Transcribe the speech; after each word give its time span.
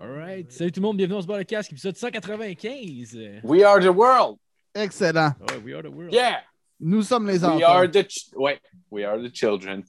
Alright. 0.00 0.52
Salut 0.52 0.72
tout 0.72 0.80
le 0.80 0.86
monde, 0.86 0.96
bienvenue 0.98 1.16
dans 1.16 1.22
ce 1.22 1.26
bar 1.26 1.38
de 1.38 1.42
casque, 1.44 1.72
épisode 1.72 1.96
195. 1.96 3.16
We 3.42 3.62
are 3.64 3.80
the 3.80 3.86
world. 3.88 4.36
Excellent. 4.74 5.32
Ouais, 5.40 5.56
we 5.64 5.74
are 5.74 5.82
the 5.82 5.86
world. 5.90 6.12
Yeah. 6.12 6.40
Nous 6.80 7.02
sommes 7.02 7.26
les 7.26 7.38
We 7.38 7.44
enfants. 7.44 7.64
are 7.66 7.88
the 7.90 8.06
ouais. 8.36 8.60
We 8.90 9.04
are 9.06 9.18
the 9.18 9.30
children. 9.34 9.82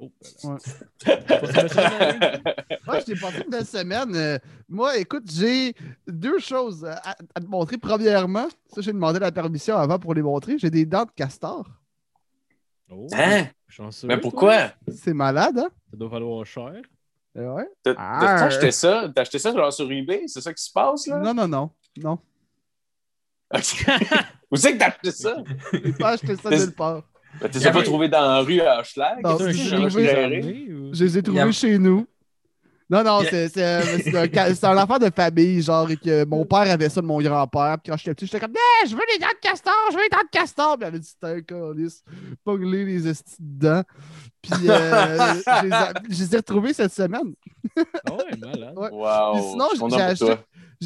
Oh, 0.00 0.10
Ouais. 0.42 0.56
ben, 1.06 2.40
Moi, 2.86 2.98
je 2.98 3.04
t'ai 3.04 3.14
passé 3.14 3.42
une 3.44 3.50
belle 3.50 3.64
semaine. 3.66 4.16
Euh, 4.16 4.38
moi, 4.68 4.96
écoute, 4.98 5.30
j'ai 5.32 5.74
deux 6.08 6.40
choses 6.40 6.84
à, 6.84 7.14
à 7.34 7.40
te 7.40 7.46
montrer. 7.46 7.78
Premièrement, 7.78 8.48
ça, 8.74 8.80
j'ai 8.80 8.92
demandé 8.92 9.20
la 9.20 9.30
permission 9.30 9.76
avant 9.76 10.00
pour 10.00 10.14
les 10.14 10.22
montrer. 10.22 10.58
J'ai 10.58 10.70
des 10.70 10.84
dents 10.84 11.04
de 11.04 11.12
castor. 11.14 11.68
oh, 12.90 13.06
Hein? 13.12 13.46
chanceux, 13.68 14.08
Mais 14.08 14.14
toi. 14.14 14.22
pourquoi? 14.22 14.72
C'est 14.92 15.14
malade, 15.14 15.58
hein? 15.58 15.70
Ça 15.92 15.96
doit 15.96 16.08
valoir 16.08 16.44
cher. 16.44 16.82
Ouais. 17.34 17.66
T'as 17.82 17.94
Ah. 17.96 18.18
t'as 18.20 18.44
acheté 18.46 18.70
ça? 18.70 19.10
T'as 19.14 19.22
acheté 19.22 19.38
ça 19.38 19.52
genre 19.52 19.72
sur 19.72 19.90
eBay? 19.90 20.24
C'est 20.26 20.40
ça 20.40 20.52
qui 20.52 20.62
se 20.62 20.70
passe 20.70 21.06
là? 21.06 21.18
Non, 21.18 21.32
non, 21.34 21.48
non. 21.48 21.70
Non. 21.96 22.18
Où 23.50 23.58
c'est 24.56 24.72
que 24.74 24.78
t'as 24.78 24.86
acheté 24.88 25.10
ça? 25.10 25.36
J'ai 25.72 25.92
pas 25.92 26.10
acheté 26.10 26.36
ça 26.36 26.50
T'es- 26.50 26.58
nulle 26.58 26.74
part. 26.74 27.02
Ben, 27.40 27.48
T'es 27.50 27.70
pas 27.72 27.82
trouvé 27.82 28.08
dans 28.08 28.20
la 28.20 28.40
rue 28.40 28.60
à 28.60 28.80
Hochelag? 28.80 29.22
J'ai 29.52 29.76
trouvé- 29.88 30.90
Je 30.92 31.04
les 31.04 31.18
ai 31.18 31.22
trouvés 31.22 31.52
chez 31.52 31.78
nous. 31.78 32.06
Non, 32.92 33.02
non, 33.02 33.22
Yeah. 33.22 33.30
c'est 33.30 33.48
c'est, 33.48 33.64
euh, 33.64 33.82
c'est 34.54 34.64
un, 34.66 34.76
affaire 34.76 34.98
de 34.98 35.08
famille, 35.10 35.62
genre, 35.62 35.90
et 35.90 35.96
que 35.96 36.24
mon 36.26 36.44
père 36.44 36.70
avait 36.70 36.90
ça 36.90 37.00
de 37.00 37.06
mon 37.06 37.20
grand-père. 37.22 37.78
Puis 37.82 37.90
quand 37.90 37.96
j'étais 37.96 38.14
petit, 38.14 38.26
j'étais 38.26 38.38
comme, 38.40 38.52
Eh, 38.54 38.86
je 38.86 38.94
veux 38.94 39.00
les 39.12 39.18
dents 39.18 39.26
de 39.32 39.40
castor, 39.48 39.72
je 39.90 39.96
veux 39.96 40.02
les 40.02 40.08
dents 40.10 40.18
de 40.22 40.30
castor. 40.30 40.76
Puis 40.76 40.84
il 40.84 40.88
avait 40.88 40.98
dit, 40.98 41.08
c'était 41.08 41.26
un 41.26 41.40
calice, 41.40 42.04
pogne-les 42.44 42.84
les 42.84 43.08
estis 43.08 43.36
dedans. 43.38 43.82
Puis 44.42 44.52
euh, 44.68 45.16
je, 45.46 45.64
les 45.66 45.72
a- 45.72 45.92
je 46.10 46.18
les 46.18 46.34
ai 46.34 46.36
retrouvés 46.36 46.72
cette 46.74 46.92
semaine. 46.92 47.32
Ah 47.76 48.12
ouais, 48.14 48.36
malade. 48.38 48.74
Ouais. 48.76 48.90
Wow. 48.90 49.32
Puis 49.32 49.42
sinon, 49.50 49.88
j'ai 49.88 50.00
acheté, 50.02 50.36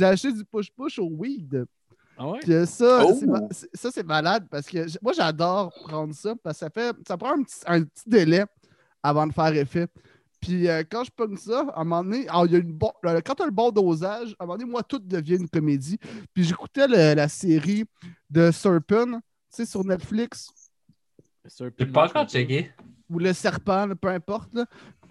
acheté 0.04 0.32
du 0.32 0.44
push-push 0.44 0.98
au 1.00 1.08
weed. 1.10 1.64
Ah 2.18 2.28
ouais? 2.28 2.38
Puis 2.40 2.52
euh, 2.54 2.66
ça, 2.66 3.04
Oh! 3.04 3.18
c'est 3.50 3.68
ça, 3.74 3.90
c'est 3.92 4.06
malade 4.06 4.46
parce 4.50 4.66
que 4.66 4.86
moi, 5.02 5.12
j'adore 5.12 5.72
prendre 5.86 6.14
ça 6.14 6.34
parce 6.42 6.58
que 6.58 6.64
ça, 6.66 6.70
fait, 6.70 6.96
ça 7.06 7.16
prend 7.16 7.32
un 7.32 7.42
petit, 7.42 7.56
un 7.66 7.82
petit 7.82 8.04
délai 8.08 8.44
avant 9.02 9.26
de 9.26 9.32
faire 9.32 9.54
effet. 9.54 9.86
Puis 10.46 10.68
euh, 10.68 10.84
quand 10.88 11.02
je 11.02 11.10
pogne 11.10 11.36
ça, 11.36 11.66
à 11.74 11.80
un 11.80 11.84
moment 11.84 12.04
donné, 12.04 12.28
alors, 12.28 12.46
il 12.46 12.52
y 12.52 12.54
a 12.54 12.58
une 12.58 12.72
bon, 12.72 12.92
quand 13.02 13.34
tu 13.34 13.42
as 13.42 13.46
le 13.46 13.50
bon 13.50 13.70
dosage, 13.72 14.36
à 14.38 14.44
un 14.44 14.46
moment 14.46 14.56
donné, 14.58 14.70
moi, 14.70 14.82
tout 14.84 15.00
devient 15.00 15.36
une 15.36 15.48
comédie. 15.48 15.98
Puis 16.32 16.44
j'écoutais 16.44 16.86
le- 16.86 17.14
la 17.14 17.28
série 17.28 17.84
de 18.30 18.52
Serpent, 18.52 19.06
tu 19.06 19.20
sais, 19.50 19.66
sur 19.66 19.84
Netflix, 19.84 20.48
peu 21.70 21.84
J'ai 21.86 21.92
pas 21.92 22.06
encore 22.06 22.28
checké. 22.28 22.70
Ou 23.08 23.18
Le 23.18 23.32
Serpent, 23.32 23.86
là, 23.86 23.94
peu 23.94 24.08
importe. 24.08 24.52
Là. 24.54 24.64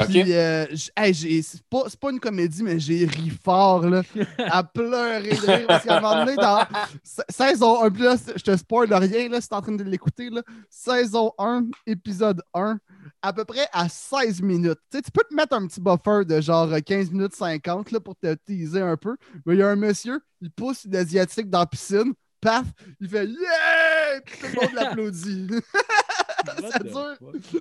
Puis 0.07 0.23
euh, 0.33 0.65
hey, 0.97 1.13
j'ai- 1.13 1.41
c'est 1.41 1.61
pas, 1.69 1.83
c'est 1.87 1.99
pas 1.99 2.11
une 2.11 2.19
comédie, 2.19 2.61
mais 2.63 2.79
j'ai 2.79 3.05
ri 3.05 3.29
fort, 3.29 3.87
là, 3.87 4.01
à 4.39 4.63
pleurer 4.63 5.29
de 5.29 5.45
rire. 5.51 5.65
Parce 5.67 5.85
qu'à 5.85 5.97
un 5.97 6.01
moment 6.01 6.25
donné, 6.25 6.35
dans 6.35 6.65
sa- 7.03 7.23
saison 7.29 7.81
1, 7.83 7.89
puis 7.91 8.03
là, 8.03 8.15
je 8.35 8.41
te 8.43 8.57
spoil 8.57 8.93
rien, 8.93 9.29
là, 9.29 9.39
si 9.39 9.47
t'es 9.47 9.55
en 9.55 9.61
train 9.61 9.71
de 9.71 9.83
l'écouter, 9.83 10.29
là, 10.29 10.41
saison 10.69 11.31
1, 11.37 11.67
épisode 11.87 12.41
1, 12.53 12.77
à 13.21 13.31
peu 13.33 13.45
près 13.45 13.67
à 13.71 13.87
16 13.87 14.41
minutes. 14.41 14.79
Tu 14.91 14.97
sais, 14.97 15.01
tu 15.03 15.11
peux 15.11 15.23
te 15.29 15.33
mettre 15.33 15.53
un 15.55 15.65
petit 15.65 15.79
buffer 15.79 16.25
de 16.25 16.41
genre 16.41 16.71
euh, 16.73 16.79
15 16.79 17.11
minutes 17.11 17.35
50 17.35 17.91
là, 17.91 17.99
pour 18.01 18.15
te 18.17 18.33
teaser 18.45 18.81
un 18.81 18.97
peu. 18.97 19.15
Mais 19.45 19.53
il 19.55 19.59
y 19.59 19.63
a 19.63 19.69
un 19.69 19.75
monsieur, 19.77 20.19
il 20.41 20.51
pousse 20.51 20.83
une 20.83 20.95
asiatique 20.97 21.49
dans 21.49 21.59
la 21.59 21.65
piscine, 21.67 22.13
paf, 22.41 22.65
il 22.99 23.07
fait 23.07 23.25
Yeah! 23.25 24.21
Puis 24.25 24.39
tout 24.41 24.47
le 24.53 24.61
monde 24.61 24.73
l'applaudit. 24.75 25.47
Ça 26.45 26.79
the 26.79 26.83
dure 26.83 26.91
fuck? 26.91 27.19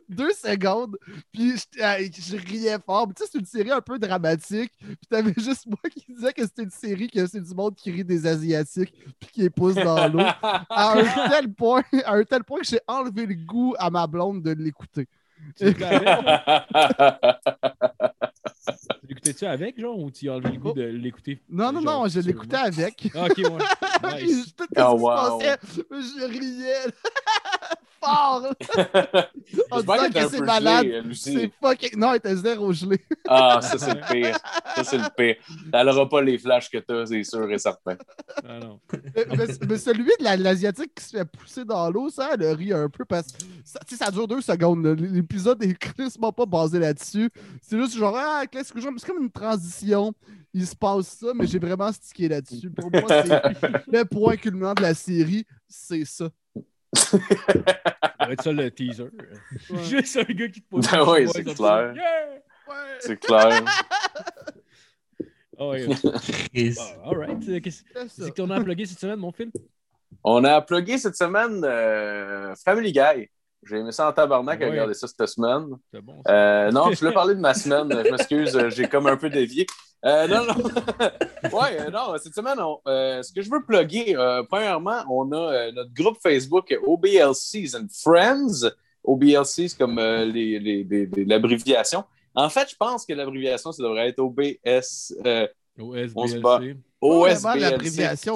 deux 0.08 0.32
secondes, 0.32 0.96
puis 1.32 1.52
je, 1.56 2.10
je 2.20 2.36
riais 2.36 2.76
fort. 2.84 3.08
Tu 3.08 3.22
sais, 3.24 3.30
c'est 3.32 3.38
une 3.38 3.46
série 3.46 3.70
un 3.70 3.80
peu 3.80 3.98
dramatique. 3.98 4.72
Puis 4.78 4.96
t'avais 5.08 5.32
juste 5.38 5.66
moi 5.66 5.78
qui 5.90 6.04
disais 6.12 6.32
que 6.32 6.42
c'était 6.42 6.64
une 6.64 6.70
série 6.70 7.08
que 7.08 7.26
c'est 7.26 7.40
du 7.40 7.54
monde 7.54 7.74
qui 7.74 7.90
rit 7.90 8.04
des 8.04 8.26
Asiatiques 8.26 8.94
puis 9.18 9.30
qui 9.32 9.40
les 9.42 9.50
pousse 9.50 9.74
dans 9.76 10.06
l'eau. 10.08 10.20
À 10.42 10.92
un 10.98 11.28
tel 11.30 11.52
point, 11.52 11.82
à 12.04 12.14
un 12.14 12.24
tel 12.24 12.44
point 12.44 12.60
que 12.60 12.66
j'ai 12.66 12.80
enlevé 12.86 13.26
le 13.26 13.34
goût 13.34 13.74
à 13.78 13.90
ma 13.90 14.06
blonde 14.06 14.42
de 14.42 14.50
l'écouter. 14.52 15.08
Tu 15.56 15.74
l'écoutais-tu 19.08 19.44
avec, 19.46 19.78
genre, 19.80 19.98
ou 19.98 20.10
tu 20.10 20.28
as 20.30 20.34
enlevé 20.34 20.52
le 20.54 20.58
goût 20.58 20.72
de 20.72 20.82
l'écouter? 20.82 21.40
Non, 21.48 21.72
non, 21.72 21.80
genre, 21.80 22.02
non, 22.04 22.08
je 22.08 22.20
l'écoutais 22.20 22.56
avec. 22.56 23.08
Ah, 23.14 23.26
ok, 23.26 23.36
ouais. 23.38 24.22
Nice. 24.24 24.54
Tout 24.56 24.64
ce 24.64 24.82
Oh, 24.82 24.96
qui 24.96 25.02
wow. 25.02 25.40
se 25.40 25.46
passait, 25.46 25.58
je 25.90 26.24
riais 26.26 26.90
fort. 28.04 28.42
En 29.70 29.80
disant 29.80 30.10
que 30.12 30.28
c'est 30.28 30.40
malade. 30.40 30.86
C'est 31.14 31.50
fucking. 31.62 31.98
Non, 31.98 32.10
elle 32.10 32.16
était 32.16 32.34
zéro 32.36 32.72
gelé. 32.72 32.98
Ah, 33.28 33.60
ça, 33.62 33.78
c'est 33.78 33.94
le 33.94 34.00
pire. 34.12 34.38
Ça, 34.76 34.84
c'est 34.84 34.98
le 34.98 35.04
pire. 35.16 35.36
Elle 35.72 35.86
n'aura 35.86 36.08
pas 36.08 36.22
les 36.22 36.38
flashs 36.38 36.70
que 36.70 36.78
t'as, 36.78 37.06
c'est 37.06 37.22
sûr 37.24 37.50
et 37.50 37.58
certain. 37.58 37.96
Ah 38.46 38.58
non. 38.60 38.80
mais, 38.92 39.26
mais- 39.36 39.66
mais 39.68 39.78
celui 39.78 40.04
de 40.04 40.24
la- 40.24 40.36
l'Asiatique 40.36 40.94
qui 40.94 41.04
se 41.04 41.16
fait 41.16 41.24
pousser 41.24 41.64
dans 41.64 41.90
l'eau, 41.90 42.08
ça, 42.10 42.30
elle 42.32 42.44
rit 42.54 42.72
un 42.72 42.88
peu 42.88 43.04
parce 43.04 43.32
que 43.32 43.96
ça, 43.96 44.10
dure 44.10 44.26
deux 44.28 44.40
secondes. 44.40 44.84
L'épisode 44.86 45.62
est 45.62 45.74
quasiment 45.96 46.32
pas 46.32 46.46
basé 46.46 46.78
là-dessus. 46.78 47.30
C'est 47.62 47.78
juste 47.78 47.96
genre, 47.96 48.16
ah, 48.16 48.44
qu'est-ce 48.50 48.72
que 48.72 48.80
je- 48.80 48.88
C'est 48.98 49.06
comme 49.06 49.22
une 49.22 49.30
transition. 49.30 50.12
Il 50.52 50.66
se 50.66 50.76
passe 50.76 51.08
ça, 51.20 51.28
mais 51.34 51.46
j'ai 51.46 51.58
vraiment 51.58 51.90
stické 51.92 52.28
là-dessus. 52.28 52.70
Pour 52.70 52.90
moi, 52.90 53.02
c'est 53.08 53.42
le 53.92 54.04
point 54.04 54.36
culminant 54.36 54.72
de 54.74 54.82
la 54.82 54.94
série, 54.94 55.44
c'est 55.68 56.04
ça. 56.04 56.28
Ça 56.94 57.18
va 58.26 58.32
être 58.32 58.42
ça 58.42 58.52
le 58.52 58.70
teaser. 58.70 59.08
Juste 59.88 60.16
un 60.16 60.32
gars 60.32 60.48
qui 60.48 60.62
te 60.62 60.68
pose. 60.68 60.86
Ben 60.90 61.04
des 61.04 61.10
ouais, 61.10 61.26
c'est 61.26 61.44
clair. 61.44 61.56
ça. 61.56 61.92
Yeah! 61.92 62.28
Ouais, 62.66 62.74
C'est 63.00 63.16
clair. 63.18 63.64
Ah. 65.58 65.62
Euh, 65.62 65.86
Qu'est-ce 66.52 67.82
c'est 67.84 68.08
ça. 68.08 68.08
c'est 68.08 68.30
que 68.30 68.34
t'en 68.36 68.50
as 68.50 68.60
plugué 68.60 68.86
cette 68.86 68.98
semaine, 68.98 69.18
mon 69.20 69.30
film? 69.32 69.50
On 70.24 70.42
a 70.44 70.60
plugué 70.60 70.98
cette 70.98 71.16
semaine 71.16 71.62
euh, 71.64 72.54
Family 72.64 72.92
Guy. 72.92 73.28
J'ai 73.66 73.76
aimé 73.78 73.92
ça 73.92 74.08
en 74.08 74.12
tabarnak 74.12 74.60
à 74.60 74.64
Ouais. 74.64 74.70
regarder 74.72 74.94
ça 74.94 75.06
cette 75.06 75.26
semaine. 75.28 75.68
C'est 75.92 76.00
bon. 76.00 76.20
ça. 76.26 76.32
Euh, 76.32 76.70
non, 76.72 76.90
je 76.90 76.98
voulais 76.98 77.12
parler 77.12 77.34
de 77.34 77.40
ma 77.40 77.54
semaine. 77.54 77.88
Je 78.04 78.10
m'excuse, 78.10 78.58
j'ai 78.70 78.88
comme 78.88 79.06
un 79.06 79.16
peu 79.16 79.30
dévié. 79.30 79.66
Euh, 80.04 80.26
non, 80.26 80.44
non. 80.44 80.54
ouais, 81.58 81.80
euh, 81.80 81.90
non, 81.90 82.14
cette 82.22 82.34
semaine, 82.34 82.58
euh, 82.86 83.22
ce 83.22 83.32
que 83.32 83.40
je 83.40 83.50
veux 83.50 83.62
plugger, 83.62 84.14
premièrement, 84.48 85.02
on 85.08 85.32
a 85.32 85.72
notre 85.72 85.94
groupe 85.94 86.18
Facebook 86.22 86.78
OBLCs 86.86 87.74
and 87.74 87.86
Friends. 87.90 88.70
OBLC, 89.02 89.68
c'est 89.68 89.78
comme 89.78 89.96
l'abréviation. 89.96 92.04
En 92.34 92.48
fait, 92.48 92.70
je 92.70 92.76
pense 92.76 93.06
que 93.06 93.12
l'abréviation, 93.12 93.72
ça 93.72 93.82
devrait 93.82 94.08
être 94.08 94.18
OBS. 94.18 95.14
Euh, 95.78 96.08
on 96.14 96.26
se 96.26 96.36
bat. 96.36 96.60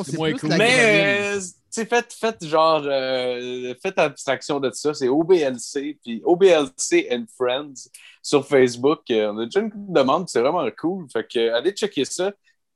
C'est 0.04 0.16
moins 0.16 0.32
cool. 0.32 0.50
Mais, 0.56 1.36
euh, 1.36 1.40
tu 1.40 1.46
sais, 1.70 1.86
faites, 1.86 2.12
faites 2.12 2.44
genre, 2.44 2.82
euh, 2.84 3.74
faites 3.82 3.98
abstraction 3.98 4.60
de 4.60 4.70
ça. 4.72 4.92
C'est 4.94 5.08
OBLC, 5.08 5.98
puis 6.02 6.20
OBLC 6.24 7.08
and 7.10 7.24
Friends 7.36 7.88
sur 8.22 8.46
Facebook. 8.46 9.10
Euh, 9.10 9.32
on 9.32 9.38
a 9.38 9.44
déjà 9.44 9.60
une 9.60 9.70
demande, 9.74 10.28
c'est 10.28 10.40
vraiment 10.40 10.68
cool. 10.78 11.06
Fait 11.12 11.26
que, 11.26 11.38
euh, 11.38 11.56
allez 11.56 11.72
checker 11.72 12.04
ça. 12.04 12.32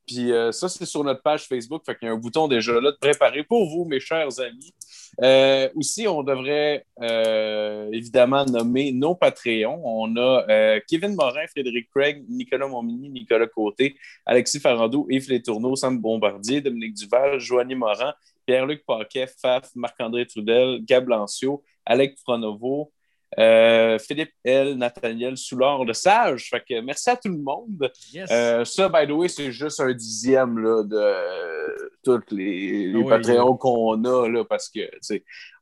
Puis 0.06 0.33
euh, 0.33 0.51
ça, 0.53 0.69
c'est 0.69 0.84
sur 0.87 1.05
notre 1.05 1.22
page 1.22 1.47
Facebook. 1.47 1.83
Fait 1.84 1.97
qu'il 1.97 2.09
y 2.09 2.11
a 2.11 2.15
un 2.15 2.19
bouton 2.19 2.49
déjà 2.49 2.72
là 2.81 2.91
de 2.91 2.97
préparer 2.97 3.45
pour 3.45 3.69
vous, 3.69 3.84
mes 3.84 4.01
chers 4.01 4.41
amis. 4.41 4.75
Euh, 5.21 5.69
aussi, 5.75 6.09
on 6.09 6.23
devrait 6.23 6.87
euh, 7.03 7.91
évidemment 7.93 8.45
nommer 8.47 8.93
nos 8.93 9.15
Patreons. 9.15 9.81
On 9.84 10.17
a 10.17 10.45
euh, 10.49 10.81
Kevin 10.89 11.15
Morin, 11.15 11.47
Frédéric 11.49 11.91
Craig, 11.95 12.25
Nicolas 12.28 12.67
Montmini, 12.67 13.11
Nicolas 13.11 13.47
Côté, 13.47 13.97
Alexis 14.25 14.61
Farando, 14.61 15.06
Yves 15.11 15.28
Létourneau, 15.28 15.77
Sam 15.77 15.99
Bombardier, 15.99 16.61
Dominique 16.61 16.95
Duval, 16.95 17.39
Joanie 17.39 17.75
Morin, 17.75 18.15
Pierre-Luc 18.47 18.84
Paquet, 18.87 19.27
Faf, 19.41 19.69
Marc-André 19.75 20.27
Trudel, 20.27 20.81
Gab 20.84 21.09
Lancio, 21.09 21.62
Alec 21.84 22.19
Fronovo, 22.19 22.91
euh, 23.38 23.98
Philippe 23.98 24.32
L, 24.44 24.75
Nathaniel 24.75 25.37
Soulard, 25.37 25.84
le 25.84 25.94
sage. 25.94 26.50
Fait 26.50 26.62
que 26.69 26.81
merci 26.81 27.09
à 27.10 27.16
tout 27.16 27.28
le 27.28 27.38
monde. 27.38 27.91
Yes. 28.12 28.28
Euh, 28.31 28.65
ça, 28.65 28.88
by 28.88 29.06
the 29.06 29.12
way, 29.12 29.28
c'est 29.28 29.53
juste 29.53 29.81
un 29.81 29.93
dixième 29.93 30.59
là, 30.59 30.83
de 30.83 30.97
euh, 30.97 31.91
tous 32.04 32.21
les, 32.30 32.89
les 32.89 33.03
Ah 33.07 33.09
Patreons 33.09 33.57
qu'on 33.57 34.04
a, 34.04 34.28
là, 34.28 34.45
parce 34.45 34.68
que 34.68 34.80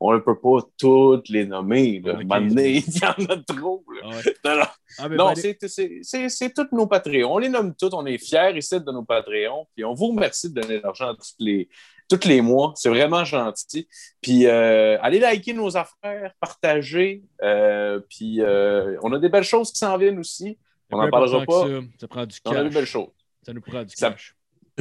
on 0.01 0.13
ne 0.13 0.19
peut 0.19 0.39
pas 0.39 0.59
toutes 0.79 1.29
les 1.29 1.47
nommer. 1.47 2.01
Là. 2.05 2.15
Ok. 2.15 2.25
Maintenant, 2.25 2.63
il 2.65 2.79
y 2.81 3.05
en 3.05 3.25
a 3.33 3.37
trop. 3.47 3.85
là. 3.95 4.01
Ah 4.05 4.17
ouais. 4.17 4.35
Non. 4.45 4.65
Ah, 4.99 5.09
Non, 5.09 5.35
c'est- 5.37 6.55
tous 6.55 6.69
nos 6.73 6.87
Patreons. 6.87 7.35
On 7.35 7.39
les 7.39 7.49
nomme 7.49 7.75
tous. 7.77 7.91
On 7.93 8.05
est 8.07 8.19
fiers 8.19 8.57
ici 8.57 8.81
de 8.81 8.91
nos 8.91 9.05
Patreons. 9.05 9.67
Puis 9.75 9.85
on 9.85 9.95
vous 9.95 10.09
remercie 10.09 10.51
de 10.53 10.61
donner 10.61 10.79
de 10.79 10.83
l'argent 10.83 11.15
tous 11.15 11.35
les, 11.39 11.69
tous 12.11 12.27
les 12.29 12.41
mois. 12.41 12.73
C'est 12.77 12.89
vraiment 12.89 13.25
gentil. 13.25 13.87
Puis 14.21 14.47
euh, 14.47 14.99
allez 15.01 15.19
liker 15.19 15.53
nos 15.53 15.77
affaires, 15.77 16.33
partager. 16.41 17.23
Euh, 17.43 18.01
puis 18.09 18.41
euh, 18.41 18.97
on 19.03 19.13
a 19.13 19.19
des 19.19 19.29
belles 19.29 19.45
choses 19.45 19.73
qui 19.73 19.79
s'en 19.79 19.97
viennent 19.97 20.19
aussi. 20.19 20.59
on 20.91 20.99
plus 20.99 21.07
en 21.07 21.11
parlera 21.11 21.45
pas. 21.45 21.67
Ça. 21.67 21.81
ça 22.01 22.09
prend 22.09 22.27
du 22.27 22.37
On 22.45 22.51
a 22.51 22.57
des 22.57 22.65
cash. 22.65 22.75
belles 22.75 22.87
choses. 22.87 23.09
Ça 23.43 23.53
nous 23.53 23.61
prend 23.61 23.85
du 23.85 23.95
cash. 23.95 24.37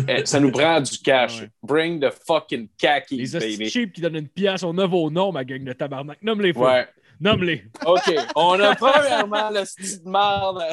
Eh, 0.07 0.25
ça 0.25 0.39
nous 0.39 0.51
prend 0.51 0.79
du 0.81 0.97
cash. 0.99 1.41
Ouais. 1.41 1.49
Bring 1.61 1.99
the 1.99 2.11
fucking 2.25 2.69
khakis, 2.77 3.17
Les 3.17 3.39
baby. 3.39 3.69
cheap 3.69 3.93
qui 3.93 4.01
donnent 4.01 4.15
une 4.15 4.29
pièce, 4.29 4.63
on 4.63 4.77
a 4.77 4.85
vos 4.85 5.09
noms, 5.09 5.31
ma 5.31 5.43
gang 5.43 5.63
de 5.63 5.73
tabarnak. 5.73 6.21
Nomme 6.21 6.41
les 6.41 6.53
fois. 6.53 6.73
Ouais. 6.73 6.87
Nomme-les. 7.19 7.63
OK. 7.85 8.15
On 8.35 8.59
a 8.59 8.75
premièrement 8.75 9.49
le 9.49 9.65
style 9.65 10.03
de 10.03 10.09
merde. 10.09 10.63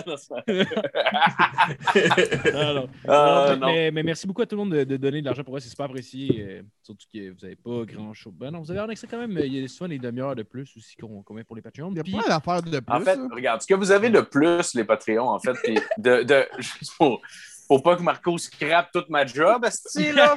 Non, 2.52 2.75
non. 2.75 2.88
Ah, 3.08 3.46
Non, 3.50 3.56
non. 3.58 3.66
mais, 3.66 3.90
mais 3.90 4.02
merci 4.02 4.26
beaucoup 4.26 4.43
à 4.43 4.46
tout 4.46 4.54
le 4.56 4.62
monde 4.62 4.72
de, 4.75 4.84
de 4.84 4.96
donner 4.96 5.20
de 5.20 5.26
l'argent 5.26 5.43
pour 5.43 5.52
moi, 5.52 5.60
c'est 5.60 5.69
super 5.69 5.87
apprécié. 5.87 6.46
euh, 6.48 6.62
surtout 6.82 7.06
que 7.12 7.31
vous 7.31 7.37
n'avez 7.43 7.56
pas 7.56 7.84
grand 7.84 8.12
chose. 8.14 8.32
Ben 8.37 8.50
non, 8.50 8.60
vous 8.60 8.70
avez 8.70 8.81
un 8.81 8.88
extrait 8.88 9.08
quand 9.10 9.19
même. 9.19 9.38
Il 9.44 9.54
y 9.58 9.64
a 9.64 9.69
souvent 9.69 9.88
des 9.88 9.98
demi-heures 9.98 10.37
de 10.37 10.43
plus 10.43 10.70
aussi 10.76 10.96
qu'on 10.96 11.22
qu'on 11.22 11.34
met 11.34 11.44
pour 11.44 11.56
les 11.56 11.62
Patreons. 11.62 11.90
Il 11.90 12.02
n'y 12.02 12.16
a 12.16 12.22
pas 12.22 12.28
d'affaire 12.28 12.62
de 12.62 12.81
plus. 12.81 12.94
En 12.94 13.00
fait, 13.00 13.19
hein. 13.19 13.28
regarde, 13.32 13.62
ce 13.62 13.66
que 13.66 13.75
vous 13.75 13.90
avez 13.90 14.10
de 14.10 14.20
plus, 14.20 14.75
les 14.75 14.84
Patreons, 14.84 15.28
en 15.28 15.38
fait, 15.38 15.54
puis 15.64 15.78
de, 15.98 16.22
de, 16.22 16.44
juste 16.58 16.93
pour, 16.96 17.20
pour 17.69 17.83
pas 17.83 17.97
que 17.97 18.03
Marco 18.03 18.37
scrape 18.39 18.91
toute 18.93 19.09
ma 19.09 19.27
job, 19.27 19.65
esti, 19.65 20.13
là. 20.13 20.35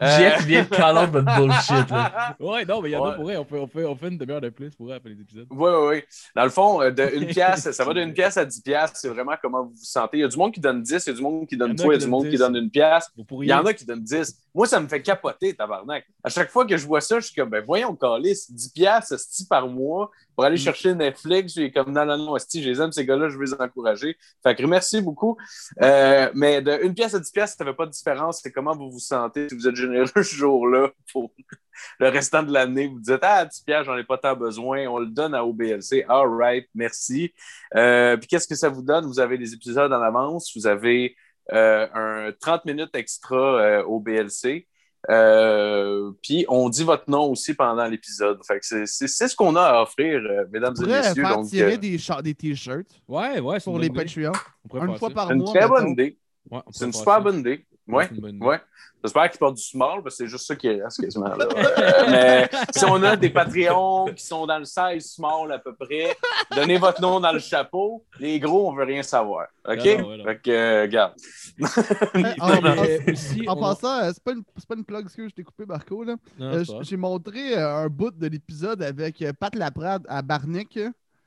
Jeff 0.00 0.44
vient 0.44 0.62
de 0.62 0.68
call 0.68 0.98
out 0.98 1.10
votre 1.10 1.36
bullshit. 1.36 1.90
Là. 1.90 2.36
ouais, 2.40 2.64
non, 2.64 2.80
mais 2.82 2.90
il 2.90 2.92
y 2.92 2.96
en 2.96 3.04
a 3.04 3.08
Ouais. 3.10 3.14
pour 3.16 3.24
vrai. 3.24 3.36
On 3.36 3.44
fait, 3.44 3.58
on, 3.58 3.66
fait, 3.66 3.84
on 3.84 3.96
fait 3.96 4.08
une 4.08 4.18
demi-heure 4.18 4.40
de 4.40 4.48
plus 4.48 4.70
pour 4.74 4.92
après 4.92 5.10
les 5.10 5.20
épisodes. 5.20 5.46
Oui, 5.50 5.70
oui, 5.70 5.86
oui. 5.88 6.02
Dans 6.34 6.44
le 6.44 6.50
fond, 6.50 6.82
euh, 6.82 6.90
de 6.90 7.10
une 7.14 7.26
pièce, 7.28 7.70
ça 7.70 7.84
va 7.84 7.94
d'une 7.94 8.12
pièce 8.12 8.36
à 8.36 8.44
10 8.44 8.60
pièces. 8.62 8.92
C'est 8.94 9.08
vraiment 9.08 9.34
comment 9.40 9.64
vous 9.64 9.70
vous 9.70 9.76
sentez. 9.84 10.18
Il 10.18 10.20
y 10.20 10.24
a 10.24 10.28
du 10.28 10.36
monde 10.36 10.52
qui 10.52 10.60
donne 10.60 10.82
10, 10.82 11.06
il 11.06 11.10
y 11.10 11.12
a 11.12 11.16
du 11.16 11.22
monde 11.22 11.46
qui 11.46 11.56
donne 11.56 11.74
3, 11.74 11.94
il 11.94 12.00
y 12.00 12.02
a 12.02 12.04
du 12.04 12.10
monde 12.10 12.22
donnent 12.22 12.30
qui 12.30 12.36
10. 12.36 12.38
donne 12.42 12.56
une 12.56 12.70
pièce. 12.70 13.10
Vous 13.16 13.42
Il 13.42 13.48
y 13.48 13.52
en 13.54 13.64
a 13.64 13.72
qui 13.74 13.84
donnent 13.84 14.02
10. 14.02 14.36
Moi, 14.56 14.66
ça 14.66 14.80
me 14.80 14.88
fait 14.88 15.02
capoter, 15.02 15.54
tabarnak. 15.54 16.06
À 16.24 16.30
chaque 16.30 16.50
fois 16.50 16.64
que 16.64 16.78
je 16.78 16.86
vois 16.86 17.02
ça, 17.02 17.20
je 17.20 17.26
suis 17.26 17.34
comme, 17.34 17.50
ben 17.50 17.62
voyons, 17.62 17.94
Calis, 17.94 18.46
10 18.48 18.70
pièces 18.70 19.12
esti, 19.12 19.46
par 19.46 19.68
mois 19.68 20.10
pour 20.34 20.44
aller 20.44 20.54
Mm. 20.56 20.58
chercher 20.58 20.94
Netflix. 20.94 21.52
J'ai 21.54 21.70
comme, 21.70 21.92
non, 21.92 22.06
non, 22.06 22.16
non, 22.16 22.36
esti, 22.36 22.62
je 22.62 22.70
les 22.70 22.80
aime, 22.80 22.90
ces 22.90 23.04
gars-là, 23.04 23.28
je 23.28 23.36
veux 23.36 23.44
les 23.44 23.52
encourager. 23.52 24.16
Fait 24.42 24.54
que 24.54 24.64
merci 24.64 25.02
beaucoup. 25.02 25.36
Euh, 25.82 26.30
mais 26.34 26.62
de 26.62 26.78
une 26.82 26.94
pièce 26.94 27.14
à 27.14 27.20
10 27.20 27.30
pièces, 27.30 27.54
ça 27.54 27.64
ne 27.64 27.70
fait 27.70 27.76
pas 27.76 27.84
de 27.84 27.90
différence. 27.90 28.40
C'est 28.42 28.50
comment 28.50 28.74
vous 28.74 28.90
vous 28.90 28.98
sentez. 28.98 29.50
Si 29.50 29.54
vous 29.54 29.68
êtes 29.68 29.76
généreux 29.76 30.06
ce 30.16 30.22
jour-là 30.22 30.90
pour 31.12 31.30
le 32.00 32.08
restant 32.08 32.42
de 32.42 32.50
l'année, 32.50 32.86
vous 32.86 32.98
dites, 33.00 33.18
ah, 33.20 33.44
10 33.44 33.60
pièces, 33.60 33.84
j'en 33.84 33.96
ai 33.98 34.04
pas 34.04 34.16
tant 34.16 34.34
besoin. 34.34 34.86
On 34.86 34.98
le 34.98 35.06
donne 35.06 35.34
à 35.34 35.44
OBLC. 35.44 36.06
All 36.08 36.28
right, 36.28 36.66
merci. 36.74 37.34
Euh, 37.74 38.16
puis 38.16 38.26
qu'est-ce 38.26 38.48
que 38.48 38.54
ça 38.54 38.70
vous 38.70 38.80
donne? 38.82 39.04
Vous 39.04 39.20
avez 39.20 39.36
des 39.36 39.52
épisodes 39.52 39.92
en 39.92 40.00
avance. 40.00 40.50
Vous 40.56 40.66
avez 40.66 41.14
un 41.52 42.32
30 42.40 42.64
minutes 42.64 42.94
extra 42.94 43.36
euh, 43.60 43.82
au 43.84 44.00
BLC. 44.00 44.66
Euh, 45.08 46.10
puis 46.22 46.44
on 46.48 46.68
dit 46.68 46.82
votre 46.82 47.08
nom 47.08 47.30
aussi 47.30 47.54
pendant 47.54 47.86
l'épisode. 47.86 48.40
Fait 48.44 48.58
que 48.58 48.66
c'est- 48.66 48.86
c'est 48.86 49.06
c'est 49.06 49.28
ce 49.28 49.36
qu'on 49.36 49.54
a 49.54 49.62
à 49.62 49.82
offrir, 49.82 50.20
euh, 50.20 50.44
mesdames 50.50 50.74
On 50.78 50.82
et 50.82 50.84
pourrait 50.86 50.98
messieurs. 51.00 51.22
faire 51.22 51.36
Donc, 51.36 51.46
tirer 51.46 51.74
euh, 51.74 52.22
des, 52.22 52.34
t-shirts 52.34 52.86
Ouais, 53.06 53.38
ouais, 53.40 53.60
c'est 53.60 53.64
pour 53.70 53.78
les. 53.78 53.88
Patreons. 53.90 54.32
On 54.64 54.68
pourrait 54.68 54.86
Une 54.86 54.98
fois 54.98 55.10
par 55.10 55.28
c'est 55.28 55.34
une 55.34 55.42
mois. 55.42 55.54
très 55.54 55.68
bonne 55.68 55.88
idée. 55.90 56.18
Ouais, 56.50 56.58
on 56.66 56.72
C'est 56.72 56.78
pourrait 56.78 56.86
une 56.86 56.92
super 56.92 57.22
bonne 57.22 57.38
idée. 57.40 57.66
Bonne. 57.86 58.42
Ouais. 58.42 58.60
J'espère 59.04 59.30
qu'ils 59.30 59.38
portent 59.38 59.54
du 59.56 59.62
small, 59.62 60.02
parce 60.02 60.16
que 60.16 60.24
c'est 60.24 60.26
juste 60.26 60.46
ça 60.46 60.56
qui 60.56 60.68
reste 60.68 61.00
quasiment 61.00 61.28
là. 61.36 61.46
Euh, 61.56 62.04
mais 62.10 62.48
si 62.74 62.84
on 62.84 63.00
a 63.04 63.14
des 63.14 63.30
Patreons 63.30 64.06
qui 64.16 64.24
sont 64.24 64.46
dans 64.46 64.58
le 64.58 64.64
16 64.64 65.04
small 65.04 65.52
à 65.52 65.58
peu 65.60 65.72
près, 65.74 66.16
donnez 66.56 66.76
votre 66.78 67.00
nom 67.00 67.20
dans 67.20 67.30
le 67.30 67.38
chapeau. 67.38 68.04
Les 68.18 68.40
gros, 68.40 68.68
on 68.68 68.74
veut 68.74 68.82
rien 68.84 69.02
savoir. 69.04 69.46
OK? 69.68 69.78
Ah 69.86 69.96
non, 70.02 70.08
ouais, 70.08 70.16
non. 70.16 70.24
Fait 70.24 70.40
que, 70.42 70.50
euh, 70.50 70.82
regarde. 70.82 71.12
Ah, 71.62 72.10
Mais, 72.14 72.34
en- 72.40 72.64
euh, 72.66 72.98
aussi, 73.12 73.44
En 73.48 73.56
on- 73.56 73.60
passant, 73.60 74.00
euh, 74.00 74.10
c'est 74.12 74.22
pas, 74.24 74.32
une- 74.32 74.42
c'est 74.56 74.66
pas 74.68 74.74
une 74.74 74.84
plug, 74.84 75.04
excuse, 75.04 75.30
je 75.30 75.34
t'ai 75.36 75.44
coupé, 75.44 75.64
Marco. 75.66 76.02
Là. 76.02 76.16
Non, 76.38 76.52
Euh. 76.54 76.64
J'ai 76.82 76.96
montré 76.96 77.56
euh, 77.56 77.84
un 77.84 77.88
bout 77.88 78.10
de 78.10 78.26
l'épisode 78.26 78.82
avec 78.82 79.22
euh, 79.22 79.32
Pat 79.38 79.54
Laprade 79.54 80.04
à 80.08 80.22
Barnick. 80.22 80.78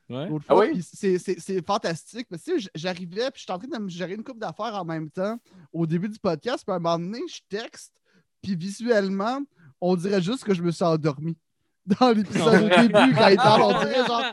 Ouais. 0.09 0.27
Ah 0.47 0.55
oui? 0.55 0.81
c'est- 0.81 1.19
C'est 1.19 1.39
c'est 1.39 1.65
fantastique. 1.65 2.27
Parce 2.29 2.43
que 2.43 2.53
j'arrivais, 2.75 3.29
puis 3.31 3.41
j'étais 3.41 3.53
en 3.53 3.59
train 3.59 3.67
de 3.67 3.77
me 3.77 3.89
gérer 3.89 4.13
une 4.15 4.23
coupe 4.23 4.39
d'affaires 4.39 4.75
en 4.75 4.85
même 4.85 5.09
temps 5.09 5.37
au 5.71 5.85
début 5.85 6.09
du 6.09 6.19
podcast. 6.19 6.63
Puis 6.65 6.73
à 6.73 6.77
un 6.77 6.79
moment 6.79 6.97
donné, 6.97 7.19
je 7.29 7.39
texte, 7.47 7.93
puis 8.41 8.55
visuellement, 8.55 9.39
on 9.79 9.95
dirait 9.95 10.21
juste 10.21 10.43
que 10.43 10.53
je 10.53 10.63
me 10.63 10.71
suis 10.71 10.83
endormi. 10.83 11.37
Dans 11.99 12.11
l'épisode 12.11 12.63
au 12.63 12.69
début, 12.69 12.93
quand 13.17 13.27
il 13.27 13.37
parle, 13.37 13.61
on 13.63 13.79
dirait 13.79 14.05
genre, 14.05 14.23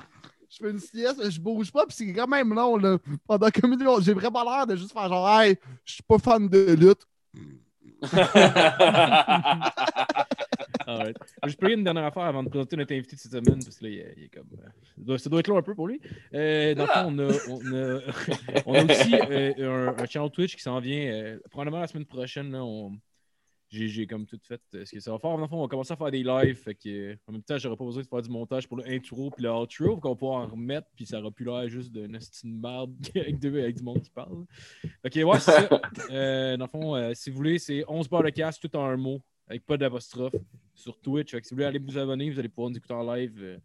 je 0.48 0.56
fais 0.58 0.70
une 0.70 0.80
sieste, 0.80 1.30
je 1.30 1.40
bouge 1.40 1.70
pas, 1.72 1.86
puis 1.86 1.94
c'est 1.96 2.12
quand 2.12 2.26
même 2.26 2.52
long. 2.54 2.76
Là. 2.76 2.98
Pendant 3.26 3.48
comme 3.50 3.72
une 3.74 4.02
j'ai 4.02 4.12
vraiment 4.14 4.42
l'air 4.44 4.66
de 4.66 4.76
juste 4.76 4.92
faire 4.92 5.08
genre, 5.08 5.40
hey, 5.40 5.58
je 5.84 5.94
suis 5.94 6.02
pas 6.02 6.18
fan 6.18 6.48
de 6.48 6.74
lutte. 6.74 7.06
Alright. 10.86 11.16
Je 11.46 11.56
peux 11.56 11.72
une 11.72 11.84
dernière 11.84 12.04
affaire 12.04 12.22
avant 12.24 12.42
de 12.42 12.48
présenter 12.48 12.76
notre 12.76 12.94
invité 12.94 13.16
de 13.16 13.20
cette 13.20 13.32
semaine, 13.32 13.62
parce 13.62 13.78
que 13.78 13.84
là, 13.84 13.90
il 13.90 13.98
est, 13.98 14.14
il 14.16 14.24
est 14.24 14.28
comme. 14.28 14.48
euh, 14.58 14.66
ça, 14.66 14.92
doit, 14.98 15.18
ça 15.18 15.30
doit 15.30 15.40
être 15.40 15.48
long 15.48 15.58
un 15.58 15.62
peu 15.62 15.74
pour 15.74 15.88
lui. 15.88 16.00
Euh, 16.34 16.74
dans 16.74 16.84
le 16.84 16.88
fond, 16.88 17.06
on 17.06 17.18
a, 17.18 17.32
on 17.48 17.74
a, 17.74 18.00
on 18.66 18.74
a 18.74 18.84
aussi 18.84 19.14
euh, 19.14 19.88
un, 19.96 20.02
un 20.02 20.06
channel 20.06 20.30
Twitch 20.30 20.56
qui 20.56 20.62
s'en 20.62 20.78
vient 20.80 21.10
euh, 21.12 21.38
probablement 21.50 21.80
la 21.80 21.86
semaine 21.86 22.06
prochaine. 22.06 22.52
Là, 22.52 22.64
on- 22.64 22.96
j'ai, 23.68 23.88
j'ai 23.88 24.06
comme 24.06 24.26
tout 24.26 24.38
fait 24.46 24.60
ce 24.72 24.92
que 24.94 25.00
ça 25.00 25.10
va 25.10 25.18
faire. 25.18 25.30
Dans 25.30 25.38
le 25.38 25.48
fond, 25.48 25.58
on 25.58 25.62
va 25.62 25.66
commencer 25.66 25.92
à 25.92 25.96
faire 25.96 26.12
des 26.12 26.22
lives. 26.22 26.54
Fait 26.54 26.76
que, 26.76 27.14
en 27.26 27.32
même 27.32 27.42
temps, 27.42 27.58
j'aurais 27.58 27.74
pas 27.76 27.84
besoin 27.84 28.00
de 28.04 28.06
faire 28.06 28.22
du 28.22 28.30
montage 28.30 28.68
pour 28.68 28.76
le 28.76 28.88
intro 28.88 29.28
puis 29.32 29.42
le 29.42 29.50
outro. 29.52 29.96
qu'on 29.96 30.10
va 30.10 30.14
pouvoir 30.14 30.42
en 30.42 30.46
remettre, 30.46 30.86
puis 30.94 31.04
ça 31.04 31.18
aura 31.18 31.32
plus 31.32 31.44
l'air 31.44 31.68
juste 31.68 31.90
d'une 31.92 32.12
de 32.12 32.20
merde 32.44 32.94
avec, 33.16 33.40
deux- 33.40 33.58
avec 33.60 33.74
du 33.76 33.82
monde 33.82 34.00
qui 34.02 34.10
parle. 34.10 34.44
Fait 35.02 35.10
que, 35.10 35.20
ouais, 35.24 35.40
c'est 35.40 35.50
ça. 35.50 35.68
Euh, 36.12 36.56
dans 36.56 36.66
le 36.66 36.70
fond, 36.70 36.94
euh, 36.94 37.10
si 37.14 37.28
vous 37.30 37.36
voulez, 37.38 37.58
c'est 37.58 37.84
11 37.88 38.08
barres 38.08 38.22
de 38.22 38.30
casse, 38.30 38.60
tout 38.60 38.74
en 38.76 38.84
un 38.84 38.96
mot, 38.96 39.20
avec 39.48 39.64
pas 39.66 39.76
d'apostrophe, 39.76 40.34
sur 40.74 40.98
Twitch. 41.00 41.30
Fait 41.32 41.40
que 41.40 41.46
si 41.46 41.54
vous 41.54 41.56
voulez 41.58 41.66
aller 41.66 41.78
vous 41.78 41.96
abonner, 41.98 42.30
vous 42.30 42.38
allez 42.38 42.48
pouvoir 42.48 42.70
nous 42.70 42.76
écouter 42.76 42.94
en 42.94 43.14
live 43.14 43.32
euh, 43.40 43.56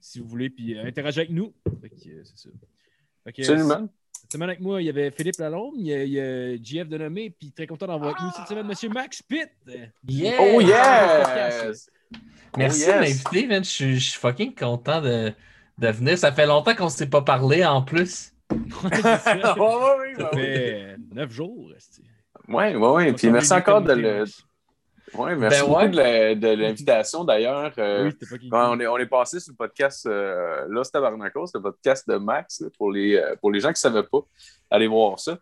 si 0.00 0.20
vous 0.20 0.26
voulez, 0.28 0.50
puis 0.50 0.76
euh, 0.78 0.84
interagir 0.84 1.20
avec 1.20 1.30
nous. 1.30 1.52
Fait 1.80 1.88
que, 1.90 1.94
euh, 2.10 2.22
c'est 2.24 2.38
ça. 2.38 2.48
Fait 3.24 3.32
que, 3.32 3.42
Absolument. 3.42 3.88
cette 4.12 4.32
semaine 4.32 4.48
avec 4.50 4.60
moi, 4.60 4.80
il 4.80 4.86
y 4.86 4.88
avait 4.88 5.10
Philippe 5.10 5.38
Lalonde, 5.38 5.74
il 5.76 5.86
y 5.86 5.92
a, 5.92 6.04
il 6.04 6.12
y 6.12 6.20
a 6.20 6.56
JF 6.56 6.88
Denomé, 6.88 7.30
puis 7.30 7.50
très 7.52 7.66
content 7.66 7.86
d'avoir 7.86 8.10
avec 8.10 8.20
nous 8.22 8.30
cette 8.36 8.46
semaine, 8.46 8.66
Monsieur 8.66 8.88
Max 8.90 9.22
Pitt. 9.22 9.50
Yeah! 10.08 10.38
Oh 10.40 10.60
yes! 10.60 11.90
Merci 12.56 12.84
Oh, 12.88 12.92
de 12.92 12.98
m'inviter, 13.00 13.46
man. 13.46 13.64
Je 13.64 13.68
suis- 13.70 13.98
je 13.98 14.10
suis 14.10 14.18
fucking 14.20 14.54
content 14.54 15.02
de, 15.02 15.32
de 15.78 15.88
venir. 15.88 16.16
Ça 16.16 16.32
fait 16.32 16.46
longtemps 16.46 16.74
qu'on 16.74 16.86
ne 16.86 16.90
s'est 16.90 17.08
pas 17.10 17.20
parlé 17.22 17.64
en 17.64 17.82
plus. 17.82 18.32
Ça. 18.50 19.18
Fait 20.32 20.96
neuf 21.12 21.30
jours. 21.30 21.70
ouais, 22.48 22.74
ouais. 22.74 23.10
On 23.10 23.14
Puis 23.14 23.30
merci 23.30 23.52
encore 23.52 23.82
de 23.82 23.92
le. 23.92 24.18
Max. 24.20 24.42
Ouais, 25.14 25.36
merci 25.36 25.62
Ben 25.62 25.70
ouais. 25.70 26.36
de 26.36 26.48
l'invitation 26.48 27.24
d'ailleurs. 27.24 27.72
Euh, 27.78 28.04
Oui, 28.04 28.10
c'était 28.12 28.26
pas 28.26 28.38
qui. 28.38 28.48
quand 28.48 28.76
on, 28.76 28.80
est, 28.80 28.86
on 28.86 28.98
est 28.98 29.06
passé 29.06 29.40
sur 29.40 29.52
le 29.52 29.56
podcast 29.56 30.06
euh, 30.06 30.64
Lost 30.68 30.92
Tabarnacos, 30.92 31.46
le 31.54 31.60
podcast 31.62 32.08
de 32.08 32.16
Max, 32.16 32.60
là, 32.60 32.68
pour, 32.76 32.90
les, 32.92 33.16
euh, 33.16 33.34
pour 33.40 33.50
les 33.50 33.60
gens 33.60 33.68
qui 33.68 33.72
ne 33.72 33.92
savaient 33.92 34.02
pas. 34.02 34.20
Allez 34.70 34.86
voir 34.86 35.18
ça. 35.18 35.38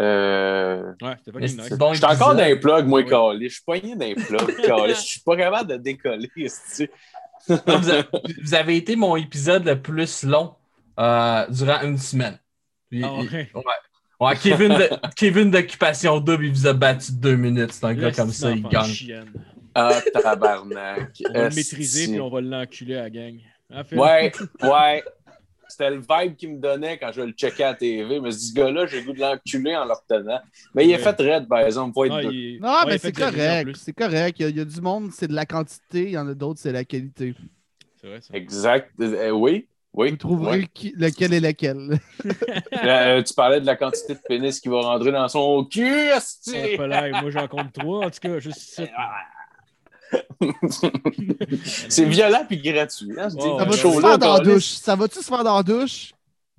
Euh, 0.00 0.92
Ouais, 1.02 1.14
c'était 1.18 1.32
pas 1.32 1.40
nice. 1.40 1.56
bon 1.78 1.92
je 1.92 1.96
suis 1.98 2.04
encore 2.06 2.34
dans 2.34 2.44
les 2.44 2.56
plugs, 2.58 2.86
moi, 2.86 3.00
Oui. 3.02 3.08
calé. 3.08 3.48
Je 3.48 3.54
suis 3.54 3.64
poigné 3.64 3.94
dans 3.96 4.04
les 4.06 4.14
plugs. 4.14 4.54
Je 4.88 4.92
suis 4.94 5.20
pas 5.20 5.36
capable 5.36 5.70
de 5.70 5.76
décoller. 5.76 6.30
Non, 7.48 7.78
vous, 7.78 7.90
avez, 7.90 8.04
vous 8.42 8.54
avez 8.54 8.76
été 8.76 8.96
mon 8.96 9.14
épisode 9.14 9.64
le 9.66 9.80
plus 9.80 10.24
long 10.24 10.54
euh, 10.98 11.46
durant 11.48 11.80
une 11.82 11.96
semaine. 11.98 12.40
Puis- 12.90 13.04
Ah 13.04 13.12
ouais. 13.14 13.48
Ouais, 14.18 14.34
Kevin, 14.42 14.68
de, 14.68 14.88
Kevin 15.14 15.50
d'Occupation 15.50 16.18
Double, 16.20 16.46
il 16.46 16.52
vous 16.52 16.66
a 16.66 16.72
battu 16.72 17.12
de 17.12 17.16
deux 17.18 17.36
minutes. 17.36 17.72
C'est 17.72 17.84
un 17.84 17.94
gars 17.94 18.12
comme 18.12 18.30
ça, 18.32 18.50
il 18.50 18.62
gagne. 18.62 18.84
chienne. 18.84 19.30
Ah, 19.74 20.00
tabarnak. 20.12 21.10
On 21.28 21.32
va 21.32 21.48
le 21.50 21.54
maîtriser, 21.54 22.08
puis 22.12 22.20
on 22.20 22.30
va 22.30 22.40
l'enculer 22.40 22.96
à 22.96 23.02
la 23.02 23.10
gang. 23.10 23.38
Hein? 23.70 23.82
Ouais, 23.92 24.32
ouais. 24.62 25.04
C'était 25.68 25.90
le 25.90 25.96
vibe 25.96 26.36
qu'il 26.36 26.52
me 26.52 26.58
donnait 26.60 26.96
quand 26.96 27.10
je 27.12 27.20
le 27.20 27.32
checkais 27.32 27.64
à 27.64 27.70
la 27.70 27.74
TV. 27.74 28.14
Je 28.16 28.20
me 28.20 28.30
suis 28.30 28.40
dit, 28.40 28.46
ce 28.48 28.54
gars-là, 28.54 28.86
j'ai 28.86 29.00
le 29.00 29.06
goût 29.06 29.12
de 29.12 29.20
l'enculer 29.20 29.76
en 29.76 29.84
le 29.84 29.92
retenant. 29.92 30.40
Mais 30.74 30.86
il 30.86 30.92
est 30.92 30.98
fait 30.98 31.16
raide, 31.20 31.48
par 31.48 31.58
exemple. 31.60 31.92
Faut 31.92 32.04
être 32.06 32.14
Ah, 32.14 32.22
deux. 32.22 32.32
il- 32.32 32.60
Non, 32.62 32.68
ouais, 32.68 32.86
mais 32.86 32.98
c'est 32.98 33.12
correct. 33.12 33.76
C'est 33.76 33.92
correct. 33.92 34.36
Il 34.38 34.42
y, 34.42 34.46
a, 34.46 34.48
il 34.48 34.56
y 34.56 34.60
a 34.60 34.64
du 34.64 34.80
monde, 34.80 35.10
c'est 35.12 35.26
de 35.28 35.34
la 35.34 35.44
quantité. 35.44 36.04
Il 36.04 36.10
y 36.10 36.18
en 36.18 36.26
a 36.28 36.34
d'autres, 36.34 36.60
c'est 36.60 36.72
la 36.72 36.84
qualité. 36.84 37.34
C'est 38.00 38.06
vrai, 38.06 38.20
ça. 38.22 38.34
Exact. 38.34 38.90
Euh, 39.00 39.30
oui, 39.32 39.66
oui. 39.96 40.10
Vous 40.10 40.16
trouverez 40.16 40.58
ouais. 40.60 40.68
qui- 40.72 40.92
lequel 40.96 41.32
est 41.34 41.40
lequel. 41.40 41.98
Euh, 42.84 43.22
tu 43.22 43.34
parlais 43.34 43.60
de 43.60 43.66
la 43.66 43.74
quantité 43.76 44.14
de 44.14 44.20
pénis 44.28 44.60
qui 44.60 44.68
va 44.68 44.80
rentrer 44.80 45.10
dans 45.10 45.26
son 45.28 45.64
cul, 45.64 46.10
pas 46.76 46.86
l'air. 46.86 47.20
Moi, 47.22 47.30
j'en 47.30 47.48
compte 47.48 47.72
trois. 47.72 48.06
En 48.06 48.10
tout 48.10 48.20
cas, 48.20 48.38
juste 48.38 48.60
ça. 48.60 48.84
C'est 51.64 52.04
violent 52.04 52.44
puis 52.46 52.58
gratuit. 52.60 53.08
Hein, 53.18 53.28
je 53.30 53.36
dis, 53.36 53.40
Oh, 53.42 53.58
Ça 53.58 53.64
ouais, 53.64 53.70
va-tu 53.70 53.78
se 53.78 53.86
là, 53.86 54.00
faire 54.08 54.18
dans 54.18 54.32
la 54.34 54.40
douche? 54.40 54.64
Ça 54.64 54.96
va-tu 54.96 55.18
se 55.18 55.24
faire 55.24 55.44
dans 55.44 55.56
la 55.56 55.62
douche? 55.62 56.12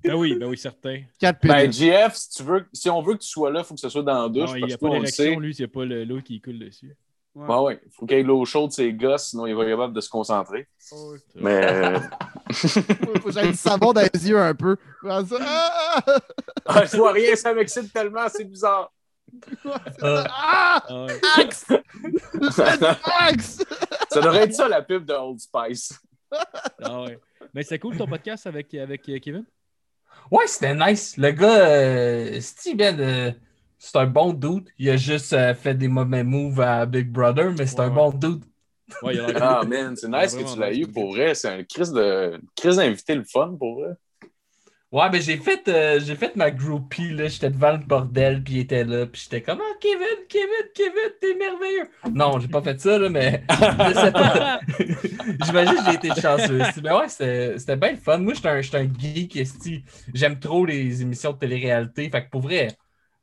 Ben 0.04 0.14
oui, 0.14 0.34
ben 0.38 0.46
oui, 0.46 0.56
certain. 0.58 1.00
4 1.18 1.38
Ben, 1.46 1.54
pénis. 1.70 1.76
JF, 1.78 2.14
si, 2.14 2.30
tu 2.30 2.42
veux, 2.44 2.66
si 2.72 2.88
on 2.90 3.02
veut 3.02 3.14
que 3.14 3.20
tu 3.22 3.28
sois 3.28 3.50
là, 3.50 3.60
il 3.60 3.64
faut 3.64 3.74
que 3.74 3.80
ce 3.80 3.88
soit 3.88 4.02
dans 4.02 4.22
la 4.22 4.28
douche. 4.28 4.50
Non, 4.50 4.56
il 4.56 4.60
parce 4.60 4.70
n'y 4.70 4.74
a 4.74 4.78
pas 4.78 4.88
d'érection, 4.90 5.40
lui, 5.40 5.54
s'il 5.54 5.64
n'y 5.64 5.70
a 5.70 5.74
pas 5.74 5.84
le- 5.84 6.04
l'eau 6.04 6.20
qui 6.20 6.40
coule 6.40 6.58
dessus. 6.58 6.94
Ouais, 7.46 7.58
ouais. 7.58 7.80
Il 7.86 7.92
faut 7.92 8.06
qu'il 8.06 8.16
y 8.16 8.20
ait 8.20 8.22
de 8.22 8.28
l'eau 8.28 8.44
chaude, 8.44 8.72
ses 8.72 8.92
gosses, 8.92 9.28
sinon 9.30 9.46
il 9.46 9.54
va 9.54 9.62
être 9.64 9.70
capable 9.70 9.94
de 9.94 10.00
se 10.00 10.08
concentrer. 10.08 10.66
Oh, 10.92 11.10
vrai. 11.10 11.18
Mais. 11.36 11.64
euh, 11.64 11.98
Faut 12.52 13.20
que 13.24 13.30
j'aille 13.30 13.50
du 13.52 13.56
savon 13.56 13.92
dans 13.92 14.00
les 14.12 14.28
yeux 14.28 14.40
un 14.40 14.54
peu. 14.54 14.76
Ah! 15.04 16.02
ah, 16.66 16.84
je 16.84 16.96
vois 16.96 17.12
rien, 17.12 17.36
ça 17.36 17.52
m'excite 17.54 17.92
tellement, 17.92 18.26
c'est 18.28 18.44
bizarre. 18.44 18.92
Euh, 20.02 20.24
Ah! 20.30 20.82
Ah. 20.88 21.06
Axe! 21.36 21.66
Axe! 23.20 23.58
Ça 24.10 24.20
devrait 24.22 24.44
être 24.44 24.54
ça 24.54 24.68
la 24.68 24.80
pub 24.80 25.04
de 25.04 25.12
Old 25.12 25.38
Spice. 25.38 25.92
Ah 26.82 27.02
ouais. 27.02 27.18
Mais 27.54 27.62
c'est 27.62 27.78
cool 27.78 27.96
ton 27.96 28.06
podcast 28.06 28.46
avec, 28.46 28.72
avec 28.74 29.06
euh, 29.10 29.18
Kevin? 29.18 29.44
Ouais, 30.30 30.46
c'était 30.46 30.74
nice. 30.74 31.16
Le 31.18 31.30
gars, 31.30 31.66
euh, 31.68 32.40
Steven, 32.40 33.00
euh, 33.00 33.30
c'est 33.78 33.96
un 33.96 34.06
bon 34.06 34.32
dude. 34.32 34.68
Il 34.78 34.90
a 34.90 34.96
juste 34.96 35.32
euh, 35.32 35.54
fait 35.54 35.74
des 35.74 35.88
mauvais 35.88 36.24
moves 36.24 36.60
à 36.60 36.86
Big 36.86 37.10
Brother, 37.10 37.52
mais 37.56 37.66
c'est 37.66 37.80
Ouais, 37.80 37.84
un 37.84 37.90
ouais. 37.90 37.94
bon 37.94 38.10
dude. 38.12 38.44
Ouais, 39.02 39.14
il 39.16 39.20
a 39.20 39.28
l'air 39.28 39.42
Ah, 39.42 39.64
man, 39.64 39.96
c'est 39.96 40.08
nice 40.08 40.34
que 40.34 40.42
tu 40.44 40.58
l'as 40.58 40.72
eu 40.74 40.86
pour 40.88 41.12
vrai. 41.12 41.34
C'est 41.34 41.48
un 41.48 41.64
crise 41.64 41.92
de 41.92 42.36
une 42.40 42.48
crise 42.56 42.76
d'invité 42.76 43.14
le 43.14 43.24
fun 43.24 43.54
pour 43.58 43.80
vrai. 43.80 43.94
Ouais, 44.90 45.10
ben 45.10 45.20
j'ai 45.20 45.36
fait, 45.36 45.68
euh, 45.68 46.00
j'ai 46.00 46.16
fait 46.16 46.34
ma 46.34 46.50
groupie, 46.50 47.10
là. 47.10 47.28
J'étais 47.28 47.50
devant 47.50 47.72
le 47.72 47.78
bordel, 47.84 48.42
puis 48.42 48.54
il 48.54 48.60
était 48.60 48.84
là, 48.84 49.04
puis 49.06 49.20
j'étais 49.22 49.42
comme 49.42 49.60
Ah, 49.60 49.74
Kevin, 49.80 50.06
Kevin, 50.30 50.48
Kevin, 50.74 51.12
t'es 51.20 51.34
merveilleux. 51.34 51.90
Non, 52.14 52.38
j'ai 52.40 52.48
pas 52.48 52.62
fait 52.62 52.80
ça, 52.80 52.98
là, 52.98 53.10
mais 53.10 53.44
je 53.50 53.92
sais 53.94 54.12
pas. 54.12 54.58
J'imagine 55.44 55.76
que 55.76 55.84
j'ai 55.84 55.94
été 55.94 56.14
chanceux. 56.14 56.68
Mais 56.82 56.90
ouais, 56.92 57.08
c'était 57.08 57.58
c'était 57.58 57.76
bien 57.76 57.90
le 57.92 57.96
fun. 57.98 58.16
Moi, 58.18 58.32
j'étais 58.32 58.48
un, 58.48 58.60
un 58.84 58.88
geek, 58.98 59.36
esti. 59.36 59.84
J'aime 60.14 60.38
trop 60.40 60.64
les 60.64 61.02
émissions 61.02 61.32
de 61.32 61.38
télé-réalité. 61.38 62.08
Fait 62.08 62.24
que 62.24 62.30
pour 62.30 62.40
vrai, 62.40 62.68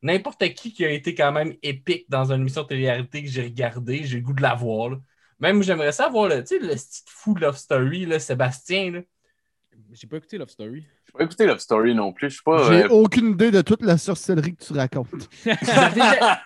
n'importe 0.05 0.47
qui 0.53 0.71
qui 0.74 0.85
a 0.85 0.89
été 0.89 1.13
quand 1.15 1.31
même 1.31 1.53
épique 1.63 2.05
dans 2.09 2.31
une 2.31 2.41
émission 2.41 2.63
de 2.63 2.67
télé-réalité 2.67 3.24
que 3.24 3.29
j'ai 3.29 3.43
regardé, 3.43 4.03
j'ai 4.05 4.17
le 4.17 4.24
goût 4.24 4.33
de 4.33 4.41
la 4.41 4.53
voir. 4.55 4.89
là. 4.91 4.97
Même 5.39 5.62
j'aimerais 5.63 5.91
ça 5.91 6.07
voir 6.07 6.29
le, 6.29 6.41
tu 6.43 6.57
sais, 6.57 6.59
le 6.59 6.74
petit 6.75 7.01
fou 7.07 7.33
de 7.33 7.41
Love 7.41 7.57
Story, 7.57 8.05
là, 8.05 8.19
Sébastien. 8.19 8.91
Là. 8.91 9.00
J'ai 9.91 10.07
pas 10.07 10.17
écouté 10.17 10.38
Love 10.38 10.50
Story. 10.50 10.85
Je 11.05 11.12
pas 11.12 11.24
écouté 11.24 11.45
Love 11.45 11.59
Story 11.59 11.93
non 11.93 12.12
plus. 12.13 12.29
Je 12.29 12.35
suis 12.35 12.43
pas. 12.43 12.69
J'ai 12.69 12.83
euh, 12.85 12.89
aucune 12.89 13.31
idée 13.31 13.51
de 13.51 13.62
toute 13.62 13.81
la 13.83 13.97
sorcellerie 13.97 14.55
que 14.55 14.63
tu 14.63 14.74
racontes. 14.74 15.07
Déjà- 15.45 16.43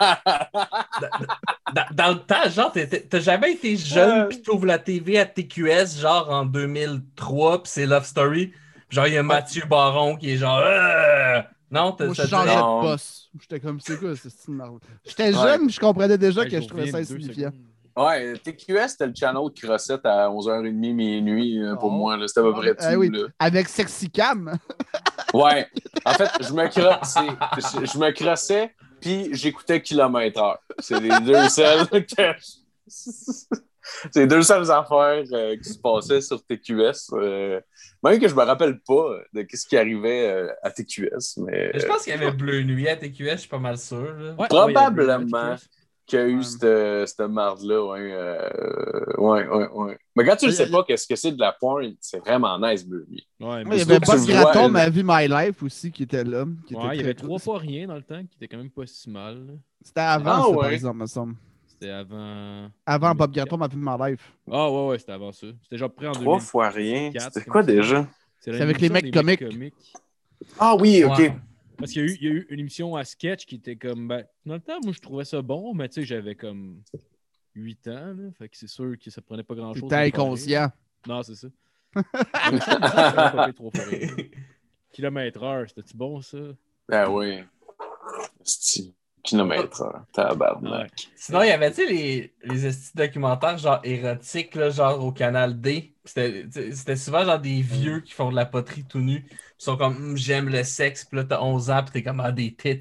dans, 1.75 1.85
dans 1.93 2.09
le 2.13 2.19
temps, 2.19 2.49
genre, 2.49 2.71
t'as 3.09 3.19
jamais 3.19 3.53
été 3.53 3.75
jeune, 3.77 4.21
Euh. 4.21 4.25
puis 4.27 4.41
t'ouvres 4.41 4.65
la 4.65 4.79
TV 4.79 5.19
à 5.19 5.25
TQS, 5.25 5.99
genre 5.99 6.29
en 6.29 6.45
2003, 6.45 7.63
puis 7.63 7.71
c'est 7.71 7.85
Love 7.85 8.05
Story. 8.05 8.53
Genre, 8.89 9.07
il 9.07 9.13
y 9.13 9.17
a 9.17 9.23
Mathieu 9.23 9.63
Baron 9.69 10.15
qui 10.17 10.31
est 10.31 10.37
genre. 10.37 10.61
Euh! 10.63 11.41
Non, 11.71 11.91
t'as 11.91 12.05
Moi, 12.05 12.13
je 12.15 12.21
changeais 12.27 12.55
de 12.55 12.81
poste. 12.81 13.29
J'étais 13.39 13.59
comme, 13.59 13.79
c'est 13.79 13.97
quoi, 13.99 14.15
ce 14.15 14.29
style? 14.29 14.59
J'étais 15.05 15.23
Ouais. 15.25 15.33
jeune, 15.33 15.69
je 15.69 15.79
comprenais 15.79 16.17
déjà 16.17 16.41
Ouais, 16.41 16.49
que 16.49 16.59
je 16.61 16.67
trouvais 16.67 16.89
ça 16.89 16.97
de 16.97 17.03
insignifiant. 17.03 17.51
Ouais, 17.97 18.33
TQS, 18.37 18.87
c'était 18.89 19.07
le 19.07 19.13
channel 19.15 19.41
qui 19.53 19.61
crossette 19.67 20.05
à 20.05 20.29
11h30 20.29 20.71
minuit 20.93 21.61
euh, 21.61 21.75
pour 21.75 21.89
Oh. 21.91 21.91
moi. 21.91 22.17
C'était 22.27 22.39
à 22.39 22.43
peu 22.43 22.53
près 22.53 22.73
Ah 22.79 22.93
tout. 22.93 22.99
oui. 22.99 23.09
là. 23.11 23.27
Avec 23.39 23.67
Sexy 23.67 24.09
Cam. 24.09 24.57
Ouais. 25.33 25.67
En 26.05 26.13
fait, 26.13 26.29
je 26.41 26.51
me, 26.53 26.65
cro- 26.67 26.97
c'est- 27.03 27.79
je, 27.79 27.85
je 27.93 27.97
me 27.99 28.11
crossais, 28.11 28.73
puis 28.99 29.29
j'écoutais 29.33 29.79
Kilomètre 29.79 30.41
Heure. 30.41 30.57
C'est 30.79 30.99
les 30.99 31.19
deux 31.19 31.47
seuls 31.49 31.87
que. 31.87 32.33
C'est 34.11 34.21
les 34.21 34.27
deux 34.27 34.41
seules 34.43 34.69
affaires 34.71 35.23
euh, 35.33 35.55
qui 35.57 35.69
se 35.69 35.79
passaient 35.79 36.21
sur 36.21 36.43
TQS. 36.45 37.13
euh, 37.13 37.59
même 38.03 38.19
que 38.19 38.27
je 38.27 38.35
me 38.35 38.43
rappelle 38.43 38.79
pas 38.87 39.17
de 39.33 39.45
ce 39.53 39.67
qui 39.67 39.77
arrivait 39.77 40.29
euh, 40.29 40.47
à 40.63 40.71
TQS, 40.71 41.37
mais 41.45 41.71
Je 41.79 41.85
pense 41.85 42.03
qu'il 42.03 42.13
y 42.13 42.15
avait 42.15 42.31
Bleu 42.31 42.63
Nuit 42.63 42.87
à 42.87 42.95
TQS, 42.95 43.31
je 43.31 43.35
suis 43.37 43.49
pas 43.49 43.59
mal 43.59 43.77
sûr. 43.77 44.35
Ouais, 44.37 44.47
Probablement. 44.47 45.55
qu'il 46.05 46.17
y 46.19 46.21
a 46.23 46.25
eu 46.27 46.37
Ouais. 46.37 46.43
cette, 46.43 47.07
cette 47.09 47.29
marde-là. 47.29 47.83
Ouais, 47.85 48.13
ouais, 49.17 49.47
ouais, 49.47 49.67
ouais. 49.73 49.97
Mais 50.15 50.25
quand 50.25 50.35
tu 50.37 50.47
ne 50.47 50.51
sais 50.51 50.69
pas 50.69 50.83
qu'est-ce 50.83 51.07
que 51.07 51.15
c'est 51.15 51.31
de 51.33 51.39
la 51.39 51.51
pointe, 51.51 51.95
c'est 52.01 52.17
vraiment 52.19 52.57
nice, 52.59 52.85
Bleu 52.85 53.05
Nuit. 53.09 53.27
Ouais, 53.39 53.61
Il 53.61 53.67
mais 53.67 53.77
y 53.77 53.81
avait 53.81 53.99
vois, 54.03 54.15
Graton, 54.17 54.69
Ma 54.69 54.89
vie, 54.89 55.03
My 55.05 55.27
Life 55.27 55.61
aussi, 55.63 55.91
qui 55.91 56.03
était 56.03 56.23
là. 56.23 56.45
qui 56.67 56.73
était 56.73 56.83
il 56.93 56.97
y 56.97 57.03
avait 57.03 57.13
trois 57.13 57.37
fois 57.39 57.59
rien 57.59 57.85
dans 57.87 57.95
le 57.95 58.01
temps, 58.03 58.21
qui 58.21 58.35
était 58.37 58.47
quand 58.47 58.57
même 58.57 58.71
pas 58.71 58.85
si 58.87 59.09
mal. 59.09 59.59
C'était 59.83 60.01
avant, 60.01 60.31
Ah, 60.31 60.41
ça, 60.47 60.53
par 60.55 60.57
ouais. 60.67 60.73
exemple, 60.73 60.97
me 60.99 61.05
semble. 61.05 61.35
C'était 61.79 61.91
avant. 61.93 62.69
Avant 62.85 63.15
Bob 63.15 63.31
2004. 63.31 63.47
Graton, 63.47 63.57
Ma 63.57 63.67
vie, 63.67 63.77
My 63.77 64.11
Life. 64.11 64.33
Ah 64.51 64.69
ouais, 64.69 64.87
ouais, 64.89 64.99
c'était 64.99 65.13
avant 65.13 65.31
ça. 65.31 65.47
C'était 65.63 65.77
genre 65.77 65.91
près 65.91 66.07
en 66.07 66.11
Trois 66.11 66.35
2000. 66.37 66.41
fois 66.41 66.69
rien. 66.69 67.11
C'était 67.17 67.45
quoi 67.49 67.63
déjà? 67.63 68.05
C'est 68.39 68.59
avec 68.59 68.79
les 68.81 68.89
mecs 68.89 69.11
comiques. 69.13 69.73
Ah 70.59 70.75
oui, 70.75 71.03
ok. 71.03 71.31
Parce 71.77 71.91
qu'il 71.93 72.01
y, 72.01 72.05
a 72.05 72.07
eu- 72.09 72.17
il 72.19 72.27
y 72.27 72.27
a 72.27 72.31
eu 72.33 72.47
une 72.49 72.59
émission 72.59 72.95
à 72.97 73.05
sketch 73.05 73.45
qui 73.45 73.55
était 73.55 73.77
comme. 73.77 74.07
Ben, 74.09 74.25
dans 74.45 74.55
le 74.55 74.59
temps, 74.59 74.79
moi, 74.83 74.91
je 74.91 74.99
trouvais 74.99 75.23
ça 75.23 75.41
bon, 75.41 75.73
mais 75.73 75.87
tu 75.87 76.01
sais, 76.01 76.05
j'avais 76.05 76.35
comme 76.35 76.81
8 77.55 77.87
ans. 77.87 78.13
Là, 78.17 78.31
fait 78.37 78.49
que 78.49 78.57
c'est 78.57 78.67
sûr 78.67 78.95
que 79.01 79.09
ça 79.09 79.21
prenait 79.21 79.43
pas 79.43 79.55
grand-chose. 79.55 79.83
T'étais 79.83 79.95
inconscient. 79.95 80.69
Non, 81.07 81.23
c'est 81.23 81.35
ça. 81.35 81.47
Kilomètre 84.91 85.41
heure, 85.43 85.65
c'était-tu 85.69 85.95
bon, 85.95 86.21
ça? 86.21 86.37
Ben 86.89 87.09
oui. 87.09 87.39
Sti. 88.43 88.93
Kilomètre 89.23 89.81
heure. 89.81 90.05
Tabarnak. 90.13 90.91
Sinon, 91.15 91.43
il 91.43 91.47
y 91.47 91.51
avait, 91.51 91.69
tu 91.71 91.85
sais, 91.85 91.85
les, 91.91 92.33
les 92.43 92.71
documentaires, 92.95 93.57
genre 93.57 93.79
érotiques, 93.83 94.55
là, 94.55 94.69
genre 94.69 95.03
au 95.03 95.11
canal 95.11 95.59
D. 95.59 95.93
C'était 96.05 96.95
souvent 96.95 97.23
genre 97.25 97.39
des 97.39 97.61
vieux 97.61 97.99
qui 98.01 98.13
font 98.13 98.31
de 98.31 98.35
la 98.35 98.45
poterie 98.45 98.85
tout 98.85 98.99
nu. 98.99 99.25
Ils 99.29 99.63
sont 99.63 99.77
comme, 99.77 99.95
Hum, 99.97 100.17
j'aime 100.17 100.49
le 100.49 100.63
sexe, 100.63 101.05
puis 101.05 101.17
là, 101.17 101.25
t'as 101.25 101.41
11 101.41 101.69
ans, 101.69 101.83
puis 101.83 101.91
t'es 101.93 102.03
comme, 102.03 102.19
ah, 102.21 102.31
des 102.31 102.55
tits. 102.55 102.79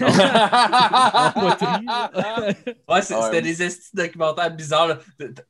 En 0.00 1.32
poterie. 1.32 1.84
là. 1.86 2.10
Ouais, 2.48 2.56
Ouais. 2.88 3.02
c'était 3.02 3.42
des 3.42 3.62
estis 3.62 3.90
documentaires 3.94 4.54
bizarres. 4.54 4.98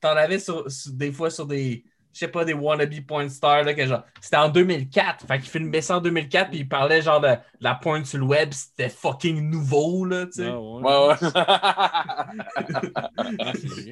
T'en 0.01 0.11
avais 0.17 0.39
sur, 0.39 0.71
sur- 0.71 0.93
des 0.93 1.13
fois 1.13 1.31
sur 1.31 1.47
des, 1.47 1.85
je 2.15 2.21
sais 2.21 2.29
pas, 2.29 2.45
des 2.45 2.55
wannabe 2.55 2.95
porn 3.07 3.29
stars, 3.29 3.65
là, 3.65 3.75
que 3.75 3.87
genre, 3.87 4.05
c'était 4.21 4.37
en 4.37 4.49
2004. 4.49 5.27
Fait 5.27 5.39
qu'il 5.41 5.51
filmait 5.51 5.81
ça 5.81 5.99
en 5.99 6.01
2004, 6.01 6.51
puis 6.51 6.61
il 6.61 6.69
parlait 6.69 7.03
genre 7.03 7.21
de, 7.21 7.29
de 7.29 7.35
la 7.61 7.75
porn 7.75 8.05
sur 8.05 8.19
le 8.19 8.25
web, 8.25 8.51
c'était 8.53 8.89
fucking 8.89 9.51
nouveau, 9.51 10.05
là, 10.05 10.27
tu 10.27 10.33
sais. 10.43 10.47
Ah, 10.47 10.61
ouais. 10.61 10.83
Ouais, 10.83 11.09
ouais. 11.09 11.17
Ah. 11.35 12.27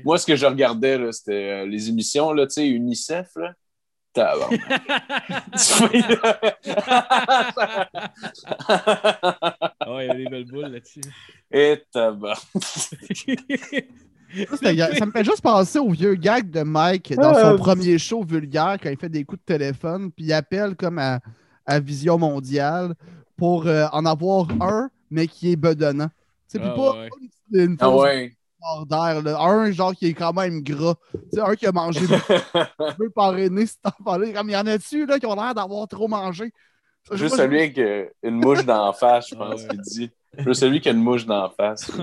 Moi, 0.05 0.19
ce 0.19 0.27
que 0.27 0.37
je 0.37 0.47
regardais, 0.47 0.99
là, 0.99 1.11
c'était 1.13 1.63
euh, 1.63 1.67
les 1.67 1.89
émissions, 1.89 2.33
là, 2.33 2.47
tu 2.47 2.55
sais, 2.55 2.69
UNICEF, 2.69 3.29
là. 3.37 3.53
Tabarnak. 4.13 4.61
Ah 9.81 9.99
il 10.01 10.07
y 10.07 10.11
avait 10.11 10.25
des 10.25 10.31
belles 10.31 10.45
boules 10.45 10.67
là-dessus. 10.67 11.01
Et 11.51 11.83
tabarnak. 11.91 12.39
Ça, 14.61 15.07
me 15.07 15.11
fait 15.13 15.25
juste 15.25 15.43
penser 15.43 15.79
au 15.79 15.91
vieux 15.91 16.15
gag 16.15 16.51
de 16.51 16.63
Mike 16.63 17.15
dans 17.17 17.35
son 17.35 17.57
premier 17.57 17.99
show 17.99 18.25
vulgaire 18.25 18.77
quand 18.83 18.91
il 18.91 18.97
fait 18.97 19.09
des 19.09 19.25
coups 19.25 19.41
de 19.41 19.45
téléphone, 19.55 20.11
puis 20.11 20.27
il 20.27 20.33
appelle 20.33 20.75
comme 20.77 20.99
à, 20.99 21.21
à 21.67 21.81
Vision 21.81 22.19
Mondiale 22.19 22.95
pour 23.37 23.67
euh, 23.67 23.87
en 23.93 24.05
avoir 24.07 24.47
un, 24.61 24.89
mais 25.11 25.27
qui 25.27 25.53
est 25.53 25.57
bedonnant. 25.57 26.09
Puis 26.53 26.61
Ah, 26.63 26.71
pas 26.71 26.93
ouais. 26.93 27.09
une, 27.53 27.61
une 27.61 27.77
Ah 27.81 27.91
ouais. 27.91 28.33
d'air. 28.89 29.41
Un 29.41 29.71
genre 29.73 29.95
qui 29.95 30.07
est 30.07 30.15
quand 30.15 30.33
même 30.33 30.63
gras. 30.63 30.95
Tu 31.13 31.19
sais, 31.33 31.41
un 31.41 31.55
qui 31.55 31.67
a 31.67 31.73
mangé 31.73 32.01
un 32.55 32.93
peu 32.93 33.11
parrainé 33.15 33.67
cet 33.67 33.81
enfant-là. 33.85 34.33
Comme 34.33 34.49
il 34.51 34.53
y 34.53 34.57
en 34.57 34.67
a 34.67 34.79
dessus 34.79 35.07
là, 35.07 35.19
qui 35.19 35.27
ont 35.27 35.35
l'air 35.35 35.55
d'avoir 35.55 35.89
trop 35.89 36.09
mangé? 36.09 36.53
Ça, 37.09 37.17
Juste 37.17 37.37
celui 37.37 37.59
avec 37.59 37.81
une 38.23 38.37
mouche 38.37 38.65
d'en 38.65 38.93
face, 38.93 39.29
je 39.31 39.35
pense 39.35 39.61
ouais. 39.63 39.69
qu'il 39.69 39.81
dit. 39.81 40.11
Juste 40.39 40.61
celui 40.61 40.81
qui 40.81 40.89
a 40.89 40.93
une 40.93 41.03
mouche 41.03 41.27
d'en 41.27 41.51
face. 41.51 41.91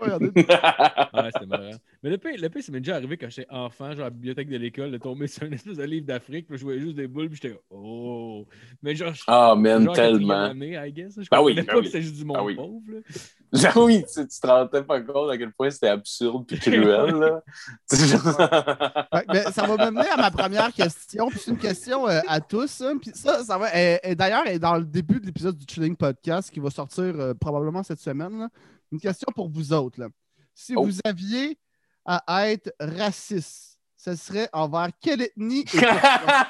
regardez. 0.00 0.30
Ah, 0.48 1.28
c'était 1.32 1.46
marrant. 1.46 1.70
Mais 2.02 2.10
le 2.10 2.18
pire, 2.18 2.32
le 2.40 2.48
pire, 2.48 2.62
ça 2.62 2.72
m'est 2.72 2.80
déjà 2.80 2.96
arrivé 2.96 3.16
quand 3.16 3.28
j'étais 3.30 3.50
enfant, 3.50 3.90
genre 3.92 4.00
à 4.00 4.04
la 4.04 4.10
bibliothèque 4.10 4.48
de 4.48 4.56
l'école, 4.56 4.90
de 4.90 4.98
tomber 4.98 5.26
sur 5.26 5.44
un 5.44 5.52
espèce 5.52 5.76
de 5.76 5.84
livre 5.84 6.06
d'Afrique, 6.06 6.46
puis 6.48 6.56
je 6.58 6.62
jouais 6.62 6.78
juste 6.80 6.96
des 6.96 7.06
boules, 7.06 7.28
puis 7.30 7.38
j'étais 7.42 7.58
oh. 7.70 8.46
Mais 8.82 8.94
genre, 8.94 9.14
je- 9.14 9.22
Ah, 9.26 9.54
man, 9.56 9.84
genre 9.84 9.94
quatrième 9.94 10.18
tellement. 10.18 10.44
année, 10.44 10.78
I 10.88 10.92
guess. 10.92 11.14
Je 11.18 11.26
Ah 11.30 11.42
oui, 11.42 11.54
pas 11.62 11.74
oui. 11.76 11.80
que 11.82 11.86
c'était 11.86 12.02
juste 12.02 12.16
du 12.16 12.24
monde 12.24 12.36
Ah 12.40 12.44
oui. 12.44 12.54
pauvre. 12.56 12.80
là. 12.88 12.98
Genre, 13.54 13.84
oui, 13.84 14.02
tu, 14.12 14.26
tu 14.26 14.40
te 14.40 14.46
rendais 14.48 14.82
pas 14.82 15.00
compte 15.02 15.30
à 15.30 15.38
quel 15.38 15.52
point 15.52 15.70
c'était 15.70 15.86
absurde 15.86 16.44
puis 16.44 16.58
cruel, 16.58 17.14
là. 17.14 17.40
Ben, 19.28 19.42
ça 19.52 19.64
va 19.64 19.76
me 19.86 19.90
mener 19.96 20.08
à 20.10 20.16
ma 20.16 20.30
première 20.32 20.72
question. 20.72 21.28
Puis 21.28 21.38
c'est 21.38 21.50
une 21.52 21.58
question 21.58 22.08
euh, 22.08 22.20
à 22.26 22.40
tous. 22.40 22.80
hein. 22.80 22.98
Puis 23.00 23.12
ça, 23.14 23.44
ça 23.44 23.56
va. 23.56 23.68
D'ailleurs, 24.16 24.42
elle 24.46 24.56
est 24.56 24.58
dans 24.58 24.74
le 24.76 24.84
début 24.84 25.20
de 25.20 25.26
l'épisode 25.26 25.56
du 25.56 25.64
Chilling 25.72 25.94
Podcast 25.96 26.50
qui 26.50 26.58
va 26.58 26.70
sortir 26.70 27.04
euh, 27.04 27.32
probablement 27.34 27.84
cette 27.84 28.00
semaine. 28.00 28.38
là. 28.40 28.48
Une 28.94 29.00
question 29.00 29.26
pour 29.34 29.48
vous 29.48 29.72
autres. 29.72 29.98
là. 30.00 30.06
Si 30.54 30.74
Oh. 30.76 30.84
vous 30.84 30.98
aviez 31.04 31.58
à 32.06 32.48
être 32.50 32.72
raciste, 32.78 33.76
ce 33.96 34.14
serait 34.14 34.48
envers 34.52 34.88
quelle 35.00 35.22
ethnie 35.22 35.62
et 35.62 35.64
pourquoi? 35.80 36.46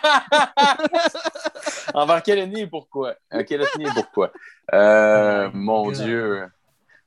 Envers 1.95 2.23
quelle 2.23 2.39
ethnie 2.41 2.61
et 2.63 2.67
pourquoi? 2.67 3.15
Euh, 3.33 3.45
quelle 3.45 3.63
ethnie 3.63 3.87
et 3.87 3.93
pourquoi? 3.95 4.31
Euh, 4.75 5.49
mon 5.55 5.87
God. 5.87 5.95
Dieu. 5.95 6.47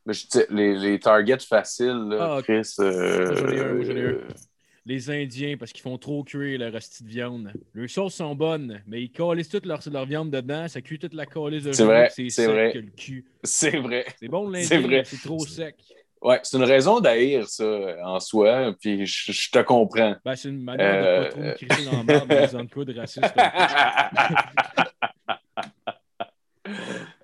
Mais 0.08 0.14
je 0.14 0.26
dis, 0.28 0.40
les, 0.50 0.76
les 0.76 1.00
targets 1.00 1.38
faciles, 1.40 2.08
là, 2.10 2.38
Ah, 2.38 2.42
Chris. 2.42 2.74
euh, 2.80 4.20
Les 4.88 5.10
Indiens, 5.12 5.58
parce 5.58 5.74
qu'ils 5.74 5.82
font 5.82 5.98
trop 5.98 6.24
cuire 6.24 6.60
leur 6.60 6.74
hostie 6.74 7.04
de 7.04 7.10
viande. 7.10 7.52
Leurs 7.74 7.90
sauces 7.90 8.16
sont 8.16 8.34
bonnes, 8.36 8.82
mais 8.88 9.02
ils 9.04 9.12
calissent 9.12 9.50
toute 9.50 9.66
leur, 9.66 9.82
leur 9.92 10.06
viande 10.06 10.32
dedans, 10.32 10.68
ça 10.70 10.80
cuit 10.82 10.98
toute 10.98 11.14
la 11.14 11.26
calisse 11.26 11.66
de 11.66 11.84
vrai, 11.84 12.10
c'est 12.10 12.30
sec 12.30 12.50
vrai. 12.50 12.72
que 12.72 12.78
le 12.80 12.92
cul. 12.96 13.26
C'est 13.44 13.78
vrai. 13.78 14.06
C'est 14.18 14.30
bon 14.30 14.50
l'Indien, 14.50 15.02
c'est 15.04 15.22
trop 15.22 15.40
sec. 15.46 15.76
Ouais, 16.22 16.40
c'est 16.42 16.58
une 16.58 16.64
raison 16.64 17.00
d'haïr 17.00 17.48
ça 17.48 17.96
en 18.04 18.20
soi, 18.20 18.74
puis 18.80 19.06
je, 19.06 19.32
je 19.32 19.52
te 19.52 19.60
comprends. 19.60 20.16
Ben, 20.26 20.36
c'est 20.36 20.50
une 20.50 20.64
manière 20.64 21.04
de 21.04 21.08
Euh, 21.08 21.24
pas 21.24 21.30
trop 21.30 21.42
me 21.42 21.52
crisser 21.54 21.86
dans 21.86 21.98
la 21.98 22.04
merde 22.04 22.32
en 22.32 22.46
disant 22.46 22.64
de 22.64 22.70
quoi 22.72 22.86
de 22.86 22.98
raciste. 22.98 23.34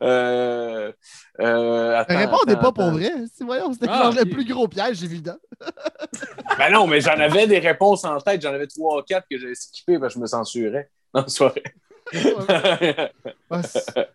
euh, 0.03 0.91
euh, 1.39 1.95
attends, 1.97 2.17
Répondez 2.17 2.51
attends, 2.53 2.61
pas 2.61 2.71
pour 2.71 2.91
vrai. 2.91 3.11
Si, 3.33 3.43
voyons, 3.43 3.73
c'était 3.73 3.87
Ah, 3.89 4.03
genre 4.03 4.13
ok. 4.13 4.19
le 4.19 4.25
plus 4.29 4.45
gros 4.45 4.67
piège, 4.67 5.03
évident. 5.03 5.37
Ben 6.57 6.71
non, 6.71 6.85
mais 6.85 7.01
j'en 7.01 7.19
avais 7.19 7.47
des 7.47 7.57
réponses 7.59 8.03
en 8.05 8.19
tête. 8.19 8.41
J'en 8.41 8.53
avais 8.53 8.67
trois 8.67 8.99
ou 8.99 9.01
quatre 9.01 9.25
que 9.29 9.37
j'ai 9.39 9.55
skippé 9.55 9.97
parce 9.97 10.13
que 10.13 10.19
je 10.19 10.21
me 10.21 10.27
censurais. 10.27 10.89
Non, 11.15 11.23
c'est 11.27 11.43
vrai. 11.45 11.63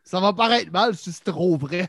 Ça 0.05 0.21
va 0.21 0.33
paraître 0.33 0.71
mal 0.73 0.95
si 0.95 1.11
c'est 1.13 1.25
trop 1.25 1.57
vrai. 1.57 1.89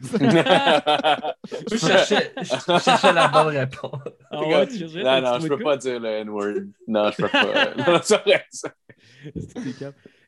Je 0.00 1.76
cherchais, 1.76 2.32
je 2.40 2.78
cherchais 2.84 3.12
la 3.12 3.28
bonne 3.28 3.48
réponse. 3.56 4.00
Ah 4.30 4.42
ouais, 4.44 4.66
tu 4.66 4.78
cherchais, 4.78 4.98
non, 4.98 5.04
t'as 5.04 5.20
non, 5.20 5.40
je 5.40 5.48
peux 5.48 5.58
pas 5.58 5.76
dire 5.76 5.98
le 6.00 6.08
N-word. 6.08 6.54
Non, 6.86 7.10
je 7.10 7.16
peux 7.22 7.28
pas. 7.28 7.74
non, 7.76 8.00
c'est 8.02 8.22
vrai. 8.22 8.46
C'est. 8.50 8.72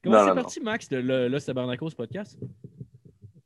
Comment 0.02 0.16
Non, 0.16 0.20
c'est 0.22 0.28
non, 0.28 0.34
parti, 0.34 0.60
Max, 0.60 0.88
de 0.88 0.96
le- 0.98 1.28
Los 1.28 1.40
Tabarnacos 1.40 1.90
podcast? 1.90 2.38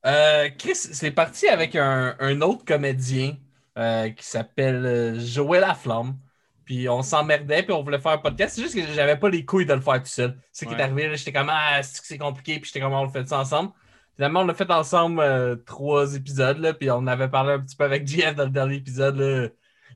Euh, 0.06 0.50
Chris, 0.58 0.74
c'est 0.74 1.10
parti 1.10 1.48
avec 1.48 1.76
un, 1.76 2.16
un 2.18 2.40
autre 2.42 2.64
comédien 2.64 3.36
euh, 3.78 4.10
qui 4.10 4.24
s'appelle 4.24 4.84
euh, 4.84 5.18
Joël 5.18 5.62
Laflamme. 5.62 6.18
Puis 6.64 6.88
on 6.88 7.02
s'emmerdait, 7.02 7.62
puis 7.62 7.72
on 7.72 7.82
voulait 7.82 7.98
faire 7.98 8.12
un 8.12 8.18
podcast. 8.18 8.54
C'est 8.54 8.62
juste 8.62 8.74
que 8.74 8.92
j'avais 8.94 9.18
pas 9.18 9.28
les 9.28 9.44
couilles 9.44 9.66
de 9.66 9.74
le 9.74 9.80
faire 9.80 10.00
tout 10.00 10.08
seul. 10.08 10.38
C'est 10.52 10.64
ce 10.64 10.70
qui 10.70 10.74
est 10.74 10.82
arrivé. 10.82 11.14
J'étais 11.16 11.32
comme, 11.32 11.50
ah, 11.50 11.82
c'est 11.82 12.00
que 12.00 12.06
c'est 12.06 12.18
compliqué, 12.18 12.58
puis 12.58 12.66
j'étais 12.66 12.80
comme, 12.80 12.94
on 12.94 13.04
le 13.04 13.10
fait 13.10 13.28
ça 13.28 13.40
ensemble. 13.40 13.72
Finalement, 14.16 14.40
on 14.40 14.46
l'a 14.46 14.54
fait 14.54 14.70
ensemble 14.70 15.20
euh, 15.20 15.56
trois 15.56 16.14
épisodes, 16.14 16.58
là, 16.58 16.72
puis 16.72 16.90
on 16.90 17.06
avait 17.06 17.28
parlé 17.28 17.54
un 17.54 17.60
petit 17.60 17.76
peu 17.76 17.84
avec 17.84 18.06
JF 18.08 18.34
dans 18.34 18.44
le 18.44 18.50
dernier 18.50 18.76
épisode. 18.76 19.16
là. 19.16 19.48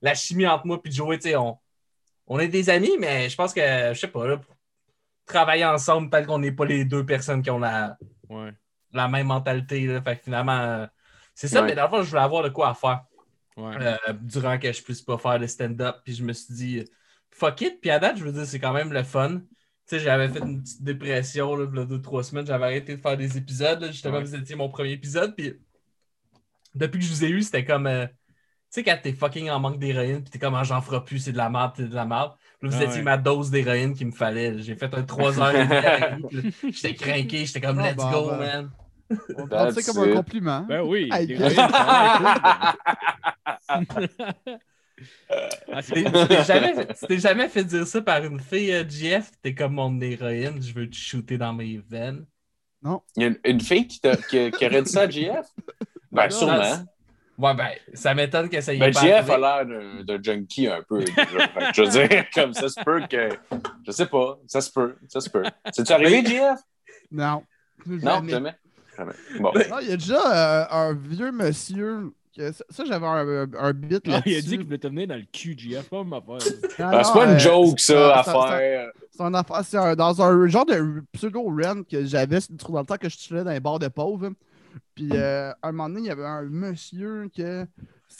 La 0.03 0.15
chimie 0.15 0.47
entre 0.47 0.67
moi 0.67 0.81
et 0.85 0.91
Joey, 0.91 1.19
tu 1.19 1.31
sais, 1.31 1.37
on, 1.37 1.59
on 2.27 2.39
est 2.39 2.49
des 2.49 2.69
amis, 2.69 2.97
mais 2.99 3.29
je 3.31 3.37
pense 3.37 3.55
que, 3.55 3.61
je 3.61 3.99
sais 3.99 4.09
pas, 4.09 4.27
là, 4.27 4.37
pour 4.37 4.55
travailler 5.27 5.65
ensemble, 5.65 6.11
peut-être 6.11 6.27
qu'on 6.27 6.39
n'est 6.39 6.53
pas 6.53 6.65
les 6.67 6.85
deux 6.85 7.07
personnes 7.07 7.43
qui 7.43 7.51
ont 7.51 7.59
la, 7.59 7.97
Ouais. 8.29 8.53
La 8.93 9.09
même 9.09 9.27
mentalité. 9.29 9.87
Là. 9.87 10.01
Fait 10.03 10.17
que 10.17 10.23
finalement, 10.25 10.59
euh, 10.59 10.87
c'est 11.35 11.49
ça, 11.49 11.61
Ouais. 11.63 11.69
mais 11.69 11.75
dans 11.75 11.85
le 11.85 11.89
fond, 11.89 12.03
je 12.03 12.11
voulais 12.11 12.23
avoir 12.23 12.43
de 12.43 12.49
quoi 12.49 12.71
à 12.71 12.75
faire 12.75 13.03
Ouais. 13.57 13.75
euh, 13.81 13.97
durant 14.21 14.59
que 14.59 14.73
je 14.73 14.83
puisse 14.83 15.03
pas 15.03 15.19
faire 15.19 15.39
de 15.39 15.47
stand-up. 15.47 15.97
Puis 16.05 16.15
je 16.15 16.25
me 16.25 16.33
suis 16.33 16.55
dit, 16.55 16.85
fuck 17.31 17.61
it. 17.61 17.81
Puis 17.81 17.91
à 17.91 17.99
date, 17.99 18.17
je 18.19 18.25
veux 18.25 18.33
dire, 18.33 18.47
c'est 18.47 18.61
quand 18.61 18.73
même 18.73 18.93
le 18.93 19.03
fun. 19.03 19.41
Tu 19.41 19.97
sais, 19.97 20.01
j'avais 20.01 20.29
fait 20.29 20.41
une 20.41 20.63
petite 20.63 20.83
dépression, 20.83 21.57
là, 21.57 21.67
il 21.73 21.79
y 21.79 21.83
a 21.83 21.85
deux, 21.87 22.01
trois 22.03 22.23
semaines. 22.23 22.47
J'avais 22.47 22.65
arrêté 22.67 22.97
de 22.97 23.01
faire 23.01 23.17
des 23.17 23.37
épisodes. 23.39 23.81
là. 23.81 23.87
Justement, 23.91 24.19
Ouais. 24.19 24.25
vous 24.25 24.35
étiez 24.37 24.55
mon 24.55 24.69
premier 24.69 24.93
épisode. 24.93 25.35
Puis 25.35 25.55
depuis 26.75 26.99
que 27.01 27.05
je 27.05 27.11
vous 27.11 27.25
ai 27.25 27.29
eu, 27.31 27.43
c'était 27.43 27.65
comme. 27.65 27.87
euh, 27.87 28.07
tu 28.07 28.15
sais, 28.71 28.85
quand 28.85 28.99
t'es 29.03 29.13
fucking 29.15 29.49
en 29.51 29.61
manque 29.61 29.79
d'héroïne, 29.79 30.21
puis 30.23 30.31
t'es 30.31 30.39
comme, 30.39 30.55
Ah, 30.55 30.63
j'en 30.63 30.83
ferai 30.83 31.03
plus, 31.03 31.19
c'est 31.21 31.33
de 31.33 31.39
la 31.39 31.49
merde, 31.49 31.73
c'est 31.77 31.89
de 31.89 31.95
la 31.95 32.05
merde. 32.05 32.33
Là, 32.61 32.69
vous 32.71 32.77
Ah 32.81 32.85
étiez 32.85 32.97
ouais. 32.99 33.03
ma 33.03 33.17
dose 33.17 33.51
d'héroïne 33.51 33.95
qu'il 33.95 34.09
me 34.09 34.13
fallait. 34.13 34.59
J'ai 34.59 34.75
fait 34.75 34.93
un 34.93 35.03
3 35.05 35.41
heures 35.41 35.55
et 35.55 35.67
demie 35.67 36.53
J'étais 36.73 36.95
craqué, 36.95 37.47
j'étais 37.47 37.61
comme, 37.61 37.79
Ah, 37.79 37.89
let's 37.89 37.97
bah, 37.97 38.11
go, 38.13 38.27
bah. 38.31 38.37
man. 38.39 38.71
On 39.39 39.47
prend 39.47 39.71
ça 39.71 39.83
comme 39.93 40.03
un 40.11 40.15
compliment. 40.17 40.67
Ben 40.69 40.83
oui. 40.83 41.09
Ah, 45.73 45.81
t'es 45.83 46.45
jamais, 46.45 46.75
jamais 47.11 47.49
fait 47.49 47.65
dire 47.65 47.87
ça 47.87 48.03
par 48.03 48.25
une 48.25 48.41
fille, 48.41 48.73
euh, 48.73 48.85
GF? 48.89 49.31
T'es 49.43 49.55
comme 49.55 49.75
mon 49.75 50.01
héroïne, 50.01 50.61
je 50.61 50.73
veux 50.73 50.89
te 50.91 50.97
shooter 50.97 51.39
dans 51.39 51.53
mes 51.53 51.79
veines. 51.89 52.27
Il 53.17 53.23
y 53.23 53.25
a 53.25 53.29
une, 53.29 53.39
une 53.45 53.61
fille 53.61 53.87
qui, 53.87 54.01
t'a- 54.01 54.17
qui, 54.17 54.51
qui 54.51 54.67
aurait 54.67 54.83
dit 54.83 54.91
ça 54.91 55.03
à 55.03 55.09
JF? 55.11 55.47
Ben, 56.11 56.25
Non, 56.25 56.31
sûrement. 56.31 56.85
Ouais, 57.39 57.55
ben, 57.55 57.69
ça 57.95 58.15
m'étonne 58.15 58.49
que 58.49 58.61
ça 58.61 58.73
y 58.75 58.79
Ben, 58.79 58.93
JF 58.93 59.31
a 59.31 59.39
l'air 59.39 59.65
d'un- 59.67 60.03
d'un 60.05 60.23
junkie 60.23 60.67
un 60.67 60.83
peu. 60.83 61.01
je 61.73 61.83
veux 61.83 61.89
dire, 61.89 62.25
comme 62.35 62.53
ça 62.53 62.69
se 62.69 62.83
peut 62.83 63.01
que. 63.09 63.29
Je 63.87 63.93
sais 63.93 64.07
pas, 64.07 64.39
ça 64.49 64.61
se 64.61 64.71
peut, 64.73 64.97
ça 65.09 65.21
se 65.21 65.31
peut. 65.31 65.45
C'est-tu 65.73 65.93
arrivé, 65.93 66.25
JF? 66.25 66.59
Non. 67.13 67.45
Non, 67.87 67.99
Jamais. 68.01 68.33
jamais. 68.33 68.55
Jamais. 68.97 69.13
Bon. 69.39 69.53
Non, 69.55 69.77
il 69.81 69.89
y 69.89 69.93
a 69.93 69.97
déjà 69.97 70.19
euh, 70.19 70.65
un 70.69 70.95
vieux 70.95 71.31
monsieur. 71.31 72.11
que 72.37 72.51
ça, 72.51 72.65
ça, 72.71 72.85
j'avais 72.85 73.07
un, 73.07 73.45
un, 73.45 73.47
un 73.57 73.73
bit 73.73 74.03
Ah, 74.07 74.11
là-dessus. 74.11 74.31
il 74.31 74.37
a 74.37 74.41
dit 74.41 74.49
qu'il 74.57 74.65
voulait 74.65 74.79
te 74.79 74.89
mener 74.89 75.07
dans 75.07 75.15
le 75.17 75.23
QGF, 75.33 75.89
pas 75.89 76.03
ma 76.03 76.21
part. 76.21 76.39
Ah, 76.81 76.91
Ah, 76.93 77.05
c'est 77.05 77.13
pas 77.13 77.25
une 77.27 77.37
euh, 77.37 77.39
joke, 77.39 77.79
ça, 77.79 78.19
à 78.19 78.25
faire. 78.25 78.91
C'est 79.13 79.23
un 79.23 79.35
affaire, 79.35 79.61
c'est 79.65 79.77
un- 79.77 79.95
dans 79.95 80.21
un 80.23 80.47
genre 80.49 80.67
de 80.67 81.05
pseudo-rent 81.13 81.83
que 81.89 82.05
j'avais 82.05 82.39
dans 82.51 82.81
le 82.81 82.85
temps 82.85 82.97
que 82.97 83.09
je 83.09 83.17
chillais 83.17 83.45
dans 83.45 83.51
les 83.53 83.61
bars 83.61 83.79
de 83.79 83.87
pauvres. 83.89 84.31
Puis 84.99 85.09
euh, 85.13 85.53
à 85.63 85.69
un 85.69 85.73
moment 85.73 85.89
donné, 85.89 86.01
il 86.01 86.07
y 86.07 86.11
avait 86.11 86.25
un 86.25 86.43
monsieur 86.43 87.29
que, 87.37 87.65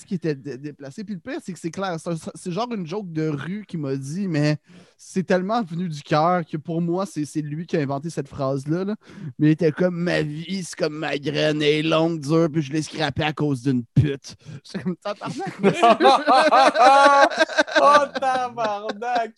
qui 0.07 0.15
était 0.15 0.37
dé- 0.37 0.57
déplacé. 0.59 1.03
Puis 1.03 1.15
le 1.17 1.21
pire, 1.21 1.41
c'est 1.43 1.53
que 1.53 1.59
c'est 1.59 1.73
clair. 1.73 1.97
C'est 2.37 2.53
genre 2.53 2.73
une 2.73 2.87
joke 2.87 3.11
de 3.13 3.27
rue 3.27 3.65
qui 3.67 3.77
m'a 3.77 3.97
dit, 3.97 4.29
mais 4.29 4.59
c'est 4.97 5.25
tellement 5.25 5.61
venu 5.65 5.89
du 5.89 6.01
cœur 6.03 6.43
que 6.47 6.57
pour 6.57 6.81
moi, 6.81 7.05
c'est 7.05 7.25
lui 7.41 7.67
qui 7.67 7.77
a 7.77 7.81
inventé 7.81 8.11
cette 8.11 8.29
phrase-là. 8.29 8.85
là. 8.85 8.95
Mais 9.41 9.49
il 9.49 9.51
était 9.51 9.73
comme 9.73 9.97
ma 9.97 10.23
vie, 10.23 10.63
c'est 10.63 10.77
comme 10.79 10.95
ma 10.99 11.19
graine 11.19 11.61
elle 11.63 11.69
est 11.69 11.83
longue, 11.83 12.21
dure, 12.21 12.49
puis 12.53 12.63
je 12.63 12.73
l'ai 12.73 12.83
scrappé 12.83 13.25
à 13.25 13.33
cause 13.33 13.63
d'une 13.63 13.83
pute. 13.95 14.37
J'étais 14.65 14.85
comme 14.85 14.97
tabarnak. 14.97 15.59
oh, 17.81 18.05
tabarnak! 18.21 19.33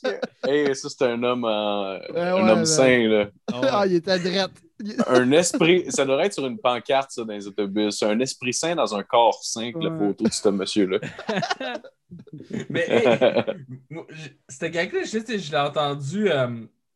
Hey, 0.46 0.74
ça, 0.76 0.88
c'est 0.90 1.04
un 1.06 1.22
homme, 1.22 1.44
en- 1.44 1.94
un 1.94 2.00
ouais, 2.14 2.50
homme 2.50 2.58
ouais. 2.60 2.66
sain, 2.66 3.08
là. 3.08 3.26
Ah 3.50 3.60
ouais. 3.60 3.68
Ah, 3.72 3.86
il 3.86 3.94
était 3.94 4.18
drette. 4.18 4.50
Un 5.06 5.30
esprit, 5.32 5.84
ça 5.90 6.04
devrait 6.04 6.26
être 6.26 6.34
sur 6.34 6.46
une 6.46 6.58
pancarte, 6.58 7.10
ça, 7.10 7.24
dans 7.24 7.32
les 7.32 7.46
autobus. 7.46 8.02
Un 8.02 8.18
esprit 8.20 8.54
sain 8.54 8.74
dans 8.74 8.94
un 8.94 9.02
corps 9.02 9.40
sain, 9.44 9.72
la 9.80 9.90
Ouais. 9.90 9.98
photo 9.98 10.24
de 10.24 10.32
ce 10.32 10.48
monsieur-là. 10.48 10.98
Mais, 12.70 12.86
hey, 12.88 13.18
c'était 14.48 14.70
quelqu'un, 14.70 15.00
je 15.02 15.18
sais, 15.20 15.38
je 15.38 15.50
l'ai 15.50 15.58
entendu, 15.58 16.30
euh, 16.30 16.48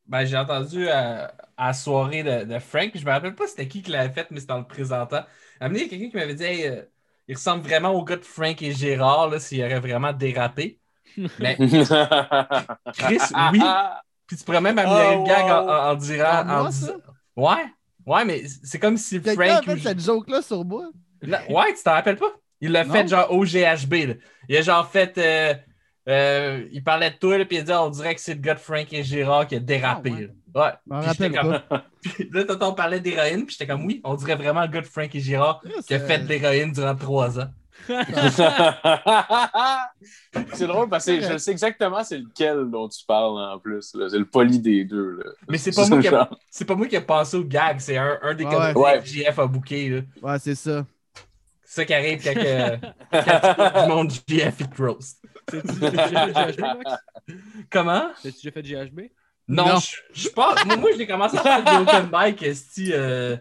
ben, 0.07 0.25
j'ai 0.25 0.37
entendu 0.37 0.89
euh, 0.89 1.27
à 1.57 1.67
la 1.69 1.73
soirée 1.73 2.23
de, 2.23 2.45
de 2.45 2.59
Frank, 2.59 2.91
je 2.95 3.05
me 3.05 3.11
rappelle 3.11 3.35
pas 3.35 3.47
c'était 3.47 3.69
qui 3.69 3.83
qui 3.83 3.91
l'avait 3.91 4.13
fait, 4.13 4.29
mais 4.31 4.41
c'était 4.41 4.53
en 4.53 4.59
le 4.59 4.67
présentant. 4.67 5.23
Donné, 5.61 5.81
il 5.81 5.83
y 5.83 5.87
a 5.87 5.89
quelqu'un 5.89 6.11
qui 6.11 6.17
m'avait 6.17 6.35
dit, 6.35 6.45
Hey, 6.45 6.67
euh, 6.67 6.83
il 7.29 7.37
ressemble 7.37 7.63
vraiment 7.63 7.91
au 7.91 8.05
gars 8.05 8.17
de 8.17 8.25
Frank 8.25 8.61
et 8.63 8.73
Gérard, 8.73 9.31
là, 9.31 9.39
s'il 9.41 9.63
aurait 9.63 9.81
vraiment 9.81 10.13
dérapé. 10.13 10.81
Mais 11.39 11.57
Chris, 12.93 13.19
oui. 13.53 13.61
Puis 14.27 14.37
tu 14.39 14.45
pourrais 14.45 14.61
même 14.61 14.79
améliorer 14.79 15.17
Oh, 15.17 15.23
le 15.23 15.29
gag 15.29 15.45
en, 15.45 15.65
wow. 15.65 15.71
en- 15.71 15.91
en 15.91 15.95
dirant. 15.95 16.49
En? 16.49 16.71
Ouais. 17.37 17.65
Ouais, 18.07 18.25
mais 18.25 18.43
c'est 18.63 18.79
comme 18.79 18.97
si 18.97 19.21
Quelqu'un 19.21 19.43
a 19.57 19.63
Frank. 19.63 19.77
fait 19.77 19.81
cette 19.89 20.01
joke-là 20.01 20.43
sur 20.43 20.65
moi. 20.65 20.91
Ouais, 21.23 21.75
tu 21.75 21.83
t'en 21.83 21.93
rappelles 21.93 22.17
pas? 22.17 22.33
Il 22.61 22.73
l'a 22.73 22.85
fait 22.85 23.09
genre 23.09 23.31
au 23.33 23.45
GHB. 23.45 23.93
là. 24.09 24.15
Il 24.49 24.57
a 24.57 24.63
genre 24.63 24.87
fait. 24.89 25.17
euh, 25.19 25.55
euh, 26.09 26.67
il 26.71 26.85
parlait 26.85 27.11
de 27.11 27.17
toi, 27.17 27.39
là, 27.39 27.45
puis 27.47 27.57
il 27.57 27.61
a 27.61 27.63
dit 27.63 27.73
on 27.73 27.89
dirait 27.89 28.15
que 28.15 28.21
c'est 28.21 28.35
le 28.35 28.41
gars 28.41 28.55
de 28.55 28.61
Frank 28.61 28.93
et 28.93 29.03
Gérard 29.03 29.47
qui 29.47 29.57
a 29.57 29.59
dérapé. 29.61 30.13
Ah, 30.55 30.79
ouais. 30.91 30.99
Ouais. 30.99 31.07
Puis 31.19 31.33
comme- 31.33 31.61
Puis 32.03 32.29
là, 32.31 32.45
t'entends 32.45 32.75
parler 32.75 33.01
d'héroïne, 33.01 33.47
puis 33.47 33.57
j'étais 33.59 33.67
comme 33.67 33.87
oui, 33.87 34.03
on 34.05 34.15
dirait 34.15 34.37
vraiment 34.37 34.61
le 34.61 34.67
gars 34.69 34.83
de 34.83 34.87
Frank 34.87 35.15
et 35.15 35.21
Gérard 35.21 35.63
qui 35.87 35.95
a 35.95 35.99
fait 36.01 36.19
de 36.19 36.29
l'héroïne 36.29 36.73
durant 36.73 36.95
trois 36.95 37.41
ans. 37.41 37.49
c'est 40.55 40.67
drôle 40.67 40.89
parce 40.89 41.07
que 41.07 41.21
je 41.21 41.39
sais 41.39 41.51
exactement 41.51 42.03
c'est 42.05 42.19
lequel 42.19 42.71
dont 42.71 42.89
tu 42.89 43.05
parles 43.07 43.39
en 43.39 43.59
plus. 43.59 43.83
C'est 44.11 44.19
le 44.19 44.25
poli 44.27 44.59
des 44.59 44.85
deux. 44.85 45.17
Là. 45.19 45.25
Mais 45.49 45.59
c'est 45.59 45.75
pas, 45.75 45.87
moi 45.89 46.01
qui 46.01 46.09
a- 46.09 46.29
pas 46.67 46.75
moi 46.75 46.87
qui 46.87 46.97
ai 46.97 47.01
pensé 47.01 47.37
au 47.37 47.45
gag, 47.45 47.79
c'est 47.81 47.97
un, 47.99 48.19
un 48.23 48.35
des 48.35 48.45
comédiens 48.45 48.73
ouais. 48.75 49.01
que 49.01 49.07
JF 49.07 49.39
a 49.39 49.47
booké. 49.47 49.89
là. 49.91 50.01
Ouais, 50.23 50.39
c'est 50.39 50.55
ça. 50.55 50.87
C'est 51.65 51.81
ça 51.81 51.85
qui 51.85 51.95
arrive 51.95 52.23
quand, 52.23 52.35
que- 52.35 52.77
quand 53.11 53.83
tu 53.83 53.89
monde 53.89 54.11
JF 54.11 54.61
et 54.61 54.67
Max? 56.61 56.95
Comment? 57.71 58.11
T'as-tu 58.23 58.37
déjà 58.37 58.51
fait 58.53 58.63
GHB? 58.63 59.01
Non, 59.49 59.67
Non. 59.67 59.77
je 59.79 59.97
je 60.13 60.29
pense. 60.31 60.65
Moi, 60.65 60.77
moi, 60.77 60.91
j'ai 60.97 61.07
commencé 61.07 61.37
à 61.37 61.43
faire 61.43 61.63
des 61.65 61.77
open 61.83 62.09
mic 62.13 62.43
esti, 62.43 62.93
euh, 62.95 63.37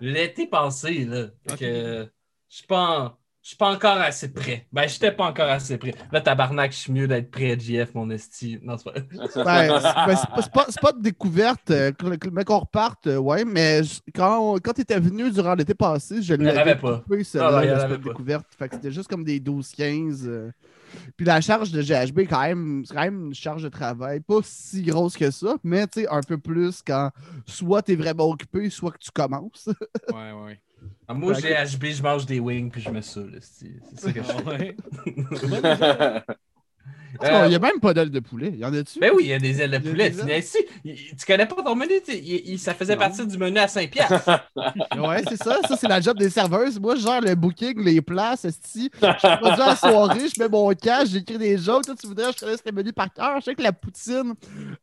l'été 0.00 0.46
passé. 0.46 1.04
Là. 1.04 1.26
Fait 1.46 1.52
Ok. 1.52 1.58
que, 1.58 2.08
je 2.48 2.56
suis 2.56 2.66
pas, 2.66 3.00
en- 3.00 3.16
je 3.46 3.50
suis 3.50 3.58
pas 3.58 3.70
encore 3.70 3.98
assez 3.98 4.32
prêt. 4.32 4.66
Ben, 4.72 4.88
j'étais 4.88 5.12
pas 5.12 5.22
encore 5.26 5.48
assez 5.48 5.78
prêt. 5.78 5.94
Là, 6.10 6.20
tabarnak, 6.20 6.72
je 6.72 6.78
suis 6.78 6.92
mieux 6.92 7.06
d'être 7.06 7.30
prêt 7.30 7.52
à 7.52 7.56
JF, 7.56 7.94
mon 7.94 8.10
esti. 8.10 8.58
Non, 8.60 8.76
c'est 8.76 8.90
pas. 8.92 8.98
Ben, 8.98 9.28
c'est 9.30 9.44
ben, 9.44 10.66
c'est 10.68 10.80
pas, 10.80 10.90
de 10.90 11.00
découverte, 11.00 11.72
mais 12.32 12.44
qu'on 12.44 12.58
reparte, 12.58 13.06
ouais, 13.06 13.44
mais 13.44 13.82
quand, 14.12 14.56
quand 14.58 14.72
tu 14.72 14.80
étais 14.80 14.98
venu 14.98 15.30
durant 15.30 15.54
l'été 15.54 15.74
passé, 15.74 16.22
je 16.22 16.34
l'avais 16.34 16.74
pas. 16.74 16.98
coupé, 16.98 17.18
Non, 17.18 17.22
celle-là, 17.24 17.50
non, 17.52 17.60
il 17.60 17.66
y 17.66 17.70
en 17.70 17.74
le 17.74 17.80
avait 17.82 17.94
spot 17.94 18.02
pas. 18.02 18.08
découverte. 18.08 18.46
Fait 18.58 18.68
que 18.68 18.74
c'était 18.74 18.90
juste 18.90 19.08
comme 19.08 19.22
des 19.22 19.38
12-15. 19.38 20.26
euh. 20.26 20.50
Puis 21.16 21.24
la 21.24 21.40
charge 21.40 21.70
de 21.70 21.82
GHB, 21.82 22.22
quand 22.28 22.42
même, 22.42 22.82
c'est 22.84 22.94
quand 22.94 23.02
même 23.02 23.26
une 23.26 23.34
charge 23.34 23.62
de 23.62 23.68
travail, 23.68 24.18
pas 24.18 24.40
si 24.42 24.82
grosse 24.82 25.16
que 25.16 25.30
ça, 25.30 25.54
mais 25.62 25.86
tu 25.86 26.00
sais, 26.00 26.08
un 26.08 26.20
peu 26.22 26.36
plus 26.36 26.82
quand 26.84 27.12
soit 27.46 27.82
tu 27.82 27.92
es 27.92 27.94
vraiment 27.94 28.24
occupé, 28.24 28.70
soit 28.70 28.90
que 28.90 28.98
tu 28.98 29.12
commences. 29.12 29.68
Ouais, 30.12 30.32
ouais. 30.32 30.60
Ah, 31.08 31.14
Moi, 31.14 31.34
j'ai 31.34 31.54
HB, 31.54 31.84
je 31.86 32.02
mange 32.02 32.26
des 32.26 32.40
wings 32.40 32.70
puis 32.70 32.80
je 32.80 32.90
me 32.90 33.00
saoule. 33.00 33.38
C'est 33.40 33.70
ça 33.96 34.12
que 34.12 34.22
je 34.22 34.32
fais. 34.32 34.76
Euh, 37.22 37.42
Il 37.46 37.50
n'y 37.50 37.54
a 37.54 37.58
même 37.58 37.80
pas 37.80 37.94
d'ailes 37.94 38.10
de 38.10 38.20
poulet. 38.20 38.50
Il 38.52 38.58
y 38.60 38.64
en 38.64 38.72
a-tu? 38.72 38.98
Ben 38.98 39.12
oui, 39.14 39.24
il 39.24 39.28
y 39.28 39.32
a 39.32 39.38
des 39.38 39.60
ailes 39.60 39.70
de 39.70 39.78
poulet. 39.78 40.10
Tu, 40.10 40.18
si, 40.42 41.26
connais 41.26 41.46
pas 41.46 41.62
ton 41.62 41.74
menu? 41.74 41.92
il- 42.08 42.50
il- 42.52 42.58
ça 42.58 42.74
faisait 42.74 42.94
Non. 42.94 43.00
partie 43.00 43.26
du 43.26 43.36
menu 43.38 43.58
à 43.58 43.68
5 43.68 43.90
piastres. 43.90 44.28
Ouais, 44.96 45.22
c'est 45.28 45.36
ça. 45.36 45.58
Ça, 45.68 45.76
c'est 45.76 45.88
la 45.88 46.00
job 46.00 46.18
des 46.18 46.30
serveuses. 46.30 46.78
Moi, 46.80 46.96
je 46.96 47.02
gère 47.02 47.20
le 47.20 47.34
booking, 47.34 47.82
les 47.84 48.00
places, 48.00 48.44
esti. 48.44 48.90
Je 48.94 49.06
suis 49.18 49.26
à 49.26 49.56
la 49.56 49.76
soirée, 49.76 50.20
je 50.34 50.42
mets 50.42 50.48
mon 50.48 50.70
cash, 50.74 51.08
j'écris 51.10 51.38
des 51.38 51.58
jokes. 51.58 51.84
Toi, 51.84 51.94
tu 52.00 52.06
voudrais, 52.06 52.32
je 52.32 52.38
te 52.38 52.44
laisse 52.44 52.62
les 52.64 52.72
menus 52.72 52.92
par 52.92 53.12
cœur? 53.12 53.36
Je 53.40 53.44
sais 53.46 53.54
que 53.54 53.62
la 53.62 53.72
poutine, 53.72 54.34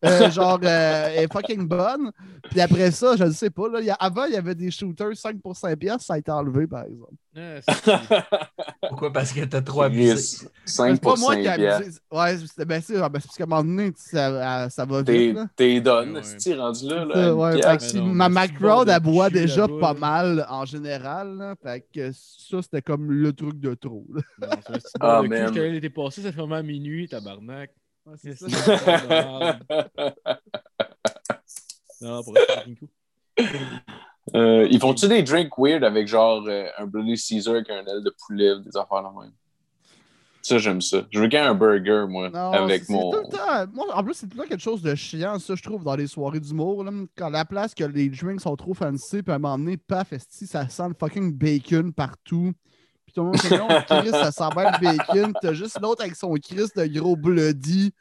euh, 0.06 0.30
genre, 0.32 0.60
euh, 0.64 1.08
est 1.16 1.32
fucking 1.32 1.68
bonne. 1.68 2.12
Puis 2.50 2.62
après 2.62 2.92
ça, 2.92 3.16
je 3.16 3.24
ne 3.24 3.32
sais 3.32 3.50
pas. 3.50 3.68
Là, 3.70 3.80
il 3.80 3.86
y 3.88 3.90
a- 3.90 3.96
avant, 3.96 4.26
il 4.26 4.34
y 4.34 4.38
avait 4.38 4.56
des 4.56 4.72
shooters 4.72 5.16
5 5.16 5.42
pour 5.42 5.56
5 5.56 5.76
piastres. 5.78 6.06
Ça 6.06 6.14
a 6.14 6.18
été 6.18 6.32
enlevé, 6.32 6.68
par 6.68 6.84
exemple. 6.84 7.14
Ah, 7.36 7.60
Pourquoi? 8.90 9.12
Parce 9.12 9.32
que 9.32 9.44
t'as 9.46 9.62
trop 9.62 9.82
abusé. 9.84 10.14
Chris. 10.14 10.48
5 10.66 10.94
C'est 10.96 11.02
pas 11.02 11.10
pour 11.10 11.18
moi 11.20 11.34
5 11.34 11.42
qui 11.42 11.48
ai 11.48 11.68
abusé. 11.68 12.00
Ouais, 12.12 12.38
c'est 12.38 12.66
ben, 12.66 12.82
c'est- 12.82 12.94
ben, 12.94 13.10
c'est 13.20 13.22
parce 13.24 13.36
qu'à 13.38 13.44
un 13.44 13.48
moment 13.48 13.64
donné, 13.64 13.92
tu 13.92 14.02
sais, 14.02 14.10
ça, 14.18 14.70
ça 14.70 14.86
va 14.86 15.04
T'es 15.04 15.30
vite. 15.32 15.38
t'es 15.56 15.82
donne, 15.82 16.22
si 16.24 16.54
rendu 16.54 16.88
là. 16.88 17.06
là 17.06 17.16
Ça, 17.16 17.36
ouais, 17.36 17.62
fait 17.62 17.78
que 17.78 17.84
si- 17.84 17.98
non, 17.98 18.06
ma, 18.06 18.30
mais 18.30 18.34
ma 18.36 18.48
c'est 18.48 18.54
crowd, 18.54 18.76
bon 18.78 18.84
de 18.86 18.92
elle 18.92 19.00
boit 19.00 19.30
déjà 19.32 19.68
pas 19.68 19.94
mal 19.96 20.46
en 20.50 20.66
général. 20.66 21.38
là. 21.38 21.56
fait 21.62 21.88
que 21.94 22.12
ça, 22.12 22.62
c'était 22.62 22.82
comme 22.84 23.12
le 23.12 23.34
truc 23.34 23.60
de 23.60 23.74
trop. 23.74 24.06
là. 24.14 24.22
Non, 24.42 24.58
petit 24.58 24.84
Ah, 25.00 25.20
cul, 25.24 25.30
man. 25.30 25.54
l'été 25.54 25.90
passé, 25.90 26.22
ça 26.22 26.32
fermait 26.32 26.58
à 26.58 26.64
minuit, 26.64 27.08
tabarnak. 27.08 27.72
Ouais, 28.06 28.16
c'est 28.22 28.36
ça. 28.38 28.46
Non, 32.02 32.22
pour 32.22 32.36
être. 32.38 32.68
Euh, 34.36 34.68
ils 34.72 34.80
font-tu 34.80 35.08
des 35.08 35.22
drinks 35.22 35.52
weird 35.58 35.84
avec 35.84 36.08
genre 36.08 36.44
euh, 36.48 36.68
un 36.78 36.86
Bloody 36.86 37.18
Caesar 37.18 37.56
avec 37.56 37.70
un 37.70 37.86
aile 37.86 38.04
de 38.04 38.14
poulet, 38.26 38.54
des 38.66 38.76
affaires 38.78 39.02
là 39.02 39.12
même? 39.22 39.32
Ça, 40.42 40.58
j'aime 40.58 40.82
ça. 40.82 41.04
Je 41.10 41.20
veux 41.22 41.28
qu'il 41.30 41.40
y 41.40 41.42
ait 41.42 41.46
un 41.46 41.56
burger, 41.56 42.06
moi, 42.10 42.30
Non, 42.30 42.52
avec 42.52 42.90
mon. 42.90 43.12
c'est 43.12 43.18
tout 43.18 43.24
le 43.32 43.38
temps- 43.38 43.72
moi, 43.74 43.86
en 43.98 44.04
plus, 44.04 44.14
c'est 44.14 44.28
tout 44.28 44.36
le 44.38 44.44
temps 44.44 44.50
quelque 44.50 44.62
chose 44.62 44.82
de 44.82 44.94
chiant, 44.94 45.40
ça, 45.40 45.56
je 45.56 45.64
trouve, 45.64 45.86
dans 45.86 45.96
les 45.96 46.08
soirées 46.08 46.42
d'humour. 46.42 46.86
Quand 47.18 47.30
la 47.30 47.46
place 47.46 47.74
que 47.74 47.86
les 47.86 48.10
drinks 48.10 48.42
sont 48.42 48.56
trop 48.58 48.74
fancy, 48.74 49.24
puis 49.24 49.32
à 49.32 49.36
un 49.36 49.40
moment 49.40 49.58
donné, 49.58 49.78
paf, 49.78 50.12
esti, 50.12 50.46
ça 50.46 50.68
sent 50.68 50.90
le 50.90 50.96
fucking 51.00 51.32
bacon 51.34 51.94
partout? 51.94 52.52
Puis 53.14 53.22
tout 53.22 53.22
le 53.22 53.26
monde 53.28 53.38
se 53.38 53.48
dit, 53.48 53.58
non, 53.58 53.68
Chris, 54.02 54.10
ça 54.10 54.32
sent 54.32 54.50
bien 54.56 54.72
le 54.72 54.80
bacon. 54.98 55.34
T'as 55.42 55.54
juste 55.54 55.80
l'autre 55.80 56.02
avec 56.02 56.16
son 56.16 56.34
Chris 56.34 56.70
de 56.76 56.86
gros 57.00 57.16
bloody, 57.16 57.94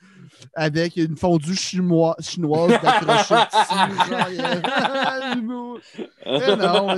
avec 0.54 0.96
une 0.96 1.16
fondue 1.16 1.54
chinois, 1.54 2.16
chinoise 2.20 2.70
d'accroché 2.82 3.34
dessus. 3.34 4.10
Genre, 4.10 4.28
il 4.30 4.36
y 4.36 4.40
a- 4.40 5.34
l'humour. 5.34 5.78
Mais 6.26 6.56
non, 6.56 6.96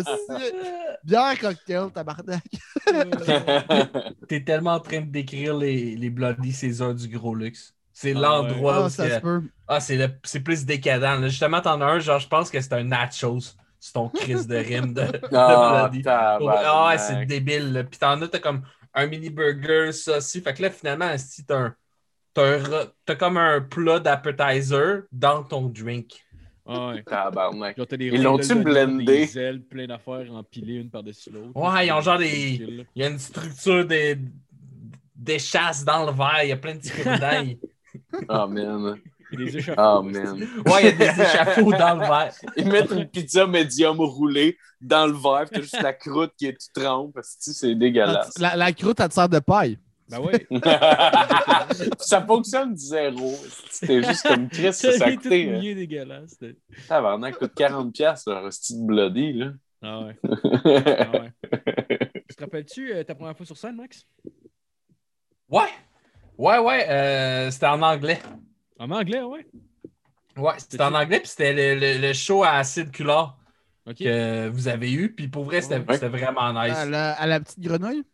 bière 1.05 1.38
cocktail, 1.40 1.90
tabarnak. 1.92 2.42
T'es 4.29 4.42
tellement 4.44 4.74
en 4.74 4.81
train 4.81 5.00
de 5.00 5.11
décrire 5.11 5.57
les, 5.57 5.96
les 5.96 6.11
Bloody 6.11 6.53
Caesar 6.53 6.94
du 6.94 7.09
gros 7.09 7.35
luxe. 7.35 7.74
C'est 7.92 8.12
Ah 8.16 8.20
l'endroit 8.20 8.77
Ah, 8.77 8.87
où 8.87 8.88
ça 8.88 9.05
c'est- 9.09 9.14
se 9.16 9.20
peut. 9.20 9.42
Ah, 9.68 9.81
c'est 9.81 9.96
le- 9.96 10.11
c'est 10.24 10.40
plus 10.40 10.64
décadent. 10.64 11.20
là. 11.20 11.29
Justement, 11.29 11.61
t'en 11.61 11.81
as 11.81 11.85
un, 11.87 11.98
genre, 12.00 12.18
je 12.18 12.29
pense 12.29 12.50
que 12.50 12.61
c'est 12.61 12.72
un 12.72 12.83
nachos. 12.85 13.55
C'est 13.85 13.92
ton 13.92 14.09
crise 14.09 14.47
de 14.47 14.57
rime 14.57 14.94
de, 14.94 15.03
de 15.12 15.37
Ah, 15.37 15.90
Ah 16.09 16.88
ouais, 16.88 16.97
c'est 16.97 17.27
débile. 17.27 17.70
là. 17.75 17.85
Puis 17.85 17.99
t'en 17.99 18.18
as, 18.23 18.29
t'as 18.29 18.38
comme 18.38 18.62
un 18.94 19.07
mini 19.07 19.29
burger, 19.29 19.92
ça 19.92 20.16
aussi. 20.16 20.40
Fait 20.40 20.55
que 20.55 20.62
là, 20.62 20.70
finalement, 20.70 21.14
si 21.18 21.44
t'as 21.44 21.59
un. 21.59 21.75
T'as, 22.33 23.14
comme 23.14 23.37
un 23.37 23.61
plat 23.61 24.01
d'appetizer 24.01 25.03
dans 25.12 25.42
ton 25.42 25.68
drink. 25.68 26.14
Ah 26.64 26.88
ouais. 26.88 27.03
Tabarnak. 27.03 27.77
Genre, 27.77 27.87
des 27.87 28.07
Ils 28.07 28.23
l'ont-tu 28.23 28.55
blendé? 28.55 29.05
Des 29.05 29.38
ailes, 29.38 29.61
plein 29.62 29.87
d'affaires 29.87 30.33
empilées 30.33 30.77
une 30.77 30.88
par-dessus 30.88 31.29
l'autre. 31.29 31.51
Ouais, 31.55 31.87
ils 31.87 31.92
ont 31.92 32.01
genre 32.01 32.16
des-. 32.16 32.87
Il 32.94 33.03
y 33.03 33.05
a 33.05 33.09
une 33.09 33.18
structure 33.18 33.85
des, 33.85 34.16
des 35.14 35.38
chasses 35.38 35.85
dans 35.85 36.07
le 36.07 36.12
verre. 36.12 36.42
Il 36.42 36.49
y 36.49 36.53
a 36.53 36.57
plein 36.57 36.73
de 36.73 36.79
petits 36.79 36.90
coups 36.90 37.20
Oh 38.31 38.47
man. 38.49 38.99
Des 39.37 39.57
échafauds. 39.57 39.81
Oh 39.83 40.03
man. 40.05 40.38
Ouais, 40.66 40.81
il 40.81 40.85
y 40.85 40.88
a 40.88 40.92
des 40.92 41.20
échafauds 41.23 41.73
dans 41.73 41.94
le 41.94 42.01
verre. 42.07 42.35
Ils 42.57 42.66
mettent 42.68 42.90
une 42.90 43.09
pizza 43.09 43.47
médium 43.47 44.01
roulée 44.01 44.57
dans 44.81 45.07
le 45.07 45.12
verre, 45.12 45.44
puis 45.51 45.57
t'as 45.57 45.61
juste 45.62 45.83
la 45.83 45.92
croûte 45.92 46.33
qui 46.38 46.47
est 46.47 46.53
toute 46.53 46.73
trempe. 46.83 47.14
parce 47.14 47.35
que 47.37 47.53
C'est 47.53 47.75
dégueulasse. 47.75 48.38
La, 48.38 48.57
la 48.57 48.73
croûte, 48.73 49.01
elle 49.01 49.09
te 49.09 49.14
sert 49.14 49.29
de 49.29 49.38
paille. 49.38 49.79
Ben 50.11 50.20
ouais. 50.20 50.47
ça 51.99 52.20
fonctionne 52.27 52.77
zéro. 52.77 53.35
C'était 53.70 54.03
juste 54.03 54.27
comme 54.29 54.49
Chris, 54.51 54.73
ça, 54.75 54.92
Ça 54.92 54.99
ça 54.99 55.05
a 55.07 55.12
coûté. 55.12 55.49
hein. 55.49 55.53
mouillé, 55.57 55.75
dégueulasse. 55.75 56.38
Tabarnak, 56.88 57.38
coûte 57.38 57.53
40$, 57.57 58.23
là, 58.31 58.38
un 58.44 58.51
style 58.51 58.85
bloody, 58.85 59.33
là. 59.33 59.53
Ah 59.83 60.01
ouais. 60.01 60.16
Ah 60.64 61.11
ouais. 61.20 61.33
Tu 62.29 62.37
te 62.37 62.42
rappelles-tu 62.44 62.92
euh, 62.92 63.05
ta 63.05 63.14
première 63.14 63.37
fois 63.37 63.47
sur 63.47 63.57
scène, 63.57 63.77
Max? 63.77 64.07
Ouais. 65.49 65.68
Ouais, 66.37 66.59
ouais. 66.59 66.87
euh, 66.88 67.51
c'était 67.51 67.66
en 67.66 67.81
anglais. 67.83 68.18
En 68.78 68.90
anglais, 68.90 69.22
ouais. 69.22 69.46
Ouais, 70.37 70.54
c'était 70.58 70.82
en 70.82 70.94
anglais, 70.94 71.20
puis 71.20 71.28
c'était 71.28 71.52
le, 71.52 71.78
le- 71.78 72.06
le 72.08 72.12
show 72.12 72.42
à 72.42 72.52
acide 72.54 72.90
cular 72.90 73.38
que 73.98 74.48
vous 74.48 74.66
avez 74.68 74.92
eu. 74.92 75.14
Puis 75.14 75.28
pour 75.28 75.44
vrai, 75.44 75.60
c'était 75.62 75.78
Ouais. 75.78 76.08
vraiment 76.08 76.52
nice. 76.52 76.76
À 76.76 76.87
la, 76.87 77.12
à 77.12 77.26
la 77.26 77.40
petite 77.40 77.60
grenouille? 77.60 78.04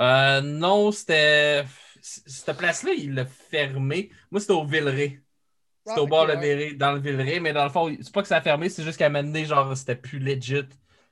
Euh, 0.00 0.40
non, 0.40 0.92
c'était. 0.92 1.64
Cette 2.00 2.56
place-là, 2.58 2.92
il 2.92 3.14
l'a 3.14 3.24
fermé. 3.24 4.10
Moi, 4.30 4.40
c'était 4.40 4.52
au 4.52 4.64
Villeray. 4.66 5.20
C'était 5.86 6.00
Ah, 6.00 6.02
au 6.02 6.06
bord 6.06 6.22
ok, 6.24 6.28
le 6.28 6.34
ouais. 6.34 6.40
Villeray- 6.40 6.76
dans 6.76 6.92
le 6.92 7.00
Villeray, 7.00 7.40
mais 7.40 7.52
dans 7.52 7.64
le 7.64 7.70
fond, 7.70 7.94
c'est 8.00 8.12
pas 8.12 8.22
que 8.22 8.28
ça 8.28 8.36
a 8.36 8.40
fermé, 8.42 8.68
c'est 8.68 8.82
juste 8.84 8.98
qu'à 8.98 9.06
un 9.06 9.08
moment 9.10 9.24
donné, 9.24 9.44
genre, 9.44 9.76
c'était 9.76 9.96
plus 9.96 10.18
legit 10.18 10.62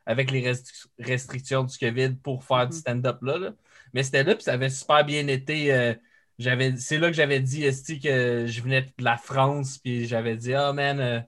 avec 0.07 0.31
les 0.31 0.41
restri- 0.43 0.87
restrictions 0.99 1.65
du 1.65 1.77
COVID 1.79 2.15
pour 2.23 2.45
faire 2.45 2.67
du 2.69 2.75
Mhm. 2.77 2.81
stand-up 2.81 3.19
là, 3.23 3.39
là. 3.39 3.53
Mais 3.95 4.03
c'était 4.03 4.25
là, 4.25 4.35
puis 4.35 4.45
ça 4.45 4.53
avait 4.55 4.71
super 4.71 5.05
bien 5.05 5.27
été. 5.29 5.73
euh, 5.73 5.95
j'avais, 6.43 6.77
c'est 6.77 6.99
là 6.99 7.09
que 7.09 7.15
j'avais 7.15 7.41
dit, 7.41 7.65
esti, 7.65 8.01
que 8.01 8.47
je 8.47 8.61
venais 8.61 8.83
de 8.83 9.05
la 9.05 9.17
France, 9.17 9.79
puis 9.79 10.07
j'avais 10.07 10.37
dit, 10.37 10.55
ah 10.55 10.73
man, 10.73 11.01
euh, 11.01 11.21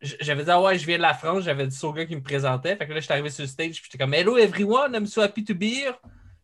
j'avais 0.00 0.44
dit, 0.44 0.50
ah 0.50 0.60
ouais, 0.60 0.78
je 0.78 0.86
viens 0.86 0.98
de 0.98 1.02
la 1.02 1.14
France, 1.14 1.44
j'avais 1.44 1.66
dit 1.66 1.74
ça 1.74 1.86
au 1.86 1.92
gars 1.92 2.06
qui 2.06 2.16
me 2.16 2.22
présentait. 2.22 2.76
Fait 2.76 2.86
que 2.86 2.92
là, 2.92 3.00
j'étais 3.00 3.14
arrivé 3.14 3.30
sur 3.30 3.42
le 3.42 3.48
stage, 3.48 3.80
puis 3.80 3.90
j'étais 3.90 3.98
comme, 3.98 4.14
hello 4.14 4.36
everyone, 4.36 4.94
I'm 4.94 5.06
so 5.06 5.22
happy 5.22 5.44
to 5.44 5.54
be 5.54 5.64
here. 5.64 5.94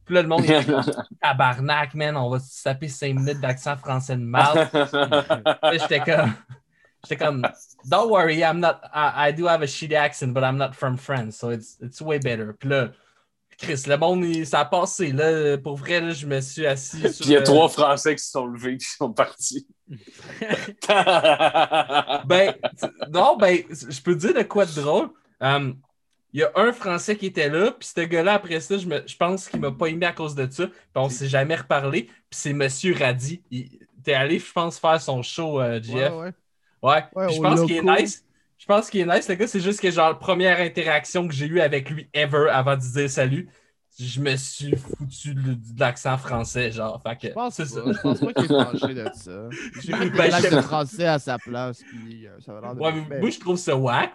Puis 0.05 0.15
là, 0.15 0.23
le 0.23 0.29
monde, 0.29 0.45
tabarnak, 1.23 1.95
man, 1.95 2.17
on 2.17 2.31
va 2.31 2.41
se 2.41 2.63
taper 2.63 2.89
5 2.89 3.15
minutes 3.15 3.41
d'accent 3.41 3.77
français 3.77 4.17
de 4.17 4.23
mal. 4.23 4.69
J'étais 5.73 6.01
comme, 6.01 6.35
j'étais 7.05 7.17
comme, 7.17 7.47
don't 7.85 8.11
worry, 8.11 8.43
I'm 8.43 8.59
not, 8.59 8.81
I, 8.93 9.29
I 9.29 9.33
do 9.33 9.47
have 9.47 9.63
a 9.63 9.67
shitty 9.67 9.95
accent, 9.95 10.33
but 10.33 10.43
I'm 10.43 10.57
not 10.57 10.73
from 10.75 10.97
France, 10.97 11.37
so 11.37 11.51
it's, 11.51 11.79
it's 11.81 12.01
way 12.01 12.19
better. 12.19 12.55
Puis 12.59 12.69
là, 12.69 12.91
Chris, 13.62 13.83
le 13.87 13.96
monde, 13.96 14.25
il- 14.25 14.46
ça 14.46 14.61
a 14.61 14.64
passé, 14.64 15.12
là. 15.12 15.57
Pour 15.57 15.77
vrai, 15.77 16.01
là, 16.01 16.11
je 16.11 16.27
me 16.27 16.40
suis 16.40 16.66
assis 16.66 16.98
sur. 17.01 17.09
Puis 17.25 17.27
il 17.27 17.31
y 17.33 17.37
a 17.37 17.40
euh, 17.40 17.42
trois 17.44 17.68
Français 17.68 18.14
qui 18.16 18.22
se 18.25 18.31
sont 18.33 18.46
levés 18.46 18.72
et 18.75 18.77
qui 18.79 18.87
sont 18.87 19.12
partis. 19.12 19.66
Ben, 22.27 22.55
non, 23.11 23.37
ben, 23.37 23.59
je 23.70 24.01
peux 24.01 24.14
te 24.14 24.20
dire 24.20 24.35
de 24.35 24.42
quoi 24.42 24.66
de 24.66 24.72
drôle. 24.81 25.09
Um, 25.40 25.77
Il 26.35 26.40
y 26.40 26.44
a 26.44 26.51
un 26.57 26.72
Français 26.72 27.16
qui 27.16 27.27
était 27.27 27.51
là, 27.51 27.72
puis 27.72 27.87
ce 27.94 28.01
gars-là, 28.01 28.35
après 28.35 28.59
ça, 28.61 28.79
je, 28.79 28.87
me- 28.87 29.03
je 29.07 29.16
pense 29.16 29.48
qu'il 29.48 29.61
m'a 29.61 29.70
pas 29.70 29.87
aimé 29.88 30.07
à 30.07 30.12
cause 30.12 30.35
de 30.35 30.48
ça. 30.51 30.66
Puis 30.66 30.77
on 30.94 31.11
s'est 31.11 31.29
jamais 31.29 31.57
reparlé. 31.57 32.05
Puis 32.05 32.14
c'est 32.31 32.53
Monsieur 32.55 32.94
Radi. 32.98 33.42
T'es 34.03 34.14
allé, 34.14 34.38
je 34.38 34.51
pense, 34.51 34.79
faire 34.79 35.01
son 35.01 35.22
show, 35.22 35.61
euh, 35.61 35.75
Ouais, 35.75 35.83
Jeff. 35.83 36.12
ouais. 36.12 36.33
Ouais. 36.83 37.05
Ouais, 37.14 37.27
Puis 37.27 37.37
je 37.37 37.40
pense 37.42 37.61
qu'il 37.66 37.77
est 37.77 37.83
nice. 38.03 38.25
Je 38.62 38.66
pense 38.66 38.88
qu'il 38.90 39.01
est 39.01 39.12
nice, 39.12 39.29
le 39.29 39.35
gars. 39.35 39.48
C'est 39.48 39.59
juste 39.59 39.81
que, 39.81 39.90
genre, 39.90 40.16
première 40.20 40.61
interaction 40.61 41.27
que 41.27 41.35
j'ai 41.35 41.46
eue 41.46 41.61
avec 41.61 41.90
lui 41.90 42.09
ever 42.14 42.46
avant 42.48 42.77
de 42.77 42.81
dire 42.81 43.11
salut, 43.11 43.48
je 43.98 44.20
me 44.20 44.37
suis 44.37 44.77
foutu 44.77 45.35
de, 45.35 45.57
l'accent 45.81 46.16
français, 46.16 46.70
genre. 46.70 47.03
Fait 47.03 47.16
que, 47.20 47.27
Je 47.27 47.33
pense 47.33 47.57
c'est 47.57 47.64
pas. 47.64 47.68
ça. 47.68 47.92
Je 47.92 47.98
pense 47.98 48.20
pas 48.20 48.33
qu'il 48.33 48.44
est 48.44 48.48
fâché 48.48 48.94
de 48.94 49.11
ça. 49.14 49.48
J'ai 49.83 49.92
des 49.98 50.11
Ben, 50.11 50.31
je- 50.31 50.55
de 50.55 50.61
français 50.61 51.07
à 51.07 51.18
sa 51.18 51.38
place, 51.40 51.83
puis 51.83 52.29
euh, 52.29 52.38
ça 52.38 52.53
va 52.53 52.61
l'air 52.61 52.75
de... 52.77 52.81
Ouais, 52.81 52.92
mais 53.11 53.18
moi, 53.18 53.31
je 53.31 53.40
trouve 53.40 53.57
ça 53.59 53.77
whack. 53.77 54.12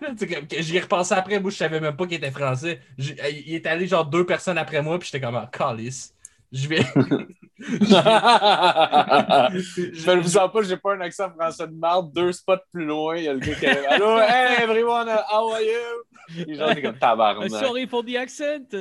J'y 0.60 0.78
ai 0.78 0.80
repensé 0.80 1.14
après. 1.14 1.42
Moi, 1.42 1.52
je 1.52 1.58
savais 1.58 1.82
même 1.82 1.98
pas 1.98 2.08
qu'il 2.08 2.16
était 2.16 2.32
français. 2.32 2.80
J'ai- 2.98 3.18
Il 3.46 3.54
est 3.54 3.66
allé 3.68 3.86
genre 3.86 4.06
deux 4.06 4.26
personnes 4.26 4.58
après 4.58 4.82
moi, 4.82 4.98
puis 4.98 5.10
j'étais 5.12 5.24
comme, 5.26 5.36
ah, 5.36 5.50
calice. 5.52 6.14
Je 6.54 6.70
vais. 6.70 6.86
Je 7.60 7.96
ne 10.12 10.22
vous 10.22 10.30
sens 10.30 10.52
pas, 10.52 10.62
j'ai 10.62 10.78
pas 10.78 10.94
un 10.94 11.02
accent 11.02 11.30
français 11.32 11.68
de 11.68 11.74
marde. 11.74 12.14
Deux 12.14 12.32
spots 12.32 12.58
plus 12.72 12.86
loin, 12.86 13.18
il 13.18 13.24
y 13.24 13.28
a 13.28 13.34
le 13.34 13.40
gars 13.40 13.56
qui 13.56 13.66
arrive. 13.66 13.86
Allô, 13.90 14.20
hey 14.20 14.64
everyone, 14.64 15.08
how 15.10 15.52
are 15.54 15.62
you? 15.62 16.04
Les 16.46 16.56
gens, 16.56 16.70
c'est 16.74 16.82
comme 16.82 16.96
Uh, 16.96 17.00
tabarnak. 17.00 17.50
sorry 17.50 17.88
for 17.88 18.04
the 18.04 18.16
accent. 18.18 18.76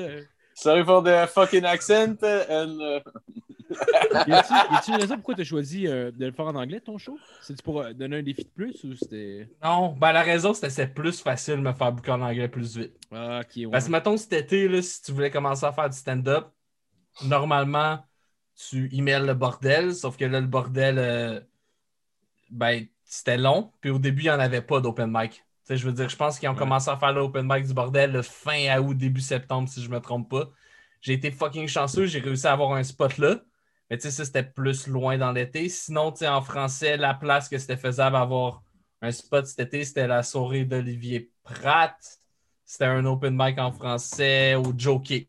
Sorry 0.55 0.85
for 0.85 1.03
the 1.03 1.27
fucking 1.29 1.65
accent. 1.65 2.23
And, 2.23 2.81
uh, 2.81 3.01
Y 3.69 4.33
a-tu 4.33 4.93
une 4.93 4.97
raison 5.01 5.17
pourquoi 5.17 5.35
tu 5.35 5.41
as 5.41 5.45
choisi 5.45 5.89
euh, 5.89 6.13
de 6.13 6.27
le 6.27 6.33
faire 6.33 6.47
en 6.47 6.55
anglais, 6.55 6.79
ton 6.81 6.99
show? 6.99 7.19
C'est-tu 7.43 7.65
pour 7.65 7.81
euh, 7.81 7.93
donner 7.93 8.19
un 8.19 8.23
défi 8.23 8.45
de 8.45 8.49
plus 8.51 8.85
ou 8.85 8.95
c'était. 8.95 9.49
Non, 9.63 9.89
ben 9.89 10.13
la 10.13 10.23
raison, 10.23 10.55
c'était 10.55 10.69
que 10.69 10.73
c'était 10.73 10.93
plus 10.93 11.21
facile 11.21 11.57
de 11.57 11.61
me 11.63 11.73
faire 11.73 11.91
boucler 11.93 12.13
en 12.13 12.21
anglais 12.23 12.49
plus 12.49 12.77
vite. 12.77 12.93
Ah, 13.13 13.41
ok, 13.41 13.57
ouais. 13.57 13.67
Parce 13.73 13.87
que, 13.87 13.91
mettons, 13.91 14.17
cet 14.17 14.33
été, 14.35 14.69
là, 14.69 14.81
si 14.83 15.03
tu 15.03 15.11
voulais 15.11 15.33
commencer 15.33 15.67
à 15.67 15.73
faire 15.73 15.91
du 15.91 15.97
stand-up, 15.97 16.47
normalement, 17.25 17.99
tu 18.57 18.89
emails 18.97 19.27
le 19.27 19.35
bordel, 19.35 19.95
sauf 19.95 20.17
que 20.17 20.25
là, 20.25 20.41
le 20.41 20.47
bordel, 20.47 20.99
euh, 20.99 21.41
ben, 22.51 22.87
c'était 23.05 23.37
long. 23.39 23.73
Puis 23.81 23.91
au 23.91 23.99
début, 23.99 24.23
il 24.23 24.25
n'y 24.27 24.31
en 24.31 24.39
avait 24.41 24.63
pas 24.63 24.81
d'open 24.81 25.11
mic. 25.13 25.33
Tu 25.33 25.43
sais, 25.65 25.77
je 25.77 25.87
veux 25.87 25.93
dire, 25.93 26.09
je 26.09 26.17
pense 26.17 26.39
qu'ils 26.39 26.49
ont 26.49 26.55
Ouais. 26.55 26.57
commencé 26.57 26.91
à 26.91 26.97
faire 26.97 27.13
l'open 27.13 27.47
mic 27.49 27.67
du 27.67 27.75
bordel 27.75 28.13
le 28.13 28.23
fin 28.23 28.79
août, 28.81 28.95
début 28.97 29.21
septembre, 29.21 29.69
si 29.69 29.83
je 29.83 29.91
me 29.91 30.01
trompe 30.01 30.31
pas. 30.31 30.51
J'ai 31.01 31.15
été 31.15 31.31
fucking 31.31 31.69
chanceux, 31.69 32.07
j'ai 32.07 32.21
réussi 32.21 32.47
à 32.47 32.53
avoir 32.53 32.73
un 32.75 32.83
spot 32.85 33.19
là. 33.19 33.41
Mais 33.91 33.99
tu 33.99 34.03
sais, 34.05 34.11
ça, 34.11 34.25
c'était 34.25 34.43
plus 34.43 34.87
loin 34.89 35.17
dans 35.19 35.33
l'été. 35.33 35.69
Sinon, 35.69 36.11
tu 36.13 36.19
sais, 36.19 36.29
en 36.29 36.43
français, 36.43 36.97
la 36.97 37.15
place 37.15 37.49
que 37.49 37.59
c'était 37.59 37.77
faisable 37.77 38.17
d'avoir 38.17 38.63
un 39.03 39.13
spot 39.13 39.47
cet 39.47 39.61
été, 39.61 39.85
c'était 39.85 40.07
la 40.09 40.23
soirée 40.23 40.65
d'Olivier 40.65 41.31
Pratt. 41.45 41.97
C'était 42.65 42.87
un 42.87 43.05
open 43.05 43.37
mic 43.37 43.59
en 43.59 43.71
français 43.73 44.55
au 44.57 44.73
Jockey. 44.77 45.29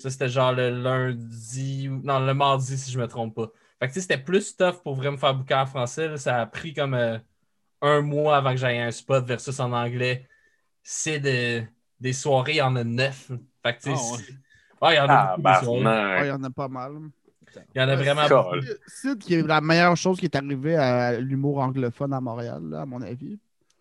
Ça, 0.00 0.10
c'était 0.10 0.28
genre 0.28 0.52
le 0.52 0.70
lundi, 0.70 1.88
ou- 1.88 2.00
non, 2.04 2.20
le 2.20 2.34
mardi, 2.34 2.76
si 2.76 2.90
je 2.90 2.98
me 2.98 3.06
trompe 3.08 3.34
pas. 3.34 3.50
Fait 3.80 3.88
que 3.88 3.94
c'était 4.00 4.18
plus 4.18 4.54
tough 4.56 4.82
pour 4.82 4.94
vraiment 4.94 5.16
faire 5.16 5.34
bouquin 5.34 5.62
en 5.62 5.66
français. 5.66 6.08
là. 6.08 6.16
Ça 6.16 6.40
a 6.42 6.46
pris 6.46 6.74
comme 6.74 6.94
euh, 6.94 7.18
un 7.80 8.00
mois 8.02 8.36
avant 8.36 8.50
que 8.50 8.56
j'aille 8.58 8.78
un 8.78 8.90
spot 8.90 9.24
versus 9.26 9.58
en 9.60 9.72
anglais. 9.72 10.28
C'est 10.82 11.20
de- 11.20 11.62
des 12.00 12.12
soirées, 12.12 12.52
il 12.52 12.56
y 12.56 12.62
en 12.62 12.76
a 12.76 12.84
neuf. 12.84 13.30
Fait 13.64 13.74
que 13.76 13.82
tu 13.82 13.84
sais, 13.84 13.90
ouais. 13.90 13.96
c'est- 14.18 14.32
ouais, 14.84 14.94
il 14.94 14.96
y 14.96 15.00
en 15.00 15.08
a 15.08 15.36
beaucoup 15.36 15.48
des 15.48 15.64
soirées. 15.64 15.68
ouais, 15.68 15.78
il 15.78 15.80
y 15.80 15.82
tabarnak. 15.84 16.40
en 16.40 16.44
a 16.44 16.50
pas 16.50 16.68
mal. 16.68 16.92
Il 17.74 17.80
y 17.80 17.84
en 17.84 17.88
a 17.88 17.96
vraiment 17.96 18.26
Cool. 18.28 18.60
beaucoup. 18.60 18.72
Sid, 18.86 19.18
qui 19.18 19.34
est 19.34 19.42
la 19.46 19.60
meilleure 19.60 19.96
chose 19.96 20.18
qui 20.18 20.24
est 20.26 20.34
arrivée 20.36 20.76
à 20.76 21.18
l'humour 21.20 21.58
anglophone 21.58 22.12
à 22.14 22.20
Montréal, 22.20 22.62
là, 22.68 22.82
à 22.82 22.86
mon 22.86 23.00
avis. 23.02 23.38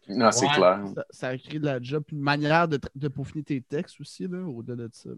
Non, 0.09 0.31
c'est 0.31 0.47
clair. 0.47 0.81
Ça, 0.95 1.05
ça 1.09 1.27
a 1.29 1.37
créé 1.37 1.57
de 1.59 1.65
la 1.65 1.81
job, 1.81 2.03
une 2.11 2.19
manière 2.19 2.67
de, 2.67 2.77
peaufiner 3.07 3.43
tes 3.43 3.61
textes 3.61 4.01
aussi, 4.01 4.27
là, 4.27 4.39
au-delà 4.39 4.87
de 4.87 4.93
ça. 4.93 5.09
là. 5.09 5.15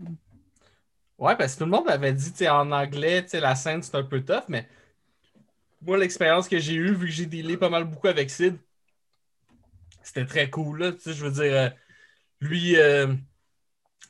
Ouais, 1.17 1.36
parce 1.38 1.54
que 1.54 1.60
tout 1.60 1.65
le 1.65 1.71
monde 1.71 1.89
avait 1.89 2.13
dit, 2.13 2.32
tu 2.32 2.39
sais, 2.39 2.49
en 2.49 2.71
anglais, 2.71 3.23
tu 3.23 3.30
sais, 3.30 3.39
la 3.39 3.56
scène, 3.56 3.82
c'est 3.84 3.95
un 3.95 4.04
peu 4.04 4.23
tough, 4.23 4.43
mais 4.49 4.67
moi, 5.82 5.97
l'expérience 5.97 6.47
que 6.47 6.60
j'ai 6.60 6.73
eue, 6.76 6.93
vu 6.93 7.08
que 7.08 7.12
j'ai 7.12 7.26
dealé 7.26 7.58
pas 7.58 7.69
mal 7.69 7.84
beaucoup 7.86 8.08
avec 8.08 8.30
Sid, 8.30 8.58
c'était 10.02 10.26
très 10.26 10.49
cool, 10.49 10.80
là. 10.80 10.91
Tu 10.91 10.99
sais, 10.99 11.13
je 11.13 11.26
veux 11.26 11.32
dire, 11.32 11.54
euh, 11.54 11.69
lui, 12.41 12.76
euh, 12.78 13.13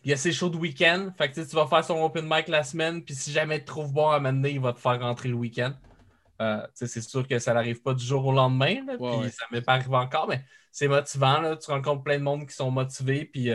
il 0.04 0.14
a 0.14 0.18
ses 0.18 0.32
shows 0.32 0.50
de 0.50 0.58
week-end. 0.58 1.12
Fait 1.18 1.30
que 1.32 1.42
tu 1.42 1.56
vas 1.56 1.68
faire 1.68 1.84
son 1.84 2.02
open 2.04 2.26
mic 2.28 2.48
la 2.48 2.64
semaine, 2.64 3.04
puis 3.04 3.16
si 3.16 3.32
jamais 3.32 3.60
tu 3.60 3.66
te 3.66 3.68
trouves 3.72 3.94
bon 3.94 4.10
à 4.10 4.20
mener, 4.20 4.52
il 4.52 4.60
va 4.60 4.74
te 4.74 4.80
faire 4.80 5.00
rentrer 5.00 5.30
le 5.30 5.36
week-end. 5.36 5.74
Euh, 6.42 6.66
c'est 6.74 6.88
sûr 7.02 7.28
que 7.28 7.38
ça 7.40 7.54
n'arrive 7.54 7.82
pas 7.82 7.94
du 7.94 8.04
jour 8.04 8.26
au 8.26 8.32
lendemain, 8.34 8.84
là, 8.86 8.96
Ouais, 8.98 9.12
puis 9.12 9.20
ouais. 9.20 9.30
ça 9.30 9.46
m'est 9.52 9.62
pas 9.62 9.74
arrivé 9.74 9.96
encore, 9.96 10.28
mais 10.28 10.44
c'est 10.72 10.88
motivant, 10.88 11.42
là. 11.42 11.58
Tu 11.58 11.70
rencontres 11.70 12.04
plein 12.04 12.18
de 12.18 12.24
monde 12.24 12.48
qui 12.48 12.56
sont 12.56 12.72
motivés, 12.72 13.26
puis 13.26 13.52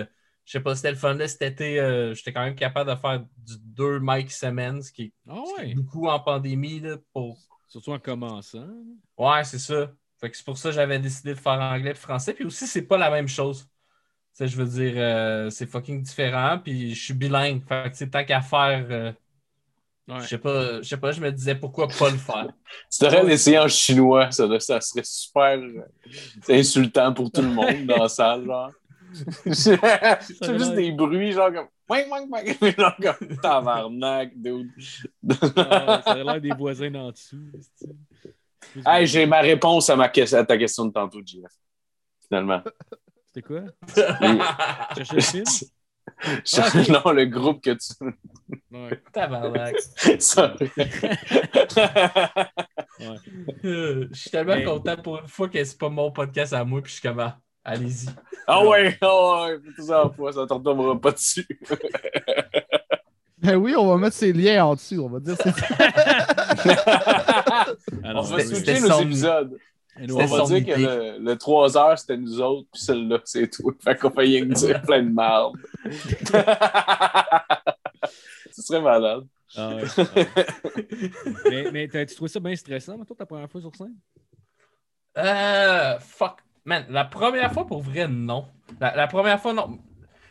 je 0.48 0.52
sais 0.52 0.60
pas, 0.60 0.74
c'était 0.74 0.92
le 0.92 0.96
fun, 0.96 1.12
là, 1.12 1.28
cet 1.28 1.42
été, 1.42 1.78
euh, 1.78 2.14
j'étais 2.14 2.32
quand 2.32 2.42
même 2.42 2.54
capable 2.54 2.88
de 2.88 2.96
faire 2.96 3.20
du 3.20 3.54
deux 3.60 3.98
mics 4.00 4.32
semaine, 4.32 4.80
ce 4.80 4.90
qui 4.90 5.02
est 5.02 5.12
Ah 5.28 5.34
ce 5.46 5.54
qui 5.56 5.60
est 5.60 5.68
ouais. 5.68 5.74
beaucoup 5.74 6.08
en 6.08 6.18
pandémie, 6.18 6.80
là, 6.80 6.96
pour... 7.12 7.36
Surtout 7.66 7.92
en 7.92 7.98
commençant. 7.98 8.66
Ouais, 9.18 9.44
c'est 9.44 9.58
ça. 9.58 9.92
Fait 10.18 10.30
que 10.30 10.36
c'est 10.38 10.46
pour 10.46 10.56
ça 10.56 10.70
que 10.70 10.74
j'avais 10.74 10.98
décidé 10.98 11.34
de 11.34 11.38
faire 11.38 11.60
anglais 11.60 11.90
et 11.90 11.94
français, 11.94 12.32
puis 12.32 12.46
aussi, 12.46 12.66
c'est 12.66 12.86
pas 12.86 12.96
la 12.96 13.10
même 13.10 13.28
chose. 13.28 13.64
Tu 13.64 13.68
sais, 14.32 14.48
je 14.48 14.56
veux 14.56 14.64
dire, 14.64 14.94
euh, 14.96 15.50
c'est 15.50 15.66
fucking 15.66 16.00
différent, 16.02 16.58
puis 16.58 16.94
je 16.94 17.04
suis 17.04 17.14
bilingue. 17.14 17.62
Fait 17.68 17.82
que, 17.84 17.88
tu 17.90 17.96
sais, 17.96 18.08
tant 18.08 18.24
qu'à 18.24 18.40
faire, 18.40 18.86
euh, 18.90 19.12
Ouais. 20.08 20.22
je 20.22 20.28
sais 20.28 20.38
pas, 20.38 20.78
je 20.80 20.88
sais 20.88 20.96
pas, 20.96 21.12
je 21.12 21.20
me 21.20 21.30
disais 21.30 21.54
pourquoi 21.56 21.86
pas 21.88 22.08
le 22.08 22.16
faire. 22.16 22.48
Tu 22.90 23.04
devrais 23.04 23.22
l'essayer 23.24 23.58
en 23.58 23.68
chinois, 23.68 24.30
ça, 24.30 24.48
ça 24.60 24.80
serait 24.80 25.04
super 25.04 25.58
insultant 26.48 27.12
pour 27.12 27.30
tout 27.30 27.42
le 27.42 27.48
monde 27.50 27.84
dans 27.84 27.98
la 28.04 28.08
salle, 28.08 28.46
genre. 28.46 28.70
C'est 29.52 30.58
juste 30.58 30.74
des 30.74 30.92
bruits, 30.92 31.32
genre 31.32 31.52
comme. 31.52 31.68
Genre 32.78 32.96
comme 33.00 33.36
tabarnak, 33.40 34.32
dude. 34.36 34.70
Ah, 35.56 36.02
ça 36.04 36.10
a 36.12 36.22
l'air 36.22 36.40
des 36.40 36.50
voisins 36.50 36.90
d'en 36.90 37.10
dessous. 37.10 37.40
hey, 38.86 39.06
j'ai 39.06 39.24
ma 39.24 39.40
réponse 39.40 39.88
à, 39.88 39.96
ma 39.96 40.08
que- 40.10 40.34
à 40.34 40.44
ta 40.44 40.58
question 40.58 40.84
de 40.84 40.92
tantôt, 40.92 41.20
JF. 41.24 41.50
Finalement. 42.28 42.62
C'était 43.26 43.40
quoi? 43.40 43.62
Cherchais 44.96 45.14
le 45.14 45.20
film? 45.22 45.44
Je- 46.44 46.92
Non, 46.92 47.12
le 47.12 47.24
groupe 47.26 47.62
que 47.62 47.70
tu. 47.70 48.14
Ouais. 48.70 49.02
Tabarnak. 49.12 49.76
Sorry. 50.20 50.70
Euh, 53.64 54.08
Je 54.10 54.18
suis 54.18 54.30
tellement 54.30 54.56
Mais- 54.56 54.64
content 54.64 54.96
pour 54.96 55.18
une 55.20 55.28
fois 55.28 55.48
que 55.48 55.62
c'est 55.62 55.78
pas 55.78 55.88
mon 55.88 56.10
podcast 56.10 56.52
à 56.52 56.64
moi, 56.64 56.82
puis 56.82 56.90
je 56.92 56.98
suis 56.98 57.08
comme, 57.08 57.20
ah, 57.20 57.38
allez-y. 57.64 58.08
Ah 58.50 58.66
ouais, 58.66 58.96
ah 59.02 59.06
ouais, 59.46 59.58
fais 59.62 59.72
tout 59.76 59.86
ça 59.86 60.06
en 60.06 60.10
fois, 60.10 60.32
ça 60.32 60.40
ne 60.40 60.44
retombera 60.52 60.98
pas 61.00 61.12
dessus. 61.12 61.46
Ben 63.40 63.54
oui, 63.54 63.72
on 63.78 63.86
va 63.86 63.96
mettre 63.98 64.16
ces 64.16 64.32
liens 64.32 64.64
en 64.64 64.74
dessous. 64.74 65.00
On 65.00 65.08
va 65.08 65.20
dire 65.20 65.36
Ah 65.46 67.66
On 68.16 68.20
va 68.22 68.44
switcher 68.44 68.80
nos 68.80 68.88
son- 68.88 69.02
épisodes. 69.02 69.50
oui. 69.52 70.02
Et 70.02 70.06
nous, 70.08 70.16
On 70.16 70.26
va 70.26 70.44
dire 70.58 70.74
que 70.74 70.80
le, 70.80 71.18
le 71.24 71.38
3 71.38 71.78
heures, 71.78 71.96
c'était 71.98 72.16
nous 72.16 72.40
autres, 72.40 72.66
puis 72.72 72.82
celle-là, 72.82 73.20
c'est 73.24 73.48
toi. 73.48 73.72
Fait 73.80 73.96
qu'on 73.96 74.10
va 74.10 74.24
y 74.24 74.44
dire 74.44 74.82
plein 74.82 75.04
de 75.04 75.10
merde. 75.14 75.52
Ce 78.50 78.62
serait 78.62 78.80
malade. 78.80 79.24
Ah 79.56 79.70
ouais. 79.76 79.82
Ouais. 79.84 80.26
mais 81.50 81.70
mais 81.72 81.88
t'as-tu 81.88 82.16
trouvé 82.16 82.28
ça 82.28 82.40
bien 82.40 82.56
stressant, 82.56 82.98
toi, 83.04 83.16
ta 83.16 83.24
première 83.24 83.48
fois 83.48 83.60
sur 83.60 83.74
scène? 83.76 83.94
Euh, 85.16 85.96
fuck. 86.00 86.38
Man, 86.68 86.84
la 86.90 87.06
première 87.06 87.50
fois, 87.50 87.66
pour 87.66 87.80
vrai, 87.80 88.06
non. 88.06 88.46
La, 88.78 88.94
la 88.94 89.06
première 89.06 89.40
fois, 89.40 89.54
non. 89.54 89.78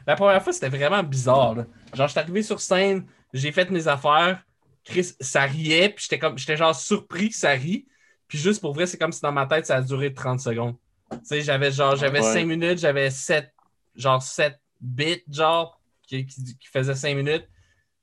La 0.05 0.15
première 0.15 0.43
fois, 0.43 0.53
c'était 0.53 0.69
vraiment 0.69 1.01
bizarre. 1.01 1.55
là. 1.55 1.65
Genre, 1.95 2.07
j'étais 2.07 2.19
arrivé 2.19 2.43
sur 2.43 2.59
scène, 2.61 3.07
j'ai 3.33 3.51
fait 3.51 3.71
mes 3.71 3.87
affaires. 3.87 4.43
Chris, 4.85 5.13
ça 5.19 5.41
riait, 5.41 5.89
puis 5.89 6.03
j'étais 6.03 6.19
comme, 6.19 6.37
j'étais 6.37 6.55
genre 6.55 6.75
surpris 6.75 7.29
que 7.29 7.35
ça 7.35 7.49
rit. 7.49 7.87
Puis 8.27 8.37
juste 8.37 8.61
pour 8.61 8.73
vrai, 8.73 8.85
c'est 8.85 8.99
comme 8.99 9.11
si 9.11 9.21
dans 9.21 9.31
ma 9.31 9.47
tête, 9.47 9.65
ça 9.65 9.77
a 9.77 9.81
duré 9.81 10.13
30 10.13 10.39
secondes. 10.39 10.75
Tu 11.11 11.17
sais, 11.23 11.41
j'avais 11.41 11.71
genre, 11.71 11.95
j'avais 11.95 12.21
Ouais. 12.21 12.33
5 12.33 12.45
minutes, 12.45 12.77
j'avais 12.77 13.09
7, 13.09 13.51
genre 13.95 14.21
7 14.21 14.59
bits, 14.79 15.23
genre, 15.31 15.81
qui, 16.03 16.25
qui, 16.27 16.57
qui 16.57 16.67
faisaient 16.71 16.93
5 16.95 17.15
minutes. 17.15 17.47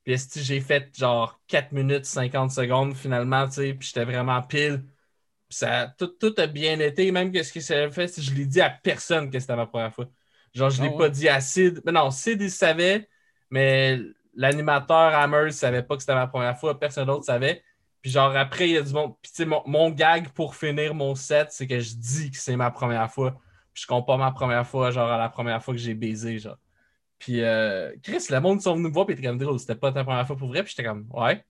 Puis 0.05 0.17
j'ai 0.35 0.61
fait 0.61 0.91
genre 0.99 1.39
4 1.47 1.71
minutes 1.73 2.05
50 2.05 2.51
secondes 2.51 2.95
finalement, 2.97 3.47
tu 3.47 3.53
sais, 3.55 3.75
puis 3.75 3.87
j'étais 3.87 4.05
vraiment 4.05 4.43
pile. 4.43 4.83
Ça, 5.55 5.95
tout, 5.99 6.09
tout 6.09 6.35
a 6.39 6.47
bien 6.47 6.79
été, 6.81 7.11
même 7.13 7.33
que 7.33 7.43
ce 7.43 7.53
que 7.53 7.61
ça 7.61 7.91
fait, 7.91 8.09
c'est 8.09 8.21
que 8.21 8.27
je 8.27 8.35
l'ai 8.35 8.47
dit 8.47 8.61
à 8.61 8.71
personne 8.71 9.31
que 9.31 9.39
c'était 9.39 9.57
ma 9.57 9.67
première 9.67 9.95
fois. 9.95 10.07
Genre, 10.55 10.71
je 10.71 10.81
Ah 10.81 10.83
l'ai 10.83 10.91
ouais? 10.91 10.91
pas 10.91 11.09
dit 11.09 11.29
à 11.29 11.41
Sid. 11.41 11.81
Mais 11.85 11.93
non, 11.93 12.11
Sid, 12.11 12.41
il 12.43 12.51
savait, 12.51 13.09
mais 13.51 13.99
l'animateur 14.35 15.15
Hammer 15.15 15.51
savait 15.53 15.83
pas 15.83 15.97
que 15.97 16.03
c'était 16.03 16.15
ma 16.15 16.27
première 16.27 16.59
fois, 16.59 16.79
personne 16.79 17.07
d'autre 17.07 17.25
savait. 17.25 17.63
Puis 18.03 18.11
genre, 18.11 18.37
après, 18.37 18.69
il 18.69 18.73
y 18.75 18.77
a 18.79 18.83
du 18.83 18.93
monde. 18.93 19.15
Puis 19.23 19.33
tu 19.33 19.37
sais, 19.39 19.47
mon, 19.47 19.63
mon 19.67 19.91
gag 19.91 20.29
pour 20.31 20.55
finir 20.57 20.95
mon 20.95 21.15
set, 21.15 21.53
c'est 21.53 21.67
que 21.67 21.81
je 21.81 21.95
dis 21.97 22.31
que 22.31 22.37
c'est 22.37 22.57
ma 22.57 22.71
première 22.71 23.11
fois. 23.11 23.33
Puis 23.73 23.83
je 23.83 23.87
compare 23.87 24.19
ma 24.19 24.31
première 24.33 24.67
fois, 24.67 24.91
genre, 24.91 25.11
à 25.11 25.19
la 25.19 25.29
première 25.29 25.63
fois 25.63 25.75
que 25.75 25.81
j'ai 25.81 25.95
baisé, 25.95 26.39
genre. 26.39 26.59
Puis 27.19 27.43
euh, 27.43 27.95
Chris, 28.03 28.27
le 28.31 28.41
monde 28.41 28.61
sont 28.61 28.75
venus 28.77 28.89
me 28.89 28.93
voir, 28.95 29.07
puis 29.07 29.15
ils 29.15 29.19
étaient 29.19 29.29
comme, 29.29 29.39
Drôle, 29.39 29.59
c'était 29.59 29.77
pas 29.77 29.93
ta 29.93 30.05
première 30.05 30.27
fois 30.27 30.37
pour 30.37 30.49
vrai? 30.49 30.63
Puis 30.63 30.73
j'étais 30.77 30.89
comme, 30.89 31.07
ouais. 31.13 31.45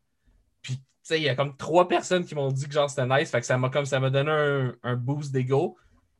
Puis 0.62 0.80
il 1.10 1.22
y 1.22 1.28
a 1.28 1.34
comme 1.34 1.56
trois 1.56 1.88
personnes 1.88 2.24
qui 2.24 2.34
m'ont 2.34 2.50
dit 2.50 2.66
que 2.66 2.72
genre 2.74 2.88
c'était 2.90 3.06
nice. 3.06 3.30
Fait 3.30 3.40
que 3.40 3.46
ça 3.46 3.58
m'a 3.58 3.70
comme 3.70 3.86
ça 3.86 4.00
m'a 4.00 4.10
donné 4.10 4.30
un, 4.30 4.74
un 4.82 4.96
boost 4.96 5.32
d'ego. 5.32 5.76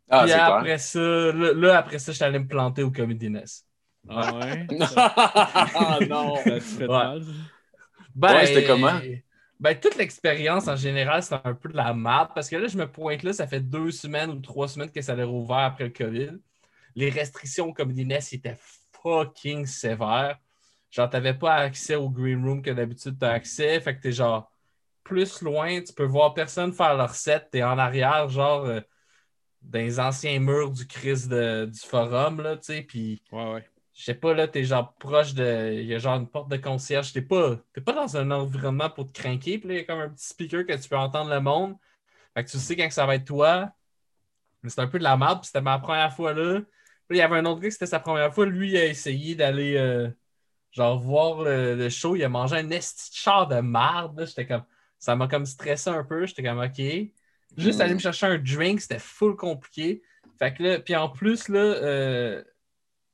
Ah, 0.09 0.25
Puis 0.25 0.31
c'est 0.31 0.43
clair. 0.45 0.55
après 0.57 0.79
ça, 0.79 1.01
là, 1.01 1.53
là, 1.55 1.79
après 1.79 1.99
ça, 1.99 2.13
j'étais 2.13 2.25
allé 2.27 2.39
me 2.39 2.47
planter 2.49 2.83
au 2.83 2.91
Comedy 2.91 3.31
Nest. 3.31 3.67
Ah 4.09 4.35
ouais? 4.35 4.67
Ah 5.75 5.99
non! 6.09 6.37
ça 6.45 6.61
fait 6.61 6.89
Ouais. 6.89 6.89
mal? 6.89 7.23
Ben, 8.15 8.35
Ouais, 8.35 8.47
c'était 8.47 8.65
comment? 8.65 9.01
Ben, 9.61 9.79
toute 9.79 9.97
l'expérience 9.97 10.69
en 10.69 10.77
général, 10.77 11.23
c'était 11.23 11.41
un 11.45 11.55
peu 11.55 11.69
de 11.69 11.77
la 11.77 11.95
merde 11.95 12.31
parce 12.35 12.49
que 12.49 12.57
là, 12.57 12.67
je 12.69 12.77
me 12.77 12.87
pointe 12.91 13.23
là, 13.23 13.33
ça 13.33 13.47
fait 13.47 13.61
deux 13.61 13.91
semaines 13.91 14.31
ou 14.31 14.41
trois 14.41 14.69
semaines 14.69 14.91
que 14.91 15.01
ça 15.01 15.15
a 15.15 15.25
rouvert 15.25 15.59
après 15.59 15.85
le 15.85 15.91
COVID. 15.91 16.33
Les 16.97 17.11
restrictions 17.11 17.67
au 17.69 17.73
Comedy 17.75 18.05
Nest 18.05 18.33
étaient 18.33 18.59
fucking 19.03 19.67
sévères. 19.67 20.39
Genre, 20.91 21.11
t'avais 21.11 21.35
pas 21.35 21.55
accès 21.55 21.97
au 21.97 22.11
green 22.11 22.45
room 22.45 22.63
que 22.63 22.71
d'habitude 22.71 23.17
t'as 23.19 23.33
accès. 23.33 23.81
Fait 23.81 23.97
que 23.97 24.03
t'es 24.03 24.13
genre 24.13 24.51
plus 25.05 25.43
loin, 25.43 25.83
tu 25.83 25.93
peux 25.93 26.05
voir 26.05 26.35
personne 26.35 26.73
faire 26.73 26.97
leur 26.97 27.15
set. 27.15 27.49
T'es 27.53 27.63
en 27.63 27.79
arrière, 27.79 28.29
genre, 28.31 28.65
euh, 28.67 28.81
dans 29.63 29.79
les 29.81 30.01
anciens 30.01 30.39
murs 30.41 30.71
du 30.73 30.87
Chris 30.87 31.29
de- 31.29 31.67
du 31.67 31.81
forum, 31.81 32.41
là, 32.43 32.57
tu 32.57 32.65
sais. 32.65 32.83
Puis 32.83 33.23
Ouais, 33.33 33.53
ouais. 33.55 33.69
je 33.95 34.05
sais 34.05 34.15
pas, 34.15 34.35
là, 34.35 34.49
t'es 34.49 34.65
genre 34.65 34.95
proche 34.99 35.35
de. 35.35 35.73
Il 35.75 35.87
y 35.87 35.95
a 35.95 35.99
genre 35.99 36.17
une 36.19 36.29
porte 36.29 36.51
de 36.51 36.57
concierge. 36.59 37.13
T'es 37.13 37.23
pas, 37.23 37.57
pas 37.85 37.93
dans 37.93 38.17
un 38.17 38.31
environnement 38.31 38.91
pour 38.91 39.07
te 39.13 39.21
craquer. 39.21 39.59
Puis 39.59 39.69
là, 39.69 39.75
il 39.75 39.79
y 39.79 39.81
a 39.81 39.85
comme 39.85 40.01
un 40.01 40.11
petit 40.11 40.27
speaker 40.29 40.67
que 40.67 40.75
tu 40.81 40.89
peux 40.89 40.97
entendre 40.99 41.31
le 41.31 41.41
monde. 41.41 41.77
Fait 42.35 42.45
que 42.45 42.51
tu 42.51 42.59
sais 42.59 42.77
quand 42.77 42.91
ça 42.91 43.07
va 43.07 43.17
être 43.17 43.25
toi. 43.27 43.71
Mais 44.63 44.71
c'est 44.71 44.81
un 44.81 44.87
peu 44.89 44.99
de 44.99 45.05
la 45.05 45.17
merde. 45.17 45.41
Puis 45.41 45.47
c'était 45.49 45.61
ma 45.61 45.79
première 45.79 46.13
fois 46.15 46.33
là. 46.33 46.61
Puis 47.09 47.19
il 47.19 47.21
y 47.21 47.23
avait 47.23 47.37
un 47.39 47.45
autre 47.47 47.61
gars 47.61 47.69
que 47.69 47.73
c'était 47.75 47.87
sa 47.87 48.01
première 48.01 48.35
fois. 48.35 48.47
Lui, 48.47 48.71
il 48.71 48.77
a 48.77 48.87
essayé 48.87 49.35
d'aller 49.35 49.77
euh, 49.77 50.11
genre 50.73 50.99
voir 50.99 51.43
le, 51.43 51.77
le 51.77 51.89
show. 51.91 52.17
Il 52.17 52.25
a 52.25 52.29
mangé 52.29 52.57
un 52.57 52.71
esti 52.71 53.11
de 53.11 53.17
char 53.17 53.47
de 53.49 53.57
merde. 53.61 54.19
là. 54.21 54.27
J'étais 54.27 54.47
comme. 54.47 54.65
Ça 55.05 55.15
m'a 55.17 55.29
comme 55.29 55.45
stressé 55.47 55.91
un 55.91 56.03
peu. 56.03 56.25
J'étais 56.27 56.43
comme 56.43 56.61
OK. 56.61 56.81
Juste 57.57 57.79
Mm. 57.79 57.83
aller 57.83 57.95
me 57.95 57.99
chercher 57.99 58.27
un 58.27 58.39
drink, 58.39 58.81
c'était 58.81 58.99
full 58.99 59.37
compliqué. 59.37 60.03
Fait 60.39 60.53
que 60.55 60.63
là, 60.63 60.79
puis 60.81 60.97
en 60.97 61.09
plus, 61.11 61.49
là, 61.49 61.59
euh, 61.61 62.43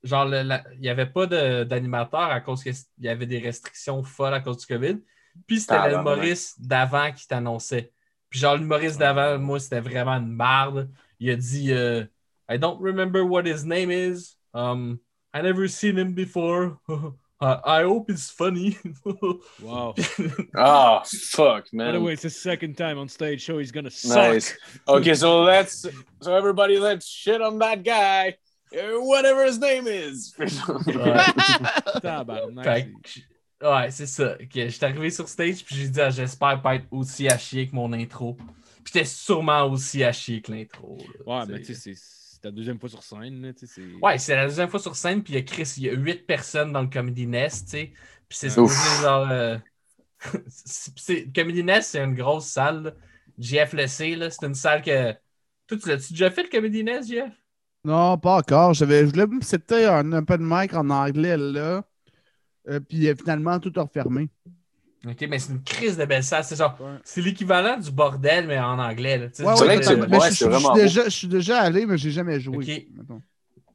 genre, 0.02 0.24
le- 0.26 0.44
il 0.74 0.80
n'y 0.80 0.88
avait 0.88 1.06
pas 1.06 1.26
d'animateur 1.26 2.20
à 2.22 2.40
cause 2.40 2.62
qu'il 2.62 2.74
y 3.00 3.08
avait 3.08 3.26
des 3.26 3.38
restrictions 3.40 4.02
folles 4.04 4.34
à 4.34 4.40
cause 4.40 4.58
du 4.58 4.66
COVID. 4.66 4.98
Puis 5.46 5.60
c'était 5.60 5.74
Ah, 5.74 5.88
l'humoriste 5.88 6.60
d'avant 6.62 7.10
qui 7.12 7.26
t'annonçait. 7.26 7.92
Puis 8.28 8.38
genre, 8.38 8.56
l'humoriste 8.56 8.98
d'avant, 8.98 9.38
moi, 9.38 9.58
c'était 9.58 9.80
vraiment 9.80 10.12
une 10.16 10.30
marde. 10.32 10.88
Il 11.18 11.28
a 11.30 11.36
dit 11.36 11.72
euh, 11.72 12.04
I 12.48 12.56
don't 12.58 12.78
remember 12.80 13.22
what 13.24 13.42
his 13.46 13.64
name 13.66 13.90
is. 13.90 14.36
Um, 14.54 14.98
I 15.34 15.42
never 15.42 15.68
seen 15.68 15.98
him 15.98 16.14
before. 16.14 16.78
I, 17.42 17.58
I 17.64 17.82
hope 17.84 18.10
it's 18.10 18.30
funny. 18.30 18.76
Wow. 19.62 19.94
Ah, 20.54 21.02
fuck, 21.04 21.64
By 21.72 21.84
the 21.86 21.92
man. 21.92 22.02
way, 22.02 22.12
it's 22.12 22.22
his 22.22 22.40
second 22.40 22.76
time 22.76 22.98
on 22.98 23.08
stage 23.08 23.40
show. 23.42 23.58
He's 23.58 23.72
gonna 23.72 23.90
suck. 23.90 24.16
Nice. 24.34 24.56
Okay, 24.86 25.14
so 25.14 25.42
let's 25.44 25.86
so 26.20 26.34
everybody 26.34 26.78
let's 26.78 27.06
shit 27.06 27.40
on 27.40 27.58
that 27.60 27.82
guy, 27.82 28.36
uh, 28.76 28.98
whatever 29.00 29.44
his 29.44 29.58
name 29.58 29.86
is. 29.86 30.34
Ouais. 30.38 30.48
C'est- 32.64 33.24
ouais, 33.62 33.90
c'est 33.90 34.06
ça. 34.06 34.32
Ok, 34.40 34.50
J'étais 34.52 34.84
arrivé 34.86 35.10
sur 35.10 35.28
stage 35.28 35.64
puis 35.64 35.76
j'ai 35.76 35.88
dit 35.88 36.00
ah, 36.00 36.10
j'espère 36.10 36.60
pas 36.62 36.74
être 36.76 36.86
aussi 36.90 37.28
à 37.28 37.38
chier 37.38 37.68
que 37.68 37.74
mon 37.74 37.92
intro. 37.92 38.34
Puis 38.84 38.92
j'étais 38.94 39.04
sûrement 39.04 39.64
aussi 39.64 40.02
à 40.04 40.12
chier 40.12 40.40
que 40.40 40.52
l'intro. 40.52 40.98
Ouais, 41.26 41.40
tu 41.42 41.46
sais. 41.46 41.52
mais 41.52 41.60
tu 41.60 41.74
sais, 41.74 41.94
c'est- 41.94 42.19
c'est 42.40 42.48
ta 42.48 42.50
deuxième 42.50 42.78
fois 42.78 42.88
sur 42.88 43.02
scène. 43.02 43.52
Ouais, 44.02 44.18
c'est 44.18 44.34
la 44.34 44.46
deuxième 44.46 44.68
fois 44.70 44.80
sur 44.80 44.96
scène, 44.96 45.22
puis 45.22 45.34
il 45.34 45.36
y 45.36 45.38
a 45.38 45.42
Chris, 45.42 45.74
il 45.76 45.82
y 45.84 45.88
a 45.90 45.92
huit 45.92 46.26
personnes 46.26 46.72
dans 46.72 46.80
le 46.82 46.88
Comedy 46.88 47.26
Nest, 47.26 47.66
tu 47.66 47.70
sais. 47.72 47.92
Puis 48.28 48.38
c'est 48.38 48.48
genre. 48.50 49.28
euh, 49.30 49.58
Comedy 51.34 51.64
Nest, 51.64 51.90
c'est 51.90 52.02
une 52.04 52.14
grosse 52.14 52.46
salle. 52.46 52.96
JF 53.38 53.72
le 53.74 53.86
sait, 53.86 54.16
là, 54.16 54.30
c'est 54.30 54.46
une 54.46 54.54
salle 54.54 54.82
que. 54.82 55.12
Toi, 55.66 55.78
tu 55.78 55.88
l'as-tu 55.88 56.12
déjà 56.14 56.30
fait 56.30 56.44
le 56.44 56.48
Comedy 56.48 56.84
Nest, 56.84 57.08
JF? 57.10 57.32
Non, 57.84 58.18
pas 58.18 58.36
encore. 58.38 58.74
J'avais, 58.74 59.00
je 59.06 59.10
voulais 59.10 59.26
me 59.26 59.40
c'était 59.42 59.86
un 59.86 60.12
open 60.12 60.40
mic 60.42 60.74
en 60.74 60.90
anglais 60.90 61.36
là. 61.36 61.82
Euh, 62.68 62.80
puis 62.80 63.08
euh, 63.08 63.14
finalement, 63.16 63.58
tout 63.60 63.72
a 63.76 63.82
refermé. 63.82 64.30
Ok, 65.06 65.26
mais 65.30 65.38
c'est 65.38 65.52
une 65.52 65.62
crise 65.62 65.96
de 65.96 66.04
belle 66.04 66.22
salle. 66.22 66.44
C'est 66.44 66.56
genre, 66.56 66.76
Ouais. 66.78 66.98
c'est 67.04 67.22
l'équivalent 67.22 67.78
du 67.78 67.90
bordel, 67.90 68.46
mais 68.46 68.58
en 68.58 68.78
anglais. 68.78 69.16
Là. 69.16 69.24
Ouais, 69.24 69.30
C'est 69.32 69.44
ouais, 69.46 69.54
vrai 69.54 69.66
mais- 69.68 69.78
que 69.78 69.84
c'est- 69.86 69.96
mais 69.96 70.18
ouais, 70.18 70.28
je- 70.30 70.34
suis 70.34 70.46
déjà- 70.74 71.04
Je 71.04 71.08
suis 71.10 71.28
déjà 71.28 71.60
allé, 71.60 71.86
mais 71.86 71.96
j'ai 71.96 72.10
jamais 72.10 72.38
joué. 72.38 72.56
Ok. 72.58 72.86
mettons. 72.98 73.22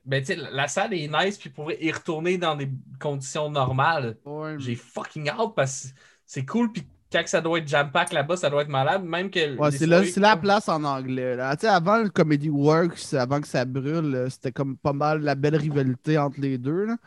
Ben, 0.06 0.20
tu 0.22 0.28
sais, 0.28 0.36
la 0.52 0.68
salle 0.68 0.94
est 0.94 1.08
nice, 1.08 1.38
puis 1.40 1.50
pour 1.50 1.72
y 1.72 1.92
retourner 1.92 2.38
dans 2.38 2.56
des 2.56 2.70
conditions 3.00 3.50
normales, 3.50 4.18
Ouais, 4.24 4.54
j'ai 4.60 4.76
fucking 4.76 5.30
hâte 5.30 5.54
parce 5.56 5.86
que 5.86 5.88
c'est 6.28 6.46
cool, 6.46 6.72
puis 6.72 6.84
quand 7.12 7.24
ça 7.26 7.42
doit 7.42 7.58
être 7.58 7.68
jam-pack 7.68 8.14
là-bas, 8.14 8.38
ça 8.38 8.52
doit 8.52 8.62
être 8.62 8.70
malade, 8.70 9.04
même 9.04 9.32
que. 9.32 9.58
Ouais, 9.58 9.72
c'est, 9.72 9.88
la, 9.88 9.98
soirées- 9.98 10.12
c'est 10.12 10.20
la 10.20 10.38
place 10.38 10.70
en 10.70 10.84
anglais. 10.84 11.36
Là. 11.36 11.56
Tu 11.56 11.62
sais, 11.62 11.68
avant 11.70 11.98
le 11.98 12.10
Comedy 12.10 12.50
Works, 12.52 13.16
avant 13.16 13.42
que 13.42 13.48
ça 13.48 13.66
brûle, 13.66 14.28
c'était 14.30 14.52
comme 14.52 14.78
pas 14.78 14.94
mal 14.94 15.22
la 15.22 15.34
belle 15.34 15.56
rivalité 15.56 16.20
entre 16.20 16.40
les 16.40 16.60
deux. 16.60 16.86
là. 16.86 16.98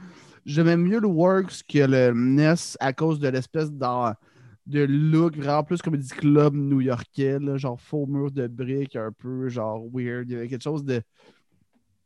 J'aimais 0.47 0.77
mieux 0.77 1.01
le 1.01 1.09
Works 1.09 1.63
que 1.69 1.79
le 1.79 2.13
NES 2.15 2.55
à 2.81 2.93
cause 2.93 3.19
de 3.19 3.29
l'espèce 3.29 3.71
de 4.67 4.85
look 4.85 5.37
vraiment 5.37 5.63
plus 5.65 5.81
Comedy 5.81 6.09
Club 6.09 6.55
new-yorkais, 6.55 7.39
genre 7.57 7.81
faux 7.81 8.07
mur 8.07 8.31
de 8.31 8.47
briques, 8.47 8.97
un 8.97 9.11
peu 9.17 9.49
genre 9.49 9.83
weird. 9.93 10.29
Il 10.29 10.33
y 10.33 10.37
avait 10.37 10.49
quelque 10.49 10.63
chose 10.63 10.85
de 10.85 11.01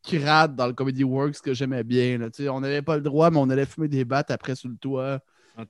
crade 0.05 0.55
dans 0.57 0.67
le 0.67 0.73
Comedy 0.73 1.05
Works 1.05 1.41
que 1.41 1.55
j'aimais 1.55 1.85
bien. 1.85 2.19
Là. 2.19 2.31
Tu 2.31 2.45
sais, 2.45 2.49
On 2.49 2.61
n'avait 2.61 2.83
pas 2.83 2.97
le 2.97 3.03
droit, 3.03 3.31
mais 3.31 3.39
on 3.39 3.51
allait 3.51 3.67
fumer 3.67 3.89
des 3.89 4.05
battes 4.05 4.31
après 4.31 4.55
sur 4.55 4.69
le 4.69 4.77
toit. 4.77 5.19
En 5.57 5.65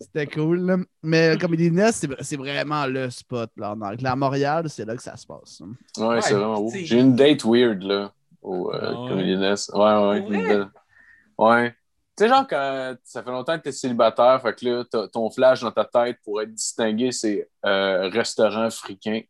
C'était 0.00 0.26
cool. 0.34 0.60
là. 0.66 0.76
Mais 1.02 1.36
Comedy 1.40 1.70
Nest, 1.70 1.98
c'est- 2.00 2.22
c'est 2.22 2.36
vraiment 2.36 2.86
le 2.86 3.08
spot 3.10 3.50
là, 3.56 3.74
en 3.76 4.16
Montréal, 4.16 4.64
c'est 4.68 4.84
là 4.84 4.96
que 4.96 5.02
ça 5.02 5.16
se 5.16 5.26
passe. 5.26 5.60
Ouais, 5.98 6.06
Ouais, 6.06 6.20
c'est 6.22 6.34
vraiment 6.34 6.66
t'sais- 6.68 6.84
J'ai 6.84 6.98
une 7.00 7.14
date 7.14 7.44
weird, 7.44 7.82
là, 7.82 8.12
au 8.42 8.72
euh, 8.72 8.78
Ah 8.82 9.04
ouais? 9.04 9.08
Comedy 9.08 9.36
Nest. 9.36 9.70
Ouais, 9.74 9.94
ouais. 11.38 11.74
Tu 12.16 12.24
sais, 12.24 12.28
genre, 12.28 12.46
quand 12.46 12.94
ça 13.04 13.22
fait 13.22 13.30
longtemps 13.30 13.56
que 13.58 13.62
t'es 13.64 13.72
célibataire, 13.72 14.40
fait 14.42 14.54
que 14.54 14.66
là, 14.66 15.08
ton 15.08 15.30
flash 15.30 15.60
dans 15.62 15.72
ta 15.72 15.84
tête 15.84 16.18
pour 16.24 16.42
être 16.42 16.52
distingué, 16.52 17.12
c'est 17.12 17.48
euh, 17.64 18.08
restaurant 18.10 18.64
africain. 18.64 19.22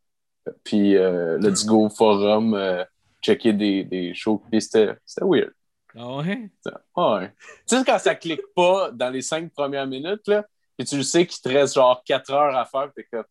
Puis 0.64 0.96
euh, 0.96 1.38
Let's 1.38 1.64
Go 1.66 1.88
Forum, 1.88 2.54
euh, 2.54 2.84
checker 3.22 3.52
des, 3.52 3.84
des 3.84 4.14
shows. 4.14 4.42
C'était 4.58 4.96
c'était 5.04 5.24
weird. 5.26 5.52
Ah 5.96 6.16
ouais? 6.18 6.50
Ouais. 6.96 7.32
Tu 7.68 7.76
sais, 7.76 7.84
quand 7.84 7.98
ça 7.98 8.14
clique 8.14 8.42
pas 8.56 8.90
dans 8.92 9.10
les 9.10 9.22
cinq 9.22 9.52
premières 9.52 9.86
minutes, 9.86 10.26
là, 10.26 10.44
puis 10.76 10.86
tu 10.86 10.96
le 10.96 11.02
sais 11.02 11.26
qu'il 11.26 11.40
te 11.40 11.48
reste 11.48 11.74
genre 11.74 12.02
quatre 12.04 12.32
heures 12.32 12.56
à 12.56 12.64
faire, 12.64 12.90
t'es 12.94 13.04
comme, 13.12 13.24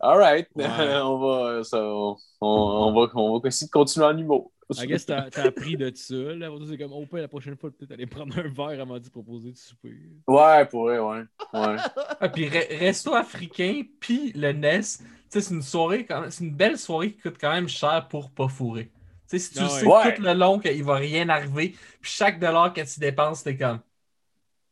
all 0.00 0.18
right, 0.18 0.48
Ouais. 0.56 0.66
on, 1.02 1.18
va, 1.18 1.64
ça, 1.64 1.78
on, 1.82 2.16
on 2.40 2.92
va, 2.92 3.10
on 3.14 3.38
va 3.38 3.48
essayer 3.48 3.66
de 3.68 3.72
continuer 3.72 4.06
en 4.06 4.16
humour. 4.18 4.52
I 4.80 4.86
guess 4.86 5.06
t'as 5.06 5.30
t'as 5.30 5.44
appris 5.44 5.76
de 5.76 5.90
ça. 5.94 6.14
Là. 6.14 6.50
C'est 6.68 6.78
comme, 6.78 6.92
oh, 6.92 7.06
la 7.12 7.28
prochaine 7.28 7.56
fois, 7.56 7.70
peut-être 7.70 7.92
aller 7.92 8.06
prendre 8.06 8.36
un 8.38 8.48
verre 8.48 8.80
avant 8.80 8.98
de 8.98 9.08
proposer 9.08 9.52
de 9.52 9.56
souper. 9.56 9.94
Ouais, 10.26 10.64
pour 10.66 10.84
vrai, 10.84 10.98
ouais. 10.98 11.24
ouais. 11.54 11.76
Ah, 12.20 12.28
puis 12.28 12.46
re- 12.48 12.78
resto 12.78 13.14
africain, 13.14 13.82
puis 14.00 14.32
le 14.32 14.52
NES, 14.52 14.80
tu 14.80 14.86
sais, 15.28 15.40
c'est 15.40 15.54
une 15.54 15.62
soirée, 15.62 16.04
quand 16.06 16.24
c'est 16.30 16.44
une 16.44 16.54
belle 16.54 16.78
soirée 16.78 17.12
qui 17.12 17.20
coûte 17.20 17.36
quand 17.40 17.52
même 17.52 17.68
cher 17.68 18.06
pour 18.08 18.30
pas 18.30 18.48
fourrer. 18.48 18.86
Tu 19.28 19.38
sais, 19.38 19.38
si 19.38 19.52
tu 19.54 19.60
Ah 19.62 19.68
sais 19.68 19.86
Ouais. 19.86 20.14
tout 20.14 20.22
le 20.22 20.34
long 20.34 20.58
qu'il 20.58 20.84
va 20.84 20.96
rien 20.96 21.28
arriver, 21.28 21.70
puis 22.00 22.10
chaque 22.10 22.38
dollar 22.38 22.72
que 22.72 22.80
tu 22.82 23.00
dépenses, 23.00 23.42
t'es 23.42 23.56
comme 23.56 23.80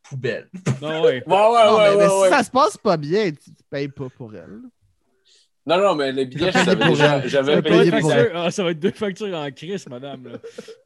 poubelle. 0.03 0.49
Non, 0.83 1.03
ouais. 1.03 1.23
Ouais, 1.27 1.27
ouais, 1.27 1.27
Non, 1.27 1.77
ouais, 1.79 1.91
mais, 1.91 1.97
ouais, 1.97 1.97
mais 1.99 2.09
si 2.09 2.21
ouais. 2.23 2.29
ça 2.31 2.43
se 2.43 2.51
passe 2.51 2.77
pas 2.77 2.97
bien, 2.97 3.31
tu, 3.31 3.55
tu 3.55 3.63
payes 3.71 3.89
pas 3.89 4.09
pour 4.11 4.35
elle. 4.35 4.61
Non, 5.71 5.79
non, 5.79 5.95
mais 5.95 6.13
les 6.13 6.27
billets, 6.27 6.51
j'avais 6.53 6.77
déjà- 6.77 7.21
payé 7.63 7.91
pour. 8.01 8.13
Ah, 8.35 8.51
ça 8.51 8.65
va 8.65 8.71
être 8.73 8.81
deux 8.81 8.91
factures 8.91 9.35
en 9.37 9.51
crise, 9.51 9.89
madame. 9.89 10.25
Là. 10.27 10.39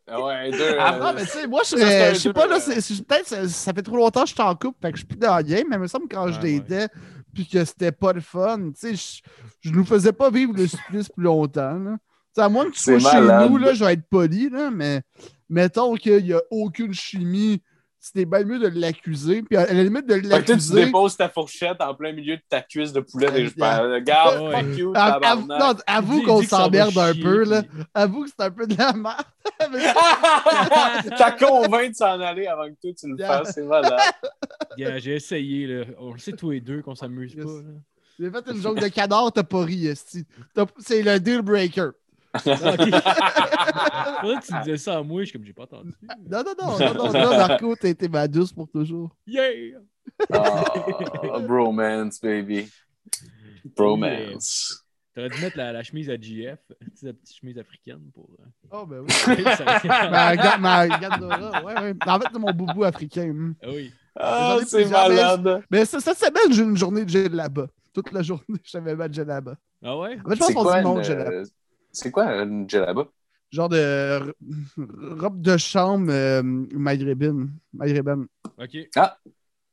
Ah 0.07 0.23
Ouais, 0.25 0.51
deux. 0.51 0.77
Ah, 0.79 0.99
euh, 1.11 1.13
mais 1.17 1.23
tu 1.23 1.29
sais, 1.29 1.47
moi, 1.47 1.63
je 1.65 1.71
serais. 1.71 2.15
Je 2.15 2.19
sais 2.21 2.33
pas, 2.33 2.47
là, 2.47 2.57
euh, 2.57 2.61
c'est- 2.61 2.81
c'est- 2.81 3.07
peut-être 3.07 3.27
ça, 3.27 3.49
ça 3.49 3.73
fait 3.73 3.83
trop 3.83 3.97
longtemps 3.97 4.23
que 4.23 4.29
je 4.29 4.35
suis 4.35 4.43
en 4.43 4.55
couple, 4.55 4.79
fait 4.83 4.91
que 4.93 4.97
je 4.99 5.01
suis 5.01 5.07
plus 5.07 5.19
dans 5.19 5.37
le 5.37 5.43
game, 5.43 5.65
mais 5.71 5.77
il 5.77 5.81
me 5.81 5.87
semble 5.87 6.07
que 6.09 6.15
quand 6.15 6.29
je 6.29 6.41
Ouais, 6.41 6.63
ouais. 6.69 6.89
puis 7.33 7.47
que 7.47 7.65
c'était 7.65 7.93
pas 7.93 8.13
le 8.13 8.21
fun, 8.21 8.59
tu 8.79 8.97
sais, 8.97 9.23
je, 9.63 9.69
je 9.71 9.75
nous 9.75 9.85
faisais 9.85 10.13
pas 10.13 10.31
vivre 10.31 10.53
le 10.57 10.67
supplice 10.67 11.09
plus 11.09 11.25
longtemps, 11.25 11.79
là. 11.79 11.93
Tu 11.97 12.41
sais, 12.41 12.43
à 12.43 12.49
moins 12.49 12.65
que 12.67 12.73
tu 12.73 12.81
C'est 12.81 13.01
sois 13.01 13.11
chez 13.13 13.21
nous, 13.49 13.57
là, 13.59 13.73
je 13.75 13.85
vais 13.85 13.93
être 13.95 14.09
poli, 14.11 14.51
là, 14.51 14.71
mais 14.71 15.03
mettons 15.49 15.95
qu'il 15.95 16.27
y 16.27 16.33
a 16.35 16.41
aucune 16.51 16.93
chimie, 16.93 17.63
c'était 18.07 18.27
bien 18.27 18.45
mieux 18.45 18.59
de 18.59 18.69
l'accuser, 18.79 19.43
puis 19.43 19.57
à 19.57 19.65
la 19.73 19.83
limite 19.83 20.07
de 20.07 20.15
toi, 20.15 20.23
tu 20.23 20.29
l'accuser. 20.51 20.85
déposes 20.85 21.17
ta 21.17 21.31
fourchette 21.31 21.81
en 21.81 21.95
plein 21.95 22.13
milieu 22.13 22.37
de 22.37 22.43
ta 22.49 22.61
cuisse 22.61 22.93
de 22.93 23.01
poulet. 23.01 23.29
Euh, 23.31 23.37
Et 23.37 23.47
je 23.47 23.55
parle, 23.55 23.95
regarde, 23.95 24.43
Ouais. 24.43 24.61
fuck 24.63 24.77
you, 24.79 24.93
av- 24.95 25.13
tabarnak. 25.21 25.61
non, 25.61 25.75
avoue 25.87 26.23
qu'on 26.23 26.43
s'emmerde 26.43 26.99
un 26.99 27.13
chier, 27.15 27.23
peu, 27.23 27.45
là. 27.45 27.63
puis- 27.63 27.83
Avoue 27.95 28.25
que 28.25 28.31
c'est 28.31 28.45
un 28.45 28.51
peu 28.51 28.67
de 28.67 28.77
la 28.77 28.93
merde. 28.93 29.25
T'as 31.19 31.31
convaincu 31.33 31.91
de 31.91 31.95
s'en 31.97 32.21
aller 32.21 32.47
avant 32.47 32.67
que 32.69 32.75
toi 32.81 32.91
tu 32.99 33.09
le 33.09 33.17
fasses, 33.17 33.53
c'est 33.55 33.63
malade. 33.65 33.99
Yeah, 34.77 34.99
J'ai 34.99 35.15
essayé. 35.15 35.67
Là. 35.67 35.85
On 35.99 36.13
le 36.13 36.19
sait 36.19 36.33
tous 36.33 36.51
les 36.51 36.61
deux 36.61 36.83
qu'on 36.83 36.95
s'amuse 36.95 37.33
Yes. 37.35 37.45
pas. 37.45 37.51
J'ai 38.21 38.31
fait 38.31 38.45
une 38.53 38.61
joke 38.63 38.81
de 38.81 38.89
cadavre, 38.89 39.33
t'as 39.33 39.43
pas 39.43 39.65
ri, 39.65 39.89
C'est 39.97 41.03
le 41.03 41.19
deal 41.19 41.43
breaker. 41.43 41.91
Ah, 42.35 42.41
ok. 42.41 42.51
Faudrait 44.21 44.41
que 44.41 44.47
tu 44.47 44.59
disais 44.61 44.77
ça 44.77 44.99
à 44.99 45.03
moi. 45.03 45.21
Je 45.23 45.27
suis 45.29 45.39
comme, 45.39 45.45
j'ai 45.47 45.53
pas 45.53 45.63
entendu. 45.65 45.93
Non, 46.31 46.43
non, 46.45 46.55
non, 46.61 46.79
non, 46.79 46.95
non, 46.95 47.13
non, 47.13 47.31
Marco, 47.39 47.75
t'as 47.77 47.89
été 47.89 48.09
ma 48.09 48.27
douce 48.29 48.53
pour 48.53 48.69
toujours. 48.69 49.15
Yeah! 49.27 49.79
Ah, 50.33 50.65
bromance, 51.41 52.21
baby. 52.21 52.69
Bromance. 53.77 54.81
T'aurais 55.15 55.29
dû 55.29 55.41
mettre 55.41 55.57
la, 55.57 55.73
la 55.73 55.83
chemise 55.85 56.11
à 56.11 56.17
GF, 56.21 56.59
tu 56.69 56.91
sais, 56.97 57.07
la 57.07 57.13
petite 57.13 57.37
chemise 57.37 57.57
africaine 57.59 58.01
pour. 58.13 58.29
euh, 58.41 58.45
Oh, 58.73 58.85
ben 58.85 58.99
oui. 58.99 59.07
ma, 60.11 60.37
ga- 60.37 60.59
ma 60.59 60.87
ouais, 60.87 61.75
ouais. 61.81 61.95
En 62.05 62.19
fait, 62.19 62.27
c'est 62.33 62.39
mon 62.39 62.51
boubou 62.51 62.83
africain. 62.83 63.53
Ah 63.63 63.67
oui. 63.69 63.93
Ah, 64.19 64.59
c'est 64.67 64.85
mais- 64.87 64.91
malade. 64.91 65.63
Mais 65.71 65.85
ça- 65.85 66.01
cette 66.01 66.19
semaine, 66.19 66.53
j'ai 66.53 66.63
une 66.65 66.77
journée 66.77 67.05
de 67.05 67.11
gel 67.11 67.33
là-bas. 67.33 67.69
Toute 67.93 68.11
la 68.11 68.23
journée, 68.23 68.43
je 68.65 68.71
savais 68.71 68.97
pas 68.97 69.07
de 69.09 69.15
gel 69.15 69.29
là-bas. 69.29 69.55
Ah 69.85 69.97
ouais? 69.99 70.19
En 70.25 70.31
fait, 70.31 70.35
je 70.35 70.53
pense 70.53 70.83
qu'on 70.83 71.03
gel 71.05 71.19
là-bas. 71.19 71.43
C'est 71.95 72.11
quoi 72.11 72.43
une 72.43 72.69
djellaba? 72.69 73.07
Genre 73.51 73.69
de 73.69 73.77
r- 73.79 74.33
robe 75.21 75.41
de 75.41 75.57
chambre 75.57 76.11
euh, 76.11 76.43
maghrébine. 76.43 77.53
Maghrébine. 77.73 78.27
Ok. 78.59 78.77
Va 78.97 79.17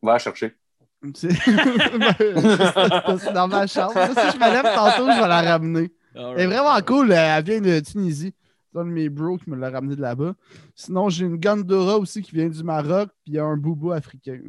la 0.04 0.20
chercher. 0.20 0.56
C'est 1.16 1.32
c'est 1.34 3.34
dans 3.34 3.48
ma 3.48 3.66
chambre. 3.66 3.94
Si 3.94 4.32
je 4.34 4.38
me 4.38 4.52
lève 4.54 4.76
tantôt, 4.76 5.12
je 5.12 5.20
vais 5.20 5.28
la 5.28 5.42
ramener. 5.42 5.92
Alright. 6.16 6.36
Elle 6.38 6.44
est 6.44 6.48
vraiment 6.56 6.80
cool. 6.86 7.12
euh, 7.12 7.38
Elle 7.38 7.44
vient 7.44 7.62
de 7.62 7.80
Tunisie. 7.80 8.34
C'est 8.72 8.80
un 8.80 8.86
de 8.86 8.92
mes 8.92 9.10
bros 9.10 9.38
qui 9.38 9.50
me 9.50 9.56
l'a 9.58 9.72
ramené 9.72 9.96
de 9.96 10.02
là-bas. 10.02 10.34
Sinon, 10.76 11.10
j'ai 11.10 11.26
une 11.26 11.38
Gandora 11.38 11.98
aussi 11.98 12.22
qui 12.22 12.32
vient 12.36 12.48
du 12.50 12.64
Maroc, 12.64 13.10
puis 13.24 13.32
il 13.32 13.34
y 13.34 13.40
a 13.40 13.44
un 13.44 13.58
boubou 13.58 13.92
africain. 13.92 14.40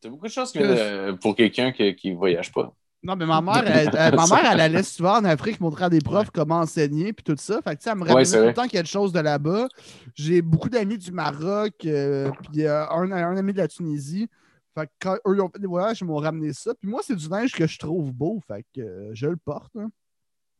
T'as 0.00 0.08
beaucoup 0.08 0.26
de 0.26 0.30
choses 0.32 0.50
que, 0.52 0.58
euh, 0.60 1.12
pour 1.14 1.36
quelqu'un 1.36 1.70
qui, 1.72 1.94
qui 1.94 2.12
voyage 2.14 2.50
pas. 2.52 2.74
Non, 3.02 3.16
mais 3.16 3.24
ma 3.24 3.40
mère, 3.40 3.62
elle, 3.66 3.90
elle- 3.96 4.14
ma 4.14 4.26
mère, 4.26 4.52
elle 4.52 4.60
allait 4.60 4.82
souvent 4.82 5.16
en 5.18 5.24
Afrique 5.24 5.58
montrer 5.60 5.84
à 5.84 5.88
des 5.88 6.00
profs 6.00 6.30
comment 6.30 6.56
enseigner, 6.58 7.12
puis 7.14 7.24
tout 7.24 7.34
ça. 7.38 7.62
Fait 7.62 7.70
que, 7.74 7.80
tu 7.80 7.84
sais, 7.84 7.90
elle 7.90 7.96
me 7.96 8.24
c'est 8.24 8.38
tout 8.38 8.44
le 8.46 8.52
temps 8.54 8.68
quelque 8.68 8.88
chose 8.88 9.12
de 9.12 9.20
là-bas. 9.20 9.68
J'ai 10.14 10.42
beaucoup 10.42 10.68
d'amis 10.68 10.98
du 10.98 11.10
Maroc, 11.10 11.72
euh, 11.86 12.30
puis 12.52 12.66
euh, 12.66 12.86
un, 12.90 13.10
un 13.10 13.36
ami 13.36 13.52
de 13.54 13.58
la 13.58 13.68
Tunisie. 13.68 14.28
Fait 14.74 14.86
que 14.86 14.92
quand 15.00 15.14
eux 15.26 15.34
ils 15.34 15.40
ont 15.40 15.48
fait 15.48 15.58
des 15.58 15.66
voyages, 15.66 16.00
ils 16.00 16.04
m'ont 16.04 16.16
ramené 16.18 16.52
ça. 16.52 16.74
Puis 16.74 16.88
moi, 16.88 17.00
c'est 17.02 17.16
du 17.16 17.28
linge 17.28 17.52
que 17.52 17.66
je 17.66 17.78
trouve 17.78 18.12
beau. 18.12 18.38
Fait 18.46 18.64
que 18.74 18.80
euh, 18.82 19.10
je 19.14 19.26
le 19.28 19.36
porte. 19.36 19.74
hein. 19.76 19.90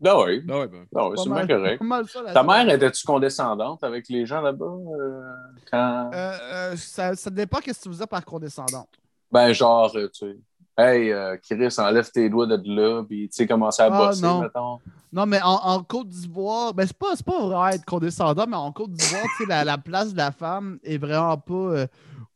Ben 0.01 0.15
oui, 0.25 0.41
ben. 0.41 0.67
ben 0.91 1.09
oui, 1.09 1.15
Pas 1.17 1.23
c'est 1.23 1.29
bien 1.29 1.35
mal- 1.35 1.47
correct. 1.47 2.09
ça, 2.09 2.33
Ta 2.33 2.43
mère, 2.43 2.71
étais-tu 2.71 3.05
condescendante 3.07 3.85
avec 3.85 4.09
les 4.09 4.25
gens 4.25 4.41
là-bas? 4.41 4.65
euh, 4.65 5.23
quand... 5.71 6.11
Euh, 6.15 6.39
euh, 6.53 6.77
ça, 6.77 7.15
ça 7.15 7.29
dépend 7.29 7.59
qu'est-ce 7.59 7.81
que 7.81 7.85
tu 7.85 7.89
faisais 7.91 8.07
par 8.07 8.25
condescendante. 8.25 8.89
Ben, 9.31 9.53
genre, 9.53 9.93
tu 9.93 10.09
sais, 10.15 10.37
hey, 10.81 11.13
euh, 11.13 11.37
Chris, 11.43 11.75
enlève 11.79 12.11
tes 12.11 12.29
doigts 12.29 12.47
de 12.47 12.61
là, 12.65 13.03
puis 13.05 13.29
tu 13.29 13.37
sais, 13.37 13.47
commencer 13.47 13.83
à 13.83 13.87
Ah, 13.93 14.07
bosser, 14.07 14.23
non. 14.23 14.41
mettons. 14.43 14.79
Non, 15.13 15.27
mais 15.27 15.41
en, 15.43 15.55
en 15.55 15.83
Côte 15.83 16.09
d'Ivoire, 16.09 16.73
ben 16.73 16.87
c'est 16.87 16.97
pas, 16.97 17.17
c'est 17.17 17.27
pas 17.27 17.39
vraiment 17.41 17.69
être 17.69 17.85
condescendant, 17.85 18.47
mais 18.49 18.57
en 18.57 18.71
Côte 18.73 18.93
d'Ivoire, 18.93 19.23
tu 19.37 19.45
sais, 19.45 19.49
la, 19.49 19.65
la 19.65 19.77
place 19.79 20.13
de 20.13 20.17
la 20.17 20.31
femme 20.31 20.79
est 20.85 20.99
vraiment 20.99 21.37
pas 21.37 21.55
euh, 21.55 21.87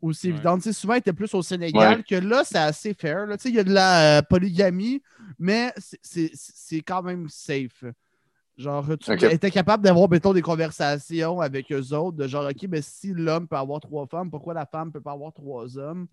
aussi 0.02 0.26
Ouais. 0.28 0.32
évidente. 0.34 0.62
Tu 0.62 0.64
sais, 0.64 0.72
souvent, 0.72 0.94
elle 0.94 0.98
était 1.00 1.12
plus 1.12 1.32
au 1.34 1.42
Sénégal, 1.42 1.98
Ouais. 1.98 2.02
que 2.02 2.16
là, 2.16 2.42
c'est 2.44 2.58
assez 2.58 2.92
fair. 2.94 3.26
là. 3.26 3.36
Tu 3.36 3.44
sais, 3.44 3.48
il 3.50 3.54
y 3.54 3.60
a 3.60 3.64
de 3.64 3.72
la 3.72 4.18
euh, 4.18 4.22
polygamie, 4.22 5.00
mais 5.38 5.72
c'est- 5.76 6.00
c'est 6.02 6.30
c'est 6.34 6.80
quand 6.80 7.02
même 7.02 7.28
safe. 7.28 7.84
Genre, 8.56 8.86
tu 8.98 9.10
étais 9.32 9.50
capable 9.50 9.82
d'avoir, 9.82 10.08
mettons, 10.08 10.32
des 10.32 10.40
conversations 10.42 11.40
avec 11.40 11.72
eux 11.72 11.92
autres, 11.92 12.16
de 12.16 12.28
genre, 12.28 12.46
OK, 12.48 12.66
mais 12.68 12.82
si 12.82 13.12
l'homme 13.12 13.48
peut 13.48 13.56
avoir 13.56 13.80
trois 13.80 14.06
femmes, 14.06 14.30
pourquoi 14.30 14.54
la 14.54 14.64
femme 14.64 14.92
peut 14.92 15.00
pas 15.00 15.10
avoir 15.12 15.32
trois 15.32 15.76
hommes? 15.76 16.06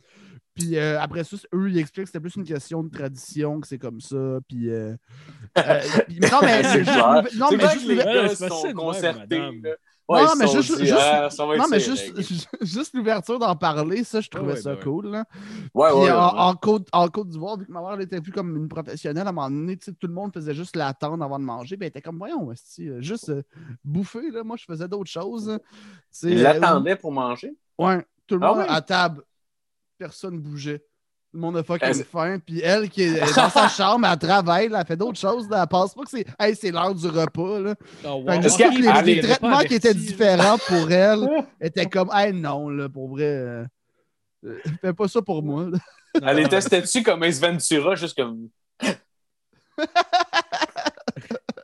Puis 0.56 0.76
euh, 0.76 1.00
après 1.00 1.24
ça, 1.24 1.38
eux, 1.54 1.70
ils 1.70 1.78
expliquent 1.78 2.06
que 2.06 2.10
c'était 2.10 2.20
plus 2.20 2.36
une 2.36 2.44
question 2.44 2.84
de 2.84 2.90
tradition, 2.90 3.60
que 3.62 3.68
c'est 3.68 3.78
comme 3.78 4.02
ça. 4.02 4.40
Puis. 4.48 4.70
euh, 4.72 4.96
euh, 5.60 5.82
puis- 6.08 6.20
non, 6.20 6.40
mais. 6.42 6.64
C'est 6.64 6.84
non, 7.38 7.48
mais 7.58 7.64
juste 7.74 7.86
les 7.88 7.96
gars 8.06 8.28
sont 8.50 8.74
concertés. 8.74 9.38
Ouais, 10.12 10.24
Non, 10.24 10.32
mais 10.38 10.48
juste- 10.48 10.78
dit, 10.78 10.86
juste- 10.86 10.98
ah, 11.00 11.30
Non, 11.58 11.66
mais 11.70 11.80
juste, 11.80 12.14
juste 12.62 12.94
l'ouverture 12.94 13.40
d'en 13.40 13.56
parler, 13.56 14.04
ça, 14.04 14.20
je 14.22 14.30
trouvais 14.30 14.54
ouais, 14.54 14.62
ça 14.62 14.74
ouais. 14.74 14.80
cool. 14.82 15.08
Là. 15.08 15.26
Ouais, 15.74 15.90
Puis 15.90 16.00
ouais, 16.00 16.12
en, 16.12 16.54
Côte, 16.56 16.88
en 16.92 17.08
Côte 17.08 17.30
d'Ivoire, 17.30 17.58
vu 17.58 17.66
que 17.66 17.72
ma 17.72 17.82
mère 17.82 18.00
était 18.02 18.20
plus 18.22 18.32
comme 18.32 18.56
une 18.58 18.68
professionnelle, 18.68 19.26
à 19.26 19.30
un 19.30 19.34
moment 19.34 19.50
donné, 19.50 19.78
tout 19.78 19.94
le 20.04 20.14
monde 20.14 20.34
faisait 20.34 20.54
juste 20.54 20.76
l'attendre 20.76 21.24
avant 21.24 21.40
de 21.40 21.44
manger. 21.46 21.78
Ben, 21.78 21.86
elle 21.86 21.90
était 21.90 22.02
comme, 22.02 22.18
voyons, 22.18 22.52
euh, 22.52 23.02
juste 23.02 23.30
euh, 23.30 23.42
bouffer. 23.84 24.30
Là. 24.32 24.44
Moi, 24.44 24.58
je 24.58 24.66
faisais 24.66 24.88
d'autres 24.88 25.10
choses. 25.10 25.50
euh, 25.50 25.58
l'attendaient 26.36 26.96
pour 26.96 27.12
manger? 27.12 27.56
Ouais, 27.78 28.06
tout 28.28 28.36
le 28.38 28.46
Ah 28.46 28.54
monde 28.54 28.66
à 28.68 28.82
table. 28.82 29.24
Personne 29.98 30.40
bougeait. 30.40 30.84
Tout 31.32 31.38
le 31.38 31.42
monde 31.42 31.56
a 31.58 31.64
fucking 31.64 31.88
Ah, 31.90 31.94
c'est- 31.94 32.04
faim. 32.04 32.40
Puis 32.46 32.60
elle, 32.60 32.90
qui 32.90 33.04
est 33.04 33.20
dans 33.36 33.50
sa 33.50 33.68
chambre, 33.70 34.06
elle 34.06 34.18
travaille, 34.20 34.68
là, 34.68 34.82
elle 34.82 34.86
fait 34.86 34.98
d'autres 34.98 35.18
choses. 35.20 35.48
Là, 35.50 35.62
elle 35.62 35.68
pense 35.70 35.94
pas 35.94 36.02
que 36.04 36.10
c'est 36.10 36.26
hey, 36.38 36.54
c'est 36.56 36.72
l'heure 36.72 36.94
du 36.94 37.08
repas. 37.08 37.60
Là. 37.62 37.76
Oh, 38.06 38.22
Fait 38.28 38.40
que 38.40 39.06
les, 39.06 39.22
traitements 39.22 39.60
qui 39.60 39.76
étaient 39.76 39.94
différents 39.94 40.58
pour 40.58 40.92
elle 40.92 41.26
étaient 41.62 41.86
comme 41.86 42.10
Hey, 42.14 42.34
non, 42.34 42.68
là, 42.70 42.90
pour 42.90 43.08
vrai. 43.08 43.24
euh, 43.24 43.64
euh, 44.46 44.58
fais 44.82 44.92
pas 44.94 45.08
ça 45.08 45.22
pour 45.22 45.42
moi. 45.42 45.70
là. 45.70 45.78
Elle 46.22 46.40
était 46.40 46.82
dessus 46.82 47.02
comme 47.02 47.24
Ace 47.24 47.40
Ventura, 47.40 47.96
juste 47.96 48.18
comme. 48.18 48.50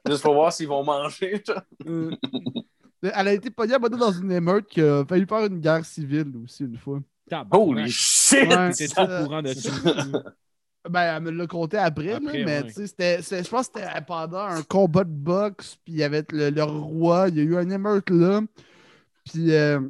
juste 0.08 0.24
pour 0.24 0.34
voir 0.34 0.54
s'ils 0.54 0.70
vont 0.70 0.84
manger. 0.86 1.44
Euh, 1.86 2.12
elle 3.02 3.28
a 3.28 3.34
été 3.34 3.50
pognée 3.50 3.74
à 3.74 3.80
dans 3.80 4.12
une 4.14 4.32
émeute 4.32 4.68
qui 4.68 4.82
a 4.82 5.04
failli 5.06 5.26
faire 5.26 5.46
une 5.46 5.60
guerre 5.60 5.84
civile 5.86 6.32
aussi 6.44 6.64
une 6.64 6.78
fois. 6.78 7.00
Holy 7.52 7.90
shit! 7.90 8.48
Ouais. 8.48 8.72
T'étais 8.72 8.88
trop 8.94 9.04
au 9.04 9.24
courant 9.24 9.42
de 9.42 9.54
ça. 9.54 9.72
Ben, 10.90 11.18
elle 11.18 11.24
me 11.24 11.32
l'a 11.32 11.48
compté 11.48 11.78
après, 11.78 12.14
là, 12.14 12.20
mais 12.22 12.62
ouais. 12.62 12.64
tu 12.72 12.88
sais, 12.88 13.44
je 13.44 13.50
pense 13.50 13.68
que 13.68 13.80
c'était 13.80 14.02
pendant 14.08 14.46
un 14.46 14.62
combat 14.64 15.04
de 15.04 15.10
boxe, 15.10 15.78
puis 15.84 15.96
il 15.96 16.00
y 16.00 16.04
avait 16.04 16.24
le, 16.32 16.50
le 16.50 16.64
roi, 16.64 17.28
il 17.28 17.38
y 17.38 17.40
a 17.42 17.44
eu 17.44 17.58
un 17.58 17.70
émeute 17.70 18.10
là, 18.10 18.42
puis 19.26 19.54
euh, 19.54 19.82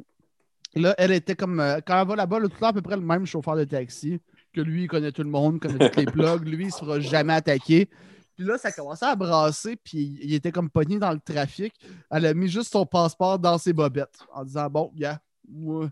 là, 0.74 0.94
elle 0.98 1.12
était 1.12 1.36
comme, 1.36 1.60
euh, 1.60 1.80
quand 1.86 2.00
elle 2.00 2.08
va 2.08 2.16
là-bas, 2.16 2.40
là, 2.40 2.48
tout 2.48 2.54
le 2.54 2.60
temps 2.60 2.68
à 2.68 2.72
peu 2.72 2.82
près 2.82 2.96
le 2.96 3.02
même 3.02 3.26
chauffeur 3.26 3.56
de 3.56 3.64
taxi, 3.64 4.20
que 4.52 4.60
lui, 4.60 4.84
il 4.84 4.88
connaît 4.88 5.12
tout 5.12 5.22
le 5.22 5.30
monde, 5.30 5.60
connaît 5.60 5.90
tous 5.90 6.00
les 6.00 6.06
plugs, 6.06 6.46
lui, 6.46 6.66
il 6.66 6.72
se 6.72 6.78
fera 6.78 6.98
jamais 7.00 7.34
attaquer. 7.34 7.88
Puis 8.36 8.46
là, 8.46 8.56
ça 8.56 8.70
commençait 8.72 9.06
à 9.06 9.16
brasser, 9.16 9.76
puis 9.76 10.18
il 10.22 10.34
était 10.34 10.52
comme 10.52 10.70
pogné 10.70 10.98
dans 10.98 11.12
le 11.12 11.20
trafic. 11.20 11.74
Elle 12.10 12.26
a 12.26 12.34
mis 12.34 12.48
juste 12.48 12.72
son 12.72 12.86
passeport 12.86 13.38
dans 13.38 13.58
ses 13.58 13.72
bobettes, 13.72 14.18
en 14.32 14.44
disant, 14.44 14.68
bon, 14.68 14.92
gars, 14.94 15.20
moi, 15.50 15.88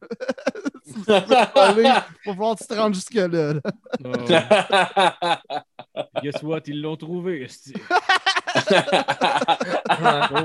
allez, 1.54 1.82
va 1.82 2.06
falloir 2.24 2.56
que 2.56 2.62
tu 2.62 2.68
te 2.68 2.74
rendes 2.74 2.94
jusque-là. 2.94 3.54
là. 3.54 3.60
Oh, 4.04 4.10
guess 6.22 6.42
what? 6.42 6.60
Ils 6.66 6.82
l'ont 6.82 6.96
trouvé. 6.96 7.46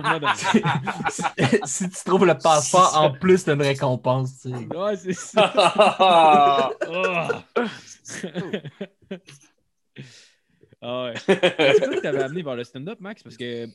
madame. 0.03 0.33
si 1.65 1.89
tu 1.89 2.03
trouves 2.05 2.25
le 2.25 2.37
passeport 2.37 2.97
en 2.97 3.11
plus 3.11 3.45
d'une 3.45 3.61
récompense, 3.61 4.39
tu 4.41 4.49
sais. 4.49 4.75
Ouais, 4.75 4.97
c'est 4.97 5.13
ça. 5.13 6.71
Oh. 6.87 7.27
ah 10.81 11.03
ouais. 11.05 11.13
C'est 11.25 11.79
quoi 11.79 11.93
qui 11.93 12.01
t'avait 12.01 12.23
amené 12.23 12.41
vers 12.41 12.55
le 12.55 12.63
stand-up, 12.63 12.99
Max? 12.99 13.23
Parce 13.23 13.37
que 13.37 13.67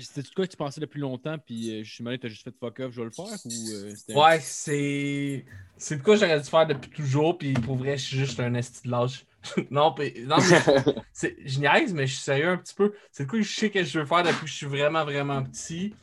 c'était 0.00 0.22
quoi 0.34 0.46
que 0.46 0.50
tu 0.50 0.56
pensais 0.56 0.80
depuis 0.80 1.00
longtemps, 1.00 1.36
puis 1.38 1.70
euh, 1.80 1.82
je 1.84 1.90
suis 1.92 2.02
demandé, 2.02 2.18
t'as 2.18 2.28
juste 2.28 2.44
fait 2.44 2.54
fuck 2.58 2.78
off, 2.80 2.92
je 2.92 3.00
vais 3.00 3.04
le 3.04 3.10
faire? 3.10 3.38
Ou, 3.44 3.72
euh, 3.72 3.94
Ouais, 4.14 4.38
c'est. 4.40 5.44
C'est 5.76 5.96
de 5.96 6.02
quoi 6.02 6.16
j'aurais 6.16 6.40
dû 6.40 6.48
faire 6.48 6.66
depuis 6.66 6.90
toujours, 6.90 7.36
puis 7.36 7.52
pour 7.54 7.76
vrai, 7.76 7.96
je 7.96 8.04
suis 8.04 8.16
juste 8.18 8.38
un 8.40 8.54
esti 8.54 8.86
de 8.86 8.90
lâche. 8.92 9.26
non, 9.70 9.92
puis- 9.92 10.24
non, 10.26 10.36
mais 10.38 10.60
c'est- 11.12 11.36
je 11.44 11.58
niaise, 11.60 11.92
mais 11.92 12.06
je 12.06 12.14
suis 12.14 12.22
sérieux 12.22 12.48
un 12.48 12.56
petit 12.56 12.74
peu. 12.74 12.94
C'est 13.10 13.24
de 13.24 13.30
quoi 13.30 13.38
que 13.40 13.44
je 13.44 13.52
sais 13.54 13.70
que 13.70 13.82
je 13.82 13.98
veux 13.98 14.06
faire 14.06 14.22
depuis 14.22 14.42
que 14.42 14.46
je 14.46 14.54
suis 14.54 14.66
vraiment, 14.66 15.04
vraiment 15.04 15.42
petit. 15.42 15.94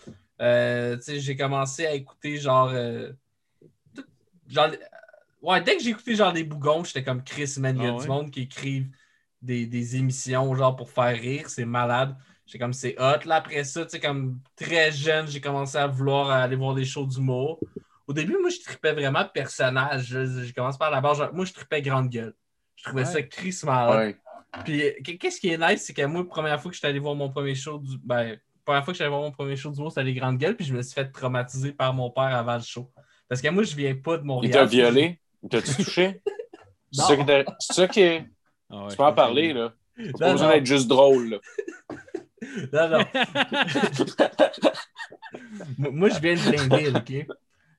Euh, 0.42 0.98
tu 0.98 1.04
sais, 1.04 1.20
j'ai 1.20 1.36
commencé 1.36 1.86
à 1.86 1.94
écouter 1.94 2.38
genre. 2.38 2.70
euh, 2.70 3.12
tout- 3.96 4.06
genre 4.48 4.70
ouais, 5.42 5.62
dès 5.62 5.78
que 5.78 5.84
j'ai 5.84 5.92
écouté 5.92 6.16
genre 6.16 6.34
des 6.34 6.44
bougons, 6.44 6.84
j'étais 6.84 7.04
comme 7.04 7.24
Chris, 7.24 7.56
man, 7.60 7.78
il 7.78 7.84
y 7.84 7.86
a 7.86 7.90
Ah 7.90 7.96
ouais? 7.96 8.02
du 8.04 8.08
monde 8.08 8.32
qui 8.32 8.42
écrivent 8.42 8.90
des, 9.42 9.66
des 9.66 9.96
émissions 9.96 10.54
genre 10.56 10.76
pour 10.76 10.90
faire 10.92 11.18
rire, 11.20 11.50
c'est 11.50 11.66
malade. 11.66 12.16
J'étais 12.52 12.64
comme 12.64 12.74
c'est 12.74 12.96
hot. 13.00 13.26
Là, 13.26 13.36
après 13.36 13.64
ça, 13.64 13.86
tu 13.86 13.92
sais, 13.92 14.00
comme 14.02 14.40
très 14.58 14.92
jeune, 14.92 15.26
j'ai 15.26 15.40
commencé 15.40 15.78
à 15.78 15.88
vouloir 15.88 16.30
aller 16.32 16.58
voir 16.58 16.76
des 16.76 16.84
shows 16.84 17.06
d'humour. 17.06 17.62
Au 18.08 18.12
début, 18.12 18.36
moi, 18.42 18.50
je 18.50 18.60
tripais 18.62 18.92
vraiment 18.92 19.24
personnage. 19.24 20.08
Je, 20.08 20.44
je 20.44 20.54
commence 20.54 20.78
par 20.78 20.92
la 20.92 21.02
genre, 21.14 21.34
moi, 21.34 21.46
je 21.46 21.54
tripais 21.54 21.82
grande 21.82 22.10
gueule. 22.10 22.34
Je 22.76 22.84
trouvais 22.84 23.04
Ouais. 23.04 23.08
ça 23.10 23.22
crissement. 23.22 23.92
Ouais. 23.92 24.18
Puis, 24.66 24.84
qu'est-ce 25.18 25.40
qui 25.40 25.48
est 25.48 25.58
nice, 25.58 25.86
c'est 25.86 25.94
que 25.94 26.02
moi, 26.06 26.24
la 26.24 26.28
première 26.28 26.62
fois 26.62 26.70
que 26.72 26.76
j'étais 26.76 26.88
allé 26.88 27.00
voir 27.00 27.16
mon 27.16 27.30
premier 27.30 27.56
show 27.56 27.78
du. 27.78 27.98
Ben, 28.04 28.32
la 28.32 28.36
première 28.66 28.84
fois 28.84 28.94
que 28.94 28.98
j'allais 28.98 29.10
voir 29.10 29.22
mon 29.22 29.32
premier 29.32 29.56
show 29.56 29.72
d'humour, 29.72 29.92
c'était 29.94 30.04
les 30.04 30.14
grandes 30.14 30.38
gueules, 30.38 30.58
puis 30.58 30.66
je 30.66 30.74
me 30.74 30.82
suis 30.82 30.94
fait 30.94 31.10
traumatiser 31.10 31.72
par 31.72 31.94
mon 31.94 32.10
père 32.10 32.36
avant 32.36 32.56
le 32.56 32.64
show. 32.64 32.92
Parce 33.30 33.42
que 33.42 33.48
moi, 33.48 33.64
je 33.64 33.74
viens 33.78 33.96
pas 33.96 34.18
de 34.18 34.24
Montréal. 34.24 34.52
Il 34.52 34.54
t'a 34.54 34.66
violé? 34.66 35.22
Il 35.42 35.48
t'a-tu 35.48 35.74
touché? 35.86 36.22
C'est 36.92 37.74
ça 37.74 37.88
qui 37.88 38.02
est. 38.02 38.26
Ah 38.70 38.84
ouais, 38.84 38.90
Tu 38.90 38.98
peux 38.98 39.04
en 39.04 39.12
je 39.12 39.16
parler, 39.16 39.54
là. 39.54 39.74
Non, 39.98 40.12
pas 40.20 40.32
besoin 40.34 40.50
d'être 40.50 40.66
juste 40.66 40.90
drôle, 40.90 41.30
là. 41.30 41.38
Non, 42.74 42.90
non. 42.90 43.00
Moi, 45.78 46.10
je 46.10 46.20
viens 46.20 46.36
de 46.36 46.68
Blainville, 46.68 46.98
OK? 46.98 47.28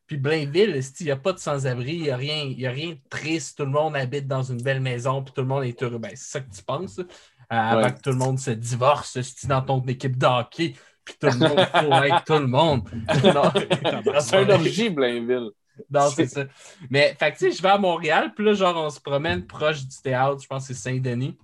Puis 0.06 0.16
Blainville, 0.16 0.80
il 1.00 1.04
n'y 1.06 1.10
a 1.10 1.16
pas 1.16 1.32
de 1.32 1.38
sans-abri, 1.38 1.94
il 1.94 2.02
n'y 2.02 2.10
a, 2.10 2.16
rien- 2.16 2.44
y 2.44 2.66
a 2.66 2.70
rien 2.70 2.90
de 2.90 2.98
triste. 3.08 3.56
Tout 3.58 3.64
le 3.64 3.70
monde 3.70 3.96
habite 3.96 4.26
dans 4.26 4.42
une 4.42 4.62
belle 4.62 4.80
maison, 4.80 5.22
puis 5.22 5.32
tout 5.34 5.40
le 5.40 5.46
monde 5.46 5.64
est 5.64 5.82
heureux. 5.82 5.98
Ben, 5.98 6.10
c'est 6.14 6.30
ça 6.32 6.40
que 6.40 6.54
tu 6.54 6.62
penses. 6.62 6.98
Euh, 6.98 7.04
avant 7.48 7.82
Ouais. 7.82 7.92
que 7.92 8.00
tout 8.00 8.10
le 8.10 8.16
monde 8.16 8.38
se 8.38 8.50
divorce, 8.50 9.18
c'est 9.20 9.46
dans 9.48 9.62
ton 9.62 9.80
équipe 9.82 10.16
de 10.16 10.26
hockey, 10.26 10.74
puis 11.04 11.14
tout 11.20 11.26
le 11.26 11.38
monde 11.38 11.60
faut 11.66 11.92
avec 11.92 12.24
tout 12.24 12.38
le 12.38 12.46
monde. 12.46 12.88
C'est 14.20 14.36
un 14.36 14.48
orgie, 14.50 14.90
Blainville. 14.90 15.50
non, 15.90 16.08
c'est 16.10 16.26
ça. 16.26 16.44
Mais, 16.90 17.14
fait 17.18 17.32
tu 17.32 17.38
sais, 17.38 17.50
je 17.50 17.60
vais 17.62 17.68
à 17.70 17.78
Montréal, 17.78 18.32
puis 18.34 18.44
là, 18.44 18.52
genre, 18.54 18.76
on 18.76 18.90
se 18.90 19.00
promène 19.00 19.46
proche 19.46 19.82
du 19.86 19.96
théâtre, 20.02 20.40
je 20.42 20.46
pense 20.46 20.68
que 20.68 20.74
c'est 20.74 20.80
Saint-Denis. 20.90 21.36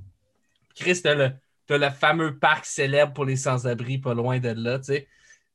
Chris, 0.74 1.00
t'as 1.02 1.30
le, 1.68 1.78
t'as 1.80 1.88
le 1.88 1.94
fameux 1.94 2.38
parc 2.38 2.64
célèbre 2.64 3.12
pour 3.12 3.24
les 3.24 3.36
sans-abri, 3.36 3.98
pas 3.98 4.14
loin 4.14 4.38
de 4.38 4.48
là, 4.50 4.78
tu 4.78 4.84
sais. 4.86 5.08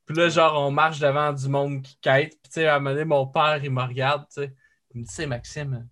Puis 0.06 0.16
là, 0.16 0.28
genre, 0.28 0.60
on 0.60 0.70
marche 0.70 0.98
devant 0.98 1.32
du 1.32 1.48
monde 1.48 1.82
qui 1.82 1.96
quête. 2.02 2.30
Puis, 2.42 2.42
tu 2.44 2.50
sais, 2.52 2.66
à 2.68 2.76
un 2.76 2.78
moment 2.78 2.90
donné, 2.90 3.04
mon 3.04 3.26
père, 3.26 3.58
il 3.64 3.70
me 3.70 3.82
regarde, 3.82 4.22
tu 4.28 4.42
sais. 4.42 4.54
Il 4.94 5.00
me 5.00 5.04
dit, 5.04 5.08
Tu 5.10 5.14
sais, 5.14 5.26
Maxime, 5.26 5.86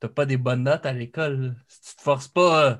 t'as 0.00 0.08
pas 0.08 0.24
des 0.24 0.36
bonnes 0.38 0.62
notes 0.62 0.86
à 0.86 0.92
l'école? 0.92 1.54
Si 1.68 1.90
tu 1.90 1.96
te 1.96 2.02
forces 2.02 2.28
pas, 2.28 2.64
euh, 2.64 2.76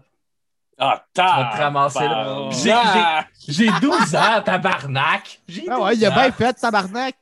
Ah, 0.78 1.04
tu 1.14 1.20
vas 1.20 1.50
te 1.52 1.56
ramasser 1.60 1.98
là. 2.00 2.36
Oh. 2.38 2.50
J'ai- 2.52 3.52
j'ai- 3.52 3.66
J'ai 3.66 3.80
12 3.80 4.14
ans, 4.14 4.40
tabarnak. 4.44 5.40
Ah 5.68 5.80
ouais, 5.80 5.96
il 5.96 6.04
a 6.06 6.08
12 6.10 6.18
ans. 6.18 6.22
bien 6.22 6.32
fait, 6.32 6.52
tabarnak. 6.54 7.16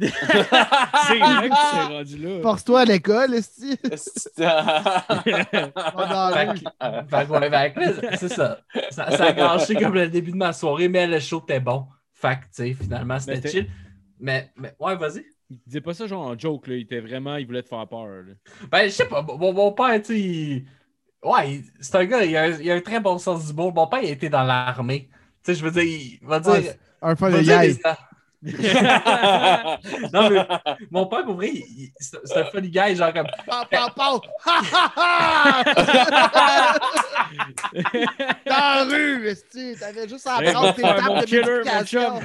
C'est 1.08 1.18
vrai 1.18 1.48
que 1.48 1.54
tu 1.54 1.76
t'es 1.88 1.94
rendu 1.94 2.18
là. 2.18 2.42
Force-toi 2.42 2.80
à 2.80 2.84
l'école, 2.84 3.34
esti. 3.34 3.78
Là, 7.76 8.16
c'est 8.16 8.28
ça. 8.28 8.58
ça. 8.90 9.10
Ça 9.10 9.24
a 9.26 9.32
gâché 9.32 9.74
comme 9.74 9.94
le 9.94 10.08
début 10.08 10.32
de 10.32 10.36
ma 10.36 10.52
soirée, 10.52 10.88
mais 10.88 11.06
le 11.06 11.20
show 11.20 11.40
était 11.42 11.60
bon. 11.60 11.86
Fait 12.12 12.36
que, 12.36 12.44
tu 12.44 12.48
sais, 12.52 12.72
finalement, 12.74 13.18
c'était 13.18 13.40
chill. 13.50 13.70
Mais, 14.18 14.50
mais, 14.56 14.74
ouais, 14.80 14.96
vas-y. 14.96 15.24
Il 15.50 15.58
disait 15.66 15.80
pas 15.80 15.94
ça 15.94 16.06
genre 16.06 16.26
en 16.26 16.38
joke, 16.38 16.66
là. 16.66 16.74
Il 16.74 16.82
était 16.82 17.00
vraiment, 17.00 17.36
il 17.36 17.46
voulait 17.46 17.62
te 17.62 17.68
faire 17.68 17.86
peur. 17.86 18.06
là. 18.06 18.32
Ben, 18.70 18.84
je 18.86 18.90
sais 18.90 19.04
pas, 19.06 19.22
mon, 19.22 19.52
mon 19.52 19.72
père, 19.72 20.00
tu 20.02 20.06
sais, 20.14 20.20
il- 20.20 20.66
ouais, 21.22 21.52
il- 21.52 21.64
c'est 21.80 21.94
un 21.96 22.04
gars, 22.04 22.24
il 22.24 22.36
a, 22.36 22.42
un- 22.44 22.60
il 22.60 22.70
a 22.70 22.74
un 22.74 22.80
très 22.80 22.98
bon 23.00 23.18
sens 23.18 23.46
d'humour. 23.46 23.72
Mon 23.74 23.86
père, 23.86 24.00
il 24.02 24.08
a 24.08 24.12
été 24.12 24.28
dans 24.28 24.42
l'armée. 24.42 25.08
Tu 25.44 25.52
sais, 25.52 25.54
je 25.60 25.64
veux 25.64 25.70
dire, 25.70 25.82
il 25.84 26.18
va 26.22 26.40
dire. 26.40 26.52
Ouais, 26.52 26.76
Un 27.30 27.38
de 27.42 27.44
des- 27.60 27.78
Non, 30.12 30.30
mais 30.30 30.46
mon 30.90 31.06
père, 31.06 31.24
pour 31.24 31.34
vrai, 31.34 31.52
c'est 31.98 32.36
un 32.36 32.44
funny 32.44 32.70
guy, 32.70 32.94
genre 32.94 33.12
comme. 33.12 33.26
Dans 38.46 38.56
la 38.56 38.84
rue, 38.84 39.26
esti. 39.28 39.74
T'avais 39.78 40.08
juste 40.08 40.26
à 40.28 40.40
prendre 40.40 40.74
tes 40.74 40.82
tables 40.82 41.20
de 41.20 41.24
killer, 41.24 41.58
médication. 41.64 42.20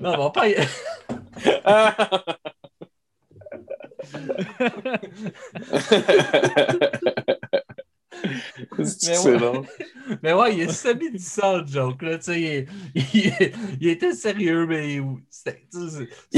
Non, 0.00 0.16
mon 0.16 0.30
père, 0.30 0.68
C'est 8.84 9.38
long. 9.38 9.64
Mais 10.22 10.32
ouais, 10.32 10.56
il 10.56 10.68
a 10.68 10.72
semi 10.72 11.10
dit 11.10 11.18
ça 11.18 11.60
en 11.60 11.66
joke, 11.66 12.02
là, 12.02 12.18
tu 12.18 12.24
sais, 12.24 12.66
il, 12.94 13.02
il- 13.14 13.52
il 13.80 13.88
était 13.88 14.12
sérieux, 14.12 14.66
mais 14.66 14.94
il, 14.96 15.02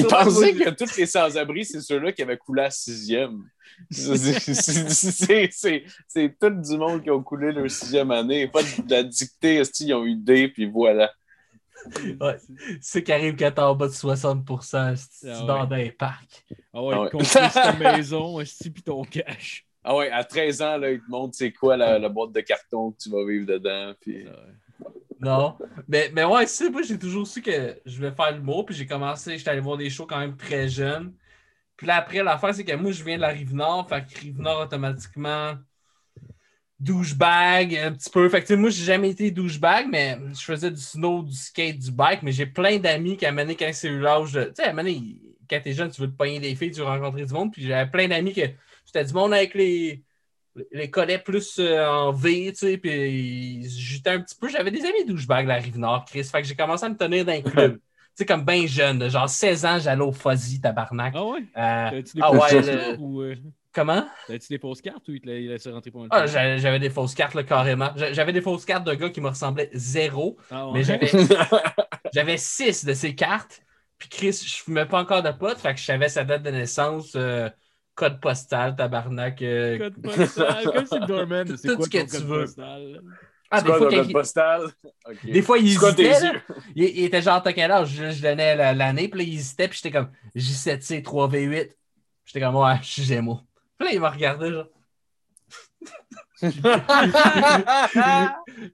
pensait 0.06 0.52
que 0.54 0.70
tous 0.70 0.96
les 0.96 1.06
sans-abri, 1.06 1.64
c'est 1.64 1.80
ceux-là 1.80 2.12
qui 2.12 2.22
avaient 2.22 2.36
coulé 2.36 2.62
à 2.62 2.70
sixième. 2.70 3.42
C'est- 3.90 4.16
c'est- 4.40 4.88
C'est 4.90 5.48
c'est- 5.50 5.84
c'est 6.06 6.36
tout 6.38 6.50
du 6.50 6.76
monde 6.76 7.02
qui 7.02 7.10
ont 7.10 7.22
coulé 7.22 7.52
leur 7.52 7.70
sixième 7.70 8.10
année. 8.10 8.46
Pas 8.48 8.62
de 8.62 8.90
la 8.90 9.02
dictée, 9.02 9.62
ils 9.80 9.94
ont 9.94 10.04
eu 10.04 10.14
D, 10.14 10.48
puis 10.48 10.66
voilà. 10.66 11.10
Ouais. 12.20 12.38
C'est 12.80 12.98
ce 13.00 13.04
qui 13.04 13.12
arrive 13.12 13.34
quand 13.36 13.50
t'es 13.50 13.60
en 13.60 13.74
bas 13.74 13.88
de 13.88 13.92
60%, 13.92 14.94
si 14.94 15.08
tu 15.20 15.26
Ah 15.28 15.40
ouais. 15.40 15.46
dans 15.66 15.76
les 15.76 15.90
parcs. 15.90 16.44
Ah 16.72 16.82
ouais, 16.82 16.94
Ah 16.94 17.00
ouais. 17.16 17.50
ta 17.52 17.72
maison, 17.96 18.38
esti, 18.40 18.70
pis 18.70 18.82
ton 18.82 19.02
cash? 19.02 19.66
Ah 19.84 19.96
ouais, 19.96 20.10
à 20.10 20.22
13 20.22 20.62
ans, 20.62 20.76
là, 20.76 20.92
ils 20.92 21.00
te 21.00 21.10
montrent 21.10 21.34
c'est 21.34 21.52
quoi 21.52 21.76
la, 21.76 21.98
la 21.98 22.08
boîte 22.08 22.32
de 22.32 22.40
carton 22.40 22.92
que 22.92 22.98
tu 22.98 23.10
vas 23.10 23.24
vivre 23.26 23.46
dedans. 23.46 23.92
Puis... 24.00 24.24
Ouais. 24.24 24.88
Non. 25.20 25.56
Mais, 25.88 26.10
mais 26.12 26.24
ouais, 26.24 26.46
c'est 26.46 26.68
moi, 26.68 26.82
j'ai 26.82 26.98
toujours 26.98 27.26
su 27.26 27.40
que 27.40 27.78
je 27.86 28.00
vais 28.00 28.10
faire 28.10 28.32
l'humour. 28.32 28.66
Puis 28.66 28.74
j'ai 28.74 28.86
commencé, 28.86 29.38
j'étais 29.38 29.50
allé 29.50 29.60
voir 29.60 29.76
des 29.76 29.88
shows 29.88 30.06
quand 30.06 30.18
même 30.18 30.36
très 30.36 30.68
jeune. 30.68 31.12
Puis 31.76 31.86
là, 31.86 31.96
après, 31.96 32.22
l'affaire, 32.22 32.54
c'est 32.54 32.64
que 32.64 32.74
moi, 32.74 32.90
je 32.90 33.02
viens 33.02 33.16
de 33.16 33.22
la 33.22 33.28
Rive-Nord. 33.28 33.88
Fait 33.88 34.04
que 34.04 34.18
Rive-Nord, 34.18 34.62
automatiquement, 34.62 35.54
douchebag, 36.78 37.76
un 37.76 37.92
petit 37.92 38.10
peu. 38.10 38.28
Fait 38.28 38.40
que, 38.40 38.46
tu 38.46 38.54
sais, 38.54 38.56
moi, 38.56 38.70
j'ai 38.70 38.84
jamais 38.84 39.10
été 39.10 39.30
douchebag, 39.30 39.86
mais 39.90 40.18
je 40.34 40.44
faisais 40.44 40.70
du 40.70 40.80
snow, 40.80 41.22
du 41.22 41.34
skate, 41.34 41.78
du 41.78 41.92
bike. 41.92 42.22
Mais 42.22 42.32
j'ai 42.32 42.46
plein 42.46 42.78
d'amis 42.78 43.16
qui, 43.16 43.24
à 43.24 43.32
donné, 43.32 43.54
quand 43.54 43.70
c'est 43.72 43.88
eu 43.88 44.00
l'âge 44.00 44.32
de. 44.32 44.44
Tu 44.44 44.54
sais, 44.56 44.64
à 44.64 44.74
quand 44.74 45.60
t'es 45.62 45.72
jeune, 45.72 45.90
tu 45.90 46.00
veux 46.00 46.10
te 46.10 46.16
pogner 46.16 46.40
des 46.40 46.54
filles, 46.54 46.70
tu 46.70 46.80
veux 46.80 46.86
rencontrer 46.86 47.24
du 47.24 47.32
monde. 47.32 47.52
Puis 47.52 47.62
j'avais 47.66 47.90
plein 47.90 48.08
d'amis 48.08 48.32
que 48.32 48.42
c'était 48.92 49.04
du 49.04 49.12
monde 49.14 49.32
avec 49.34 49.54
les 49.54 50.02
les 50.70 50.90
collets 50.90 51.18
plus 51.18 51.58
euh, 51.58 51.86
en 51.88 52.12
V, 52.12 52.52
tu 52.52 52.58
sais, 52.58 52.76
puis 52.78 53.66
j'étais 53.70 54.10
un 54.10 54.20
petit 54.20 54.34
peu. 54.36 54.48
J'avais 54.48 54.70
des 54.70 54.84
amis 54.84 55.04
douchebag 55.06 55.46
la 55.46 55.54
Rive-Nord, 55.54 56.04
Chris. 56.04 56.24
Fait 56.24 56.42
que 56.42 56.48
j'ai 56.48 56.54
commencé 56.54 56.84
à 56.84 56.90
me 56.90 56.96
tenir 56.96 57.24
d'un 57.24 57.40
club. 57.40 57.76
tu 57.78 57.80
sais, 58.16 58.26
comme 58.26 58.44
bien 58.44 58.66
jeune, 58.66 59.08
genre 59.08 59.28
16 59.30 59.64
ans, 59.64 59.78
j'allais 59.78 60.02
au 60.02 60.12
Fuzzy, 60.12 60.60
tabarnak. 60.60 61.14
Ah 61.16 61.24
ouais? 61.24 61.40
Euh, 61.56 61.88
T'avais-tu 61.88 62.16
des 62.16 62.20
ah 62.22 62.28
fausses 62.32 62.52
ouais, 62.52 62.62
cartes, 62.62 62.66
le- 62.66 62.96
ou, 62.98 63.22
euh, 63.22 63.34
Comment? 63.72 64.04
T'avais-tu 64.26 64.48
des 64.50 64.58
fausses 64.58 64.82
cartes 64.82 65.08
ou 65.08 65.12
il 65.12 65.20
te 65.22 65.26
laissait 65.30 65.70
rentrer 65.70 65.90
pour 65.90 66.04
un 66.04 66.08
Ah, 66.10 66.26
j'a- 66.26 66.58
j'avais 66.58 66.78
des 66.78 66.90
fausses 66.90 67.14
cartes, 67.14 67.32
là, 67.34 67.42
carrément. 67.44 67.90
J'a- 67.96 68.12
J'avais 68.12 68.34
des 68.34 68.42
fausses 68.42 68.66
cartes 68.66 68.84
de 68.86 68.92
gars 68.92 69.08
qui 69.08 69.22
me 69.22 69.28
ressemblaient 69.28 69.70
zéro, 69.72 70.36
Ah 70.50 70.66
ouais. 70.66 70.74
mais 70.74 70.84
j'avais 70.84 71.06
j'avais 72.12 72.36
six 72.36 72.84
de 72.84 72.92
ces 72.92 73.14
cartes. 73.14 73.62
Puis 73.96 74.08
Chris, 74.10 74.32
je 74.46 74.62
fumais 74.62 74.84
pas 74.84 75.00
encore 75.00 75.22
de 75.22 75.30
potes, 75.30 75.58
fait 75.58 75.72
que 75.72 75.80
je 75.80 75.84
savais 75.84 76.08
sa 76.10 76.24
date 76.24 76.42
de 76.42 76.50
naissance, 76.50 77.12
euh, 77.16 77.48
code 77.94 78.20
postal, 78.20 78.76
tabarnak. 78.76 79.40
euh, 79.42 79.78
Code 79.78 80.02
postal, 80.02 80.64
comme 80.64 80.86
c'est 80.86 81.00
Dorman, 81.06 81.56
c'est 81.56 81.68
Tout 81.68 81.76
quoi 81.76 81.84
ce 81.86 81.90
que 81.90 81.98
tu 81.98 82.06
code 82.06 82.24
veux. 82.26 82.40
postal? 82.44 83.02
Ah, 83.54 83.60
des 83.60 83.66
fois, 83.68 83.78
code 83.90 84.06
il- 84.06 84.12
postal? 84.12 84.62
Des 85.24 85.42
fois, 85.42 85.58
il 85.58 85.66
hésitait. 85.68 86.20
là. 86.20 86.32
Il, 86.74 86.84
il 86.84 87.04
était 87.04 87.20
genre, 87.20 87.42
t'as 87.42 87.52
quel 87.52 87.70
âge? 87.70 87.88
Je, 87.90 88.10
je 88.10 88.22
donnais 88.22 88.56
la- 88.56 88.72
l'année, 88.72 89.08
puis 89.08 89.20
là, 89.20 89.26
il 89.28 89.34
hésitait, 89.34 89.68
puis 89.68 89.78
j'étais 89.82 89.90
comme 89.96 90.10
J7C 90.34 91.02
3V8. 91.02 91.70
J'étais 92.24 92.40
comme, 92.40 92.56
ouais, 92.56 92.76
je 92.82 92.86
suis 92.88 93.02
Gémeaux. 93.02 93.40
Puis 93.78 93.88
là, 93.88 93.94
il 93.94 94.00
m'a 94.00 94.10
regardé, 94.10 94.50
genre. 94.50 94.68
Puis 96.42 96.60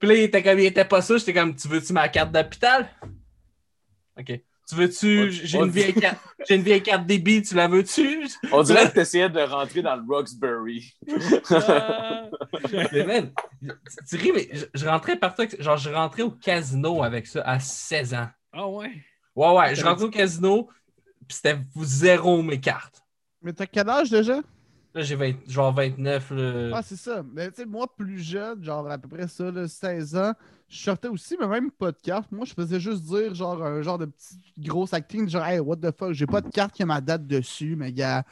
là, 0.08 0.14
il 0.14 0.20
était 0.20 0.42
comme, 0.42 0.58
il 0.58 0.66
était 0.66 0.84
pas 0.84 1.02
ça. 1.02 1.16
J'étais 1.18 1.34
comme, 1.34 1.54
tu 1.54 1.68
veux-tu 1.68 1.92
ma 1.92 2.08
carte 2.08 2.32
d'hôpital? 2.32 2.88
OK. 4.18 4.40
Tu 4.68 4.74
veux-tu, 4.74 5.30
j'ai 5.32 5.58
une 5.58 5.70
vieille 5.70 5.94
carte, 5.94 6.18
j'ai 6.46 6.56
une 6.56 6.62
vieille 6.62 6.82
carte 6.82 7.06
débit, 7.06 7.40
tu 7.40 7.54
la 7.54 7.68
veux-tu? 7.68 8.28
On 8.52 8.62
dirait 8.62 8.88
que 8.88 8.92
tu 8.94 9.00
essayais 9.00 9.30
de 9.30 9.40
rentrer 9.40 9.80
dans 9.80 9.96
le 9.96 10.02
Roxbury. 10.06 10.94
Ah! 11.50 12.28
Mais 12.92 13.04
man, 13.04 13.32
tu, 14.08 14.16
ris, 14.16 14.32
mais 14.32 14.48
je, 14.52 14.66
je 14.74 14.86
rentrais 14.86 15.16
partout, 15.16 15.42
avec- 15.42 15.60
genre, 15.62 15.78
je 15.78 15.88
rentrais 15.88 16.22
au 16.22 16.30
casino 16.30 17.02
avec 17.02 17.26
ça 17.26 17.40
à 17.42 17.58
16 17.58 18.12
ans. 18.12 18.28
Ah 18.52 18.68
ouais? 18.68 18.92
Ouais, 19.34 19.52
ouais, 19.56 19.74
je 19.74 19.82
rentrais 19.84 20.04
au 20.04 20.10
casino, 20.10 20.68
puis 21.26 21.36
c'était 21.36 21.58
zéro 21.76 22.42
mes 22.42 22.60
cartes. 22.60 23.02
Mais 23.40 23.54
t'as 23.54 23.66
quel 23.66 23.88
âge 23.88 24.10
déjà? 24.10 24.40
Là, 24.94 25.02
j'ai 25.02 25.16
20 25.16 25.32
genre 25.46 25.72
29. 25.72 26.30
là. 26.30 26.70
Ah, 26.74 26.82
c'est 26.82 26.96
ça. 26.96 27.22
Mais 27.34 27.48
tu 27.50 27.56
sais, 27.56 27.66
moi, 27.66 27.86
plus 27.94 28.18
jeune, 28.18 28.64
genre 28.64 28.90
à 28.90 28.98
peu 28.98 29.08
près 29.08 29.28
ça, 29.28 29.50
là, 29.50 29.68
16 29.68 30.16
ans, 30.16 30.32
je 30.68 30.78
sortais 30.78 31.08
aussi, 31.08 31.36
mais 31.38 31.46
même 31.46 31.70
pas 31.70 31.92
de 31.92 31.98
carte. 32.02 32.32
Moi, 32.32 32.44
je 32.46 32.54
faisais 32.54 32.80
juste 32.80 33.02
dire, 33.04 33.34
genre, 33.34 33.62
un 33.62 33.82
genre 33.82 33.98
de 33.98 34.06
petit 34.06 34.38
gros 34.58 34.92
acting, 34.94 35.28
genre, 35.28 35.44
hey, 35.44 35.60
what 35.60 35.76
the 35.76 35.90
fuck, 35.96 36.12
j'ai 36.12 36.26
pas 36.26 36.40
de 36.40 36.48
carte 36.50 36.74
qui 36.74 36.82
a 36.82 36.86
ma 36.86 37.00
date 37.00 37.26
dessus, 37.26 37.76
mais 37.76 37.92
gars, 37.92 38.24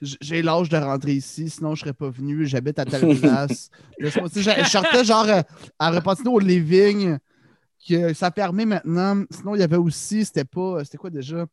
j'ai 0.00 0.42
l'âge 0.42 0.68
de 0.68 0.76
rentrer 0.76 1.12
ici, 1.12 1.48
sinon 1.50 1.74
je 1.74 1.80
serais 1.80 1.92
pas 1.92 2.10
venu, 2.10 2.46
j'habite 2.46 2.78
à 2.78 2.84
telle 2.84 3.18
place. 3.20 3.70
Je 3.98 4.08
sortais, 4.08 5.04
genre, 5.04 5.28
euh, 5.28 5.42
à 5.78 5.90
Repentino 5.90 6.32
au 6.32 6.38
Living, 6.40 7.18
que 7.88 8.12
ça 8.14 8.30
permet 8.30 8.66
maintenant. 8.66 9.24
Sinon, 9.30 9.54
il 9.54 9.60
y 9.60 9.64
avait 9.64 9.76
aussi, 9.76 10.24
c'était 10.24 10.44
pas, 10.44 10.84
c'était 10.84 10.98
quoi 10.98 11.10
déjà? 11.10 11.46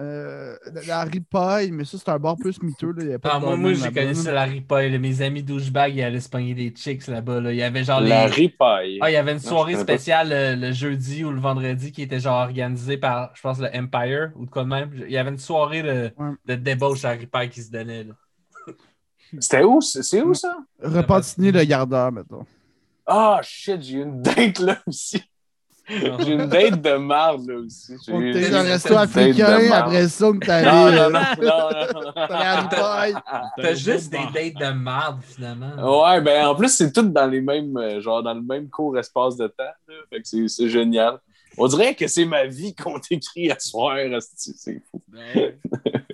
Euh, 0.00 0.56
la 0.86 1.04
ripaille, 1.04 1.70
mais 1.70 1.84
ça, 1.84 1.98
c'est 1.98 2.08
un 2.08 2.18
bar 2.18 2.36
plus 2.36 2.60
miteux. 2.62 2.92
Là. 2.92 3.02
Il 3.02 3.04
y 3.04 3.08
avait 3.10 3.18
pas 3.18 3.32
Ah, 3.34 3.38
de 3.40 3.44
moi, 3.44 3.56
moi 3.58 3.72
j'ai 3.74 3.92
connu 3.92 4.14
ça 4.14 4.32
la 4.32 4.44
ripaille. 4.44 4.90
là. 4.90 4.98
Mes 4.98 5.20
amis 5.20 5.42
douchebags, 5.42 5.94
ils 5.94 6.02
allaient 6.02 6.18
se 6.20 6.30
pogner 6.30 6.54
des 6.54 6.72
chicks 6.74 7.06
là-bas. 7.08 7.40
là. 7.42 7.52
Il 7.52 7.56
y 7.58 7.62
avait 7.62 7.84
genre 7.84 8.00
La 8.00 8.26
les... 8.26 8.32
ripaille. 8.32 8.98
Ah, 9.02 9.10
il 9.10 9.12
y 9.12 9.16
avait 9.16 9.32
une 9.32 9.38
soirée 9.38 9.76
spéciale 9.76 10.30
le, 10.30 10.66
le 10.68 10.72
jeudi 10.72 11.24
ou 11.24 11.30
le 11.30 11.40
vendredi 11.40 11.92
qui 11.92 12.02
était 12.02 12.20
genre 12.20 12.40
organisée 12.42 12.96
par, 12.96 13.32
je 13.34 13.42
pense, 13.42 13.58
le 13.58 13.68
Empire 13.74 14.32
ou 14.36 14.46
de 14.46 14.50
quoi 14.50 14.64
de 14.64 14.68
même. 14.68 14.90
Il 14.94 15.10
y 15.12 15.18
avait 15.18 15.30
une 15.30 15.38
soirée 15.38 15.82
de, 15.82 16.10
Ouais. 16.16 16.30
de 16.46 16.54
débauche 16.54 17.04
à 17.04 17.10
la 17.14 17.20
ripaille 17.20 17.50
qui 17.50 17.62
se 17.62 17.70
donnait. 17.70 18.04
là. 18.04 18.14
C'était 19.40 19.62
où? 19.62 19.80
C'est 19.80 20.02
c'est 20.02 20.22
où 20.22 20.34
ça? 20.34 20.56
Repentigny 20.82 21.52
le 21.52 21.64
gardeur, 21.64 22.12
mettons. 22.12 22.44
Ah, 23.06 23.40
shit, 23.42 23.82
j'ai 23.82 23.98
eu 23.98 24.02
une 24.02 24.22
date 24.22 24.58
là 24.58 24.78
aussi. 24.86 25.22
J'ai 25.88 26.32
une 26.32 26.46
date 26.46 26.80
de 26.80 26.94
marde 26.96 27.48
là 27.48 27.56
aussi. 27.56 27.94
J'ai 28.06 28.12
On 28.12 28.20
eu 28.20 28.30
était 28.30 28.46
une 28.46 28.52
dans 28.52 28.62
date 28.62 28.72
resto 28.72 28.88
de 28.90 28.94
africain, 28.94 29.58
marde. 29.68 29.82
après 29.88 30.08
ça, 30.08 30.26
on 30.28 30.38
allé. 30.48 30.66
Non, 30.66 30.72
non, 30.72 30.86
euh, 30.92 31.10
non, 31.10 31.20
non. 31.42 31.68
T'as 33.56 33.74
juste 33.88 34.10
des 34.12 34.18
dates 34.32 34.54
de 34.60 34.72
marde, 34.72 35.20
finalement. 35.22 36.02
Ouais, 36.04 36.20
ben 36.20 36.46
en 36.46 36.54
plus, 36.54 36.68
c'est 36.68 36.92
tout 36.92 37.02
dans 37.02 37.26
les 37.26 37.40
mêmes, 37.40 37.76
euh, 37.76 38.00
genre 38.00 38.22
dans 38.22 38.34
le 38.34 38.42
même 38.42 38.68
court 38.68 38.96
espace 38.98 39.36
de 39.36 39.46
temps. 39.48 39.64
là. 39.88 39.94
Fait 40.10 40.20
que 40.22 40.28
c'est- 40.28 40.48
c'est 40.48 40.68
génial. 40.68 41.18
On 41.58 41.66
dirait 41.66 41.94
que 41.94 42.06
c'est 42.06 42.24
ma 42.24 42.46
vie 42.46 42.74
qu'on 42.74 42.98
t'écrit 43.00 43.50
à 43.50 43.58
soir, 43.58 43.96
c'est 44.36 44.80
fou. 44.90 45.02
Ben. 45.08 45.54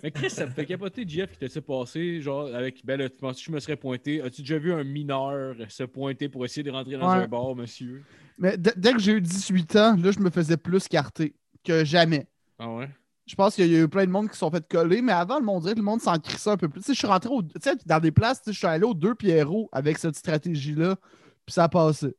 Mais 0.03 0.11
Chris, 0.11 0.31
ça 0.31 0.47
me 0.47 0.51
fait 0.51 0.67
capoter, 0.67 1.05
Jeff, 1.07 1.31
qui 1.39 1.49
t'est 1.49 1.61
passé, 1.61 2.21
genre, 2.21 2.49
avec, 2.55 2.85
ben 2.85 2.99
là, 2.99 3.09
tu 3.09 3.17
penses 3.19 3.39
que 3.39 3.45
je 3.45 3.51
me 3.53 3.61
serais 3.61 3.77
pointé? 3.77 4.21
As-tu 4.23 4.43
déjà 4.43 4.59
vu 4.59 4.73
un 4.73 4.85
mineur 4.85 5.55
se 5.69 5.85
pointer 5.85 6.29
pour 6.29 6.45
essayer 6.45 6.63
de 6.63 6.71
rentrer 6.71 6.97
dans 6.97 7.09
Ouais. 7.11 7.25
un 7.25 7.29
bar, 7.29 7.55
monsieur? 7.55 8.03
Mais 8.39 8.57
dès 8.57 8.93
que 8.93 8.99
j'ai 9.01 9.13
eu 9.13 9.21
18 9.21 9.77
ans, 9.77 9.97
là, 9.97 10.11
je 10.13 10.21
me 10.21 10.31
faisais 10.31 10.57
plus 10.57 10.87
carter 10.89 11.35
que 11.65 11.85
jamais. 11.85 12.27
Ah 12.59 12.73
ouais? 12.73 12.89
Je 13.27 13.35
pense 13.35 13.55
qu'il 13.57 13.67
y 13.67 13.77
a 13.77 13.81
eu 13.81 13.89
plein 13.89 14.07
de 14.07 14.11
monde 14.11 14.29
qui 14.29 14.35
se 14.35 14.39
sont 14.39 14.51
fait 14.51 14.67
coller, 14.67 15.03
mais 15.03 15.13
avant, 15.13 15.39
le 15.39 15.45
monde 15.45 15.63
dirait 15.63 15.75
que 15.75 15.81
le 15.81 15.85
monde 15.85 16.01
s'en 16.01 16.19
crissait 16.19 16.49
un 16.51 16.57
peu 16.57 16.69
plus. 16.69 16.81
Tu 16.81 16.87
sais, 16.87 16.93
je 16.95 16.99
suis 16.99 17.07
rentré 17.07 17.29
au- 17.29 17.43
tu 17.43 17.51
sais, 17.61 17.75
dans 17.85 18.01
des 18.01 18.11
places, 18.11 18.39
tu 18.39 18.47
sais, 18.47 18.53
je 18.53 18.59
suis 18.59 18.67
allé 18.67 18.85
aux 18.85 18.95
deux 18.95 19.15
Pierrot 19.15 19.69
avec 19.71 19.99
cette 19.99 20.17
stratégie-là, 20.17 20.97
puis 21.45 21.53
ça 21.53 21.65
a 21.65 21.69
passé. 21.69 22.15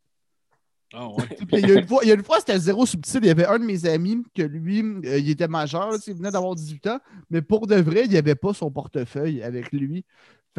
Ah 0.94 1.08
ouais? 1.08 1.26
Il 1.52 1.68
y 1.68 1.72
a 1.72 1.76
une 1.80 1.88
fois, 1.88 2.04
il 2.04 2.10
y 2.10 2.12
a 2.12 2.16
une 2.16 2.24
fois, 2.24 2.40
c'était 2.40 2.58
zéro 2.58 2.86
subtil. 2.86 3.20
Il 3.24 3.28
y 3.28 3.30
avait 3.30 3.46
un 3.46 3.60
de 3.60 3.64
mes 3.64 3.86
amis 3.86 4.24
que 4.36 4.42
lui, 4.42 4.82
euh, 4.82 5.20
il 5.20 5.30
était 5.30 5.48
majeur, 5.48 5.92
là, 5.92 5.98
il 6.06 6.14
venait 6.16 6.32
d'avoir 6.32 6.56
18 6.56 6.86
ans, 6.88 7.00
mais 7.30 7.42
pour 7.42 7.68
de 7.68 7.76
vrai, 7.76 8.06
il 8.06 8.12
n'y 8.12 8.18
avait 8.18 8.36
pas 8.36 8.54
son 8.54 8.72
portefeuille 8.72 9.44
avec 9.44 9.72
lui. 9.72 10.04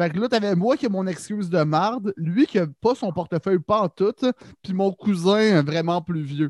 Fait 0.01 0.09
que 0.09 0.19
là, 0.19 0.27
t'avais 0.29 0.55
moi 0.55 0.77
qui 0.77 0.87
ai 0.87 0.89
mon 0.89 1.05
excuse 1.05 1.49
de 1.49 1.61
marde, 1.61 2.11
lui 2.17 2.47
qui 2.47 2.57
a 2.57 2.65
pas 2.81 2.95
son 2.95 3.11
portefeuille 3.11 3.59
pas 3.59 3.81
en 3.81 3.89
tout, 3.89 4.15
puis 4.63 4.73
mon 4.73 4.91
cousin 4.91 5.57
euh, 5.57 5.61
vraiment 5.61 6.01
plus 6.01 6.23
vieux. 6.23 6.49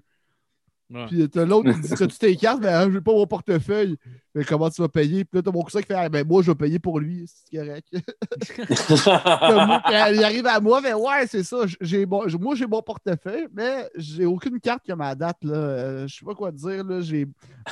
Ouais. 0.90 1.06
Puis 1.08 1.30
t'as 1.30 1.46
l'autre 1.46 1.72
qui 1.72 1.82
dit 1.82 1.90
T'as-tu 1.90 2.18
tes 2.18 2.36
cartes? 2.38 2.62
Ben, 2.62 2.74
hein, 2.74 2.92
j'ai 2.92 3.02
pas 3.02 3.12
mon 3.12 3.28
portefeuille. 3.28 3.98
Mais 4.34 4.46
comment 4.46 4.70
tu 4.70 4.82
vas 4.82 4.88
payer? 4.88 5.26
Puis 5.26 5.38
là, 5.38 5.42
t'as 5.42 5.52
mon 5.52 5.64
cousin 5.64 5.82
qui 5.82 5.88
fait 5.88 5.96
Ah, 5.96 6.08
Ben, 6.08 6.26
moi, 6.26 6.42
je 6.42 6.52
vais 6.52 6.56
payer 6.56 6.80
pour 6.80 7.00
lui. 7.00 7.26
C'est 7.28 7.58
correct. 7.58 7.88
Moi, 7.92 9.82
puis 9.86 9.94
il 10.16 10.24
arrive 10.24 10.48
à 10.48 10.60
moi, 10.60 10.82
mais 10.82 10.94
ouais, 10.94 11.28
c'est 11.28 11.44
ça. 11.44 11.64
J'ai 11.80 12.06
bon, 12.06 12.26
moi, 12.40 12.56
j'ai 12.56 12.68
mon 12.68 12.82
portefeuille, 12.82 13.48
mais 13.54 13.90
j'ai 13.96 14.26
aucune 14.26 14.60
carte 14.60 14.84
qui 14.84 14.92
a 14.92 14.96
ma 14.96 15.14
date. 15.16 15.44
Là. 15.44 15.56
Euh, 15.56 16.08
je 16.08 16.16
sais 16.16 16.26
pas 16.26 16.36
quoi 16.36 16.52
dire. 16.52 16.84
Là. 16.86 17.02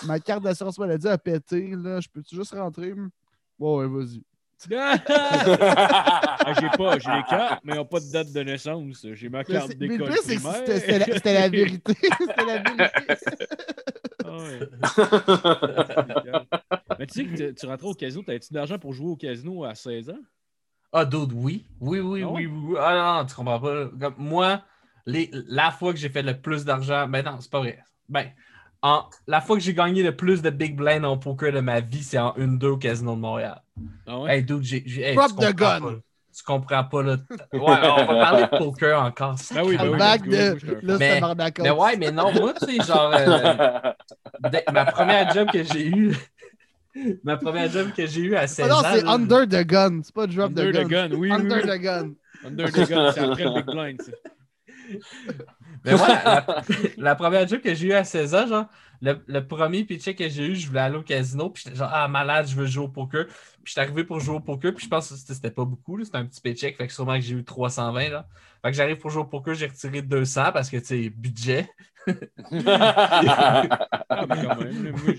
Ma 0.06 0.20
carte 0.20 0.44
d'assurance 0.44 0.78
maladie 0.78 1.08
a 1.08 1.18
pété. 1.18 1.76
Là. 1.76 2.00
Je 2.00 2.08
peux-tu 2.10 2.36
juste 2.36 2.54
rentrer? 2.54 2.94
Bon, 3.58 3.80
ouais, 3.80 3.88
vas-y. 3.88 4.22
Ah, 4.72 6.54
j'ai 6.60 6.70
pas, 6.78 7.00
j'ai 7.00 7.12
les 7.12 7.24
cartes, 7.24 7.62
mais 7.64 7.74
ils 7.74 7.78
n'ont 7.78 7.86
pas 7.86 8.00
de 8.00 8.12
date 8.12 8.32
de 8.32 8.42
naissance. 8.42 9.06
J'ai 9.14 9.30
ma 9.30 9.44
carte 9.44 9.70
d'école 9.78 10.08
c'était, 11.08 11.34
la, 11.34 11.50
vérité. 11.50 11.94
c'était 12.20 12.46
la 12.46 12.58
vérité. 12.60 13.14
Ah 14.26 14.38
ouais. 14.38 14.60
mais 17.00 17.08
tu 17.08 17.14
sais 17.14 17.26
que 17.26 17.36
tu- 17.50 17.56
tu 17.56 17.66
rentrais 17.66 17.88
au 17.88 17.94
casino, 17.94 18.22
t'avais-tu 18.24 18.54
de 18.54 18.58
l'argent 18.58 18.78
pour 18.78 18.94
jouer 18.94 19.10
au 19.12 19.16
casino 19.16 19.64
à 19.64 19.76
16 19.76 20.10
ans? 20.10 20.20
Ah, 20.92 21.06
dude, 21.06 21.32
oui. 21.34 21.66
Oui, 21.80 22.00
oui, 22.00 22.24
Ah 22.24 22.30
oui, 22.30 22.46
oui, 22.48 22.60
oui. 22.72 22.78
Ah 22.80 22.96
non, 22.96 23.20
non, 23.22 23.26
tu 23.26 23.36
comprends 23.36 23.60
pas. 23.60 23.86
Comme 24.00 24.16
moi, 24.18 24.64
les, 25.06 25.30
la 25.32 25.72
fois 25.72 25.94
que 25.94 26.00
j'ai 26.00 26.10
fait 26.10 26.24
le 26.24 26.40
plus 26.40 26.66
d'argent, 26.66 27.08
ben 27.08 27.24
non, 27.24 27.40
c'est 27.40 27.52
pas 27.52 27.60
vrai. 27.60 27.80
Ben, 28.10 28.32
en, 28.82 29.04
la 29.28 29.42
fois 29.42 29.58
que 29.58 29.62
j'ai 29.62 29.74
gagné 29.74 30.04
le 30.04 30.16
plus 30.16 30.42
de 30.42 30.50
big 30.50 30.76
blind 30.76 31.04
en 31.06 31.18
poker 31.18 31.52
de 31.52 31.60
ma 31.60 31.80
vie, 31.82 32.02
c'est 32.04 32.18
en 32.18 32.34
1-2 32.38 32.66
au 32.68 32.78
Casino 32.78 33.16
de 33.16 33.20
Montréal. 33.20 33.62
Ah 34.08 34.20
ouais? 34.20 34.38
Hey, 34.38 34.44
dude, 34.44 34.64
j'ai. 34.64 34.84
j'ai- 34.86 35.02
hey, 35.10 35.16
Drop 35.16 35.32
tu 35.38 35.46
the 35.46 35.54
gun. 35.56 35.80
pas, 35.82 35.90
tu 36.36 36.44
comprends 36.46 36.84
pas, 36.86 37.04
là. 37.04 37.18
Ouais, 37.54 37.60
on 37.62 37.66
va 37.66 38.06
parler 38.06 38.44
de 38.44 38.58
poker 38.58 39.02
encore. 39.02 39.36
Ah 39.56 39.62
oui, 39.66 39.76
ben 39.78 39.84
Le 39.86 39.92
oui, 39.92 39.98
bac 39.98 40.22
let's 40.26 40.30
go, 40.30 40.36
moi, 40.36 40.54
de. 40.54 40.60
j'étais 40.60 41.22
un 41.22 41.34
Là, 41.36 41.52
Mais- 41.60 41.70
ouais, 41.72 41.98
mais 41.98 42.12
non, 42.12 42.32
moi, 42.34 42.54
tu 42.54 42.66
sais, 42.78 42.86
genre. 42.88 43.12
euh, 43.14 43.80
ma 44.74 44.86
première 44.86 45.34
job 45.34 45.50
que 45.52 45.64
j'ai 45.64 45.88
eue. 45.88 46.16
ma 47.24 47.38
première 47.38 47.70
job 47.70 47.92
que 47.96 48.06
j'ai 48.06 48.22
eue 48.22 48.36
à 48.36 48.48
16 48.48 48.66
Ah 48.66 48.70
non, 48.70 48.76
ans. 48.80 48.82
c'est 48.94 49.02
là, 49.04 49.12
under 49.12 49.46
the 49.48 49.66
gun. 49.68 50.00
C'est 50.04 50.14
pas 50.14 50.28
drop 50.28 50.48
Under 50.58 50.72
the 50.72 50.74
gun. 50.74 50.84
the 50.86 50.90
gun, 50.90 51.10
oui, 51.18 51.30
oui, 51.30 51.32
Under 51.32 51.58
oui. 51.58 51.62
the 51.70 51.82
gun. 51.82 52.12
Under 52.46 52.72
the 52.72 52.90
gun, 52.90 53.12
c'est 53.14 53.20
après 53.20 53.44
le 53.44 53.54
Big 53.56 53.66
Blind, 53.66 54.02
ça. 54.02 54.12
Mais 55.86 55.96
moi, 55.96 56.08
la, 56.08 56.24
la- 56.48 56.64
la 56.98 57.16
première 57.16 57.48
job 57.48 57.62
que 57.62 57.74
j'ai 57.74 57.88
eue 57.88 57.94
à 57.94 58.04
16 58.04 58.36
ans, 58.36 58.48
genre, 58.48 58.66
le, 59.02 59.24
le 59.28 59.48
premier 59.48 59.86
paycheck 59.86 60.18
que 60.18 60.28
j'ai 60.28 60.48
eu, 60.48 60.56
je 60.56 60.68
voulais 60.68 60.82
aller 60.82 60.98
au 60.98 61.04
casino, 61.04 61.50
puis 61.50 61.64
j'étais 61.66 61.76
genre, 61.78 61.90
ah, 61.94 62.08
malade, 62.08 62.48
je 62.48 62.56
veux 62.56 62.66
jouer 62.66 62.84
au 62.86 62.90
poker. 62.90 63.28
Puis 63.28 63.36
j'étais 63.74 63.82
arrivé 63.82 64.04
pour 64.04 64.20
jouer 64.20 64.36
au 64.36 64.40
poker, 64.42 64.74
puis 64.76 64.84
je 64.86 64.90
pense 64.90 65.10
que 65.10 65.16
c'était 65.34 65.52
pas 65.52 65.64
beaucoup, 65.66 65.96
là, 65.98 66.04
c'était 66.06 66.18
un 66.18 66.26
petit 66.26 66.42
paycheck, 66.42 66.76
fait 66.78 66.88
que 66.88 66.94
sûrement 66.94 67.16
que 67.16 67.22
j'ai 67.22 67.36
eu 67.36 67.44
320, 67.46 68.10
là. 68.10 68.28
Fait 68.62 68.72
que 68.72 68.76
j'arrive 68.78 68.98
pour 68.98 69.10
jouer 69.10 69.22
au 69.22 69.26
poker, 69.26 69.54
j'ai 69.56 69.68
retiré 69.68 70.02
200 70.02 70.52
parce 70.52 70.70
que, 70.70 70.78
tu 70.78 70.86
sais, 70.86 71.10
budget. 71.10 71.70
Ah, 72.90 74.26
mais 74.28 74.36
quand 74.46 74.56
même. 74.62 74.92
moi, 74.92 75.14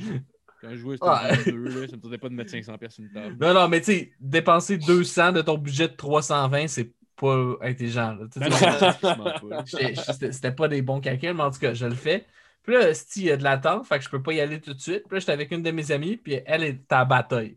quand 0.60 0.70
je 0.70 0.76
jouais, 0.76 0.96
Ouais. 1.00 1.36
c'était 1.36 1.52
22, 1.52 1.80
là, 1.80 1.88
ça 1.88 1.96
me 1.96 2.02
tentait 2.02 2.18
pas 2.18 2.28
de 2.28 2.34
mettre 2.34 2.50
500 2.50 2.76
pièces 2.78 2.94
sur 2.94 3.04
une 3.04 3.12
table. 3.12 3.36
Non, 3.40 3.54
non, 3.54 3.68
mais 3.68 3.80
tu 3.80 3.92
sais, 3.92 4.12
dépenser 4.20 4.76
200 4.78 5.32
de 5.32 5.40
ton 5.42 5.56
budget 5.56 5.88
de 5.88 5.94
320, 5.94 6.66
c'est 6.68 6.92
pas 7.20 7.56
intelligent. 7.60 8.16
C'était 10.32 10.52
pas 10.52 10.68
des 10.68 10.82
bons 10.82 11.00
calculs, 11.00 11.34
mais 11.34 11.42
en 11.42 11.50
tout 11.50 11.60
cas, 11.60 11.74
je 11.74 11.86
le 11.86 11.94
fais. 11.94 12.26
Puis 12.62 12.74
là, 12.74 12.90
il 13.16 13.22
y 13.22 13.30
a 13.30 13.36
de 13.36 13.44
l'attente, 13.44 13.86
fait 13.86 13.98
que 13.98 14.04
je 14.04 14.10
peux 14.10 14.22
pas 14.22 14.32
y 14.32 14.40
aller 14.40 14.60
tout 14.60 14.74
de 14.74 14.80
suite. 14.80 15.04
Puis 15.08 15.16
là, 15.16 15.20
j'étais 15.20 15.32
avec 15.32 15.50
une 15.50 15.62
de 15.62 15.70
mes 15.70 15.90
amies, 15.92 16.16
puis 16.16 16.40
elle 16.44 16.64
est 16.64 16.92
à 16.92 17.04
bataille. 17.04 17.56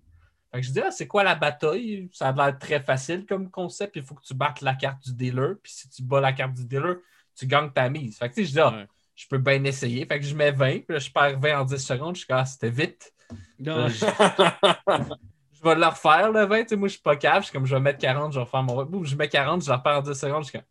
Fait 0.51 0.61
que 0.61 0.67
je 0.67 0.71
dis, 0.71 0.79
ah, 0.81 0.91
c'est 0.91 1.07
quoi 1.07 1.23
la 1.23 1.35
bataille? 1.35 2.09
Ça 2.11 2.29
a 2.29 2.31
l'air 2.31 2.57
très 2.59 2.79
facile 2.79 3.25
comme 3.25 3.49
concept. 3.49 3.95
Il 3.95 4.03
faut 4.03 4.15
que 4.15 4.23
tu 4.23 4.35
battes 4.35 4.61
la 4.61 4.75
carte 4.75 5.03
du 5.03 5.13
dealer. 5.13 5.55
Puis 5.63 5.71
si 5.71 5.89
tu 5.89 6.03
bats 6.03 6.21
la 6.21 6.31
carte 6.31 6.53
du 6.53 6.65
dealer, 6.65 6.97
tu 7.35 7.47
gagnes 7.47 7.71
ta 7.71 7.89
mise. 7.89 8.17
Fait 8.17 8.29
que 8.29 8.35
tu 8.35 8.41
sais, 8.41 8.47
je 8.47 8.53
dis, 8.53 8.59
ah, 8.59 8.71
Ouais. 8.71 8.87
je 9.15 9.27
peux 9.27 9.39
bien 9.39 9.63
essayer. 9.63 10.05
Fait 10.05 10.19
que 10.19 10.25
je 10.25 10.35
mets 10.35 10.51
20, 10.51 10.79
puis 10.85 10.85
là, 10.89 10.99
je 10.99 11.09
perds 11.09 11.39
20 11.39 11.61
en 11.61 11.65
10 11.65 11.77
secondes. 11.77 12.15
Je 12.15 12.21
suis 12.21 12.33
ah, 12.33 12.45
c'était 12.45 12.69
vite. 12.69 13.13
Non, 13.59 13.87
je, 13.87 14.05
je 15.63 15.69
vais 15.69 15.75
le 15.75 15.85
refaire, 15.85 16.31
le 16.31 16.45
20. 16.45 16.63
Tu 16.63 16.69
sais, 16.69 16.75
moi, 16.75 16.87
je 16.87 16.93
suis 16.93 17.01
pas 17.01 17.15
cave. 17.15 17.39
Je 17.41 17.45
suis 17.47 17.53
comme, 17.53 17.65
je 17.65 17.75
vais 17.75 17.81
mettre 17.81 17.99
40, 17.99 18.33
je 18.33 18.39
vais 18.39 18.43
refaire 18.43 18.63
mon. 18.63 18.83
Boum, 18.85 19.05
je 19.05 19.15
mets 19.15 19.29
40, 19.29 19.63
je 19.63 19.71
repère 19.71 19.97
en 19.97 20.01
10 20.01 20.13
secondes. 20.13 20.43
Je 20.43 20.49
suis 20.49 20.57
comme, 20.59 20.67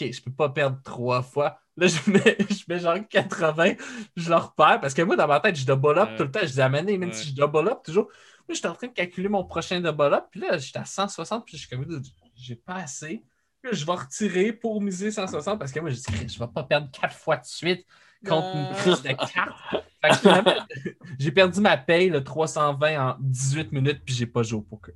OK, 0.00 0.12
je 0.12 0.22
peux 0.22 0.32
pas 0.32 0.48
perdre 0.48 0.78
trois 0.84 1.22
fois. 1.22 1.60
Là, 1.76 1.86
je 1.86 1.98
mets, 2.10 2.36
je 2.50 2.64
mets 2.68 2.78
genre 2.80 2.96
80, 3.08 3.74
je 4.16 4.28
le 4.30 4.36
repère. 4.36 4.80
Parce 4.80 4.94
que 4.94 5.02
moi, 5.02 5.16
dans 5.16 5.26
ma 5.28 5.40
tête, 5.40 5.56
je 5.56 5.66
double 5.66 5.98
up 5.98 6.10
Ouais. 6.10 6.16
tout 6.16 6.24
le 6.24 6.30
temps. 6.30 6.40
Je 6.42 6.46
dis, 6.46 6.58
mais 6.58 6.82
même 6.82 7.02
Ouais. 7.04 7.12
si 7.12 7.28
je 7.28 7.34
double 7.34 7.68
up 7.68 7.80
toujours. 7.84 8.04
Moi, 8.48 8.54
j'étais 8.54 8.68
en 8.68 8.74
train 8.74 8.86
de 8.88 8.92
calculer 8.92 9.28
mon 9.28 9.44
prochain 9.44 9.80
double 9.80 10.14
up. 10.14 10.24
Puis 10.30 10.40
là, 10.40 10.58
j'étais 10.58 10.78
à 10.78 10.84
160. 10.84 11.44
Puis 11.46 11.56
je 11.56 11.66
suis 11.66 11.76
comme, 11.76 11.86
j'ai 12.34 12.56
pas 12.56 12.76
assez. 12.76 13.24
Là, 13.64 13.70
je 13.72 13.84
vais 13.84 13.92
retirer 13.92 14.52
pour 14.52 14.80
miser 14.80 15.10
160 15.10 15.58
parce 15.58 15.72
que 15.72 15.80
moi, 15.80 15.90
je 15.90 15.96
dis, 15.96 16.28
je 16.28 16.38
vais 16.38 16.46
pas 16.46 16.62
perdre 16.62 16.88
quatre 16.92 17.14
fois 17.14 17.36
de 17.36 17.44
suite 17.44 17.84
contre 18.26 18.56
une 18.56 18.74
prise 18.74 19.02
de 19.02 19.08
carte. 19.08 19.84
J'ai 21.18 21.32
perdu 21.32 21.60
ma 21.60 21.76
paye, 21.76 22.08
le 22.08 22.22
320 22.22 23.10
en 23.10 23.16
18 23.20 23.72
minutes, 23.72 24.02
puis 24.04 24.14
j'ai 24.14 24.26
pas 24.26 24.42
joué 24.42 24.60
au 24.60 24.62
poker. 24.62 24.94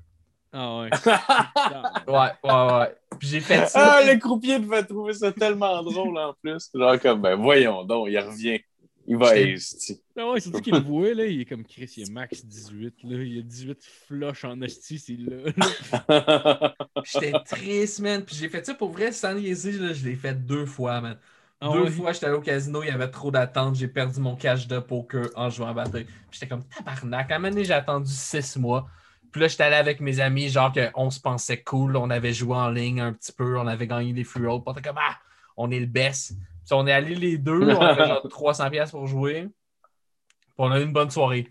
Ah 0.53 0.81
ouais. 0.81 0.91
Ouais, 2.07 2.31
ouais, 2.45 2.73
ouais. 2.73 2.97
Puis 3.18 3.29
j'ai 3.29 3.41
fait 3.41 3.66
ça. 3.66 3.97
Ah, 3.97 4.05
le 4.05 4.18
croupier 4.18 4.59
devait 4.59 4.85
trouver 4.85 5.14
ça 5.14 5.33
tellement 5.33 5.83
drôle 5.83 6.18
en 6.18 6.35
plus. 6.35 6.70
Genre 6.75 7.01
comme, 7.01 7.23
ben 7.23 7.37
voyons 7.37 7.85
donc, 7.85 8.09
il 8.11 8.18
revient. 8.18 8.61
Il 9.07 9.16
va 9.16 9.37
esti. 9.37 10.01
Ah 10.16 10.31
ouais, 10.31 10.41
surtout 10.41 10.61
qu'il 10.61 10.75
le 10.75 10.81
voit, 10.81 11.12
là, 11.14 11.27
il 11.27 11.41
est 11.41 11.45
comme 11.45 11.64
Chris, 11.64 11.93
il 11.97 12.05
est 12.05 12.11
max 12.12 12.45
18, 12.45 13.03
là. 13.03 13.16
Il 13.16 13.39
a 13.41 13.43
18 13.43 13.83
flush 14.07 14.45
en 14.45 14.61
hostie, 14.62 14.99
c'est 14.99 15.16
là. 15.16 16.73
J'étais 17.03 17.33
triste, 17.45 18.01
man. 18.01 18.25
Puis 18.25 18.37
j'ai 18.37 18.49
fait 18.49 18.64
ça 18.64 18.75
pour 18.75 18.91
vrai, 18.91 19.11
sans 19.11 19.35
niaiser, 19.35 19.73
là, 19.73 19.93
je 19.93 20.05
l'ai 20.05 20.14
fait 20.14 20.35
deux 20.35 20.66
fois, 20.66 21.01
man. 21.01 21.18
Ah 21.65 21.69
deux 21.73 21.85
ouais? 21.85 21.91
fois, 21.91 22.13
j'étais 22.13 22.27
allé 22.27 22.35
au 22.35 22.41
casino, 22.41 22.83
il 22.83 22.89
y 22.89 22.91
avait 22.91 23.09
trop 23.09 23.31
d'attente, 23.31 23.77
j'ai 23.77 23.87
perdu 23.87 24.19
mon 24.19 24.35
cash 24.35 24.67
de 24.67 24.81
poker 24.81 25.29
en 25.37 25.49
jouant 25.49 25.69
à 25.69 25.73
bataille. 25.73 26.05
Puis 26.05 26.15
j'étais 26.33 26.49
comme 26.49 26.65
tabarnak. 26.65 27.31
À 27.31 27.37
un 27.37 27.39
moment 27.39 27.51
donné, 27.51 27.65
j'ai 27.65 27.73
attendu 27.73 28.11
six 28.11 28.57
mois. 28.57 28.89
Puis 29.31 29.41
là, 29.41 29.47
j'étais 29.47 29.63
allé 29.63 29.77
avec 29.77 30.01
mes 30.01 30.19
amis, 30.19 30.49
genre 30.49 30.73
qu'on 30.73 31.11
se 31.11 31.21
pensait 31.21 31.63
cool, 31.63 31.97
on 31.97 32.11
avait 32.11 32.33
joué 32.33 32.57
en 32.57 32.69
ligne 32.69 33.01
un 33.01 33.13
petit 33.13 33.31
peu, 33.31 33.57
on 33.59 33.69
avait 33.69 33.87
gagné 33.87 34.13
des 34.13 34.25
free 34.25 34.45
rolls. 34.45 34.63
Puis 34.63 34.65
on 34.67 34.73
était 34.73 34.83
comme 34.89 34.99
ah, 34.99 35.17
on 35.57 35.71
est 35.71 35.79
le 35.79 35.87
best. 35.87 36.33
Puis 36.33 36.73
on 36.73 36.85
est 36.89 36.93
allés 36.93 37.15
les 37.15 37.39
deux, 37.39 37.71
on 37.75 37.81
avait 37.81 38.07
genre 38.09 38.27
300$ 38.27 38.69
piastres 38.69 38.97
pour 38.97 39.07
jouer. 39.07 39.43
Puis 39.43 40.51
on 40.59 40.73
a 40.73 40.81
eu 40.81 40.83
une 40.83 40.93
bonne 40.93 41.11
soirée. 41.11 41.49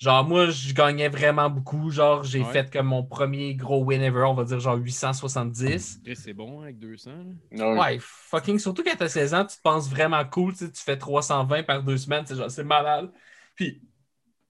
Genre, 0.00 0.24
moi, 0.26 0.48
je 0.48 0.72
gagnais 0.72 1.08
vraiment 1.10 1.50
beaucoup. 1.50 1.90
Genre, 1.90 2.24
j'ai 2.24 2.40
Ouais. 2.42 2.52
fait 2.52 2.72
comme 2.72 2.86
mon 2.86 3.04
premier 3.04 3.54
gros 3.54 3.84
win 3.84 4.00
ever, 4.02 4.22
on 4.24 4.32
va 4.34 4.44
dire 4.44 4.58
genre 4.58 4.76
870. 4.76 6.00
Chris, 6.02 6.16
c'est 6.16 6.32
bon 6.32 6.60
hein, 6.60 6.64
avec 6.64 6.78
200. 6.78 7.10
là. 7.52 7.74
Ouais. 7.74 7.98
Fucking, 8.00 8.58
surtout 8.58 8.82
quand 8.82 8.96
t'as 8.96 9.08
16 9.10 9.34
ans, 9.34 9.44
tu 9.44 9.56
te 9.56 9.62
penses 9.62 9.90
vraiment 9.90 10.24
cool, 10.24 10.52
tu 10.54 10.60
sais, 10.64 10.72
tu 10.72 10.80
fais 10.82 10.96
320 10.96 11.64
par 11.64 11.82
deux 11.82 11.98
semaines, 11.98 12.24
c'est 12.26 12.34
genre, 12.36 12.50
c'est 12.50 12.64
malade. 12.64 13.12
Puis, 13.54 13.82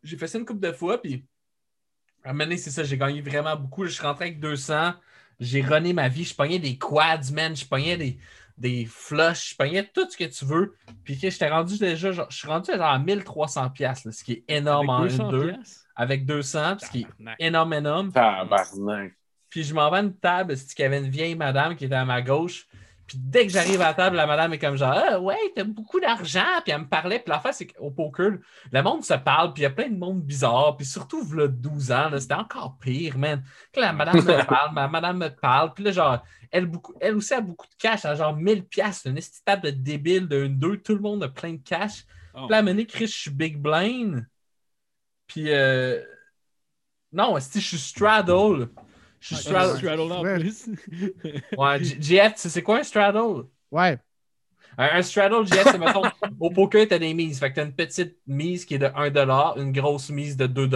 j'ai 0.04 0.16
fait 0.16 0.28
ça 0.28 0.38
une 0.38 0.46
couple 0.46 0.60
de 0.60 0.72
fois, 0.72 1.02
puis, 1.02 1.26
à 2.24 2.30
un 2.30 2.32
moment 2.32 2.44
donné, 2.44 2.56
c'est 2.56 2.70
ça, 2.70 2.84
j'ai 2.84 2.98
gagné 2.98 3.20
vraiment 3.22 3.56
beaucoup. 3.56 3.84
Je 3.86 3.90
suis 3.92 4.02
rentré 4.02 4.26
avec 4.26 4.40
200, 4.40 4.94
j'ai 5.40 5.62
runné 5.62 5.92
ma 5.92 6.08
vie, 6.08 6.24
je 6.24 6.34
pognais 6.34 6.58
des 6.58 6.78
quads, 6.78 7.32
man, 7.32 7.56
je 7.56 7.66
pognais 7.66 7.96
des, 7.96 8.18
des 8.60 8.84
flushs, 8.84 9.50
je 9.50 9.56
pognais 9.56 9.84
tout 9.92 10.08
ce 10.08 10.16
que 10.16 10.24
tu 10.24 10.44
veux. 10.44 10.74
Puis, 11.02 11.14
sais, 11.20 11.30
j'étais 11.30 11.48
rendu 11.48 11.78
déjà, 11.78 12.12
genre, 12.12 12.26
je 12.30 12.36
suis 12.36 12.46
rendu 12.46 12.70
genre 12.70 12.82
à 12.82 12.98
1300$, 12.98 13.72
piastres, 13.72 14.06
là, 14.08 14.12
ce 14.12 14.22
qui 14.22 14.32
est 14.32 14.44
énorme 14.48 14.90
Avec 14.90 15.20
en 15.20 15.28
200 15.28 15.32
1-2, 15.32 15.52
piastres? 15.54 15.86
avec 15.96 16.26
200, 16.26 16.78
ce 16.78 16.90
qui 16.90 17.00
est 17.00 17.46
énorme, 17.46 17.72
énorme. 17.72 18.12
Tabarnak. 18.12 19.14
Puis 19.48 19.64
je 19.64 19.74
m'en 19.74 19.90
vais 19.90 19.96
à 19.96 20.00
une 20.00 20.14
table, 20.14 20.56
c'est 20.56 20.74
qu'il 20.74 20.82
y 20.84 20.86
avait 20.86 20.98
une 20.98 21.10
vieille 21.10 21.34
madame 21.34 21.74
qui 21.74 21.86
était 21.86 21.94
à 21.94 22.04
ma 22.04 22.22
gauche. 22.22 22.66
Puis 23.10 23.18
dès 23.20 23.44
que 23.44 23.52
j'arrive 23.52 23.80
à 23.80 23.86
la 23.86 23.94
table, 23.94 24.14
la 24.14 24.24
madame 24.24 24.52
est 24.52 24.58
comme 24.60 24.76
genre 24.76 24.94
Ah, 24.94 25.18
ouais, 25.18 25.34
t'as 25.56 25.64
beaucoup 25.64 25.98
d'argent. 25.98 26.44
Puis 26.62 26.72
elle 26.72 26.82
me 26.82 26.86
parlait. 26.86 27.18
Puis 27.18 27.28
l'affaire, 27.28 27.52
c'est 27.52 27.66
qu'au 27.66 27.90
poker, 27.90 28.38
le 28.70 28.82
monde 28.84 29.04
se 29.04 29.14
parle. 29.14 29.52
Puis 29.52 29.62
il 29.62 29.64
y 29.64 29.66
a 29.66 29.70
plein 29.70 29.88
de 29.88 29.98
monde 29.98 30.22
bizarre. 30.22 30.76
Puis 30.76 30.86
surtout, 30.86 31.20
là, 31.32 31.48
12 31.48 31.90
ans, 31.90 32.08
c'était 32.16 32.34
encore 32.34 32.78
pire, 32.78 33.18
man. 33.18 33.42
Que 33.72 33.80
la 33.80 33.92
madame 33.92 34.14
me 34.14 34.44
parle, 34.46 34.72
ma 34.74 34.86
madame 34.86 35.18
me 35.18 35.28
parle. 35.28 35.74
Puis 35.74 35.82
là, 35.82 35.90
genre, 35.90 36.24
elle, 36.52 36.66
beaucoup, 36.66 36.94
elle 37.00 37.16
aussi 37.16 37.34
a 37.34 37.40
beaucoup 37.40 37.66
de 37.66 37.74
cash, 37.80 38.04
elle 38.04 38.12
a 38.12 38.14
genre 38.14 38.36
1000 38.36 38.64
piastres. 38.64 39.08
Une 39.08 39.16
petite 39.16 39.44
table 39.44 39.62
de 39.62 39.70
débile 39.70 40.28
de 40.28 40.46
1-2. 40.46 40.80
Tout 40.80 40.94
le 40.94 41.00
monde 41.00 41.24
a 41.24 41.28
plein 41.28 41.54
de 41.54 41.62
cash. 41.64 42.04
Oh. 42.32 42.46
Puis 42.46 42.50
là, 42.50 42.58
à 42.58 42.84
Chris, 42.84 43.08
je 43.08 43.18
suis 43.18 43.30
big 43.30 43.60
blind. 43.60 44.24
Puis, 45.26 45.46
euh... 45.48 46.00
non, 47.10 47.36
si 47.40 47.60
je 47.60 47.66
suis 47.66 47.78
straddle. 47.78 48.68
Je 49.20 49.34
suis 49.34 49.36
straddle. 49.36 49.76
straddle 49.76 50.12
en 50.12 50.22
plus. 50.22 50.68
Ouais, 51.56 51.84
GF, 51.84 52.34
tu 52.34 52.40
sais 52.40 52.48
c'est 52.48 52.62
quoi 52.62 52.78
un 52.78 52.82
straddle? 52.82 53.44
Ouais. 53.70 53.98
Un, 54.78 54.88
un 54.98 55.02
straddle, 55.02 55.46
GF, 55.46 55.64
c'est 55.64 55.78
mettons, 55.78 56.02
au 56.40 56.50
poker, 56.50 56.88
tu 56.88 56.94
as 56.94 56.98
des 56.98 57.12
mises. 57.12 57.38
Fait 57.38 57.50
que 57.50 57.54
tu 57.54 57.60
as 57.60 57.64
une 57.64 57.74
petite 57.74 58.16
mise 58.26 58.64
qui 58.64 58.74
est 58.74 58.78
de 58.78 58.86
1 58.86 59.56
une 59.56 59.72
grosse 59.72 60.10
mise 60.10 60.36
de 60.36 60.46
2 60.46 60.70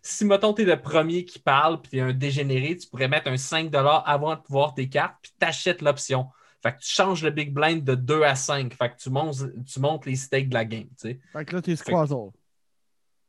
Si, 0.00 0.24
mettons, 0.24 0.54
tu 0.54 0.62
es 0.62 0.64
le 0.64 0.80
premier 0.80 1.24
qui 1.24 1.38
parle 1.38 1.80
puis 1.80 1.90
tu 1.90 1.98
es 1.98 2.00
un 2.00 2.12
dégénéré, 2.12 2.76
tu 2.76 2.86
pourrais 2.88 3.08
mettre 3.08 3.28
un 3.28 3.36
5 3.36 3.74
avant 3.74 4.36
de 4.36 4.40
pouvoir 4.40 4.74
tes 4.74 4.88
cartes 4.88 5.16
puis 5.22 5.32
tu 5.38 5.46
achètes 5.46 5.82
l'option. 5.82 6.28
Fait 6.62 6.72
que 6.72 6.78
tu 6.78 6.90
changes 6.90 7.24
le 7.24 7.30
big 7.30 7.52
blind 7.52 7.82
de 7.82 7.96
2 7.96 8.22
à 8.22 8.36
5. 8.36 8.72
Fait 8.74 8.90
que 8.90 8.96
tu 8.96 9.10
montes, 9.10 9.38
tu 9.66 9.80
montes 9.80 10.06
les 10.06 10.14
stakes 10.14 10.48
de 10.48 10.54
la 10.54 10.64
game, 10.64 10.84
tu 10.84 11.08
sais. 11.08 11.20
Fait 11.32 11.44
que 11.44 11.56
là, 11.56 11.62
t'es 11.62 11.74
Squazzle. 11.74 12.30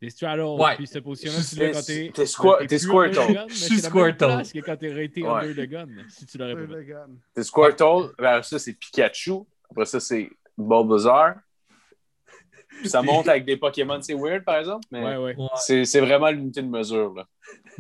T'es 0.03 0.09
straddle, 0.09 0.41
Ouais. 0.41 0.75
puis 0.75 0.85
Je 1.23 1.29
tu 1.29 1.55
l'as 1.59 1.71
suis- 1.71 1.71
quand 1.71 1.81
t'es. 1.85 2.11
t'es 2.13 2.23
squa- 2.25 2.57
t'es 2.59 2.67
t'es 2.67 2.77
Squirtle. 2.79 3.45
Je 3.47 3.53
c'est 3.53 3.65
suis 3.65 3.79
Squirtle. 3.79 4.43
que 4.53 4.59
quand 4.59 4.75
t'es 4.75 4.89
raté 4.93 5.23
Ouais. 5.23 5.29
under 5.29 5.55
the 5.65 5.69
gun, 5.69 5.87
si 6.09 6.25
tu 6.25 6.37
l'aurais 6.37 6.55
pas. 6.55 7.05
C'est 7.37 7.43
Squirtle, 7.43 8.11
après 8.17 8.43
ça, 8.43 8.59
c'est 8.59 8.73
Pikachu. 8.73 9.31
Après 9.71 9.85
ça, 9.85 9.99
c'est 10.01 10.29
Bulbasaur. 10.57 11.35
Puis 12.79 12.89
ça 12.89 13.01
monte 13.01 13.27
avec 13.27 13.45
des 13.45 13.57
Pokémon, 13.57 13.99
c'est 14.01 14.13
weird, 14.13 14.43
par 14.43 14.57
exemple, 14.57 14.85
mais 14.91 15.03
Ouais, 15.03 15.17
ouais. 15.17 15.35
Ouais. 15.37 15.47
c'est 15.55 15.85
c'est 15.85 15.99
vraiment 16.01 16.29
l'unité 16.29 16.61
de 16.61 16.67
mesure. 16.67 17.13
Là. 17.13 17.25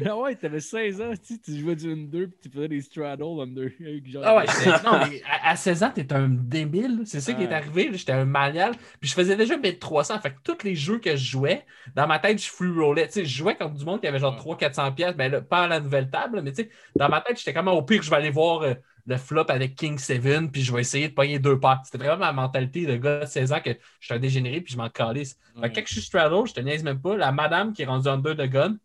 Ah 0.05 0.17
ouais, 0.17 0.35
t'avais 0.35 0.59
16 0.59 1.01
ans, 1.01 1.11
tu 1.11 1.35
sais, 1.35 1.39
tu 1.39 1.55
jouais 1.59 1.75
du 1.75 1.87
1-2 1.87 2.27
puis 2.27 2.39
tu 2.41 2.49
faisais 2.49 2.67
des 2.67 2.81
straddle 2.81 3.39
under. 3.41 3.69
genre- 4.07 4.23
Ah 4.25 4.37
ouais, 4.37 4.45
non, 4.83 4.99
mais 5.07 5.21
à, 5.29 5.51
à 5.51 5.55
16 5.55 5.83
ans, 5.83 5.91
t'es 5.93 6.11
un 6.13 6.27
débile. 6.29 7.01
C'est 7.05 7.21
ça 7.21 7.33
qui 7.33 7.43
est 7.43 7.53
arrivé. 7.53 7.89
J'étais 7.93 8.11
un 8.13 8.25
manial. 8.25 8.73
Puis 8.99 9.09
je 9.09 9.13
faisais 9.13 9.35
déjà 9.35 9.55
1300. 9.55 10.19
Fait 10.19 10.31
que 10.31 10.37
tous 10.43 10.63
les 10.65 10.73
jeux 10.75 10.97
que 10.97 11.15
je 11.15 11.23
jouais, 11.31 11.63
dans 11.95 12.07
ma 12.07 12.17
tête, 12.17 12.41
je 12.43 12.49
free 12.49 12.71
rollais. 12.71 13.05
Tu 13.07 13.13
sais, 13.13 13.25
je 13.25 13.37
jouais 13.37 13.55
contre 13.55 13.75
du 13.75 13.85
monde 13.85 14.01
qui 14.01 14.07
avait 14.07 14.17
genre 14.19 14.33
Ouais. 14.33 14.55
300-400 14.55 14.95
pièces. 14.95 15.15
Ben 15.15 15.31
là, 15.31 15.41
pas 15.41 15.65
à 15.65 15.67
la 15.67 15.79
nouvelle 15.79 16.09
table, 16.09 16.41
mais 16.41 16.51
tu 16.53 16.63
sais, 16.63 16.69
dans 16.95 17.07
ma 17.09 17.21
tête, 17.21 17.37
j'étais 17.37 17.53
comme 17.53 17.67
au 17.67 17.83
pire, 17.83 18.01
je 18.01 18.09
vais 18.09 18.15
aller 18.17 18.31
voir 18.31 18.63
euh, 18.63 18.73
le 19.05 19.17
flop 19.17 19.45
avec 19.49 19.75
King 19.75 19.97
7 19.97 20.51
puis 20.51 20.61
je 20.61 20.73
vais 20.73 20.81
essayer 20.81 21.09
de 21.09 21.13
pogner 21.13 21.39
deux 21.39 21.59
paires. 21.59 21.81
C'était 21.83 21.97
vraiment 21.97 22.17
ma 22.17 22.31
mentalité 22.31 22.85
de 22.85 22.95
gars 22.95 23.21
de 23.21 23.25
16 23.25 23.51
ans 23.53 23.59
que 23.59 23.71
je 23.71 24.05
suis 24.05 24.13
un 24.13 24.19
dégénéré 24.19 24.61
puis 24.61 24.73
je 24.73 24.77
m'en 24.77 24.89
calisse. 24.89 25.37
Que 25.55 25.67
quand 25.67 25.83
je 25.85 25.93
suis 25.93 26.01
straddle, 26.01 26.47
je 26.47 26.53
te 26.53 26.61
niaise 26.61 26.83
même 26.83 27.01
pas. 27.01 27.17
La 27.17 27.31
madame 27.31 27.73
qui 27.73 27.81
est 27.81 27.85
rendue 27.85 28.07
under 28.07 28.35
de 28.35 28.45
gun, 28.45 28.77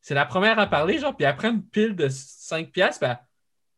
c'est 0.00 0.14
la 0.14 0.26
première 0.26 0.58
à 0.58 0.66
parler, 0.66 0.98
genre, 0.98 1.16
puis 1.16 1.24
après 1.24 1.48
une 1.48 1.62
pile 1.62 1.94
de 1.94 2.08
5 2.08 2.70
piastres, 2.70 3.00
ben, 3.00 3.18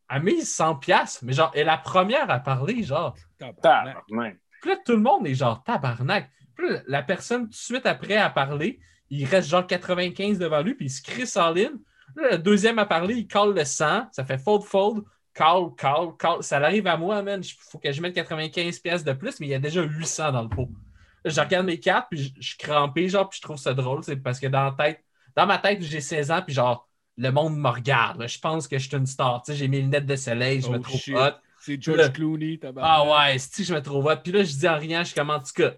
elle 0.09 0.23
mise 0.23 0.53
100 0.55 0.77
piastres, 0.77 1.21
mais 1.23 1.35
genre, 1.35 1.51
elle 1.55 1.63
est 1.63 1.65
la 1.65 1.77
première 1.77 2.31
à 2.31 2.41
parler, 2.41 2.83
genre. 2.83 3.15
Tabarnak. 3.39 3.63
Tabarnak. 3.63 4.39
Puis 4.63 4.71
là, 4.71 4.77
tout 4.85 4.93
le 4.93 5.03
monde 5.03 5.27
est 5.27 5.35
genre 5.35 5.63
tabarnak. 5.63 6.31
Puis 6.57 6.71
là, 6.71 6.81
la 6.87 7.03
personne 7.03 7.43
tout 7.43 7.51
de 7.51 7.55
suite 7.55 7.85
après 7.85 8.17
à 8.17 8.31
parler, 8.31 8.81
il 9.11 9.27
reste 9.27 9.51
genre 9.51 9.67
95 9.67 10.39
devant 10.39 10.63
lui, 10.63 10.75
puis 10.75 10.87
il 10.87 10.91
se 10.91 11.03
crisse 11.03 11.37
en 11.37 11.51
ligne. 11.51 11.77
Là, 12.17 12.33
le 12.33 12.39
deuxième 12.39 12.79
à 12.79 12.87
parler, 12.87 13.15
il 13.17 13.29
colle 13.29 13.55
le 13.55 13.65
100, 13.65 14.09
ça 14.13 14.25
fait 14.25 14.39
fold, 14.39 14.63
fold, 14.63 15.05
call, 15.35 15.71
call, 15.77 16.17
call. 16.19 16.43
Ça 16.43 16.59
arrive 16.59 16.87
à 16.87 16.97
moi, 16.97 17.23
man. 17.23 17.41
Il 17.43 17.53
faut 17.71 17.79
que 17.79 17.91
je 17.93 18.01
mette 18.01 18.15
95 18.15 18.79
pièces 18.79 19.05
de 19.05 19.13
plus, 19.13 19.39
mais 19.41 19.47
il 19.47 19.51
y 19.51 19.55
a 19.55 19.59
déjà 19.59 19.83
800 19.83 20.33
dans 20.33 20.43
le 20.43 20.49
pot. 20.49 20.69
Je 21.25 21.41
regarde 21.41 21.67
mes 21.67 21.79
cartes, 21.81 22.07
puis 22.11 22.23
je, 22.23 22.31
je 22.41 22.49
suis 22.51 22.59
crampé, 22.59 23.09
genre, 23.09 23.29
puis 23.29 23.39
je 23.39 23.43
trouve 23.43 23.57
ça 23.57 23.73
drôle. 23.75 24.05
C'est 24.05 24.17
parce 24.17 24.39
que 24.39 24.47
dans 24.47 24.65
la 24.65 24.73
tête, 24.73 25.01
dans 25.37 25.47
ma 25.47 25.59
tête, 25.59 25.83
j'ai 25.83 26.01
16 26.01 26.31
ans, 26.31 26.43
puis 26.47 26.55
genre, 26.55 26.89
le 27.17 27.31
monde 27.31 27.57
me 27.59 27.69
regarde. 27.69 28.27
Je 28.29 28.39
pense 28.39 28.69
que 28.69 28.79
je 28.79 28.89
suis 28.89 28.97
une 28.97 29.07
star. 29.07 29.43
Tu 29.43 29.53
sais, 29.53 29.59
j'ai 29.59 29.69
mes 29.69 29.81
lunettes 29.81 30.07
de 30.07 30.17
soleil, 30.17 30.61
je 30.61 30.69
me 30.69 30.77
Oh, 30.77 30.81
trouve 30.81 31.01
shit. 31.01 31.15
hot. 31.17 31.31
C'est 31.61 31.81
George 31.83 32.13
Clooney, 32.13 32.59
Ah 32.63 32.67
tabarnak. 32.67 33.33
ouais, 33.33 33.39
si 33.39 33.65
je 33.65 33.73
me 33.75 33.81
trouve 33.81 34.05
hot. 34.07 34.17
Puis 34.23 34.33
là, 34.33 34.45
je 34.45 34.53
dis 34.55 34.69
en 34.69 34.79
rien, 34.79 35.01
je 35.03 35.07
suis 35.09 35.15
comme 35.15 35.31
en 35.31 35.39
tout 35.41 35.53
cas. 35.55 35.73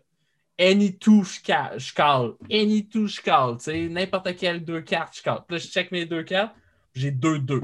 Any 0.58 0.96
two, 0.98 1.22
je 1.22 1.38
ca- 1.44 1.76
je 1.78 1.92
cale. 1.92 2.32
Any 2.50 2.88
two, 2.88 3.06
je 3.06 3.20
sais, 3.58 3.88
n'importe 3.88 4.34
quelle 4.36 4.64
deux 4.64 4.80
cartes, 4.80 5.16
je 5.18 5.22
cale. 5.22 5.40
Puis 5.46 5.56
là, 5.58 5.62
je 5.62 5.68
check 5.68 5.92
mes 5.92 6.06
deux 6.06 6.22
cartes. 6.24 6.54
J'ai 6.94 7.10
deux 7.12 7.38
deux. 7.38 7.60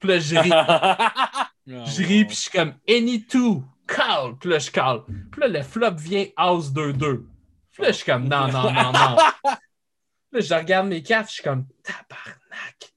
Puis 0.00 0.08
là, 0.08 0.18
je 0.18 0.36
ris. 0.36 0.50
Ah, 1.68 1.84
Je 1.84 2.02
ris, 2.04 2.24
puis 2.24 2.36
je 2.36 2.40
suis 2.42 2.50
comme 2.52 2.74
Any 2.88 3.24
two, 3.24 3.64
call. 3.88 4.36
Puis 4.38 4.50
là, 4.50 4.60
je 4.60 4.70
call. 4.70 5.02
Puis 5.32 5.40
là, 5.40 5.48
le 5.48 5.62
flop 5.64 5.96
vient 5.96 6.26
House 6.36 6.70
2-2. 6.72 7.24
Puis 7.72 7.82
là, 7.82 7.88
je 7.88 7.96
suis 7.96 8.04
comme 8.04 8.28
Non, 8.28 8.46
non, 8.46 8.70
non, 8.72 8.92
non. 8.92 9.16
Puis 9.42 9.50
là, 10.32 10.40
je 10.40 10.54
regarde 10.54 10.86
mes 10.86 11.02
cartes, 11.02 11.28
je 11.28 11.34
suis 11.34 11.42
comme 11.42 11.66
Tabarnak. 11.82 12.92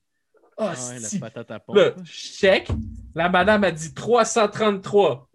Oh, 0.57 0.65
Ah 0.67 0.73
ouais, 0.73 0.99
la 0.99 1.07
si. 1.07 1.19
patate 1.19 1.49
à 1.49 1.59
pompe. 1.59 1.77
Là, 1.77 1.91
je 2.03 2.11
check. 2.11 2.67
La 3.15 3.27
madame 3.29 3.63
a 3.63 3.71
dit 3.71 3.91
333. 3.91 5.27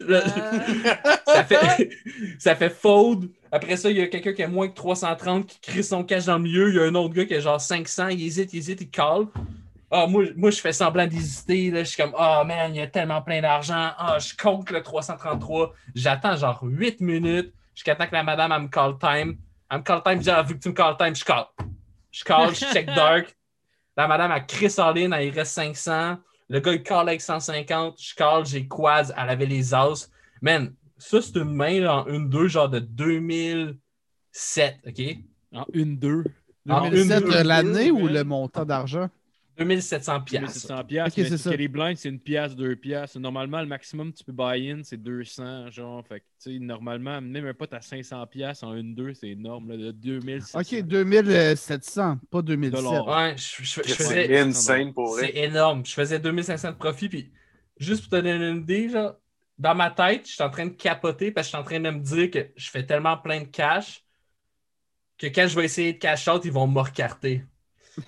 Là, 0.00 0.22
ça 1.26 1.44
fait, 1.44 1.90
ça 2.38 2.56
fait 2.56 2.70
fold. 2.70 3.30
Après 3.52 3.76
ça, 3.76 3.90
il 3.90 3.96
y 3.96 4.02
a 4.02 4.06
quelqu'un 4.06 4.32
qui 4.32 4.42
a 4.42 4.48
moins 4.48 4.68
que 4.68 4.74
330 4.74 5.46
qui 5.46 5.60
crie 5.60 5.84
son 5.84 6.04
cash 6.04 6.26
dans 6.26 6.36
le 6.36 6.42
milieu. 6.42 6.68
Il 6.68 6.76
y 6.76 6.78
a 6.78 6.84
un 6.84 6.94
autre 6.94 7.14
gars 7.14 7.24
qui 7.24 7.34
a 7.34 7.40
genre 7.40 7.60
500. 7.60 8.08
Il 8.08 8.24
hésite, 8.24 8.52
il 8.52 8.58
hésite, 8.58 8.80
il 8.80 8.90
call. 8.90 9.26
Ah, 9.90 10.06
moi, 10.06 10.24
moi, 10.36 10.50
je 10.50 10.60
fais 10.60 10.72
semblant 10.72 11.06
d'hésiter. 11.06 11.72
Je 11.74 11.82
suis 11.82 12.00
comme, 12.00 12.14
oh 12.16 12.42
man, 12.46 12.72
il 12.72 12.78
y 12.78 12.80
a 12.80 12.86
tellement 12.86 13.22
plein 13.22 13.40
d'argent. 13.40 13.90
Ah, 13.98 14.18
je 14.20 14.34
compte 14.36 14.70
le 14.70 14.82
333. 14.82 15.74
J'attends 15.96 16.36
genre 16.36 16.60
8 16.62 17.00
minutes 17.00 17.52
jusqu'à 17.74 17.96
temps 17.96 18.06
que 18.06 18.12
la 18.12 18.22
madame, 18.22 18.52
elle 18.52 18.62
me 18.62 18.68
call 18.68 18.98
time. 18.98 19.36
Elle 19.68 19.78
me 19.78 19.82
call 19.82 20.02
time. 20.04 20.18
Je 20.18 20.22
dis, 20.22 20.30
ah, 20.30 20.42
vu 20.42 20.54
que 20.54 20.60
tu 20.60 20.68
me 20.68 20.74
call 20.74 20.96
time, 20.96 21.16
je 21.16 21.24
call. 21.24 21.46
Je 22.12 22.24
call, 22.24 22.54
je 22.54 22.64
check 22.66 22.86
dark. 22.94 23.36
La 23.96 24.06
madame 24.06 24.30
a 24.30 24.40
Chris 24.40 24.74
All-in, 24.78 25.10
elle, 25.10 25.26
il 25.26 25.34
reste 25.34 25.52
500. 25.54 26.18
Le 26.48 26.60
gars, 26.60 26.72
il 26.72 26.82
call 26.84 27.08
avec 27.08 27.20
150. 27.20 28.00
Je 28.00 28.14
call, 28.14 28.46
j'ai 28.46 28.68
quads, 28.68 29.12
elle 29.16 29.28
avait 29.28 29.46
les 29.46 29.74
as. 29.74 30.08
Man, 30.40 30.72
ça, 31.00 31.20
c'est 31.22 31.36
une 31.36 31.54
main 31.54 31.80
là, 31.80 32.04
en 32.04 32.08
1-2, 32.08 32.46
genre 32.48 32.68
de 32.68 32.78
2007, 32.78 34.78
OK? 34.86 35.00
En 35.52 35.64
1-2. 35.74 36.24
En 36.68 36.88
2007, 36.90 37.22
une, 37.22 37.28
euh, 37.32 37.42
deux, 37.42 37.48
l'année 37.48 37.86
deux, 37.86 37.90
ou 37.92 38.06
le 38.06 38.22
montant 38.22 38.64
d'argent? 38.64 39.08
2700 39.58 40.20
piastres. 40.22 40.46
1700 40.54 40.84
piastres. 40.84 41.18
Ok, 41.20 41.28
mais 41.30 41.36
c'est 41.36 41.56
les 41.56 41.68
blinds, 41.68 41.94
c'est 41.96 42.08
une 42.08 42.20
pièce, 42.20 42.54
deux 42.56 42.76
pièces. 42.76 43.16
Normalement, 43.16 43.60
le 43.60 43.66
maximum 43.66 44.10
que 44.12 44.18
tu 44.18 44.24
peux 44.24 44.32
buy-in, 44.32 44.80
c'est 44.84 44.96
200. 44.96 45.70
Genre, 45.70 46.02
fait 46.06 46.20
que, 46.20 46.24
tu 46.42 46.52
sais, 46.54 46.58
normalement, 46.58 47.20
même 47.20 47.46
un 47.46 47.52
pote 47.52 47.74
à 47.74 47.80
500 47.82 48.26
piastres 48.26 48.64
en 48.64 48.74
1-2, 48.74 49.12
c'est 49.12 49.28
énorme. 49.30 49.70
Là, 49.70 49.76
de 49.76 49.90
2700. 49.90 50.60
Ok, 50.60 50.82
2700, 50.86 52.18
pas 52.30 52.40
2007. 52.42 52.82
Dollars. 52.84 53.06
Ouais, 53.08 53.34
je, 53.36 53.62
je- 53.62 53.64
je 53.64 53.72
C'est 53.88 53.94
faisais. 53.94 54.38
insane 54.40 54.94
pour 54.94 55.18
C'est 55.18 55.36
énorme. 55.36 55.84
Je 55.84 55.92
faisais 55.92 56.18
2500 56.18 56.70
de 56.70 56.76
profit. 56.76 57.08
Puis, 57.10 57.30
juste 57.78 58.02
pour 58.02 58.10
te 58.18 58.24
donner 58.24 58.32
une 58.48 58.58
idée, 58.62 58.88
genre, 58.88 59.14
dans 59.60 59.76
ma 59.76 59.92
tête, 59.92 60.26
je 60.28 60.34
suis 60.34 60.44
en 60.44 60.50
train 60.50 60.66
de 60.66 60.70
capoter 60.74 61.32
parce 61.32 61.46
que 61.48 61.52
je 61.52 61.56
suis 61.56 61.62
en 61.62 61.64
train 61.64 61.80
de 61.80 61.90
me 61.90 62.00
dire 62.00 62.30
que 62.32 62.52
je 62.56 62.70
fais 62.70 62.86
tellement 62.86 63.18
plein 63.18 63.42
de 63.42 63.46
cash 63.46 64.04
que 65.18 65.26
quand 65.26 65.46
je 65.48 65.56
vais 65.56 65.64
essayer 65.66 65.92
de 65.92 65.98
cash 65.98 66.26
out, 66.28 66.44
ils 66.44 66.52
vont 66.52 66.66
me 66.66 66.80
recarter. 66.80 67.44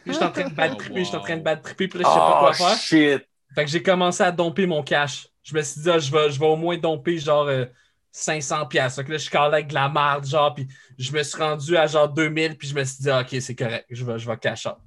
Puis, 0.05 0.15
je 0.15 0.15
suis 0.15 0.25
en 0.25 0.33
train 0.33 0.45
de 0.45 0.55
bad 0.55 0.77
Oh, 0.77 0.79
tripper, 0.79 1.01
je 1.05 1.09
suis 1.11 1.17
en 1.17 1.21
train 1.21 1.39
de 1.39 1.43
bad 1.43 1.63
tripper, 1.63 1.89
puis 1.89 2.01
là, 2.01 2.05
je 2.07 2.13
sais 2.13 2.23
pas 2.23 2.35
Oh 2.35 2.37
quoi 2.37 2.55
faire. 2.55 2.83
shit! 2.87 3.23
Fait 3.55 3.65
que 3.65 3.71
j'ai 3.71 3.83
commencé 3.83 4.23
à 4.25 4.33
domper 4.33 4.67
mon 4.67 4.83
cash. 4.85 5.29
Je 5.43 5.55
me 5.55 5.63
suis 5.63 5.83
dit, 5.83 5.91
ah, 5.91 5.99
je, 5.99 6.13
vais, 6.13 6.31
je 6.31 6.41
vais 6.41 6.47
au 6.47 6.57
moins 6.57 6.79
domper 6.79 7.19
genre 7.19 7.47
euh, 7.49 7.67
500 8.13 8.67
pièces. 8.67 8.97
Fait 8.97 9.05
que 9.05 9.13
là, 9.13 9.19
je 9.19 9.31
calais 9.31 9.55
avec 9.57 9.69
de 9.69 9.75
la 9.75 9.89
marde, 9.89 10.27
genre, 10.27 10.55
puis 10.55 10.69
je 10.99 11.13
me 11.13 11.23
suis 11.23 11.39
rendu 11.39 11.77
à 11.77 11.87
genre 11.87 12.09
2000, 12.09 12.59
puis 12.59 12.69
je 12.69 12.75
me 12.75 12.85
suis 12.85 13.03
dit, 13.05 13.11
ah, 13.11 13.23
ok, 13.23 13.41
c'est 13.41 13.57
correct, 13.57 13.87
je 13.91 14.05
vais, 14.05 14.19
je 14.19 14.29
vais 14.31 14.39
cash 14.39 14.67
out. 14.67 14.79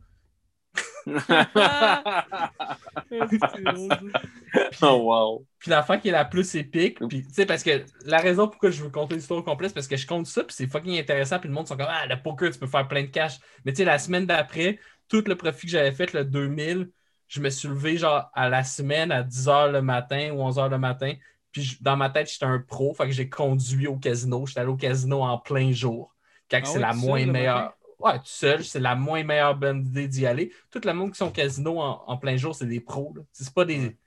Oh 4.82 4.98
wow! 5.04 5.46
Puis 5.60 5.70
l'affaire 5.72 6.00
qui 6.02 6.10
est 6.10 6.12
la 6.12 6.26
plus 6.26 6.56
épique, 6.56 7.08
puis 7.08 7.24
tu 7.24 7.34
sais, 7.34 7.46
parce 7.46 7.64
que 7.64 7.86
la 8.06 8.20
raison 8.20 8.48
pourquoi 8.48 8.72
je 8.72 8.84
veux 8.84 8.90
compter 8.90 9.16
l'histoire 9.16 9.40
au 9.40 9.44
complet, 9.44 9.68
c'est 9.68 9.74
parce 9.74 9.88
que 9.88 9.98
je 9.98 10.08
compte 10.08 10.28
ça, 10.28 10.44
puis 10.44 10.56
c'est 10.56 10.68
fucking 10.68 10.98
intéressant, 11.00 11.40
puis 11.40 11.50
le 11.50 11.56
monde 11.56 11.68
sont 11.68 11.78
comme, 11.78 11.88
ah, 11.90 12.06
le 12.08 12.22
poker, 12.22 12.52
tu 12.52 12.60
peux 12.60 12.68
faire 12.68 12.88
plein 12.88 13.04
de 13.04 13.08
cash. 13.08 13.40
Mais 13.66 13.74
tu 13.74 13.78
sais, 13.78 13.86
la 13.86 14.00
semaine 14.00 14.26
d'après, 14.26 14.80
tout 15.08 15.24
le 15.28 15.36
profit 15.36 15.68
que 15.68 15.72
j'avais 15.72 15.92
fait, 15.92 16.14
le 16.14 16.26
2000, 16.26 16.90
je 17.28 17.42
me 17.42 17.50
suis 17.50 17.68
levé 17.68 17.98
genre 17.98 18.30
à 18.34 18.50
la 18.50 18.64
semaine 18.64 19.12
à 19.12 19.24
10h 19.24 19.72
le 19.72 19.82
matin 19.82 20.32
ou 20.34 20.42
11h 20.42 20.70
le 20.70 20.78
matin, 20.78 21.14
puis 21.52 21.64
je- 21.64 21.78
dans 21.82 21.98
ma 21.98 22.10
tête, 22.10 22.32
j'étais 22.32 22.46
un 22.46 22.60
pro, 22.60 22.94
fait 22.94 23.06
que 23.06 23.12
j'ai 23.12 23.30
conduit 23.30 23.88
au 23.88 23.98
casino, 23.98 24.46
j'étais 24.46 24.60
allé 24.62 24.70
au 24.70 24.76
casino 24.78 25.22
en 25.24 25.38
plein 25.40 25.72
jour, 25.72 26.16
quand 26.50 26.60
Ah 26.62 26.66
c'est 26.66 26.80
la 26.80 26.94
moins 26.94 27.26
le 27.26 27.32
meilleure. 27.32 27.75
Ouais, 28.00 28.18
tout 28.20 28.26
seul, 28.26 28.64
c'est 28.64 28.80
la 28.80 28.96
moins 28.96 29.24
meilleure 29.24 29.56
bonne 29.56 29.86
idée 29.86 30.08
d'y 30.08 30.26
aller. 30.26 30.52
Tout 30.70 30.82
le 30.84 30.94
monde 30.94 31.12
qui 31.12 31.18
sont 31.18 31.28
au 31.28 31.32
casino 31.32 31.80
en, 31.80 32.04
en 32.08 32.18
plein 32.18 32.36
jour, 32.38 32.54
c'est 32.56 32.66
des 32.68 32.80
pros. 32.82 33.14
C'est 33.32 33.54
pas 33.54 33.66
des. 33.66 33.98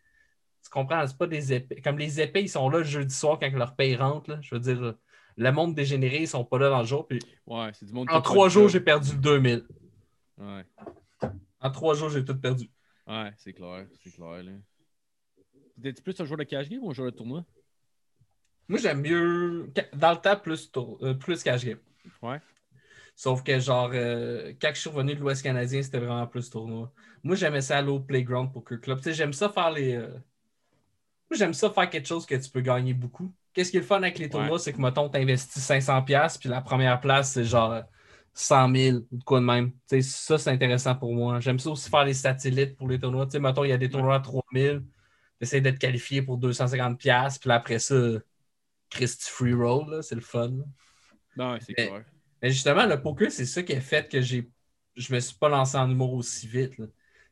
Tu 0.62 0.70
comprends? 0.70 1.06
C'est 1.06 1.16
pas 1.16 1.26
des 1.26 1.52
épées. 1.54 1.80
Comme 1.80 1.98
les 1.98 2.20
épées, 2.20 2.42
ils 2.42 2.48
sont 2.48 2.68
là 2.68 2.78
le 2.78 2.84
jeudi 2.84 3.14
soir 3.14 3.38
quand 3.40 3.50
leur 3.52 3.74
paye 3.76 3.96
rentre. 3.96 4.30
là. 4.30 4.38
Je 4.42 4.54
veux 4.54 4.60
dire, 4.60 4.94
le 5.36 5.52
monde 5.52 5.74
dégénéré, 5.74 6.22
ils 6.22 6.28
sont 6.28 6.44
pas 6.44 6.58
là 6.58 6.68
dans 6.70 6.80
le 6.80 6.86
jour. 6.86 7.06
Puis 7.06 7.18
Ouais, 7.46 7.70
c'est 7.72 7.86
du 7.86 7.92
monde 7.92 8.08
en 8.10 8.20
trois 8.20 8.48
jours, 8.48 8.68
j'ai 8.68 8.80
perdu 8.80 9.12
le 9.12 9.18
2000. 9.18 9.66
Ouais, 10.38 10.64
En 11.60 11.70
trois 11.70 11.94
jours, 11.94 12.10
j'ai 12.10 12.24
tout 12.24 12.36
perdu. 12.38 12.70
ouais 13.06 13.32
c'est 13.38 13.52
clair. 13.52 13.86
C'est 14.04 14.10
clair, 14.10 14.42
là. 14.42 14.52
T'es-tu 15.82 16.02
plus 16.02 16.20
un 16.20 16.24
joueur 16.24 16.38
de 16.38 16.44
cash 16.44 16.68
game 16.68 16.80
ou 16.82 16.90
un 16.90 16.94
joueur 16.94 17.10
de 17.12 17.16
tournoi? 17.16 17.44
Moi, 18.68 18.78
j'aime 18.80 19.00
mieux. 19.00 19.72
Dans 19.94 20.10
le 20.10 20.16
temps, 20.18 20.36
plus, 20.36 20.70
tour- 20.70 20.98
euh, 21.02 21.14
plus 21.14 21.42
cash 21.42 21.64
game. 21.64 21.78
Ouais. 22.20 22.40
Sauf 23.18 23.44
que, 23.44 23.60
genre, 23.60 23.90
euh, 23.94 24.54
quand 24.62 24.70
je 24.74 24.80
suis 24.80 24.90
revenu 24.90 25.14
de 25.16 25.20
l'Ouest 25.20 25.42
canadien, 25.44 25.82
c'était 25.82 25.98
vraiment 26.00 26.26
plus 26.28 26.50
tournoi. 26.50 26.92
Moi, 27.24 27.36
j'aimais 27.36 27.62
ça 27.62 27.78
aller 27.78 27.90
au 27.90 28.00
Playground 28.00 28.52
Poker 28.54 28.80
Club. 28.80 28.98
Tu 29.00 29.04
sais, 29.06 29.14
j'aime 29.14 29.34
ça 29.34 29.50
faire 29.50 29.72
les. 29.72 29.94
euh, 29.96 30.08
Moi, 31.30 31.36
j'aime 31.38 31.54
ça 31.54 31.70
faire 31.70 31.90
quelque 31.90 32.06
chose 32.08 32.24
que 32.26 32.34
tu 32.34 32.50
peux 32.50 32.60
gagner 32.60 32.94
beaucoup. 32.94 33.32
Qu'est-ce 33.52 33.70
qui 33.70 33.76
est 33.76 33.80
le 33.80 33.86
fun 33.86 33.96
avec 34.02 34.18
les 34.18 34.30
tournois, 34.30 34.58
c'est 34.58 34.72
que, 34.72 34.80
mettons, 34.80 35.08
tu 35.10 35.18
investis 35.18 35.62
500$, 35.62 36.38
puis 36.38 36.48
la 36.48 36.60
première 36.62 37.00
place, 37.00 37.32
c'est 37.32 37.44
genre 37.44 37.82
100 38.32 38.68
000 38.68 39.06
ou 39.10 39.18
de 39.18 39.24
quoi 39.24 39.40
de 39.40 39.44
même. 39.44 39.72
Tu 39.88 40.00
sais, 40.00 40.02
ça, 40.02 40.38
c'est 40.38 40.50
intéressant 40.50 40.94
pour 40.94 41.14
moi. 41.14 41.40
J'aime 41.40 41.58
ça 41.58 41.70
aussi 41.70 41.90
faire 41.90 42.04
les 42.04 42.14
satellites 42.14 42.76
pour 42.76 42.88
les 42.88 42.98
tournois. 43.00 43.26
Tu 43.26 43.32
sais, 43.32 43.40
mettons, 43.40 43.64
il 43.64 43.70
y 43.70 43.72
a 43.72 43.78
des 43.78 43.90
tournois 43.90 44.16
à 44.16 44.20
3000, 44.20 44.82
tu 45.38 45.44
essaies 45.44 45.60
d'être 45.60 45.78
qualifié 45.78 46.22
pour 46.22 46.38
250$, 46.38 47.38
puis 47.38 47.50
après 47.50 47.78
ça, 47.78 47.94
Christy 48.90 49.30
Free 49.30 49.54
Roll, 49.54 49.90
là, 49.90 50.02
c'est 50.02 50.14
le 50.16 50.20
fun. 50.22 50.48
là. 50.50 50.64
Non, 51.36 51.52
ouais, 51.52 51.60
c'est 51.60 51.74
clair. 51.74 52.04
Mais 52.42 52.50
justement, 52.50 52.86
le 52.86 53.00
poker, 53.00 53.30
c'est 53.30 53.46
ça 53.46 53.62
qui 53.62 53.74
a 53.74 53.80
fait 53.80 54.08
que 54.08 54.20
j'ai 54.20 54.50
je 54.98 55.14
me 55.14 55.20
suis 55.20 55.36
pas 55.36 55.48
lancé 55.48 55.76
en 55.76 55.88
humour 55.90 56.12
aussi 56.14 56.48
vite. 56.48 56.74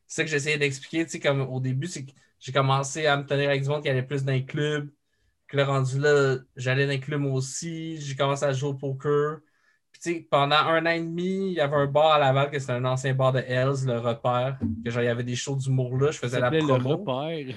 C'est 0.07 0.21
ça 0.21 0.23
que 0.23 0.29
j'essayais 0.29 0.57
d'expliquer. 0.57 1.03
Tu 1.05 1.11
sais, 1.11 1.19
comme 1.19 1.41
au 1.41 1.59
début, 1.59 1.87
c'est 1.87 2.05
que 2.05 2.11
j'ai 2.39 2.53
commencé 2.53 3.05
à 3.05 3.17
me 3.17 3.25
tenir 3.25 3.49
avec 3.49 3.61
du 3.63 3.67
monde 3.69 3.83
qui 3.83 3.89
allait 3.89 4.03
plus 4.03 4.23
dans 4.23 4.31
les 4.31 4.45
clubs. 4.45 4.89
Que 5.47 5.57
le 5.57 5.63
rendu 5.63 5.99
là, 5.99 6.37
j'allais 6.55 6.85
dans 6.85 6.91
les 6.91 6.99
clubs 7.01 7.25
aussi. 7.25 7.99
J'ai 7.99 8.15
commencé 8.15 8.45
à 8.45 8.53
jouer 8.53 8.69
au 8.69 8.73
poker. 8.73 9.39
Puis, 9.91 10.01
tu 10.01 10.13
sais, 10.13 10.27
pendant 10.29 10.55
un 10.55 10.85
an 10.85 10.89
et 10.91 10.99
demi, 11.01 11.47
il 11.51 11.53
y 11.53 11.59
avait 11.59 11.75
un 11.75 11.87
bar 11.87 12.13
à 12.13 12.19
Laval, 12.19 12.49
que 12.49 12.59
c'était 12.59 12.73
un 12.73 12.85
ancien 12.85 13.13
bar 13.13 13.33
de 13.33 13.39
Hells, 13.39 13.85
le 13.85 13.97
repère. 13.99 14.57
Que 14.83 14.89
genre, 14.91 15.03
il 15.03 15.07
y 15.07 15.09
avait 15.09 15.23
des 15.23 15.35
shows 15.35 15.55
d'humour 15.57 15.97
là. 15.97 16.11
Je 16.11 16.19
faisais 16.19 16.39
la 16.39 16.45
s'appelait 16.47 16.61
le 16.61 16.67
promo. 16.67 16.97
repère. 16.97 17.55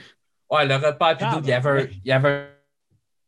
Ouais, 0.51 0.66
le 0.66 0.74
repas, 0.74 1.14
puis 1.14 1.26
Ah, 1.28 1.38
il 1.40 1.48
y 1.48 1.53
avait 1.53 1.70
un, 1.70 1.86
il 1.86 2.07
y 2.09 2.12
avait 2.12 2.28
un, 2.28 2.46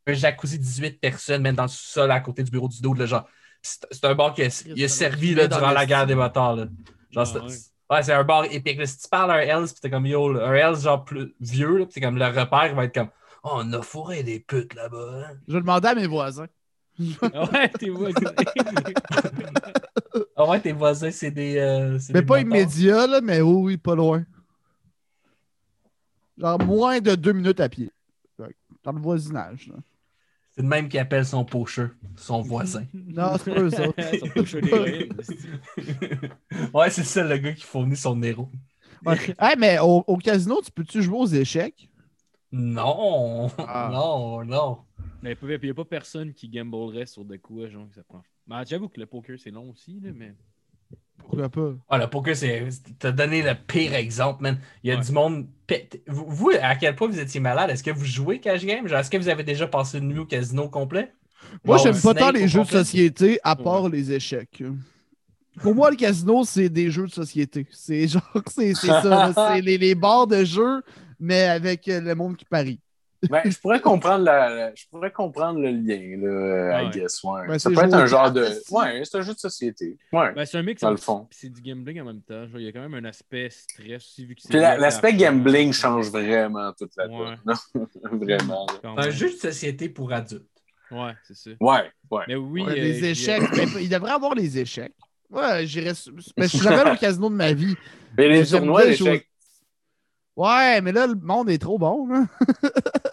un 0.08 0.14
jacuzzi 0.14 0.58
18 0.58 1.00
personnes, 1.00 1.42
même 1.42 1.54
dans 1.54 1.62
le 1.64 1.68
sous-sol 1.68 2.10
à 2.10 2.18
côté 2.20 2.42
du 2.42 2.50
bureau 2.50 2.68
du 2.68 2.80
dos. 2.82 2.94
Là, 2.94 3.06
genre. 3.06 3.28
C'est 3.62 4.04
un 4.04 4.14
bar 4.14 4.34
qui 4.34 4.42
a, 4.42 4.64
il 4.74 4.82
a 4.84 4.88
servi 4.88 5.34
là, 5.34 5.46
durant 5.46 5.70
la 5.70 5.86
guerre 5.86 6.06
des 6.06 6.14
motards. 6.16 6.56
Là. 6.56 6.64
Genre, 7.10 7.22
Ah, 7.22 7.26
c'est- 7.26 7.38
ouais. 7.40 7.96
ouais, 7.96 8.02
c'est 8.02 8.12
un 8.12 8.24
bar 8.24 8.44
épique. 8.46 8.78
là. 8.78 8.86
Si 8.86 8.98
tu 8.98 9.08
parles 9.08 9.30
à 9.30 9.34
un 9.34 9.40
Hells, 9.40 9.66
puis 9.66 9.80
t'es 9.80 9.90
comme 9.90 10.06
yo, 10.06 10.32
là, 10.32 10.46
un 10.48 10.54
Hells 10.54 10.80
genre 10.80 11.04
plus 11.04 11.32
vieux, 11.40 11.78
là, 11.78 11.84
puis 11.86 11.94
t'es 11.94 12.00
comme 12.00 12.18
le 12.18 12.26
repère, 12.26 12.66
il 12.66 12.74
va 12.74 12.84
être 12.84 12.94
comme 12.94 13.08
Oh, 13.44 13.50
on 13.54 13.72
a 13.72 13.82
fourré 13.82 14.22
des 14.22 14.38
putes 14.40 14.74
là-bas. 14.74 15.26
hein. 15.30 15.34
Je 15.48 15.58
demandais 15.58 15.88
à 15.88 15.94
mes 15.94 16.06
voisins. 16.06 16.46
Ah 17.32 17.44
ouais, 17.52 17.68
t'es 17.70 17.90
voisins. 17.90 18.20
Ah 20.36 20.46
ouais, 20.48 20.60
tes 20.60 20.72
voisins, 20.72 21.10
c'est 21.10 21.30
des. 21.30 21.56
euh, 21.56 21.98
Mais 22.10 22.20
des 22.20 22.26
pas 22.26 22.42
motards. 22.42 22.58
immédiat, 22.58 23.06
là, 23.06 23.20
mais 23.22 23.40
oui, 23.40 23.54
oui, 23.62 23.76
pas 23.78 23.94
loin. 23.94 24.24
Genre 26.38 26.58
moins 26.64 27.00
de 27.00 27.14
deux 27.14 27.32
minutes 27.32 27.60
à 27.60 27.68
pied. 27.68 27.90
Dans 28.84 28.92
le 28.92 29.00
voisinage. 29.00 29.68
là. 29.68 29.76
C'est 30.55 30.62
le 30.62 30.68
même 30.68 30.88
qui 30.88 30.98
appelle 30.98 31.24
son 31.24 31.44
pocheur, 31.44 31.90
son 32.16 32.42
voisin. 32.42 32.84
Non, 32.94 33.36
c'est 33.38 33.55
pas 33.55 33.61
eux 33.62 33.88
autres. 33.88 34.03
Son 34.20 34.28
pocheur 34.28 34.61
d'héroïne. 34.62 35.12
ouais, 36.74 36.90
c'est 36.90 37.05
ça 37.05 37.24
le 37.24 37.36
gars 37.38 37.53
qui 37.55 37.62
fournit 37.64 37.96
son 37.96 38.22
héros. 38.22 38.50
Ouais. 39.05 39.16
Hey, 39.38 39.57
mais 39.59 39.78
au, 39.78 40.05
au 40.07 40.16
casino, 40.16 40.61
tu 40.62 40.70
peux-tu 40.70 41.03
jouer 41.03 41.18
aux 41.18 41.26
échecs? 41.26 41.88
Non, 42.53 43.50
Ah. 43.59 43.88
non, 43.92 44.44
non. 44.44 44.78
Mais 45.22 45.36
il 45.40 45.59
n'y 45.62 45.70
a 45.70 45.74
pas 45.74 45.84
personne 45.84 46.34
qui 46.34 46.48
gamblerait 46.48 47.07
sur 47.07 47.24
de 47.24 47.36
quoi, 47.36 47.68
genre, 47.68 47.88
que 47.88 47.94
ça 47.94 48.03
prend. 48.05 48.22
Ben, 48.46 48.62
J'avoue 48.64 48.88
que 48.88 49.00
le 49.00 49.07
poker, 49.07 49.38
c'est 49.38 49.50
long 49.50 49.70
aussi, 49.70 50.00
là, 50.00 50.11
mais. 50.14 50.34
Pourquoi 51.28 51.48
pas? 51.48 51.72
Ah, 51.88 51.98
le 51.98 52.08
poker, 52.08 52.36
c'est. 52.36 52.68
T'as 52.98 53.12
donné 53.12 53.42
le 53.42 53.54
pire 53.54 53.94
exemple, 53.94 54.42
man. 54.42 54.58
Il 54.82 54.90
y 54.90 54.92
a 54.92 54.96
Ouais. 54.96 55.02
du 55.04 55.12
monde. 55.12 55.46
Vous, 56.06 56.26
vous, 56.28 56.50
à 56.60 56.76
quel 56.76 56.94
point 56.94 57.08
vous 57.08 57.18
étiez 57.18 57.40
malade? 57.40 57.70
Est-ce 57.70 57.82
que 57.82 57.90
vous 57.90 58.04
jouez 58.04 58.40
cash 58.40 58.64
game? 58.64 58.86
Genre, 58.86 58.98
est-ce 58.98 59.10
que 59.10 59.16
vous 59.16 59.28
avez 59.28 59.42
déjà 59.44 59.66
passé 59.66 59.98
une 59.98 60.08
nuit 60.08 60.18
au 60.18 60.26
casino 60.26 60.68
complet? 60.68 61.12
Moi, 61.64 61.78
j'aime 61.78 61.98
pas 62.00 62.14
tant 62.14 62.30
les 62.30 62.48
jeux 62.48 62.62
de 62.64 62.68
société, 62.68 63.38
à 63.42 63.56
part 63.56 63.88
les 63.88 64.12
échecs. 64.12 64.62
Pour 65.60 65.74
moi, 65.74 65.90
le 65.90 65.96
casino, 65.96 66.44
c'est 66.44 66.68
des 66.68 66.90
jeux 66.90 67.06
de 67.06 67.12
société. 67.12 67.66
C'est 67.70 68.08
genre, 68.08 68.22
c'est 68.48 68.74
c'est 68.74 68.86
ça. 68.88 69.32
C'est 69.34 69.60
les, 69.60 69.78
les 69.78 69.94
bars 69.94 70.26
de 70.26 70.44
jeux 70.44 70.82
mais 71.24 71.44
avec 71.44 71.86
le 71.86 72.14
monde 72.14 72.36
qui 72.36 72.44
parie. 72.44 72.80
Ben, 73.30 73.42
je 73.44 73.56
pourrais 73.58 73.80
comprendre 73.80 74.24
la, 74.24 74.48
la- 74.48 74.74
je 74.74 74.84
pourrais 74.90 75.12
comprendre 75.12 75.60
le 75.60 75.70
lien, 75.70 76.16
là, 76.20 76.82
I 76.82 76.86
Ouais. 76.86 76.90
guess. 76.90 77.22
Ouais. 77.22 77.46
Ben, 77.46 77.58
ça 77.58 77.70
c'est 77.70 77.76
peut 77.76 77.84
être 77.84 77.94
un 77.94 78.06
genre 78.06 78.32
de. 78.32 78.46
Ouais, 78.70 79.02
c'est 79.04 79.18
un 79.18 79.22
jeu 79.22 79.32
de 79.34 79.38
société. 79.38 79.96
Ouais. 80.12 80.32
Ben, 80.32 80.44
c'est 80.44 80.58
un 80.58 80.62
mix 80.62 80.82
Dans 80.82 80.90
le 80.90 80.96
fond. 80.96 81.26
puis 81.30 81.38
C'est 81.40 81.48
du 81.48 81.60
gambling 81.62 82.00
en 82.00 82.04
même 82.06 82.20
temps. 82.22 82.46
Il 82.56 82.62
y 82.62 82.68
a 82.68 82.72
quand 82.72 82.80
même 82.80 82.94
un 82.94 83.04
aspect 83.08 83.48
stress 83.50 83.96
aussi 84.04 84.26
vu 84.26 84.34
la- 84.50 84.76
l'aspect 84.76 85.12
l'argent. 85.12 85.36
gambling 85.36 85.72
change 85.72 86.10
vraiment 86.10 86.72
toute 86.72 86.90
la 86.96 87.06
Ouais. 87.06 87.36
donne. 87.44 87.88
Vraiment. 88.22 88.66
un 88.96 89.10
jeu 89.10 89.30
de 89.30 89.36
société 89.36 89.88
pour 89.88 90.12
adultes. 90.12 90.46
Ouais, 90.90 91.12
c'est 91.26 91.36
ça. 91.36 91.50
Ouais, 91.60 91.90
ouais. 92.10 92.24
Mais 92.28 92.34
oui. 92.34 92.62
Ouais, 92.64 92.72
euh, 92.72 92.74
les 92.74 92.94
j'y- 92.94 93.06
échecs. 93.06 93.42
ben, 93.56 93.68
il 93.80 93.88
devrait 93.88 94.10
avoir 94.12 94.34
les 94.34 94.58
échecs. 94.58 94.92
Ouais, 95.30 95.64
j'irais. 95.66 95.92
Mais 96.36 96.44
je 96.44 96.48
suis 96.48 96.58
jamais 96.58 96.90
au 96.90 96.96
casino 96.96 97.30
de 97.30 97.34
ma 97.34 97.52
vie. 97.52 97.74
Mais 98.18 98.28
les 98.28 98.44
tournois 98.46 98.84
d'échecs. 98.84 99.28
Ouais, 100.36 100.80
mais 100.80 100.92
là, 100.92 101.06
le 101.06 101.14
monde 101.14 101.50
est 101.50 101.58
trop 101.58 101.78
bon. 101.78 102.06
là. 102.08 102.24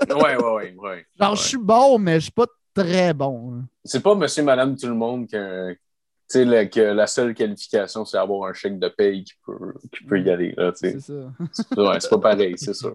Ouais, 0.09 0.35
ouais, 0.37 0.51
ouais. 0.53 0.75
ouais. 0.77 1.05
Genre, 1.19 1.31
Ouais. 1.31 1.35
je 1.37 1.41
suis 1.43 1.57
bon, 1.57 1.99
mais 1.99 2.15
je 2.15 2.19
suis 2.25 2.31
pas 2.31 2.45
très 2.73 3.13
bon. 3.13 3.51
là. 3.55 3.61
C'est 3.83 4.01
pas 4.01 4.15
monsieur, 4.15 4.43
madame, 4.43 4.75
tout 4.77 4.87
le 4.87 4.93
monde 4.95 5.27
que, 5.27 5.71
tu 5.73 5.77
sais, 6.27 6.45
le- 6.45 6.65
que 6.65 6.79
la 6.79 7.07
seule 7.07 7.33
qualification, 7.33 8.05
c'est 8.05 8.17
avoir 8.17 8.49
un 8.49 8.53
chèque 8.53 8.79
de 8.79 8.87
paye 8.87 9.23
qui 9.23 9.33
peut, 9.45 9.73
qui 9.91 10.03
peut 10.05 10.21
y 10.21 10.29
aller. 10.29 10.53
Là, 10.57 10.71
tu 10.71 10.77
sais. 10.79 10.91
C'est 10.99 10.99
ça. 11.13 11.31
C'est- 11.51 11.79
ouais, 11.79 11.99
c'est 11.99 12.09
pas 12.09 12.19
pareil, 12.19 12.53
c'est 12.57 12.73
ça. 12.73 12.89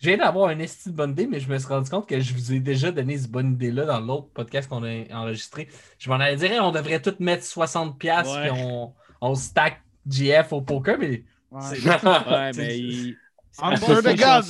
Je 0.00 0.08
viens 0.08 0.18
d'avoir 0.18 0.50
une 0.50 0.60
esti 0.60 0.90
de 0.90 0.94
bonne 0.94 1.12
idée, 1.12 1.26
mais 1.26 1.40
je 1.40 1.48
me 1.50 1.56
suis 1.58 1.68
rendu 1.68 1.88
compte 1.88 2.06
que 2.08 2.20
je 2.20 2.34
vous 2.34 2.52
ai 2.52 2.60
déjà 2.60 2.92
donné 2.92 3.16
cette 3.16 3.30
bonne 3.30 3.52
idée-là 3.54 3.86
dans 3.86 4.00
l'autre 4.00 4.28
podcast 4.34 4.68
qu'on 4.68 4.84
a 4.84 5.04
enregistré. 5.14 5.68
Je 5.98 6.10
m'en 6.10 6.16
allais 6.16 6.36
dire, 6.36 6.52
Hey, 6.52 6.60
on 6.60 6.72
devrait 6.72 7.00
tous 7.00 7.16
mettre 7.20 7.42
60$ 7.44 7.96
piastres 7.96 8.34
Ouais. 8.36 8.50
puis 8.50 8.60
on, 8.62 8.92
on 9.20 9.34
stack 9.34 9.80
GF 10.08 10.52
au 10.52 10.60
poker, 10.60 10.98
mais 10.98 11.24
Ouais. 11.50 11.60
c'est- 11.62 11.76
Ouais, 12.28 12.50
mais 12.56 12.78
il. 12.78 13.16
Under 13.62 13.78
the 14.02 14.04
il 14.04 14.10
est 14.10 14.14
gun. 14.16 14.40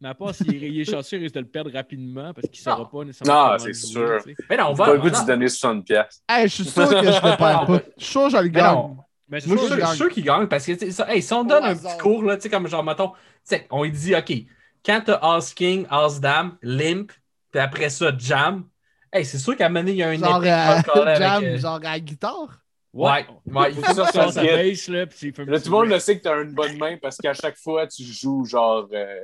Mais 0.00 0.08
à 0.10 0.14
part 0.14 0.32
s'il 0.34 0.54
est, 0.62 0.68
il 0.68 0.80
est 0.80 0.84
chanceux, 0.84 1.16
il 1.16 1.22
risque 1.24 1.34
de 1.34 1.40
le 1.40 1.46
perdre 1.48 1.72
rapidement 1.72 2.32
parce 2.32 2.46
qu'il 2.48 2.60
ne 2.60 2.62
saura 2.64 2.78
Non. 2.78 2.84
pas 2.86 3.04
nécessairement. 3.04 3.42
Non, 3.42 3.56
comment 3.56 3.58
c'est 3.64 3.72
sûr. 3.74 4.20
jouer, 4.22 4.34
tu. 4.34 4.44
Mais 4.48 4.56
non, 4.56 4.64
on 4.68 4.72
va. 4.74 4.84
pas 4.86 4.92
le 4.94 4.98
goût 5.00 5.10
de 5.10 5.14
non, 5.16 5.24
donner 5.24 5.48
60 5.48 5.84
piastres. 5.84 6.22
Hey, 6.28 6.48
je 6.48 6.54
suis 6.54 6.64
sûr 6.64 6.88
que 6.88 6.96
je 7.02 7.06
le 7.06 7.36
perds 7.36 7.36
pas. 7.66 7.80
Je 7.96 8.04
suis 8.04 8.12
sûr 8.12 8.22
que 8.24 8.30
je 8.30 8.36
le 8.36 8.42
mais 8.44 8.50
gagne. 8.50 8.74
non. 8.74 8.96
Moi, 9.30 9.38
je 9.40 9.48
suis 9.48 9.96
sûr- 9.96 10.08
qu'il 10.10 10.24
gagne 10.24 10.46
parce 10.46 10.64
que 10.64 10.72
tu 10.72 10.78
sais, 10.86 10.90
ça- 10.92 11.12
hey, 11.14 11.20
si 11.20 11.32
on 11.34 11.44
donne 11.44 11.64
un 11.64 11.68
hasard. 11.70 11.92
petit 11.96 12.02
cours, 12.02 12.22
là, 12.22 12.36
tu 12.36 12.42
sais, 12.44 12.48
comme 12.50 12.66
genre, 12.68 12.82
mettons, 12.84 13.12
tu 13.48 13.56
on 13.70 13.82
lui 13.82 13.90
dit, 13.92 14.14
OK, 14.14 14.32
quand 14.86 15.02
t'as 15.04 15.18
As 15.20 15.52
King, 15.52 15.84
As 15.90 16.18
Dame, 16.20 16.56
Limp, 16.62 17.10
puis 17.50 17.60
après 17.60 17.90
ça, 17.90 18.10
Jam, 18.16 18.64
hey, 19.12 19.24
c'est 19.24 19.38
sûr 19.38 19.56
qu'à 19.56 19.66
un 19.66 19.68
moment 19.68 19.80
donné, 19.80 19.92
il 19.92 19.98
y 19.98 20.02
a 20.04 20.08
un 20.10 20.16
Genre, 20.16 20.42
euh, 20.44 20.82
coller 20.82 21.10
avec, 21.10 21.18
jam, 21.22 21.44
euh, 21.44 21.58
genre 21.58 21.74
à 21.74 21.78
la 21.80 22.00
guitare. 22.00 22.60
Ouais, 22.98 23.26
ouais, 23.46 23.70
il 23.70 23.74
faut 23.76 23.94
ça, 23.94 24.06
sorte 24.12 24.32
sa 24.32 24.42
là, 24.42 25.06
puis 25.06 25.32
il 25.36 25.44
Là, 25.44 25.60
tout 25.60 25.64
le 25.66 25.70
monde 25.70 25.88
le 25.88 25.98
sait 25.98 26.18
que 26.18 26.24
t'as 26.24 26.42
une 26.42 26.52
bonne 26.52 26.76
main 26.78 26.96
parce 27.00 27.16
qu'à 27.16 27.32
chaque 27.32 27.56
fois, 27.56 27.86
tu 27.86 28.02
joues 28.02 28.44
genre 28.44 28.88
euh, 28.92 29.14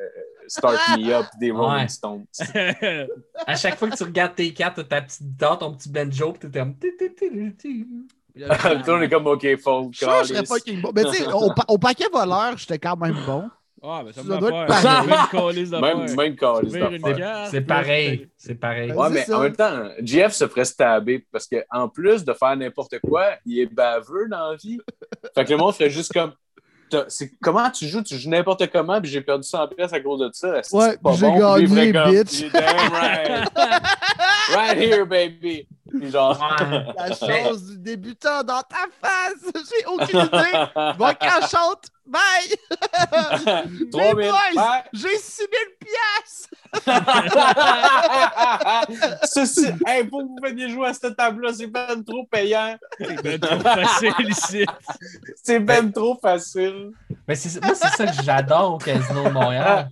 Start 0.47 0.77
Me 0.99 1.13
Up 1.13 1.27
des 1.41 1.51
Rolling 1.51 1.83
Ouais. 1.83 1.89
Stones. 1.89 2.25
à 3.47 3.57
chaque 3.57 3.77
fois 3.77 3.89
que 3.91 3.97
tu 3.97 4.05
regardes 4.05 4.35
tes 4.35 4.53
cartes, 4.53 4.77
t'as 4.77 4.85
ta 4.85 5.03
petite 5.03 5.23
guitare, 5.23 5.59
ton 5.59 5.75
petit 5.75 5.89
banjo, 5.89 6.33
puis 6.33 6.49
t'es 6.51 6.59
comme. 6.61 6.77
le 8.37 8.93
monde 8.93 9.03
est 9.03 9.09
comme 9.09 9.27
OK, 9.27 9.47
faut 9.61 9.91
Je 9.93 9.99
serais 10.05 10.81
bon. 10.81 10.91
Mais 10.95 11.05
tu 11.05 11.13
sais, 11.13 11.33
au, 11.33 11.53
pa- 11.53 11.65
au 11.69 11.79
paquet 11.79 12.07
voleur, 12.13 12.57
j'étais 12.57 12.79
quand 12.79 12.97
même 12.97 13.17
bon. 13.27 13.49
Ah, 13.87 14.03
ben 14.03 14.13
ça 14.13 14.23
Ça 14.23 14.27
me 14.27 14.39
doit 14.39 14.51
va 14.51 14.63
être 14.63 14.67
pareil. 14.67 15.09
Même 15.71 16.37
d'affaires. 17.13 17.49
C'est 17.51 17.61
pareil. 17.61 18.29
C'est 18.37 18.55
pareil. 18.55 18.93
Ouais, 18.93 19.11
mais 19.11 19.25
ça. 19.25 19.39
en 19.39 19.43
même 19.43 19.55
temps, 19.55 19.89
GF 20.01 20.33
se 20.33 20.49
ferait 20.49 20.65
stabber 20.65 21.27
parce 21.31 21.47
qu'en 21.47 21.89
plus 21.89 22.25
de 22.25 22.33
faire 22.33 22.57
n'importe 22.57 22.99
quoi, 23.01 23.33
il 23.45 23.61
est 23.61 23.67
baveux 23.67 24.27
dans 24.31 24.51
la 24.51 24.57
vie. 24.57 24.79
Fait 25.35 25.45
que 25.45 25.51
le 25.51 25.59
monde 25.59 25.75
ferait 25.75 25.91
juste 25.91 26.13
comme. 26.13 26.33
Comment 27.43 27.71
tu 27.71 27.87
joues? 27.87 28.03
Tu 28.03 28.17
joues 28.17 28.31
n'importe 28.31 28.71
comment, 28.71 29.01
puis 29.01 29.11
j'ai 29.11 29.21
perdu 29.21 29.43
100 29.43 29.69
pièces 29.69 29.93
à 29.93 30.01
cause 30.01 30.21
de 30.21 30.31
ça. 30.33 30.61
Ouais, 30.73 30.91
j'ai 31.15 31.27
bon? 31.27 31.39
Gagné, 31.39 31.93
comme, 31.93 32.11
bitch. 32.11 32.45
right. 34.55 34.79
here, 34.79 35.05
baby. 35.05 35.67
Genre. 36.03 36.39
Ouais. 36.41 36.85
La 36.97 37.15
chance 37.15 37.63
du 37.65 37.79
débutant 37.79 38.43
dans 38.43 38.63
ta 38.63 38.87
face. 39.01 39.53
J'ai 39.55 39.87
aucune 39.87 40.21
idée. 40.21 40.67
Va 40.99 41.15
qu'elle 41.15 41.49
chante. 41.49 41.89
Bye. 42.07 42.55
Trois 43.91 44.15
boys. 44.15 44.83
J'ai 44.93 45.17
6000 45.17 45.49
piastres. 45.81 46.51
Ceci, 49.25 49.67
hey, 49.87 50.05
pour 50.05 50.21
que 50.21 50.27
vous 50.27 50.39
veniez 50.43 50.69
jouer 50.69 50.89
à 50.89 50.95
cette 50.95 51.17
table-là, 51.17 51.53
c'est 51.55 51.67
ben 51.67 52.03
trop 52.05 52.27
payant. 52.27 52.77
C'est 52.99 53.23
ben 53.23 53.41
trop 53.41 53.59
facile 53.61 54.29
ici. 54.29 54.67
C'est 55.43 55.61
ben 55.61 55.91
trop 55.91 56.19
facile. 56.21 56.93
Mais 57.27 57.37
moi, 57.63 57.75
c'est 57.75 57.97
ça 57.97 58.07
que 58.07 58.23
j'adore 58.23 58.75
au 58.75 58.79
Casino 58.79 59.25
de 59.25 59.31
Montréal. 59.31 59.89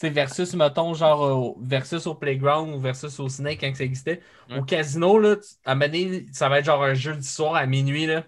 C'est 0.00 0.08
versus, 0.08 0.54
mettons, 0.54 0.94
genre, 0.94 1.20
au- 1.20 1.58
versus 1.60 2.06
au 2.06 2.14
Playground 2.14 2.74
ou 2.74 2.80
versus 2.80 3.20
au 3.20 3.28
Snake 3.28 3.58
quand 3.60 3.74
ça 3.74 3.84
existait. 3.84 4.22
Ouais. 4.48 4.56
Au 4.58 4.62
casino, 4.62 5.18
là, 5.18 5.36
à 5.66 5.74
donné, 5.74 6.24
ça 6.32 6.48
va 6.48 6.60
être 6.60 6.64
genre 6.64 6.82
un 6.82 6.94
jeudi 6.94 7.26
soir 7.28 7.54
à 7.54 7.66
minuit, 7.66 8.06
là. 8.06 8.22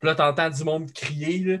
Puis 0.00 0.08
là, 0.08 0.14
t'entends 0.14 0.50
du 0.50 0.64
monde 0.64 0.92
crier, 0.92 1.38
là. 1.40 1.58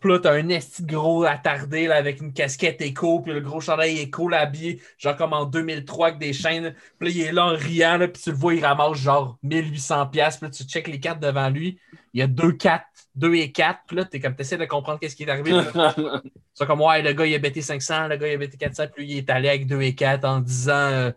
Puis 0.00 0.10
là, 0.10 0.18
t'as 0.20 0.32
un 0.34 0.48
esti 0.48 0.84
gros 0.84 1.24
attardé, 1.24 1.86
là, 1.86 1.96
avec 1.96 2.20
une 2.20 2.32
casquette 2.32 2.80
écho, 2.82 3.20
puis 3.20 3.32
le 3.32 3.40
gros 3.40 3.60
chandail 3.60 3.98
écho, 4.00 4.28
là, 4.28 4.40
habillé, 4.40 4.82
genre 4.98 5.16
comme 5.16 5.32
en 5.32 5.44
2003 5.46 6.08
avec 6.08 6.20
des 6.20 6.32
chaînes. 6.32 6.74
Puis 6.98 7.08
là, 7.08 7.14
il 7.14 7.20
est 7.22 7.32
là 7.32 7.46
en 7.46 7.56
riant, 7.56 7.98
là, 7.98 8.08
puis 8.08 8.20
tu 8.22 8.30
le 8.30 8.36
vois, 8.36 8.54
il 8.54 8.64
ramasse 8.64 8.98
genre 8.98 9.38
1800 9.44 10.06
pièces 10.08 10.38
Puis 10.38 10.46
là, 10.46 10.50
tu 10.50 10.64
checkes 10.64 10.88
les 10.88 11.00
cartes 11.00 11.20
devant 11.20 11.50
lui. 11.50 11.78
Il 12.14 12.20
y 12.20 12.22
a 12.22 12.26
deux 12.26 12.52
4, 12.52 12.86
2 13.16 13.34
et 13.34 13.50
4. 13.52 13.80
Puis 13.86 13.96
là, 13.96 14.04
t'es 14.04 14.20
comme, 14.20 14.34
t'essaies 14.36 14.56
de 14.58 14.64
comprendre 14.66 14.98
qu'est-ce 15.00 15.16
qui 15.16 15.24
est 15.24 15.30
arrivé. 15.30 15.52
C'est 16.54 16.66
comme, 16.66 16.80
ouais, 16.82 17.02
le 17.02 17.12
gars, 17.12 17.26
il 17.26 17.34
a 17.34 17.38
bêté 17.38 17.62
500, 17.62 18.08
le 18.08 18.16
gars, 18.16 18.28
il 18.28 18.34
a 18.34 18.38
bêté 18.38 18.56
400, 18.56 18.84
puis 18.94 19.04
lui, 19.04 19.12
il 19.14 19.18
est 19.18 19.30
allé 19.30 19.48
avec 19.48 19.66
2 19.66 19.80
et 19.80 19.94
4 19.94 20.24
en 20.24 20.40
disant, 20.40 20.72
euh, 20.72 21.10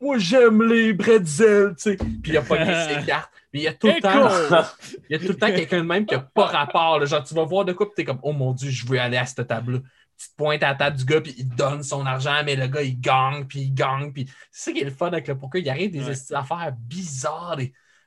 moi, 0.00 0.18
j'aime 0.18 0.62
les 0.62 0.92
bretzels, 0.92 1.74
tu 1.76 1.82
sais. 1.92 1.96
Puis 1.96 2.32
il 2.32 2.36
a 2.36 2.42
pogné 2.42 2.64
ses 2.88 3.04
cartes. 3.06 3.30
Puis 3.50 3.60
il 3.62 3.64
y 3.64 3.68
a 3.68 3.72
tout 3.72 3.86
le 3.86 4.00
temps, 4.00 4.66
il 5.08 5.12
y 5.12 5.16
a 5.16 5.18
tout 5.18 5.28
le 5.28 5.36
temps 5.36 5.46
quelqu'un 5.46 5.78
de 5.78 5.86
même 5.86 6.04
qui 6.04 6.14
n'a 6.14 6.20
pas 6.20 6.44
rapport. 6.46 6.98
là. 6.98 7.06
Genre, 7.06 7.24
tu 7.24 7.34
vas 7.34 7.44
voir 7.44 7.64
de 7.64 7.72
quoi, 7.72 7.86
puis 7.86 7.94
t'es 7.96 8.04
comme, 8.04 8.20
oh 8.22 8.32
mon 8.32 8.52
Dieu, 8.52 8.68
je 8.70 8.86
veux 8.86 9.00
aller 9.00 9.16
à 9.16 9.24
cette 9.24 9.46
table-là. 9.46 9.78
Tu 10.18 10.28
te 10.30 10.34
pointes 10.36 10.62
à 10.62 10.68
la 10.68 10.74
table 10.74 10.96
du 10.96 11.04
gars, 11.04 11.20
puis 11.20 11.34
il 11.38 11.48
donne 11.48 11.82
son 11.82 12.04
argent, 12.06 12.42
mais 12.44 12.56
le 12.56 12.66
gars, 12.68 12.82
il 12.82 12.98
gagne, 13.00 13.44
puis 13.46 13.60
il 13.60 13.74
gagne. 13.74 14.12
Puis 14.12 14.26
c'est 14.50 14.70
ça 14.70 14.72
qui 14.74 14.80
est 14.82 14.84
le 14.84 14.90
fun 14.90 15.08
avec 15.08 15.28
le 15.28 15.36
poker. 15.38 15.60
Il 15.62 15.68
arrive 15.70 15.90
des 15.90 16.04
Ouais. 16.06 16.36
affaires 16.36 16.72
bizarres. 16.78 17.58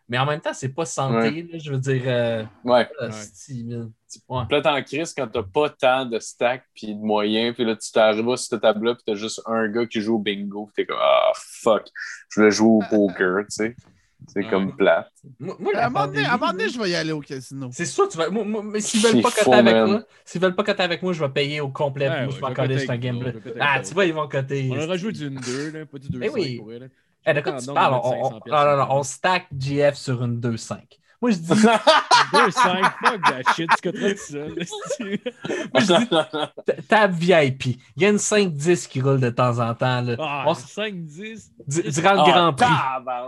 Mais 0.09 0.17
en 0.17 0.25
même 0.25 0.41
temps, 0.41 0.53
c'est 0.53 0.73
pas 0.73 0.85
santé, 0.85 1.47
là, 1.51 1.59
je 1.59 1.71
veux 1.71 1.77
dire. 1.77 2.01
euh, 2.05 2.43
ouais. 2.65 2.89
esti, 3.07 3.63
man. 3.63 3.91
Ouais. 4.27 4.41
Puis 4.47 4.55
là, 4.57 4.61
t'es 4.63 4.69
en 4.69 4.81
crise 4.83 5.13
quand 5.13 5.27
t'as 5.27 5.43
pas 5.43 5.69
tant 5.69 6.05
de 6.05 6.17
stacks 6.17 6.65
puis 6.75 6.95
de 6.95 6.99
moyens. 6.99 7.53
Puis 7.55 7.63
là, 7.63 7.75
tu 7.75 7.91
t'arrives 7.91 8.27
à 8.29 8.37
cette 8.37 8.59
table-là, 8.61 8.95
puis 8.95 9.03
t'as 9.05 9.13
juste 9.15 9.41
un 9.45 9.67
gars 9.67 9.85
qui 9.85 10.01
joue 10.01 10.15
au 10.15 10.19
bingo. 10.19 10.65
Puis 10.65 10.73
t'es 10.77 10.85
comme, 10.87 10.97
ah, 10.99 11.31
fuck, 11.35 11.87
je 12.29 12.39
voulais 12.39 12.51
jouer 12.51 12.69
au 12.69 12.79
poker, 12.89 13.41
tu 13.45 13.45
sais. 13.49 13.75
C'est 14.27 14.43
Ouais. 14.43 14.49
comme 14.49 14.75
plate. 14.75 15.09
Moi, 15.39 15.55
moi, 15.59 15.71
À 15.75 15.85
un 15.85 15.89
moment 15.89 16.07
donné, 16.07 16.23
pandémie, 16.23 16.25
à 16.25 16.33
un 16.33 16.37
moment 16.37 16.51
donné, 16.51 16.63
là, 16.65 16.69
je 16.73 16.79
vais 16.81 16.89
y 16.89 16.95
aller 16.95 17.11
au 17.13 17.21
casino. 17.21 17.69
C'est 17.71 17.85
sûr, 17.85 18.09
tu 18.09 18.17
vas. 18.17 18.29
Moi, 18.29 18.43
moi, 18.43 18.61
mais 18.63 18.81
s'ils 18.81 19.01
veulent 19.01 19.21
pas 19.21 19.31
coter 19.31 19.53
avec 19.53 19.75
moi, 19.87 20.03
s'ils 20.25 20.41
veulent 20.41 20.55
pas 20.55 20.63
coter 20.63 20.83
avec 20.83 21.01
moi, 21.01 21.13
je 21.13 21.23
vais 21.23 21.29
payer 21.29 21.61
au 21.61 21.69
complet. 21.69 22.09
Ouais, 22.09 22.25
moi, 22.25 22.25
ouais, 22.25 22.31
je 22.41 22.45
vais 22.45 22.53
coter 22.53 22.89
un 22.91 22.97
game 22.97 23.21
là. 23.23 23.31
Ah, 23.61 23.79
tu 23.79 23.93
vois, 23.93 24.05
ils 24.05 24.13
vont 24.13 24.27
coter. 24.27 24.69
On 24.71 24.77
aura 24.83 24.97
joué 24.97 25.13
d'une 25.13 25.35
2, 25.39 25.71
là, 25.71 25.85
pas 25.85 25.97
du 25.99 26.09
2 26.09 26.19
Mais 26.19 26.29
oui. 26.29 26.57
pour 26.57 26.73
elle. 26.73 26.89
Là. 27.25 27.31
Eh, 27.31 27.33
de 27.33 27.41
quoi 27.41 27.53
tu 27.53 27.69
Pardon, 27.73 27.73
parles? 27.73 27.93
on 27.93 27.97
On, 28.03 28.09
mettre 28.09 28.31
on- 28.35 28.41
500 28.41 28.41
non, 28.47 28.65
non, 28.65 28.77
non, 28.77 28.87
on 28.91 29.03
stack 29.03 29.47
GF 29.57 29.95
sur 29.95 30.23
une 30.23 30.39
2-5. 30.39 30.99
Moi, 31.21 31.31
je 31.31 31.37
dis, 31.37 31.47
2, 32.33 32.51
5, 32.51 32.83
fuck 33.03 33.21
that 33.23 33.53
shit, 33.53 33.69
tu 33.75 33.91
coteras 33.91 34.11
tout 34.11 34.17
seul. 34.19 34.55
moi, 35.73 35.81
je 35.81 35.97
dis 36.77 36.85
table 36.87 37.13
VIP. 37.15 37.65
Il 37.97 38.03
y 38.03 38.05
a 38.05 38.09
une 38.09 38.15
5-10 38.17 38.87
qui 38.87 39.01
roule 39.01 39.19
de 39.19 39.29
temps 39.29 39.59
en 39.59 39.73
temps. 39.75 39.99
Là. 40.01 40.15
Ah, 40.17 40.43
On- 40.47 40.53
5, 40.53 40.93
10. 41.03 41.51
du- 41.67 41.81
durant 41.91 42.13
le 42.13 42.31
Grand 42.31 42.53
Prix. 42.53 42.65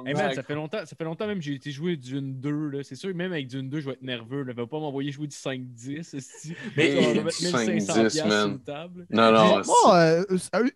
Hey 0.07 0.13
man, 0.13 0.33
ça 0.33 0.43
fait 0.43 0.55
longtemps, 0.55 0.77
ça 0.85 0.95
fait 0.95 1.03
longtemps 1.03 1.27
même 1.27 1.39
que 1.39 1.43
j'ai 1.43 1.55
été 1.55 1.71
jouer 1.71 1.97
d'une 1.97 2.39
2. 2.39 2.69
Là. 2.69 2.79
C'est 2.83 2.95
sûr, 2.95 3.13
même 3.13 3.33
avec 3.33 3.47
d'une 3.47 3.69
2, 3.69 3.81
je 3.81 3.87
vais 3.87 3.93
être 3.93 4.01
nerveux. 4.03 4.43
Là. 4.43 4.53
Va 4.53 4.65
pas 4.67 4.79
m'envoyer 4.79 5.11
jouer 5.11 5.27
du 5.27 5.35
5-10. 5.35 5.99
esti. 6.15 6.55
Mais- 6.77 6.97
on 6.97 7.13
va 7.15 7.23
mettre 7.23 7.41
1500 7.41 7.93
5-10, 7.93 8.11
piastres 8.11 8.27
man. 8.27 8.41
sur 8.45 8.47
une 8.51 8.59
table. 8.59 9.05
Non, 9.09 9.31
non, 9.33 9.47
Moi, 9.47 9.61
moi, 9.83 9.95
euh, 9.95 10.23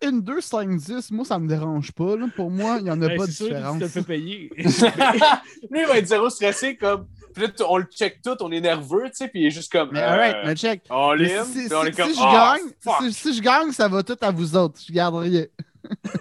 une 0.02 0.20
2, 0.20 0.40
5, 0.42 0.76
10, 0.76 1.10
moi, 1.12 1.24
ça 1.24 1.38
me 1.38 1.48
dérange 1.48 1.92
pas. 1.92 2.16
là. 2.16 2.26
Pour 2.36 2.50
moi, 2.50 2.76
il 2.78 2.84
n'y 2.84 2.90
en 2.90 3.00
a 3.00 3.06
Hey, 3.10 3.16
pas 3.16 3.26
de 3.26 3.30
sûr 3.30 3.46
tu 3.46 3.54
différence. 3.54 3.78
te 3.80 3.88
fais 3.88 4.02
payer. 4.02 4.50
Lui, 4.56 5.80
il 5.80 5.86
va 5.86 5.98
être 5.98 6.06
zéro 6.08 6.28
stressé, 6.28 6.76
comme. 6.76 7.05
Puis 7.36 7.44
là, 7.46 7.52
on 7.68 7.76
le 7.76 7.84
check 7.84 8.22
tout, 8.22 8.34
on 8.40 8.50
est 8.50 8.62
nerveux, 8.62 9.04
tu 9.10 9.16
sais, 9.16 9.28
puis 9.28 9.42
il 9.42 9.46
est 9.48 9.50
juste 9.50 9.70
comme. 9.70 9.90
Mais 9.92 10.00
euh, 10.00 10.08
alright, 10.08 10.36
mais 10.46 10.54
check. 10.56 10.82
On 10.88 11.14
Mais 11.14 11.24
lime, 11.24 11.44
si, 11.44 11.68
on 11.70 11.82
si- 11.82 11.88
est 11.88 11.92
comme. 11.92 12.08
si 12.08 12.14
je 12.14 12.20
Ah, 12.22 12.56
gagne, 12.56 12.70
si, 13.02 13.12
si 13.12 13.34
je 13.36 13.42
gagne, 13.42 13.72
ça 13.72 13.88
va 13.88 14.02
tout 14.02 14.16
à 14.22 14.30
vous 14.30 14.56
autres. 14.56 14.80
Je 14.88 14.90
garde 14.92 15.16
rien. 15.16 15.44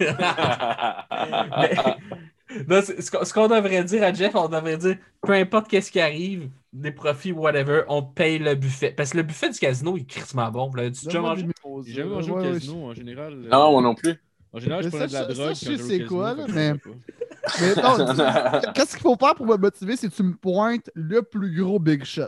Mais- 2.68 2.82
ce 2.82 3.34
qu'on 3.34 3.48
devrait 3.48 3.84
dire 3.84 4.04
à 4.04 4.14
Jeff, 4.14 4.36
on 4.36 4.48
devrait 4.48 4.78
dire 4.78 4.98
peu 5.22 5.34
importe 5.34 5.68
qu'est-ce 5.68 5.92
qui 5.92 6.00
arrive, 6.00 6.50
des 6.74 6.92
profits, 6.92 7.32
whatever, 7.32 7.82
on 7.88 8.04
paye 8.04 8.38
le 8.40 8.56
buffet. 8.56 8.92
Parce 8.92 9.12
que 9.12 9.18
le 9.18 9.24
buffet 9.24 9.50
du 9.50 9.58
casino, 9.60 9.98
il 9.98 10.02
est 10.02 10.06
crissement 10.06 10.52
bon. 10.52 10.72
Là, 10.76 10.84
tu 10.92 11.00
as 11.02 11.06
déjà 11.06 11.22
mangé? 11.22 11.48
J'ai 11.86 11.94
jamais 11.94 12.14
au 12.32 12.36
casino 12.42 12.86
en 12.90 12.94
général. 12.94 13.34
euh, 13.34 13.50
Non, 13.50 13.72
moi 13.72 13.82
non 13.82 13.96
plus. 13.96 14.16
En 14.56 14.60
général, 14.60 14.84
je 14.84 14.88
Mais 14.88 14.92
prenais 14.92 15.06
de 15.08 15.12
ça, 15.12 15.22
la 15.22 15.28
ça, 15.28 15.34
drogue. 15.34 15.56
je 15.62 15.76
sais 15.84 16.06
quoi, 16.06 16.34
là, 16.34 16.46
mais-. 16.48 16.74
Mais 17.62 17.76
non, 17.76 18.72
qu'est-ce 18.74 18.94
qu'il 18.94 19.02
faut 19.02 19.16
faire 19.18 19.36
pour 19.36 19.46
me 19.46 19.56
motiver, 19.58 19.96
c'est 19.96 20.10
que 20.10 20.16
tu 20.16 20.24
me 20.24 20.34
pointes 20.36 20.90
le 20.96 21.22
plus 21.22 21.56
gros 21.62 21.78
big 21.78 22.04
shot 22.04 22.24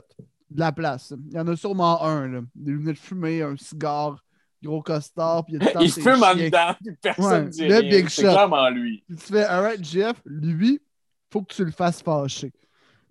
de 0.51 0.59
la 0.59 0.71
place. 0.71 1.13
Il 1.31 1.35
y 1.35 1.39
en 1.39 1.47
a 1.47 1.55
sûrement 1.55 2.03
un, 2.03 2.27
là. 2.27 2.39
Des 2.53 2.71
lunettes 2.71 2.99
fumées, 2.99 3.41
un 3.41 3.55
cigare, 3.57 4.23
gros 4.63 4.81
costard, 4.83 5.43
puis 5.45 5.55
il 5.55 5.63
y 5.63 5.67
a 5.67 5.81
Il 5.81 5.91
fume 5.91 6.21
en 6.21 6.35
dedans, 6.35 6.75
puis 6.79 6.95
personne 7.01 7.45
Ouais, 7.45 7.49
dit 7.49 7.67
le 7.67 7.77
rien. 7.77 7.89
big 7.89 8.09
C'est 8.09 8.21
shot. 8.23 8.29
clairement 8.29 8.69
lui. 8.69 9.03
Puis 9.07 9.17
tu 9.17 9.33
fais, 9.33 9.43
alright, 9.45 9.83
Jeff, 9.83 10.21
lui, 10.25 10.79
faut 11.31 11.41
que 11.41 11.53
tu 11.53 11.65
le 11.65 11.71
fasses 11.71 12.01
fâcher. 12.03 12.51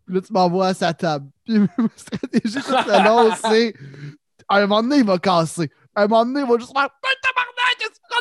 Puis 0.07 0.15
là, 0.15 0.21
tu 0.21 0.33
m'envoies 0.33 0.69
à 0.69 0.75
sa 0.75 0.95
table. 0.95 1.27
Puis 1.45 1.59
ma 1.59 1.67
stratégie 1.97 2.61
tout 2.63 2.71
le 2.71 3.05
long, 3.05 3.35
c'est 3.35 3.75
à 4.49 4.59
un 4.59 4.67
moment 4.69 4.83
donné, 4.85 4.99
il 4.99 5.05
va 5.05 5.19
casser. 5.19 5.69
À 5.93 6.05
un 6.05 6.07
moment 6.07 6.25
donné, 6.25 6.41
il 6.43 6.47
va 6.47 6.57
juste 6.57 6.73
faire 6.73 6.89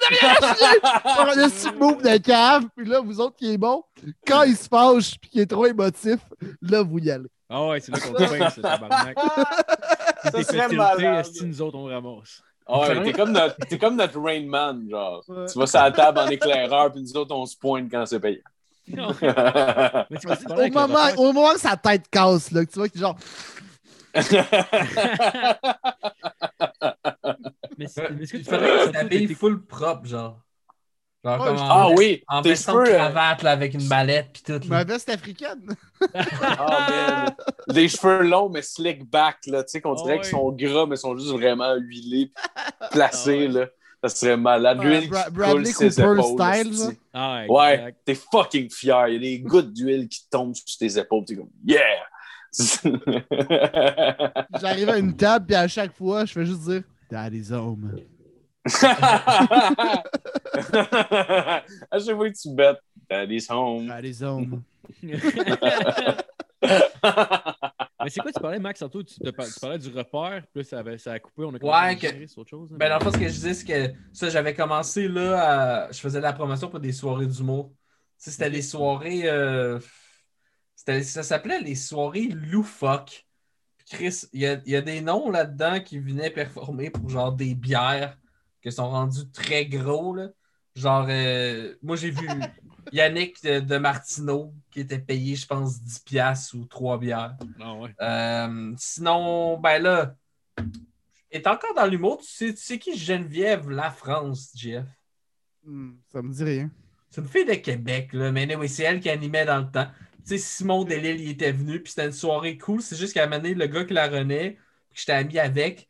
Putain, 0.10 0.28
tabarnak, 0.28 0.60
qu'est-ce 0.62 1.10
qu'on 1.10 1.22
a 1.22 1.32
rien 1.32 1.43
à 1.43 1.43
chier! 1.43 1.43
Faire 1.43 1.46
un 1.46 1.50
petit 1.50 1.80
move 1.80 2.02
de 2.02 2.18
cave. 2.18 2.64
Puis 2.76 2.86
là, 2.86 3.00
vous 3.02 3.20
autres 3.20 3.36
qui 3.36 3.54
est 3.54 3.58
bon, 3.58 3.84
quand 4.28 4.43
il 4.43 4.56
se 4.56 4.68
fâche 4.68 5.16
puis 5.20 5.30
qu'il 5.30 5.41
est 5.41 5.46
trop 5.46 5.66
émotif, 5.66 6.20
là, 6.62 6.82
vous 6.82 7.00
y 7.00 7.12
allez. 7.12 7.30
Ah 7.50 7.68
ouais, 7.68 7.80
c'est 7.80 7.91
là 7.91 8.00
qu'on 8.00 8.14
te 8.14 8.38
pince, 8.38 8.56
ce 8.56 8.62
tabarnak. 8.62 9.18
Ça 10.32 10.43
serait 10.43 10.68
malade. 10.70 11.20
esti, 11.20 11.46
nous 11.46 11.62
autres, 11.62 11.78
on 11.78 11.86
ramasse. 11.86 12.41
Ah 12.68 12.80
ouais, 12.80 13.04
t'es 13.04 13.14
comme 13.14 13.32
notre, 13.32 13.56
t'es 13.68 13.78
comme 13.78 13.96
notre 13.96 14.20
Rain 14.20 14.46
Man, 14.48 14.88
genre. 14.89 15.24
Ouais. 15.28 15.46
Tu 15.52 15.60
vas 15.60 15.68
sur 15.68 15.80
la 15.80 15.91
table 15.91 16.18
en 16.18 16.28
éclaireur, 16.28 16.91
puis 16.91 17.02
nous 17.02 17.16
autres, 17.16 17.36
on 17.36 17.46
se 17.46 17.56
pointe 17.56 17.91
quand 17.91 18.06
c'est 18.08 18.20
payant. 18.20 18.39
Non. 18.88 19.10
Mais 19.22 20.18
c'est 20.20 20.46
tu 20.46 20.52
Au 20.52 20.56
le 20.56 20.72
moment, 20.72 21.08
au 21.18 21.32
moment 21.32 21.54
que 21.54 21.60
sa 21.60 21.78
tête 21.78 22.08
casse, 22.10 22.52
là, 22.52 22.66
que 22.66 22.72
tu 22.72 22.80
vois 22.80 22.89
que 22.89 22.98
genre, 22.98 23.16
Mais 27.86 27.90
c'est- 27.90 28.10
mais 28.12 28.24
est-ce 28.24 28.32
que 28.32 28.38
Il 28.38 28.44
tu 28.44 28.50
faudrait 28.50 28.68
parlais 28.68 28.82
que 28.84 28.88
tu 28.88 28.92
t'habilles 28.94 29.36
full 29.36 29.66
propre, 29.66 30.06
genre. 30.08 30.40
Genre 31.24 31.40
Ouais, 31.42 31.48
comme 31.48 31.58
je- 31.58 31.62
en, 31.64 31.70
ah 31.70 31.88
veste- 31.88 31.98
oui, 32.00 32.24
en 32.28 32.42
tes 32.44 32.50
veston 32.50 32.74
de 32.74 32.80
euh, 32.82 32.96
cravate 32.98 33.42
là, 33.44 33.52
avec 33.52 33.74
une 33.74 33.88
balette 33.88 34.30
puis 34.34 34.44
tout. 34.44 34.68
ma 34.68 34.84
veste 34.84 35.10
africaine. 35.10 35.76
Ah, 36.42 36.88
man. 36.90 37.36
Des 37.76 37.88
cheveux 37.88 38.22
longs, 38.24 38.50
mais 38.50 38.62
slick 38.62 39.10
back, 39.10 39.38
là. 39.48 39.64
Tu 39.64 39.72
sais, 39.72 39.82
qu'on 39.82 39.94
dirait 39.96 40.12
Ah 40.12 40.16
ouais. 40.18 40.22
qu'ils 40.22 40.30
sont 40.32 40.52
gras, 40.52 40.86
mais 40.86 40.96
sont 40.98 41.18
juste 41.18 41.32
vraiment 41.32 41.74
huilés, 41.76 42.32
placés, 42.92 43.48
Ah 43.50 43.54
ouais. 43.54 43.60
là. 43.62 43.68
Ça 44.04 44.10
serait 44.10 44.38
malade. 44.38 44.84
L'huile 44.84 45.10
Bra- 45.10 45.24
qui 45.24 45.32
Bradley 45.32 45.66
ses 45.66 45.90
Cooper 45.90 46.20
épaules. 46.20 46.74
style. 46.76 46.98
Ah, 47.12 47.42
Ouais, 47.50 47.96
t'es 48.06 48.14
fucking 48.14 48.70
fier. 48.70 49.08
Il 49.08 49.14
y 49.14 49.16
a 49.16 49.20
des 49.20 49.40
gouttes 49.40 49.74
d'huile 49.74 50.08
qui 50.08 50.30
tombent 50.30 50.54
sur 50.54 50.78
tes 50.78 51.00
épaules. 51.00 51.26
T'es 51.26 51.36
comme, 51.38 51.50
yeah! 51.66 51.82
J'arrive 54.62 54.90
à 54.90 54.98
une 54.98 55.16
table, 55.16 55.46
puis 55.48 55.56
à 55.56 55.68
chaque 55.68 55.94
fois, 55.94 56.26
je 56.26 56.34
fais 56.34 56.46
juste 56.46 56.62
dire 56.62 56.84
Daddy's 57.10 57.51
home. 57.51 57.99
à 58.66 58.72
chaque 61.99 62.16
fois 62.16 62.30
que 62.30 62.38
tu 62.41 62.49
bêtes, 62.53 62.78
Daddy's 63.10 63.49
home. 63.49 63.88
Daddy's 63.88 64.22
home. 64.22 64.64
Mais 65.03 65.18
c'est 68.10 68.22
quoi 68.22 68.32
tu 68.32 68.39
parlais, 68.39 68.60
Max, 68.60 68.80
tantôt? 68.80 69.03
Tu, 69.03 69.16
parlais 69.62 69.78
du 69.80 69.89
repère, 69.89 70.43
puis 70.51 70.62
là, 70.62 70.64
ça, 70.64 70.80
avait- 70.80 70.97
ça 70.97 71.14
a 71.14 71.20
coupé, 71.20 71.43
on 71.43 71.49
a 71.49 71.53
Ouais, 71.53 71.60
commencé 71.60 71.95
que- 71.97 72.08
à 72.08 72.12
gérer 72.14 72.28
sur 72.28 72.39
autre 72.41 72.49
chose. 72.49 72.72
hein? 72.74 72.78
Ben, 72.80 72.89
dans 72.89 72.97
le 72.97 73.03
fond, 73.03 73.12
ce 73.12 73.18
que 73.18 73.28
je 73.28 73.34
disais, 73.34 73.53
c'est 73.53 73.66
que 73.66 73.93
ça, 74.14 74.30
j'avais 74.30 74.53
commencé 74.53 75.08
là, 75.08 75.86
à- 75.86 75.91
je 75.91 75.99
faisais 75.99 76.20
de 76.20 76.24
la 76.24 76.34
promotion 76.34 76.70
pour 76.70 76.80
des 76.80 76.91
soirées 76.91 77.28
d'humour. 77.28 77.72
Tu 78.20 78.26
sais, 78.26 78.32
c'était 78.32 78.49
les 78.49 78.62
soirées. 78.62 79.28
euh, 79.30 79.80
c'était- 80.76 81.03
Ça 81.03 81.24
s'appelait 81.24 81.60
les 81.62 81.76
soirées 81.76 82.28
loufoques. 82.30 83.24
Chris, 83.90 84.24
il 84.34 84.42
y 84.42 84.48
a, 84.48 84.60
il 84.66 84.72
y 84.72 84.76
a 84.76 84.82
des 84.82 85.02
noms 85.02 85.30
là-dedans 85.30 85.80
qui 85.80 86.00
venaient 86.00 86.32
performer 86.32 86.90
pour 86.90 87.10
genre 87.10 87.32
des 87.32 87.54
bières 87.54 88.18
qui 88.62 88.72
sont 88.72 88.90
rendus 88.90 89.30
très 89.32 89.66
gros. 89.66 90.16
Là. 90.16 90.30
Genre, 90.76 91.06
euh, 91.10 91.76
moi 91.82 91.96
j'ai 91.96 92.10
vu 92.10 92.28
Yannick 92.92 93.44
de, 93.44 93.60
de 93.60 93.78
Martineau 93.78 94.54
qui 94.72 94.82
était 94.82 95.00
payé, 95.00 95.36
je 95.36 95.46
pense, 95.46 95.80
10$ 95.80 96.04
piastres 96.04 96.56
ou 96.56 96.66
3 96.66 97.00
bières. 97.00 97.38
Ah 97.60 97.74
ouais. 97.76 97.94
Euh, 98.02 98.74
sinon, 98.78 99.60
ben 99.60 99.80
là, 99.80 100.16
est 101.32 101.48
encore 101.48 101.74
dans 101.76 101.86
l'humour. 101.86 102.20
Tu 102.20 102.28
sais, 102.28 102.54
tu 102.54 102.62
sais 102.62 102.80
qui 102.80 102.98
Geneviève 102.98 103.70
La 103.70 103.92
France, 103.92 104.52
Jeff? 104.56 104.86
Hmm, 105.64 105.94
ça 106.12 106.22
me 106.22 106.32
dit 106.34 106.44
rien. 106.44 106.72
C'est 107.10 107.22
une 107.22 107.28
fille 107.28 107.46
de 107.46 107.54
Québec, 107.54 108.14
là, 108.14 108.32
mais 108.32 108.44
anyway, 108.44 108.68
c'est 108.68 108.84
elle 108.84 109.00
qui 109.00 109.10
animait 109.10 109.46
dans 109.46 109.60
le 109.60 109.72
temps. 109.72 109.88
Tu 110.28 110.30
sais, 110.30 110.38
Simon 110.39 110.84
Delille, 110.84 111.21
il 111.23 111.30
était 111.32 111.51
venu, 111.51 111.82
puis 111.82 111.91
c'était 111.91 112.07
une 112.07 112.11
soirée 112.11 112.57
cool. 112.57 112.82
C'est 112.82 112.95
juste 112.97 113.13
qu'à 113.13 113.23
un 113.23 113.28
moment 113.28 113.41
donné, 113.41 113.53
le 113.53 113.67
gars 113.67 113.86
qui 113.86 113.93
la 113.93 114.07
renaît, 114.07 114.53
que 114.55 114.99
j'étais 114.99 115.11
ami 115.11 115.38
avec, 115.38 115.88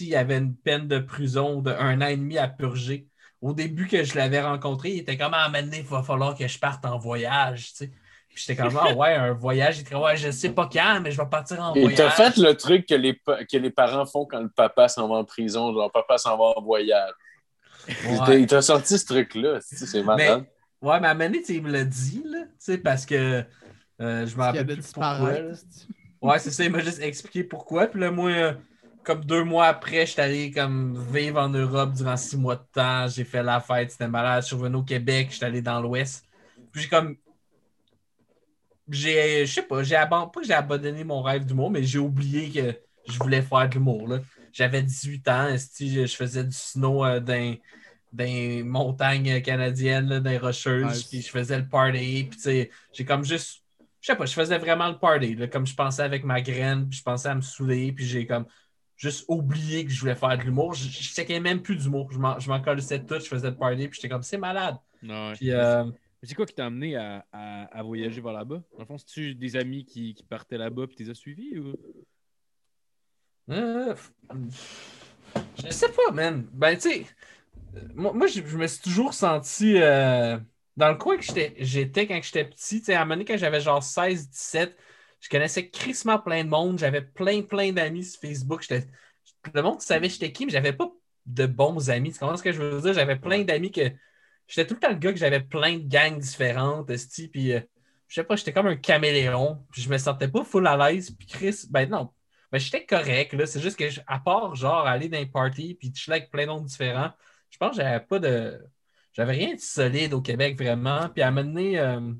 il 0.00 0.14
avait 0.16 0.36
une 0.38 0.54
peine 0.54 0.86
de 0.86 0.98
prison 0.98 1.62
de 1.62 1.70
un 1.70 2.02
an 2.02 2.06
et 2.06 2.16
demi 2.16 2.36
à 2.36 2.48
purger. 2.48 3.06
Au 3.40 3.52
début 3.54 3.86
que 3.86 4.04
je 4.04 4.16
l'avais 4.16 4.40
rencontré, 4.42 4.90
il 4.90 4.98
était 5.00 5.16
comme 5.16 5.34
à 5.34 5.48
moment 5.48 5.62
donné, 5.62 5.78
il 5.78 5.84
va 5.84 6.02
falloir 6.02 6.36
que 6.36 6.46
je 6.46 6.58
parte 6.58 6.84
en 6.84 6.98
voyage, 6.98 7.70
tu 7.70 7.76
sais. 7.76 7.90
Puis 8.28 8.42
j'étais 8.46 8.60
comme, 8.62 8.76
ah 8.82 8.92
ouais, 8.94 9.14
un 9.14 9.32
voyage. 9.32 9.78
Il 9.78 9.80
était 9.82 9.90
comme, 9.92 10.02
ouais, 10.02 10.16
je 10.16 10.30
sais 10.30 10.50
pas 10.50 10.68
quand, 10.70 11.00
mais 11.02 11.12
je 11.12 11.20
vais 11.22 11.28
partir 11.28 11.60
en 11.62 11.72
Et 11.74 11.80
voyage. 11.82 11.96
t'as 11.98 12.10
fait 12.10 12.36
le 12.40 12.54
truc 12.56 12.86
que 12.86 12.94
les, 12.94 13.14
que 13.14 13.56
les 13.56 13.70
parents 13.70 14.04
font 14.06 14.26
quand 14.26 14.40
le 14.40 14.48
papa 14.48 14.88
s'en 14.88 15.08
va 15.08 15.16
en 15.16 15.24
prison, 15.24 15.72
genre 15.72 15.90
papa 15.92 16.18
s'en 16.18 16.36
va 16.36 16.52
en 16.56 16.62
voyage. 16.62 17.12
Il 17.88 17.94
t'a- 18.18 18.24
Ouais. 18.30 18.40
Il 18.40 18.46
t'a 18.46 18.60
sorti 18.60 18.98
ce 18.98 19.06
truc-là, 19.06 19.58
c'est 19.60 20.02
malade? 20.02 20.44
Ouais, 20.82 21.00
mais 21.00 21.08
à 21.08 21.32
sais, 21.44 21.54
il 21.54 21.62
me 21.62 21.70
l'a 21.70 21.84
dit, 21.84 22.22
là, 22.26 22.42
tu 22.42 22.50
sais, 22.58 22.78
parce 22.78 23.06
que 23.06 23.44
euh, 24.00 24.26
je 24.26 24.36
me 24.36 24.40
Qui 24.50 24.58
rappelle 24.58 24.66
plus 24.66 24.92
pourquoi. 24.92 25.32
Ouais, 26.20 26.38
c'est 26.38 26.50
ça, 26.50 26.64
il 26.64 26.70
m'a 26.70 26.80
juste 26.80 27.00
expliqué 27.02 27.44
pourquoi. 27.44 27.86
Puis 27.86 28.00
là, 28.00 28.10
moi, 28.10 28.30
euh, 28.30 28.52
comme 29.02 29.24
deux 29.24 29.44
mois 29.44 29.66
après, 29.66 30.06
j'étais 30.06 30.22
allé 30.22 30.50
comme 30.50 30.98
vivre 31.12 31.40
en 31.40 31.48
Europe 31.48 31.92
durant 31.92 32.16
six 32.16 32.36
mois 32.36 32.56
de 32.56 32.64
temps. 32.72 33.06
J'ai 33.08 33.24
fait 33.24 33.42
la 33.42 33.60
fête, 33.60 33.92
c'était 33.92 34.08
malade. 34.08 34.42
Je 34.42 34.48
suis 34.48 34.56
revenu 34.56 34.76
au 34.76 34.82
Québec, 34.82 35.28
j'étais 35.30 35.46
allé 35.46 35.62
dans 35.62 35.80
l'Ouest. 35.80 36.24
Puis 36.72 36.82
j'ai 36.82 36.88
comme. 36.88 37.16
J'ai. 38.88 39.46
Je 39.46 39.52
sais 39.52 39.62
pas, 39.62 39.82
j'ai 39.82 39.96
abandonné. 39.96 40.30
Pas 40.32 40.40
que 40.40 40.46
j'ai 40.46 40.54
abandonné 40.54 41.04
mon 41.04 41.22
rêve 41.22 41.44
d'humour, 41.44 41.70
mais 41.70 41.84
j'ai 41.84 41.98
oublié 41.98 42.50
que 42.50 43.12
je 43.12 43.18
voulais 43.18 43.42
faire 43.42 43.68
de 43.68 43.74
l'humour. 43.74 44.08
là. 44.08 44.20
J'avais 44.52 44.82
18 44.82 45.28
ans, 45.28 45.48
je 45.80 46.06
faisais 46.16 46.44
du 46.44 46.56
snow 46.56 47.04
euh, 47.04 47.20
dans, 47.20 47.56
dans 48.14 48.24
les 48.24 48.62
montagnes 48.62 49.42
canadiennes, 49.42 50.08
là, 50.08 50.20
dans 50.20 50.30
les 50.30 50.38
rocheuses, 50.38 50.86
Nice. 50.86 51.04
puis 51.04 51.20
je 51.22 51.28
faisais 51.30 51.58
le 51.58 51.68
party, 51.68 52.26
puis 52.30 52.36
tu 52.36 52.42
sais, 52.42 52.70
j'ai 52.92 53.04
comme 53.04 53.24
juste 53.24 53.60
je 54.00 54.12
sais 54.12 54.16
pas, 54.16 54.26
je 54.26 54.34
faisais 54.34 54.58
vraiment 54.58 54.88
le 54.90 54.98
party. 54.98 55.34
là, 55.34 55.48
comme 55.48 55.66
je 55.66 55.74
pensais 55.74 56.02
avec 56.02 56.24
ma 56.24 56.42
graine, 56.42 56.86
puis 56.90 56.98
je 56.98 57.02
pensais 57.02 57.28
à 57.28 57.34
me 57.34 57.40
saouler, 57.40 57.90
puis 57.90 58.04
j'ai 58.04 58.26
comme 58.26 58.44
juste 58.96 59.24
oublié 59.28 59.86
que 59.86 59.90
je 59.90 59.98
voulais 59.98 60.14
faire 60.14 60.36
de 60.36 60.42
l'humour. 60.42 60.74
Je, 60.74 60.84
je 60.90 61.08
checkais 61.14 61.40
même 61.40 61.62
plus 61.62 61.76
d'humour. 61.76 62.12
Je 62.12 62.18
m'en, 62.18 62.60
colissais 62.60 63.02
tout, 63.02 63.18
je 63.18 63.24
faisais 63.26 63.48
le 63.48 63.56
party, 63.56 63.88
puis 63.88 63.96
j'étais 63.96 64.10
comme, 64.10 64.22
c'est 64.22 64.36
malade. 64.36 64.76
Non. 65.02 65.32
Puis, 65.32 65.50
euh, 65.50 65.84
Mais 65.84 66.28
c'est 66.28 66.34
quoi 66.34 66.44
qui 66.44 66.54
t'a 66.54 66.66
amené 66.66 66.96
à, 66.96 67.24
à- 67.32 67.78
à 67.78 67.82
voyager 67.82 68.20
vers 68.20 68.34
là-bas? 68.34 68.62
Dans 68.74 68.80
le 68.80 68.84
fond, 68.84 68.98
c'est-tu 68.98 69.34
des 69.34 69.56
amis 69.56 69.86
qui, 69.86 70.12
qui 70.12 70.22
partaient 70.22 70.58
là-bas 70.58 70.82
et 70.84 70.94
tu 70.94 71.02
les 71.02 71.08
as 71.08 71.14
suivis? 71.14 71.58
Ou... 71.58 71.72
euh, 73.48 73.94
je 75.64 75.70
sais 75.70 75.88
pas, 75.92 76.12
man. 76.12 76.46
Ben, 76.52 76.74
tu 76.74 76.90
sais, 76.90 77.06
moi, 77.94 78.12
moi, 78.12 78.26
je, 78.26 78.40
je 78.44 78.56
me 78.56 78.66
suis 78.66 78.82
toujours 78.82 79.14
senti 79.14 79.76
euh, 79.80 80.38
dans 80.76 80.88
le 80.88 80.96
coin 80.96 81.16
que 81.16 81.24
j'étais, 81.58 82.06
quand 82.06 82.20
j'étais 82.22 82.44
petit. 82.44 82.80
Tu 82.80 82.86
sais, 82.86 82.94
à 82.94 83.02
un 83.02 83.04
moment 83.04 83.14
donné, 83.14 83.24
quand 83.24 83.36
j'avais 83.36 83.60
genre 83.60 83.82
16, 83.82 84.30
17, 84.30 84.76
je 85.20 85.28
connaissais 85.28 85.70
crissement 85.70 86.18
plein 86.18 86.44
de 86.44 86.48
monde. 86.50 86.78
J'avais 86.78 87.02
plein, 87.02 87.42
plein 87.42 87.72
d'amis 87.72 88.04
sur 88.04 88.20
Facebook. 88.20 88.64
Le 89.54 89.62
monde 89.62 89.80
savait 89.80 90.08
j'étais 90.08 90.32
qui, 90.32 90.46
mais 90.46 90.52
j'avais 90.52 90.72
pas 90.72 90.90
de 91.26 91.46
bons 91.46 91.90
amis. 91.90 92.12
Tu 92.12 92.18
comprends 92.18 92.36
ce 92.36 92.42
que 92.42 92.52
je 92.52 92.62
veux 92.62 92.80
dire? 92.80 92.94
J'avais 92.94 93.16
plein 93.16 93.42
d'amis 93.44 93.70
que. 93.70 93.90
J'étais 94.46 94.66
tout 94.66 94.74
le 94.74 94.80
temps 94.80 94.90
le 94.90 94.96
gars 94.96 95.12
que 95.12 95.18
j'avais 95.18 95.40
plein 95.40 95.78
de 95.78 95.88
gangs 95.88 96.18
différentes, 96.18 96.90
puis 97.32 97.52
euh, 97.54 97.60
je 98.08 98.14
sais 98.14 98.24
pas, 98.24 98.36
j'étais 98.36 98.52
comme 98.52 98.66
un 98.66 98.76
caméléon, 98.76 99.66
puis 99.72 99.82
je 99.82 99.88
me 99.88 99.98
sentais 99.98 100.28
pas 100.28 100.44
full 100.44 100.66
à 100.66 100.76
l'aise, 100.76 101.10
puis 101.10 101.26
Chris, 101.26 101.62
ben 101.70 101.88
non, 101.88 102.10
ben 102.52 102.58
j'étais 102.58 102.84
correct, 102.84 103.32
là, 103.32 103.46
c'est 103.46 103.60
juste 103.60 103.78
que, 103.78 103.84
à 104.06 104.20
part, 104.20 104.54
genre, 104.54 104.86
aller 104.86 105.08
dans 105.08 105.18
un 105.18 105.26
party, 105.26 105.74
puis 105.74 105.92
chiller 105.94 106.18
avec 106.18 106.30
plein 106.30 106.46
d'autres 106.46 106.64
différents, 106.64 107.10
je 107.54 107.58
pense 107.58 107.76
que 107.76 107.82
j'avais 107.82 108.04
pas 108.04 108.18
de... 108.18 108.60
J'avais 109.12 109.32
rien 109.32 109.54
de 109.54 109.60
solide 109.60 110.12
au 110.12 110.20
Québec, 110.20 110.58
vraiment, 110.58 111.08
puis 111.08 111.22
à 111.22 111.28
un 111.28 111.30
moment 111.30 111.46
donné, 111.46 111.78
euh, 111.78 112.12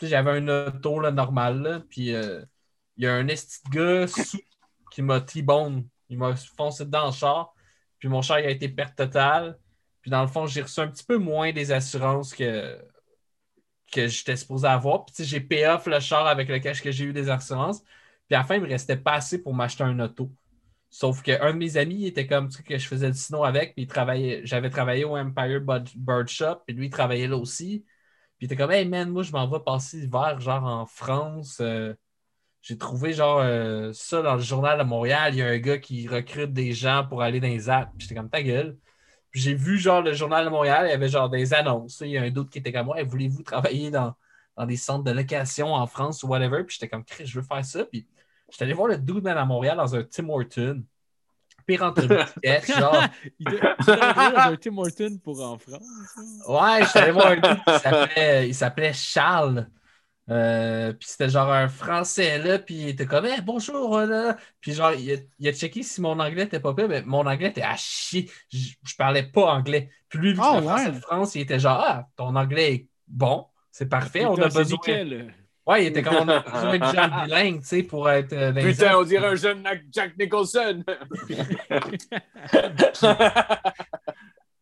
j'avais 0.00 0.30
un 0.30 0.68
auto, 0.68 1.00
là, 1.00 1.10
normal, 1.10 1.84
puis 1.90 2.14
euh, 2.14 2.44
il 2.96 3.02
y 3.02 3.08
a 3.08 3.14
un 3.14 3.26
esti 3.26 3.58
gars 3.68 4.06
sous 4.06 4.38
qui 4.92 5.02
m'a 5.02 5.20
T-bone, 5.20 5.88
il 6.08 6.18
m'a 6.18 6.36
foncé 6.36 6.84
dedans 6.84 7.08
en 7.08 7.10
char, 7.10 7.52
puis 7.98 8.08
mon 8.08 8.22
char, 8.22 8.38
il 8.38 8.46
a 8.46 8.50
été 8.50 8.68
perte 8.68 8.94
totale, 8.94 9.58
puis 10.02 10.10
dans 10.12 10.22
le 10.22 10.28
fond, 10.28 10.46
j'ai 10.46 10.62
reçu 10.62 10.78
un 10.78 10.86
petit 10.86 11.04
peu 11.04 11.18
moins 11.18 11.52
des 11.52 11.72
assurances 11.72 12.32
que, 12.32 12.80
que 13.90 14.06
j'étais 14.06 14.36
supposé 14.36 14.68
avoir. 14.68 15.04
Puis 15.04 15.24
j'ai 15.24 15.40
pay 15.40 15.66
off 15.66 15.86
le 15.86 15.98
char 15.98 16.28
avec 16.28 16.48
le 16.48 16.60
cash 16.60 16.80
que 16.80 16.92
j'ai 16.92 17.06
eu 17.06 17.12
des 17.12 17.28
assurances. 17.28 17.82
Puis 18.28 18.36
à 18.36 18.38
la 18.38 18.44
fin, 18.44 18.54
il 18.54 18.62
me 18.62 18.68
restait 18.68 18.96
pas 18.96 19.14
assez 19.14 19.42
pour 19.42 19.52
m'acheter 19.52 19.82
un 19.82 19.98
auto. 19.98 20.30
Sauf 20.90 21.22
qu'un 21.22 21.52
de 21.52 21.58
mes 21.58 21.76
amis 21.76 22.06
était 22.06 22.26
comme 22.26 22.48
tu 22.48 22.56
sais, 22.58 22.62
que 22.64 22.76
je 22.76 22.86
faisais 22.86 23.10
du 23.10 23.18
snow 23.18 23.44
avec, 23.44 23.74
puis 23.76 23.88
j'avais 24.44 24.70
travaillé 24.70 25.04
au 25.04 25.16
Empire 25.16 25.60
Bird 25.96 26.28
Shop, 26.28 26.56
puis 26.66 26.74
lui, 26.74 26.86
il 26.86 26.90
travaillait 26.90 27.28
là 27.28 27.36
aussi. 27.36 27.84
Puis 28.38 28.46
il 28.46 28.52
était 28.52 28.56
comme 28.56 28.72
Hey 28.72 28.88
man, 28.88 29.10
moi 29.10 29.22
je 29.22 29.32
m'en 29.32 29.48
vais 29.48 29.60
passer 29.60 29.98
l'hiver, 29.98 30.40
genre 30.40 30.64
en 30.64 30.86
France. 30.86 31.58
Euh, 31.60 31.94
j'ai 32.62 32.78
trouvé 32.78 33.12
genre 33.12 33.40
euh, 33.40 33.92
ça 33.94 34.22
dans 34.22 34.34
le 34.34 34.40
journal 34.40 34.78
de 34.78 34.84
Montréal. 34.84 35.34
Il 35.34 35.38
y 35.38 35.42
a 35.42 35.48
un 35.48 35.58
gars 35.58 35.78
qui 35.78 36.08
recrute 36.08 36.52
des 36.52 36.72
gens 36.72 37.06
pour 37.08 37.22
aller 37.22 37.40
dans 37.40 37.48
les 37.48 37.70
apps. 37.70 37.90
Puis 37.96 38.06
j'étais 38.08 38.14
comme 38.14 38.30
ta 38.30 38.42
gueule. 38.42 38.76
Puis 39.30 39.40
j'ai 39.40 39.54
vu 39.54 39.78
genre 39.78 40.02
le 40.02 40.12
journal 40.12 40.44
de 40.44 40.50
Montréal, 40.50 40.86
il 40.86 40.90
y 40.90 40.92
avait 40.92 41.08
genre 41.08 41.30
des 41.30 41.54
annonces. 41.54 42.00
Il 42.00 42.10
y 42.10 42.18
a 42.18 42.22
un 42.22 42.30
doute 42.30 42.50
qui 42.50 42.58
était 42.58 42.72
comme 42.72 42.86
moi, 42.86 43.02
voulez-vous 43.04 43.42
travailler 43.42 43.90
dans, 43.90 44.14
dans 44.56 44.66
des 44.66 44.76
centres 44.76 45.04
de 45.04 45.12
location 45.12 45.74
en 45.74 45.86
France 45.86 46.22
ou 46.22 46.28
whatever? 46.28 46.64
Puis 46.64 46.76
j'étais 46.80 46.88
comme 46.88 47.04
je 47.24 47.40
veux 47.40 47.46
faire 47.46 47.64
ça. 47.64 47.84
Puis 47.84 48.08
j'étais 48.50 48.64
allé 48.64 48.74
voir 48.74 48.88
le 48.88 48.98
dude 48.98 49.22
man 49.24 49.38
à 49.38 49.44
Montréal 49.44 49.76
dans 49.76 49.94
un 49.94 50.02
Tim 50.04 50.28
Horton. 50.28 50.82
Puis 51.66 51.76
pire 51.78 51.94
sketch, 52.28 52.66
genre. 52.78 53.04
Il 53.38 53.46
dans 53.46 54.52
un 54.52 54.56
Tim 54.56 54.76
Horton 54.78 55.18
pour 55.22 55.40
en 55.42 55.58
France. 55.58 55.82
hein. 56.16 56.22
Ouais, 56.48 56.82
je 56.84 56.88
suis 56.88 56.98
allé 56.98 57.12
voir 57.12 57.26
un 57.28 57.36
gars 57.36 57.56
qui 57.56 57.78
s'appelait- 57.78 58.48
il 58.48 58.54
s'appelait 58.54 58.92
Charles. 58.92 59.68
Euh, 60.28 60.92
puis 60.92 61.08
c'était 61.08 61.28
genre 61.28 61.50
un 61.50 61.66
français 61.68 62.38
là, 62.38 62.60
puis 62.60 62.74
il 62.76 62.88
était 62.90 63.06
comme 63.06 63.24
Hey, 63.26 63.40
bonjour 63.40 63.96
euh, 63.96 64.06
là. 64.06 64.36
Puis 64.60 64.72
genre, 64.74 64.92
il 64.92 65.12
a, 65.12 65.16
il 65.40 65.48
a 65.48 65.52
checké 65.52 65.82
si 65.82 66.00
mon 66.00 66.18
anglais 66.20 66.44
était 66.44 66.60
pas 66.60 66.72
pire, 66.72 66.88
mais 66.88 67.02
mon 67.02 67.26
anglais 67.26 67.48
était 67.48 67.62
à 67.62 67.74
chier. 67.76 68.30
Je, 68.52 68.74
je 68.84 68.94
parlais 68.96 69.24
pas 69.24 69.52
anglais. 69.52 69.90
Puis 70.08 70.20
lui, 70.20 70.32
vu 70.34 70.38
que 70.38 70.44
c'était 70.44 70.56
un 70.58 70.62
français 70.62 70.86
ouais. 70.86 70.92
de 70.92 71.00
France, 71.00 71.34
il 71.34 71.40
était 71.42 71.58
genre 71.58 71.80
Ah, 71.84 72.06
ton 72.16 72.36
anglais 72.36 72.74
est 72.74 72.86
bon, 73.08 73.46
c'est 73.72 73.88
parfait, 73.88 74.24
on 74.24 74.36
a 74.36 74.48
besoin. 74.48 74.62
nickel. 74.64 75.34
Ouais, 75.70 75.84
il 75.84 75.86
était 75.88 76.02
comme 76.02 76.16
on 76.16 76.28
a 76.28 76.40
besoin 76.40 76.78
de 76.78 76.84
gens 76.96 77.24
bilingues, 77.24 77.60
tu 77.60 77.66
sais, 77.66 77.82
pour 77.84 78.10
être. 78.10 78.32
euh, 78.32 78.52
Putain, 78.52 78.96
on 78.96 79.04
dirait 79.04 79.26
un 79.28 79.34
jeune 79.36 79.62
Jack 79.92 80.16
Nicholson. 80.18 80.82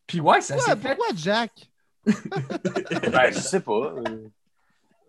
Puis 0.07 0.21
ouais, 0.21 0.41
ça 0.41 0.55
Ouais, 0.55 0.61
s'est 0.61 0.77
fait. 0.77 0.89
pourquoi 0.97 1.07
Jack? 1.15 1.53
ben, 2.07 3.31
je 3.33 3.39
sais 3.39 3.61
pas. 3.61 3.73
euh, 3.97 4.29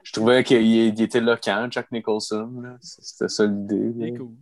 Je 0.03 0.11
trouvais 0.13 0.43
qu'il 0.43 0.61
il 0.65 1.01
était 1.01 1.21
loquant, 1.21 1.67
Jack 1.71 1.91
Nicholson. 1.91 2.49
là. 2.61 2.77
C'était 2.81 3.29
ça 3.29 3.45
l'idée. 3.45 3.93
Il 3.95 4.03
est 4.03 4.17
cool. 4.17 4.35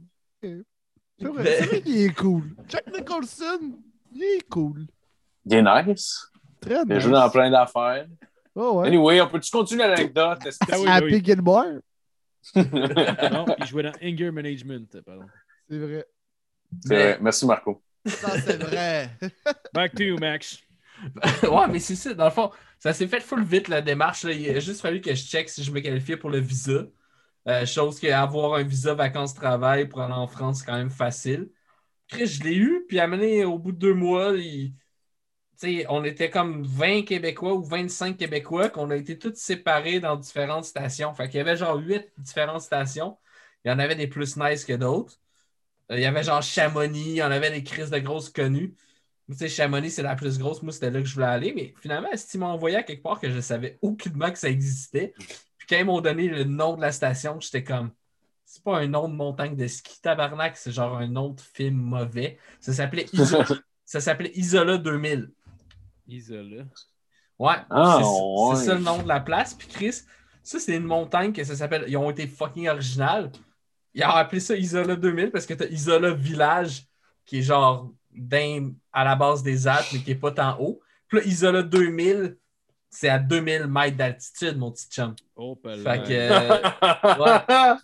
C'est 1.20 1.28
vrai, 1.28 1.43
c'est 1.60 1.66
vrai 1.66 1.82
qu'il 1.82 2.01
est 2.01 2.14
cool. 2.16 2.43
Jack 2.68 2.86
Nicholson, 2.95 3.60
il 4.14 4.24
est 4.24 4.47
cool. 4.49 4.88
Il 5.45 5.53
est 5.55 5.64
nice. 5.64 6.28
Très 6.60 6.82
Il 6.84 6.93
nice. 6.93 7.03
joué 7.03 7.12
dans 7.14 7.30
plein 7.30 7.49
d'affaires. 7.51 8.08
Oh, 8.60 8.80
ouais. 8.80 8.88
Anyway, 8.88 9.22
on 9.22 9.28
peut-tu 9.28 9.51
continuer 9.51 9.84
l'anecdote? 9.88 10.39
que- 10.39 10.49
Ah 10.72 10.80
oui, 10.80 10.88
Happy 10.88 11.14
oui. 11.16 11.22
Gilmore, 11.24 11.66
Non, 12.55 13.45
il 13.60 13.66
jouait 13.66 13.84
dans 13.84 13.91
Anger 14.01 14.32
Management, 14.32 15.01
pardon. 15.05 15.26
c'est 15.70 15.78
vrai. 15.78 16.05
C'est 16.84 16.95
vrai. 16.95 17.18
Merci, 17.22 17.45
Marco. 17.45 17.84
Ça, 18.05 18.39
c'est 18.41 18.58
vrai. 18.62 19.12
Back 19.74 19.93
to 19.95 20.03
you, 20.03 20.18
Max. 20.18 20.60
ouais, 21.43 21.68
mais 21.70 21.80
c'est 21.80 21.95
ça. 21.95 22.14
Dans 22.14 22.26
le 22.26 22.32
fond, 22.32 22.49
ça 22.80 22.93
s'est 22.93 23.08
fait 23.08 23.20
full 23.20 23.43
vite 23.43 23.68
la 23.68 23.82
démarche. 23.82 24.24
là. 24.24 24.32
Il 24.32 24.49
a 24.49 24.60
juste 24.60 24.82
fallu 24.82 25.01
que 25.01 25.14
je 25.14 25.24
check 25.24 25.49
si 25.49 25.64
je 25.64 25.72
me 25.72 25.80
qualifiais 25.80 26.18
pour 26.18 26.30
le 26.30 26.39
visa. 26.39 26.84
Euh, 27.47 27.66
chose 27.66 27.99
qu'avoir 27.99 28.55
un 28.55 28.64
visa 28.64 28.93
vacances-travail 28.93 29.88
pour 29.88 30.01
aller 30.01 30.14
en 30.14 30.28
France, 30.28 30.60
c'est 30.60 30.66
quand 30.66 30.78
même 30.78 30.89
facile. 30.89 31.49
Chris, 32.08 32.26
je 32.28 32.43
l'ai 32.43 32.55
eu, 32.55 32.86
puis 32.88 32.99
amené 32.99 33.45
au 33.45 33.60
bout 33.60 33.72
de 33.72 33.78
deux 33.78 33.93
mois, 33.93 34.32
il- 34.36 34.74
tu 35.60 35.80
sais, 35.80 35.86
on 35.89 36.03
était 36.03 36.30
comme 36.30 36.64
20 36.64 37.03
Québécois 37.03 37.53
ou 37.53 37.64
25 37.64 38.18
Québécois 38.18 38.70
qu'on 38.70 38.91
a 38.91 38.95
été 38.95 39.18
tous 39.18 39.36
séparés 39.36 39.99
dans 39.99 40.16
différentes 40.16 40.66
stations. 40.66 41.14
Fait 41.16 41.28
qu'il 41.30 41.38
y 41.38 41.41
avait 41.41 41.58
genre 41.58 41.78
8 41.78 42.12
différentes 42.18 42.62
stations. 42.62 43.18
Il 43.66 43.70
y 43.70 43.72
en 43.72 43.80
avait 43.80 43.95
des 43.95 44.08
plus 44.08 44.38
nice 44.38 44.66
que 44.66 44.74
d'autres. 44.74 45.20
Euh, 45.91 45.97
Il 45.97 46.01
y 46.01 46.05
avait 46.05 46.24
genre 46.24 46.41
Chamonix, 46.41 47.01
il 47.12 47.16
y 47.18 47.24
en 47.24 47.32
avait 47.32 47.51
des 47.51 47.64
crises 47.64 47.89
de 47.89 47.99
grosses 47.99 48.30
connues. 48.30 48.76
Tu 49.30 49.38
sais, 49.38 49.49
Chamonix, 49.49 49.91
c'est 49.91 50.03
la 50.03 50.16
plus 50.16 50.39
grosse. 50.39 50.62
Moi, 50.64 50.72
c'était 50.74 50.91
là 50.91 51.01
que 51.01 51.08
je 51.08 51.14
voulais 51.14 51.26
aller. 51.28 51.53
Mais 51.53 51.74
finalement, 51.82 52.10
est-ce 52.12 52.38
m'ont 52.38 52.47
envoyé 52.47 52.78
à 52.78 52.84
quelque 52.84 53.03
part 53.03 53.20
que 53.20 53.30
je 53.30 53.41
savais 53.41 53.78
aucunement 53.82 54.32
que 54.32 54.38
ça 54.39 54.49
existait? 54.49 55.14
Puis 55.58 55.68
quand 55.70 55.78
ils 55.78 55.86
m'ont 55.86 56.01
donné 56.01 56.28
le 56.30 56.43
nom 56.45 56.76
de 56.78 56.82
la 56.82 56.91
station, 56.91 57.39
j'étais 57.39 57.64
comme, 57.64 57.91
c'est 58.45 58.64
pas 58.64 58.80
un 58.80 58.88
nom 58.88 59.10
de 59.10 59.16
montagne 59.16 59.55
de 59.55 59.68
ski 59.68 60.01
tabarnak, 60.01 60.58
c'est 60.58 60.72
genre 60.72 60.97
un 60.97 61.16
autre 61.18 61.43
film 61.43 61.78
mauvais. 61.78 62.39
Ça 62.62 62.74
s'appelait 62.74 63.10
Isola, 63.14 63.45
ça 63.86 63.99
s'appelait 64.01 64.32
Isola 64.36 64.78
2000. 64.78 65.34
Isola. 66.08 66.64
Ouais, 67.39 67.55
Ah, 67.70 67.99
c'est 68.01 68.05
ouais. 68.08 68.55
c'est 68.55 68.66
ça 68.66 68.74
le 68.76 68.82
nom 68.82 69.01
de 69.03 69.08
la 69.08 69.20
place. 69.20 69.53
Puis 69.53 69.68
Chris, 69.68 70.01
ça, 70.43 70.60
c'est 70.60 70.76
une 70.76 70.84
montagne 70.86 71.34
que 71.34 71.43
ça 71.43 71.55
s'appelle. 71.55 71.86
Ils 71.88 71.97
ont 71.97 72.10
été 72.10 72.26
fucking 72.28 72.68
original. 72.70 73.32
Ils 73.93 74.03
ont 74.03 74.10
appelé 74.10 74.39
ça 74.39 74.55
Isola 74.55 74.95
2000 74.95 75.32
parce 75.32 75.45
que 75.45 75.53
t'as 75.53 75.66
Isola 75.68 76.12
Village 76.14 76.84
qui 77.26 77.39
est 77.39 77.41
genre 77.43 77.91
d'un- 78.12 78.72
à 78.93 79.03
la 79.03 79.16
base 79.16 79.43
des 79.43 79.68
Alpes, 79.68 79.88
mais 79.93 79.99
qui 79.99 80.12
est 80.12 80.16
pas 80.16 80.32
tant 80.32 80.58
haut. 80.60 80.80
Puis 81.08 81.20
là, 81.20 81.26
Isola 81.26 81.62
2000, 81.64 82.38
c'est 82.89 83.10
à 83.10 83.20
2000 83.20 83.68
mètres 83.68 83.97
d'altitude, 83.97 84.58
mon 84.58 84.72
petit 84.72 84.88
chum. 84.89 85.14
Oh, 85.36 85.55
pas 85.55 85.78
Fait 85.78 86.03
que 86.03 86.12
euh, 86.12 86.39
ouais, 87.20 87.78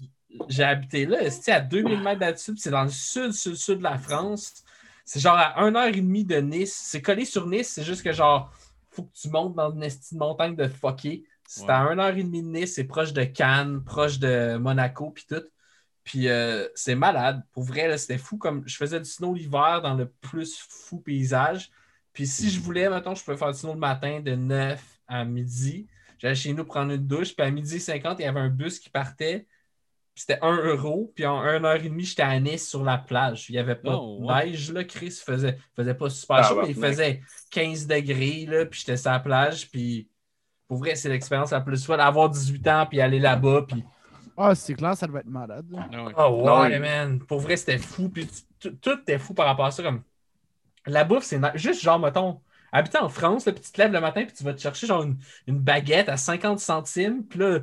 j'ai 0.49 0.63
habité 0.63 1.05
là, 1.05 1.29
c'est 1.29 1.51
à 1.51 1.59
2000 1.59 1.99
mètres 2.01 2.19
d'altitude, 2.21 2.55
c'est 2.57 2.71
dans 2.71 2.83
le 2.83 2.89
sud, 2.89 3.31
sud, 3.33 3.55
sud 3.55 3.77
de 3.79 3.83
la 3.83 3.97
France. 3.97 4.62
C'est 5.05 5.19
genre 5.19 5.37
à 5.37 5.61
1h30 5.63 6.25
de 6.25 6.37
Nice. 6.37 6.73
C'est 6.75 7.01
collé 7.01 7.25
sur 7.25 7.47
Nice, 7.47 7.69
c'est 7.69 7.83
juste 7.83 8.03
que 8.03 8.13
genre, 8.13 8.51
faut 8.91 9.03
que 9.03 9.13
tu 9.13 9.29
montes 9.29 9.55
dans 9.55 9.71
une 9.71 9.89
montagne 10.17 10.55
de 10.55 10.67
fucké. 10.67 11.23
C'est 11.45 11.63
Ouais. 11.63 11.71
à 11.71 11.83
1h30 11.83 12.31
de 12.31 12.47
Nice, 12.59 12.75
c'est 12.75 12.85
proche 12.85 13.13
de 13.13 13.23
Cannes, 13.23 13.83
proche 13.83 14.19
de 14.19 14.57
Monaco, 14.57 15.11
puis 15.11 15.25
tout. 15.27 15.43
Puis 16.03 16.27
euh, 16.29 16.67
c'est 16.75 16.95
malade. 16.95 17.43
Pour 17.51 17.63
vrai, 17.63 17.97
c'était 17.97 18.17
fou. 18.17 18.37
Comme 18.37 18.63
je 18.67 18.75
faisais 18.75 18.99
du 18.99 19.05
snow 19.09 19.33
l'hiver 19.33 19.81
dans 19.81 19.93
le 19.95 20.09
plus 20.21 20.57
fou 20.69 20.99
paysage. 20.99 21.69
Puis 22.13 22.27
si 22.27 22.49
je 22.49 22.59
voulais, 22.59 22.89
mettons, 22.89 23.15
je 23.15 23.23
pouvais 23.23 23.37
faire 23.37 23.51
du 23.51 23.57
snow 23.59 23.73
le 23.73 23.79
matin 23.79 24.19
de 24.21 24.35
9 24.35 24.83
à 25.07 25.23
midi. 25.25 25.87
J'allais 26.19 26.35
chez 26.35 26.53
nous 26.53 26.65
prendre 26.65 26.91
une 26.93 27.07
douche. 27.07 27.35
Puis 27.35 27.45
à 27.45 27.51
midi 27.51 27.79
50, 27.79 28.19
il 28.19 28.23
y 28.23 28.25
avait 28.25 28.39
un 28.39 28.49
bus 28.49 28.79
qui 28.79 28.89
partait. 28.89 29.47
Puis 30.15 30.25
c'était 30.27 30.39
1 30.41 30.55
euro. 30.65 31.11
Puis 31.15 31.25
en 31.25 31.41
1h30, 31.43 31.99
j'étais 32.05 32.21
à 32.21 32.39
Nice 32.39 32.69
sur 32.69 32.83
la 32.83 32.97
plage. 32.99 33.49
Il 33.49 33.53
n'y 33.53 33.57
avait 33.59 33.75
pas 33.75 33.95
Oh, 33.95 34.19
de 34.21 34.25
ouais. 34.25 34.45
neige. 34.45 34.71
Là. 34.71 34.83
Chris 34.83 35.11
faisait, 35.25 35.57
faisait 35.75 35.93
pas 35.95 36.09
super 36.09 36.35
Ah, 36.37 36.43
chaud, 36.43 36.55
ouais, 36.57 36.63
mais 36.63 36.69
il 36.69 36.75
faisait 36.75 37.21
15 37.51 37.87
degrés. 37.87 38.45
Là, 38.47 38.65
puis 38.65 38.79
j'étais 38.79 38.97
sur 38.97 39.11
la 39.11 39.19
plage. 39.19 39.69
Puis 39.71 40.07
pour 40.67 40.77
vrai, 40.77 40.95
c'est 40.95 41.09
l'expérience 41.09 41.51
la 41.51 41.61
plus 41.61 41.83
folle. 41.85 41.99
Avoir 42.01 42.29
18 42.29 42.67
ans, 42.67 42.85
puis 42.87 43.01
aller 43.01 43.19
là-bas. 43.19 43.65
Puis 43.67 43.83
Ah, 44.37 44.53
c'est 44.55 44.73
clair, 44.75 44.95
ça 44.95 45.07
doit 45.07 45.19
être 45.21 45.27
malade. 45.27 45.65
Ah. 45.77 45.87
Oh 46.29 46.43
Non, 46.45 46.61
ouais, 46.61 46.73
il- 46.75 46.79
man. 46.81 47.19
Pour 47.19 47.39
vrai, 47.39 47.57
c'était 47.57 47.77
fou. 47.79 48.09
Puis 48.09 48.27
tout 48.59 48.71
tout 48.81 48.99
était 49.01 49.17
fou 49.19 49.33
par 49.33 49.45
rapport 49.47 49.65
à 49.65 49.71
ça. 49.71 49.81
Comme... 49.83 50.03
La 50.85 51.03
bouffe, 51.05 51.23
c'est 51.23 51.39
na- 51.39 51.55
juste 51.55 51.81
genre, 51.81 51.97
mettons, 51.99 52.41
habiter 52.71 52.97
en 52.97 53.09
France, 53.09 53.45
là, 53.45 53.53
puis 53.53 53.61
tu 53.63 53.71
te 53.71 53.81
lèves 53.81 53.91
le 53.91 54.01
matin, 54.01 54.25
puis 54.25 54.33
tu 54.35 54.43
vas 54.43 54.53
te 54.53 54.59
chercher 54.61 54.85
genre 54.87 55.03
une, 55.03 55.17
une 55.47 55.59
baguette 55.59 56.09
à 56.09 56.17
50 56.17 56.59
centimes, 56.59 57.23
puis 57.25 57.39
là, 57.39 57.59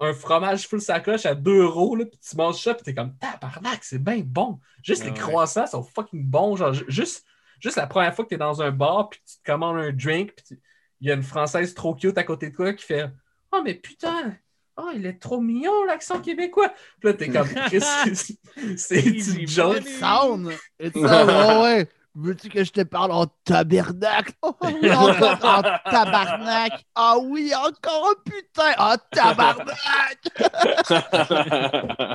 un 0.00 0.12
fromage 0.14 0.66
full 0.68 0.80
sacoche 0.80 1.26
à 1.26 1.34
2 1.34 1.62
euros, 1.62 1.96
là, 1.96 2.04
puis 2.06 2.18
tu 2.18 2.36
manges 2.36 2.62
ça, 2.62 2.74
puis 2.74 2.82
t'es 2.84 2.94
comme, 2.94 3.16
tabarnak, 3.18 3.82
c'est 3.84 4.02
bien 4.02 4.22
bon. 4.24 4.58
Juste 4.82 5.02
Ah 5.02 5.06
les 5.06 5.12
ouais. 5.12 5.18
croissants 5.18 5.66
sont 5.66 5.82
fucking 5.82 6.24
bons. 6.26 6.56
Genre, 6.56 6.72
ju- 6.72 6.84
juste, 6.88 7.24
juste 7.60 7.76
la 7.76 7.86
première 7.86 8.14
fois 8.14 8.24
que 8.24 8.30
t'es 8.30 8.36
dans 8.36 8.62
un 8.62 8.70
bar, 8.70 9.08
puis 9.10 9.20
tu 9.26 9.36
te 9.38 9.50
commandes 9.50 9.78
un 9.78 9.92
drink, 9.92 10.34
puis 10.36 10.58
il 11.00 11.08
y 11.08 11.10
a 11.10 11.14
une 11.14 11.22
Française 11.22 11.74
trop 11.74 11.94
cute 11.94 12.16
à 12.18 12.22
côté 12.24 12.50
de 12.50 12.54
toi 12.56 12.72
qui 12.72 12.84
fait 12.84 13.08
Oh, 13.52 13.60
mais 13.64 13.74
putain! 13.74 14.36
Oh, 14.76 14.90
il 14.92 15.06
est 15.06 15.20
trop 15.20 15.40
mignon, 15.40 15.84
l'accent 15.84 16.20
québécois! 16.20 16.70
Puis 17.00 17.08
là, 17.10 17.14
t'es 17.14 17.28
comme, 17.28 17.46
c'est- 18.76 19.00
une 19.00 19.46
joke. 19.48 19.82
money. 19.84 19.90
Sound! 19.98 20.52
Ça, 20.94 21.26
ouais, 21.60 21.62
ouais. 21.62 21.88
Veux-tu 22.16 22.48
que 22.48 22.62
je 22.62 22.70
te 22.70 22.82
parle 22.82 23.10
en 23.10 23.26
tabernacle? 23.44 24.32
Oh 24.42 24.52
oui, 24.62 24.88
encore 24.92 25.38
en 25.42 25.62
tabarnak! 25.90 26.84
Ah 26.94 27.16
oui, 27.20 27.52
encore 27.54 28.10
un 28.10 28.14
putain! 28.24 28.72
En 28.78 28.94
tabarnak! 29.10 30.20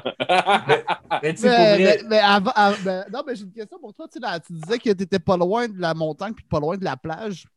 Mais 1.22 1.34
tu 1.34 1.42
sais, 1.42 1.50
pour 1.50 1.78
Mais, 1.78 2.00
mais- 2.08 2.20
avant, 2.20 2.52
avant- 2.56 3.04
non, 3.12 3.22
mais 3.26 3.36
j'ai 3.36 3.44
une 3.44 3.52
question 3.52 3.80
pour 3.80 3.94
toi. 3.94 4.08
Tu, 4.08 4.14
sais, 4.14 4.20
là, 4.20 4.40
tu 4.40 4.54
disais 4.54 4.78
que 4.78 4.92
tu 4.92 5.04
étais 5.04 5.20
pas 5.20 5.38
loin 5.38 5.68
de 5.68 5.80
la 5.80 5.94
montagne 5.94 6.34
puis 6.34 6.46
pas 6.46 6.60
loin 6.60 6.78
de 6.78 6.84
la 6.84 6.98
plage. 6.98 7.48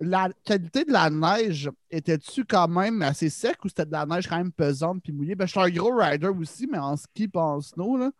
La 0.00 0.28
qualité 0.44 0.84
de 0.84 0.92
la 0.92 1.10
neige, 1.10 1.70
était-tu 1.90 2.44
quand 2.44 2.68
même 2.68 3.02
assez 3.02 3.30
sec 3.30 3.64
ou 3.64 3.68
c'était 3.68 3.86
de 3.86 3.92
la 3.92 4.06
neige 4.06 4.28
quand 4.28 4.36
même 4.36 4.52
pesante 4.52 5.02
puis 5.02 5.12
mouillée? 5.12 5.34
Ben, 5.34 5.46
je 5.46 5.52
suis 5.52 5.60
un 5.60 5.70
gros 5.70 5.96
rider 5.96 6.28
aussi, 6.28 6.68
mais 6.70 6.78
en 6.78 6.96
ski 6.96 7.28
pas 7.28 7.42
en 7.42 7.60
snow. 7.60 7.96
Là. 7.96 8.10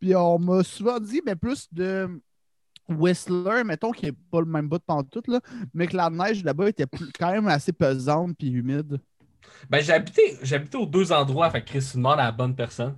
Puis 0.00 0.14
on 0.14 0.38
m'a 0.38 0.62
souvent 0.62 0.98
dit, 1.00 1.20
mais 1.26 1.36
plus 1.36 1.68
de 1.72 2.08
Whistler, 2.88 3.64
mettons, 3.64 3.92
qui 3.92 4.06
n'est 4.06 4.12
pas 4.12 4.40
le 4.40 4.46
même 4.46 4.68
bout 4.68 4.78
de 4.78 4.84
pantoute, 4.84 5.28
là, 5.28 5.40
mais 5.74 5.86
que 5.86 5.96
la 5.96 6.10
neige 6.10 6.42
là-bas 6.44 6.68
était 6.68 6.86
plus- 6.86 7.10
quand 7.18 7.30
même 7.30 7.48
assez 7.48 7.72
pesante 7.72 8.36
puis 8.38 8.48
humide. 8.48 8.98
ben, 9.68 9.82
j'ai 9.82 9.92
habité, 9.92 10.38
j'ai 10.42 10.56
habité 10.56 10.78
aux 10.78 10.86
deux 10.86 11.12
endroits, 11.12 11.50
fait 11.50 11.62
que 11.62 11.68
Chris, 11.68 11.88
tu 11.90 11.96
demandes 11.96 12.20
à 12.20 12.24
la 12.24 12.32
bonne 12.32 12.54
personne. 12.54 12.96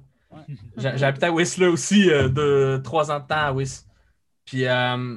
Habité 0.76 1.26
à 1.26 1.32
Whistler 1.32 1.66
aussi, 1.66 2.10
euh, 2.10 2.28
de 2.28 2.80
trois 2.84 3.10
ans 3.10 3.18
de 3.20 3.26
temps 3.26 3.34
à 3.46 3.52
Whist. 3.52 3.88
Puis, 4.44 4.64
euh, 4.66 5.16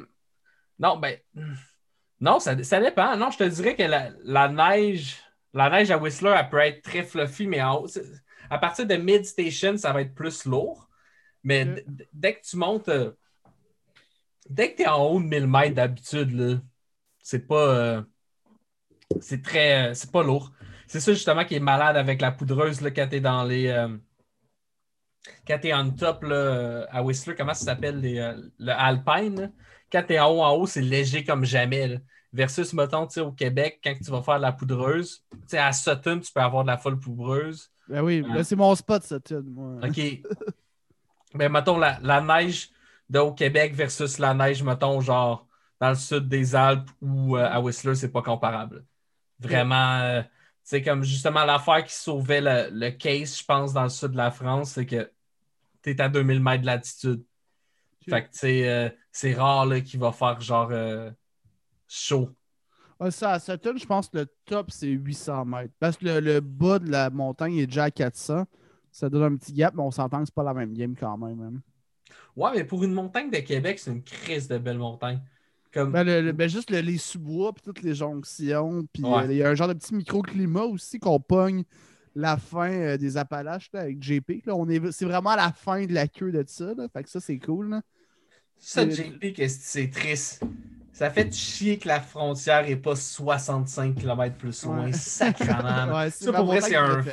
non, 0.80 0.98
ben, 0.98 1.18
non, 2.20 2.40
ça, 2.40 2.62
ça 2.64 2.80
dépend. 2.80 3.16
Non, 3.18 3.30
je 3.32 3.38
te 3.38 3.44
dirais 3.44 3.76
que 3.76 3.84
la, 3.84 4.10
la 4.24 4.50
neige, 4.50 5.18
la 5.54 5.70
neige 5.70 5.92
à 5.92 5.98
Whistler, 5.98 6.36
elle 6.38 6.50
peut 6.50 6.60
être 6.60 6.82
très 6.82 7.04
fluffy, 7.04 7.46
mais 7.48 7.62
en 7.62 7.76
haut, 7.82 7.88
à 8.50 8.58
partir 8.58 8.88
de 8.88 8.96
mid-station, 8.96 9.78
ça 9.78 9.94
va 9.94 10.02
être 10.02 10.16
plus 10.16 10.46
lourd. 10.46 10.88
Mais 11.44 11.86
dès 12.14 12.36
que 12.36 12.42
tu 12.42 12.58
montes, 12.58 12.90
euh, 12.90 13.12
dès 14.50 14.72
que 14.72 14.78
tu 14.78 14.84
es 14.84 14.88
en 14.88 15.02
haut 15.04 15.20
de 15.20 15.26
1000 15.26 15.48
mètres 15.48 15.76
d'habitude, 15.76 16.62
c'est 17.22 17.48
pas, 17.48 17.68
euh, 17.68 18.02
c'est 19.22 19.42
très, 19.42 19.92
euh, 19.92 19.94
c'est 19.94 20.12
pas 20.12 20.24
lourd. 20.24 20.52
C'est 20.88 21.00
ça 21.00 21.14
justement 21.14 21.46
qui 21.46 21.56
est 21.56 21.60
malade 21.60 21.98
avec 21.98 22.22
la 22.22 22.32
poudreuse 22.32 22.82
là, 22.82 22.92
quand 22.92 23.08
tu 23.10 23.16
es 23.18 23.20
dans 23.22 23.44
les. 23.44 23.68
euh, 23.68 23.98
quand 25.48 25.58
tu 25.60 25.68
es 25.68 25.74
on 25.74 25.90
top 25.92 26.24
là, 26.24 26.86
à 26.92 27.02
Whistler, 27.02 27.36
comment 27.36 27.54
ça 27.54 27.66
s'appelle 27.66 28.02
euh, 28.04 28.42
le 28.60 28.72
Alpine? 28.72 29.42
là? 29.42 29.48
Quand 29.92 30.04
tu 30.06 30.14
es 30.14 30.20
en 30.20 30.30
haut, 30.32 30.42
en 30.42 30.52
haut, 30.52 30.66
c'est 30.68 30.82
léger 30.82 31.24
comme 31.24 31.46
jamais. 31.46 31.88
là. 31.88 31.98
Versus, 32.34 32.74
mettons, 32.74 33.06
tu 33.06 33.14
sais, 33.14 33.22
au 33.22 33.32
Québec, 33.32 33.80
quand 33.84 33.94
tu 34.04 34.10
vas 34.10 34.24
faire 34.24 34.38
de 34.38 34.42
la 34.42 34.52
poudreuse, 34.52 35.24
à 35.54 35.72
Sutton, 35.72 36.20
tu 36.20 36.32
peux 36.34 36.42
avoir 36.42 36.64
de 36.64 36.70
la 36.70 36.78
folle 36.78 37.00
poudreuse. 37.00 37.72
Ben 37.88 38.02
oui, 38.02 38.24
c'est 38.44 38.56
mon 38.56 38.74
spot, 38.74 39.04
moi. 39.46 39.76
OK. 39.84 40.00
Ben, 41.36 41.52
mettons, 41.52 41.80
la, 41.80 41.98
la 42.04 42.22
neige 42.22 42.70
de 43.10 43.20
au 43.20 43.34
Québec 43.34 43.74
versus 43.74 44.18
la 44.20 44.34
neige, 44.34 44.64
mettons, 44.64 45.02
genre 45.02 45.48
dans 45.80 45.90
le 45.90 45.96
sud 45.96 46.28
des 46.28 46.56
Alpes 46.56 46.90
ou 47.02 47.38
euh, 47.38 47.48
à 47.50 47.60
Whistler, 47.62 47.96
c'est 47.96 48.12
pas 48.12 48.22
comparable. 48.22 48.86
Vraiment, 49.40 50.24
c'est 50.64 50.82
comme 50.82 51.04
justement 51.04 51.44
l'affaire 51.44 51.84
qui 51.84 51.94
sauvait 51.94 52.42
le, 52.42 52.70
le 52.72 52.90
case, 52.92 53.38
je 53.38 53.44
pense, 53.44 53.74
dans 53.74 53.84
le 53.84 53.90
sud 53.90 54.12
de 54.12 54.18
la 54.18 54.32
France, 54.32 54.72
c'est 54.72 54.86
que 54.86 55.12
tu 55.82 55.90
es 55.92 56.02
à 56.02 56.10
2000 56.10 56.42
mètres 56.42 56.62
de 56.62 56.66
latitude. 56.66 57.24
Fait 58.10 58.24
que, 58.24 58.32
tu 58.32 58.40
sais, 58.40 58.70
euh, 58.70 58.90
c'est 59.12 59.34
rare 59.34 59.68
qu'il 59.84 60.00
va 60.00 60.12
faire 60.12 60.40
genre 60.42 60.70
euh, 60.72 61.12
chaud. 61.88 62.30
Ouais, 63.00 63.12
ça, 63.12 63.32
à 63.32 63.40
Sutton, 63.40 63.76
je 63.78 63.86
pense 63.86 64.10
que 64.10 64.20
le 64.20 64.28
top, 64.46 64.72
c'est 64.72 64.88
800 64.88 65.46
mètres. 65.46 65.74
Parce 65.80 65.98
que 65.98 66.06
le, 66.06 66.20
le, 66.20 66.40
bas 66.40 66.80
de 66.80 66.90
la 66.90 67.10
montagne 67.10 67.58
est 67.58 67.68
déjà 67.68 67.86
à 67.86 67.92
400. 67.92 68.46
Ça 68.92 69.10
donne 69.10 69.34
un 69.34 69.38
petit 69.38 69.54
gap, 69.54 69.74
mais 69.76 69.82
on 69.82 69.92
s'entend 69.92 70.20
que 70.20 70.26
c'est 70.26 70.36
pas 70.36 70.44
la 70.44 70.54
même 70.54 70.74
game 70.74 70.96
quand 70.96 71.18
même. 71.18 71.42
Hein. 71.42 71.60
Ouais, 72.36 72.52
mais 72.56 72.64
pour 72.64 72.84
une 72.84 72.94
montagne 72.94 73.30
de 73.30 73.38
Québec, 73.38 73.80
c'est 73.80 73.92
une 73.92 74.04
crise 74.04 74.48
de 74.48 74.58
belle 74.58 74.78
montagne. 74.78 75.22
Comme... 75.72 75.92
Ben, 75.92 76.04
le, 76.04 76.32
ben 76.32 76.48
juste 76.48 76.70
les 76.70 76.98
sous-bois, 76.98 77.54
puis 77.54 77.64
toutes 77.64 77.82
les 77.82 77.96
jonctions. 77.96 78.86
Puis 78.94 79.04
euh, 79.06 79.26
il 79.30 79.38
y 79.38 79.44
a 79.44 79.50
un 79.50 79.56
genre 79.56 79.68
de 79.68 79.74
petit 79.74 79.96
microclimat 79.96 80.66
aussi 80.66 81.00
qu'on 81.00 81.20
pogne 81.20 81.64
la 82.16 82.38
fin 82.38 82.72
euh, 82.72 82.98
des 82.98 83.18
Appalaches 83.18 83.70
là, 83.74 83.82
avec 83.82 84.02
JP. 84.02 84.46
Là. 84.46 84.56
On 84.56 84.70
est, 84.70 84.92
c'est 84.92 85.06
vraiment 85.06 85.36
la 85.36 85.52
fin 85.52 85.86
de 85.86 85.94
la 85.94 86.08
queue 86.08 86.32
de 86.32 86.44
ça. 86.48 86.74
Là. 86.78 86.88
Fait 86.94 87.04
que 87.04 87.10
ça, 87.10 87.20
c'est 87.20 87.40
cool. 87.40 87.70
Là. 87.70 87.82
Ça, 88.60 88.88
JP, 88.88 89.36
c'est 89.48 89.90
triste. 89.90 90.44
Ça 90.94 91.10
fait 91.10 91.34
chier 91.34 91.80
que 91.80 91.88
la 91.88 92.00
frontière 92.00 92.68
n'est 92.68 92.76
pas 92.76 92.96
65 92.96 93.96
km 93.96 94.38
plus 94.38 94.64
loin. 94.64 94.86
Ouais. 94.86 94.94
Sacrement. 94.94 95.92
ouais, 95.98 96.12
ça, 96.12 96.32
pour 96.32 96.46
vrai, 96.46 96.62
c'est 96.62 96.76
un, 96.76 97.04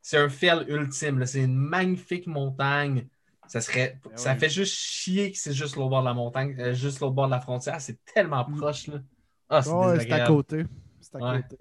c'est 0.00 0.48
un 0.50 0.64
ultime. 0.68 1.26
C'est 1.26 1.42
une 1.42 1.56
magnifique 1.56 2.28
montagne. 2.28 3.08
Ça 3.46 3.60
serait. 3.60 3.98
Ben 4.04 4.16
ça 4.16 4.34
fait 4.36 4.48
juste 4.48 4.74
chier 4.74 5.32
que 5.32 5.38
c'est 5.38 5.52
juste 5.52 5.76
l'autre 5.76 5.90
bord 5.90 6.00
de 6.00 6.06
la 6.06 6.14
montagne, 6.14 6.56
euh, 6.58 6.74
juste 6.74 7.00
l'autre 7.00 7.14
bord 7.14 7.26
de 7.26 7.32
la 7.32 7.40
frontière. 7.40 7.80
C'est 7.80 7.98
tellement 8.04 8.48
mm. 8.48 8.56
proche. 8.56 8.86
Là. 8.88 9.00
Ah, 9.48 9.62
c'est 9.62 9.70
oh, 9.72 9.82
à 9.82 10.26
côté. 10.26 10.64
C'est 11.00 11.16
à 11.16 11.42
côté. 11.42 11.58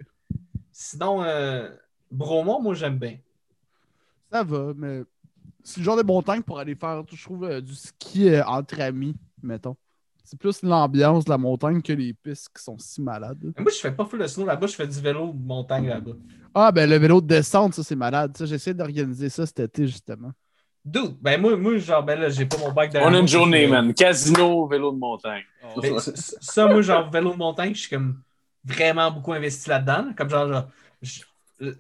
Sinon, 0.72 1.24
euh, 1.24 1.70
Bromont, 2.10 2.62
moi, 2.62 2.74
j'aime 2.74 2.98
bien. 2.98 3.18
Ça 4.32 4.44
va, 4.44 4.74
mais 4.76 5.04
c'est 5.64 5.80
le 5.80 5.84
genre 5.84 5.98
de 5.98 6.04
montagne 6.04 6.42
pour 6.42 6.60
aller 6.60 6.76
faire, 6.76 7.04
je 7.12 7.24
trouve, 7.24 7.46
euh, 7.46 7.62
du 7.62 7.76
ski 7.76 8.30
euh, 8.30 8.44
entre 8.46 8.82
amis, 8.82 9.16
mettons. 9.42 9.76
C'est 10.24 10.40
plus 10.40 10.64
l'ambiance 10.64 11.26
de 11.26 11.30
la 11.30 11.38
montagne 11.38 11.82
que 11.82 11.94
les 11.94 12.14
pistes 12.14 12.50
qui 12.56 12.64
sont 12.64 12.78
si 12.78 13.02
malades. 13.02 13.54
moi, 13.58 13.72
je 13.72 13.80
fais 13.80 13.92
pas 13.92 14.06
full 14.06 14.20
de 14.20 14.28
snow 14.28 14.46
là-bas, 14.46 14.68
je 14.68 14.76
fais 14.76 14.88
du 14.88 15.00
vélo 15.00 15.34
de 15.34 15.46
montagne 15.46 15.88
là-bas. 15.88 16.14
Ah, 16.56 16.72
ben 16.72 16.90
le 16.90 16.98
vélo 16.98 17.20
de 17.20 17.28
descente, 17.28 17.74
ça, 17.74 17.84
c'est 17.84 17.96
malade. 17.96 18.36
J'essaie 18.40 18.74
d'organiser 18.74 19.30
ça 19.30 19.46
cet 19.46 19.60
été, 19.60 19.88
justement. 19.88 20.32
Dude, 20.86 21.16
ben 21.22 21.40
moi, 21.40 21.56
moi 21.56 21.78
genre, 21.78 22.04
ben 22.04 22.20
là, 22.20 22.30
j'ai 22.30 22.46
pas 22.46 22.58
mon 22.58 22.72
bac 22.72 22.92
de. 22.92 23.00
On 23.00 23.14
a 23.14 23.20
une 23.20 23.28
journée, 23.28 23.68
man. 23.68 23.94
Casino, 23.94 24.68
vélo 24.68 24.92
de 24.92 24.98
montagne. 24.98 25.44
Oh. 25.76 25.80
Ben, 25.82 25.98
ça, 25.98 26.68
moi, 26.68 26.82
genre, 26.82 27.10
vélo 27.10 27.32
de 27.32 27.38
montagne, 27.38 27.74
je 27.74 27.82
suis 27.82 27.90
comme 27.90 28.22
vraiment 28.66 29.10
beaucoup 29.10 29.32
investi 29.32 29.70
là-dedans. 29.70 30.08
Comme 30.18 30.30
genre, 30.30 30.52
genre 30.52 30.68
je, 31.02 31.22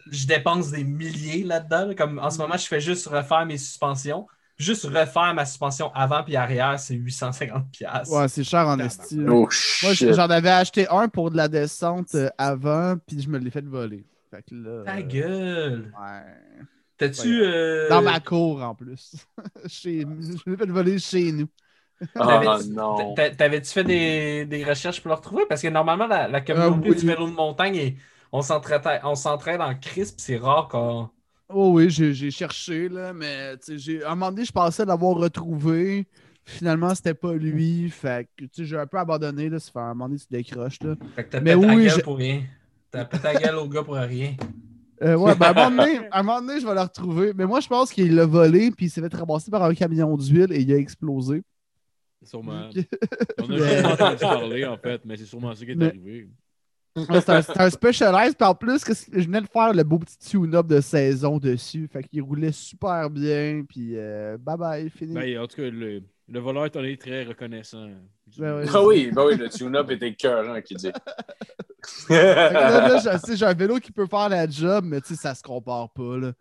je, 0.09 0.25
dépense 0.25 0.71
des 0.71 0.85
milliers 0.85 1.43
là-dedans. 1.43 1.93
Comme 1.97 2.17
en 2.17 2.29
ce 2.29 2.37
moment, 2.37 2.55
je 2.55 2.65
fais 2.65 2.79
juste 2.79 3.07
refaire 3.07 3.45
mes 3.45 3.57
suspensions. 3.57 4.25
Juste 4.57 4.85
refaire 4.85 5.33
ma 5.33 5.45
suspension 5.45 5.91
avant 5.93 6.23
puis 6.23 6.35
arrière, 6.35 6.79
c'est 6.79 6.95
850$. 6.95 8.09
Ouais, 8.09 8.27
c'est 8.27 8.43
cher 8.43 8.67
en 8.67 8.79
esti. 8.79 9.19
Oh, 9.27 9.49
moi, 9.81 9.93
j'en 9.93 10.29
avais 10.29 10.51
acheté 10.51 10.87
un 10.89 11.09
pour 11.09 11.31
de 11.31 11.37
la 11.37 11.47
descente 11.47 12.13
euh, 12.13 12.29
avant, 12.37 12.95
puis 13.05 13.19
je 13.19 13.27
me 13.27 13.39
l'ai 13.39 13.49
fait 13.49 13.65
voler. 13.65 14.05
Fait 14.29 14.43
que 14.43 14.55
là, 14.55 14.83
Ta 14.85 15.01
gueule! 15.01 15.91
Ouais. 15.99 16.65
T'as-tu. 17.11 17.41
Euh... 17.43 17.89
Dans 17.89 18.01
ma 18.01 18.19
cour 18.19 18.61
en 18.61 18.75
plus. 18.75 19.15
chez... 19.67 20.01
Je 20.01 20.05
me 20.05 20.51
l'ai 20.51 20.57
fait 20.57 20.65
voler 20.65 20.99
chez 20.99 21.31
nous. 21.31 21.47
Oh 22.19 22.57
non. 22.69 23.15
T'avais-tu 23.15 23.71
fait 23.71 23.83
des, 23.85 24.45
des, 24.45 24.65
recherches 24.65 24.99
pour 24.99 25.09
le 25.09 25.15
retrouver? 25.15 25.45
Parce 25.47 25.61
que 25.61 25.69
normalement, 25.69 26.05
la, 26.05 26.27
la 26.27 26.41
communauté 26.41 26.89
euh, 26.89 26.95
du 26.95 27.05
vélo 27.05 27.27
de 27.27 27.31
montagne, 27.31 27.75
est, 27.77 27.95
on 28.33 28.41
s'entraide 28.41 29.61
en 29.61 29.75
crisp, 29.75 30.15
c'est 30.17 30.37
rare 30.37 30.67
quand. 30.69 31.11
Oh 31.47 31.71
oui, 31.73 31.89
j'ai 31.89 32.31
cherché, 32.31 32.89
là, 32.89 33.13
mais 33.13 33.51
à 34.03 34.11
un 34.11 34.15
moment 34.15 34.31
donné, 34.31 34.43
je 34.43 34.51
pensais 34.51 34.83
l'avoir 34.83 35.15
retrouvé. 35.15 36.07
Finalement, 36.45 36.93
c'était 36.93 37.13
pas 37.13 37.33
lui. 37.33 37.89
Fait 37.89 38.27
que 38.37 38.63
j'ai 38.63 38.77
un 38.77 38.87
peu 38.87 38.97
abandonné. 38.97 39.49
Là, 39.49 39.59
fait 39.59 39.71
un 39.79 39.93
moment 39.93 40.09
donné, 40.09 40.19
tu 40.19 40.25
décroches. 40.29 40.81
Là. 40.81 40.95
Fait 41.15 41.23
que 41.23 41.29
t'as 41.29 41.39
mais 41.39 41.53
oui, 41.53 41.87
ta 41.87 41.95
gueule 41.95 42.03
pour 42.03 42.17
rien. 42.17 42.43
T'as 42.91 43.05
pété 43.05 43.23
ta 43.23 43.33
gueule 43.35 43.55
au 43.55 43.67
gars 43.67 43.83
pour 43.83 43.95
rien. 43.95 44.33
Euh, 45.03 45.15
ouais, 45.15 45.35
ben, 45.35 45.47
à, 45.47 45.49
un 45.49 45.69
moment 45.69 45.83
donné, 45.83 45.99
à 46.11 46.19
un 46.19 46.23
moment 46.23 46.41
donné, 46.41 46.59
je 46.59 46.65
vais 46.65 46.73
le 46.73 46.81
retrouver. 46.81 47.33
Mais 47.35 47.45
moi, 47.45 47.59
je 47.59 47.67
pense 47.67 47.91
qu'il 47.91 48.15
l'a 48.15 48.25
volé, 48.25 48.71
puis 48.71 48.87
il 48.87 48.89
s'est 48.89 49.01
fait 49.01 49.13
ramasser 49.13 49.51
par 49.51 49.63
un 49.63 49.73
camion 49.73 50.15
d'huile 50.15 50.51
et 50.51 50.61
il 50.61 50.71
a 50.73 50.77
explosé. 50.77 51.43
Sûrement. 52.23 52.69
On 53.41 53.51
a 53.51 53.57
jamais 53.57 53.85
entendu 53.85 54.17
parler, 54.17 54.65
en 54.65 54.77
fait, 54.77 55.01
mais 55.05 55.17
c'est 55.17 55.25
sûrement 55.25 55.53
ça 55.53 55.65
qui 55.65 55.71
est 55.71 55.83
arrivé. 55.83 56.29
C'est 56.95 57.29
un, 57.29 57.41
un 57.55 57.69
Specialized, 57.71 58.37
puis 58.37 58.47
en 58.47 58.53
plus, 58.53 58.83
que 58.83 58.93
je 58.93 59.25
venais 59.25 59.41
de 59.41 59.47
faire 59.47 59.73
le 59.73 59.83
beau 59.83 59.97
petit 59.97 60.17
tune-up 60.19 60.67
de 60.67 60.79
saison 60.79 61.39
dessus. 61.39 61.89
Fait 61.91 62.03
qu'il 62.03 62.21
roulait 62.21 62.51
super 62.51 63.09
bien, 63.09 63.63
puis 63.67 63.93
euh, 63.95 64.37
bye 64.37 64.57
bye, 64.57 64.89
fini. 64.91 65.13
Ben, 65.13 65.39
en 65.39 65.47
tout 65.47 65.55
cas, 65.55 65.69
le, 65.69 66.03
le 66.29 66.39
voleur 66.39 66.65
est 66.65 66.75
allé 66.75 66.97
très 66.97 67.23
reconnaissant. 67.23 67.87
Ben 68.37 68.65
ah 68.73 68.83
oui, 68.83 69.11
ben 69.13 69.25
oui, 69.25 69.35
le 69.35 69.49
tune-up 69.49 69.91
était 69.91 70.13
cœur, 70.13 70.63
qui 70.63 70.75
dit. 70.75 70.91
là, 72.09 72.99
là 72.99 73.19
j'ai 73.35 73.45
un 73.45 73.53
vélo 73.53 73.77
qui 73.77 73.91
peut 73.91 74.07
faire 74.07 74.29
la 74.29 74.49
job, 74.49 74.85
mais 74.87 74.99
ça 75.03 75.35
se 75.35 75.43
compare 75.43 75.89
pas. 75.89 76.17
Là. 76.17 76.31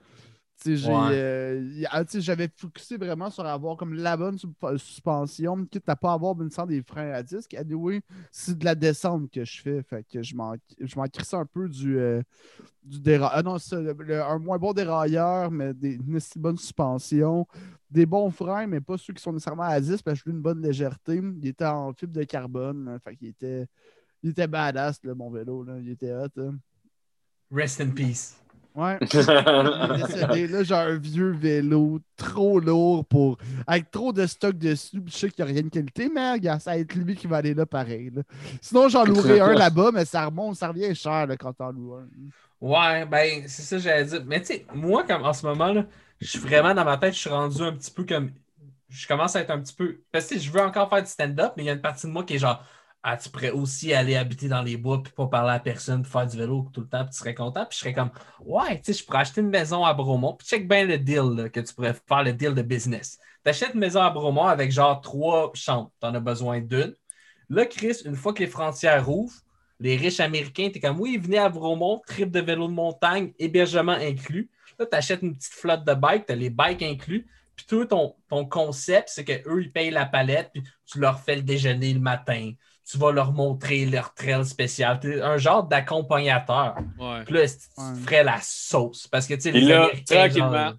Euh, 0.66 1.84
j'avais 2.14 2.48
focusé 2.54 2.96
vraiment 2.96 3.30
sur 3.30 3.44
avoir 3.44 3.76
comme 3.76 3.94
la 3.94 4.16
bonne 4.16 4.38
suspension, 4.76 5.64
quitte 5.66 5.88
à 5.88 5.96
pas 5.96 6.12
avoir 6.12 6.40
une 6.40 6.50
sorte 6.50 6.68
des 6.68 6.82
freins 6.82 7.12
à 7.12 7.22
disque. 7.22 7.54
Anyway, 7.54 8.00
c'est 8.30 8.58
de 8.58 8.64
la 8.64 8.74
descente 8.74 9.30
que 9.30 9.44
je 9.44 9.60
fais. 9.62 9.82
Fait 9.82 10.04
que 10.04 10.22
je 10.22 10.34
m'en 10.34 10.56
crisse 11.12 11.34
un 11.34 11.46
peu 11.46 11.68
du, 11.68 11.98
euh, 11.98 12.22
du 12.82 13.00
dérailleur. 13.00 13.32
Ah 13.34 13.42
non, 13.42 13.56
un 13.56 14.38
moins 14.38 14.58
bon 14.58 14.72
dérailleur, 14.72 15.50
mais 15.50 15.74
des, 15.74 15.94
une 15.94 16.20
si 16.20 16.38
bonne 16.38 16.58
suspension. 16.58 17.46
Des 17.90 18.06
bons 18.06 18.30
freins, 18.30 18.66
mais 18.66 18.80
pas 18.80 18.96
ceux 18.96 19.12
qui 19.12 19.22
sont 19.22 19.32
nécessairement 19.32 19.64
à 19.64 19.78
10 19.78 20.00
parce 20.02 20.22
que 20.22 20.30
j'ai 20.30 20.34
une 20.34 20.42
bonne 20.42 20.62
légèreté. 20.62 21.16
Il 21.16 21.46
était 21.46 21.66
en 21.66 21.92
fibre 21.92 22.12
de 22.12 22.24
carbone. 22.24 22.98
fait 23.04 23.16
qu'il 23.16 23.28
était, 23.28 23.66
il 24.22 24.30
était 24.30 24.46
badass, 24.46 25.00
mon 25.04 25.30
vélo. 25.30 25.62
Là. 25.62 25.78
Il 25.78 25.90
était 25.90 26.12
hot. 26.12 26.52
Rest 27.50 27.82
in 27.82 27.90
peace. 27.90 28.41
Ouais. 28.74 28.98
décédé. 29.00 30.46
Là, 30.46 30.62
j'ai 30.62 30.74
un 30.74 30.96
vieux 30.96 31.30
vélo 31.30 32.00
trop 32.16 32.58
lourd 32.58 33.04
pour. 33.04 33.38
avec 33.66 33.90
trop 33.90 34.12
de 34.12 34.26
stock 34.26 34.56
dessus. 34.56 35.02
Je 35.06 35.12
sais 35.12 35.30
qu'il 35.30 35.44
n'y 35.44 35.50
a 35.50 35.54
rien 35.54 35.62
de 35.62 35.68
qualité, 35.68 36.10
mais 36.12 36.32
regarde, 36.32 36.60
ça 36.60 36.72
va 36.72 36.78
être 36.78 36.94
lui 36.94 37.14
qui 37.14 37.26
va 37.26 37.38
aller 37.38 37.54
là 37.54 37.66
pareil. 37.66 38.10
Sinon, 38.60 38.88
j'en 38.88 39.04
louerais 39.04 39.40
un 39.40 39.52
là-bas, 39.52 39.90
mais 39.92 40.04
ça 40.04 40.24
remonte, 40.24 40.56
ça 40.56 40.68
revient 40.68 40.94
cher 40.94 41.26
là, 41.26 41.36
quand 41.36 41.52
t'en 41.52 41.70
loues 41.70 41.94
un. 41.94 42.06
Ouais, 42.60 43.04
ben, 43.06 43.42
c'est 43.46 43.62
ça 43.62 43.76
que 43.76 43.82
j'allais 43.82 44.04
dire. 44.04 44.22
Mais 44.26 44.40
tu 44.40 44.46
sais, 44.46 44.66
moi, 44.72 45.04
comme 45.04 45.24
en 45.24 45.32
ce 45.32 45.44
moment, 45.44 45.72
là, 45.72 45.84
je 46.20 46.28
suis 46.28 46.38
vraiment 46.38 46.74
dans 46.74 46.84
ma 46.84 46.96
tête, 46.96 47.14
je 47.14 47.18
suis 47.18 47.30
rendu 47.30 47.60
un 47.62 47.72
petit 47.72 47.90
peu 47.90 48.04
comme. 48.04 48.30
Je 48.88 49.06
commence 49.08 49.34
à 49.36 49.40
être 49.40 49.50
un 49.50 49.60
petit 49.60 49.74
peu. 49.74 50.00
Parce 50.12 50.26
que 50.26 50.38
je 50.38 50.50
veux 50.50 50.60
encore 50.60 50.88
faire 50.88 51.02
du 51.02 51.08
stand-up, 51.08 51.54
mais 51.56 51.64
il 51.64 51.66
y 51.66 51.70
a 51.70 51.72
une 51.72 51.80
partie 51.80 52.06
de 52.06 52.12
moi 52.12 52.24
qui 52.24 52.34
est 52.34 52.38
genre 52.38 52.62
ah, 53.02 53.16
tu 53.16 53.28
pourrais 53.30 53.50
aussi 53.50 53.92
aller 53.92 54.14
habiter 54.14 54.48
dans 54.48 54.62
les 54.62 54.76
bois 54.76 55.02
puis 55.02 55.12
pas 55.12 55.26
parler 55.26 55.52
à 55.52 55.58
personne, 55.58 56.04
faire 56.04 56.26
du 56.26 56.36
vélo 56.36 56.68
tout 56.72 56.82
le 56.82 56.88
temps, 56.88 57.04
puis 57.04 57.10
tu 57.10 57.18
serais 57.18 57.34
content. 57.34 57.66
Puis 57.66 57.76
je 57.76 57.80
serais 57.80 57.94
comme, 57.94 58.10
ouais, 58.40 58.78
tu 58.78 58.92
sais, 58.92 59.00
je 59.00 59.04
pourrais 59.04 59.18
acheter 59.18 59.40
une 59.40 59.50
maison 59.50 59.84
à 59.84 59.92
Bromont, 59.92 60.34
puis 60.34 60.46
check 60.46 60.68
bien 60.68 60.84
le 60.84 60.98
deal 60.98 61.50
que 61.52 61.60
tu 61.60 61.74
pourrais 61.74 61.94
faire, 61.94 62.22
le 62.22 62.32
deal 62.32 62.54
de 62.54 62.62
business. 62.62 63.18
Tu 63.44 63.50
achètes 63.50 63.74
une 63.74 63.80
maison 63.80 64.00
à 64.00 64.10
Bromont 64.10 64.46
avec 64.46 64.70
genre 64.70 65.00
trois 65.00 65.50
chambres, 65.54 65.90
tu 66.00 66.06
en 66.06 66.14
as 66.14 66.20
besoin 66.20 66.60
d'une. 66.60 66.94
Là, 67.48 67.66
Chris, 67.66 67.96
une 68.04 68.14
fois 68.14 68.32
que 68.32 68.38
les 68.38 68.46
frontières 68.46 69.08
ouvrent, 69.08 69.34
les 69.80 69.96
riches 69.96 70.20
américains, 70.20 70.70
tu 70.70 70.78
es 70.78 70.80
comme, 70.80 71.00
oui, 71.00 71.18
venez 71.18 71.38
à 71.38 71.48
Bromont, 71.48 72.00
trip 72.06 72.30
de 72.30 72.40
vélo 72.40 72.68
de 72.68 72.72
montagne, 72.72 73.32
hébergement 73.40 73.92
inclus. 73.92 74.48
Là, 74.78 74.86
tu 74.86 74.96
achètes 74.96 75.22
une 75.22 75.34
petite 75.36 75.54
flotte 75.54 75.84
de 75.84 75.94
bikes, 75.94 76.26
tu 76.26 76.32
as 76.32 76.36
les 76.36 76.50
bikes 76.50 76.82
inclus. 76.82 77.26
Puis 77.56 77.66
tout 77.66 77.84
ton, 77.84 78.14
ton 78.28 78.46
concept, 78.46 79.08
c'est 79.08 79.24
qu'eux, 79.24 79.60
ils 79.60 79.72
payent 79.72 79.90
la 79.90 80.06
palette, 80.06 80.50
puis 80.54 80.62
tu 80.86 81.00
leur 81.00 81.20
fais 81.20 81.34
le 81.34 81.42
déjeuner 81.42 81.92
le 81.92 82.00
matin 82.00 82.52
tu 82.92 82.98
vas 82.98 83.10
leur 83.10 83.32
montrer 83.32 83.86
leur 83.86 84.12
trail 84.12 84.44
spécial. 84.44 85.00
un 85.22 85.38
genre 85.38 85.64
d'accompagnateur. 85.64 86.76
Ouais. 86.98 87.24
Puis 87.24 87.34
là, 87.34 87.46
tu 87.46 88.02
ferais 88.04 88.22
la 88.22 88.38
sauce? 88.42 89.08
Parce 89.08 89.26
que, 89.26 89.32
tu 89.32 89.40
sais, 89.40 89.52
les 89.52 89.62
là, 89.62 89.88
tranquillement, 90.06 90.74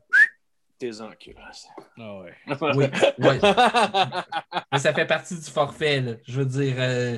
tes 0.77 1.01
enculés. 1.01 1.37
Ah 1.97 2.19
ouais. 2.19 2.33
Oui, 2.75 2.85
oui. 3.17 3.35
Mais 4.71 4.77
ça 4.77 4.93
fait 4.93 5.07
partie 5.07 5.35
du 5.35 5.49
forfait, 5.49 6.01
là. 6.01 6.11
Je 6.27 6.39
veux 6.39 6.45
dire, 6.45 6.75
euh, 6.77 7.17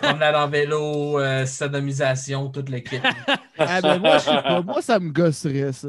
promenade 0.00 0.34
en 0.34 0.48
vélo, 0.48 1.20
euh, 1.20 1.46
sodomisation, 1.46 2.48
toute 2.48 2.70
l'équipe. 2.70 3.04
ah 3.58 3.80
ben 3.80 3.98
moi, 3.98 4.18
je 4.18 4.24
sais 4.24 4.42
pas. 4.42 4.62
Moi, 4.62 4.82
ça 4.82 4.98
me 4.98 5.10
gosserait, 5.10 5.72
ça. 5.72 5.88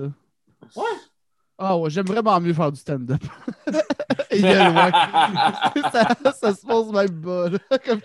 Ouais. 0.75 0.83
Ah 1.57 1.77
ouais, 1.77 1.89
j'aime 1.89 2.05
vraiment 2.05 2.39
mieux 2.41 2.53
faire 2.53 2.71
du 2.71 2.79
stand-up. 2.79 3.21
ça, 5.91 6.15
ça, 6.33 6.53
se 6.53 6.65
pose 6.65 6.91
même 6.91 7.09
bas. 7.09 7.49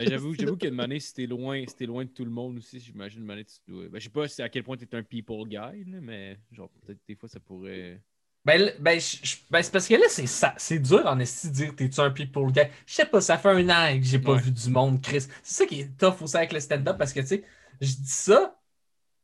J'avoue, 0.01 0.35
j'avoue 0.35 0.57
qu'une 0.57 0.79
année, 0.81 1.01
si 1.01 1.13
t'es 1.15 1.27
loin, 1.27 1.65
si 1.67 1.87
loin 1.87 2.05
de 2.05 2.11
tout 2.11 2.25
le 2.25 2.31
monde 2.31 2.59
aussi, 2.59 2.79
j'imagine 2.79 3.23
une 3.25 3.31
année, 3.31 3.45
tu 3.45 3.57
dois. 3.67 3.89
Ben, 3.89 3.99
je 4.01 4.05
sais 4.05 4.11
pas 4.11 4.25
à 4.43 4.49
quel 4.49 4.63
point 4.63 4.77
t'es 4.77 4.95
un 4.97 5.03
people 5.03 5.49
guy, 5.49 5.85
mais 5.87 6.39
genre 6.53 6.71
peut-être 6.87 7.01
des 7.09 7.17
fois 7.17 7.29
ça 7.29 7.41
pourrait. 7.41 8.01
Ben, 8.45 8.73
ben, 8.79 8.99
je- 8.99 9.19
je- 9.23 9.37
ben, 9.51 9.63
c'est 9.63 9.73
parce 9.73 9.87
que 9.87 9.95
là, 9.95 10.07
c'est 10.09 10.27
ça. 10.27 10.55
C'est 10.57 10.79
dur 10.79 11.03
en 11.05 11.19
esti 11.19 11.49
de 11.49 11.53
dire 11.53 11.77
t'es-tu 11.77 12.01
un 12.01 12.11
people 12.11 12.51
guy. 12.53 12.63
Je 12.87 12.95
sais 12.95 13.05
pas, 13.07 13.21
ça 13.21 13.37
fait 13.37 13.51
un 13.51 13.69
an 13.69 13.99
que 13.99 14.05
j'ai 14.05 14.19
pas 14.19 14.33
Ouais. 14.35 14.41
vu 14.41 14.51
du 14.51 14.71
monde, 14.71 15.01
Chris. 15.03 15.27
C'est 15.43 15.55
ça 15.55 15.67
qui 15.67 15.81
est 15.81 15.99
tough 15.99 16.23
aussi 16.23 16.37
avec 16.37 16.53
le 16.53 16.61
stand-up 16.61 16.97
parce 16.97 17.13
que, 17.13 17.21
tu 17.21 17.27
sais, 17.27 17.45
je 17.81 17.93
dis 17.97 18.09
ça 18.09 18.57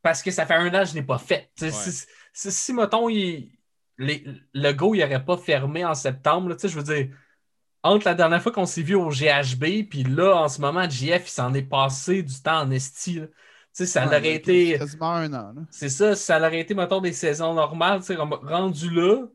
parce 0.03 0.23
que 0.23 0.31
ça 0.31 0.47
fait 0.47 0.55
un 0.55 0.69
an 0.75 0.81
que 0.83 0.91
je 0.91 0.95
n'ai 0.95 1.03
pas 1.03 1.19
fait. 1.19 1.51
Ouais. 1.63 1.71
Si, 1.71 2.07
si, 2.33 2.53
si, 2.53 2.73
mettons, 2.75 3.09
il- 3.09 3.56
les- 3.99 4.25
le 4.55 4.73
go, 4.73 4.95
il 4.95 5.03
aurait 5.05 5.25
pas 5.25 5.37
fermé 5.37 5.85
en 5.85 5.95
septembre, 5.95 6.49
là, 6.51 6.57
tu 6.57 6.63
sais, 6.63 6.69
je 6.69 6.77
veux 6.79 6.83
dire, 6.85 7.09
entre 7.83 8.07
la 8.07 8.15
dernière 8.15 8.43
fois 8.43 8.53
qu'on 8.53 8.67
s'est 8.67 8.83
vu 8.83 8.95
au 8.97 9.11
GHB, 9.11 9.85
puis 9.89 10.05
là, 10.05 10.37
en 10.37 10.49
ce 10.49 10.61
moment, 10.61 10.89
JF, 10.89 11.29
il 11.29 11.31
s'en 11.31 11.55
est 11.55 11.63
passé 11.63 12.23
du 12.23 12.35
temps 12.43 12.61
en 12.63 12.71
esti. 12.71 13.15
Tu 13.23 13.29
sais, 13.73 13.87
ça 13.87 14.07
Ouais, 14.07 14.07
aurait 14.07 14.35
été. 14.35 14.79
Quasiment 14.79 15.13
un 15.15 15.33
an. 15.35 15.67
C'est 15.71 15.89
ça, 15.91 16.15
ça 16.17 16.39
aurait 16.39 16.61
été, 16.61 16.75
mettons, 16.75 17.01
des 17.01 17.13
saisons 17.13 17.55
normales, 17.55 18.01
tu 18.01 18.07
sais, 18.07 18.17
comme 18.17 18.33
rendu 18.35 18.91
là, 18.91 19.27
tu 19.27 19.33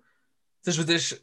sais, 0.64 0.72
je 0.74 0.80
veux 0.82 0.86
dire, 0.88 1.00
je- 1.00 1.16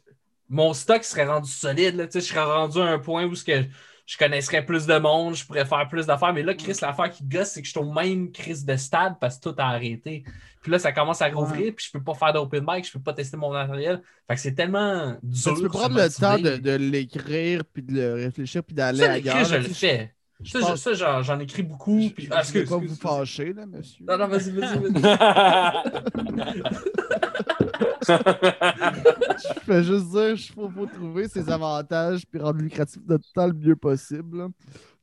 mon 0.49 0.73
stock 0.73 1.03
serait 1.03 1.25
rendu 1.27 1.51
solide, 1.51 1.95
là, 1.95 2.07
tu 2.07 2.13
sais, 2.13 2.21
je 2.21 2.27
serais 2.33 2.43
rendu 2.45 2.79
à 2.79 2.85
un 2.85 2.99
point 2.99 3.25
où 3.25 3.35
ce 3.35 3.43
que 3.45 3.65
je 4.09 4.17
connaisserais 4.17 4.65
plus 4.65 4.87
de 4.87 4.97
monde, 4.97 5.35
je 5.35 5.45
pourrais 5.45 5.65
faire 5.65 5.87
plus 5.87 6.07
d'affaires, 6.07 6.33
mais 6.33 6.41
là, 6.41 6.55
Chris, 6.55 6.75
l'affaire 6.81 7.11
qui 7.11 7.23
gosse, 7.23 7.49
c'est 7.49 7.61
que 7.61 7.67
je 7.67 7.71
suis 7.71 7.79
au 7.79 7.93
même 7.93 8.31
Chris 8.31 8.63
de 8.65 8.75
stade 8.75 9.17
parce 9.21 9.37
que 9.37 9.51
tout 9.51 9.55
a 9.59 9.65
arrêté. 9.65 10.23
Puis 10.63 10.71
là, 10.71 10.79
ça 10.79 10.91
commence 10.91 11.21
à 11.21 11.27
rouvrir, 11.29 11.73
puis 11.75 11.85
je 11.85 11.91
peux 11.91 12.03
pas 12.03 12.15
faire 12.15 12.33
d'open 12.33 12.65
mic, 12.67 12.87
je 12.87 12.91
peux 12.93 12.99
pas 12.99 13.13
tester 13.13 13.37
mon 13.37 13.51
matériel. 13.51 14.01
Fait 14.27 14.33
que 14.33 14.41
c'est 14.41 14.55
tellement 14.55 15.15
dur. 15.21 15.53
tu 15.55 15.61
peux 15.61 15.69
prendre 15.69 15.95
le 15.95 16.09
temps 16.09 16.39
de, 16.39 16.57
de 16.57 16.71
l'écrire, 16.71 17.61
puis 17.71 17.83
de 17.83 17.93
le 17.93 18.13
réfléchir, 18.15 18.63
puis 18.63 18.73
d'aller 18.75 18.97
Ça, 19.03 19.11
ailleurs. 19.11 19.37
l'écrire, 19.37 19.45
je 19.45 19.55
le 19.67 19.73
fais. 19.73 20.11
je 20.41 20.51
Ça, 20.53 20.59
je- 20.59 20.65
pense- 20.65 20.81
ça, 20.81 20.93
j'en 20.95 21.21
j'en 21.21 21.39
écris 21.39 21.61
beaucoup. 21.61 22.09
Puis... 22.09 22.25
Je 22.25 22.29
Ah, 22.31 22.39
ne 22.39 22.43
vais 22.51 22.61
excuse, 22.61 22.67
pas 22.69 22.77
vous 22.77 22.95
fâcher, 22.95 23.53
là, 23.53 23.67
monsieur. 23.67 24.03
Non, 24.07 24.17
non, 24.17 24.27
vas-y, 24.27 24.49
vas-y, 24.49 24.79
vas-y. 24.79 25.03
Je 28.07 29.59
fais 29.61 29.83
juste 29.83 30.09
dire 30.09 30.35
qu'il 30.35 30.53
faut, 30.53 30.69
faut 30.69 30.85
trouver 30.85 31.27
ses 31.27 31.49
avantages 31.49 32.25
puis 32.25 32.39
rendre 32.39 32.59
lucratif 32.61 33.01
notre 33.07 33.31
temps 33.33 33.47
le 33.47 33.53
mieux 33.53 33.75
possible. 33.75 34.47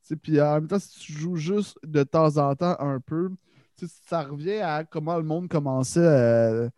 sais, 0.02 0.16
Puis 0.16 0.40
en 0.40 0.54
même 0.54 0.66
temps, 0.68 0.78
si 0.78 0.98
tu 1.00 1.12
joues 1.12 1.36
juste 1.36 1.78
de 1.84 2.02
temps 2.02 2.36
en 2.38 2.54
temps 2.54 2.76
un 2.78 3.00
peu, 3.00 3.30
ça 4.08 4.22
revient 4.22 4.60
à 4.60 4.84
comment 4.84 5.16
le 5.16 5.24
monde 5.24 5.48
commençait 5.48 6.00
euh, 6.00 6.68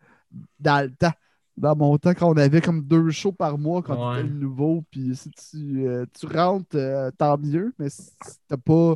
dans 0.59 0.83
le 0.85 0.93
temps. 0.93 1.13
Dans 1.57 1.75
mon 1.75 1.97
temps, 1.97 2.13
quand 2.13 2.29
on 2.29 2.37
avait 2.37 2.61
comme 2.61 2.81
deux 2.81 3.09
shows 3.09 3.33
par 3.33 3.57
mois 3.57 3.81
quand 3.81 4.13
Ouais. 4.13 4.21
tu 4.21 4.27
étais 4.27 4.33
nouveau, 4.33 4.85
puis 4.89 5.13
si 5.13 5.29
tu, 5.31 5.85
euh, 5.87 6.05
tu 6.17 6.25
rentres, 6.25 6.75
euh, 6.75 7.11
tant 7.17 7.37
mieux, 7.37 7.73
mais 7.77 7.89
si 7.89 8.11
t'as 8.47 8.55
pas, 8.55 8.95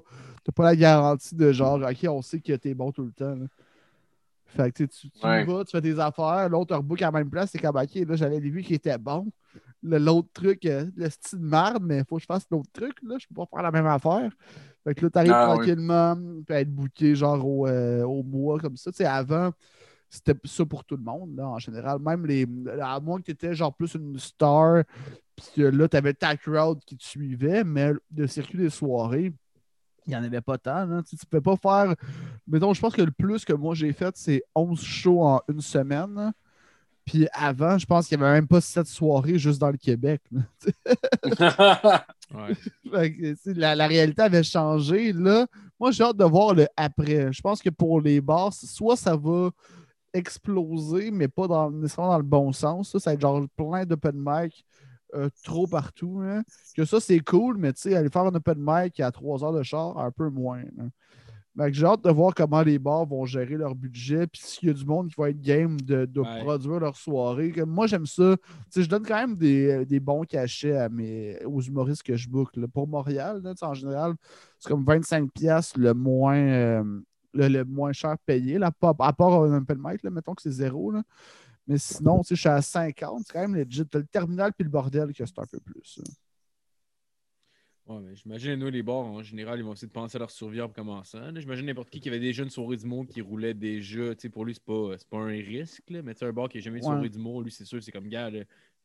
pas 0.56 0.64
la 0.64 0.76
garantie 0.78 1.36
de 1.36 1.52
genre, 1.52 1.82
OK, 1.82 2.06
on 2.10 2.22
sait 2.22 2.40
que 2.40 2.54
t'es 2.54 2.74
bon 2.74 2.94
tout 2.94 3.04
le 3.04 3.12
temps. 3.12 3.36
là. 3.36 3.46
Fait 4.56 4.72
que 4.72 4.84
tu, 4.84 5.10
tu, 5.10 5.26
Ouais. 5.26 5.46
vas, 5.46 5.64
tu 5.66 5.72
fais 5.72 5.82
tes 5.82 6.00
affaires, 6.00 6.48
l'autre 6.50 6.76
rebook 6.76 7.02
à 7.02 7.06
la 7.06 7.12
même 7.12 7.30
place, 7.30 7.50
c'est 7.52 7.60
comme 7.60 7.76
OK, 7.76 7.96
là, 7.96 8.16
j'avais 8.16 8.40
vu 8.40 8.62
qui 8.62 8.76
était 8.76 8.98
bon. 8.98 9.28
L'autre 9.82 10.30
truc, 10.34 10.66
euh, 10.66 10.86
le 10.96 11.10
style 11.10 11.40
de 11.40 11.46
merde, 11.46 11.84
mais 11.84 12.00
il 12.00 12.06
faut 12.06 12.16
que 12.16 12.22
je 12.22 12.26
fasse 12.26 12.46
l'autre 12.50 12.70
truc, 12.72 12.94
là, 13.04 13.18
je 13.20 13.28
peux 13.28 13.36
pas 13.36 13.46
faire 13.52 13.64
la 13.64 13.72
même 13.72 13.86
affaire. 13.88 14.32
Fait 14.84 14.96
que 14.96 15.04
là, 15.06 15.10
t'arrives 15.10 15.32
Ah, 15.34 15.50
oui. 15.50 15.56
tranquillement, 15.66 16.16
puis 16.46 16.56
à 16.56 16.62
être 16.62 16.74
booké 16.74 17.16
genre 17.16 17.46
au, 17.46 17.68
euh, 17.68 18.04
au 18.04 18.24
mois 18.24 18.60
comme 18.60 18.78
ça. 18.78 18.92
Tu 18.92 18.98
sais, 18.98 19.06
avant, 19.06 19.52
c'était 20.10 20.36
ça 20.46 20.66
pour 20.66 20.86
tout 20.86 20.96
le 20.96 21.04
monde, 21.04 21.36
là, 21.36 21.48
en 21.48 21.58
général. 21.60 22.00
Même 22.00 22.26
les. 22.26 22.46
À 22.82 23.00
moins 23.00 23.20
que 23.20 23.26
tu 23.26 23.32
étais 23.32 23.54
genre 23.56 23.74
plus 23.76 23.94
une 23.96 24.18
star, 24.20 24.84
puis 25.36 25.64
là, 25.72 25.88
tu 25.88 25.98
avais 25.98 26.14
ta 26.14 26.38
crowd 26.38 26.80
qui 26.86 26.96
te 26.96 27.04
suivait, 27.04 27.64
mais 27.64 27.92
le 28.16 28.28
circuit 28.28 28.58
des 28.60 28.70
soirées, 28.70 29.34
il 30.06 30.12
n'y 30.12 30.16
en 30.16 30.24
avait 30.24 30.42
pas 30.42 30.58
tant. 30.58 30.86
Tu 31.04 31.16
ne 31.16 31.30
peux 31.30 31.42
pas 31.42 31.56
faire. 31.58 31.96
Mettons, 32.48 32.74
je 32.74 32.82
pense 32.82 32.94
que 32.94 33.02
le 33.02 33.12
plus 33.12 33.46
que 33.46 33.54
moi 33.54 33.76
j'ai 33.76 33.94
fait, 33.94 34.16
c'est 34.18 34.44
11 34.56 34.82
shows 34.82 35.22
en 35.22 35.42
une 35.48 35.62
semaine. 35.62 36.34
Puis 37.06 37.28
avant, 37.34 37.78
je 37.78 37.86
pense 37.86 38.08
qu'il 38.08 38.18
n'y 38.18 38.24
avait 38.24 38.36
même 38.36 38.48
pas 38.48 38.62
7 38.62 38.88
soirées 38.88 39.38
juste 39.38 39.60
dans 39.60 39.72
le 39.72 39.78
Québec. 39.78 40.22
Ouais. 42.34 43.14
Que, 43.14 43.52
la 43.52 43.86
réalité 43.86 44.24
avait 44.24 44.42
changé. 44.42 45.14
Là, 45.14 45.46
moi, 45.80 45.92
j'ai 45.92 46.04
hâte 46.04 46.18
de 46.18 46.24
voir 46.24 46.56
le 46.56 46.66
après. 46.76 47.32
Je 47.32 47.42
pense 47.42 47.62
que 47.62 47.70
pour 47.70 48.02
les 48.02 48.22
bars, 48.22 48.52
soit 48.52 48.96
ça 48.96 49.16
va 49.16 49.52
exploser, 50.14 51.12
mais 51.12 51.28
pas 51.28 51.48
dans, 51.48 51.70
nécessairement 51.70 52.14
dans 52.14 52.18
le 52.18 52.24
bon 52.24 52.52
sens. 52.52 52.92
Ça, 52.92 53.00
ça 53.00 53.10
va 53.12 53.14
être 53.14 53.22
genre 53.22 53.46
plein 53.56 53.86
d'open 53.86 54.16
mic 54.16 54.66
euh, 55.14 55.30
trop 55.44 55.68
partout. 55.68 56.22
hein. 56.24 56.44
Que 56.76 56.86
ça, 56.86 57.00
c'est 57.00 57.20
cool, 57.20 57.58
mais 57.58 57.74
tu 57.74 57.82
sais, 57.82 57.96
aller 57.96 58.10
faire 58.10 58.24
un 58.24 58.36
open 58.36 58.58
mic 58.60 59.00
à 59.00 59.12
3 59.12 59.44
heures 59.44 59.54
de 59.54 59.64
char, 59.64 59.98
un 59.98 60.12
peu 60.12 60.30
moins. 60.30 60.62
Fait 61.56 61.70
que 61.70 61.78
j'ai 61.78 61.86
hâte 61.86 62.04
de 62.04 62.10
voir 62.10 62.34
comment 62.34 62.64
les 62.64 62.80
bars 62.80 63.06
vont 63.06 63.26
gérer 63.26 63.58
leur 63.58 63.76
budget, 63.76 64.26
puis 64.26 64.42
s'il 64.44 64.70
y 64.70 64.72
a 64.72 64.74
du 64.74 64.86
monde 64.86 65.10
qui 65.10 65.16
va 65.20 65.30
être 65.30 65.40
game 65.40 65.80
de, 65.80 66.06
de 66.06 66.20
Ouais. 66.22 66.40
produire 66.44 66.80
leur 66.80 66.96
soirée. 66.98 67.52
Comme 67.52 67.70
moi, 67.70 67.86
j'aime 67.86 68.08
ça. 68.08 68.36
Je 68.76 68.88
donne 68.88 69.04
quand 69.06 69.16
même 69.18 69.36
des, 69.36 69.86
des 69.86 70.00
bons 70.00 70.24
cachets 70.24 70.76
à 70.76 70.90
mes, 70.90 71.38
aux 71.46 71.62
humoristes 71.62 72.02
que 72.02 72.16
je 72.18 72.28
book. 72.28 72.56
là. 72.56 72.68
Pour 72.68 72.88
Montréal, 72.88 73.42
là, 73.44 73.54
en 73.62 73.74
général, 73.76 74.16
c'est 74.58 74.68
comme 74.70 74.84
25$ 74.84 75.30
piastres 75.30 75.80
le 75.80 75.94
moins, 75.94 76.38
euh, 76.38 76.84
le, 77.36 77.48
le 77.50 77.64
moins 77.66 77.94
cher 77.94 78.16
payé, 78.26 78.58
là, 78.58 78.72
à 78.82 79.14
part 79.14 79.44
un 79.44 79.56
open 79.62 79.78
mic, 79.80 80.02
là, 80.02 80.10
mettons 80.10 80.34
que 80.34 80.42
c'est 80.42 80.50
zéro. 80.52 80.90
Là. 80.90 81.04
Mais 81.68 81.78
sinon, 81.78 82.22
tu 82.22 82.28
sais, 82.30 82.36
je 82.36 82.40
suis 82.42 82.50
à 82.50 82.62
50, 82.62 83.24
c'est 83.26 83.34
quand 83.34 83.40
même 83.48 83.56
legit. 83.56 83.86
T'as 83.86 84.00
le 84.00 84.06
terminal 84.06 84.52
puis 84.54 84.64
le 84.66 84.70
bordel 84.70 85.14
que 85.14 85.26
c'est 85.26 85.40
un 85.40 85.46
peu 85.46 85.60
plus. 85.60 85.98
là. 85.98 86.04
Ouais, 87.86 88.00
mais 88.02 88.16
j'imagine, 88.16 88.56
nous, 88.56 88.70
les 88.70 88.82
bars, 88.82 88.96
en 89.06 89.22
général, 89.24 89.60
ils 89.60 89.64
vont 89.64 89.74
essayer 89.74 89.90
de 89.90 89.94
penser 89.94 90.16
à 90.16 90.20
leur 90.20 90.32
survie 90.32 90.62
en 90.62 90.70
commençant. 90.70 91.36
J'imagine 91.36 91.66
n'importe 91.66 91.90
qui 91.90 92.00
qui 92.00 92.08
avait 92.08 92.20
déjà 92.20 92.44
une 92.44 92.50
soirée 92.50 92.78
d'humour 92.78 93.06
qui 93.08 93.20
roulait 93.20 93.54
déjà. 93.54 94.16
Tu 94.16 94.22
sais, 94.22 94.30
pour 94.30 94.46
lui, 94.46 94.54
c'est 94.54 94.64
pas, 94.64 94.96
c'est 94.98 95.08
pas 95.10 95.18
un 95.18 95.28
risque. 95.28 95.90
Là. 95.90 96.02
Mais 96.02 96.14
tu 96.14 96.20
sais, 96.20 96.26
un 96.26 96.32
bar 96.32 96.48
qui 96.48 96.58
n'a 96.58 96.62
jamais 96.64 96.78
eu 96.78 96.82
de 96.82 96.86
Ouais. 96.86 96.92
soirée 96.94 97.10
d'humour, 97.10 97.42
lui, 97.42 97.52
c'est 97.52 97.66
sûr, 97.66 97.84
c'est 97.84 97.92
comme, 97.92 98.08
gars, 98.08 98.32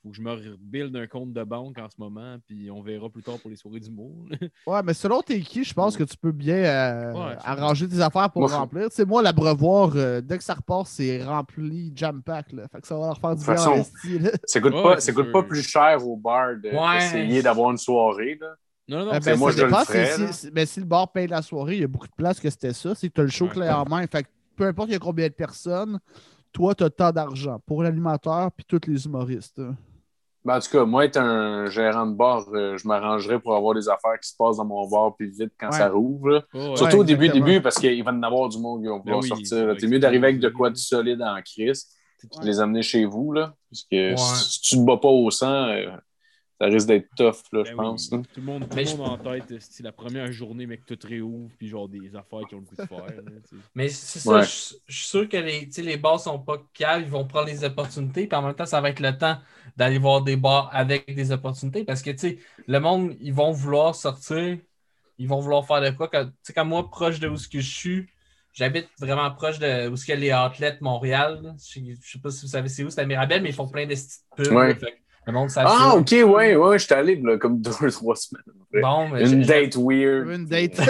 faut 0.03 0.11
que 0.11 0.17
je 0.17 0.23
me 0.23 0.31
rebuild 0.33 0.95
un 0.97 1.07
compte 1.07 1.33
de 1.33 1.43
banque 1.45 1.79
en 1.79 1.89
ce 1.89 1.97
moment, 1.99 2.37
puis 2.47 2.71
on 2.71 2.83
verra 2.83 3.09
plus 3.11 3.23
tard 3.23 3.39
pour 3.41 3.51
les 3.51 3.57
soirées 3.57 3.81
d'humour. 3.81 4.15
là. 4.31 4.37
Ouais, 4.67 4.83
mais 4.85 4.95
selon 4.95 5.21
t'es 5.23 5.41
qui, 5.41 5.65
je 5.65 5.75
pense 5.75 5.97
que 5.97 6.05
tu 6.05 6.17
peux 6.17 6.31
bien 6.33 6.57
euh, 6.57 7.13
Ouais, 7.13 7.37
arranger 7.45 7.89
tes 7.89 8.01
affaires 8.01 8.31
pour 8.31 8.43
Moi, 8.43 8.57
remplir. 8.57 8.89
Tu 8.91 8.97
sais, 8.97 9.05
moi, 9.05 9.23
l'abreuvoir, 9.23 9.93
euh, 9.97 10.21
dès 10.21 10.39
que 10.39 10.45
ça 10.45 10.55
repart, 10.55 10.87
c'est 10.87 11.23
rempli 11.25 11.93
jam-pack. 11.95 12.53
là. 12.53 12.69
Fait 12.71 12.81
que 12.81 12.87
ça 12.87 12.97
va 12.97 13.07
leur 13.07 13.19
faire 13.19 13.35
du 13.37 13.45
bien 13.45 13.57
ça 14.45 14.61
coûte, 14.61 14.75
Ouais, 14.75 14.83
pas, 14.83 15.01
ça 15.01 15.13
coûte 15.13 15.33
pas 15.33 15.43
plus 15.43 15.63
cher 15.63 16.07
au 16.07 16.17
bar 16.17 16.51
de- 16.63 16.69
Ouais. 16.71 16.99
d'essayer 17.01 17.43
d'avoir 17.43 17.71
une 17.71 17.79
soirée. 17.79 18.39
Là. 18.41 18.55
Non, 18.89 18.99
non, 19.01 19.05
non. 19.07 19.13
C'est- 19.15 19.31
ben, 19.33 19.39
moi, 19.39 19.51
je 19.51 19.63
le 19.63 19.69
ferais, 19.69 20.33
c'est- 20.33 20.51
ben, 20.51 20.65
si 20.65 20.81
le 20.81 20.87
bar 20.87 21.11
paye 21.13 21.27
la 21.27 21.43
soirée, 21.43 21.75
il 21.77 21.81
y 21.81 21.85
a 21.85 21.89
beaucoup 21.89 22.07
de 22.07 22.15
places 22.17 22.41
que 22.41 22.49
c'était 22.51 22.73
ça. 22.73 22.95
C'est 22.95 23.09
que 23.09 23.15
tu 23.15 23.21
as 23.21 23.25
le 23.25 23.31
show 23.31 23.47
Ouais. 23.47 23.51
clé 23.53 23.69
en 23.69 23.85
main. 23.85 24.07
Fait 24.07 24.23
que 24.23 24.29
peu 24.57 24.65
importe 24.67 24.89
il 24.89 24.93
y 24.93 24.97
a 24.97 24.99
combien 24.99 25.27
de 25.29 25.33
personnes, 25.35 25.99
toi, 26.53 26.75
tu 26.75 26.85
as 26.85 26.91
tant 26.91 27.13
d'argent 27.13 27.59
pour 27.67 27.83
l'animateur 27.83 28.51
puis 28.53 28.65
tous 28.67 28.81
les 28.91 29.05
humoristes. 29.07 29.59
hein? 29.59 29.77
Ben, 30.45 30.57
en 30.57 30.61
tout 30.61 30.71
cas, 30.71 30.85
moi, 30.85 31.05
être 31.05 31.19
un 31.19 31.69
gérant 31.69 32.07
de 32.07 32.15
bar, 32.15 32.45
euh, 32.55 32.77
je 32.79 32.87
m'arrangerais 32.89 33.39
pour 33.39 33.55
avoir 33.55 33.75
des 33.75 33.89
affaires 33.89 34.19
qui 34.23 34.29
se 34.31 34.37
passent 34.37 34.57
dans 34.57 34.65
mon 34.65 34.89
bar 34.89 35.15
plus 35.15 35.29
vite 35.37 35.53
quand 35.59 35.67
Ouais. 35.71 35.77
ça 35.77 35.91
rouvre. 35.91 36.47
Oh, 36.55 36.59
ouais. 36.71 36.77
Surtout 36.77 36.99
au 36.99 37.05
début, 37.05 37.29
début, 37.29 37.61
parce 37.61 37.77
qu'il 37.79 38.03
va 38.03 38.13
y 38.13 38.15
en 38.15 38.23
avoir 38.23 38.49
du 38.49 38.59
monde 38.59 38.83
qui 38.83 38.89
pouvoir 38.89 39.19
oui, 39.21 39.29
ça 39.29 39.35
sortir. 39.35 39.67
va 39.67 39.75
T'es 39.75 39.87
mieux 39.89 39.99
d'arriver 39.99 40.29
avec 40.29 40.41
de 40.41 40.49
quoi 40.49 40.71
de 40.71 40.77
solide 40.77 41.21
en 41.23 41.41
crise, 41.43 41.89
puis 42.19 42.29
de 42.29 42.37
Ouais. 42.39 42.47
les 42.47 42.61
amener 42.61 42.83
chez 42.83 43.05
vous. 43.05 43.33
Là, 43.33 43.53
parce 43.71 43.83
que 43.91 44.11
Ouais. 44.13 44.17
si 44.17 44.61
tu 44.63 44.77
te 44.77 44.81
bats 44.83 44.97
pas 44.97 45.09
au 45.09 45.31
sang, 45.31 45.69
euh, 45.69 45.91
ça 46.61 46.67
risque 46.67 46.89
d'être 46.89 47.09
tough, 47.17 47.43
là, 47.53 47.65
je 47.65 47.71
Ben 47.71 47.77
pense. 47.77 48.11
là. 48.11 48.19
Tout 48.33 48.41
le 48.41 48.43
monde, 48.43 48.69
tout 48.69 48.77
le 48.77 48.85
monde 48.85 49.01
en 49.11 49.19
tête, 49.19 49.55
c'est 49.61 49.83
la 49.83 49.93
première 49.93 50.31
journée, 50.33 50.67
mais 50.67 50.79
que 50.79 50.95
tout 50.95 51.07
réouvre, 51.07 51.51
puis 51.57 51.69
genre 51.69 51.89
des 51.89 52.15
affaires 52.17 52.47
qui 52.49 52.55
ont 52.55 52.59
le 52.61 52.65
goût 52.65 52.77
de 52.77 52.83
faire. 52.83 53.07
là. 53.07 53.23
Mais 53.75 53.89
c'est 53.89 54.19
ça, 54.19 54.39
Ouais. 54.39 54.43
je, 54.43 54.75
je 54.87 54.97
suis 54.99 55.07
sûr 55.07 55.29
que 55.29 55.37
les, 55.37 55.67
tu 55.67 55.73
sais, 55.73 55.83
les 55.83 55.97
bars 55.97 56.19
sont 56.21 56.39
pas 56.39 56.59
caves, 56.75 57.03
ils 57.03 57.09
vont 57.09 57.27
prendre 57.27 57.47
les 57.47 57.65
opportunités, 57.65 58.27
puis 58.27 58.37
en 58.37 58.43
même 58.43 58.55
temps, 58.55 58.67
ça 58.67 58.81
va 58.81 58.91
être 58.91 59.01
le 59.01 59.17
temps 59.17 59.39
d'aller 59.77 59.99
voir 59.99 60.23
des 60.23 60.37
bars 60.37 60.69
avec 60.73 61.15
des 61.15 61.31
opportunités 61.33 61.85
parce 61.85 62.03
que 62.03 62.11
tu 62.11 62.19
sais, 62.19 62.39
le 62.67 62.81
monde, 62.81 63.17
ils 63.21 63.33
vont 63.33 63.53
vouloir 63.53 63.95
sortir, 63.95 64.59
ils 65.19 65.29
vont 65.29 65.41
vouloir 65.41 65.67
faire 65.67 65.81
de 65.81 65.91
quoi. 65.91 66.09
Quand, 66.09 66.27
tu 66.27 66.33
sais, 66.43 66.53
comme 66.53 66.69
moi, 66.69 66.89
proche 66.91 67.21
de 67.21 67.29
où 67.29 67.37
ce 67.37 67.49
que 67.49 67.61
je 67.61 67.75
suis, 67.77 68.07
j'habite 68.53 68.89
vraiment 68.99 69.31
proche 69.33 69.59
de 69.59 69.89
où 69.89 69.97
ce 69.97 70.05
qu'il 70.05 70.15
y 70.15 70.17
a 70.17 70.21
les 70.21 70.31
athlètes 70.31 70.81
Montréal. 70.81 71.55
Je, 71.59 71.81
je 72.03 72.11
sais 72.13 72.19
pas 72.21 72.31
si 72.31 72.43
vous 72.43 72.49
savez 72.53 72.69
c'est 72.69 72.85
où, 72.85 72.91
c'est 72.91 73.01
à 73.01 73.07
Mirabel, 73.07 73.43
mais 73.43 73.51
ils 73.51 73.55
font 73.55 73.69
plein 73.69 73.85
de 73.87 73.91
petites 73.95 74.23
pubs. 74.37 74.47
Ouais. 74.53 74.69
là, 74.69 74.75
fait 74.77 74.93
que 74.93 74.97
le 75.33 75.39
monde 75.39 75.51
s'assure. 75.51 75.71
Ah, 75.81 75.97
ok, 75.97 76.11
ouais, 76.11 76.57
ouais, 76.57 76.79
je 76.79 76.85
suis 76.85 76.95
allé 76.95 77.17
là, 77.17 77.37
comme 77.39 77.61
deux, 77.63 77.71
trois 77.91 78.17
semaines. 78.17 78.43
après. 78.63 78.81
Bon, 78.81 79.09
mais 79.09 79.31
Une 79.31 79.43
date 79.43 79.77
weird. 79.77 80.29
Une 80.29 80.47
date. 80.47 80.79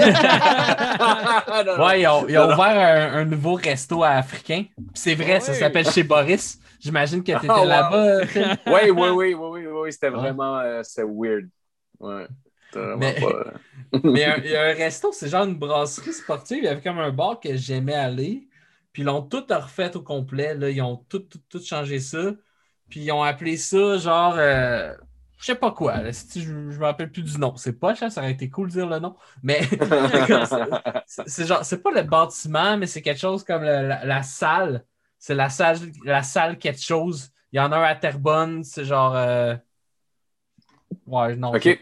Non. 1.66 1.84
Ouais, 1.84 2.00
ils 2.02 2.06
ont, 2.06 2.26
ils 2.28 2.38
ouvert 2.38 3.12
un, 3.14 3.18
un 3.20 3.24
nouveau 3.24 3.54
resto 3.54 4.02
à 4.02 4.10
africain. 4.10 4.64
Puis 4.76 4.86
C'est 4.94 5.14
vrai, 5.14 5.40
ça 5.40 5.54
s'appelle 5.54 5.88
chez 5.90 6.02
Boris. 6.02 6.58
J'imagine 6.80 7.20
que 7.22 7.32
tu 7.32 7.36
étais 7.38 7.46
Ah, 7.48 7.60
wow. 7.60 7.66
là-bas. 7.66 8.20
Oui, 8.66 8.90
oui, 8.90 9.08
oui, 9.10 9.34
oui, 9.34 9.66
oui, 9.66 9.92
c'était 9.92 10.08
Ouais. 10.10 10.16
vraiment 10.16 10.58
euh, 10.58 10.82
weird. 10.98 11.48
Ouais. 11.98 12.26
C'était 12.68 12.84
vraiment 12.84 12.98
Mais- 12.98 13.14
pas. 13.20 14.00
Mais 14.04 14.24
un- 14.24 14.36
il 14.44 14.50
y 14.50 14.56
a 14.56 14.62
un 14.62 14.74
resto, 14.74 15.10
c'est 15.12 15.28
genre 15.28 15.44
une 15.44 15.56
brasserie 15.56 16.12
sportive. 16.12 16.58
Il 16.58 16.64
y 16.64 16.68
avait 16.68 16.82
comme 16.82 16.98
un 16.98 17.10
bar 17.10 17.40
que 17.40 17.56
j'aimais 17.56 17.94
aller. 17.94 18.48
Puis 18.92 19.02
ils 19.02 19.06
l'ont 19.06 19.22
tout 19.22 19.44
refait 19.50 19.94
au 19.96 20.02
complet. 20.02 20.54
Là. 20.54 20.68
Ils 20.70 20.82
ont 20.82 20.96
tout, 21.08 21.20
tout, 21.20 21.40
tout 21.48 21.60
changé 21.64 21.98
ça. 21.98 22.32
Puis 22.88 23.00
ils 23.00 23.12
ont 23.12 23.22
appelé 23.22 23.56
ça 23.56 23.98
genre. 23.98 24.34
euh, 24.36 24.94
je 25.38 25.44
sais 25.44 25.54
pas 25.54 25.70
quoi. 25.72 25.98
là. 25.98 26.12
Si 26.12 26.42
je 26.42 26.52
ne 26.52 26.74
me 26.76 26.84
rappelle 26.84 27.12
plus 27.12 27.22
du 27.22 27.38
nom. 27.38 27.54
C'est 27.56 27.78
pas 27.78 27.94
cher, 27.94 28.10
ça 28.10 28.20
aurait 28.22 28.32
été 28.32 28.50
cool 28.50 28.68
de 28.68 28.72
dire 28.72 28.88
le 28.88 28.98
nom. 28.98 29.16
Mais 29.42 29.60
c'est 31.06 31.46
genre, 31.46 31.64
c'est 31.64 31.82
pas 31.82 31.90
le 31.92 32.02
bâtiment, 32.02 32.76
mais 32.76 32.86
c'est 32.86 33.02
quelque 33.02 33.20
chose 33.20 33.44
comme 33.44 33.62
le- 33.62 33.86
la, 33.88 34.04
la 34.04 34.22
salle. 34.22 34.84
C'est 35.18 35.34
la 35.34 35.48
salle, 35.48 35.78
la 36.04 36.22
salle 36.22 36.58
quelque 36.58 36.80
chose. 36.82 37.30
Il 37.52 37.56
y 37.56 37.60
en 37.60 37.70
a 37.72 37.76
un 37.78 37.82
à 37.82 37.94
Terrebonne, 37.94 38.64
c'est 38.64 38.84
genre. 38.84 39.14
euh, 39.16 39.54
Ouais, 41.06 41.36
non, 41.36 41.52
je 41.52 41.58
ne 41.70 41.74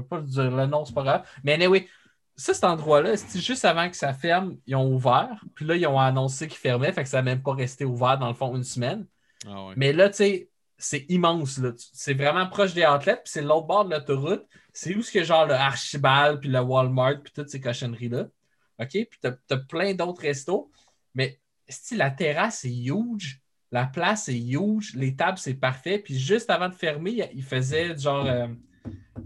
vais, 0.00 0.06
pas- 0.08 0.20
dire 0.22 0.50
le 0.50 0.66
nom, 0.66 0.84
c'est 0.84 0.94
pas 0.94 1.02
grave. 1.02 1.26
Mais 1.44 1.54
anyway, 1.54 1.88
ça, 2.36 2.52
cet 2.54 2.64
endroit-là, 2.64 3.14
juste 3.34 3.64
avant 3.64 3.88
que 3.88 3.96
ça 3.96 4.12
ferme, 4.12 4.56
ils 4.66 4.74
ont 4.76 4.92
ouvert. 4.92 5.42
Puis 5.54 5.64
là, 5.64 5.76
ils 5.76 5.86
ont 5.86 5.98
annoncé 5.98 6.48
qu'ils 6.48 6.58
fermaient, 6.58 6.92
fait 6.92 7.02
que 7.04 7.08
ça 7.08 7.18
n'a 7.18 7.22
même 7.22 7.42
pas 7.42 7.54
resté 7.54 7.84
ouvert 7.84 8.18
dans 8.18 8.28
le 8.28 8.34
fond 8.34 8.54
une 8.56 8.64
semaine. 8.64 9.06
Ah. 9.46 9.72
Mais 9.76 9.92
là, 9.92 10.08
tu 10.08 10.16
sais, 10.16 10.48
c'est 10.78 11.06
immense. 11.08 11.60
C'est 11.92 12.14
vraiment 12.14 12.46
proche 12.46 12.74
des 12.74 12.82
athlètes, 12.82 13.22
puis 13.24 13.32
c'est 13.32 13.42
l'autre 13.42 13.66
bord 13.66 13.84
de 13.84 13.90
l'autoroute. 13.94 14.46
C'est 14.72 14.94
où 14.94 15.02
ce 15.02 15.10
que 15.10 15.24
genre 15.24 15.46
le 15.46 15.54
Archibald, 15.54 16.40
puis 16.40 16.48
le 16.50 16.60
Walmart, 16.60 17.22
puis 17.22 17.32
toutes 17.32 17.48
ces 17.48 17.60
cochonneries-là. 17.60 18.26
OK? 18.78 18.88
Puis 18.90 19.18
t'as 19.20 19.32
as 19.50 19.56
plein 19.56 19.94
d'autres 19.94 20.22
restos. 20.22 20.70
Mais 21.14 21.40
si 21.68 21.96
la 21.96 22.10
terrasse 22.10 22.64
est 22.64 22.74
huge, 22.84 23.40
la 23.72 23.86
place 23.86 24.28
est 24.28 24.38
huge, 24.38 24.94
les 24.94 25.16
tables, 25.16 25.38
c'est 25.38 25.54
parfait. 25.54 25.98
Puis 25.98 26.18
juste 26.18 26.50
avant 26.50 26.68
de 26.68 26.74
fermer, 26.74 27.10
il- 27.12 27.30
il 27.34 27.42
faisait 27.42 27.96
genre. 27.96 28.26
euh, 28.26 28.46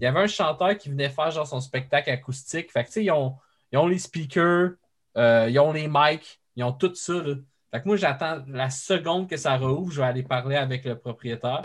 il 0.01 0.05
y 0.05 0.07
avait 0.07 0.21
un 0.21 0.27
chanteur 0.27 0.79
qui 0.79 0.89
venait 0.89 1.11
faire 1.11 1.31
genre 1.31 1.47
son 1.47 1.61
spectacle 1.61 2.09
acoustique. 2.11 2.71
Fait 2.73 2.83
que 2.85 2.89
tu 2.89 2.95
sais, 2.95 3.05
ils 3.05 3.11
ont, 3.11 3.37
ils 3.73 3.77
ont 3.79 3.87
les 3.89 3.99
speakers, 3.99 4.71
euh, 5.19 5.49
ils 5.51 5.59
ont 5.59 5.73
les 5.73 5.89
mics, 5.89 6.41
ils 6.57 6.65
ont 6.65 6.73
tout 6.73 6.95
ça. 6.95 7.13
là. 7.15 7.35
Fait 7.71 7.81
que 7.81 7.87
moi, 7.87 7.97
j'attends 7.97 8.43
la 8.49 8.69
seconde 8.71 9.29
que 9.29 9.37
ça 9.37 9.57
rouvre, 9.57 9.93
je 9.93 10.01
vais 10.01 10.07
aller 10.07 10.23
parler 10.23 10.57
avec 10.57 10.85
le 10.85 10.99
propriétaire. 10.99 11.63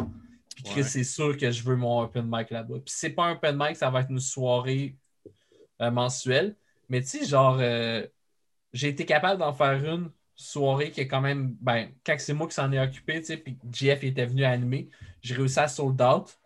Puis 0.64 0.76
Ouais. 0.76 0.84
c'est 0.84 1.04
sûr 1.04 1.38
que 1.38 1.52
je 1.52 1.64
veux 1.64 1.76
mon 1.76 2.02
open 2.02 2.26
mic 2.28 2.50
là-bas. 2.50 2.76
Puis 2.76 2.94
c'est 2.96 3.10
pas 3.10 3.26
un 3.26 3.32
open 3.34 3.58
mic, 3.60 3.76
ça 3.76 3.90
va 3.90 4.02
être 4.02 4.10
une 4.12 4.20
soirée 4.20 4.96
euh, 5.82 5.92
mensuelle. 5.92 6.56
Mais 6.90 7.02
tu 7.02 7.08
sais, 7.08 7.26
genre, 7.26 7.58
euh, 7.60 8.06
j'ai 8.72 8.90
été 8.90 9.06
capable 9.06 9.40
d'en 9.40 9.54
faire 9.54 9.84
une 9.84 10.12
soirée 10.36 10.92
qui 10.92 11.02
est 11.02 11.08
quand 11.08 11.22
même, 11.22 11.56
ben, 11.60 11.90
quand 12.06 12.16
c'est 12.20 12.34
moi 12.34 12.48
qui 12.48 12.54
s'en 12.54 12.72
ai 12.72 12.80
occupé, 12.80 13.20
tu 13.20 13.26
sais, 13.28 13.38
puis 13.38 13.58
JF 13.72 14.04
était 14.04 14.26
venu 14.26 14.44
animer, 14.46 14.90
j'ai 15.22 15.34
réussi 15.36 15.60
à 15.60 15.68
sold 15.68 16.02
out. 16.02 16.38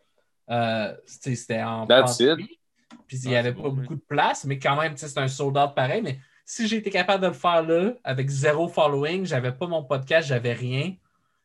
Euh, 0.49 0.95
c'était 1.05 1.61
en 1.61 1.85
That's. 1.85 2.17
Puis 3.07 3.19
il 3.23 3.29
n'y 3.29 3.35
avait 3.35 3.53
pas 3.53 3.69
beaucoup 3.69 3.95
de 3.95 4.01
place, 4.07 4.45
mais 4.45 4.57
quand 4.57 4.79
même, 4.79 4.93
tu 4.93 4.99
sais, 4.99 5.07
c'est 5.07 5.19
un 5.19 5.27
sold 5.27 5.57
out 5.57 5.75
pareil. 5.75 6.01
Mais 6.01 6.19
si 6.51 6.67
j'ai 6.67 6.77
été 6.77 6.89
capable 6.89 7.21
de 7.21 7.27
le 7.27 7.33
faire 7.33 7.61
là, 7.61 7.93
avec 8.03 8.27
zéro 8.27 8.67
following, 8.67 9.23
j'avais 9.23 9.51
pas 9.51 9.67
mon 9.67 9.83
podcast, 9.83 10.27
j'avais 10.27 10.53
rien. 10.53 10.93
Tu 10.93 10.97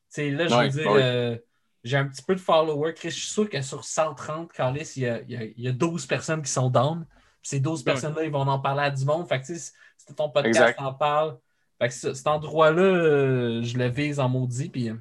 sais, 0.09 0.31
là, 0.31 0.47
je 0.48 0.55
Ouais, 0.55 0.68
veux 0.70 0.81
dire, 0.81 0.90
ouais. 0.93 1.02
euh, 1.02 1.36
j'ai 1.82 1.98
un 1.98 2.06
petit 2.06 2.22
peu 2.22 2.35
de 2.35 2.40
followers. 2.40 2.94
Je 3.02 3.10
suis 3.10 3.28
sûr 3.28 3.51
que 3.51 3.60
sur 3.60 3.85
130, 3.85 4.51
Carlis, 4.51 4.90
il 4.97 5.02
y 5.02 5.06
a, 5.06 5.20
il 5.20 5.31
y 5.31 5.36
a- 5.36 5.44
il 5.44 5.60
y 5.60 5.68
a 5.68 5.72
12 5.72 6.06
personnes 6.06 6.40
qui 6.40 6.51
sont 6.51 6.70
down. 6.70 7.05
Ces 7.43 7.60
12 7.60 7.81
Ouais. 7.81 7.85
personnes-là, 7.93 8.24
ils 8.24 8.31
vont 8.31 8.40
en 8.48 8.59
parler 8.59 8.85
à 8.85 8.90
du 8.90 9.05
monde. 9.05 9.28
Fait 9.28 9.40
que, 9.40 9.47
si 9.47 9.72
ton 10.16 10.31
podcast 10.31 10.70
Exact. 10.70 10.81
en 10.81 10.94
parle. 10.94 11.36
Fait 11.78 11.89
que 11.89 11.94
ce- 11.94 12.14
cet 12.14 12.26
endroit-là, 12.26 12.81
euh, 12.82 13.62
je 13.62 13.76
le 13.76 13.89
vise 13.90 14.18
en 14.20 14.31
maudit. 14.31 14.70
Puis, 14.70 14.89
euh, 14.89 14.94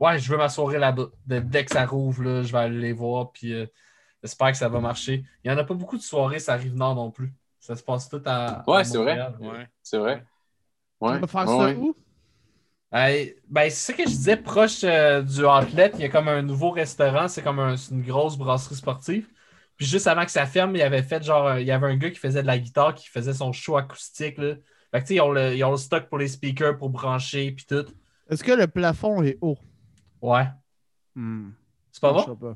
ouais, 0.00 0.18
je 0.18 0.30
veux 0.30 0.38
ma 0.38 0.48
soirée 0.48 0.78
là-bas. 0.78 1.08
Dès 1.26 1.66
que 1.66 1.72
ça 1.72 1.84
rouvre, 1.84 2.22
là, 2.22 2.42
je 2.42 2.50
vais 2.50 2.58
aller 2.60 2.78
les 2.80 2.92
voir. 2.94 3.30
Puis, 3.32 3.52
j'espère 4.22 4.52
que 4.52 4.56
ça 4.56 4.70
va 4.70 4.80
marcher. 4.80 5.22
Il 5.44 5.50
n'y 5.50 5.54
en 5.54 5.58
a 5.58 5.64
pas 5.64 5.74
beaucoup 5.74 5.98
de 5.98 6.02
soirées, 6.02 6.38
ça 6.38 6.54
arrive 6.54 6.74
nord 6.74 6.94
non 6.94 7.10
plus. 7.10 7.30
Ça 7.66 7.74
se 7.74 7.82
passe 7.82 8.08
tout 8.08 8.22
à. 8.24 8.62
Ouais, 8.68 8.84
c'est 8.84 8.96
vrai. 8.96 9.18
Ouais. 9.40 9.66
C'est 9.82 9.98
vrai. 9.98 10.24
Ouais. 11.00 11.14
On 11.14 11.18
va 11.18 11.26
faire 11.26 11.40
ouais, 11.40 11.46
ça 11.46 11.64
ouais. 11.64 11.74
où? 11.74 11.96
Hey, 12.92 13.34
ben, 13.48 13.68
c'est 13.68 13.92
ça 13.92 13.92
que 13.92 14.04
je 14.04 14.08
disais, 14.14 14.36
proche 14.36 14.84
euh, 14.84 15.20
du 15.20 15.44
outlet, 15.44 15.90
il 15.94 16.00
y 16.00 16.04
a 16.04 16.08
comme 16.08 16.28
un 16.28 16.42
nouveau 16.42 16.70
restaurant, 16.70 17.26
c'est 17.26 17.42
comme 17.42 17.58
un- 17.58 17.74
une 17.74 18.02
grosse 18.02 18.38
brasserie 18.38 18.76
sportive. 18.76 19.26
Puis 19.76 19.84
juste 19.84 20.06
avant 20.06 20.24
que 20.24 20.30
ça 20.30 20.46
ferme, 20.46 20.76
il 20.76 20.82
avait 20.82 21.02
fait 21.02 21.24
genre, 21.24 21.48
euh, 21.48 21.60
il 21.60 21.66
y 21.66 21.72
avait 21.72 21.88
un 21.88 21.96
gars 21.96 22.10
qui 22.10 22.18
faisait 22.20 22.42
de 22.42 22.46
la 22.46 22.56
guitare, 22.56 22.94
qui 22.94 23.08
faisait 23.08 23.34
son 23.34 23.50
show 23.50 23.76
acoustique. 23.76 24.38
Là. 24.38 24.54
Fait 24.92 24.98
que 25.00 25.00
tu 25.00 25.06
sais, 25.08 25.14
ils 25.16 25.20
ont, 25.20 25.32
le, 25.32 25.56
ils 25.56 25.64
ont 25.64 25.72
le 25.72 25.76
stock 25.76 26.08
pour 26.08 26.18
les 26.18 26.28
speakers, 26.28 26.78
pour 26.78 26.90
brancher, 26.90 27.50
puis 27.50 27.66
tout. 27.66 27.84
Est-ce 28.30 28.44
que 28.44 28.52
le 28.52 28.68
plafond 28.68 29.24
est 29.24 29.38
haut? 29.40 29.58
Ouais. 30.22 30.46
Hmm. 31.16 31.50
C'est 31.90 32.00
pas 32.00 32.16
Je 32.24 32.30
bon? 32.30 32.54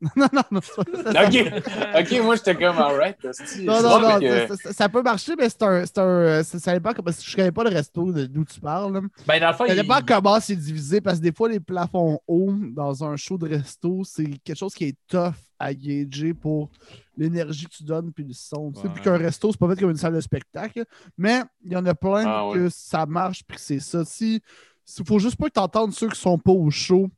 non, 0.16 0.26
non, 0.32 0.42
non. 0.50 0.60
pas- 0.60 1.12
ça- 1.12 1.26
Ok, 1.26 1.34
ok, 2.12 2.22
moi 2.24 2.36
j'étais 2.36 2.54
comme 2.54 2.76
alright. 2.78 3.16
Non, 3.62 3.82
non, 3.82 4.00
non, 4.00 4.20
ça, 4.48 4.56
ça- 4.56 4.72
ça 4.72 4.88
peut 4.88 5.02
marcher, 5.02 5.34
mais 5.38 5.48
c'est 5.48 5.62
un. 5.62 5.86
c'est 5.86 5.98
un 5.98 6.42
ça, 6.42 6.58
ça 6.58 6.72
dépend, 6.74 6.92
parce 6.92 7.18
que 7.18 7.24
je 7.24 7.30
ne 7.30 7.36
connais 7.36 7.52
pas 7.52 7.64
le 7.64 7.70
resto 7.70 8.12
d'où 8.12 8.44
tu 8.44 8.60
parles. 8.60 8.92
là. 8.92 9.00
Ben, 9.26 9.40
dans 9.40 9.48
le 9.48 9.54
fond, 9.54 9.66
Ça 9.66 9.74
il- 9.74 9.80
dépend 9.80 10.00
comment 10.06 10.38
c'est 10.40 10.56
divisé, 10.56 11.00
parce 11.00 11.18
que 11.18 11.22
des 11.22 11.32
fois, 11.32 11.48
les 11.48 11.60
plafonds 11.60 12.18
hauts 12.26 12.52
dans 12.74 13.04
un 13.04 13.16
show 13.16 13.38
de 13.38 13.48
resto, 13.48 14.02
c'est 14.04 14.24
quelque 14.44 14.58
chose 14.58 14.74
qui 14.74 14.84
est 14.84 14.96
tough 15.08 15.32
à 15.58 15.72
gager 15.72 16.34
pour 16.34 16.68
l'énergie 17.16 17.64
que 17.66 17.70
tu 17.74 17.84
donnes 17.84 18.12
puis 18.12 18.24
le 18.24 18.34
son. 18.34 18.72
Tu 18.72 18.80
sais, 18.80 18.86
Ouais. 18.88 18.92
Puis 18.94 19.02
qu'un 19.04 19.16
resto, 19.16 19.50
c'est 19.52 19.58
pas 19.58 19.68
fait 19.74 19.80
comme 19.80 19.90
une 19.90 19.96
salle 19.96 20.14
de 20.14 20.20
spectacle. 20.20 20.84
Mais 21.16 21.42
il 21.64 21.72
y 21.72 21.76
en 21.76 21.86
a 21.86 21.94
plein 21.94 22.24
Ah, 22.26 22.48
ouais. 22.48 22.54
que 22.54 22.68
ça 22.68 23.06
marche 23.06 23.42
puis 23.46 23.56
que 23.56 23.62
c'est 23.62 23.80
ça. 23.80 24.04
Si, 24.04 24.42
il 24.98 25.06
faut 25.06 25.18
juste 25.20 25.36
pas 25.36 25.46
que 25.46 25.52
tu 25.54 25.60
entendes 25.60 25.92
ceux 25.94 26.08
qui 26.08 26.20
sont 26.20 26.36
pas 26.38 26.50
au 26.52 26.68
show 26.70 27.08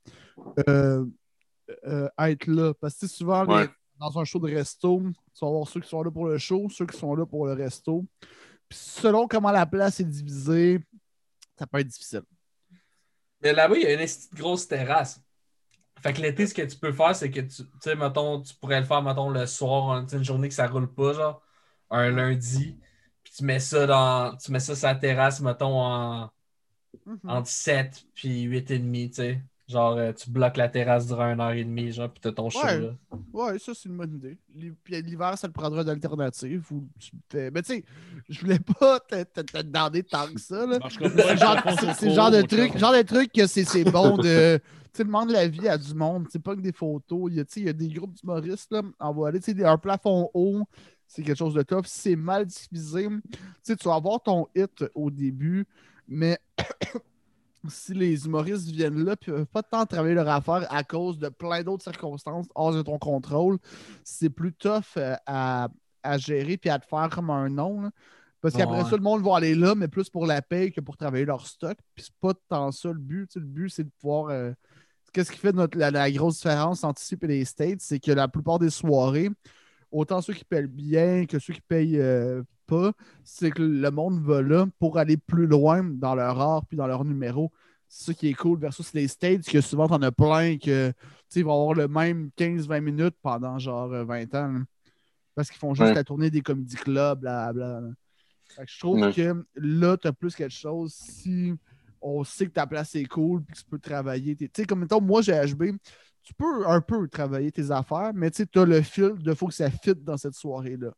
euh, 0.69 1.05
euh, 1.87 2.09
être 2.19 2.47
là. 2.47 2.75
Parce 2.75 2.95
que 2.95 3.01
tu 3.01 3.09
sais, 3.09 3.15
souvent, 3.17 3.45
les- 3.45 3.55
Ouais. 3.55 3.69
dans 3.99 4.19
un 4.19 4.25
show 4.25 4.39
de 4.39 4.55
resto, 4.55 5.01
tu 5.35 5.41
vas 5.41 5.49
avoir 5.49 5.69
ceux 5.69 5.81
qui 5.81 5.89
sont 5.89 6.03
là 6.03 6.11
pour 6.11 6.27
le 6.27 6.39
show, 6.39 6.69
ceux 6.71 6.87
qui 6.87 6.99
sont 6.99 7.15
là 7.15 7.27
pour 7.27 7.47
le 7.47 7.53
resto. 7.53 8.05
Puis 8.69 8.79
selon 8.79 9.29
comment 9.29 9.51
la 9.53 9.67
place 9.67 10.01
est 10.01 10.05
divisée, 10.05 10.81
ça 11.59 11.67
peut 11.67 11.79
être 11.79 11.87
difficile. 11.89 12.23
Mais 13.43 13.53
là-bas, 13.53 13.77
il 13.77 13.83
y 13.83 13.87
a 13.87 13.93
une 14.01 14.09
grosse 14.35 14.67
terrasse. 14.67 15.21
Fait 16.01 16.13
que 16.13 16.21
l'été, 16.21 16.47
ce 16.47 16.55
que 16.55 16.63
tu 16.63 16.77
peux 16.77 16.93
faire, 16.93 17.15
c'est 17.17 17.31
que 17.31 17.41
tu, 17.41 17.49
tu 17.49 17.67
sais, 17.81 17.95
mettons, 17.95 18.41
tu 18.43 18.55
pourrais 18.55 18.81
le 18.81 18.87
faire, 18.87 19.03
mettons, 19.03 19.31
le 19.31 19.47
soir, 19.47 19.91
hein, 19.93 20.07
une 20.13 20.25
journée 20.25 20.49
que 20.49 20.55
ça 20.55 20.67
roule 20.67 20.93
pas, 20.93 21.13
genre, 21.15 21.43
un 21.91 22.11
lundi, 22.11 22.79
puis 23.23 23.33
tu 23.35 23.45
mets 23.45 23.61
ça 23.61 23.87
dans, 23.87 24.37
tu 24.37 24.53
mets 24.53 24.61
ça 24.61 24.75
sur 24.77 24.89
la 24.89 24.95
terrasse, 24.95 25.41
mettons, 25.41 25.81
en, 25.81 26.31
entre 27.25 27.49
7 27.49 28.05
puis 28.15 28.43
8 28.43 28.71
et 28.71 28.79
demi, 28.79 29.09
tu 29.11 29.17
sais. 29.17 29.43
Genre, 29.69 29.97
euh, 29.97 30.13
tu 30.13 30.31
bloques 30.31 30.57
la 30.59 30.69
terrasse 30.69 31.09
durant 31.09 31.33
une 31.33 31.41
heure 31.41 31.51
et 31.51 31.65
demie, 31.65 31.91
genre, 31.91 32.09
puis 32.09 32.21
t'as 32.21 32.31
ton 32.31 32.49
show, 32.51 32.65
Ouais. 32.65 32.79
là. 32.81 32.91
Ouais, 33.33 33.59
ça, 33.59 33.73
c'est 33.75 33.89
une 33.89 33.97
bonne 33.97 34.15
idée. 34.15 34.39
Puis 34.85 35.03
l'hiver, 35.03 35.37
ça 35.37 35.49
te 35.49 35.53
prendra 35.53 35.83
d'alternative. 35.83 36.65
Ou 36.71 36.87
tu 37.01 37.11
fais- 37.29 37.51
Mais 37.51 37.63
tu 37.63 37.75
sais, 37.75 37.85
je 38.29 38.41
voulais 38.43 38.61
pas 38.61 39.01
te, 39.01 39.25
te, 39.25 39.41
te 39.41 39.63
demander 39.63 40.05
tant 40.05 40.29
que 40.33 40.41
ça. 40.41 40.67
Là. 40.67 40.79
C'est 40.89 41.01
le 41.01 41.37
genre, 41.37 41.57
je 41.59 41.63
pense 41.63 41.97
c'est- 41.99 42.07
le 42.09 42.15
genre 42.15 42.31
de 42.31 42.43
truc, 42.43 42.79
genre 42.79 42.93
de 42.93 43.03
truc 43.03 43.33
que 43.33 43.47
c'est 43.49 43.65
c'est 43.65 43.83
bon 43.85 44.17
de. 44.19 44.59
Tu 44.93 44.99
sais, 44.99 45.05
demande 45.05 45.31
la 45.31 45.49
vie 45.49 45.69
à 45.69 45.77
du 45.77 45.93
monde. 45.95 46.27
C'est 46.31 46.39
pas 46.43 46.55
que 46.55 46.61
des 46.61 46.73
photos. 46.73 47.29
Il 47.31 47.37
y 47.37 47.41
a, 47.41 47.45
tu 47.45 47.55
sais, 47.55 47.61
il 47.61 47.67
y 47.67 47.69
a 47.69 47.73
des 47.73 47.89
groupes 47.89 48.15
d'humoristes 48.15 48.71
là, 48.73 48.83
envoyés. 49.01 49.41
Tu 49.41 49.53
sais, 49.53 49.65
un 49.65 49.77
plafond 49.79 50.31
haut, 50.33 50.63
c'est 51.09 51.23
quelque 51.25 51.37
chose 51.37 51.55
de 51.55 51.63
top. 51.63 51.87
Si 51.87 51.99
c'est 52.11 52.17
mal 52.17 52.47
diffusé, 52.47 53.09
tu 53.09 53.39
sais, 53.63 53.75
tu 53.77 53.89
vas 53.89 53.97
avoir 53.97 54.23
ton 54.23 54.47
hit 54.55 54.85
au 54.95 55.11
début, 55.11 55.67
mais 56.09 56.39
si 57.69 57.95
les 57.95 58.27
humoristes 58.27 58.69
viennent 58.69 59.05
là 59.05 59.13
et 59.13 59.17
peuvent 59.17 59.47
pas 59.47 59.63
tant 59.63 59.85
travailler 59.87 60.15
leur 60.15 60.29
affaire 60.29 60.67
à 60.73 60.85
cause 60.85 61.19
de 61.19 61.29
plein 61.29 61.63
d'autres 61.63 61.83
circonstances 61.85 62.47
hors 62.55 62.73
de 62.73 62.83
ton 62.83 62.99
contrôle, 62.99 63.59
c'est 64.05 64.31
plus 64.31 64.53
tough 64.53 64.83
euh, 64.97 65.15
à, 65.27 65.69
à 66.03 66.19
gérer 66.19 66.57
puis 66.57 66.71
à 66.71 66.79
te 66.79 66.87
faire 66.87 67.09
comme 67.11 67.31
un 67.31 67.49
nom. 67.49 67.83
là. 67.83 67.91
Parce 68.41 68.55
qu'après 68.55 68.83
Ouais. 68.83 68.91
ça, 68.91 68.97
le 68.97 69.03
monde 69.03 69.23
va 69.25 69.37
aller 69.37 69.55
là, 69.55 69.75
mais 69.75 69.89
plus 69.89 70.09
pour 70.11 70.27
la 70.27 70.43
paye 70.43 70.71
que 70.71 70.81
pour 70.81 70.97
travailler 70.97 71.25
leur 71.25 71.47
stock. 71.47 71.77
Puis 71.95 72.05
c'est 72.05 72.15
pas 72.21 72.35
tant 72.49 72.71
ça 72.71 72.89
le 72.89 72.99
but. 72.99 73.35
Le 73.35 73.41
but, 73.43 73.71
c'est 73.71 73.85
de 73.85 73.91
pouvoir. 74.01 74.29
euh, 74.31 74.53
Qu'est-ce 75.13 75.33
qui 75.33 75.39
fait 75.39 75.53
notre, 75.53 75.79
la, 75.79 75.91
la 75.91 76.11
grosse 76.13 76.37
différence 76.37 76.85
entre 76.85 77.01
ici 77.01 77.17
et 77.21 77.27
les 77.27 77.45
States, 77.47 77.81
c'est 77.81 77.99
que 77.99 78.13
la 78.13 78.29
plupart 78.29 78.59
des 78.59 78.69
soirées, 78.71 79.31
autant 79.91 80.21
ceux 80.21 80.35
qui 80.35 80.45
payent 80.45 80.67
bien 80.67 81.25
que 81.27 81.39
ceux 81.39 81.55
qui 81.55 81.61
payent 81.63 81.99
euh, 81.99 82.43
pas, 82.67 82.93
c'est 83.25 83.51
que 83.51 83.63
le 83.63 83.91
monde 83.91 84.21
va 84.23 84.43
là 84.43 84.67
pour 84.79 84.99
aller 84.99 85.17
plus 85.17 85.47
loin 85.47 85.83
dans 85.85 86.15
leur 86.15 86.41
art 86.41 86.67
puis 86.67 86.77
dans 86.77 86.87
leur 86.87 87.05
numéro. 87.05 87.53
C'est 87.89 88.07
ça 88.07 88.15
qui 88.15 88.29
est 88.29 88.35
cool 88.35 88.59
versus 88.59 88.93
les 88.95 89.07
States, 89.09 89.47
que 89.47 89.61
souvent 89.61 89.87
t'en 89.89 90.03
as 90.03 90.11
plein 90.13 90.59
que 90.59 90.93
ils 91.35 91.45
vont 91.45 91.53
avoir 91.61 91.75
le 91.75 91.87
même 91.89 92.31
15-20 92.37 92.81
minutes 92.81 93.15
pendant 93.23 93.59
genre 93.59 93.93
euh, 93.93 94.05
20 94.05 94.35
ans. 94.35 94.53
là. 94.53 94.61
Parce 95.35 95.51
qu'ils 95.51 95.59
font 95.59 95.75
juste 95.75 95.89
Ouais. 95.89 95.95
la 95.95 96.03
tournée 96.05 96.31
des 96.31 96.41
comédie 96.41 96.77
clubs, 96.77 97.21
blablabla. 97.21 97.83
que 98.57 98.63
je 98.67 98.79
trouve 98.79 99.01
Ouais. 99.01 99.13
que 99.13 99.45
là, 99.57 99.97
tu 99.99 100.09
as 100.09 100.13
plus 100.13 100.35
quelque 100.35 100.55
chose 100.55 100.93
si 100.95 101.53
on 102.01 102.25
sait 102.25 102.47
que 102.47 102.53
ta 102.53 102.67
place 102.67 102.95
est 102.95 103.05
cool 103.05 103.43
puis 103.43 103.55
que 103.55 103.59
tu 103.61 103.65
peux 103.67 103.79
travailler. 103.79 104.35
Tu 104.35 104.49
sais, 104.55 104.65
comme 104.65 104.81
mettons, 104.81 105.01
moi, 105.01 105.21
j'ai 105.23 105.33
HB, 105.35 105.77
tu 106.23 106.35
peux 106.35 106.67
un 106.67 106.81
peu 106.81 107.07
travailler 107.09 107.53
tes 107.53 107.71
affaires, 107.71 108.13
mais 108.15 108.31
tu 108.31 108.47
as 108.55 108.65
le 108.65 108.81
fil 108.83 109.15
de 109.15 109.35
faut 109.35 109.47
que 109.49 109.55
ça 109.55 109.71
fit 109.71 109.95
dans 109.95 110.17
cette 110.17 110.35
soirée-là. 110.35 110.93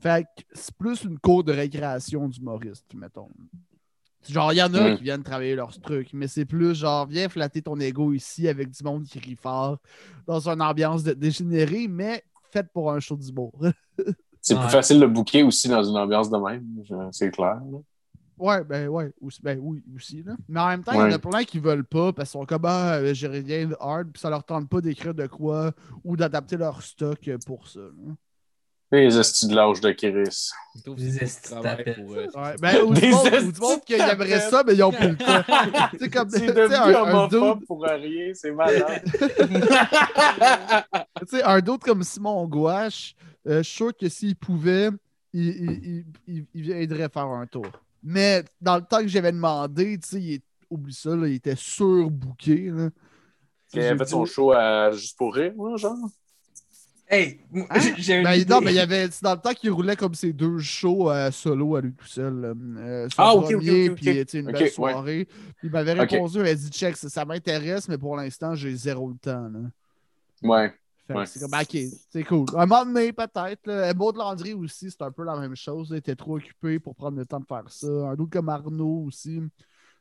Fait 0.00 0.24
que 0.36 0.42
c'est 0.52 0.74
plus 0.76 1.02
une 1.04 1.18
cour 1.18 1.42
de 1.44 1.52
récréation 1.52 2.28
d'humoriste, 2.28 2.86
mettons. 2.94 3.30
Genre, 4.28 4.52
il 4.52 4.56
y 4.56 4.62
en 4.62 4.72
a 4.74 4.90
Mm. 4.90 4.96
qui 4.96 5.02
viennent 5.04 5.22
travailler 5.22 5.54
leurs 5.54 5.78
trucs, 5.80 6.12
mais 6.12 6.28
c'est 6.28 6.44
plus 6.44 6.74
genre, 6.74 7.06
viens 7.06 7.28
flatter 7.28 7.62
ton 7.62 7.78
ego 7.80 8.12
ici 8.12 8.46
avec 8.48 8.70
du 8.70 8.84
monde 8.84 9.04
qui 9.04 9.18
rit 9.18 9.36
fort, 9.36 9.78
dans 10.26 10.48
une 10.48 10.60
ambiance 10.60 11.02
de 11.02 11.12
dégénérée, 11.14 11.88
mais 11.88 12.22
faite 12.50 12.68
pour 12.72 12.92
un 12.92 13.00
show 13.00 13.16
d'humour. 13.16 13.52
C'est 14.40 14.54
Ouais. 14.54 14.60
plus 14.60 14.70
facile 14.70 15.00
de 15.00 15.06
booker 15.06 15.42
aussi 15.42 15.68
dans 15.68 15.82
une 15.82 15.96
ambiance 15.96 16.30
de 16.30 16.36
même, 16.38 16.64
c'est 17.12 17.30
clair. 17.30 17.56
là. 17.70 17.78
Ouais, 18.38 18.62
ben 18.64 18.86
ouais, 18.88 19.10
aussi, 19.20 19.40
ben 19.42 19.58
oui, 19.60 19.82
aussi. 19.96 20.22
Là. 20.22 20.36
Mais 20.48 20.60
en 20.60 20.68
même 20.68 20.84
temps, 20.84 20.92
il 20.92 20.98
y 20.98 21.02
en 21.02 21.10
a 21.12 21.18
plein 21.18 21.42
qui 21.42 21.58
veulent 21.58 21.84
pas 21.84 22.12
parce 22.12 22.30
qu'ils 22.30 22.38
sont 22.40 22.46
comme 22.46 22.64
ah, 22.64 22.94
euh, 22.94 23.12
j'ai 23.12 23.26
rien 23.26 23.66
de 23.66 23.76
hard, 23.80 24.10
puis 24.12 24.20
ça 24.20 24.30
leur 24.30 24.44
tente 24.44 24.68
pas 24.68 24.80
d'écrire 24.80 25.12
de 25.12 25.26
quoi 25.26 25.72
ou 26.04 26.16
d'adapter 26.16 26.56
leur 26.56 26.80
stock 26.82 27.28
pour 27.44 27.66
ça. 27.68 27.80
là. 27.80 28.14
Les 28.90 29.18
estis 29.18 29.46
de 29.48 29.54
l'âge 29.54 29.80
de 29.82 29.90
Chris. 29.92 30.12
Des 30.96 31.22
estis 31.22 31.52
euh, 31.52 31.60
Ouais, 31.62 32.54
ben, 32.60 32.82
ou 32.84 32.94
du 32.94 33.00
Des 33.02 33.10
monde, 33.10 33.26
ou 33.26 33.28
estis 33.34 33.52
du 33.52 33.60
monde 33.60 33.80
qui 33.84 33.92
aimerait 33.94 34.40
ça, 34.40 34.62
mais 34.66 34.74
ils 34.74 34.82
ont 34.82 34.92
plus 34.92 35.08
le 35.10 35.16
temps. 35.16 35.42
Tu 35.92 35.98
sais, 35.98 36.08
comme, 36.10 36.30
C'est 36.30 36.46
devenu 36.54 36.74
un, 36.74 37.04
un 37.04 37.28
dude, 37.28 37.66
pour 37.66 37.82
rien, 37.84 38.32
c'est 38.32 38.50
malade. 38.52 39.02
tu 41.20 41.26
sais, 41.26 41.42
un 41.42 41.60
dude 41.60 41.80
comme 41.80 42.02
Simon 42.02 42.46
Gouache, 42.46 43.14
euh, 43.46 43.58
je 43.58 43.62
suis 43.62 43.76
sûr 43.76 43.96
que 43.96 44.08
s'il 44.08 44.36
pouvait, 44.36 44.88
il, 45.32 45.46
il, 45.48 45.70
il, 45.70 46.04
il- 46.26 46.46
il 46.54 46.62
viendrait 46.62 47.08
faire 47.08 47.26
un 47.26 47.46
tour. 47.46 47.66
Mais 48.02 48.44
dans 48.60 48.76
le 48.76 48.82
temps 48.82 49.00
que 49.00 49.08
j'avais 49.08 49.32
demandé, 49.32 49.98
tu 49.98 50.08
sais, 50.08 50.20
il 50.20 50.32
est- 50.34 50.42
oublie 50.70 50.94
ça, 50.94 51.14
là, 51.16 51.26
il 51.28 51.34
était 51.34 51.56
surbooké. 51.56 52.72
Il 53.74 53.80
a 53.80 53.96
fait 53.98 54.06
son 54.06 54.24
show 54.24 54.52
à 54.52 54.90
Juste 54.92 55.16
pour 55.18 55.34
rire, 55.34 55.52
genre. 55.76 55.96
Hey, 57.10 57.40
Hein? 57.70 57.80
j'ai- 57.96 58.22
Ben, 58.22 58.44
non, 58.46 58.60
mais 58.60 58.72
il 58.72 58.76
y 58.76 58.80
avait, 58.80 59.08
dans 59.22 59.34
le 59.34 59.40
temps 59.40 59.54
qu'il 59.54 59.70
roulait 59.70 59.96
comme 59.96 60.14
ses 60.14 60.32
deux 60.34 60.58
shows 60.58 61.10
euh, 61.10 61.30
solo 61.30 61.76
à 61.76 61.80
lui 61.80 61.94
tout 61.94 62.06
seul. 62.06 62.54
Euh, 62.78 63.08
son 63.08 63.22
Ah, 63.22 63.32
ok, 63.34 63.44
premier, 63.54 63.88
ok, 63.88 63.90
ok. 63.92 63.96
puis 63.96 64.24
sais, 64.28 64.38
une 64.40 64.52
belle 64.52 64.70
soirée. 64.70 65.26
Il 65.62 65.70
m'avait 65.70 65.94
répondu, 65.94 66.36
il 66.36 66.42
m'a 66.42 66.54
dit 66.54 66.68
check, 66.68 66.96
ça, 66.98 67.08
ça 67.08 67.24
m'intéresse, 67.24 67.88
mais 67.88 67.96
pour 67.96 68.14
l'instant, 68.16 68.54
j'ai 68.54 68.74
zéro 68.76 69.08
le 69.08 69.16
temps. 69.16 69.48
Là. 69.48 69.60
Ouais. 70.42 70.74
C'est 71.24 71.40
comme, 71.40 71.54
ok, 71.58 71.78
c'est 72.10 72.24
cool. 72.24 72.44
Un 72.54 72.66
moment 72.66 72.84
donné, 72.84 73.10
peut-être. 73.14 73.94
Maud 73.96 74.16
Landry 74.16 74.52
aussi, 74.52 74.90
c'est 74.90 75.00
un 75.00 75.10
peu 75.10 75.24
la 75.24 75.38
même 75.38 75.56
chose. 75.56 75.88
Il 75.90 75.96
était 75.96 76.14
trop 76.14 76.36
occupé 76.36 76.78
pour 76.78 76.94
prendre 76.94 77.16
le 77.16 77.24
temps 77.24 77.40
de 77.40 77.46
faire 77.46 77.64
ça. 77.68 77.86
Un 77.86 78.12
autre 78.12 78.28
comme 78.30 78.50
Arnaud 78.50 79.04
aussi. 79.06 79.40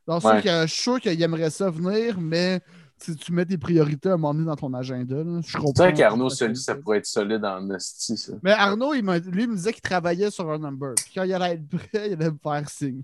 Donc, 0.05 0.21
Ouais. 0.25 0.41
que, 0.41 0.49
je 0.63 0.65
suis 0.67 0.81
sûr 0.83 0.99
qu'il 0.99 1.21
aimerait 1.21 1.49
ça 1.49 1.69
venir, 1.69 2.19
mais 2.19 2.59
si 2.99 3.15
tu 3.15 3.31
mets 3.31 3.45
tes 3.45 3.57
priorités 3.57 4.09
à 4.09 4.13
un 4.13 4.17
moment 4.17 4.33
donné 4.33 4.45
dans 4.45 4.55
ton 4.55 4.73
agenda, 4.73 5.15
là, 5.15 5.39
je 5.45 5.57
comprends. 5.57 5.71
C'est 5.75 5.83
vrai 5.83 5.93
qu'Arnaud 5.93 6.29
fait. 6.29 6.35
Soli, 6.35 6.55
ça 6.55 6.75
pourrait 6.75 6.97
être 6.99 7.05
solide 7.05 7.45
en 7.45 7.69
esti, 7.71 8.17
ça. 8.17 8.33
Mais 8.43 8.51
Arnaud, 8.51 8.93
il 8.93 9.01
lui, 9.05 9.43
il 9.43 9.49
me 9.49 9.55
disait 9.55 9.73
qu'il 9.73 9.81
travaillait 9.81 10.31
sur 10.31 10.49
un 10.51 10.57
number. 10.57 10.93
Puis 10.95 11.11
quand 11.15 11.23
il 11.23 11.33
allait 11.33 11.53
être 11.55 11.67
prêt, 11.67 12.07
il 12.09 12.13
allait 12.13 12.31
me 12.31 12.37
faire 12.41 12.69
signe. 12.69 13.01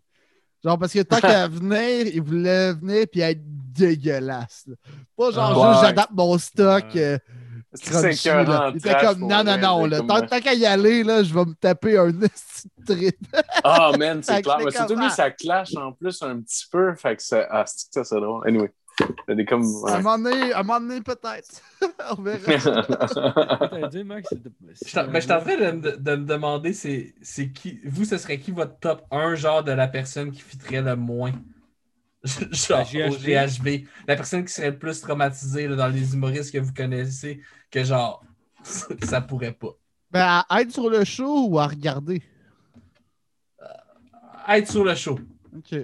Genre, 0.64 0.80
parce 0.80 0.94
que 0.94 1.02
tant 1.02 1.18
qu'à 1.22 1.48
venir, 1.48 2.08
il 2.08 2.22
voulait 2.22 2.74
venir 2.74 3.06
puis 3.12 3.22
être 3.22 3.42
dégueulasse. 3.44 4.64
là. 4.68 4.76
Pas 5.18 5.32
genre, 5.32 5.62
Ouais. 5.62 5.70
juste 5.74 5.82
j'adapte 5.86 6.12
mon 6.14 6.38
stock. 6.38 6.86
Ouais. 6.96 7.02
euh, 7.02 7.18
C'est 7.76 7.90
crunchy, 7.92 8.28
là. 8.30 8.70
Il 8.74 8.78
était 8.78 8.96
comme, 9.02 9.20
non, 9.22 9.44
non, 9.44 9.58
non, 9.58 9.86
là, 9.88 9.98
comme- 9.98 10.08
tant, 10.08 10.22
tant 10.26 10.40
qu'à 10.40 10.54
y 10.54 10.66
aller, 10.66 11.04
là, 11.04 11.24
je 11.24 11.34
vais 11.34 11.44
me 11.46 11.54
taper 11.56 11.98
un 11.98 12.12
trip. 12.86 13.18
Ah, 13.64 13.92
man, 13.98 14.22
Fait 14.24 14.36
c'est 14.36 14.42
clair. 14.44 14.56
c'est 14.60 14.66
Mais 14.66 14.72
surtout, 14.72 14.96
lui, 14.96 15.10
ça. 15.10 15.16
ça 15.16 15.32
clash 15.32 15.76
en 15.76 15.92
plus 15.92 16.22
un 16.22 16.40
petit 16.40 16.66
peu. 16.72 16.94
Fait 16.96 17.16
que 17.16 17.24
ça, 17.24 17.48
ah, 17.50 17.64
c'est 17.66 17.88
ça, 17.92 18.04
c'est 18.04 18.20
drôle. 18.22 18.48
Anyway. 18.48 18.72
Des 19.28 19.46
comme. 19.46 19.64
À 19.64 19.66
un 19.66 19.96
ouais. 19.96 20.04
moment 20.04 20.18
donné, 20.18 20.54
à 20.54 20.60
un 20.60 20.64
moment 20.64 20.80
donné, 20.80 21.02
peut-être. 21.02 21.62
On 22.18 22.22
verra. 22.22 23.88
Dit, 23.90 24.04
Max, 24.04 24.34
Je 24.82 24.88
suis 24.88 25.00
en 25.00 25.08
train 25.08 25.56
de, 25.56 26.16
me 26.16 26.26
demander, 26.26 26.74
c'est 26.74 27.16
c'est 27.22 27.52
qui, 27.52 27.80
vous, 27.86 28.06
ce 28.06 28.18
serait 28.18 28.40
qui 28.40 28.52
votre 28.52 28.78
top 28.80 29.04
1 29.12 29.36
genre 29.36 29.64
de 29.64 29.72
la 29.72 29.88
personne 29.88 30.32
qui 30.32 30.42
fitterait 30.42 30.82
le 30.82 30.96
moins? 30.96 31.34
Genre, 32.52 32.88
au 33.10 33.18
GHB. 33.18 33.86
La 34.08 34.16
personne 34.16 34.46
qui 34.46 34.54
serait 34.54 34.72
le 34.72 34.80
plus 34.80 35.02
traumatisée 35.02 35.68
là, 35.68 35.76
dans 35.76 35.90
les 35.90 36.14
humoristes 36.14 36.54
que 36.54 36.58
vous 36.58 36.74
connaissez, 36.74 37.42
que 37.70 37.84
genre, 37.84 38.24
ça 38.64 39.20
pourrait 39.20 39.52
pas. 39.52 39.76
Ben, 40.10 40.46
à 40.48 40.62
être 40.62 40.72
sur 40.72 40.90
le 40.90 41.04
show 41.04 41.50
ou 41.50 41.60
à 41.60 41.68
regarder? 41.68 42.22
Être 44.48 44.72
sur 44.72 44.86
le 44.86 44.96
show. 44.96 45.20
Ok. 45.54 45.76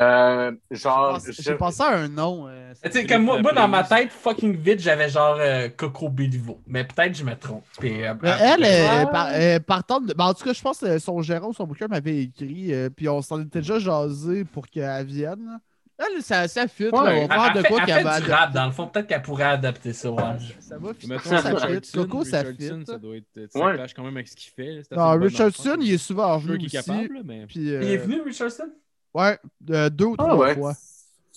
Euh, 0.00 0.52
J'ai 0.70 0.76
genre, 0.78 1.14
pensé- 1.18 1.32
je- 1.32 1.42
J'ai 1.42 1.54
pensé 1.56 1.82
à 1.82 1.96
un 1.96 2.08
nom. 2.08 2.46
euh, 2.48 2.72
sais, 2.88 3.04
comme 3.04 3.24
moi, 3.24 3.52
dans 3.52 3.66
ma 3.66 3.82
tête, 3.82 4.10
fucking 4.12 4.56
vite, 4.56 4.78
j'avais 4.80 5.08
genre 5.08 5.36
euh, 5.40 5.68
Coco 5.76 6.08
Béliveau. 6.08 6.60
Mais 6.66 6.84
peut-être 6.84 7.16
je 7.16 7.24
me 7.24 7.34
trompe. 7.34 7.64
Puis, 7.80 7.90
Mais 8.22 8.30
elle, 8.40 8.64
Ah. 8.64 9.02
est 9.02 9.10
par, 9.10 9.28
euh, 9.32 9.58
partante 9.58 10.06
de- 10.06 10.14
ben, 10.14 10.26
en 10.26 10.34
tout 10.34 10.44
cas, 10.44 10.52
je 10.52 10.62
pense 10.62 10.78
que 10.78 10.98
son 11.00 11.20
gérant 11.22 11.48
ou 11.48 11.52
son 11.52 11.66
booker 11.66 11.88
m'avait 11.88 12.18
écrit, 12.22 12.72
euh, 12.72 12.90
puis 12.90 13.08
on 13.08 13.20
s'en 13.22 13.40
était 13.42 13.58
déjà 13.58 13.78
jasé 13.80 14.44
pour 14.44 14.68
qu'elle 14.68 15.04
vienne. 15.06 15.58
Elle, 15.98 16.22
ça, 16.22 16.46
ça 16.46 16.68
fit, 16.68 16.84
là, 16.84 16.90
on 16.92 17.02
va 17.02 17.10
faire 17.26 17.52
elle, 17.56 17.60
de 17.62 17.66
quoi 17.66 17.78
elle 17.80 17.86
qu'elle 17.86 18.04
va 18.04 18.20
du 18.20 18.30
rap, 18.30 18.52
dans 18.52 18.66
le 18.66 18.70
fond. 18.70 18.86
Peut-être 18.86 19.08
qu'elle 19.08 19.20
pourrait 19.22 19.42
adapter 19.46 19.92
ça. 19.92 20.12
Ouais. 20.12 20.22
Ça 20.60 20.78
va, 20.78 20.94
fit. 20.94 21.08
Ça 21.24 21.42
fit. 21.80 21.92
Coco, 21.92 22.22
ça 22.22 22.44
fit. 22.44 22.70
ça 22.86 22.98
doit 22.98 23.16
être. 23.16 23.26
Ça 23.50 23.58
Ouais. 23.58 23.74
clash 23.74 23.94
quand 23.94 24.04
même 24.04 24.14
avec 24.16 24.28
ce 24.28 24.36
qu'il 24.36 24.52
fait. 24.52 24.82
Non, 24.94 25.18
Richardson, 25.18 25.76
il 25.80 25.94
est 25.94 25.98
souvent 25.98 26.38
Je 26.38 26.38
suis 26.38 26.46
sûr 26.46 26.52
venu 26.56 26.68
qu'il 26.68 26.78
est 26.78 26.82
capable, 26.86 27.20
mais. 27.24 27.46
Puis, 27.48 27.58
Il 27.62 27.72
est 27.72 27.96
venu, 27.96 28.20
Richardson? 28.20 28.68
Ouais, 29.14 29.38
euh, 29.70 29.90
deux 29.90 30.06
ou 30.06 30.14
Ah, 30.18 30.24
trois 30.24 30.36
ouais. 30.36 30.54
fois. 30.54 30.74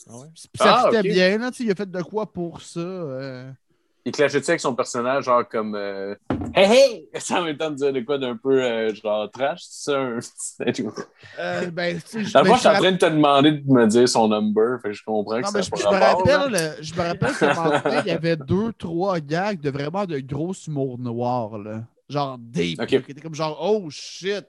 Ah 0.10 0.18
ouais? 0.18 0.28
Ça 0.56 0.76
Ah, 0.80 0.84
fitait 0.92 1.04
bien, 1.04 1.38
là, 1.38 1.52
tu 1.52 1.58
sais, 1.58 1.64
il 1.66 1.72
a 1.72 1.76
fait 1.76 1.90
de 1.90 2.02
quoi 2.02 2.32
pour 2.32 2.62
ça. 2.62 2.80
euh. 2.80 3.52
il 4.04 4.12
clashait 4.12 4.38
avec 4.50 4.60
son 4.60 4.74
personnage, 4.76 5.26
genre 5.26 5.48
comme. 5.48 5.76
euh, 5.76 6.16
Hey 6.54 6.66
hey! 6.72 7.10
Ça 7.20 7.40
en 7.40 7.46
même 7.46 7.58
temps 7.58 7.70
de 7.70 7.76
dire 7.76 7.94
de 7.94 8.02
quoi 8.02 8.18
d'un 8.18 8.36
peu 8.36 8.62
euh, 8.64 8.94
genre 8.96 9.30
trash, 9.32 9.60
c'est 9.62 9.92
ça? 9.92 10.00
un- 10.00 10.20
Euh, 11.40 11.72
ben, 11.72 11.96
tu 12.02 12.08
sais, 12.08 12.24
je- 12.26 12.34
Dans 12.34 12.42
ben, 12.44 12.50
fond, 12.50 12.56
je 12.56 12.60
suis 12.60 12.68
en 12.68 12.74
train 12.74 12.92
de 12.92 12.98
te 12.98 13.06
demander 13.06 13.52
de 13.52 13.72
me 13.72 13.88
dire 13.88 14.10
son 14.10 14.28
number, 14.28 14.80
fait 14.82 14.90
que 14.90 14.94
je 14.96 15.04
comprends 15.04 15.38
que 15.38 15.42
Non, 15.44 15.52
ça 15.52 15.62
je, 15.62 15.66
je 15.66 15.70
pas 15.70 15.92
me 15.92 16.00
là. 16.00 16.14
rappelle, 16.16 16.52
le- 16.52 16.84
je 16.84 16.94
me 16.94 17.02
rappelle 17.02 17.32
il 18.06 18.08
y 18.08 18.12
avait 18.12 18.36
deux, 18.36 18.74
trois 18.74 19.20
gags 19.20 19.62
de 19.62 19.70
vraiment 19.70 20.06
de 20.06 20.20
gros 20.20 20.54
humour 20.68 20.98
noir, 20.98 21.58
là. 21.58 21.84
Genre 22.10 22.38
deep. 22.38 22.82
Ok. 22.82 22.92
là, 22.92 23.00
qui 23.02 23.12
était 23.12 23.22
comme 23.22 23.36
genre, 23.36 23.58
oh 23.62 23.90
shit. 23.90 24.46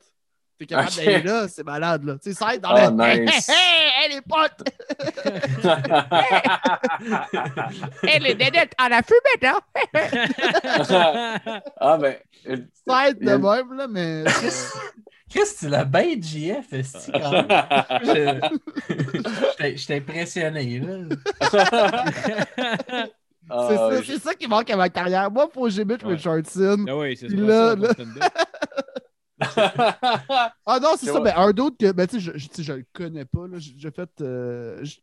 T'es 0.58 0.66
capable 0.66 0.88
Ok. 0.88 0.96
d'aller 1.04 1.22
là, 1.22 1.48
c'est 1.48 1.64
malade, 1.64 2.04
là. 2.04 2.14
Tu 2.14 2.30
sais, 2.32 2.34
ça 2.34 2.54
aide 2.54 2.60
dans 2.60 2.68
Ah, 2.70 2.90
le. 2.90 3.02
Hey, 3.02 3.20
nice. 3.26 3.48
hey, 3.48 3.56
hey, 3.56 4.04
hey, 4.04 4.14
les 4.14 4.20
potes! 4.22 4.62
Hey, 8.02 8.18
les 8.20 8.34
dédettes, 8.34 8.72
on 8.80 8.84
a 8.84 9.00
fumé, 9.02 9.34
là! 9.40 9.60
ah, 11.80 11.96
ben. 11.98 12.16
euh, 12.48 12.56
Ça 12.86 13.08
aide 13.08 13.18
Il 13.20 13.26
de 13.28 13.34
même, 13.36 13.72
là, 13.76 13.86
mais. 13.88 14.24
euh, 14.26 14.30
Chris, 15.30 15.40
tu 15.58 15.68
l'as 15.68 15.84
bien 15.84 16.14
JF, 16.20 16.72
esti, 16.72 17.10
quand 17.12 17.30
même. 17.32 17.46
Je- 18.04 19.76
J'étais 19.76 19.96
impressionné, 19.96 20.78
là. 20.80 20.94
ah, 23.50 23.66
c'est 23.68 23.76
ça, 23.76 23.90
je- 24.02 24.04
c'est 24.12 24.18
ça 24.22 24.34
qui 24.34 24.46
manque 24.46 24.68
à 24.70 24.76
ma 24.76 24.88
carrière. 24.90 25.30
Moi, 25.30 25.48
faut 25.52 25.64
que 25.64 25.70
j'imite 25.70 26.02
Ouais. 26.04 26.14
Richardson. 26.14 26.84
Ah 26.88 26.96
ouais, 26.96 27.14
c'est 27.18 27.28
là, 27.28 27.70
ça, 27.70 27.76
là- 27.76 27.92
stand-up. 27.92 28.32
Ah 30.66 30.78
non, 30.80 30.90
c'est 30.96 31.06
Je 31.06 31.12
ça. 31.12 31.18
vois. 31.18 31.20
Ben, 31.20 31.34
un 31.36 31.50
d'autre 31.52 31.76
que, 31.78 31.92
ben, 31.92 32.06
tu 32.06 32.20
sais, 32.20 32.20
je, 32.20 32.38
je, 32.38 32.62
je 32.62 32.72
le 32.72 32.84
connais 32.92 33.24
pas. 33.24 33.46
J'ai 33.56 33.90
fait, 33.90 34.10
euh, 34.20 34.82
j- 34.84 35.02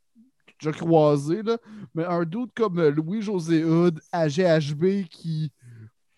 j'ai 0.60 0.72
croisé, 0.72 1.42
là. 1.44 1.58
Mais 1.94 2.06
un 2.06 2.24
d'autre 2.24 2.52
comme 2.56 2.80
euh, 2.80 2.92
Louis-José 2.92 3.64
Hood 3.64 4.00
à 4.12 4.28
GHB 4.28 5.08
qui 5.10 5.52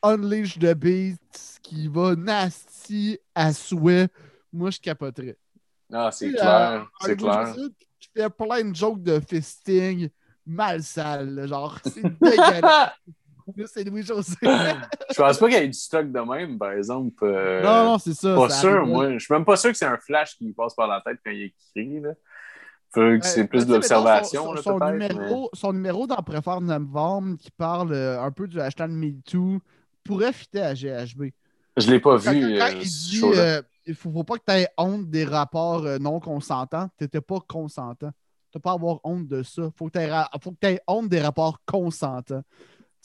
unleash 0.04 0.58
the 0.60 0.74
beat, 0.74 1.60
qui 1.62 1.88
va 1.88 2.16
nasty 2.16 3.18
à 3.36 3.54
souhait. 3.54 4.08
Moi, 4.54 4.72
je 4.72 4.80
capoterais. 4.80 5.38
Ah, 5.94 6.10
c'est 6.12 6.32
clair, 6.32 6.82
euh, 6.82 6.86
c'est 7.02 7.16
clair. 7.16 7.56
Hood 7.58 7.74
qui 8.00 8.10
fait 8.16 8.30
plein 8.30 8.64
de 8.64 8.76
jokes 8.76 9.04
de 9.04 9.20
fisting 9.20 10.10
mal 10.46 10.82
sale, 10.84 11.48
genre, 11.48 11.78
c'est 11.84 12.02
dégueulasse. 12.20 12.90
Là, 13.58 13.66
c'est 13.68 13.84
Louis-José. 13.84 14.36
Je 14.42 15.16
pense 15.16 15.38
pas 15.38 15.48
qu'il 15.50 15.58
y 15.58 15.62
ait 15.62 15.68
du 15.68 15.74
stock 15.74 16.12
de 16.12 16.20
même, 16.20 16.58
par 16.58 16.72
exemple. 16.74 17.24
euh, 17.24 17.62
non, 17.64 17.92
non, 17.92 17.98
c'est 18.00 18.14
ça. 18.14 18.36
Pas 18.36 18.50
ça 18.50 18.62
sûr, 18.62 18.70
arrive, 18.78 18.88
moi. 18.90 19.14
Je 19.14 19.20
suis 19.20 19.34
même 19.34 19.46
pas 19.46 19.56
sûr 19.58 19.72
que 19.72 19.78
c'est 19.78 19.86
un 19.86 19.98
flash 19.98 20.38
qui 20.38 20.46
lui 20.46 20.54
passe 20.54 20.74
par 20.74 20.88
la 20.88 21.02
tête 21.02 21.20
quand 21.26 21.32
il 21.32 21.44
écrit. 21.76 22.00
Là. 22.02 22.12
Faut 22.94 23.00
que 23.00 23.20
c'est 23.26 23.46
plus 23.48 23.60
mais 23.60 23.66
mettons, 23.66 23.74
l'observation, 23.76 24.56
son- 24.58 24.80
numéro, 24.80 25.50
son 25.54 25.72
numéro 25.74 26.08
dans 26.08 26.22
Préfère 26.24 26.60
novembre 26.60 27.38
qui 27.38 27.50
parle 27.52 27.94
euh, 27.94 28.22
un 28.22 28.32
peu 28.32 28.48
du 28.48 28.60
hashtag 28.60 28.92
MeToo 28.92 29.60
pourrait 30.04 30.34
fitter 30.34 30.62
à 30.62 30.74
GHB. 30.74 31.22
mais 31.22 31.34
Je 31.78 31.90
l'ai 31.90 32.00
pas 32.02 32.20
Quand, 32.20 32.32
vu. 32.34 32.58
quand 32.58 32.66
euh, 32.66 32.72
il 32.82 32.84
dit 32.84 33.22
euh, 33.24 33.62
il 33.86 33.96
faut, 33.96 34.12
faut 34.12 34.24
pas 34.26 34.36
que 34.38 34.44
tu 34.46 34.54
aies 34.54 34.68
honte 34.78 35.10
des 35.10 35.24
rapports 35.24 35.84
non 36.02 36.20
consentants, 36.20 36.90
tu 36.98 37.06
n'étais 37.06 37.22
pas 37.22 37.40
consentant. 37.48 38.12
Tu 38.52 38.60
pas 38.60 38.72
à 38.72 38.74
avoir 38.74 39.00
honte 39.06 39.28
de 39.30 39.44
ça. 39.44 39.70
Faut 39.78 39.88
que 39.88 39.98
tu 39.98 40.68
aies 40.68 40.82
honte 40.86 41.08
des 41.08 41.22
rapports 41.22 41.60
consentants. 41.66 42.44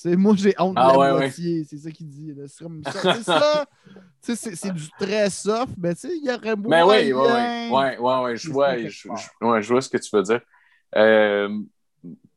Moi, 0.04 0.34
j'ai 0.36 0.54
honte 0.58 0.76
Ah, 0.76 0.86
de 0.86 0.92
la 0.92 0.98
ouais, 0.98 1.12
ouais. 1.12 1.18
moitié. 1.20 1.64
C'est 1.64 1.78
ça 1.78 1.90
qu'il 1.90 2.08
dit. 2.08 2.32
C'est 2.46 3.22
ça. 3.22 3.66
C'est 4.20 4.72
du 4.72 4.88
très 4.98 5.30
soft, 5.30 5.74
mais 5.78 5.94
tu 5.94 6.08
sais, 6.08 6.16
il 6.16 6.24
y 6.24 6.30
aurait 6.32 6.56
Mais 6.56 6.82
moyen. 6.82 6.84
oui, 6.84 7.12
oui, 7.12 7.22
oui. 7.68 7.76
Ouais, 7.76 7.98
ouais, 7.98 8.22
ouais, 8.24 8.36
je 8.36 8.50
vois, 8.50 8.76
je, 8.76 8.88
je- 8.88 9.46
ouais, 9.46 9.62
je 9.62 9.68
vois 9.68 9.80
ce 9.80 9.88
que 9.88 9.98
tu 9.98 10.08
veux 10.14 10.22
dire. 10.22 10.40
Euh, 10.96 11.48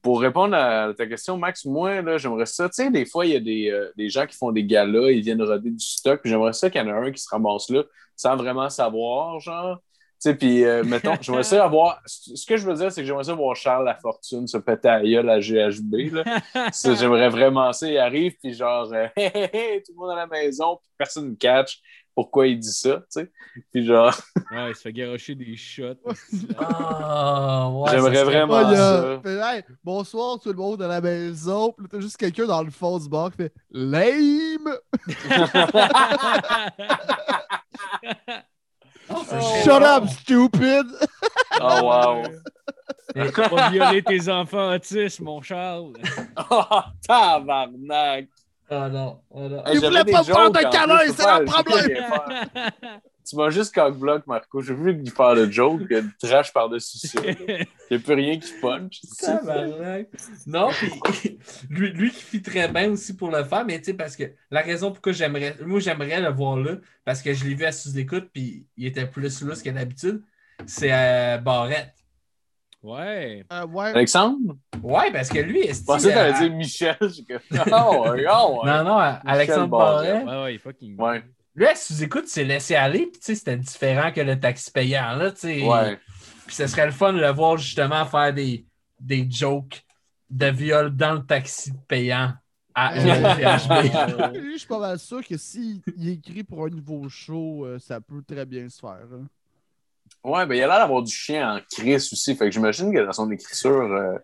pour 0.02 0.22
répondre 0.22 0.56
à 0.56 0.94
ta 0.96 1.08
question, 1.08 1.38
Max, 1.38 1.66
moi, 1.66 2.02
là, 2.02 2.18
j'aimerais 2.18 2.46
ça. 2.46 2.70
Tu 2.70 2.76
sais, 2.76 2.92
des 2.92 3.06
fois, 3.06 3.26
il 3.26 3.34
y 3.34 3.36
a 3.36 3.40
des, 3.40 3.70
euh, 3.72 3.92
des 3.98 4.10
gens 4.10 4.26
qui 4.26 4.38
font 4.38 4.52
des 4.52 4.64
galas, 4.64 5.10
ils 5.12 5.22
viennent 5.22 5.42
roder 5.42 5.72
du 5.72 5.80
stock, 5.86 6.22
puis 6.22 6.30
j'aimerais 6.30 6.54
ça 6.54 6.70
qu'il 6.70 6.80
y 6.82 6.84
en 6.84 6.88
ait 6.88 7.08
un 7.08 7.12
qui 7.12 7.22
se 7.22 7.30
ramasse 7.30 7.70
là 7.70 7.84
sans 8.16 8.36
vraiment 8.36 8.70
savoir, 8.70 9.40
genre. 9.40 9.80
Tu 10.22 10.30
sais, 10.32 10.36
puis, 10.36 10.66
euh, 10.66 10.84
mettons, 10.84 11.14
j'aimerais 11.22 11.44
ça 11.44 11.64
avoir. 11.64 12.02
Ce 12.06 12.46
que 12.46 12.58
je 12.58 12.66
veux 12.66 12.74
dire, 12.74 12.92
c'est 12.92 13.02
que 13.02 13.08
j'aimerais 13.08 13.24
ça 13.24 13.34
voir 13.34 13.56
Charles 13.56 13.86
Lafortune 13.86 14.48
se 14.48 14.58
péter 14.58 14.90
à 14.90 15.00
la 15.02 15.10
gueule 15.10 15.30
à 15.30 15.40
GHB, 15.40 16.14
là. 16.14 16.42
Ça, 16.74 16.94
J'aimerais 16.96 17.30
vraiment 17.30 17.72
ça. 17.72 17.88
Il 17.88 17.98
arrive, 17.98 18.36
puis 18.38 18.54
genre, 18.54 18.92
euh, 18.92 19.08
Hey, 19.16 19.32
hey, 19.34 19.50
hey, 19.54 19.82
tout 19.84 19.94
le 19.94 19.98
monde 19.98 20.12
à 20.12 20.16
la 20.16 20.28
maison, 20.28 20.76
puis 20.82 20.90
personne 20.98 21.30
ne 21.30 21.36
catch. 21.36 21.80
pourquoi 22.14 22.48
il 22.48 22.60
dit 22.60 22.74
ça, 22.74 22.98
tu 22.98 23.04
sais. 23.22 23.32
Puis 23.72 23.86
genre, 23.86 24.14
Ouais, 24.52 24.72
il 24.72 24.76
se 24.76 24.82
fait 24.82 24.92
garocher 24.92 25.36
des 25.36 25.56
shots. 25.56 25.96
Ah, 26.58 27.70
ouais, 27.72 27.92
J'aimerais 27.92 28.24
vraiment- 28.26 28.76
ça. 28.76 29.20
fait, 29.24 29.38
Hey, 29.40 29.64
bonsoir 29.84 30.38
tout 30.40 30.50
le 30.50 30.56
monde 30.58 30.80
de 30.80 30.86
la 30.86 31.00
maison. 31.00 31.72
Puis 31.72 31.84
là, 31.84 31.90
t'as 31.94 32.00
juste 32.02 32.18
quelqu'un 32.18 32.46
dans 32.46 32.62
le 32.64 32.72
fond 32.72 32.98
du 33.00 33.08
bar 33.08 33.32
qui 33.32 33.38
fait 33.38 33.54
Lame! 33.72 34.76
Oh, 35.08 35.14
ça, 35.14 35.50
Oh. 38.22 38.99
c'est 38.99 38.99
Shut 39.64 39.82
bon. 39.82 39.84
up, 39.84 40.08
stupid! 40.10 40.86
oh 41.62 41.84
wow. 41.84 42.24
Pas 43.16 43.70
violer 43.70 44.04
tes 44.04 44.30
enfants 44.30 44.72
autistes, 44.72 45.20
mon 45.20 45.42
Charles. 45.42 45.94
Oh, 46.52 46.64
tabarnak! 47.08 48.28
Ah 48.72 48.88
non, 48.88 49.20
ah 49.34 49.40
non. 49.40 49.64
Hey, 49.66 49.74
Il 49.76 49.80
voulait 49.82 50.04
des 50.04 50.12
pas 50.12 50.24
faire 50.24 50.36
jokes, 50.36 50.54
de 50.54 50.70
câlin, 50.70 51.00
c'est 51.12 51.26
ajouter 51.26 51.52
problème. 51.52 52.72
Tu 53.30 53.36
m'as 53.36 53.52
juste 53.52 53.76
cock-block, 53.76 54.26
Marco. 54.26 54.60
J'ai 54.62 54.74
vu 54.74 54.92
lui 54.92 55.08
faire 55.08 55.36
le 55.36 55.52
joke, 55.52 55.82
il 55.88 55.94
y 55.94 55.98
a 55.98 56.02
du 56.02 56.18
trash 56.18 56.52
par-dessus 56.52 56.98
ça. 56.98 57.22
Il 57.24 57.68
n'y 57.92 57.98
a 57.98 58.00
plus 58.00 58.14
rien 58.16 58.40
qui 58.40 58.52
punch. 58.60 59.02
Tabarnak. 59.20 60.08
Non, 60.48 60.70
puis 60.72 61.38
lui, 61.70 61.92
lui 61.92 62.10
qui 62.10 62.24
fit 62.24 62.42
très 62.42 62.68
bien 62.68 62.90
aussi 62.90 63.16
pour 63.16 63.30
le 63.30 63.44
faire, 63.44 63.66
mais 63.66 63.78
tu 63.78 63.86
sais, 63.86 63.94
parce 63.94 64.16
que 64.16 64.24
la 64.50 64.62
raison 64.62 64.92
pourquoi 64.92 65.12
j'aimerais, 65.12 65.56
moi 65.64 65.80
j'aimerais 65.80 66.20
le 66.20 66.30
voir 66.30 66.58
là, 66.58 66.78
parce 67.06 67.22
que 67.22 67.32
je 67.34 67.46
l'ai 67.46 67.54
vu 67.54 67.66
à 67.66 67.72
sous-écoute, 67.72 68.30
puis 68.34 68.66
il 68.78 68.88
était 68.88 69.06
plus 69.06 69.44
lousse 69.44 69.62
que 69.62 69.70
d'habitude, 69.70 70.24
c'est 70.66 70.92
euh, 70.92 71.38
Barrette. 71.38 71.94
Ouais. 72.82 73.46
Euh, 73.54 73.68
ouais. 73.68 73.90
Alexandre? 73.90 74.56
Ouais, 74.82 75.12
parce 75.12 75.30
que 75.30 75.40
lui, 75.40 75.60
est 75.62 75.80
Je 75.80 75.86
pensais 75.86 76.10
que 76.10 76.14
t'allais 76.16 76.40
dire 76.40 76.52
Michel. 76.52 76.98
Oh, 77.72 78.06
oh, 78.06 78.12
ouais. 78.12 78.24
Non, 78.26 78.84
non, 78.84 78.98
Alexandre 79.26 79.68
Barrette. 79.68 80.26
Barrette. 80.26 80.28
Ouais, 80.28 80.44
ouais, 80.44 80.54
il 80.54 80.56
est 80.56 80.60
fucking. 80.60 80.98
Ouais. 80.98 81.24
Lui, 81.56 81.66
à 81.68 81.76
sous-écoute, 81.76 82.28
c'est 82.28 82.44
laissé 82.44 82.76
aller, 82.76 83.08
puis 83.08 83.20
tu 83.20 83.26
sais, 83.26 83.36
c'était 83.36 83.58
différent 83.58 84.12
que 84.12 84.22
le 84.22 84.40
taxi 84.40 84.72
payant, 84.72 85.16
là, 85.16 85.32
tu 85.32 85.40
sais. 85.42 85.64
Ouais. 85.64 86.00
Puis 86.46 86.56
ce 86.56 86.68
serait 86.68 86.86
le 86.86 86.92
fun 86.92 87.14
de 87.14 87.20
le 87.20 87.32
voir 87.32 87.58
justement 87.58 88.06
faire 88.06 88.34
des, 88.34 88.66
des 89.00 89.28
jokes 89.30 89.84
de 90.30 90.48
viol 90.48 90.96
dans 90.96 91.14
le 91.14 91.26
taxi 91.26 91.74
payant 91.88 92.34
à 92.76 92.94
Euh, 92.96 94.32
je 94.54 94.58
suis 94.58 94.68
pas 94.68 94.80
mal 94.80 95.00
sûr 95.00 95.26
que 95.26 95.38
s'il 95.38 95.82
il 95.98 96.10
écrit 96.10 96.44
pour 96.44 96.66
un 96.66 96.70
nouveau 96.70 97.10
show, 97.10 97.66
euh, 97.66 97.80
ça 97.80 98.00
peut 98.00 98.22
très 98.26 98.46
bien 98.46 98.70
se 98.70 98.80
faire. 98.80 99.06
hein. 99.14 99.26
Ouais, 100.24 100.46
ben 100.46 100.56
il 100.56 100.64
a 100.64 100.68
l'air 100.68 100.80
d'avoir 100.80 101.02
du 101.02 101.12
chien 101.12 101.56
en 101.56 101.60
crise 101.72 102.12
aussi. 102.12 102.36
Fait 102.36 102.46
que 102.46 102.52
j'imagine 102.52 102.94
que 102.94 103.06
dans 103.06 103.14
son 103.14 103.30
écriture, 103.32 103.70
euh, 103.92 104.18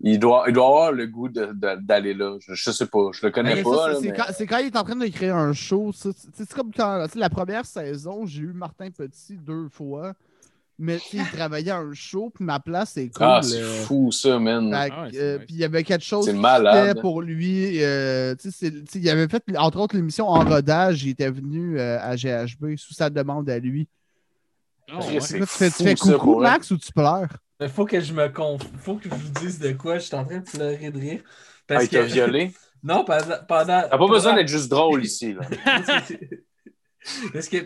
il, 0.00 0.18
doit, 0.18 0.44
il 0.48 0.52
doit 0.52 0.66
avoir 0.66 0.92
le 0.92 1.06
goût 1.06 1.28
d'aller 1.28 2.14
là. 2.14 2.36
Je, 2.40 2.54
je 2.54 2.70
sais 2.70 2.86
pas. 2.86 3.10
Je 3.12 3.24
le 3.24 3.32
connais 3.32 3.56
Mais 3.56 3.62
pas. 3.62 3.94
c'est- 3.94 4.08
mais- 4.40 4.46
quand, 4.46 4.58
il 4.58 4.66
est 4.66 4.76
en 4.76 4.84
train 4.84 4.96
de 4.96 5.06
créer 5.06 5.30
un 5.30 5.52
show. 5.52 5.92
C'est 5.94 6.52
comme 6.52 6.72
quand 6.72 7.04
tu 7.06 7.12
sais, 7.14 7.18
la 7.18 7.30
première 7.30 7.64
saison, 7.64 8.26
j'ai 8.26 8.42
eu 8.42 8.52
Martin 8.52 8.90
Petit 8.90 9.36
deux 9.36 9.68
fois. 9.68 10.12
Mais 10.78 10.98
il 11.14 11.24
travaillait 11.24 11.70
un 11.72 11.94
show, 11.94 12.28
puis 12.28 12.44
ma 12.44 12.60
place, 12.60 12.90
c'est 12.94 13.08
cool. 13.08 13.26
Ah, 13.26 13.40
c'est 13.42 13.62
euh, 13.62 13.82
fou 13.84 14.12
ça, 14.12 14.38
man. 14.38 14.70
Ah 14.74 15.06
euh, 15.14 15.38
il 15.48 15.56
y 15.56 15.64
avait 15.64 15.82
quelque 15.82 16.04
chose 16.04 16.26
qui 16.26 16.36
fitait 16.36 17.00
pour 17.00 17.22
lui. 17.22 17.82
euh, 17.82 18.34
il 18.94 19.08
avait 19.08 19.26
fait, 19.26 19.42
entre 19.56 19.80
autres, 19.80 19.96
l'émission 19.96 20.28
En 20.28 20.44
rodage. 20.44 21.02
Il 21.04 21.10
était 21.10 21.30
venu 21.30 21.80
euh, 21.80 21.98
à 22.02 22.14
GHB 22.16 22.76
sous 22.76 22.92
sa 22.92 23.08
demande 23.08 23.48
à 23.48 23.58
lui. 23.58 23.88
Ah, 24.90 24.98
ouais. 24.98 25.18
tu 25.18 25.46
fais, 25.46 25.94
coucou. 25.94 26.40
Max, 26.40 26.70
ou 26.70 26.76
tu 26.76 26.92
pleures? 26.92 27.28
Il 27.60 27.68
faut 27.68 27.84
que 27.86 28.00
je 28.00 28.12
me 28.12 28.28
conf... 28.28 28.62
faut 28.80 28.96
que 28.96 29.08
je 29.08 29.14
vous 29.14 29.28
dise 29.40 29.58
de 29.58 29.72
quoi 29.72 29.94
je 29.98 30.04
suis 30.06 30.14
en 30.14 30.24
train 30.24 30.38
de 30.38 30.44
pleurer 30.50 30.90
de 30.90 30.98
rire. 30.98 31.20
Ah, 31.24 31.30
Parce 31.66 31.84
il 31.84 31.88
t'a 31.90 31.98
que... 32.00 32.04
violé? 32.06 32.52
Non, 32.82 33.04
pendant. 33.04 33.38
pendant... 33.48 33.82
T'as 33.90 33.98
pas 33.98 34.06
besoin 34.06 34.34
d'être 34.34 34.46
juste 34.48 34.68
drôle 34.68 35.02
ici. 35.04 35.32
Là. 35.34 35.40
Parce 37.32 37.48
que 37.48 37.56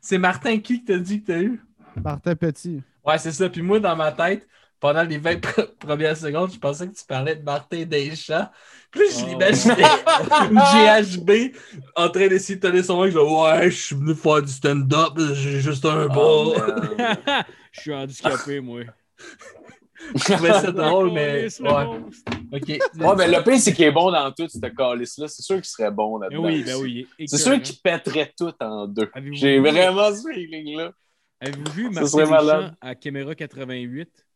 c'est 0.00 0.18
Martin 0.18 0.58
qui 0.58 0.84
que 0.84 0.92
t'as 0.92 0.98
dit 0.98 1.22
que 1.22 1.32
t'as 1.32 1.40
eu? 1.40 1.60
Martin 2.02 2.36
Petit. 2.36 2.82
Ouais, 3.04 3.18
c'est 3.18 3.32
ça. 3.32 3.48
Puis 3.48 3.62
moi, 3.62 3.80
dans 3.80 3.96
ma 3.96 4.12
tête, 4.12 4.46
pendant 4.78 5.02
les 5.02 5.18
20 5.18 5.34
pr- 5.40 5.76
premières 5.78 6.16
secondes, 6.16 6.52
je 6.52 6.58
pensais 6.58 6.86
que 6.88 6.94
tu 6.94 7.04
parlais 7.04 7.34
de 7.36 7.42
Martin 7.42 7.84
Deschamps. 7.84 8.48
Puis 8.90 9.00
là, 9.00 9.06
je 9.10 9.24
Oh. 9.24 9.28
l'imaginais 9.28 9.88
une 10.50 10.60
GHB 10.60 11.56
en 11.96 12.08
train 12.08 12.28
d'essayer 12.28 12.56
de 12.58 12.68
tenir 12.68 12.84
son 12.84 13.02
mec. 13.02 13.14
Ouais, 13.16 13.70
je 13.70 13.76
suis 13.86 13.96
venu 13.96 14.14
faire 14.14 14.42
du 14.42 14.52
stand-up, 14.52 15.12
j'ai 15.34 15.60
juste 15.60 15.84
un 15.84 16.06
Oh. 16.14 16.54
Je 17.72 17.80
suis 17.80 17.94
handicapé, 17.94 18.60
moi. 18.60 18.80
Je 20.16 20.32
trouvais 20.32 20.52
ça 20.52 20.72
drôle, 20.72 21.12
mais. 21.12 21.46
Ouais, 21.60 21.84
monstre. 21.84 22.22
ok. 22.52 22.68
Ouais, 22.68 23.16
mais 23.18 23.28
le 23.28 23.42
pire, 23.44 23.58
c'est 23.58 23.72
qu'il 23.72 23.84
est 23.84 23.92
bon 23.92 24.10
dans 24.10 24.30
tout, 24.32 24.48
ce 24.48 24.58
calice-là. 24.58 25.28
C'est 25.28 25.42
sûr 25.42 25.56
qu'il 25.56 25.64
serait 25.66 25.90
bon 25.90 26.18
là-dedans. 26.18 26.44
oui, 26.44 26.64
ben 26.64 26.76
oui. 26.80 27.06
C'est 27.26 27.36
sûr 27.38 27.60
qu'il 27.60 27.76
pèterait 27.78 28.32
tout 28.36 28.52
en 28.60 28.86
deux. 28.86 29.10
J'ai 29.32 29.58
vu- 29.58 29.68
vraiment 29.68 30.10
ce 30.14 30.22
feeling-là. 30.32 30.92
Avez-vous 31.40 31.72
vu 31.72 31.90
Martin 31.90 32.18
Deschamps 32.18 32.70
à 32.80 32.94
Caméra 32.94 33.34
88? 33.34 34.26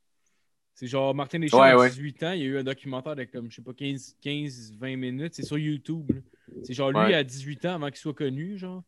C'est 0.74 0.86
genre 0.86 1.14
Martin 1.14 1.38
Deschamps 1.38 1.60
Ouais, 1.60 1.70
a 1.70 1.76
ouais. 1.78 1.88
18 1.90 2.22
ans, 2.24 2.32
il 2.32 2.40
y 2.40 2.42
a 2.42 2.46
eu 2.46 2.58
un 2.58 2.64
documentaire 2.64 3.14
de 3.14 3.24
comme, 3.24 3.50
je 3.50 3.56
sais 3.56 3.62
pas, 3.62 3.72
15-20 3.72 4.96
minutes, 4.96 5.34
c'est 5.34 5.44
sur 5.44 5.58
YouTube. 5.58 6.10
C'est 6.64 6.72
genre 6.74 6.90
lui 6.90 6.98
Ouais. 6.98 7.14
à 7.14 7.22
18 7.24 7.64
ans 7.66 7.74
avant 7.74 7.88
qu'il 7.88 7.98
soit 7.98 8.14
connu, 8.14 8.58
genre. 8.58 8.82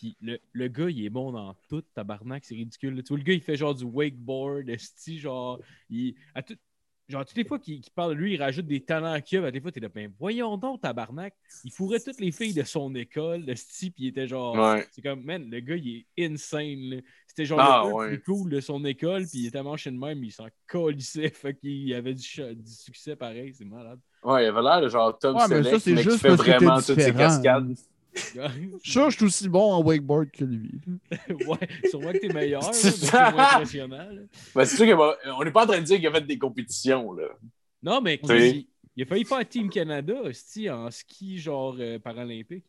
Puis 0.00 0.16
le, 0.22 0.38
le 0.52 0.68
gars, 0.68 0.88
il 0.88 1.04
est 1.04 1.10
bon 1.10 1.30
dans 1.30 1.54
tout, 1.68 1.82
tabarnak, 1.94 2.42
c'est 2.46 2.54
ridicule. 2.54 2.94
là. 2.96 3.02
Tu 3.02 3.08
vois, 3.08 3.18
le 3.18 3.22
gars, 3.24 3.34
il 3.34 3.42
fait 3.42 3.56
genre 3.56 3.74
du 3.74 3.84
wakeboard, 3.84 4.66
esti, 4.70 5.18
genre, 5.18 5.60
il, 5.90 6.14
à 6.34 6.42
tout- 6.42 6.56
genre, 7.06 7.26
toutes 7.26 7.36
les 7.36 7.44
fois 7.44 7.58
qu'il 7.58 7.82
qu'il 7.82 7.92
parle 7.92 8.14
de 8.14 8.20
lui, 8.20 8.32
il 8.32 8.42
rajoute 8.42 8.66
des 8.66 8.80
talents 8.80 9.20
qu'il 9.20 9.40
a, 9.40 9.46
à 9.48 9.50
des 9.50 9.60
fois, 9.60 9.70
t'es 9.70 9.80
là, 9.80 9.90
ben 9.90 10.10
voyons 10.18 10.56
donc, 10.56 10.80
tabarnak, 10.80 11.34
il 11.64 11.70
fourrait 11.70 12.00
toutes 12.00 12.18
les 12.18 12.32
filles 12.32 12.54
de 12.54 12.62
son 12.62 12.94
école, 12.94 13.46
esti, 13.50 13.90
puis 13.90 14.04
il 14.04 14.08
était 14.08 14.26
genre, 14.26 14.54
Ouais. 14.54 14.86
c'est 14.90 15.02
comme, 15.02 15.22
man, 15.22 15.50
le 15.50 15.60
gars, 15.60 15.76
il 15.76 16.06
est 16.16 16.24
insane. 16.32 17.02
C'était 17.26 17.44
genre 17.44 17.60
Ah, 17.60 17.82
le 17.86 17.92
ouais. 17.92 18.08
plus 18.08 18.22
cool 18.22 18.50
de 18.50 18.60
son 18.60 18.82
école, 18.86 19.26
puis 19.26 19.40
il 19.40 19.46
était 19.48 19.62
manché 19.62 19.90
de 19.90 19.98
même, 19.98 20.24
il 20.24 20.32
s'en 20.32 20.48
colissait, 20.66 21.28
fait 21.28 21.54
qu'il 21.54 21.92
avait 21.92 22.14
du, 22.14 22.24
du 22.54 22.72
succès 22.72 23.16
pareil, 23.16 23.52
c'est 23.52 23.66
malade. 23.66 24.00
Ouais, 24.22 24.44
il 24.44 24.48
avait 24.48 24.62
l'air 24.62 24.80
de 24.80 24.88
genre 24.88 25.18
Tom 25.18 25.36
Ouais, 25.36 25.46
mais 25.48 25.62
ça, 25.62 25.70
mais 25.72 25.78
qui 25.80 25.96
juste 25.98 26.20
fait 26.20 26.34
vraiment 26.34 26.76
toutes 26.80 27.00
ses 27.00 27.12
cascades. 27.12 27.74
Je 28.14 28.20
suis 28.82 28.92
sûr 28.92 29.04
que 29.06 29.10
je 29.10 29.16
suis 29.16 29.24
aussi 29.26 29.48
bon 29.48 29.72
en 29.72 29.82
wakeboard 29.82 30.30
que 30.30 30.44
lui. 30.44 30.80
ouais, 31.46 31.68
sûrement 31.88 32.12
que 32.12 32.18
t'es 32.18 32.28
meilleur, 32.32 32.60
là, 32.62 32.68
mais 32.68 32.72
C'est 32.90 33.12
moins 33.12 33.48
impressionnant. 33.54 33.96
là. 33.96 34.20
Ben, 34.54 34.64
c'est 34.64 34.76
sûr 34.76 34.96
qu'on 35.26 35.44
n'est 35.44 35.50
pas 35.52 35.62
en 35.64 35.66
train 35.66 35.78
de 35.78 35.84
dire 35.84 35.98
qu'il 35.98 36.06
a 36.08 36.12
fait 36.12 36.26
des 36.26 36.38
compétitions, 36.38 37.12
là. 37.12 37.28
Non, 37.82 38.00
mais 38.00 38.18
Oui. 38.24 38.68
il, 38.96 39.00
il 39.00 39.02
a 39.04 39.06
failli 39.06 39.24
faire 39.24 39.48
Team 39.48 39.70
Canada, 39.70 40.14
hostie, 40.24 40.68
en 40.68 40.90
ski 40.90 41.38
genre 41.38 41.76
euh, 41.78 41.98
paralympique. 41.98 42.64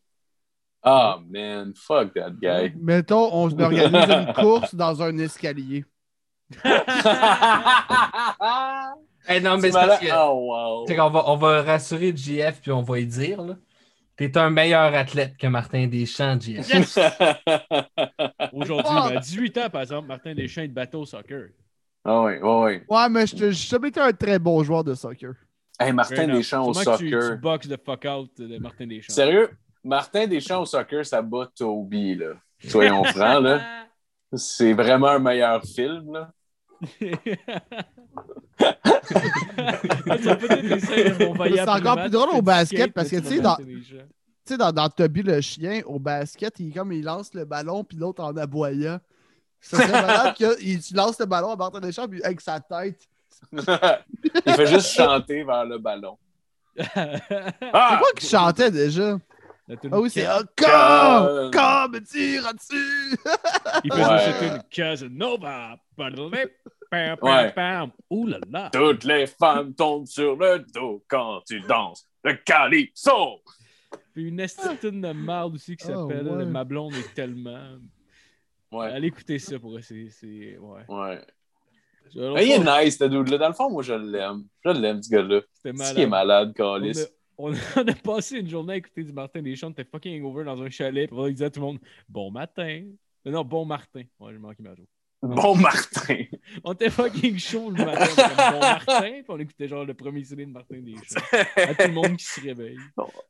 Ah, 0.82 1.20
man, 1.28 1.72
fuck 1.76 2.14
that 2.14 2.30
guy. 2.40 2.72
Mettons, 2.80 3.28
on 3.32 3.50
organise 3.60 4.10
une 4.10 4.32
course 4.32 4.74
dans 4.74 5.02
un 5.02 5.16
escalier. 5.18 5.84
Eh 9.28 9.40
non, 9.40 9.56
mais 9.58 9.70
C'est 9.70 9.78
parce 9.78 10.00
que. 10.00 10.06
Oh, 10.12 10.84
wow. 10.84 10.84
Qu'on 10.96 11.10
va, 11.10 11.30
on 11.30 11.36
va 11.36 11.62
rassurer 11.62 12.12
JF 12.14 12.60
puis 12.60 12.72
on 12.72 12.82
va 12.82 12.96
lui 12.96 13.06
dire, 13.06 13.40
là. 13.42 13.54
T'es 14.16 14.36
un 14.36 14.50
meilleur 14.50 14.94
athlète 14.94 15.36
que 15.38 15.46
Martin 15.46 15.86
Deschamps, 15.86 16.38
JF. 16.38 16.68
Yes! 16.68 16.98
Aujourd'hui, 18.52 19.16
à 19.16 19.18
18 19.18 19.58
ans, 19.58 19.70
par 19.70 19.82
exemple, 19.82 20.08
Martin 20.08 20.34
Deschamps 20.34 20.62
est 20.62 20.68
de 20.68 20.74
bateau 20.74 21.04
soccer. 21.06 21.48
Ah 22.04 22.22
oui, 22.22 22.32
oui, 22.42 22.50
oui. 22.64 22.80
Ouais, 22.88 23.08
mais 23.08 23.26
je 23.26 23.50
jamais 23.52 23.88
été 23.88 24.00
un 24.00 24.12
très 24.12 24.38
bon 24.38 24.62
joueur 24.62 24.84
de 24.84 24.94
soccer. 24.94 25.34
Hey, 25.78 25.92
Martin. 25.92 26.26
Deschamps 26.28 26.66
au 26.66 26.74
Sûrement 26.74 26.96
que 26.96 27.02
tu- 27.02 27.10
soccer. 27.10 27.30
Tu, 27.34 27.40
boxes 27.40 27.68
le 27.68 27.76
fuck 27.82 28.04
out 28.04 28.30
de 28.38 28.58
Martin 28.58 28.86
Deschamps. 28.86 29.14
Sérieux, 29.14 29.50
Martin 29.82 30.26
Deschamps 30.26 30.60
au 30.60 30.66
soccer, 30.66 31.06
ça 31.06 31.22
bat 31.22 31.48
Toby, 31.56 32.16
là. 32.16 32.34
Soyons 32.66 33.04
francs, 33.04 33.42
là. 33.42 33.86
C'est 34.34 34.72
vraiment 34.72 35.08
un 35.08 35.18
meilleur 35.18 35.62
film, 35.64 36.12
là. 36.12 36.32
Y 41.48 41.54
C'est 41.56 41.68
encore 41.68 41.96
plus 42.00 42.10
drôle 42.10 42.30
au 42.30 42.42
basket, 42.42 42.92
parce 42.92 43.08
que, 43.10 43.16
tu 43.16 43.26
sais, 43.26 43.40
dans-. 43.40 43.56
Tu 43.56 44.54
sais, 44.54 44.56
dans, 44.56 44.72
dans 44.72 44.88
Toby 44.88 45.22
le 45.22 45.40
chien, 45.40 45.82
au 45.86 45.98
basket, 46.00 46.58
il, 46.58 46.72
comme, 46.74 46.92
il 46.92 47.04
lance 47.04 47.32
le 47.34 47.44
ballon, 47.44 47.84
puis 47.84 47.96
l'autre 47.96 48.22
en 48.24 48.36
aboyant. 48.36 48.98
Ça 49.60 49.76
serait 49.76 49.92
malade 49.92 50.34
qu'il 50.36 50.80
tu 50.82 50.94
lances 50.94 51.20
le 51.20 51.26
ballon 51.26 51.52
à 51.52 51.56
Martin 51.56 51.78
Deschamps, 51.80 52.08
puis 52.08 52.22
avec 52.24 52.40
sa 52.40 52.58
tête. 52.58 53.00
Il 53.52 54.52
fait 54.52 54.66
juste 54.66 54.92
chanter 54.94 55.44
vers 55.44 55.64
le 55.64 55.78
ballon. 55.78 56.16
C'est 56.76 56.86
Ah! 57.72 57.98
quoi 58.00 58.08
qui 58.16 58.26
chantait 58.26 58.70
déjà? 58.70 59.18
Ah 59.90 60.00
oui, 60.00 60.10
c'est 60.10 60.28
encore! 60.28 61.50
Comme 61.52 61.92
me 61.92 62.00
tire 62.00 62.52
dessus! 62.52 63.16
Il 63.84 63.92
faisait 63.92 64.04
Ouais. 64.04 64.38
tune 64.38 64.62
Casanova. 64.70 65.76
Pam, 66.92 67.16
pam, 67.16 67.28
Ouais. 67.30 67.52
pam. 67.52 67.90
Ouh 68.10 68.26
là 68.26 68.38
là. 68.50 68.70
Toutes 68.70 69.04
les 69.04 69.26
femmes 69.26 69.74
tombent 69.74 70.06
sur 70.06 70.36
le 70.36 70.58
dos 70.74 71.02
quand 71.08 71.40
tu 71.48 71.58
danses. 71.60 72.06
Le 72.22 72.34
calypso! 72.34 73.40
Puis 74.12 74.28
une 74.28 74.40
estime 74.40 75.00
de 75.00 75.12
merde 75.12 75.54
aussi 75.54 75.74
qui 75.74 75.84
Ah, 75.90 75.94
s'appelle 75.96 76.28
ouais. 76.28 76.44
Ma 76.44 76.64
blonde 76.64 76.92
est 76.94 77.14
tellement. 77.14 77.78
Ouais, 78.70 78.86
Allez 78.92 79.08
écouter 79.08 79.38
ça 79.38 79.58
pour 79.58 79.78
essayer. 79.78 80.10
C'est. 80.10 80.58
Ouais. 80.58 80.82
ouais. 80.88 81.20
Je- 82.14 82.34
Mais 82.34 82.46
il 82.46 82.52
est 82.52 82.84
nice, 82.84 82.98
ce 82.98 83.04
dude-là. 83.04 83.38
Dans 83.38 83.48
le 83.48 83.54
fond, 83.54 83.70
moi, 83.70 83.82
je 83.82 83.94
l'aime. 83.94 84.44
Je 84.62 84.70
l'aime, 84.70 85.02
ce 85.02 85.10
gars-là. 85.10 85.40
C'est 85.62 85.72
qui 85.94 86.02
est 86.02 86.06
malade. 86.06 86.50
On 86.50 86.52
Calis. 86.52 87.00
a, 87.00 87.04
on, 87.38 87.52
a 87.54 87.94
passé 88.04 88.38
une 88.38 88.48
journée 88.48 88.74
à 88.74 88.76
écouter 88.76 89.02
du 89.04 89.12
Martin 89.14 89.40
Deschamps, 89.40 89.68
on 89.68 89.70
était 89.70 89.84
fucking 89.84 90.22
over 90.24 90.44
dans 90.44 90.60
un 90.62 90.68
chalet, 90.68 91.08
puis 91.08 91.18
on 91.18 91.26
disait 91.28 91.46
à 91.46 91.50
tout 91.50 91.60
le 91.60 91.66
monde 91.66 91.78
Bon 92.06 92.30
matin. 92.30 92.84
Non, 93.24 93.44
bon 93.44 93.64
Martin. 93.64 94.02
Ouais, 94.20 94.32
j'ai 94.32 94.38
manqué 94.38 94.62
ma 94.62 94.74
joke. 94.74 94.88
Bon 95.22 95.54
Martin. 95.54 96.16
On 96.64 96.72
était 96.72 96.90
fucking 96.90 97.38
chaud 97.38 97.70
le 97.70 97.84
matin, 97.84 98.06
bon 98.16 98.58
Martin, 98.60 99.00
puis 99.00 99.24
on 99.28 99.38
écoutait 99.38 99.68
genre 99.68 99.84
le 99.84 99.94
premier 99.94 100.24
CD 100.24 100.44
de 100.46 100.50
Martin 100.50 100.78
Deschamps. 100.80 101.20
À 101.56 101.74
tout 101.74 101.86
le 101.88 101.92
monde 101.92 102.16
qui 102.16 102.24
se 102.24 102.40
réveille. 102.40 102.76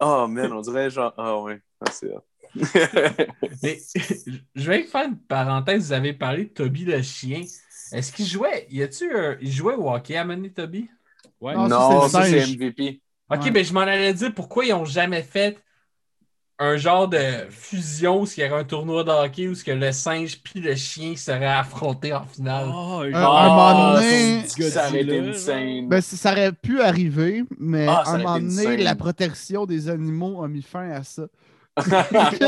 oh 0.00 0.26
man, 0.26 0.52
on 0.52 0.60
dirait 0.62 0.88
genre. 0.88 1.12
Ah 1.18 1.38
ouais, 1.40 1.60
ah, 1.84 1.90
c'est. 1.90 2.10
Mais 3.62 3.78
je 4.54 4.70
vais 4.70 4.84
faire 4.84 5.06
une 5.06 5.18
parenthèse. 5.18 5.86
Vous 5.86 5.92
avez 5.92 6.12
parlé 6.14 6.44
de 6.44 6.50
Toby 6.50 6.84
le 6.84 7.02
chien. 7.02 7.42
Est-ce 7.92 8.12
qu'il 8.12 8.26
jouait 8.26 8.66
Y 8.70 8.82
a-tu 8.82 9.14
un- 9.14 9.36
Il 9.40 9.50
jouait 9.52 9.74
au 9.74 9.90
hockey 9.90 10.16
à 10.16 10.24
mener 10.24 10.50
Toby? 10.50 10.88
Ouais. 11.40 11.54
Non, 11.54 11.68
ça, 11.68 11.78
non, 11.78 12.08
c'est 12.08 12.40
ça. 12.40 12.46
MVP. 12.46 13.00
Ok, 13.30 13.42
Ouais. 13.42 13.50
ben 13.50 13.64
je 13.64 13.72
m'en 13.72 13.80
allais 13.80 14.12
dire 14.14 14.32
pourquoi 14.34 14.64
ils 14.64 14.70
n'ont 14.70 14.84
jamais 14.84 15.22
fait 15.22 15.58
un 16.62 16.76
genre 16.76 17.08
de 17.08 17.18
fusion 17.50 18.22
où 18.22 18.26
il 18.36 18.42
y 18.42 18.46
aurait 18.48 18.60
un 18.60 18.64
tournoi 18.64 19.04
de 19.04 19.10
hockey 19.10 19.48
où 19.48 19.54
ce 19.54 19.64
que 19.64 19.70
le 19.72 19.92
singe 19.92 20.40
puis 20.42 20.60
le 20.60 20.74
chien 20.74 21.14
seraient 21.16 21.46
affrontés 21.46 22.12
en 22.12 22.24
finale. 22.24 22.66
Oh, 22.72 23.00
un 23.04 23.10
Ah, 23.14 23.48
moment 23.48 23.94
donné- 23.94 24.44
ça, 24.46 24.70
ça 24.70 24.88
aurait 24.88 25.00
été 25.02 25.18
insane. 25.20 25.88
Ben, 25.88 26.00
ça 26.00 26.32
aurait 26.32 26.52
pu 26.52 26.80
arriver, 26.80 27.44
mais 27.58 27.86
Ah, 27.88 28.04
un 28.06 28.18
moment 28.18 28.38
donné, 28.38 28.76
la 28.78 28.94
protection 28.94 29.66
des 29.66 29.88
animaux 29.88 30.42
a 30.44 30.48
mis 30.48 30.62
fin 30.62 30.90
à 30.90 31.02
ça. 31.02 31.22
C'était 31.82 32.46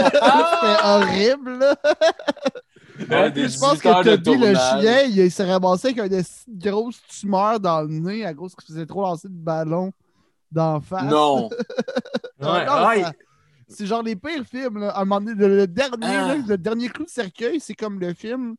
horrible, 0.85 1.59
là. 1.59 1.75
Ouais, 3.11 3.29
des 3.33 3.49
je 3.49 3.59
pense 3.59 3.81
que 3.81 4.03
Toby, 4.05 4.37
le 4.39 4.55
chien, 4.55 5.03
il, 5.09 5.19
il 5.19 5.31
s'est 5.31 5.45
ramassé 5.51 5.89
avec 5.89 6.13
une 6.13 6.23
si 6.23 6.45
grosse 6.49 7.01
tumeur 7.09 7.59
dans 7.59 7.83
le 7.83 7.89
nez 7.89 8.25
à 8.25 8.33
cause 8.33 8.55
qu'il 8.55 8.73
faisait 8.73 8.87
trop 8.87 9.03
lancer 9.03 9.27
de 9.27 9.35
ballon 9.35 9.93
d'en 10.53 10.81
face. 10.81 11.03
Non. 11.11 11.51
Ah, 12.41 12.53
Ouais, 12.53 12.67
non, 12.67 12.87
ouais. 12.87 13.05
C'est 13.69 13.87
genre 13.87 14.03
les 14.03 14.17
pires 14.17 14.45
films. 14.45 14.79
Là. 14.79 14.91
À 14.91 15.03
un 15.03 15.05
moment 15.05 15.21
donné, 15.21 15.35
le, 15.35 15.57
le 15.57 15.67
dernier, 15.67 16.07
Ah. 16.07 16.35
là, 16.35 16.37
le 16.47 16.59
dernier 16.59 16.89
clou 16.89 17.05
de 17.05 17.11
cercueil, 17.11 17.61
c'est 17.61 17.75
comme 17.75 17.99
le 18.01 18.13
film 18.15 18.57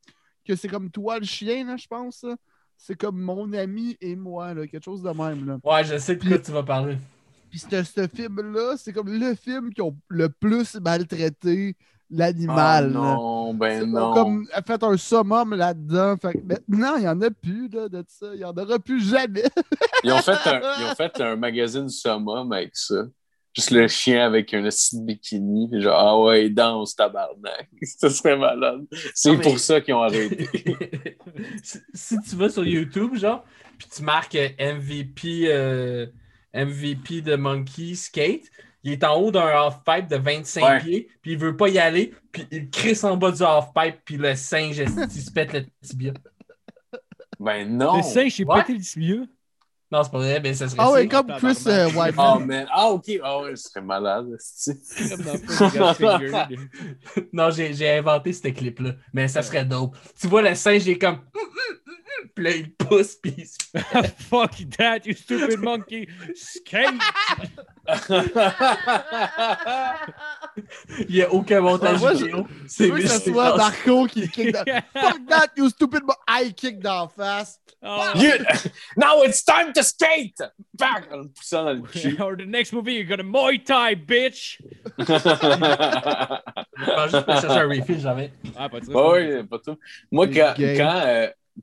que 0.47 0.55
c'est 0.55 0.67
comme 0.67 0.89
toi 0.91 1.19
le 1.19 1.25
chien, 1.25 1.65
là, 1.65 1.75
je 1.77 1.87
pense. 1.87 2.23
là. 2.23 2.35
C'est 2.77 2.95
comme 2.95 3.19
mon 3.21 3.51
ami 3.53 3.97
et 4.01 4.15
moi, 4.15 4.53
là, 4.53 4.67
quelque 4.67 4.83
chose 4.83 5.01
de 5.01 5.09
même. 5.09 5.45
Là. 5.47 5.57
Ouais, 5.63 5.83
je 5.85 5.97
sais 5.97 6.15
de 6.15 6.27
quoi 6.27 6.37
tu 6.39 6.51
vas 6.51 6.63
parler. 6.63 6.97
Puis 7.49 7.59
ce, 7.59 8.07
film-là, 8.13 8.75
c'est 8.77 8.91
comme 8.91 9.07
le 9.07 9.33
film 9.33 9.73
qui 9.73 9.81
a 9.81 9.89
le 10.09 10.29
plus 10.29 10.75
maltraité 10.75 11.75
l'animal. 12.09 12.91
Ah, 12.93 12.93
non, 12.93 13.53
ben 13.53 13.87
Ils 13.87 13.95
ont 13.95 13.99
non. 13.99 14.13
comme 14.13 14.47
fait 14.67 14.83
un 14.83 14.97
summum 14.97 15.55
là-dedans. 15.55 16.17
Fait 16.17 16.43
maintenant, 16.43 16.95
il 16.97 17.01
n'y 17.01 17.07
en 17.07 17.21
a 17.21 17.29
plus 17.31 17.69
là, 17.69 17.87
de 17.89 18.03
ça. 18.07 18.27
Il 18.33 18.39
n'y 18.39 18.43
en 18.45 18.53
aura 18.53 18.77
plus 18.77 18.99
jamais. 19.01 19.45
Ils 20.03 20.11
ont 20.11 20.17
fait 20.21 20.31
un, 20.47 20.59
ils 20.79 20.91
ont 20.91 20.95
fait 20.97 21.21
un 21.21 21.35
magazine 21.37 21.87
summum 21.89 22.51
avec 22.51 22.75
ça. 22.75 23.05
Juste 23.55 23.71
le 23.71 23.87
chien 23.87 24.25
avec 24.25 24.53
un 24.53 24.63
petit 24.63 24.99
bikini. 25.01 25.69
puis 25.69 25.81
Genre, 25.81 25.97
ah 25.97 26.19
ouais, 26.21 26.49
danse, 26.49 26.95
tabarnak. 26.95 27.69
Ça 27.83 28.09
serait 28.09 28.37
malade. 28.37 28.85
C'est 29.13 29.31
mais- 29.31 29.41
pour 29.41 29.57
ça 29.59 29.79
qu'ils 29.81 29.93
ont 29.93 30.01
arrêté. 30.03 30.47
si, 31.63 31.79
si 31.93 32.19
tu 32.21 32.35
vas 32.35 32.49
sur 32.49 32.65
YouTube, 32.65 33.15
genre, 33.15 33.45
puis 33.77 33.87
tu 33.95 34.03
marques 34.03 34.35
euh, 34.35 34.49
MVP, 34.59 35.45
euh, 35.47 36.05
MVP 36.53 37.21
de 37.21 37.35
Monkey 37.35 37.95
Skate, 37.95 38.43
il 38.83 38.91
est 38.91 39.03
en 39.03 39.15
haut 39.19 39.31
d'un 39.31 39.47
half-pipe 39.47 40.07
de 40.09 40.17
25 40.17 40.63
Ouais. 40.63 40.79
pieds, 40.81 41.07
puis 41.21 41.31
il 41.31 41.37
veut 41.37 41.55
pas 41.57 41.69
y 41.69 41.79
aller, 41.79 42.13
puis 42.31 42.45
il 42.51 42.69
crisse 42.69 43.03
en 43.03 43.17
bas 43.17 43.31
du 43.31 43.41
half-pipe, 43.41 43.95
puis 44.05 44.17
le 44.17 44.35
singe, 44.35 44.77
il 44.77 45.21
se 45.21 45.31
pète 45.31 45.53
le 45.53 45.65
tibia? 45.81 46.13
Ben 47.39 47.67
non. 47.77 47.97
Le 47.97 48.03
singe, 48.03 48.39
Ouais. 48.45 48.61
pété 48.61 48.73
le 48.73 48.81
tibia. 48.83 49.15
Non, 49.91 50.03
c'est 50.03 50.11
pas 50.11 50.17
vrai, 50.17 50.39
mais 50.41 50.53
ça 50.53 50.67
serait 50.67 50.81
Ah 50.81 50.91
ouais, 50.91 51.07
comme 51.07 51.27
Chris 51.37 51.57
euh. 51.67 51.89
Whiteman. 51.91 52.33
Oh 52.35 52.39
man. 52.39 52.67
Ah 52.71 52.89
ok. 52.89 53.05
Ah 53.23 53.41
ouais, 53.41 53.55
ce 53.55 53.69
serait 53.69 53.81
malade. 53.81 54.27
Non, 57.33 57.49
j'ai 57.51 57.73
j'ai 57.73 57.89
inventé 57.91 58.33
ce 58.33 58.47
clip-là, 58.47 58.95
mais 59.13 59.27
ça 59.27 59.41
serait 59.41 59.65
dope. 59.65 59.95
Tu 60.19 60.27
vois, 60.27 60.41
le 60.41 60.55
singe, 60.55 60.85
il 60.85 60.93
est 60.93 60.97
comme... 60.97 61.19
Puis 62.33 62.43
là, 62.43 62.51
il 62.51 62.71
pousse, 62.73 63.15
puis 63.15 63.33
il 63.37 63.45
se 63.47 63.57
Fuck 64.29 64.51
that, 64.77 64.99
you 65.05 65.13
stupid 65.15 65.59
monkey. 65.59 66.07
Skate. 66.35 66.95
Il 71.09 71.15
n'y 71.15 71.21
a 71.21 71.31
aucun 71.33 71.61
montage 71.61 71.99
Moi, 71.99 72.13
je- 72.15 72.25
vidéo. 72.25 72.47
Je 72.63 72.67
C'est 72.67 72.89
que 72.89 73.07
ce 73.07 73.31
soit 73.31 73.57
Marco 73.57 74.05
qui 74.07 74.27
kick 74.29 74.51
dans... 74.51 74.63
Fuck 74.93 75.25
that, 75.27 75.47
you 75.57 75.69
stupid 75.69 76.03
mo- 76.03 76.13
I 76.27 76.53
kick 76.53 76.79
d'en 76.79 77.07
face. 77.07 77.59
Oh. 77.83 78.03
You- 78.15 78.43
Now 78.97 79.23
it's 79.23 79.43
time 79.43 79.71
to 79.73 79.83
skate! 79.83 80.41
Bang! 80.73 81.03
En 81.11 81.17
le 81.17 81.27
poussant 81.29 81.63
dans 81.65 81.73
le 81.73 81.81
cul. 81.91 82.17
Or 82.19 82.35
the 82.35 82.45
next 82.47 82.73
movie, 82.73 82.93
you're 82.95 83.05
gonna 83.05 83.23
Muay 83.23 83.59
Thai, 83.63 83.95
bitch. 83.95 84.59
Je 84.97 85.03
pense 86.95 87.11
juste 87.11 87.25
chercher 87.41 87.47
un 87.59 87.67
refill, 87.67 87.99
jamais. 87.99 88.31
Ah, 88.57 88.69
pas 88.69 88.79
de 88.79 89.41
pas 89.43 89.59
tout. 89.59 89.77
Moi, 90.11 90.27
quand. 90.27 90.53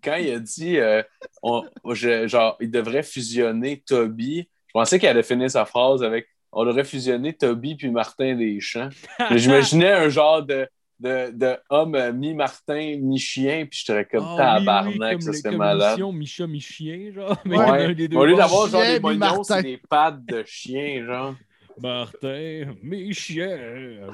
Quand, 0.02 0.16
il 0.16 0.31
a 0.32 0.39
dit 0.39 0.78
euh, 0.78 1.02
on- 1.43 1.64
je- 1.93 2.27
genre, 2.27 2.56
il 2.60 2.70
devrait 2.70 3.02
fusionner 3.02 3.82
Toby, 3.86 4.48
je 4.69 4.73
pensais 4.73 4.98
qu'il 4.98 5.09
allait 5.09 5.23
finir 5.23 5.51
sa 5.51 5.64
phrase 5.64 6.02
avec 6.02 6.27
on 6.52 6.64
devrait 6.66 6.85
fusionner 6.85 7.32
Toby 7.32 7.77
puis 7.77 7.90
Martin 7.90 8.35
Deschamps. 8.36 8.90
J'imaginais 9.31 9.93
un 9.93 10.09
genre 10.10 10.43
de, 10.43 10.69
de, 11.01 11.31
de 11.32 11.56
homme 11.70 11.94
euh, 11.94 12.12
mi-Martin, 12.12 12.98
mi-chien, 13.01 13.66
puis 13.69 13.78
je 13.81 13.85
serais 13.86 14.05
comme 14.05 14.24
oui, 14.32 14.36
tabarnak, 14.36 14.93
oui, 14.94 14.98
comme 15.12 15.20
ça 15.20 15.32
serait 15.32 15.56
malade. 15.56 15.98
l'émission 15.98 16.12
Micha 16.12 16.47
Mi-Chien, 16.47 17.12
genre. 17.14 17.36
Mais 17.47 17.59
Ouais. 17.59 17.94
des 17.94 18.06
deux. 18.09 18.16
Au 18.19 18.24
lieu 18.27 18.36
d'avoir 18.36 18.69
genre 18.69 18.82
des 18.82 19.01
moignons, 19.01 19.43
c'est 19.43 19.62
des 19.62 19.78
pattes 19.89 20.24
de 20.27 20.43
chien, 20.47 21.05
genre. 21.06 21.35
Martin, 21.81 22.74
Mi-Chien. 22.82 23.48
euh, 23.48 24.10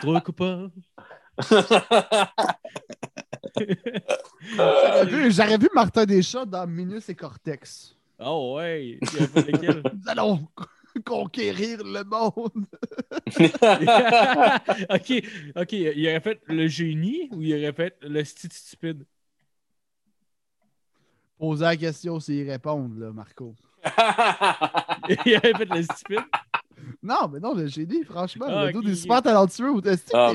Pour 0.00 0.16
être 0.16 0.24
coupable. 0.24 0.70
J'aurais 4.56 5.06
vu, 5.06 5.30
j'aurais 5.30 5.58
vu 5.58 5.68
Martin 5.74 6.04
Deschamps 6.04 6.46
dans 6.46 6.66
Minus 6.66 7.08
et 7.08 7.14
Cortex. 7.14 7.96
Oh, 8.18 8.54
ouais. 8.56 8.86
Y 8.86 8.98
lequel? 9.00 9.82
Nous 9.94 10.08
allons 10.08 10.48
conquérir 11.04 11.78
le 11.84 12.02
monde. 12.04 12.66
ok, 14.90 15.22
ok. 15.56 15.72
Il 15.72 16.08
aurait 16.08 16.20
fait 16.20 16.40
le 16.46 16.66
génie 16.66 17.28
ou 17.32 17.42
il 17.42 17.54
aurait 17.54 17.72
fait 17.72 17.96
le 18.02 18.24
style 18.24 18.52
stupide? 18.52 19.04
Poser 21.38 21.64
la 21.64 21.76
question 21.76 22.18
s'ils 22.18 22.50
répondent, 22.50 22.98
là, 22.98 23.12
Marco. 23.12 23.54
il 25.08 25.36
aurait 25.36 25.54
fait 25.54 25.64
le 25.72 25.82
stupide? 25.82 26.24
Non, 27.02 27.28
mais 27.32 27.38
non, 27.38 27.54
le 27.54 27.66
génie, 27.68 28.02
franchement, 28.04 28.46
Ah, 28.48 28.66
le 28.66 28.72
dude 28.72 28.86
ok. 28.86 28.88
est 28.88 28.96
super 28.96 29.22
talentueux. 29.22 29.70
Ou 29.70 29.80
que 29.80 29.94
Ah, 30.12 30.32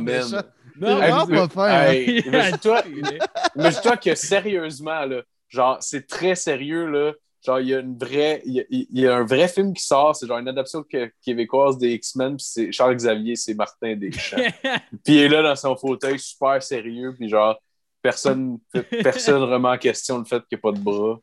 Non, 0.80 0.88
C'est 0.88 0.96
vraiment 0.96 1.26
mais- 1.28 1.38
pas 1.38 1.50
faire. 1.50 1.64
hein. 1.64 1.92
Hey, 1.92 2.20
imagine-toi, 2.26 2.84
imagine-toi 3.56 3.98
que 3.98 4.16
sérieusement, 4.16 5.06
là, 5.06 5.22
genre, 5.50 5.78
c'est 5.82 6.08
très 6.08 6.36
sérieux, 6.36 6.88
là. 6.88 7.14
Genre, 7.46 7.60
il 7.60 7.68
y 7.68 7.76
a 7.76 7.80
une 7.80 7.98
vraie, 7.98 8.42
il 8.46 8.54
y 8.54 8.60
a, 8.62 8.64
il 8.70 9.00
y 9.02 9.06
a 9.08 9.18
un 9.18 9.26
vrai 9.26 9.50
film 9.50 9.74
qui 9.74 9.84
sort, 9.84 10.16
c'est 10.16 10.26
genre 10.28 10.38
une 10.40 10.48
adaptation 10.48 10.82
que- 10.84 11.12
québécoise 11.22 11.78
des 11.78 11.92
X-Men, 11.96 12.38
puis 12.38 12.46
c'est 12.48 12.72
Charles 12.72 12.96
Xavier, 12.96 13.36
c'est 13.36 13.54
Martin 13.54 13.96
Deschamps. 13.98 14.38
puis 15.04 15.16
il 15.16 15.20
est 15.24 15.28
là 15.30 15.44
dans 15.44 15.56
son 15.58 15.76
fauteuil, 15.76 16.18
super 16.20 16.64
sérieux, 16.64 17.14
puis 17.18 17.28
genre, 17.28 17.62
personne, 18.02 18.60
personne 19.04 19.44
remet 19.44 19.68
en 19.70 19.78
question 19.78 20.20
le 20.20 20.24
fait 20.26 20.40
qu'il 20.48 20.58
n'y 20.58 20.60
a 20.60 20.62
pas 20.62 20.72
de 20.72 20.80
bras. 20.82 21.20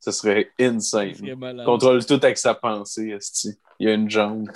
Ce 0.00 0.10
serait 0.10 0.50
insane. 0.58 1.14
serait 1.14 1.36
malade. 1.36 1.64
Contrôle 1.64 2.04
tout 2.04 2.18
avec 2.20 2.36
sa 2.38 2.54
pensée, 2.54 3.10
esti. 3.10 3.52
Il 3.78 3.86
y 3.86 3.90
a 3.90 3.94
une 3.94 4.10
jambe. 4.10 4.50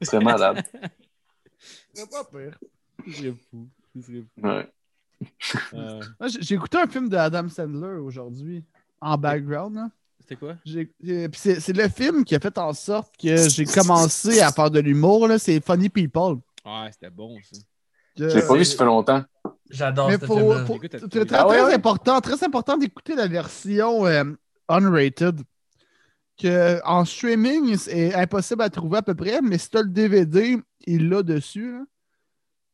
Ce 0.00 0.10
serait 0.10 0.22
malade. 0.22 0.64
C'est 1.92 2.08
pas 2.08 2.22
pire. 2.24 2.56
Serait 3.12 3.34
fou. 3.50 3.66
Ouais. 4.42 4.68
Euh, 5.74 6.00
J'ai 6.40 6.56
écouté 6.56 6.78
un 6.78 6.88
film 6.88 7.08
de 7.08 7.16
Adam 7.16 7.48
Sandler 7.48 7.96
aujourd'hui, 8.00 8.64
en 9.00 9.16
background. 9.16 9.76
là. 9.76 9.88
C'était 10.18 10.34
quoi? 10.34 10.56
J'ai- 10.64 10.92
euh, 11.08 11.28
puis 11.28 11.40
C'est 11.40 11.60
c'est 11.60 11.72
le 11.72 11.88
film 11.88 12.24
qui 12.24 12.34
a 12.34 12.40
fait 12.40 12.58
en 12.58 12.72
sorte 12.72 13.14
que 13.16 13.48
j'ai 13.48 13.64
commencé 13.66 14.40
à 14.40 14.50
faire 14.50 14.68
de 14.70 14.80
l'humour. 14.80 15.28
là, 15.28 15.38
C'est 15.38 15.64
Funny 15.64 15.88
People. 15.90 16.38
Ah, 16.64 16.88
c'était 16.92 17.10
bon, 17.10 17.38
ça. 17.42 17.60
Je 18.16 18.24
l'ai 18.24 18.42
pas 18.46 18.56
vu, 18.56 18.64
ça 18.64 18.76
fait 18.76 18.84
longtemps. 18.84 19.22
J'adore 19.70 20.10
ce 20.10 20.18
c'est 21.08 21.24
très, 21.26 21.36
Ah 21.36 21.46
ouais, 21.48 21.56
très 21.58 21.66
ouais. 21.66 21.74
important, 21.74 22.20
très 22.20 22.44
important 22.44 22.76
d'écouter 22.76 23.14
la 23.14 23.26
version 23.28 24.04
euh, 24.06 24.24
unrated. 24.68 25.40
Que 26.36 26.80
en 26.84 27.04
streaming, 27.04 27.76
c'est 27.76 28.12
impossible 28.14 28.62
à 28.62 28.70
trouver 28.70 28.98
à 28.98 29.02
peu 29.02 29.14
près, 29.14 29.40
mais 29.40 29.56
si 29.58 29.70
tu 29.70 29.76
as 29.78 29.82
le 29.82 29.88
DVD, 29.88 30.56
il 30.86 31.08
l'a 31.08 31.22
dessus. 31.22 31.72
là. 31.72 31.84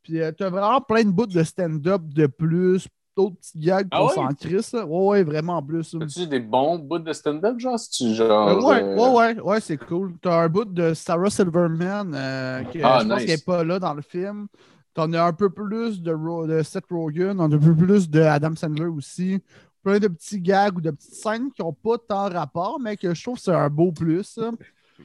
Puis 0.09 0.21
tu 0.37 0.43
as 0.43 0.51
vraiment 0.51 0.81
plein 0.81 1.05
de 1.05 1.11
bouts 1.11 1.27
de 1.27 1.43
stand-up 1.43 2.01
de 2.03 2.27
plus, 2.27 2.89
d'autres 3.15 3.37
petits 3.37 3.59
gags 3.61 3.89
Ah 3.91 4.03
qu'on 4.05 4.29
ouais? 4.29 4.35
crisse. 4.35 4.73
Ouais, 4.73 4.83
ouais, 4.85 5.23
vraiment 5.23 5.59
en 5.59 5.63
plus. 5.63 5.95
As-tu 6.01 6.27
des 6.27 6.41
bons 6.41 6.79
bouts 6.79 6.99
de 6.99 7.13
stand-up, 7.13 7.59
genre? 7.59 7.79
Si 7.79 7.91
tu 7.91 8.05
Euh, 8.05 8.15
genre. 8.15 8.49
ouais, 8.67 8.83
euh, 8.83 8.97
ouais, 8.97 9.35
ouais, 9.37 9.41
ouais, 9.41 9.61
c'est 9.61 9.77
cool. 9.77 10.15
T'as 10.23 10.45
un 10.45 10.49
bout 10.49 10.65
de 10.65 10.95
Sarah 10.95 11.29
Silverman, 11.29 12.15
euh, 12.15 12.65
que 12.65 12.79
Ah, 12.83 13.01
je 13.01 13.07
pense 13.07 13.25
qu'elle 13.25 13.27
n'est 13.27 13.39
pas 13.39 13.65
là 13.65 13.79
dans 13.79 13.93
le 13.95 14.03
film. 14.03 14.49
T'en 14.95 15.13
as 15.13 15.23
un 15.25 15.33
peu 15.35 15.51
plus 15.51 16.01
de, 16.01 16.13
Ro- 16.13 16.47
de 16.47 16.63
Seth 16.63 16.87
Rogen, 16.91 17.39
un 17.39 17.51
peu 17.51 17.75
plus 17.75 18.09
de 18.09 18.21
Adam 18.23 18.55
Sandler 18.57 18.87
aussi. 18.87 19.43
Plein 19.83 19.99
de 19.99 20.09
petits 20.09 20.41
gags 20.41 20.77
ou 20.79 20.81
de 20.81 20.91
petites 20.91 21.15
scènes 21.15 21.53
qui 21.53 21.63
n'ont 21.63 21.73
pas 21.75 21.99
tant 21.99 22.29
rapport, 22.31 22.81
mais 22.81 22.97
que 22.97 23.15
je 23.15 23.23
trouve 23.23 23.37
que 23.37 23.43
c'est 23.43 23.55
un 23.55 23.69
beau 23.69 23.93
plus. 23.93 24.39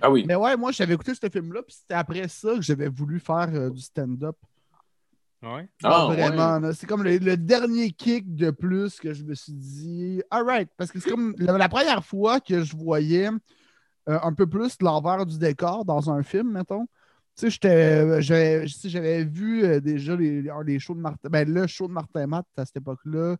Ah 0.01 0.09
oui. 0.09 0.25
Mais 0.25 0.35
ouais, 0.35 0.55
moi, 0.57 0.71
j'avais 0.71 0.93
écouté 0.93 1.13
ce 1.13 1.29
film-là, 1.29 1.61
puis 1.63 1.75
c'était 1.75 1.93
après 1.95 2.27
ça 2.27 2.55
que 2.55 2.61
j'avais 2.61 2.87
voulu 2.87 3.19
faire 3.19 3.49
euh, 3.53 3.69
du 3.69 3.81
stand-up. 3.81 4.35
Ouais. 5.43 5.67
Ah, 5.83 5.89
Pas 5.89 6.07
vraiment. 6.07 6.71
C'est 6.73 6.87
comme 6.87 7.03
le, 7.03 7.17
le 7.17 7.35
dernier 7.37 7.91
kick 7.91 8.33
de 8.35 8.49
plus 8.51 8.97
que 8.99 9.13
je 9.13 9.23
me 9.23 9.33
suis 9.35 9.53
dit, 9.53 10.21
alright, 10.31 10.69
parce 10.77 10.89
que 10.91 10.99
c'est 10.99 11.09
comme 11.09 11.35
la, 11.37 11.57
la 11.57 11.69
première 11.69 12.03
fois 12.05 12.39
que 12.39 12.63
je 12.63 12.75
voyais 12.77 13.27
euh, 14.09 14.19
un 14.21 14.33
peu 14.33 14.47
plus 14.47 14.77
l'envers 14.81 15.25
du 15.25 15.37
décor 15.37 15.85
dans 15.85 16.09
un 16.09 16.23
film, 16.23 16.51
mettons. 16.53 16.85
Tu 17.35 17.49
sais, 17.49 17.49
j'étais- 17.49 18.21
j'avais 18.21 19.23
vu 19.25 19.63
euh, 19.65 19.79
déjà 19.79 20.15
les, 20.15 20.43
des 20.65 20.79
shows 20.79 20.93
de 20.93 20.99
Martin, 20.99 21.29
ben, 21.29 21.51
le 21.51 21.65
show 21.65 21.87
de 21.87 21.91
Martin 21.93 22.27
Matt 22.27 22.45
à 22.57 22.63
cette 22.63 22.77
époque-là. 22.77 23.37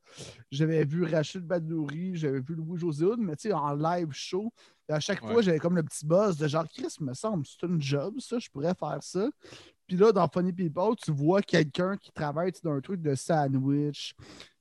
J'avais 0.52 0.84
vu 0.84 1.04
Rachid 1.04 1.44
Badouri, 1.46 2.16
j'avais 2.16 2.40
vu 2.40 2.56
Louis-José 2.56 3.06
mais 3.20 3.36
tu 3.36 3.50
sais, 3.50 3.54
en 3.54 3.76
live 3.76 4.10
show. 4.12 4.52
Et 4.90 4.94
à 4.94 5.00
chaque 5.00 5.24
Ouais. 5.24 5.32
fois, 5.32 5.42
j'avais 5.44 5.60
comme 5.60 5.76
le 5.76 5.84
petit 5.84 6.06
buzz 6.08 6.38
de 6.38 6.48
genre, 6.48 6.66
Chris, 6.68 6.96
me 7.02 7.14
semble, 7.14 7.46
c'est 7.46 7.66
une 7.68 7.80
job, 7.80 8.16
ça, 8.20 8.40
je 8.40 8.50
pourrais 8.50 8.74
faire 8.74 8.98
ça. 9.02 9.30
Puis 9.88 9.98
là, 9.98 10.12
dans 10.12 10.28
Funny 10.28 10.54
People, 10.54 10.96
tu 10.98 11.12
vois 11.12 11.42
quelqu'un 11.42 11.98
qui 11.98 12.12
travaille 12.12 12.52
dans 12.64 12.72
un 12.72 12.82
truc 12.82 13.02
de 13.02 13.16
sandwich, 13.16 14.16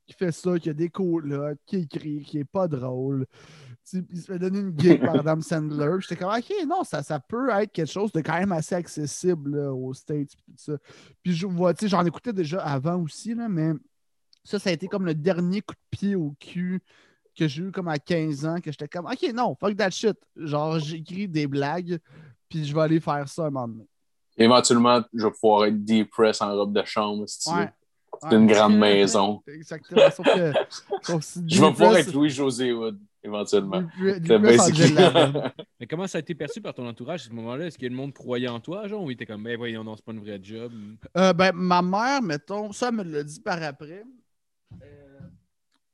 qui 0.06 0.14
fait 0.14 0.32
ça, 0.32 0.58
qui 0.58 0.70
a 0.70 0.72
des 0.72 0.88
colocs, 0.88 1.58
qui 1.66 1.76
écrit, 1.76 2.22
qui 2.22 2.38
est 2.38 2.44
pas 2.44 2.68
drôle. 2.68 3.26
Il 3.92 4.20
se 4.20 4.26
fait 4.26 4.38
donner 4.38 4.60
une 4.60 4.78
gig 4.78 5.00
par 5.00 5.14
Adam 5.26 5.40
Sandler. 5.40 5.96
J'étais 6.00 6.16
comme, 6.16 6.32
OK, 6.32 6.52
non, 6.66 6.84
ça, 6.84 7.02
ça 7.02 7.20
peut 7.20 7.50
être 7.50 7.72
quelque 7.72 7.90
chose 7.90 8.12
de 8.12 8.20
quand 8.20 8.38
même 8.38 8.52
assez 8.52 8.74
accessible 8.74 9.56
là, 9.56 9.72
aux 9.72 9.94
States. 9.94 10.30
Puis 10.34 10.44
tout 10.46 10.52
ça. 10.56 10.72
Puis 11.22 11.34
je 11.34 11.46
vois, 11.46 11.74
tu 11.74 11.84
sais, 11.84 11.88
j'en 11.88 12.04
écoutais 12.04 12.32
déjà 12.32 12.60
avant 12.62 13.00
aussi, 13.00 13.34
là, 13.34 13.48
mais 13.48 13.72
ça, 14.44 14.58
ça 14.58 14.70
a 14.70 14.72
été 14.72 14.88
comme 14.88 15.06
le 15.06 15.14
dernier 15.14 15.60
coup 15.60 15.74
de 15.74 15.96
pied 15.96 16.14
au 16.14 16.34
cul 16.38 16.80
que 17.36 17.48
j'ai 17.48 17.62
eu 17.62 17.72
comme 17.72 17.88
à 17.88 17.98
15 17.98 18.44
ans, 18.44 18.60
que 18.60 18.70
j'étais 18.70 18.88
comme, 18.88 19.06
OK, 19.06 19.32
non, 19.34 19.56
fuck 19.58 19.76
that 19.76 19.90
shit. 19.90 20.16
Genre, 20.36 20.78
j'écris 20.78 21.28
des 21.28 21.46
blagues, 21.46 21.98
puis 22.48 22.64
je 22.64 22.74
vais 22.74 22.82
aller 22.82 23.00
faire 23.00 23.28
ça 23.28 23.46
un 23.46 23.50
moment 23.50 23.68
donné. 23.68 23.88
Éventuellement, 24.36 25.02
je 25.12 25.26
vais 25.26 25.32
pouvoir 25.32 25.66
être 25.66 25.84
depress 25.84 26.40
en 26.40 26.52
robe 26.54 26.72
de 26.72 26.82
chambre, 26.84 27.24
si 27.28 27.40
tu 27.40 27.50
veux. 27.54 27.60
Ouais. 27.62 27.72
C'est 28.22 28.36
une 28.36 28.46
grande 28.46 28.76
maison. 28.78 29.42
Exactement. 29.48 30.10
Sauf 30.10 30.26
que. 30.26 30.52
sauf 31.02 31.22
si 31.24 31.42
Je 31.46 31.60
vais 31.60 31.70
pouvoir 31.70 31.96
être 31.96 32.12
Louis-José 32.12 32.72
Wood, 32.72 32.98
éventuellement. 33.22 33.82
Mais 35.80 35.86
comment 35.88 36.06
ça 36.06 36.18
a 36.18 36.20
été 36.20 36.34
perçu 36.34 36.60
par 36.60 36.72
ton 36.72 36.86
entourage 36.86 37.22
à 37.22 37.28
ce 37.28 37.34
moment-là? 37.34 37.66
Est-ce 37.66 37.78
que 37.78 37.86
le 37.86 37.94
monde 37.94 38.12
croyait 38.12 38.48
en 38.48 38.60
toi, 38.60 38.86
genre, 38.86 39.02
ou 39.02 39.10
il 39.10 39.14
était 39.14 39.26
comme, 39.26 39.42
ben 39.42 39.56
voyons, 39.56 39.82
non, 39.82 39.96
c'est 39.96 40.04
pas 40.04 40.12
une 40.12 40.20
vraie 40.20 40.38
job? 40.42 40.72
Euh, 41.16 41.32
ben, 41.32 41.52
ma 41.52 41.82
mère, 41.82 42.22
mettons, 42.22 42.70
ça 42.72 42.88
elle 42.90 42.94
me 42.96 43.02
l'a 43.02 43.24
dit 43.24 43.40
par 43.40 43.60
après. 43.62 44.04
Euh, 44.82 45.18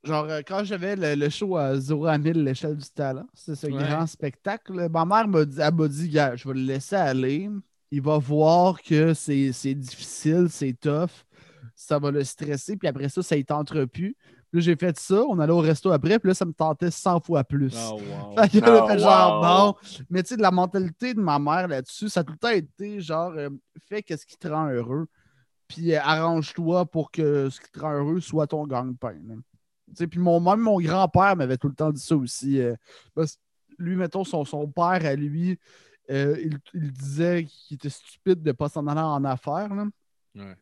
genre, 0.04 0.26
euh, 0.28 0.40
quand 0.46 0.64
j'avais 0.64 0.96
le, 0.96 1.14
le 1.14 1.30
show 1.30 1.56
à 1.56 1.76
Zoro 1.76 2.06
à 2.06 2.18
1000, 2.18 2.44
l'échelle 2.44 2.76
du 2.76 2.88
talent, 2.90 3.26
c'est 3.32 3.54
ce 3.54 3.68
Ouais. 3.68 3.72
grand 3.72 4.06
spectacle, 4.06 4.88
ma 4.90 5.04
mère 5.06 5.28
m'a 5.28 5.44
dit, 5.46 5.60
elle 5.60 5.74
m'a 5.74 5.88
dit, 5.88 6.10
je 6.10 6.48
vais 6.48 6.54
le 6.54 6.60
laisser 6.66 6.96
aller. 6.96 7.48
Il 7.90 8.02
va 8.02 8.18
voir 8.18 8.82
que 8.82 9.14
c'est 9.14 9.52
c'est 9.52 9.74
difficile, 9.74 10.46
c'est 10.50 10.74
tough. 10.78 11.10
Ça 11.74 11.98
va 11.98 12.10
le 12.10 12.24
stresser, 12.24 12.76
puis 12.76 12.88
après 12.88 13.08
ça, 13.08 13.22
ça 13.22 13.36
ne 13.36 13.42
tentera 13.42 13.86
plus. 13.86 14.16
Puis 14.50 14.62
j'ai 14.62 14.76
fait 14.76 14.98
ça, 14.98 15.22
on 15.28 15.38
allait 15.38 15.52
au 15.52 15.58
resto 15.60 15.90
après, 15.92 16.18
puis 16.18 16.28
là, 16.28 16.34
ça 16.34 16.44
me 16.46 16.52
tentait 16.52 16.90
100 16.90 17.20
fois 17.20 17.44
plus. 17.44 17.74
Oh, 17.90 18.00
wow. 18.00 18.34
Fait 18.42 18.48
qu'elle 18.48 18.64
a 18.64 18.84
Oh, 18.84 18.88
fait 18.88 18.98
genre 18.98 19.40
wow. 19.40 19.46
non. 19.46 19.74
Mais 20.08 20.22
tu 20.22 20.30
sais, 20.30 20.36
de 20.38 20.42
la 20.42 20.50
mentalité 20.50 21.12
de 21.14 21.20
ma 21.20 21.38
mère 21.38 21.68
là-dessus, 21.68 22.08
ça 22.08 22.20
a 22.20 22.24
tout 22.24 22.32
le 22.32 22.38
temps 22.38 22.48
été 22.48 23.00
genre 23.00 23.32
euh, 23.36 23.50
fais 23.88 24.02
qu'est-ce 24.02 24.24
qui 24.26 24.38
te 24.38 24.48
rend 24.48 24.68
heureux. 24.70 25.06
Puis 25.68 25.94
euh, 25.94 26.00
arrange-toi 26.02 26.86
pour 26.86 27.10
que 27.10 27.50
ce 27.50 27.60
qui 27.60 27.70
te 27.70 27.78
rend 27.80 27.92
heureux 27.92 28.20
soit 28.20 28.46
ton 28.46 28.66
sais, 29.94 30.06
Puis 30.06 30.18
mon, 30.18 30.40
même 30.40 30.60
mon 30.60 30.80
grand-père 30.80 31.36
m'avait 31.36 31.58
tout 31.58 31.68
le 31.68 31.74
temps 31.74 31.92
dit 31.92 32.00
ça 32.00 32.16
aussi. 32.16 32.60
euh, 32.60 32.74
parce 33.14 33.34
que 33.34 33.38
lui, 33.78 33.96
mettons, 33.96 34.24
son, 34.24 34.44
son 34.44 34.66
père 34.66 35.04
à 35.04 35.14
lui, 35.14 35.58
euh, 36.10 36.36
il, 36.42 36.58
il 36.74 36.92
disait 36.92 37.44
qu'il 37.44 37.74
était 37.76 37.90
stupide 37.90 38.42
de 38.42 38.48
ne 38.48 38.52
pas 38.52 38.68
s'en 38.68 38.86
aller 38.86 39.00
en 39.00 39.24
affaires. 39.24 39.74
là 39.74 39.84
Ouais. 40.34 40.54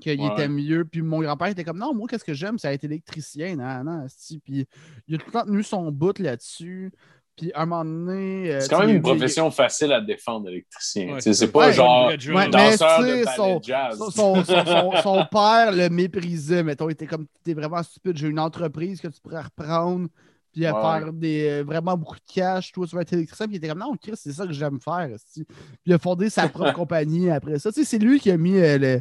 qu'il 0.00 0.20
Ouais. 0.20 0.32
était 0.32 0.48
mieux. 0.48 0.84
Puis 0.84 1.02
mon 1.02 1.20
grand-père 1.20 1.48
était 1.48 1.64
comme 1.64 1.78
non, 1.78 1.94
moi, 1.94 2.08
qu'est-ce 2.08 2.24
que 2.24 2.34
j'aime, 2.34 2.58
c'est 2.58 2.72
être 2.74 2.84
électricien. 2.84 3.56
Non, 3.56 3.84
non. 3.84 4.06
Puis 4.44 4.66
il 5.06 5.14
a 5.14 5.18
tout 5.18 5.26
le 5.26 5.32
temps 5.32 5.44
tenu 5.44 5.62
son 5.62 5.90
bout 5.92 6.18
là-dessus. 6.18 6.90
Puis 7.36 7.50
à 7.54 7.62
un 7.62 7.66
moment 7.66 7.84
donné. 7.84 8.52
euh, 8.52 8.60
C'est 8.60 8.68
quand 8.68 8.80
même 8.80 8.90
une 8.90 8.96
il 8.96 9.02
profession 9.02 9.50
facile 9.50 9.90
à 9.92 10.00
défendre, 10.02 10.48
électricien. 10.50 11.14
Ouais, 11.14 11.20
c'est 11.20 11.50
pas 11.50 11.68
Ouais, 11.68 11.72
genre. 11.72 12.08
Ouais, 12.08 12.16
mais 12.28 12.48
danseur 12.50 12.98
tu 12.98 13.04
sais, 13.06 13.20
de 13.20 13.28
son- 13.36 13.60
jazz. 13.62 13.96
Son, 13.98 14.10
son- 14.10 14.44
son- 14.44 14.64
son- 14.66 15.02
son 15.02 15.26
père 15.30 15.72
le 15.72 15.88
méprisait, 15.88 16.62
mettons, 16.62 16.88
il 16.90 16.92
était 16.92 17.06
comme 17.06 17.26
t'es 17.42 17.54
vraiment 17.54 17.82
stupide, 17.82 18.16
j'ai 18.18 18.28
une 18.28 18.38
entreprise 18.38 19.00
que 19.00 19.08
tu 19.08 19.18
pourrais 19.20 19.40
reprendre, 19.42 20.08
puis 20.52 20.66
à 20.66 20.74
Ouais. 20.74 20.82
faire 21.00 21.12
des, 21.12 21.48
euh, 21.48 21.64
vraiment 21.64 21.96
beaucoup 21.96 22.16
de 22.16 22.32
cash, 22.32 22.72
tu 22.72 22.80
vas 22.80 23.00
être 23.02 23.12
électricien, 23.12 23.46
puis 23.46 23.56
il 23.56 23.58
était 23.58 23.68
comme 23.68 23.78
non, 23.78 23.94
Chris, 24.00 24.12
c'est 24.16 24.32
ça 24.32 24.46
que 24.46 24.52
j'aime 24.52 24.80
faire. 24.80 25.08
Puis 25.34 25.44
il 25.86 25.92
a 25.92 25.98
fondé 25.98 26.30
sa 26.30 26.48
propre 26.48 26.72
compagnie 26.74 27.30
après 27.30 27.58
ça. 27.58 27.70
Tu 27.72 27.80
sais, 27.80 27.84
c'est 27.86 27.98
lui 27.98 28.20
qui 28.20 28.30
a 28.30 28.36
mis 28.36 28.58
euh, 28.58 28.78
le, 28.78 29.00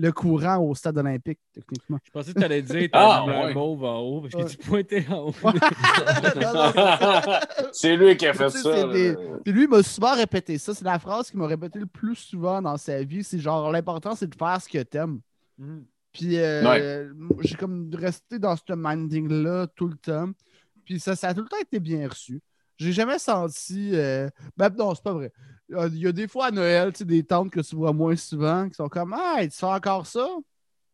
le 0.00 0.12
courant 0.12 0.58
au 0.58 0.74
stade 0.74 0.96
olympique, 0.98 1.38
techniquement. 1.52 1.98
Je 2.04 2.10
pensais 2.10 2.32
que 2.32 2.38
tu 2.38 2.44
allais 2.44 2.62
dire 2.62 2.88
Ah, 2.92 3.24
t'as 3.26 3.46
ouais. 3.46 3.54
mauve 3.54 3.84
en 3.84 3.98
haut, 4.00 4.20
parce 4.22 4.34
que 4.34 4.38
Ouais. 4.38 4.44
tu 4.46 4.56
pointais 4.58 5.06
en 5.10 5.28
haut. 5.28 5.34
C'est- 7.72 7.96
lui 7.96 8.16
qui 8.16 8.26
a 8.26 8.34
fait 8.34 8.46
Tu 8.50 8.58
sais, 8.58 8.62
ça. 8.62 8.76
c'est 8.76 8.92
des-. 8.92 9.16
Puis 9.44 9.52
lui, 9.52 9.62
il 9.64 9.68
m'a 9.68 9.82
souvent 9.82 10.14
répété 10.14 10.58
ça. 10.58 10.74
C'est 10.74 10.84
la 10.84 10.98
phrase 10.98 11.30
qu'il 11.30 11.38
m'a 11.40 11.46
répété 11.46 11.78
le 11.78 11.86
plus 11.86 12.16
souvent 12.16 12.60
dans 12.62 12.76
sa 12.76 13.02
vie. 13.02 13.24
C'est 13.24 13.38
genre, 13.38 13.70
l'important, 13.70 14.14
c'est 14.14 14.26
de 14.28 14.34
faire 14.34 14.60
ce 14.60 14.68
que 14.68 14.82
t'aimes. 14.82 15.20
Puis 16.12 16.38
euh, 16.38 16.64
Ouais. 16.64 17.08
j'ai 17.42 17.54
comme 17.56 17.90
resté 17.94 18.38
dans 18.38 18.56
ce 18.56 18.62
minding-là 18.74 19.66
tout 19.74 19.88
le 19.88 19.96
temps. 19.96 20.30
Puis 20.88 21.00
ça, 21.00 21.14
ça 21.14 21.28
a 21.28 21.34
tout 21.34 21.42
le 21.42 21.48
temps 21.48 21.60
été 21.60 21.78
bien 21.80 22.08
reçu. 22.08 22.40
J'ai 22.78 22.92
jamais 22.92 23.18
senti. 23.18 23.90
euh, 23.94 24.30
Ben 24.56 24.70
non, 24.70 24.94
c'est 24.94 25.04
pas 25.04 25.12
vrai. 25.12 25.30
Euh, 25.72 25.90
Il 25.92 25.98
y 25.98 26.06
a 26.06 26.12
des 26.12 26.26
fois 26.26 26.46
à 26.46 26.50
Noël, 26.50 26.92
tu 26.94 27.00
sais, 27.00 27.04
des 27.04 27.22
tantes 27.24 27.50
que 27.50 27.60
tu 27.60 27.76
vois 27.76 27.92
moins 27.92 28.16
souvent 28.16 28.66
qui 28.68 28.74
sont 28.74 28.88
comme 28.88 29.14
Hey, 29.14 29.50
tu 29.50 29.58
fais 29.58 29.66
encore 29.66 30.06
ça? 30.06 30.26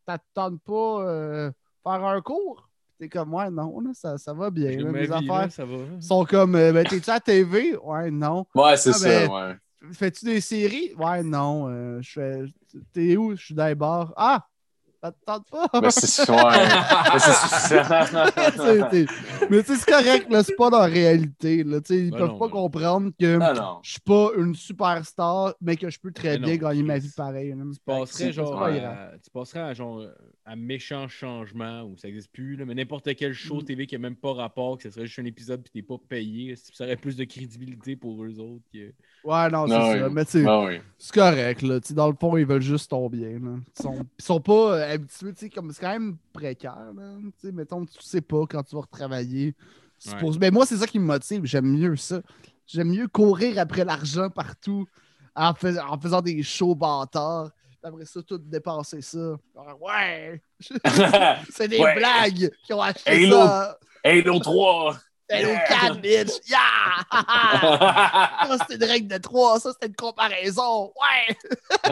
Ça 0.08 0.18
te 0.18 0.24
tente 0.34 0.60
pas 0.62 1.02
euh, 1.06 1.52
faire 1.84 2.04
un 2.04 2.20
cours? 2.20 2.68
T'es 2.98 3.08
comme 3.08 3.34
Ouais, 3.34 3.50
non, 3.50 3.78
là, 3.80 3.90
ça, 3.94 4.18
ça 4.18 4.32
va 4.34 4.50
bien. 4.50 4.70
Là, 4.72 4.90
mes 4.90 5.06
vie, 5.06 5.12
affaires 5.12 5.28
là, 5.28 5.50
ça 5.50 5.64
va. 5.64 5.76
sont 6.00 6.24
comme 6.24 6.56
euh, 6.56 6.72
ben, 6.72 6.84
T'es-tu 6.86 7.10
à 7.10 7.20
TV? 7.20 7.76
Ouais, 7.76 8.10
non. 8.10 8.46
Ouais, 8.54 8.76
c'est 8.76 8.90
Ah, 8.90 8.92
ça, 8.94 9.28
ben, 9.28 9.30
ouais. 9.30 9.56
Fais-tu 9.92 10.24
des 10.24 10.40
séries? 10.40 10.92
Ouais, 10.96 11.22
non. 11.22 11.68
euh, 11.68 12.00
je 12.02 12.10
fais. 12.10 12.42
T'es 12.92 13.16
où? 13.16 13.36
Je 13.36 13.44
suis 13.44 13.54
dans 13.54 13.66
les 13.66 13.74
bars. 13.76 14.12
Ah! 14.16 14.44
Ça 15.04 15.12
te 15.12 15.18
tente 15.26 15.50
pas? 15.50 15.80
Ben, 15.82 15.90
c'est 15.90 16.30
ouais. 16.30 16.36
Ben, 17.12 17.18
c'est- 17.18 18.56
C'est- 18.56 18.88
t'es- 18.88 19.06
Mais 19.50 19.62
tu 19.62 19.74
sais, 19.74 19.80
c'est 19.80 19.90
correct, 19.92 20.26
c'est 20.42 20.56
pas 20.56 20.70
dans 20.70 20.78
la 20.78 20.86
réalité. 20.86 21.62
Là, 21.62 21.78
ils 21.90 22.10
Ben 22.10 22.16
peuvent 22.16 22.28
non, 22.28 22.38
pas 22.38 22.46
ben. 22.46 22.52
comprendre 22.52 23.10
que 23.20 23.38
je 23.82 23.90
suis 23.90 24.00
pas 24.00 24.30
une 24.38 24.54
superstar, 24.54 25.52
mais 25.60 25.76
que 25.76 25.90
je 25.90 26.00
peux 26.00 26.10
très 26.10 26.38
Ben 26.38 26.44
bien 26.46 26.54
non, 26.54 26.68
gagner 26.70 26.82
ma 26.84 26.96
vie 26.96 27.10
pareil. 27.14 27.54
Tu 27.54 27.80
passerais, 27.84 28.32
genre, 28.32 28.62
à, 28.62 29.10
tu 29.22 29.30
passerais 29.30 29.60
à, 29.60 29.74
genre, 29.74 30.00
à 30.46 30.56
méchant 30.56 31.08
changement, 31.08 31.84
où 31.84 31.96
ça 31.96 32.06
n'existe 32.08 32.30
plus, 32.30 32.56
là, 32.56 32.66
mais 32.66 32.74
n'importe 32.74 33.14
quel 33.14 33.32
show 33.32 33.60
Mm. 33.62 33.64
TV 33.64 33.86
qui 33.86 33.94
n'a 33.94 33.98
même 34.00 34.16
pas 34.16 34.34
rapport, 34.34 34.76
que 34.76 34.82
ce 34.84 34.90
serait 34.90 35.06
juste 35.06 35.18
un 35.18 35.24
épisode 35.24 35.62
puis 35.62 35.70
t'es 35.72 35.82
pas 35.86 35.96
payé, 36.06 36.54
ça 36.56 36.84
aurait 36.84 36.96
plus 36.96 37.16
de 37.16 37.24
crédibilité 37.24 37.96
pour 37.96 38.22
eux 38.22 38.38
autres. 38.38 38.62
que- 38.72 38.92
Ouais, 39.24 39.48
non, 39.50 39.66
c'est 39.66 39.72
Non, 39.72 39.92
ça. 39.92 40.06
oui. 40.06 40.12
Mais 40.12 40.24
tu 40.26 40.30
sais, 40.32 40.44
Ah 40.46 40.64
oui. 40.64 40.80
c'est 40.98 41.14
correct. 41.14 41.62
Là. 41.62 41.80
Dans 41.92 42.08
le 42.10 42.14
fond, 42.20 42.36
ils 42.36 42.44
veulent 42.44 42.60
juste 42.60 42.90
ton 42.90 43.08
bien. 43.08 43.38
Là. 43.38 43.56
Ils, 43.78 43.82
sont... 43.82 44.06
ils 44.18 44.24
sont 44.24 44.40
pas 44.40 44.76
euh, 44.76 44.92
habitués. 44.94 45.32
tu 45.32 45.38
sais, 45.40 45.48
Comme... 45.50 45.72
C'est 45.72 45.80
quand 45.80 45.92
même 45.98 46.16
précaire. 46.34 46.92
Là. 46.94 47.16
Tu 47.40 47.48
sais, 47.48 47.52
Mettons, 47.52 47.86
tu 47.86 47.94
sais 48.02 48.20
pas 48.20 48.44
quand 48.46 48.62
tu 48.64 48.74
vas 48.74 48.82
retravailler. 48.82 49.54
C'est 49.98 50.12
Ouais. 50.12 50.20
pour- 50.20 50.38
Mais 50.38 50.50
moi, 50.50 50.66
c'est 50.66 50.76
ça 50.76 50.86
qui 50.86 50.98
me 50.98 51.06
motive. 51.06 51.46
J'aime 51.46 51.66
mieux 51.72 51.96
ça. 51.96 52.20
J'aime 52.66 52.88
mieux 52.90 53.08
courir 53.08 53.58
après 53.58 53.84
l'argent 53.86 54.28
partout 54.28 54.84
en, 55.34 55.54
fais- 55.54 55.78
en 55.80 55.98
faisant 55.98 56.20
des 56.20 56.42
shows 56.42 56.74
bâtards. 56.74 57.50
Après 57.86 58.06
ça, 58.06 58.22
tout 58.22 58.38
dépenser 58.38 59.02
ça. 59.02 59.36
Ah, 59.56 59.74
Ouais! 59.78 60.40
C'est 61.52 61.68
des 61.68 61.78
Ouais. 61.78 61.94
blagues 61.94 62.50
qui 62.64 62.72
ont 62.72 62.80
acheté 62.80 63.26
Halo. 63.26 63.36
ça. 63.46 63.78
Halo 64.02 64.38
3! 64.40 64.96
Halo 65.30 65.48
Yeah. 65.48 65.66
4, 65.68 66.00
bitch! 66.02 66.32
Yeah! 66.48 66.58
ça, 67.10 68.58
c'était 68.60 68.84
une 68.84 68.90
règle 68.90 69.08
de 69.08 69.16
3. 69.18 69.60
Ça, 69.60 69.70
c'était 69.72 69.86
une 69.86 69.96
comparaison. 69.96 70.92
Ouais! 71.00 71.36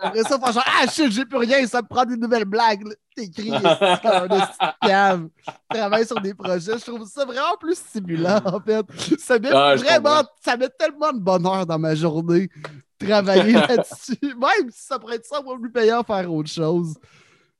Après 0.00 0.22
ça, 0.24 0.38
genre, 0.52 0.64
ah 0.66 0.86
shit, 0.90 1.12
j'ai 1.12 1.24
plus 1.24 1.38
rien, 1.38 1.64
ça 1.66 1.80
me 1.80 1.86
prend 1.86 2.04
des 2.04 2.16
nouvelles 2.16 2.44
blagues. 2.44 2.84
T'écris, 3.14 3.52
c'est 3.52 4.02
comme 4.02 4.28
un. 4.82 5.28
Travaille 5.70 6.06
sur 6.06 6.20
des 6.20 6.34
projets. 6.34 6.78
Je 6.78 6.84
trouve 6.84 7.08
ça 7.08 7.24
vraiment 7.24 7.56
plus 7.60 7.76
stimulant, 7.76 8.40
en 8.44 8.60
fait. 8.60 8.84
Ça 9.20 9.38
met 9.38 9.50
Ah, 9.52 9.76
vraiment, 9.76 10.22
ça 10.44 10.56
met 10.56 10.68
tellement 10.70 11.12
de 11.12 11.20
bonheur 11.20 11.64
dans 11.64 11.78
ma 11.78 11.94
journée. 11.94 12.48
Travailler 12.98 13.52
là-dessus. 13.52 14.18
Même 14.22 14.70
si 14.70 14.84
ça 14.86 14.98
pourrait 14.98 15.16
être 15.16 15.26
ça, 15.26 15.40
moi, 15.40 15.56
plus 15.60 15.70
payant 15.70 16.02
faire 16.02 16.32
autre 16.32 16.50
chose. 16.50 16.96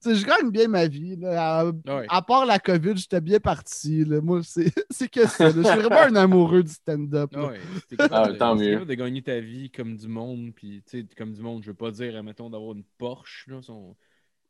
Je 0.04 0.24
gagne 0.24 0.50
bien 0.50 0.68
ma 0.68 0.86
vie. 0.86 1.16
là. 1.16 1.60
À, 1.60 1.64
Ouais. 1.66 2.06
à 2.08 2.22
part 2.22 2.46
la 2.46 2.58
COVID, 2.58 2.96
j'étais 2.96 3.20
bien 3.20 3.40
parti. 3.40 4.04
là. 4.04 4.20
Moi, 4.20 4.42
c'est 4.42 4.72
c'est 4.90 5.08
que 5.10 5.26
ça. 5.26 5.50
Je 5.50 5.60
suis 5.62 5.62
vraiment 5.80 6.02
un 6.02 6.14
amoureux 6.16 6.62
du 6.62 6.70
stand-up. 6.70 7.30
Ah 7.34 7.50
Ah, 8.10 8.28
de- 8.32 8.36
tant 8.36 8.54
mieux. 8.56 8.84
de 8.84 8.94
gagner 8.94 9.22
ta 9.22 9.40
vie 9.40 9.70
comme 9.70 9.96
du 9.96 10.06
monde, 10.08 10.52
puis 10.54 10.82
tu 10.86 11.00
sais, 11.00 11.06
comme 11.16 11.32
du 11.32 11.42
monde, 11.42 11.62
je 11.62 11.68
veux 11.70 11.74
pas 11.76 11.90
dire, 11.90 12.22
mettons, 12.22 12.48
d'avoir 12.50 12.74
une 12.74 12.84
Porsche, 12.98 13.46
là, 13.48 13.60
son... 13.62 13.96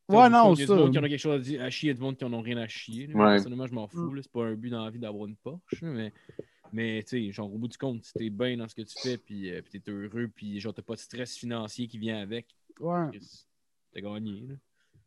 Ouais, 0.09 0.17
on- 0.19 0.31
non, 0.31 0.55
il 0.55 0.61
y 0.61 0.63
a 0.63 0.67
ça. 0.67 0.75
du 0.75 0.81
monde 0.81 0.93
qui 0.93 0.99
en 0.99 1.03
a 1.05 1.09
quelque 1.09 1.19
chose 1.21 1.35
à, 1.41 1.43
dire, 1.43 1.63
à 1.63 1.71
chier, 1.71 1.89
il 1.89 1.93
y 1.93 1.95
a 1.95 1.95
du 1.97 2.01
monde 2.03 2.17
qui 2.17 2.25
en 2.25 2.33
ont 2.33 2.41
rien 2.41 2.57
à 2.59 2.67
chier. 2.69 3.09
Ouais. 3.09 3.25
Personnellement, 3.35 3.67
je 3.67 3.75
m'en 3.75 3.89
fous, 3.89 4.13
là, 4.15 4.23
c'est 4.23 4.33
pas 4.33 4.45
un 4.47 4.55
but 4.55 4.71
dans 4.71 4.85
la 4.85 4.91
vie 4.91 4.99
d'avoir 4.99 5.27
une 5.27 5.37
Porsche, 5.37 5.83
mais 5.83 6.13
Mais 6.73 7.03
tu 7.03 7.27
sais, 7.27 7.33
genre, 7.33 7.53
au 7.53 7.57
bout 7.59 7.69
du 7.69 7.79
compte, 7.79 8.05
si 8.05 8.13
t'es 8.13 8.29
bien 8.31 8.57
dans 8.59 8.69
ce 8.69 8.75
que 8.75 8.83
tu 8.83 8.95
fais, 9.01 9.17
puis 9.17 9.51
euh, 9.51 9.63
t'es 9.71 9.81
heureux, 9.91 10.29
puis 10.35 10.61
genre, 10.61 10.75
t'as 10.75 10.83
pas 10.83 10.95
de 10.95 10.99
stress 11.01 11.37
financier 11.37 11.87
qui 11.89 11.97
vient 11.99 12.21
avec, 12.21 12.47
Ouais. 12.81 13.07
T'as 13.93 14.01
gagné. 14.03 14.45
Là. 14.47 14.55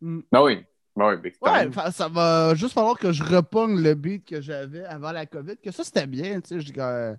Ben 0.01 0.41
oui. 0.41 0.63
Ben 0.95 1.05
Ouais, 1.41 1.71
fa- 1.71 1.91
ça 1.91 2.07
va 2.09 2.53
juste 2.55 2.73
falloir 2.73 2.97
que 2.97 3.11
je 3.11 3.23
repogne 3.23 3.81
le 3.81 3.93
beat 3.93 4.25
que 4.25 4.41
j'avais 4.41 4.83
avant 4.85 5.11
la 5.11 5.25
COVID, 5.25 5.55
que 5.57 5.71
ça 5.71 5.83
c'était 5.83 6.07
bien, 6.07 6.41
tu 6.41 6.49
sais, 6.49 6.59
je 6.59 6.65
dis 6.65 6.73
que, 6.73 6.81
euh, 6.81 7.15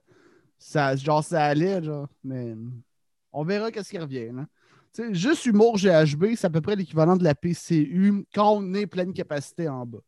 ça, 0.58 0.94
genre 0.96 1.24
ça 1.24 1.44
allait, 1.44 1.82
genre, 1.82 2.06
mais 2.22 2.54
on 3.32 3.44
verra 3.44 3.70
qu'est-ce 3.70 3.88
qui 3.90 3.98
revient. 3.98 4.30
Tu 4.94 5.02
sais, 5.02 5.14
juste 5.14 5.46
humour 5.46 5.78
GHB, 5.78 6.34
c'est 6.36 6.46
à 6.46 6.50
peu 6.50 6.60
près 6.60 6.76
l'équivalent 6.76 7.16
de 7.16 7.24
la 7.24 7.34
PCU 7.34 8.26
quand 8.34 8.52
on 8.56 8.74
est 8.74 8.86
pleine 8.86 9.14
capacité 9.14 9.68
en 9.68 9.86
bas. 9.86 9.98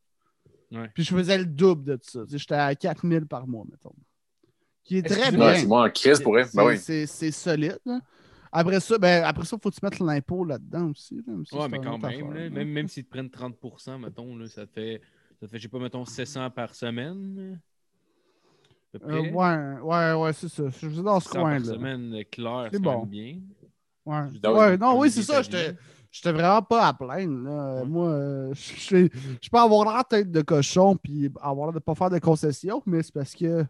Ouais. 0.71 0.91
Puis 0.95 1.05
je 1.05 1.15
faisais 1.17 1.39
le 1.39 1.47
double 1.47 1.85
de 1.85 1.99
ça, 2.03 2.25
tu 2.25 2.33
sais, 2.33 2.39
j'étais 2.39 2.55
à 2.57 2.75
4000 2.75 3.25
par 3.27 3.47
mois, 3.47 3.65
mettons. 3.71 3.95
Qui 4.83 4.99
est 4.99 5.03
très 5.03 5.31
bien. 5.33 5.55
C'est 5.55 5.67
bon 5.67 5.83
en 5.83 5.89
crise 5.91 6.21
pour 6.21 6.39
elle. 6.39 6.47
C'est- 6.47 6.57
Ben 6.59 6.67
oui. 6.67 6.77
c'est- 6.79 7.07
C'est 7.07 7.31
solide. 7.31 7.79
Après 8.57 8.79
ça, 8.79 8.97
ben, 8.99 9.25
après 9.25 9.45
ça, 9.45 9.57
faut 9.61 9.69
que 9.71 9.75
tu 9.75 9.81
mettes 9.83 9.99
l'impôt 9.99 10.45
là-dedans 10.45 10.91
aussi. 10.91 11.17
là. 11.27 11.35
Ça, 11.51 11.57
Ouais, 11.59 11.69
mais 11.69 11.79
quand 11.81 11.99
même, 11.99 12.05
affaire, 12.05 12.29
là, 12.31 12.51
même, 12.51 12.69
même 12.69 12.87
s'ils 12.89 13.05
te 13.05 13.11
prennent 13.11 13.29
30%, 13.29 13.99
mettons, 13.99 14.37
là, 14.37 14.47
ça 14.47 14.65
te 14.67 14.73
fait, 14.73 15.01
ça 15.41 15.47
te 15.47 15.51
fait, 15.51 15.59
je 15.59 15.63
sais 15.63 15.69
pas, 15.69 15.79
mettons, 15.81 16.05
700 16.05 16.51
par 16.51 16.73
semaine. 16.75 17.59
Euh, 19.03 19.21
ouais, 19.31 19.81
ouais, 19.83 20.13
ouais, 20.13 20.33
c'est 20.33 20.49
ça. 20.49 20.63
Je 20.69 20.89
suis 20.89 21.03
dans 21.03 21.19
ce 21.19 21.29
100 21.29 21.33
par 21.35 21.43
coin-là. 21.43 21.65
semaine, 21.65 22.15
euh, 22.15 22.23
clair, 22.31 22.69
C'est 22.73 22.79
bon. 22.81 23.05
bien. 23.05 23.41
Ouais, 24.07 24.23
ouais 24.51 24.77
non, 24.79 24.99
oui, 25.01 25.11
c'est 25.11 25.23
ça. 25.23 25.43
ta 25.43 25.59
J'étais 26.13 26.31
vraiment 26.31 26.63
pas 26.63 26.87
à 26.87 26.93
plaindre. 26.95 27.43
là. 27.43 27.81
Ouais. 27.83 27.87
Moi, 27.89 28.07
euh, 28.09 28.55
je 28.55 28.75
je- 28.77 29.09
je 29.43 29.51
peux 29.51 29.59
avoir 29.59 29.93
l'air 29.93 30.05
tête 30.05 30.31
de 30.31 30.43
cochon 30.43 30.95
puis 30.97 31.29
avoir 31.41 31.67
l'air 31.67 31.75
de 31.75 31.81
pas 31.81 31.97
faire 31.97 32.11
de 32.11 32.21
concessions, 32.21 32.81
mais 32.87 33.03
c'est 33.03 33.13
parce 33.13 33.35
que 33.35 33.65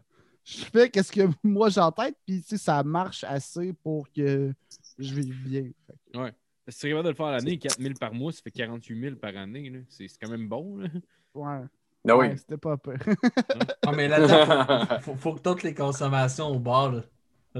je 0.45 0.63
fais 0.65 0.89
qu'est-ce 0.89 1.11
que 1.11 1.21
moi 1.43 1.69
j'ai 1.69 1.81
en 1.81 1.91
tête, 1.91 2.15
puis 2.25 2.41
tu 2.41 2.49
sais, 2.49 2.57
ça 2.57 2.83
marche 2.83 3.23
assez 3.23 3.73
pour 3.73 4.07
que 4.11 4.53
je 4.99 5.13
vive 5.15 5.35
bien. 5.43 5.63
Fait 5.87 5.93
que 6.13 6.31
si 6.69 6.79
tu 6.79 6.87
es 6.87 6.89
capable 6.91 7.03
de 7.05 7.09
le 7.09 7.15
faire 7.15 7.25
à 7.27 7.31
l'année, 7.33 7.57
4000 7.57 7.93
par 7.95 8.13
mois, 8.13 8.31
ça 8.31 8.41
fait 8.43 8.51
48 8.51 8.99
000 9.01 9.15
par 9.17 9.35
année. 9.35 9.69
là. 9.69 9.79
C'est 9.89 10.07
quand 10.21 10.29
même 10.29 10.47
bon. 10.47 10.77
Là. 10.77 10.87
Ouais, 11.33 11.65
Ben 12.05 12.15
oui. 12.15 12.27
ouais, 12.27 12.37
c'était 12.37 12.57
pas 12.57 12.77
peur. 12.77 12.97
Ah, 13.85 13.91
mais 13.91 14.07
là, 14.07 14.99
faut, 15.01 15.11
faut, 15.13 15.15
faut 15.15 15.33
que 15.33 15.39
toutes 15.41 15.63
les 15.63 15.73
consommations 15.73 16.47
au 16.47 16.59
bar. 16.59 16.91
Là. 16.93 17.01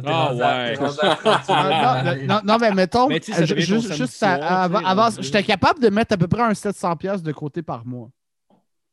Ah, 0.06 0.34
ouais. 0.34 0.76
t'es 0.76 0.80
rendu 0.84 0.98
à 1.02 1.16
38 1.16 1.48
non, 1.50 2.04
000 2.04 2.26
non, 2.26 2.34
non, 2.36 2.42
non, 2.46 2.58
mais 2.60 2.72
mettons, 2.74 3.08
Mais 3.08 3.22
juste, 3.22 4.24
à- 4.24 4.64
avant, 4.64 4.80
là. 4.82 5.10
j'étais 5.20 5.44
capable 5.44 5.80
de 5.82 5.90
mettre 5.90 6.14
à 6.14 6.18
peu 6.18 6.28
près 6.28 6.42
un 6.42 6.52
700$ 6.52 6.98
piastres 6.98 7.24
de 7.24 7.32
côté 7.32 7.62
par 7.62 7.86
mois. 7.86 8.10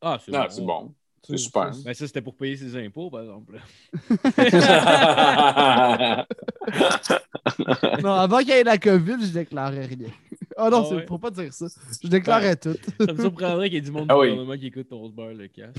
Ah, 0.01 0.17
c'est 0.23 0.31
bon. 0.31 0.45
c'est 0.49 0.61
bon. 0.61 0.93
C'est 1.25 1.37
super. 1.37 1.71
Ben, 1.85 1.93
ça, 1.93 2.05
c'était 2.07 2.21
pour 2.21 2.35
payer 2.35 2.57
ses 2.57 2.75
impôts, 2.85 3.09
par 3.09 3.21
exemple. 3.21 3.57
Non, 8.01 8.13
avant 8.13 8.39
qu'il 8.39 8.49
y 8.49 8.51
ait 8.51 8.63
la 8.63 8.77
COVID, 8.77 9.17
je 9.21 9.31
déclarais 9.31 9.85
rien. 9.85 10.09
Ah 10.57 10.69
non, 10.69 10.81
Ah 10.83 10.85
c'est 10.89 10.95
ouais? 10.95 11.05
faut 11.07 11.17
pas 11.17 11.31
dire 11.31 11.53
ça. 11.53 11.67
Je 12.01 12.07
déclarais 12.07 12.55
tout. 12.55 12.75
ça 12.99 13.13
me 13.13 13.21
surprendrait 13.21 13.67
qu'il 13.69 13.75
y 13.75 13.77
ait 13.77 13.81
du 13.81 13.91
monde 13.91 14.07
Ah 14.09 14.13
du 14.15 14.19
oui. 14.21 14.29
gouvernement 14.29 14.57
qui 14.57 14.67
écoute 14.67 14.89
ton 14.89 15.09
beurre 15.09 15.33
le 15.33 15.47
cash. 15.47 15.73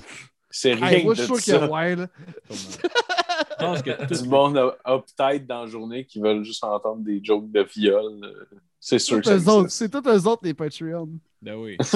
C'est 0.51 0.75
rien 0.75 0.87
Hey, 0.89 1.05
moi, 1.05 1.15
de 1.15 1.19
je 1.21 1.25
suis 1.25 1.43
sûr 1.43 1.61
que 1.61 1.71
ouais, 1.73 1.97
là. 1.97 2.07
Je 2.51 3.57
pense 3.67 3.83
que 3.83 4.07
tout 4.07 4.23
Du 4.23 4.29
monde 4.29 4.57
up-tight 4.87 5.47
dans 5.47 5.63
la 5.65 5.67
journée 5.67 6.05
qui 6.05 6.21
veulent 6.21 6.45
juste 6.45 6.63
entendre 6.65 7.03
des 7.03 7.21
jokes 7.23 7.51
de 7.51 7.63
viol. 7.63 8.21
euh, 8.23 8.45
C'est 8.85 8.99
sûr. 8.99 9.23
C'est 9.71 9.89
tous 9.89 10.07
eux 10.07 10.29
autres, 10.29 10.45
les 10.45 10.53
Patreons. 10.53 11.09
Ben 11.41 11.55
oui, 11.55 11.79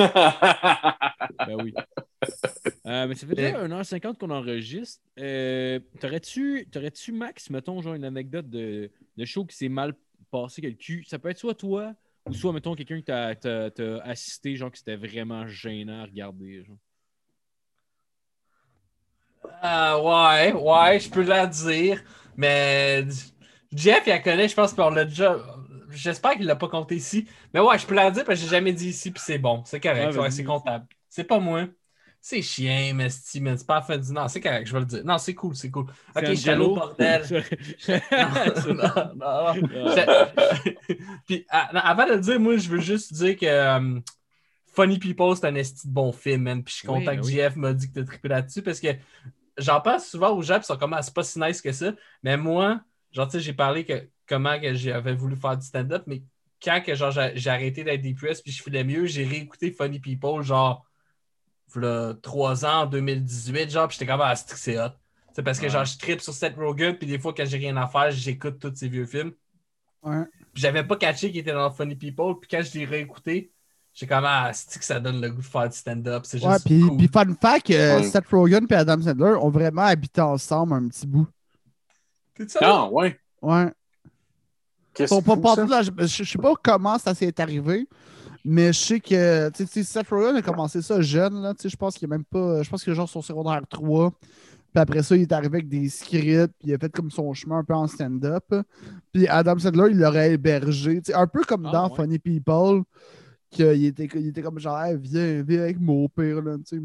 ben 1.46 1.62
oui. 1.62 1.74
Euh, 2.86 3.06
mais 3.06 3.14
ça 3.14 3.26
fait 3.26 3.34
déjà 3.34 3.66
1h50 3.66 4.16
qu'on 4.16 4.30
enregistre. 4.30 5.02
Euh, 5.18 5.80
T'aurais-tu, 6.00 6.66
t'aurais-tu, 6.72 7.12
Max, 7.12 7.50
mettons, 7.50 7.82
genre 7.82 7.92
une 7.92 8.04
anecdote 8.04 8.48
de, 8.48 8.90
de 9.18 9.24
show 9.26 9.44
qui 9.44 9.54
s'est 9.54 9.68
mal 9.68 9.92
passé 10.30 10.62
que 10.62 10.66
le 10.66 10.72
cul? 10.72 11.04
Ça 11.06 11.18
peut 11.18 11.28
être 11.28 11.36
soit 11.36 11.54
toi 11.54 11.92
ou 12.26 12.32
soit, 12.32 12.54
mettons, 12.54 12.74
quelqu'un 12.74 13.00
que 13.00 13.04
t'as, 13.04 13.34
t'as, 13.34 13.70
t'as 13.70 13.98
assisté, 13.98 14.56
genre, 14.56 14.72
que 14.72 14.78
c'était 14.78 14.96
vraiment 14.96 15.46
gênant 15.46 16.00
à 16.00 16.04
regarder. 16.04 16.64
Genre. 16.64 16.78
Ah, 19.60 20.00
ouais, 20.00 20.52
ouais, 20.54 21.00
je 21.00 21.10
peux 21.10 21.22
la 21.22 21.46
dire. 21.46 22.02
Mais 22.34 23.06
Jeff, 23.74 24.04
il 24.06 24.10
la 24.10 24.20
connaît, 24.20 24.48
je 24.48 24.54
pense 24.54 24.72
qu'on 24.72 24.88
l'a 24.88 25.04
déjà. 25.04 25.36
J'espère 25.90 26.32
qu'il 26.32 26.46
l'a 26.46 26.56
pas 26.56 26.68
compté 26.68 26.96
ici. 26.96 27.26
Mais 27.54 27.60
ouais, 27.60 27.78
je 27.78 27.86
peux 27.86 27.94
la 27.94 28.10
dire 28.10 28.24
parce 28.24 28.38
que 28.38 28.44
j'ai 28.44 28.50
jamais 28.50 28.72
dit 28.72 28.88
ici, 28.88 29.10
puis 29.10 29.22
c'est 29.24 29.38
bon. 29.38 29.62
C'est 29.64 29.80
correct, 29.80 30.16
ouais, 30.16 30.30
c'est 30.30 30.44
comptable. 30.44 30.86
C'est 31.08 31.24
pas 31.24 31.38
moi. 31.38 31.66
C'est 32.20 32.42
chien, 32.42 32.94
mais 32.94 33.10
c'est 33.10 33.38
mais 33.38 33.56
c'est 33.56 33.66
pas 33.66 33.80
fin 33.80 33.96
du. 33.96 34.12
Non, 34.12 34.26
c'est 34.28 34.40
correct, 34.40 34.66
je 34.66 34.72
vais 34.72 34.80
le 34.80 34.86
dire. 34.86 35.04
Non, 35.04 35.18
c'est 35.18 35.34
cool, 35.34 35.54
c'est 35.54 35.70
cool. 35.70 35.86
Ok, 36.16 36.24
je 36.26 36.34
suis 36.34 36.50
allé 36.50 36.60
au 36.64 36.74
bordel. 36.74 37.22
non, 37.88 38.74
non, 38.74 39.14
non, 39.14 39.14
non. 39.16 39.54
Je- 39.94 40.94
Puis, 41.26 41.46
avant 41.48 42.06
de 42.06 42.12
le 42.14 42.20
dire, 42.20 42.40
moi, 42.40 42.56
je 42.56 42.68
veux 42.68 42.80
juste 42.80 43.12
dire 43.14 43.36
que 43.36 43.46
euh, 43.46 44.00
Funny 44.74 44.98
People, 44.98 45.36
c'est 45.36 45.46
un 45.46 45.54
esti 45.54 45.88
de 45.88 45.92
bon 45.92 46.12
film, 46.12 46.42
man. 46.42 46.62
Puis 46.64 46.72
je 46.72 46.78
suis 46.78 46.86
content 46.88 47.12
ben 47.12 47.20
que. 47.20 47.26
JF 47.26 47.56
m'a 47.56 47.72
dit 47.72 47.88
que 47.88 48.00
t'as 48.00 48.04
trippé 48.04 48.28
là-dessus 48.28 48.62
parce 48.62 48.80
que 48.80 48.88
j'en 49.56 49.80
parle 49.80 50.00
souvent 50.00 50.30
aux 50.36 50.42
gens, 50.42 50.54
puis 50.54 50.64
ils 50.64 50.66
sont 50.66 50.76
comme, 50.76 50.94
ah, 50.94 51.02
c'est 51.02 51.14
pas 51.14 51.22
si 51.22 51.38
nice 51.40 51.62
que 51.62 51.72
ça. 51.72 51.92
Mais 52.22 52.36
moi, 52.36 52.80
genre, 53.12 53.26
tu 53.26 53.32
sais, 53.32 53.40
j'ai 53.40 53.52
parlé 53.52 53.84
que 53.84 54.08
comment 54.28 54.60
que 54.60 54.74
j'avais 54.74 55.14
voulu 55.14 55.36
faire 55.36 55.56
du 55.56 55.66
stand-up, 55.66 56.04
mais 56.06 56.22
quand 56.62 56.80
que, 56.84 56.94
genre, 56.94 57.12
j'ai 57.34 57.50
arrêté 57.50 57.84
d'être 57.84 58.02
depressed 58.02 58.42
puis 58.42 58.52
je 58.52 58.62
filais 58.62 58.84
mieux, 58.84 59.06
j'ai 59.06 59.24
réécouté 59.24 59.70
Funny 59.72 60.00
People, 60.00 60.42
genre, 60.42 60.84
v'là 61.74 62.14
trois 62.22 62.64
ans, 62.64 62.82
en 62.82 62.86
2018, 62.86 63.70
genre, 63.70 63.88
puis 63.88 63.96
j'étais 63.98 64.10
comme, 64.10 64.20
ah, 64.22 64.34
c'est 64.36 64.50
c'est 64.56 64.78
hot. 64.78 64.90
C'est 65.32 65.42
parce 65.42 65.60
que, 65.60 65.66
Ouais. 65.66 65.70
genre, 65.70 65.84
je 65.84 65.98
trippe 65.98 66.20
sur 66.20 66.32
Seth 66.34 66.56
Rogen, 66.56 66.94
puis 66.98 67.06
des 67.06 67.18
fois, 67.18 67.32
quand 67.34 67.44
j'ai 67.46 67.58
rien 67.58 67.76
à 67.76 67.86
faire, 67.86 68.10
j'écoute 68.10 68.58
tous 68.58 68.74
ces 68.74 68.88
vieux 68.88 69.06
films. 69.06 69.32
Ouais. 70.02 70.24
J'avais 70.54 70.84
pas 70.84 70.96
catché 70.96 71.30
qu'il 71.30 71.40
était 71.40 71.52
dans 71.52 71.70
Funny 71.70 71.94
People. 71.94 72.34
Puis 72.40 72.48
quand 72.50 72.62
je 72.62 72.76
l'ai 72.78 72.84
réécouté, 72.84 73.52
j'ai 73.94 74.06
comme 74.06 74.24
ah, 74.26 74.50
c'est 74.54 74.78
que 74.78 74.84
ça 74.84 74.98
donne 75.00 75.20
le 75.20 75.30
goût 75.30 75.40
de 75.42 75.46
faire 75.46 75.68
du 75.68 75.76
stand-up. 75.76 76.24
C'est 76.24 76.42
Ouais, 76.44 76.52
juste 76.52 76.66
puis, 76.66 76.80
cool. 76.80 76.96
puis 76.96 77.08
fun 77.08 77.34
fact, 77.40 77.70
euh, 77.70 77.96
Ouais. 77.98 78.02
Seth 78.04 78.26
Rogen 78.28 78.66
et 78.70 78.74
Adam 78.74 79.00
Sandler 79.00 79.34
ont 79.40 79.50
vraiment 79.50 79.82
habité 79.82 80.20
ensemble 80.20 80.74
un 80.74 80.88
petit 80.88 81.06
bout. 81.06 81.28
T'es 82.34 82.48
ça? 82.48 82.60
Ah, 82.62 82.88
ouais. 82.90 83.18
Ouais. 83.42 83.72
Sont 85.06 85.22
pas 85.22 85.54
Je 85.82 86.06
je 86.06 86.24
sais 86.24 86.38
pas 86.38 86.54
comment 86.62 86.98
ça 86.98 87.14
s'est 87.14 87.40
arrivé, 87.40 87.86
mais 88.44 88.72
je 88.72 88.78
sais 88.78 89.00
que 89.00 89.50
Seth 89.54 90.08
Rogen 90.08 90.36
a 90.36 90.42
commencé 90.42 90.82
ça 90.82 91.00
jeune. 91.00 91.40
Là, 91.42 91.54
tu 91.54 91.62
sais, 91.62 91.68
je 91.68 91.76
pense 91.76 91.94
qu'il 91.94 92.06
est 92.06 92.10
même 92.10 92.24
pas. 92.24 92.62
Je 92.62 92.70
pense 92.70 92.82
que 92.84 92.92
genre 92.94 93.08
son 93.08 93.22
secondaire 93.22 93.62
3. 93.68 94.10
Puis 94.70 94.82
après 94.82 95.02
ça, 95.02 95.16
il 95.16 95.22
est 95.22 95.32
arrivé 95.32 95.58
avec 95.58 95.68
des 95.68 95.88
scripts, 95.88 96.52
puis 96.58 96.68
il 96.68 96.74
a 96.74 96.78
fait 96.78 96.90
comme 96.92 97.10
son 97.10 97.32
chemin 97.32 97.58
un 97.58 97.64
peu 97.64 97.72
en 97.74 97.86
stand-up. 97.86 98.44
Puis 99.12 99.26
Adam 99.26 99.58
Sandler, 99.58 99.90
il 99.92 99.98
l'aurait 99.98 100.32
hébergé. 100.32 100.96
tu 101.00 101.04
sais, 101.10 101.14
un 101.14 101.26
peu 101.26 101.42
comme 101.44 101.64
Ah, 101.66 101.72
dans 101.72 101.88
ouais. 101.88 101.96
Funny 101.96 102.18
People, 102.18 102.82
qu'il 103.50 103.86
était, 103.86 104.08
il 104.14 104.28
était 104.28 104.42
comme 104.42 104.58
genre, 104.58 104.78
Hey, 104.78 104.96
viens, 105.00 105.42
viens 105.42 105.62
avec 105.62 105.80
moi 105.80 106.04
au 106.04 106.08
pire. 106.08 106.42
Là, 106.42 106.56
tu 106.58 106.76
sais. 106.76 106.82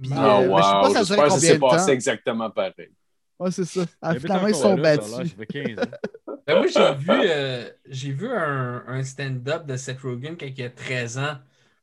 Puis, 0.00 0.10
Ah, 0.12 0.40
euh, 0.40 0.48
mais 0.48 0.56
je 0.56 0.62
sais 0.62 0.72
pas 0.72 0.88
wow. 0.88 0.92
ça 0.92 0.98
J'espère 1.04 1.16
durait 1.16 1.28
que 1.28 1.30
ça 1.30 1.36
combien 1.36 1.38
s'est 1.48 1.54
de 1.54 1.60
temps. 1.60 1.68
passé 1.70 1.90
exactement 1.92 2.50
pareil. 2.50 2.90
Ouais, 3.38 3.50
c'est 3.50 3.64
ça. 3.64 3.82
Ah, 4.00 4.12
Il 4.12 4.16
habite 4.16 4.22
finalement, 4.22 4.48
ils 4.48 4.54
sont 4.54 4.76
là, 4.76 4.86
ça 4.88 5.02
a 5.04 5.08
l'air, 5.08 5.24
battus. 5.24 5.30
Ça 5.30 5.36
fait 5.36 5.46
15 5.46 5.78
ans. 5.80 5.90
Ben, 6.46 6.56
moi, 6.58 6.66
j'ai 6.66 6.94
vu, 6.94 7.22
euh, 7.24 7.70
j'ai 7.86 8.12
vu 8.12 8.28
un, 8.28 8.84
un 8.88 9.04
stand-up 9.04 9.64
de 9.66 9.76
Seth 9.76 10.00
Rogen 10.00 10.36
quand 10.36 10.46
il 10.46 10.62
a 10.64 10.70
13 10.70 11.18
ans. 11.18 11.38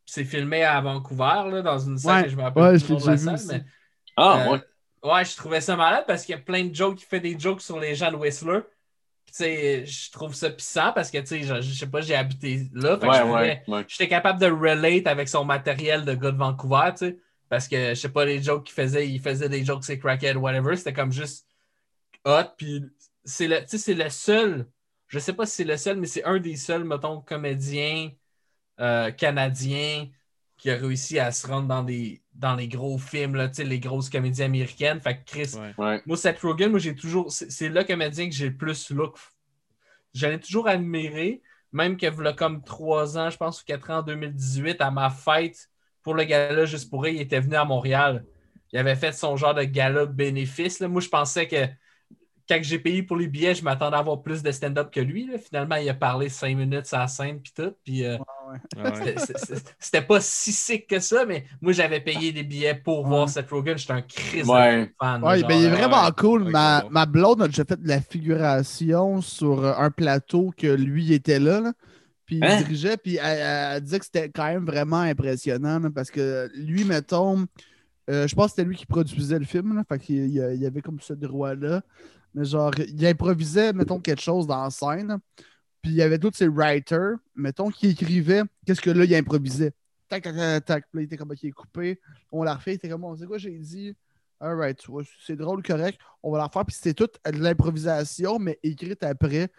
C'est 0.05 0.25
filmé 0.25 0.63
à 0.63 0.81
Vancouver, 0.81 1.49
là, 1.51 1.61
dans 1.61 1.79
une 1.79 1.97
salle 1.97 2.17
Ouais, 2.17 2.23
que 2.23 2.29
je 2.29 2.35
me 2.35 2.41
rappelle 2.41 2.63
ouais, 2.63 2.79
plus 2.79 2.97
de 2.97 3.07
la 3.07 3.17
salle, 3.17 3.39
mais 3.47 3.63
Ah, 4.17 4.45
Euh, 4.47 4.51
ouais. 4.53 4.61
Ouais, 5.03 5.23
je 5.25 5.35
trouvais 5.37 5.61
ça 5.61 5.75
malade 5.77 6.03
parce 6.07 6.25
qu'il 6.25 6.35
y 6.35 6.37
a 6.37 6.41
plein 6.41 6.65
de 6.65 6.75
jokes. 6.75 7.01
Il 7.01 7.05
fait 7.05 7.21
des 7.21 7.39
jokes 7.39 7.61
sur 7.61 7.79
les 7.79 7.95
gens 7.95 8.11
de 8.11 8.17
Whistler. 8.17 8.61
Puis, 9.25 9.33
Tu 9.35 9.43
sais, 9.43 9.85
je 9.85 10.11
trouve 10.11 10.33
ça 10.35 10.49
puissant 10.49 10.91
parce 10.93 11.11
que, 11.11 11.19
tu 11.19 11.27
sais, 11.27 11.43
je, 11.43 11.61
je 11.61 11.73
sais 11.73 11.87
pas, 11.87 12.01
j'ai 12.01 12.15
habité 12.15 12.69
là. 12.73 12.97
Que 12.97 13.05
Ouais, 13.05 13.21
ouais, 13.23 13.63
ouais. 13.67 13.85
J'étais 13.87 14.07
capable 14.09 14.39
de 14.41 14.47
relate 14.47 15.07
avec 15.07 15.29
son 15.29 15.45
matériel 15.45 16.05
de 16.05 16.13
gars 16.15 16.31
de 16.31 16.37
Vancouver, 16.37 16.91
tu 16.91 16.97
sais. 17.07 17.17
Parce 17.49 17.67
que, 17.67 17.89
je 17.89 17.93
sais 17.95 18.09
pas, 18.09 18.25
les 18.25 18.41
jokes 18.41 18.65
qu'il 18.65 18.75
faisait, 18.75 19.09
il 19.09 19.19
faisait 19.19 19.49
des 19.49 19.65
jokes 19.65 19.83
c'est 19.83 19.99
crackhead, 19.99 20.37
whatever. 20.37 20.75
C'était 20.75 20.93
comme 20.93 21.11
juste 21.11 21.47
hot. 22.25 22.43
Puis, 22.57 22.83
c'est 23.23 23.47
le, 23.47 23.61
tu 23.61 23.69
sais, 23.69 23.77
c'est 23.77 23.93
le 23.93 24.09
seul, 24.09 24.67
je 25.07 25.19
sais 25.19 25.33
pas 25.33 25.45
si 25.45 25.57
c'est 25.57 25.63
le 25.63 25.77
seul, 25.77 25.97
mais 25.97 26.07
c'est 26.07 26.23
un 26.23 26.39
des 26.39 26.55
seuls, 26.55 26.83
mettons, 26.83 27.21
comédiens 27.21 28.11
euh, 28.79 29.11
canadiens 29.11 30.07
qui 30.57 30.69
a 30.69 30.75
réussi 30.75 31.19
à 31.19 31.31
se 31.31 31.47
rendre 31.47 31.67
dans, 31.67 31.83
des, 31.83 32.21
dans 32.33 32.55
les 32.55 32.67
gros 32.67 32.97
films, 32.97 33.35
là, 33.35 33.47
tu 33.47 33.55
sais, 33.55 33.63
les 33.63 33.79
grosses 33.79 34.09
comédies 34.09 34.43
américaines. 34.43 34.99
Fait 34.99 35.17
que 35.17 35.25
Chris, 35.25 35.51
Ouais. 35.55 35.73
Ouais. 35.77 36.01
moi, 36.05 36.17
Seth 36.17 36.39
Rogen, 36.41 36.69
moi, 36.69 36.79
j'ai 36.79 36.95
toujours. 36.95 37.31
C'est 37.31 37.49
c'est 37.51 37.69
le 37.69 37.83
comédien 37.83 38.27
que 38.29 38.35
j'ai 38.35 38.49
le 38.49 38.57
plus 38.57 38.91
look. 38.91 39.17
J'en 40.13 40.31
ai 40.31 40.39
toujours 40.39 40.67
admiré, 40.67 41.41
même 41.71 41.97
que 41.97 42.07
voilà 42.07 42.33
comme 42.33 42.63
trois 42.63 43.17
ans, 43.17 43.29
je 43.29 43.37
pense, 43.37 43.61
ou 43.61 43.65
quatre 43.65 43.89
ans, 43.89 43.99
en 43.99 44.03
2018, 44.03 44.81
à 44.81 44.91
ma 44.91 45.09
fête 45.09 45.69
pour 46.03 46.13
le 46.15 46.23
gala 46.23 46.65
juste 46.65 46.89
pour 46.89 47.03
rire, 47.03 47.13
il 47.15 47.21
était 47.21 47.39
venu 47.39 47.55
à 47.55 47.65
Montréal. 47.65 48.23
Il 48.71 48.79
avait 48.79 48.95
fait 48.95 49.11
son 49.13 49.35
genre 49.37 49.53
de 49.53 49.63
gala 49.63 50.05
bénéfice. 50.05 50.79
là. 50.79 50.87
Moi, 50.87 51.01
je 51.01 51.09
pensais 51.09 51.47
que 51.47 51.65
quand 52.47 52.57
j'ai 52.63 52.79
payé 52.79 53.03
pour 53.03 53.15
les 53.15 53.27
billets, 53.27 53.53
je 53.53 53.63
m'attendais 53.63 53.95
à 53.95 53.99
avoir 53.99 54.23
plus 54.23 54.41
de 54.41 54.51
stand-up 54.51 54.89
que 54.91 54.99
lui. 54.99 55.27
là. 55.27 55.37
Finalement, 55.37 55.75
il 55.75 55.87
a 55.87 55.93
parlé 55.93 56.29
cinq 56.29 56.55
minutes 56.57 56.87
sur 56.87 56.97
la 56.97 57.07
scène 57.07 57.39
puis 57.41 57.53
tout. 57.55 57.71
Puis 57.83 58.03
euh, 58.05 58.17
ouais. 58.77 59.15
c'était- 59.79 60.01
pas 60.01 60.19
si 60.19 60.51
sick 60.51 60.87
que 60.87 60.99
ça, 60.99 61.25
mais 61.25 61.45
moi, 61.61 61.73
j'avais 61.73 61.99
payé 61.99 62.31
des 62.31 62.41
billets 62.43 62.73
pour 62.73 63.05
voir 63.05 63.25
Ouais. 63.25 63.31
Seth 63.31 63.49
Rogen. 63.51 63.77
J'étais 63.77 63.93
un 63.93 64.01
Chris 64.01 64.41
de 64.41 64.47
Ouais. 64.47 64.91
fan. 64.99 65.23
Ouais, 65.23 65.39
genre, 65.39 65.47
ben, 65.47 65.59
il 65.59 65.65
est 65.65 65.67
euh, 65.67 65.75
vraiment 65.75 66.05
ouais. 66.05 66.11
cool. 66.17 66.43
Ma, 66.49 66.83
ma 66.89 67.05
blonde 67.05 67.43
a 67.43 67.47
déjà 67.47 67.65
fait 67.65 67.79
de 67.79 67.87
la 67.87 68.01
figuration 68.01 69.21
sur 69.21 69.63
euh, 69.63 69.73
un 69.77 69.91
plateau 69.91 70.51
que 70.57 70.67
lui 70.67 71.13
était 71.13 71.39
là. 71.39 71.59
là. 71.61 71.73
Puis 72.29 72.39
Hein? 72.43 72.57
il 72.59 72.63
dirigeait, 72.65 72.95
puis 72.97 73.15
elle, 73.15 73.39
elle 73.39 73.81
disait 73.81 73.97
que 73.97 74.05
c'était 74.05 74.29
quand 74.29 74.45
même 74.45 74.63
vraiment 74.63 74.99
impressionnant 74.99 75.79
là, 75.79 75.89
parce 75.89 76.11
que 76.11 76.47
lui, 76.53 76.83
mettons, 76.83 77.47
euh, 78.07 78.27
je 78.27 78.35
pense 78.35 78.45
que 78.45 78.51
c'était 78.51 78.67
lui 78.67 78.75
qui 78.75 78.85
produisait 78.85 79.39
le 79.39 79.45
film. 79.45 79.75
Là, 79.75 79.83
fait 79.83 79.97
qu'il 79.97 80.27
il 80.27 80.61
y 80.61 80.65
avait 80.67 80.81
comme 80.81 80.99
ce 80.99 81.13
droit-là. 81.13 81.81
Mais 82.35 82.45
genre, 82.45 82.71
il 82.77 83.03
improvisait, 83.07 83.73
mettons, 83.73 83.99
quelque 83.99 84.21
chose 84.21 84.45
dans 84.45 84.61
la 84.63 84.69
scène. 84.69 85.17
Puis 85.81 85.91
il 85.91 85.95
y 85.95 86.03
avait 86.03 86.19
tous 86.19 86.31
ses 86.35 86.47
writers, 86.47 87.15
mettons, 87.35 87.69
qui 87.71 87.87
écrivaient 87.87 88.43
qu'est-ce 88.63 88.81
que 88.81 88.91
là, 88.91 89.05
il 89.05 89.15
improvisait. 89.15 89.71
Tac, 90.07 90.21
tac, 90.21 90.35
tac, 90.35 90.65
tac. 90.65 90.83
Puis 90.91 90.97
là, 90.97 91.01
il 91.01 91.05
était 91.05 91.17
comme, 91.17 91.31
ok, 91.31 91.51
coupé. 91.53 91.99
On 92.31 92.43
l'a 92.43 92.53
refait. 92.53 92.73
Il 92.73 92.75
était 92.75 92.89
comme, 92.89 93.05
on 93.05 93.15
sait 93.15 93.25
quoi, 93.25 93.39
j'ai 93.39 93.57
dit? 93.57 93.95
Alright, 94.39 94.77
tu 94.77 94.91
vois, 94.91 95.01
c'est 95.25 95.35
drôle, 95.35 95.63
correct. 95.63 95.99
On 96.21 96.31
va 96.31 96.37
la 96.37 96.45
refaire. 96.45 96.65
Puis 96.65 96.75
c'était 96.75 96.93
tout 96.93 97.09
de 97.25 97.39
l'improvisation, 97.39 98.37
mais 98.37 98.59
écrite 98.61 99.03
après. 99.03 99.49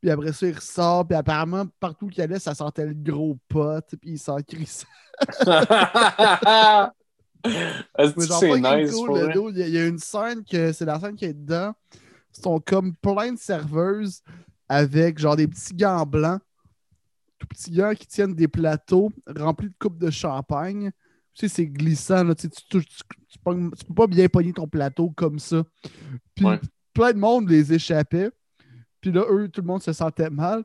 Puis 0.00 0.10
après 0.10 0.32
ça, 0.32 0.46
il 0.46 0.54
ressort. 0.54 1.06
Puis 1.06 1.16
apparemment, 1.16 1.66
partout 1.80 2.08
qu'il 2.08 2.22
allait, 2.22 2.38
ça 2.38 2.54
sentait 2.54 2.86
le 2.86 2.94
gros 2.94 3.36
pot. 3.48 3.84
Puis 4.00 4.12
il 4.12 4.18
s'en 4.18 4.38
crissait. 4.38 4.86
C'est 7.44 8.60
nice 8.60 8.92
cool, 8.92 9.20
le 9.20 9.32
dos. 9.32 9.50
Il 9.50 9.58
y, 9.58 9.62
a, 9.62 9.66
il 9.68 9.74
y 9.74 9.78
a 9.78 9.86
une 9.86 9.98
scène 9.98 10.44
que 10.44 10.72
c'est 10.72 10.84
la 10.84 10.98
scène 10.98 11.14
qui 11.14 11.24
est 11.24 11.32
dedans. 11.34 11.72
Ils 12.36 12.42
sont 12.42 12.60
comme 12.60 12.94
plein 12.96 13.32
de 13.32 13.38
serveuses 13.38 14.22
avec 14.68 15.18
genre 15.18 15.36
des 15.36 15.46
petits 15.46 15.74
gants 15.74 16.04
blancs. 16.04 16.40
Tout 17.38 17.46
petits 17.46 17.70
gants 17.70 17.94
qui 17.94 18.06
tiennent 18.06 18.34
des 18.34 18.48
plateaux 18.48 19.10
remplis 19.36 19.68
de 19.68 19.74
coupes 19.78 19.98
de 19.98 20.10
champagne. 20.10 20.90
Tu 21.34 21.48
sais, 21.48 21.54
c'est 21.54 21.66
glissant. 21.66 22.24
Là, 22.24 22.34
tu, 22.34 22.48
sais, 22.48 22.52
tu, 22.68 23.38
peux 23.44 23.94
pas 23.94 24.06
bien 24.08 24.28
pogner 24.28 24.52
ton 24.52 24.66
plateau 24.66 25.10
comme 25.10 25.38
ça. 25.38 25.62
Puis 26.34 26.44
Ouais. 26.44 26.60
plein 26.92 27.12
de 27.12 27.18
monde 27.18 27.48
les 27.48 27.72
échappait. 27.72 28.30
Puis 29.08 29.16
là, 29.18 29.24
eux, 29.30 29.48
tout 29.48 29.62
le 29.62 29.66
monde 29.66 29.82
se 29.82 29.94
sentait 29.94 30.28
mal. 30.28 30.62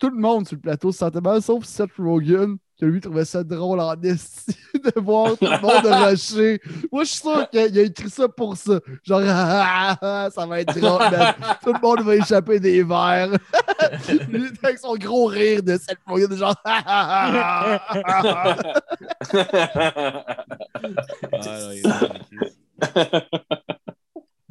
Tout 0.00 0.10
le 0.10 0.16
monde 0.16 0.48
sur 0.48 0.56
le 0.56 0.62
plateau 0.62 0.90
se 0.90 0.98
sentait 0.98 1.20
mal, 1.20 1.40
sauf 1.40 1.62
Seth 1.64 1.92
Rogen, 1.96 2.56
que 2.76 2.86
lui 2.86 3.00
trouvait 3.00 3.24
ça 3.24 3.44
drôle 3.44 3.78
en 3.78 3.94
esti 4.02 4.52
de 4.74 5.00
voir 5.00 5.38
tout 5.38 5.44
le 5.44 5.60
monde 5.60 5.86
rusher. 5.86 6.60
Moi, 6.90 7.04
je 7.04 7.10
suis 7.10 7.20
sûr 7.20 7.48
qu'il 7.48 7.60
a, 7.60 7.82
écrit 7.82 8.10
ça 8.10 8.28
pour 8.28 8.56
ça. 8.56 8.80
Genre, 9.04 9.22
Ah, 9.24 9.96
ah, 10.02 10.24
ah, 10.24 10.28
ça 10.34 10.44
va 10.44 10.60
être 10.60 10.76
drôle. 10.76 10.98
man. 11.02 11.34
Tout 11.62 11.72
le 11.72 11.80
monde 11.80 12.00
va 12.00 12.16
échapper 12.16 12.58
des 12.58 12.82
verres. 12.82 13.38
Lui, 14.28 14.48
avec 14.60 14.80
son 14.80 14.96
gros 14.96 15.26
rire 15.26 15.62
de 15.62 15.76
Seth 15.76 16.00
Rogen, 16.04 16.36
genre, 16.36 16.56
Ah, 16.64 17.78
ah, 17.90 18.56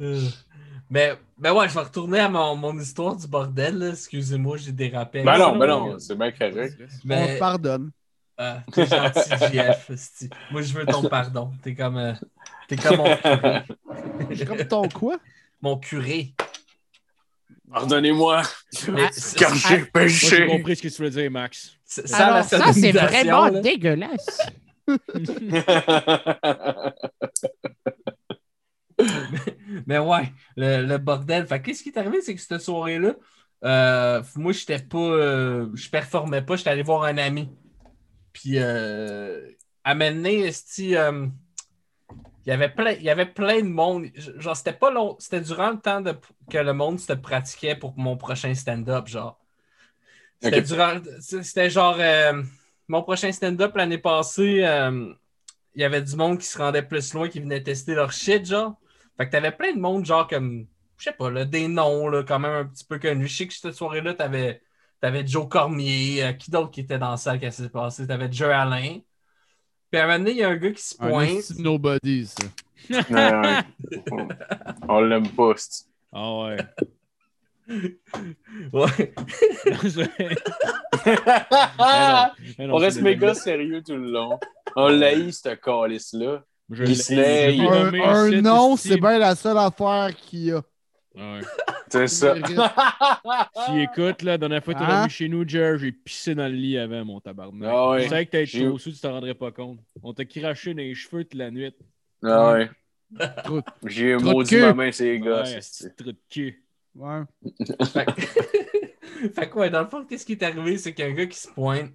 ah, 0.00 0.46
ah, 0.94 0.98
ah. 0.98 1.10
Ah, 1.10 1.10
Mais, 1.10 1.12
mais 1.38 1.50
ouais, 1.50 1.68
je 1.68 1.74
vais 1.74 1.80
retourner 1.80 2.20
à 2.20 2.28
mon, 2.28 2.56
mon 2.56 2.78
histoire 2.78 3.16
du 3.16 3.26
bordel. 3.26 3.78
là. 3.78 3.88
Excusez-moi, 3.90 4.56
j'ai 4.56 4.72
dérapé. 4.72 5.22
Ben 5.22 5.38
non, 5.38 5.52
non, 5.52 5.58
ben 5.58 5.66
non. 5.66 5.98
c'est 5.98 6.16
bien 6.16 6.32
correct. 6.32 6.74
On 6.80 6.86
te 6.86 6.92
Mais 7.04 7.38
pardonne. 7.38 7.90
ah, 8.38 8.60
t'es 8.72 8.86
gentil, 8.86 9.30
JF. 9.52 9.90
esti. 9.90 10.30
Moi, 10.50 10.62
je 10.62 10.72
veux 10.72 10.86
ton 10.86 11.02
pardon. 11.08 11.50
T'es 11.62 11.74
comme, 11.74 11.98
euh, 11.98 12.12
t'es 12.68 12.76
comme 12.76 12.96
mon 12.96 13.16
curé. 13.16 13.62
Je 14.30 14.34
suis 14.36 14.46
comme 14.46 14.64
ton 14.66 14.88
quoi? 14.88 15.16
Mon 15.60 15.76
curé. 15.78 16.32
Pardonnez-moi, 17.70 18.42
Mais 18.92 19.10
car 19.36 19.54
ça- 19.54 19.68
j'ai 19.68 19.76
Moi, 19.76 19.78
j'ai 19.78 19.84
péché. 19.92 20.46
compris 20.46 20.76
ce 20.76 20.82
que 20.82 20.88
tu 20.88 20.94
voulais 20.96 21.10
dire, 21.10 21.30
Max. 21.30 21.72
ça- 21.84 22.06
ça 22.06 22.16
a 22.16 22.20
la 22.20 22.26
Alors 22.36 22.44
ça, 22.46 22.72
c'est 22.72 22.92
sonorisation, 22.92 23.08
vraiment 23.08 23.48
là. 23.48 23.60
dégueulasse. 23.60 24.40
Mais 29.86 29.98
ouais, 29.98 30.32
le, 30.56 30.84
le 30.86 30.98
bordel. 30.98 31.46
Fait 31.46 31.60
qu'est-ce 31.62 31.82
qui 31.82 31.90
est 31.90 31.98
arrivé, 31.98 32.20
c'est 32.20 32.34
que 32.34 32.40
cette 32.40 32.60
soirée-là, 32.60 33.14
euh, 33.64 34.22
moi, 34.36 34.52
j'étais 34.52 34.78
pas. 34.80 34.98
euh, 34.98 35.68
je 35.74 35.88
performais 35.90 36.42
pas, 36.42 36.56
j'étais 36.56 36.70
allé 36.70 36.82
voir 36.82 37.04
un 37.04 37.18
ami. 37.18 37.48
Puis, 38.32 38.58
euh, 38.58 39.50
à 39.84 39.94
m'amener, 39.94 40.50
euh, 40.80 41.26
il 42.46 42.50
y 42.50 42.52
avait 42.52 42.68
plein, 42.70 42.92
il 42.92 43.02
y 43.02 43.10
avait 43.10 43.26
plein 43.26 43.58
de 43.60 43.68
monde. 43.68 44.06
Genre, 44.14 44.56
c'était 44.56 44.72
pas 44.72 44.90
long. 44.90 45.16
C'était 45.18 45.40
durant 45.40 45.70
le 45.70 45.78
temps 45.80 46.00
de- 46.00 46.16
que 46.50 46.58
le 46.58 46.72
monde 46.72 46.98
se 46.98 47.12
pratiquait 47.12 47.76
pour 47.76 47.96
mon 47.98 48.16
prochain 48.16 48.54
stand-up, 48.54 49.06
genre. 49.08 49.38
C'était 50.40 50.62
durant. 50.62 51.00
C'était 51.20 51.70
genre. 51.70 51.98
mon 52.88 53.02
prochain 53.02 53.32
stand-up 53.32 53.76
l'année 53.76 53.98
passée, 53.98 54.64
il 55.74 55.80
y 55.80 55.84
avait 55.84 56.02
du 56.02 56.16
monde 56.16 56.38
qui 56.38 56.46
se 56.46 56.58
rendait 56.58 56.82
plus 56.82 57.14
loin, 57.14 57.28
qui 57.28 57.40
venait 57.40 57.62
tester 57.62 57.94
leur 57.94 58.12
shit, 58.12 58.44
genre. 58.44 58.78
Fait 59.18 59.26
que 59.26 59.32
t'avais 59.32 59.52
plein 59.52 59.72
de 59.74 59.80
monde, 59.80 60.04
genre 60.06 60.26
comme, 60.28 60.66
je 60.96 61.04
sais 61.04 61.12
pas, 61.12 61.30
là, 61.30 61.44
des 61.44 61.68
noms, 61.68 62.08
là, 62.08 62.22
quand 62.22 62.38
même 62.38 62.52
un 62.52 62.64
petit 62.64 62.84
peu 62.84 62.98
connus. 62.98 63.26
Je 63.28 63.36
sais 63.36 63.46
que 63.48 63.52
cette 63.54 63.74
soirée-là, 63.74 64.14
t'avais, 64.14 64.62
t'avais 65.00 65.26
Joe 65.26 65.48
Cormier, 65.48 66.22
euh, 66.24 66.32
qui 66.32 66.50
d'autre 66.50 66.70
qui 66.70 66.80
était 66.80 66.98
dans 66.98 67.10
la 67.10 67.16
salle 67.16 67.40
qui 67.40 67.50
s'est 67.52 67.68
passé? 67.68 68.06
T'avais 68.06 68.30
Joe 68.32 68.50
Alain. 68.50 68.98
Puis 69.90 70.00
à 70.00 70.04
un 70.04 70.06
moment 70.06 70.18
donné, 70.18 70.30
il 70.32 70.36
y 70.38 70.42
a 70.44 70.48
un 70.50 70.56
gars 70.56 70.70
qui 70.70 70.82
se 70.82 70.96
pointe. 70.96 71.52
de 71.56 71.62
nobody, 71.62 72.26
ça. 72.26 72.44
Ouais, 72.90 73.04
ouais. 73.10 74.28
On 74.88 75.00
l'aime 75.00 75.28
pas, 75.30 75.52
c'est- 75.56 75.86
Ah 76.12 76.34
ouais. 76.38 76.56
Ouais. 78.78 79.08
Mais 82.58 82.66
non, 82.66 82.74
On 82.74 82.78
c'est 82.78 82.84
reste 82.86 83.02
méga 83.02 83.34
sérieux 83.34 83.82
tout 83.82 83.96
le 83.96 84.10
long. 84.10 84.38
On 84.76 84.88
l'aïe, 84.88 85.32
ce 85.32 85.54
calice-là. 85.54 86.44
Un, 86.70 88.40
nom, 88.42 88.76
c'est 88.76 88.98
bien 88.98 89.18
la 89.18 89.34
seule 89.34 89.58
affaire 89.58 90.10
qu'il 90.16 90.44
y 90.44 90.52
a. 90.52 90.62
Ouais. 91.14 91.40
C'est 91.90 92.06
ça. 92.06 92.34
Si 93.66 93.78
écoute, 93.80 94.22
là, 94.22 94.32
la 94.32 94.38
dernière 94.38 94.62
fois 94.62 94.74
que 94.74 94.78
t'es 94.78 94.84
Hein? 94.84 95.00
venu 95.00 95.10
chez 95.10 95.28
nous, 95.28 95.48
Jer, 95.48 95.78
j'ai 95.78 95.90
pissé 95.90 96.34
dans 96.34 96.46
le 96.46 96.52
lit 96.54 96.76
avant, 96.76 97.02
mon 97.04 97.18
tabarnak. 97.20 97.70
Ah 97.72 97.90
ouais. 97.90 98.02
Je 98.04 98.08
savais 98.10 98.26
que 98.26 98.30
t'as 98.32 98.40
été 98.42 98.50
J'ai- 98.58 98.64
chaud, 98.66 98.78
tu 98.78 98.92
t'en 99.00 99.12
rendrais 99.12 99.34
pas 99.34 99.50
compte. 99.50 99.80
On 100.02 100.12
t'a 100.12 100.26
craché 100.26 100.74
dans 100.74 100.78
les 100.82 100.94
cheveux 100.94 101.24
toute 101.24 101.34
la 101.38 101.50
nuit. 101.50 101.74
Ah 102.22 102.52
ouais. 102.52 102.70
Trop- 103.42 103.62
J'ai 103.86 104.12
Trop 104.18 104.26
de 104.28 104.32
maudit 104.34 104.56
ma 104.58 104.74
main, 104.74 104.92
c'est 104.92 105.18
gars. 105.18 105.42
Ouais, 105.44 105.58
c'est 105.62 105.96
trou 105.96 106.12
de 106.12 106.16
cul. 106.28 106.62
Ouais. 106.94 107.22
fait, 107.92 108.04
que... 108.04 109.28
fait 109.30 109.48
que, 109.48 109.58
ouais, 109.58 109.70
dans 109.70 109.80
le 109.80 109.88
fond, 109.88 110.04
qu'est-ce 110.04 110.26
qui 110.26 110.32
est 110.32 110.42
arrivé, 110.42 110.76
c'est 110.76 110.92
qu'il 110.92 111.06
y 111.06 111.08
a 111.08 111.10
un 111.10 111.14
gars 111.14 111.26
qui 111.26 111.38
se 111.38 111.48
pointe. 111.48 111.90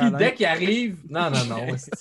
Puis 0.00 0.10
dès 0.18 0.34
qu'il 0.34 0.46
arrive. 0.46 0.98
Non, 1.08 1.30
non, 1.30 1.44
non, 1.46 1.56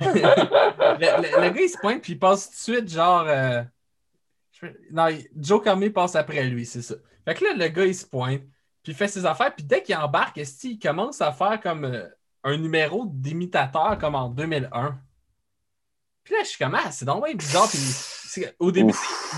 le, 0.00 1.22
le- 1.22 1.42
le 1.42 1.50
gars, 1.50 1.60
il 1.62 1.68
se 1.68 1.78
pointe, 1.78 2.02
puis 2.02 2.12
il 2.14 2.18
passe 2.18 2.46
tout 2.50 2.52
de 2.72 2.76
suite, 2.76 2.88
genre. 2.90 3.24
euh, 3.28 3.62
Non, 4.90 5.08
Joe 5.36 5.62
Cormier 5.62 5.90
passe 5.90 6.16
après 6.16 6.44
lui, 6.44 6.66
c'est 6.66 6.82
ça. 6.82 6.94
Fait 7.24 7.34
que 7.34 7.44
là, 7.44 7.54
le 7.54 7.68
gars, 7.68 7.84
il 7.86 7.94
se 7.94 8.06
pointe, 8.06 8.42
puis 8.82 8.92
il 8.92 8.94
fait 8.94 9.08
ses 9.08 9.24
affaires, 9.26 9.54
puis 9.54 9.64
dès 9.64 9.82
qu'il 9.82 9.96
embarque, 9.96 10.38
esti, 10.38 10.72
il 10.72 10.78
commence 10.78 11.20
à 11.20 11.32
faire 11.32 11.60
comme 11.60 11.84
euh, 11.84 12.06
un 12.42 12.56
numéro 12.56 13.06
d'imitateur, 13.06 13.96
comme 13.98 14.14
en 14.14 14.28
2001. 14.28 14.98
Puis 16.24 16.34
là, 16.34 16.40
je 16.42 16.48
suis 16.48 16.58
comme, 16.58 16.74
ah, 16.74 16.90
c'est 16.90 17.04
donc 17.04 17.24
bien 17.24 17.34
bizarre. 17.34 17.68
Puis 17.70 18.44
au 18.58 18.72
début, 18.72 18.92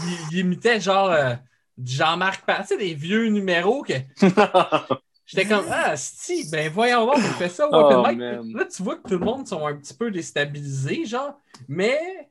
il, 0.05 0.19
il 0.33 0.39
imitait 0.39 0.81
genre 0.81 1.11
euh, 1.11 1.35
Jean-Marc 1.83 2.45
sais, 2.65 2.79
des 2.79 2.95
vieux 2.95 3.27
numéros 3.29 3.83
que 3.83 3.93
j'étais 5.27 5.47
comme, 5.47 5.67
ah, 5.71 5.97
si, 5.97 6.49
ben 6.51 6.71
voyons 6.73 7.05
voir, 7.05 7.19
il 7.19 7.25
fait 7.25 7.49
ça 7.49 7.69
au 7.69 7.71
Oh, 7.73 7.77
open 7.77 7.99
mic. 8.11 8.19
man. 8.19 8.53
Là, 8.55 8.65
tu 8.67 8.83
vois 8.83 8.97
que 8.97 9.03
tout 9.09 9.19
le 9.19 9.25
monde 9.25 9.47
sont 9.47 9.67
un 9.67 9.77
petit 9.77 9.95
peu 9.95 10.11
déstabilisés, 10.11 11.05
genre, 11.05 11.39
mais 11.69 12.31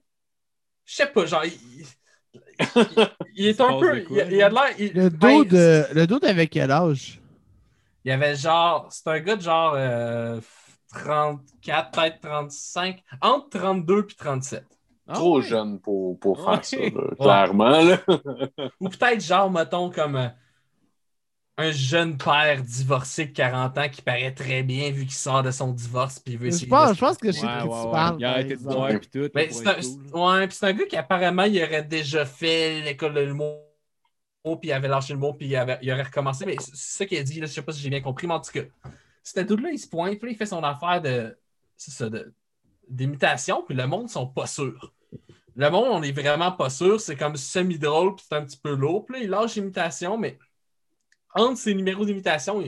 je 0.86 0.96
sais 0.96 1.08
pas, 1.08 1.26
genre, 1.26 1.46
il, 1.46 1.54
il- 1.54 1.86
il 3.36 3.48
est 3.48 3.62
un 3.62 3.80
peu. 3.80 4.02
quoi, 4.02 4.18
il, 4.24 4.34
il 4.34 4.42
a 4.44 4.50
de 4.50 4.54
l'air. 4.56 4.76
il- 4.80 4.94
Le 4.94 5.10
ben, 5.10 5.40
dos 5.40 5.46
de. 5.46 5.86
Le 5.94 6.08
dos 6.08 6.20
avec 6.24 6.50
quel 6.52 6.72
âge? 6.72 7.22
Il 8.04 8.10
y 8.10 8.12
avait 8.12 8.36
genre. 8.36 8.88
C'est 8.92 9.08
un 9.08 9.20
gars 9.20 9.36
de 9.36 9.42
genre 9.42 9.74
euh, 9.76 10.40
34, 10.94 11.92
peut-être 11.92 12.22
35, 12.22 13.04
entre 13.22 13.50
32 13.60 14.06
et 14.10 14.16
37. 14.16 14.66
Ah 15.08 15.14
Trop 15.14 15.38
ouais. 15.38 15.44
jeune 15.44 15.80
pour, 15.80 16.20
pour 16.20 16.44
faire 16.44 16.60
Ouais. 16.60 16.64
ça, 16.64 16.78
là, 16.78 17.16
clairement. 17.20 17.70
Là. 17.82 17.98
Ou 18.80 18.90
peut-être 18.90 19.22
genre, 19.24 19.52
mettons, 19.52 19.90
comme 19.92 20.16
euh, 20.16 20.28
un 21.58 21.72
jeune 21.72 22.18
père 22.18 22.62
divorcé 22.62 23.26
de 23.28 23.32
40 23.32 23.78
ans 23.78 23.88
qui 23.90 24.02
paraît 24.02 24.34
très 24.34 24.62
bien 24.64 24.92
vu 24.92 25.04
qu'il 25.04 25.14
sort 25.14 25.42
de 25.42 25.52
son 25.52 25.72
divorce 25.72 26.20
puis 26.20 26.36
veut 26.36 26.52
Je 26.52 26.66
pense, 26.66 26.90
de- 26.90 26.96
je 26.96 27.00
pense 27.00 27.18
que 27.18 27.32
je 27.32 27.40
sais 27.40 27.46
Ouais, 27.46 27.56
de 27.58 27.62
qui 27.62 27.68
ouais, 27.70 27.80
tu 27.82 27.86
ouais. 27.86 27.92
parles. 27.92 28.16
Il 28.20 28.26
a 28.26 28.32
arrêté 28.32 28.56
de 28.58 28.62
boire 28.64 28.92
tout. 29.12 29.30
Ben, 29.34 29.50
c'est 29.52 29.68
un, 29.68 29.74
cool. 29.76 30.52
c'est 30.52 30.66
un 30.66 30.74
gars 30.74 30.86
qui 30.86 30.98
apparemment 30.98 31.44
il 31.44 31.64
aurait 31.64 31.84
déjà 31.84 32.26
fait 32.26 32.82
l'école 32.82 33.14
de 33.14 33.22
l'humour 33.22 33.62
puis 34.44 34.70
il 34.70 34.72
avait 34.74 34.88
lâché 34.88 35.14
le 35.14 35.20
mot 35.20 35.34
puis 35.34 35.48
il, 35.48 35.56
avait- 35.56 35.80
il 35.82 35.92
aurait 35.92 36.04
recommencé. 36.04 36.46
Mais 36.46 36.56
c'est 36.60 36.76
ça 36.76 37.06
qu'il 37.06 37.18
a 37.18 37.24
dit, 37.24 37.40
là, 37.40 37.48
je 37.48 37.54
sais 37.54 37.62
pas 37.62 37.72
si 37.72 37.82
j'ai 37.82 37.90
bien 37.90 38.02
compris, 38.02 38.28
mais 38.28 38.34
en 38.36 38.42
tout 38.42 38.52
cas, 38.52 38.62
c'était 39.24 39.46
tout 39.46 39.58
là, 39.58 39.70
il 39.72 39.80
se 39.80 39.88
pointe, 39.88 40.18
puis 40.20 40.28
là, 40.28 40.32
il 40.34 40.38
fait 40.38 40.46
son 40.46 40.64
affaire 40.64 41.02
de. 41.02 41.38
C'est 41.78 41.92
ça, 41.92 42.10
de- 42.10 42.34
d'imitation, 42.88 43.64
puis 43.66 43.76
le 43.76 43.88
monde 43.88 44.04
ne 44.04 44.08
sont 44.08 44.28
pas 44.28 44.46
sûrs. 44.46 44.94
le 45.56 45.70
monde, 45.72 45.88
on 45.90 46.04
est 46.04 46.12
vraiment 46.12 46.52
pas 46.52 46.70
sûr. 46.70 47.00
C'est 47.02 47.16
comme 47.16 47.38
semi-drôle, 47.38 48.16
puis 48.16 48.26
c'est 48.30 48.36
un 48.36 48.44
petit 48.46 48.58
peu 48.58 48.76
lourd. 48.76 49.06
Puis 49.06 49.16
là, 49.20 49.24
il 49.24 49.30
lâche 49.30 49.56
l'imitation, 49.56 50.18
mais 50.18 50.38
entre 51.36 51.60
ses 51.60 51.76
numéros 51.76 52.06
d'imitation, 52.06 52.64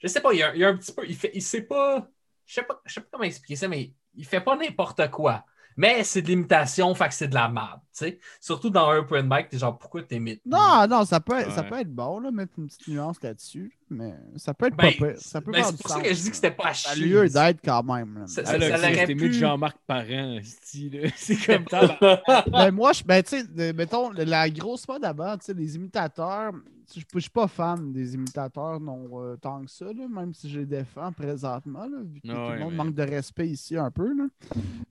je 0.00 0.06
sais 0.08 0.20
pas, 0.20 0.32
il 0.32 0.38
y, 0.38 0.42
a, 0.42 0.68
un 0.68 0.76
petit 0.76 0.92
peu. 0.92 1.06
Il, 1.06 1.16
fait, 1.16 1.30
il 1.34 1.42
sait 1.42 1.62
pas. 1.62 2.08
Je 2.46 2.54
sais 2.54 2.62
pas, 2.62 2.80
je 2.84 2.94
sais 2.94 3.00
pas 3.00 3.08
comment 3.12 3.24
expliquer 3.24 3.56
ça, 3.56 3.68
mais 3.68 3.94
il 4.14 4.24
fait 4.24 4.40
pas 4.40 4.56
n'importe 4.56 5.10
quoi. 5.10 5.44
Mais 5.76 6.04
c'est 6.04 6.22
de 6.22 6.28
l'imitation, 6.28 6.94
fait 6.94 7.08
que 7.08 7.14
c'est 7.14 7.28
de 7.28 7.34
la 7.34 7.48
merde, 7.48 7.80
sais. 7.98 8.18
Surtout 8.40 8.70
dans 8.70 8.88
un 8.90 8.98
open 8.98 9.26
mic, 9.30 9.48
t'es 9.48 9.58
genre, 9.58 9.78
pourquoi 9.78 10.02
t'imites? 10.02 10.42
Non, 10.46 10.86
non, 10.88 11.04
ça 11.04 11.20
peut, 11.20 11.38
être, 11.38 11.52
ça 11.52 11.62
Ouais. 11.62 11.68
peut 11.68 11.78
être 11.80 11.94
bon, 11.94 12.20
là, 12.20 12.30
mettre 12.30 12.52
une 12.58 12.66
petite 12.66 12.88
nuance 12.88 13.22
là-dessus, 13.22 13.76
mais 13.90 14.14
ça 14.36 14.52
peut 14.54 14.66
être 14.66 14.76
Ben, 14.76 14.92
pas 14.98 15.06
pire. 15.08 15.18
Ça 15.18 15.40
peut 15.40 15.52
ben, 15.52 15.62
c'est 15.64 15.76
pour 15.80 15.90
ça 15.90 16.00
que 16.00 16.08
je 16.08 16.20
dis 16.22 16.30
que 16.30 16.36
c'était 16.36 16.50
pas 16.50 16.68
à 16.68 16.74
Ça 16.74 16.90
a 16.90 16.94
chier. 16.94 17.06
lieu 17.06 17.28
d'être 17.28 17.60
quand 17.64 17.82
même. 17.82 18.18
là. 18.20 18.26
Ça- 18.26 18.42
Ah, 18.46 18.58
là, 18.58 18.78
ça 18.78 19.06
pu- 19.06 19.14
de 19.14 19.32
Jean-Marc 19.32 19.76
Parent. 19.86 20.38
C'est 21.16 21.46
comme 21.46 21.64
ça. 21.70 21.98
Ben, 22.50 22.70
moi, 22.70 22.92
je, 22.92 23.02
ben, 23.04 23.22
tu 23.22 23.40
sais, 23.40 23.72
mettons, 23.72 24.10
la 24.10 24.48
grosse 24.50 24.86
mode 24.88 25.02
d'abord, 25.02 25.38
tu 25.38 25.46
sais, 25.46 25.54
les 25.54 25.76
imitateurs, 25.76 26.52
je 26.94 27.18
suis 27.18 27.30
pas 27.30 27.48
fan 27.48 27.92
des 27.92 28.14
imitateurs 28.14 28.78
non 28.80 29.08
euh, 29.14 29.36
tant 29.36 29.64
que 29.64 29.70
ça, 29.70 29.86
là, 29.86 30.06
même 30.08 30.34
si 30.34 30.50
je 30.50 30.60
les 30.60 30.66
défends 30.66 31.12
présentement, 31.12 31.80
là, 31.86 31.98
vu 32.04 32.20
que 32.20 32.28
tout 32.28 32.34
le 32.34 32.40
ouais, 32.48 32.58
monde 32.58 32.70
mais- 32.72 32.76
manque 32.76 32.94
de 32.94 33.02
respect 33.02 33.48
ici 33.48 33.76
un 33.76 33.90
peu. 33.90 34.10
Là. 34.14 34.24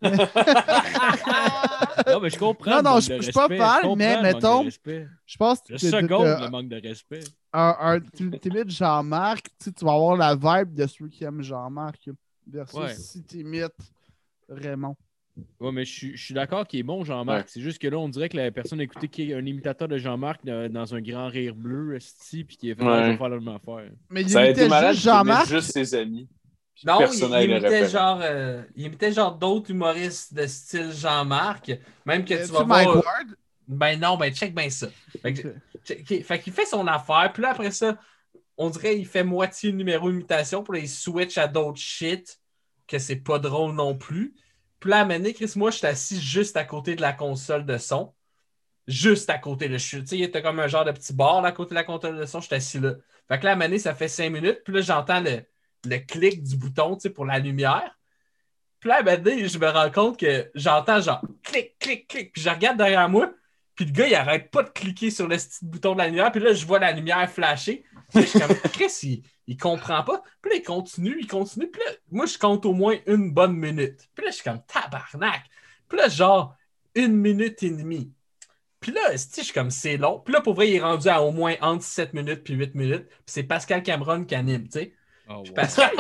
Non, 2.08 2.20
mais 2.20 2.30
je 2.30 2.38
comprends. 2.38 2.82
Non, 2.82 2.93
le 2.93 2.93
non, 2.96 3.00
je- 3.00 3.22
suis 3.22 3.32
pas 3.32 3.48
fan, 3.48 3.96
mais 3.96 4.22
mettons-. 4.22 4.70
Je 4.70 5.38
pense 5.38 5.62
que 5.62 5.78
seconde 5.78 6.26
t'es- 6.26 6.42
le 6.46 6.50
manque 6.50 6.70
de 6.70 6.82
respect. 6.88 7.22
un, 7.54 7.76
un- 7.80 8.00
tu 8.00 8.32
t'imites 8.40 8.70
Jean-Marc, 8.70 9.46
tu 9.60 9.72
vas 9.86 9.94
avoir 9.94 10.16
la 10.18 10.36
vibe 10.36 10.74
de 10.74 10.88
ceux 10.88 11.08
qui 11.08 11.24
aiment 11.24 11.42
Jean-Marc 11.44 12.10
versus 12.48 12.80
Ouais. 12.80 12.94
si 12.96 13.24
tu 13.24 13.38
imites 13.40 13.72
Raymond. 14.50 14.96
Ouais, 15.60 15.72
mais 15.72 15.84
je 15.84 15.92
suis- 15.92 16.16
je 16.18 16.26
suis 16.26 16.34
d'accord 16.36 16.68
qu'il 16.68 16.80
est 16.80 16.84
bon, 16.84 17.04
Jean-Marc. 17.04 17.40
Ouais. 17.40 17.46
C'est 17.48 17.62
juste 17.62 17.80
que 17.82 17.88
là, 17.88 17.98
on 17.98 18.08
dirait 18.08 18.30
que 18.30 18.38
la 18.38 18.52
personne 18.52 18.80
a 18.80 18.84
écouté 18.84 19.08
qu'il 19.08 19.26
y 19.30 19.34
a 19.34 19.38
un 19.38 19.46
imitateur 19.46 19.88
de 19.88 19.98
Jean-Marc 19.98 20.46
dans, 20.46 20.72
dans 20.72 20.94
un 20.94 21.02
grand 21.02 21.28
rire 21.28 21.56
bleu, 21.56 21.96
esti, 21.96 22.44
puis 22.44 22.56
qui 22.58 22.72
a 22.72 22.76
fait 22.76 22.84
Ouais. 22.84 23.18
Faire 23.18 23.30
la 23.30 23.40
même 23.40 23.48
affaire. 23.48 23.90
Mais 24.12 24.22
il 24.22 24.30
Ça 24.30 24.42
a 24.42 24.46
été 24.46 24.62
imitait 24.62 24.70
malade 24.70 24.94
juste 24.94 25.06
Jean-Marc. 25.06 25.48
juste 25.50 25.72
ses 25.72 25.96
amis. 25.96 26.28
Puis 26.76 26.86
Non, 26.88 26.96
il, 26.96 27.04
personne 27.04 27.32
il 27.40 27.50
imitait 27.52 27.90
genre, 27.90 28.20
euh, 28.24 28.64
il 28.76 28.86
imitait 28.86 29.12
genre 29.12 29.36
d'autres 29.36 29.70
humoristes 29.72 30.34
de 30.34 30.48
style 30.48 30.92
Jean-Marc. 30.92 31.72
Même 32.06 32.26
que 32.26 32.34
tu 32.34 32.52
vas 32.52 32.66
Mike 32.66 32.88
voir. 32.90 33.04
Ward? 33.06 33.28
Ben 33.68 34.00
non, 34.00 34.18
ben 34.18 34.34
check 34.34 34.54
bien 34.54 34.70
ça. 34.70 34.88
Fait 35.22 35.34
que- 35.34 35.48
Ok. 35.48 35.56
check- 35.86 36.24
fait 36.26 36.40
qu'il 36.40 36.54
fait 36.54 36.66
son 36.66 36.86
affaire, 36.88 37.32
puis 37.34 37.42
là 37.44 37.52
après 37.52 37.72
ça, 37.72 37.98
on 38.58 38.70
dirait 38.70 38.96
qu'il 38.96 39.06
fait 39.08 39.24
moitié 39.24 39.72
numéro 39.72 40.10
imitation, 40.10 40.64
puis 40.64 40.80
là 40.80 40.84
il 40.86 40.90
switch 40.90 41.38
à 41.38 41.48
d'autres 41.48 41.80
shit, 41.80 42.40
que 42.88 43.00
c'est 43.00 43.16
pas 43.18 43.40
drôle 43.40 43.74
non 43.74 43.96
plus. 43.96 44.34
Puis 44.80 44.90
là, 44.90 44.98
à 44.98 45.02
un 45.02 45.06
moment 45.06 45.18
donné, 45.20 45.34
Chris, 45.34 45.54
moi, 45.56 45.72
je 45.72 45.78
suis 45.78 45.88
assis 45.88 46.20
juste 46.20 46.58
à 46.58 46.66
côté 46.66 46.96
de 46.96 47.02
la 47.02 47.14
console 47.14 47.66
de 47.66 47.78
son. 47.78 48.14
Juste 48.86 49.30
à 49.30 49.38
côté 49.38 49.70
de. 49.70 49.78
Tu 49.78 50.06
sais, 50.06 50.18
il 50.18 50.24
était 50.24 50.42
comme 50.42 50.60
un 50.60 50.68
genre 50.68 50.84
de 50.84 50.92
petit 50.92 51.14
bar 51.14 51.42
là, 51.42 51.48
à 51.50 51.52
côté 51.54 51.70
de 51.70 51.76
la 51.76 51.86
console 51.86 52.18
de 52.18 52.26
son, 52.26 52.42
je 52.42 52.48
suis 52.48 52.56
assis 52.56 52.80
là. 52.82 52.96
Fait 53.30 53.40
que 53.40 53.46
là, 53.46 53.52
à 53.52 53.54
un 53.54 53.56
moment 53.56 53.66
donné, 53.68 53.80
ça 53.80 53.96
fait 53.96 54.10
cinq 54.10 54.30
minutes, 54.32 54.60
puis 54.66 54.74
là, 54.74 54.82
j'entends 54.82 55.22
le, 55.22 55.46
le 55.86 55.98
clic 55.98 56.44
du 56.44 56.58
bouton, 56.58 56.96
tu 56.96 57.02
sais, 57.02 57.10
pour 57.10 57.26
la 57.26 57.40
lumière. 57.40 57.98
Puis 58.80 58.90
là, 58.90 59.02
donné, 59.18 59.48
je 59.48 59.58
me 59.58 59.70
rends 59.70 59.92
compte 59.92 60.20
que 60.20 60.52
j'entends 60.56 61.00
genre 61.00 61.22
clic, 61.44 61.78
clic, 61.80 62.08
clic, 62.08 62.34
puis 62.34 62.42
je 62.42 62.50
regarde 62.50 62.78
derrière 62.78 63.08
moi, 63.08 63.32
puis 63.76 63.86
le 63.86 63.92
gars, 63.92 64.08
il 64.08 64.16
arrête 64.16 64.52
pas 64.52 64.64
de 64.64 64.70
cliquer 64.70 65.10
sur 65.10 65.28
le 65.28 65.38
petit 65.38 65.66
bouton 65.66 65.94
de 65.94 66.00
la 66.00 66.08
lumière, 66.08 66.32
puis 66.32 66.42
là, 66.42 66.54
je 66.54 66.66
vois 66.66 66.80
la 66.80 66.92
lumière 66.92 67.30
flasher. 67.30 67.84
Puis 68.14 68.24
je 68.24 68.28
suis 68.28 68.40
comme, 68.40 68.56
Chris, 68.74 68.92
il, 69.04 69.24
il 69.48 69.58
comprend 69.58 70.04
pas. 70.04 70.22
Puis 70.42 70.52
là, 70.52 70.58
il 70.58 70.64
continue, 70.64 71.18
il 71.20 71.28
continue. 71.28 71.70
Puis 71.70 71.82
là, 71.84 71.92
moi, 72.12 72.26
je 72.26 72.38
compte 72.38 72.66
au 72.66 72.74
moins 72.74 72.98
une 73.08 73.32
bonne 73.32 73.56
minute. 73.56 74.10
Puis 74.14 74.26
là, 74.26 74.32
je 74.32 74.36
suis 74.36 74.44
comme, 74.44 74.62
tabarnak. 74.68 75.44
Puis 75.90 75.98
là, 75.98 76.08
genre, 76.08 76.56
une 76.94 77.16
minute 77.16 77.64
et 77.64 77.72
demie. 77.72 78.12
Puis 78.80 78.92
là, 78.92 79.14
je 79.14 79.42
suis 79.42 79.54
comme, 79.54 79.72
c'est 79.72 79.98
long? 79.98 80.20
Puis 80.20 80.34
là, 80.34 80.42
pour 80.42 80.54
vrai, 80.54 80.70
il 80.70 80.76
est 80.76 80.82
rendu 80.82 81.08
à 81.08 81.24
au 81.24 81.32
moins 81.32 81.56
entre 81.62 81.84
7 81.84 82.14
minutes 82.14 82.44
puis 82.44 82.54
8 82.54 82.76
minutes. 82.76 83.08
Puis 83.08 83.18
c'est 83.28 83.44
Pascal 83.44 83.82
Cameron 83.82 84.26
qui 84.26 84.36
anime, 84.36 84.66
tu 84.66 84.80
sais. 84.80 84.94
Oh, 85.30 85.42
wow. 85.42 85.54
Pascal, 85.54 85.92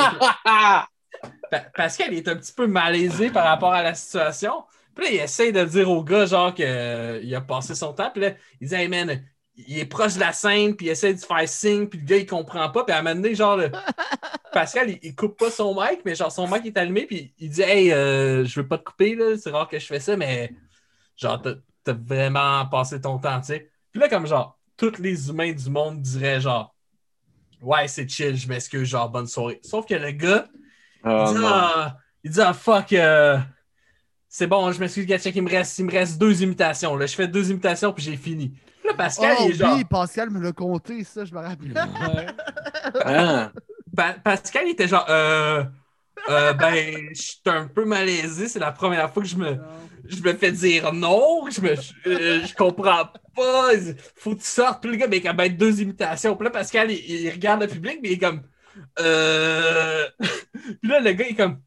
il 2.11 2.17
est- 2.17 2.27
un 2.27 2.35
petit 2.35 2.53
peu 2.53 2.67
malaisé 2.67 3.29
par 3.29 3.45
rapport 3.45 3.73
à 3.73 3.83
la 3.83 3.93
situation. 3.93 4.63
Puis 4.95 5.05
là, 5.05 5.11
il 5.11 5.19
essaie 5.19 5.51
de 5.51 5.63
dire 5.63 5.89
au 5.89 6.03
gars, 6.03 6.25
genre, 6.25 6.53
qu'il 6.53 7.35
a 7.35 7.41
passé 7.41 7.75
son 7.75 7.93
temps. 7.93 8.11
Puis 8.11 8.21
là, 8.21 8.31
il 8.61 8.67
dit, 8.67 8.75
hey 8.75 8.87
man, 8.87 9.23
il 9.55 9.79
est 9.79 9.85
proche 9.85 10.15
de 10.15 10.19
la 10.19 10.33
scène, 10.33 10.75
puis 10.75 10.87
il 10.87 10.89
essaie 10.89 11.13
de 11.13 11.19
faire 11.19 11.47
signe, 11.47 11.87
puis 11.87 11.99
le 11.99 12.05
gars, 12.05 12.17
il 12.17 12.25
comprend 12.25 12.69
pas. 12.69 12.83
Puis 12.83 12.93
à 12.93 12.99
un 12.99 13.01
moment 13.01 13.15
donné, 13.15 13.35
genre, 13.35 13.57
le- 13.57 13.71
Pascal, 14.53 14.89
il, 14.91 14.99
il 15.01 15.15
coupe 15.15 15.37
pas 15.37 15.49
son 15.51 15.73
mic, 15.75 16.01
mais 16.05 16.15
genre, 16.15 16.31
son 16.31 16.47
mic 16.47 16.65
est 16.65 16.77
allumé, 16.77 17.05
puis 17.05 17.33
il 17.39 17.49
dit, 17.49 17.61
hey, 17.61 17.91
euh, 17.91 18.45
je 18.45 18.59
veux 18.61 18.67
pas 18.67 18.77
te 18.77 18.83
couper, 18.83 19.15
là, 19.15 19.37
c'est 19.37 19.49
rare 19.51 19.67
que 19.67 19.79
je 19.79 19.85
fais 19.85 19.99
ça, 19.99 20.15
mais 20.17 20.51
genre, 21.15 21.41
t'as 21.41 21.93
vraiment 21.93 22.65
passé 22.67 22.99
ton 23.01 23.17
temps, 23.19 23.39
tu 23.41 23.47
sais. 23.47 23.71
Puis 23.91 23.99
là, 24.01 24.09
comme 24.09 24.27
genre, 24.27 24.59
tous 24.77 24.97
les 24.99 25.29
humains 25.29 25.51
du 25.53 25.69
monde 25.69 26.01
diraient, 26.01 26.41
genre, 26.41 26.72
ouais, 27.63 27.87
c'est 27.87 28.07
chill, 28.07 28.35
je 28.37 28.47
m'excuse, 28.47 28.87
genre, 28.87 29.09
bonne 29.09 29.27
soirée. 29.27 29.59
Sauf 29.63 29.85
que 29.85 29.95
le 29.95 30.11
gars, 30.11 30.45
Oh, 31.05 31.25
il 31.27 31.33
dit, 31.37 31.43
ah, 31.45 31.97
il 32.23 32.31
dit, 32.31 32.41
ah, 32.41 32.53
fuck, 32.53 32.93
euh, 32.93 33.37
c'est 34.29 34.47
bon, 34.47 34.71
je 34.71 34.79
m'excuse, 34.79 35.05
Gatchek, 35.05 35.35
il 35.35 35.41
me 35.43 35.49
reste, 35.49 35.77
il 35.79 35.85
me 35.85 35.91
reste 35.91 36.17
deux 36.17 36.41
imitations. 36.43 36.95
Là. 36.95 37.05
Je 37.05 37.13
fais 37.15 37.27
deux 37.27 37.51
imitations, 37.51 37.91
puis 37.91 38.03
j'ai 38.03 38.15
fini. 38.17 38.53
Là, 38.85 38.93
Pascal, 38.93 39.35
Oh 39.39 39.43
il 39.45 39.51
est 39.51 39.55
genre. 39.55 39.75
oui, 39.75 39.83
Pascal 39.83 40.29
me 40.29 40.39
l'a 40.41 40.51
compté, 40.53 41.03
ça, 41.03 41.25
je 41.25 41.33
me 41.33 41.39
rappelle. 41.39 41.73
Ouais. 41.73 42.25
Ah. 43.05 43.51
Pa- 43.95 44.13
Pascal, 44.23 44.63
il 44.67 44.71
était 44.71 44.87
genre, 44.87 45.05
euh, 45.09 45.63
euh, 46.29 46.53
ben, 46.53 47.09
je 47.13 47.21
suis 47.21 47.41
un 47.45 47.67
peu 47.67 47.85
malaisé. 47.85 48.47
C'est 48.47 48.59
la 48.59 48.71
première 48.71 49.11
fois 49.13 49.21
que 49.23 49.29
je 49.29 49.35
me, 49.37 49.57
je 50.07 50.21
me 50.21 50.33
fais 50.33 50.51
dire 50.51 50.93
non. 50.93 51.49
Je, 51.49 51.61
me, 51.61 51.75
je, 51.75 52.45
je 52.47 52.55
comprends 52.55 53.05
pas. 53.35 53.69
Faut 54.15 54.35
que 54.35 54.41
tu 54.41 54.45
sortes. 54.47 54.81
Puis 54.81 54.91
le 54.91 54.97
gars, 54.97 55.07
ben, 55.07 55.17
il 55.17 55.23
y 55.23 55.27
a 55.27 55.33
ben 55.33 55.55
deux 55.55 55.81
imitations. 55.81 56.35
Puis 56.35 56.45
là, 56.45 56.51
Pascal, 56.51 56.91
il, 56.91 56.99
il 57.09 57.29
regarde 57.29 57.61
le 57.61 57.67
public, 57.67 57.99
mais 58.01 58.09
il 58.09 58.13
est 58.13 58.17
comme, 58.17 58.43
euh. 58.99 60.05
Puis 60.19 60.89
là, 60.89 60.99
le 60.99 61.11
gars, 61.13 61.25
il 61.27 61.31
est 61.31 61.35
comme, 61.35 61.61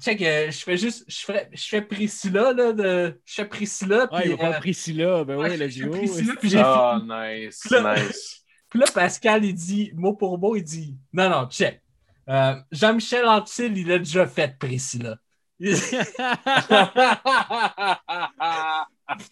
check, 0.00 0.22
euh, 0.22 0.50
je 0.50 0.58
fais 0.58 0.76
juste, 0.76 1.04
je 1.08 1.24
fais, 1.24 1.48
je 1.52 1.68
fais 1.68 1.82
Priscilla, 1.82 2.52
là, 2.52 2.72
de, 2.72 3.20
je 3.24 3.34
fais 3.34 3.44
Priscilla. 3.46 4.08
Ouais, 4.12 4.20
Puis, 4.22 4.30
il 4.30 4.36
va 4.36 4.56
euh, 4.56 4.58
Priscilla. 4.58 5.24
Ben 5.24 5.36
ouais, 5.36 5.50
ouais, 5.50 5.56
le 5.56 5.68
duo. 5.68 5.90
Priscilla, 5.90 6.34
puis 6.38 6.50
j'ai 6.50 6.62
fini. 6.62 7.46
nice, 7.46 7.60
Puis 7.64 7.74
là- 7.74 7.94
nice. 7.96 8.34
Puis 8.70 8.78
là, 8.80 8.86
Pascal, 8.92 9.46
il 9.46 9.54
dit, 9.54 9.92
mot 9.94 10.12
pour 10.12 10.38
mot, 10.38 10.54
il 10.54 10.62
dit 10.62 10.94
Non, 11.14 11.30
non, 11.30 11.46
check. 11.48 11.80
Euh, 12.28 12.54
Jean-Michel 12.70 13.24
Antil, 13.24 13.72
il 13.74 13.90
a 13.90 13.98
déjà 13.98 14.26
fait 14.26 14.58
Priscilla. 14.58 15.16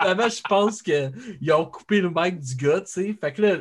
Finalement, 0.00 0.28
je 0.28 0.42
pense 0.48 0.82
qu'ils 0.82 1.52
ont 1.52 1.66
coupé 1.66 2.00
le 2.00 2.10
mic 2.14 2.40
du 2.40 2.56
gars, 2.56 2.80
tu 2.80 2.86
sais. 2.92 3.16
Fait 3.20 3.32
que 3.32 3.42
là, 3.42 3.56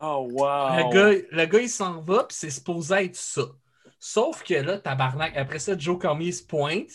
oh, 0.00 0.28
wow. 0.30 0.76
le, 0.76 0.92
gars, 0.92 1.10
le 1.30 1.46
gars, 1.46 1.60
il 1.60 1.68
s'en 1.68 2.00
va, 2.00 2.24
puis 2.24 2.36
c'est 2.38 2.50
supposé 2.50 2.94
être 3.06 3.16
ça. 3.16 3.42
Sauf 3.98 4.42
que 4.42 4.54
là, 4.54 4.78
tabarnak, 4.78 5.36
après 5.36 5.58
ça, 5.58 5.76
Joe 5.76 5.98
Cormier 5.98 6.32
se 6.32 6.44
pointe. 6.44 6.90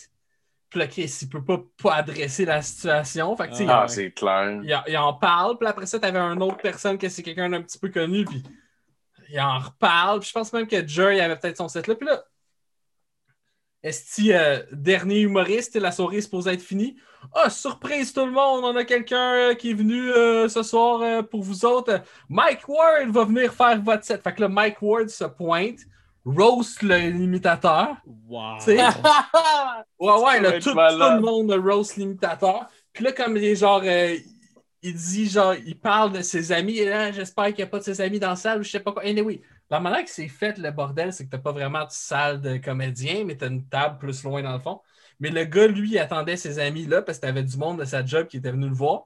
Puis 0.70 0.78
là, 0.80 0.86
Chris, 0.86 1.18
il 1.20 1.28
peut 1.28 1.44
pas, 1.44 1.60
pas 1.82 1.96
adresser 1.96 2.46
la 2.46 2.62
situation. 2.62 3.36
Fait 3.36 3.48
que, 3.50 3.68
Ah, 3.68 3.86
c'est 3.86 4.10
clair. 4.12 4.60
il, 4.64 4.74
en- 4.74 4.84
il 4.86 4.96
en 4.96 5.12
parle, 5.12 5.58
puis 5.58 5.68
après 5.68 5.84
ça, 5.84 5.98
t'avais 6.00 6.18
une 6.18 6.42
autre 6.42 6.56
personne 6.56 6.96
que 6.96 7.10
c'est 7.10 7.22
quelqu'un 7.22 7.50
d'un 7.50 7.60
petit 7.60 7.78
peu 7.78 7.90
connu, 7.90 8.24
puis 8.24 8.42
il 9.28 9.38
en 9.38 9.58
reparle. 9.58 10.20
Puis 10.20 10.30
je 10.30 10.32
pense 10.34 10.50
même 10.54 10.66
que 10.66 10.76
il 10.76 11.20
avait 11.20 11.36
peut-être 11.36 11.58
son 11.58 11.68
set 11.68 11.86
là. 11.86 11.94
Puis 11.94 12.06
là, 12.06 12.24
Esti, 13.82 14.32
euh, 14.32 14.62
dernier 14.72 15.20
humoriste, 15.20 15.76
la 15.76 15.92
soirée 15.92 16.18
est 16.18 16.22
supposée 16.22 16.52
être 16.52 16.62
finie. 16.62 16.96
Ah, 17.34 17.50
surprise 17.50 18.12
tout 18.12 18.24
le 18.24 18.32
monde, 18.32 18.64
on 18.64 18.76
a 18.76 18.84
quelqu'un 18.84 19.34
euh, 19.34 19.54
qui 19.54 19.70
est 19.70 19.74
venu 19.74 20.10
euh, 20.10 20.48
ce 20.48 20.62
soir 20.62 21.00
euh, 21.02 21.22
pour 21.22 21.42
vous 21.42 21.64
autres. 21.64 22.02
Mike 22.28 22.68
Ward 22.68 23.08
va 23.10 23.24
venir 23.24 23.52
faire 23.52 23.80
votre 23.80 24.04
set. 24.04 24.22
Fait 24.22 24.34
que 24.34 24.40
là, 24.40 24.48
Mike 24.48 24.82
Ward 24.82 25.08
se 25.08 25.24
pointe, 25.24 25.80
roast 26.24 26.82
le 26.82 27.10
l'imitateur. 27.10 27.96
Wow. 28.28 28.58
Ouais, 30.00 30.20
ouais, 30.20 30.40
là, 30.40 30.58
tout, 30.58 30.74
le 30.74 31.20
monde 31.20 31.52
roast 31.52 31.96
l'imitateur. 31.96 32.66
Puis 32.92 33.04
là, 33.04 33.12
comme 33.12 33.36
il 33.36 33.44
est 33.44 33.54
genre, 33.54 33.84
il 33.84 34.94
dit 34.94 35.28
genre, 35.28 35.54
il 35.54 35.78
parle 35.78 36.12
de 36.12 36.22
ses 36.22 36.50
amis, 36.50 36.78
et 36.78 36.88
là, 36.88 37.12
j'espère 37.12 37.46
qu'il 37.46 37.58
n'y 37.58 37.62
a 37.62 37.66
pas 37.68 37.78
de 37.78 37.84
ses 37.84 38.00
amis 38.00 38.18
dans 38.18 38.30
la 38.30 38.36
salle, 38.36 38.58
ou 38.58 38.62
je 38.64 38.70
sais 38.70 38.80
pas 38.80 38.90
quoi. 38.90 39.04
Anyway, 39.04 39.40
la 39.72 39.80
manière 39.80 40.04
que 40.04 40.10
c'est 40.10 40.28
fait, 40.28 40.58
le 40.58 40.70
bordel, 40.70 41.12
c'est 41.12 41.24
que 41.24 41.30
t'as 41.30 41.38
pas 41.38 41.52
vraiment 41.52 41.84
de 41.84 41.90
salle 41.90 42.40
de 42.42 42.58
comédien, 42.58 43.24
mais 43.24 43.36
t'as 43.36 43.48
une 43.48 43.66
table 43.68 43.98
plus 43.98 44.22
loin 44.22 44.42
dans 44.42 44.52
le 44.52 44.58
fond. 44.58 44.80
Mais 45.18 45.30
le 45.30 45.44
gars, 45.44 45.66
lui, 45.66 45.90
il 45.92 45.98
attendait 45.98 46.36
ses 46.36 46.58
amis 46.58 46.84
là, 46.84 47.00
parce 47.00 47.18
que 47.18 47.22
t'avais 47.22 47.42
du 47.42 47.56
monde 47.56 47.78
de 47.80 47.84
sa 47.86 48.04
job 48.04 48.26
qui 48.26 48.36
était 48.36 48.50
venu 48.50 48.68
le 48.68 48.74
voir. 48.74 49.04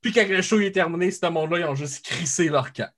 Puis 0.00 0.12
quand 0.12 0.26
le 0.28 0.42
show 0.42 0.58
est 0.58 0.72
terminé, 0.72 1.10
ce 1.12 1.26
monde-là, 1.26 1.60
ils 1.60 1.64
ont 1.64 1.74
juste 1.76 2.04
crissé 2.04 2.48
leur 2.48 2.72
camp. 2.72 2.90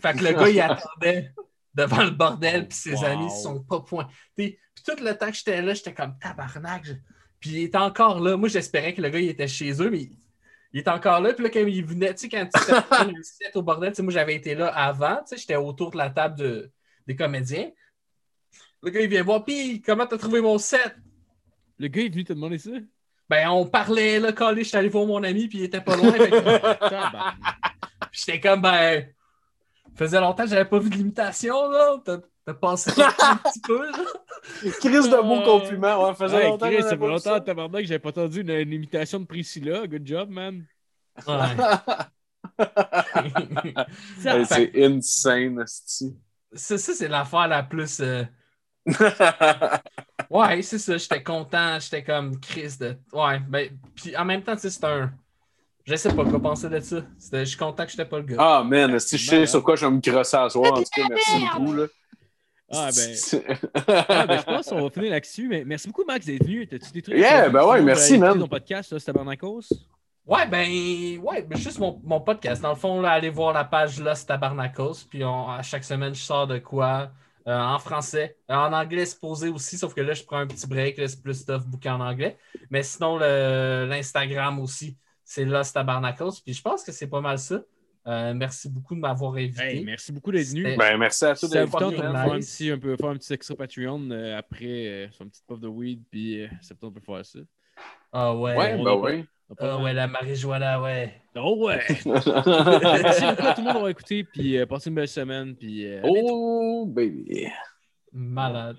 Fait 0.00 0.12
que 0.16 0.22
le 0.22 0.32
gars, 0.32 0.48
il 0.48 0.60
attendait 0.60 1.32
devant 1.74 2.04
le 2.04 2.10
bordel, 2.10 2.68
puis 2.68 2.78
ses 2.78 2.94
Wow. 2.94 3.04
amis 3.04 3.24
ne 3.24 3.30
sont 3.30 3.60
pas 3.64 3.80
pointés. 3.80 4.12
Puis 4.36 4.56
tout 4.86 5.02
le 5.02 5.14
temps 5.18 5.30
que 5.30 5.36
j'étais 5.36 5.60
là, 5.62 5.74
j'étais 5.74 5.94
comme 5.94 6.16
tabarnak. 6.20 6.84
Puis 7.40 7.50
il 7.50 7.58
était 7.64 7.78
encore 7.78 8.20
là. 8.20 8.36
Moi, 8.36 8.48
j'espérais 8.48 8.94
que 8.94 9.02
le 9.02 9.08
gars, 9.08 9.18
il 9.18 9.28
était 9.30 9.48
chez 9.48 9.82
eux, 9.82 9.90
mais 9.90 10.08
il, 10.74 10.78
il 10.78 10.80
est 10.80 10.88
encore 10.88 11.20
là. 11.20 11.32
Puis 11.32 11.44
là, 11.44 11.50
quand 11.50 11.60
il 11.60 11.84
venait, 11.84 12.14
tu 12.14 12.22
sais, 12.22 12.28
quand 12.28 12.46
tu 12.52 13.22
set 13.22 13.56
au 13.56 13.62
bordel, 13.62 13.90
tu 13.90 13.96
sais, 13.96 14.02
moi, 14.02 14.12
j'avais 14.12 14.34
été 14.34 14.54
là 14.54 14.66
avant, 14.68 15.16
tu 15.16 15.28
sais, 15.28 15.36
j'étais 15.36 15.56
autour 15.56 15.92
de 15.92 15.96
la 15.96 16.10
table 16.10 16.36
de- 16.38 16.70
des 17.06 17.16
comédiens. 17.16 17.70
Le 18.82 18.90
gars, 18.90 19.00
il 19.00 19.08
vient 19.08 19.22
voir, 19.22 19.44
puis 19.44 19.80
comment 19.80 20.06
t'as 20.06 20.18
trouvé 20.18 20.40
mon 20.40 20.58
set? 20.58 20.96
Le 21.78 21.88
gars 21.88 22.02
est 22.02 22.08
venu 22.08 22.24
te 22.24 22.32
demander 22.32 22.58
ça? 22.58 22.70
Ben, 23.28 23.48
on 23.48 23.66
parlait, 23.66 24.20
là, 24.20 24.32
collé, 24.32 24.64
j'étais 24.64 24.76
allé 24.76 24.88
voir 24.90 25.06
mon 25.06 25.22
ami, 25.22 25.48
puis 25.48 25.58
il 25.58 25.64
était 25.64 25.80
pas 25.80 25.96
loin. 25.96 26.12
j'étais 28.12 28.38
comme, 28.40 28.60
ben, 28.60 29.08
faisait 29.96 30.20
longtemps 30.20 30.44
que 30.44 30.50
j'avais 30.50 30.66
pas 30.66 30.78
vu 30.78 30.90
de 30.90 30.96
limitation, 30.96 31.70
là. 31.70 31.96
T'as 32.46 32.52
t'as 32.52 32.54
passé 32.54 32.90
un 33.02 33.36
petit 33.36 33.60
peu, 33.60 33.90
là. 33.90 33.98
Chris 34.80 34.90
de 35.08 35.22
beaux 35.22 35.42
compliments. 35.42 36.06
Ouais, 36.08 36.14
faisait 36.14 36.42
Hey, 36.44 36.48
longtemps 36.50 36.66
Chris, 36.68 36.82
ça 36.82 36.90
fait 36.90 36.96
longtemps, 36.96 37.40
tabarnak, 37.40 37.80
que 37.82 37.86
j'avais 37.86 37.98
pas 37.98 38.10
entendu 38.10 38.40
une, 38.42 38.50
une 38.50 38.72
imitation 38.72 39.18
de 39.20 39.24
Priscilla. 39.26 39.86
Good 39.86 40.06
job, 40.06 40.30
man. 40.30 40.64
Ouais. 41.26 41.34
Hey, 44.24 44.44
C'est 44.46 44.70
insane, 44.84 45.60
esti. 45.60 46.14
ça, 46.52 46.78
ça, 46.78 46.92
c'est 46.94 47.08
l'affaire 47.08 47.48
la 47.48 47.62
plus. 47.62 48.00
euh, 48.00 48.24
Ouais, 50.30 50.62
c'est 50.62 50.78
ça. 50.78 50.96
J'étais 50.96 51.22
content. 51.22 51.78
J'étais 51.80 52.04
comme 52.04 52.38
Chris 52.40 52.76
de. 52.78 52.96
Ouais, 53.12 53.38
ben. 53.48 53.70
Puis 53.96 54.16
en 54.16 54.24
même 54.24 54.42
temps, 54.42 54.54
tu 54.54 54.62
sais, 54.62 54.70
c'est 54.70 54.84
un. 54.84 55.12
Je 55.86 55.96
sais 55.96 56.14
pas 56.14 56.24
quoi 56.24 56.40
penser 56.40 56.68
de 56.68 56.80
ça. 56.80 56.96
Je 57.32 57.44
suis 57.44 57.56
content 57.58 57.84
que 57.84 57.90
j'étais 57.90 58.04
pas 58.06 58.18
le 58.18 58.24
gars. 58.24 58.36
Ah, 58.38 58.64
man, 58.64 58.94
esti, 58.94 59.18
je 59.18 59.26
sais 59.28 59.46
sur 59.46 59.62
quoi 59.62 59.76
je 59.76 59.84
vais 59.86 59.92
me 59.92 60.00
crosser 60.00 60.36
à 60.36 60.48
soir. 60.48 60.72
En 60.72 60.76
tout 60.76 60.84
cas, 60.94 61.02
merci 61.08 61.40
beaucoup. 61.40 61.72
Là. 61.74 61.86
Ah, 62.70 62.90
ben. 62.96 63.14
Ah, 64.08 64.26
ben, 64.26 64.38
je 64.38 64.42
pense 64.44 64.68
qu'on 64.68 64.82
va 64.82 64.90
finir 64.90 65.10
là-dessus. 65.10 65.48
Mais 65.48 65.64
merci 65.64 65.86
beaucoup, 65.88 66.04
Max, 66.04 66.26
d'être 66.26 66.42
venu. 66.44 66.66
T'as-tu 66.66 66.90
des 66.92 67.02
trucs? 67.02 67.16
Yeah, 67.18 67.48
ben 67.50 67.64
ouais, 67.66 67.82
merci, 67.82 68.18
man. 68.18 68.38
ton 68.38 68.48
podcast, 68.48 68.92
là, 68.92 68.98
c'est 68.98 69.06
Tabarnakos. 69.06 69.62
Ouais, 70.26 70.46
ben. 70.46 71.18
Ouais, 71.22 71.42
ben, 71.42 71.58
juste 71.58 71.78
mon, 71.78 72.00
mon 72.02 72.20
podcast. 72.20 72.62
Dans 72.62 72.70
le 72.70 72.76
fond, 72.76 73.00
là, 73.00 73.10
allez 73.12 73.28
voir 73.28 73.52
la 73.52 73.64
page 73.64 74.00
Lost 74.00 74.26
Tabarnakos. 74.28 75.04
Puis 75.10 75.22
on- 75.24 75.48
à 75.50 75.62
chaque 75.62 75.84
semaine, 75.84 76.14
je 76.14 76.22
sors 76.22 76.46
de 76.46 76.58
quoi 76.58 77.10
euh, 77.46 77.54
en 77.60 77.78
français. 77.78 78.38
Euh, 78.50 78.54
En 78.54 78.72
anglais, 78.72 79.04
c'est 79.04 79.20
posé 79.20 79.50
aussi, 79.50 79.76
sauf 79.76 79.92
que 79.92 80.00
là, 80.00 80.14
je 80.14 80.24
prends 80.24 80.38
un 80.38 80.46
petit 80.46 80.66
break. 80.66 80.96
Là, 80.96 81.06
c'est 81.06 81.22
plus 81.22 81.34
stuff 81.34 81.66
bouquin 81.66 81.96
en 81.96 82.00
anglais. 82.00 82.38
Mais 82.70 82.82
sinon, 82.82 83.18
le- 83.18 83.86
l'Instagram 83.88 84.58
aussi, 84.60 84.96
c'est 85.22 85.44
Lost 85.44 85.74
Tabarnakos. 85.74 86.40
Puis 86.42 86.54
je 86.54 86.62
pense 86.62 86.82
que 86.82 86.90
c'est 86.92 87.08
pas 87.08 87.20
mal 87.20 87.38
ça. 87.38 87.60
Euh, 88.06 88.34
merci 88.34 88.68
beaucoup 88.68 88.94
de 88.94 89.00
m'avoir 89.00 89.34
invité. 89.34 89.78
Hey, 89.78 89.84
merci 89.84 90.12
beaucoup 90.12 90.30
d'être 90.30 90.48
venu. 90.48 90.76
Ben, 90.76 90.98
merci 90.98 91.24
à 91.24 91.34
tous 91.34 91.48
d'être 91.48 91.70
venus, 91.70 91.82
on 91.82 91.90
peut 91.90 91.96
faire 91.96 92.32
un 92.32 92.36
nice. 92.36 92.54
petit, 92.54 92.70
un 92.70 92.78
peu, 92.78 92.96
faire 92.96 93.08
un 93.08 93.16
petit 93.16 93.32
extra 93.32 93.56
Patreon 93.56 94.10
euh, 94.10 94.36
après 94.36 94.66
euh, 94.66 95.08
son 95.12 95.26
petit 95.26 95.42
puff 95.46 95.58
de 95.58 95.68
weed, 95.68 96.02
puis 96.10 96.42
euh, 96.42 96.48
ça 96.60 96.74
peut 96.74 96.86
on 96.86 96.90
peut 96.90 97.00
faire 97.00 97.24
ça. 97.24 97.38
Ah 98.12 98.36
ouais. 98.36 98.56
Ouais, 98.56 98.74
on 98.78 99.00
ben 99.00 99.26
Ah 99.58 99.78
ouais, 99.78 99.94
la 99.94 100.06
marijuana, 100.06 100.82
ouais. 100.82 101.14
Oh 101.34 101.66
ouais! 101.66 101.80
Merci 102.06 103.24
beaucoup 103.24 103.46
à 103.46 103.54
tout 103.54 103.60
le 103.60 103.64
monde 103.64 103.72
d'avoir 103.72 103.88
écouté, 103.88 104.24
puis 104.24 104.58
euh, 104.58 104.66
passez 104.66 104.90
une 104.90 104.96
belle 104.96 105.08
semaine, 105.08 105.56
puis 105.56 105.86
euh, 105.86 106.00
oh, 106.04 106.84
baby. 106.86 107.48
Malade. 108.12 108.72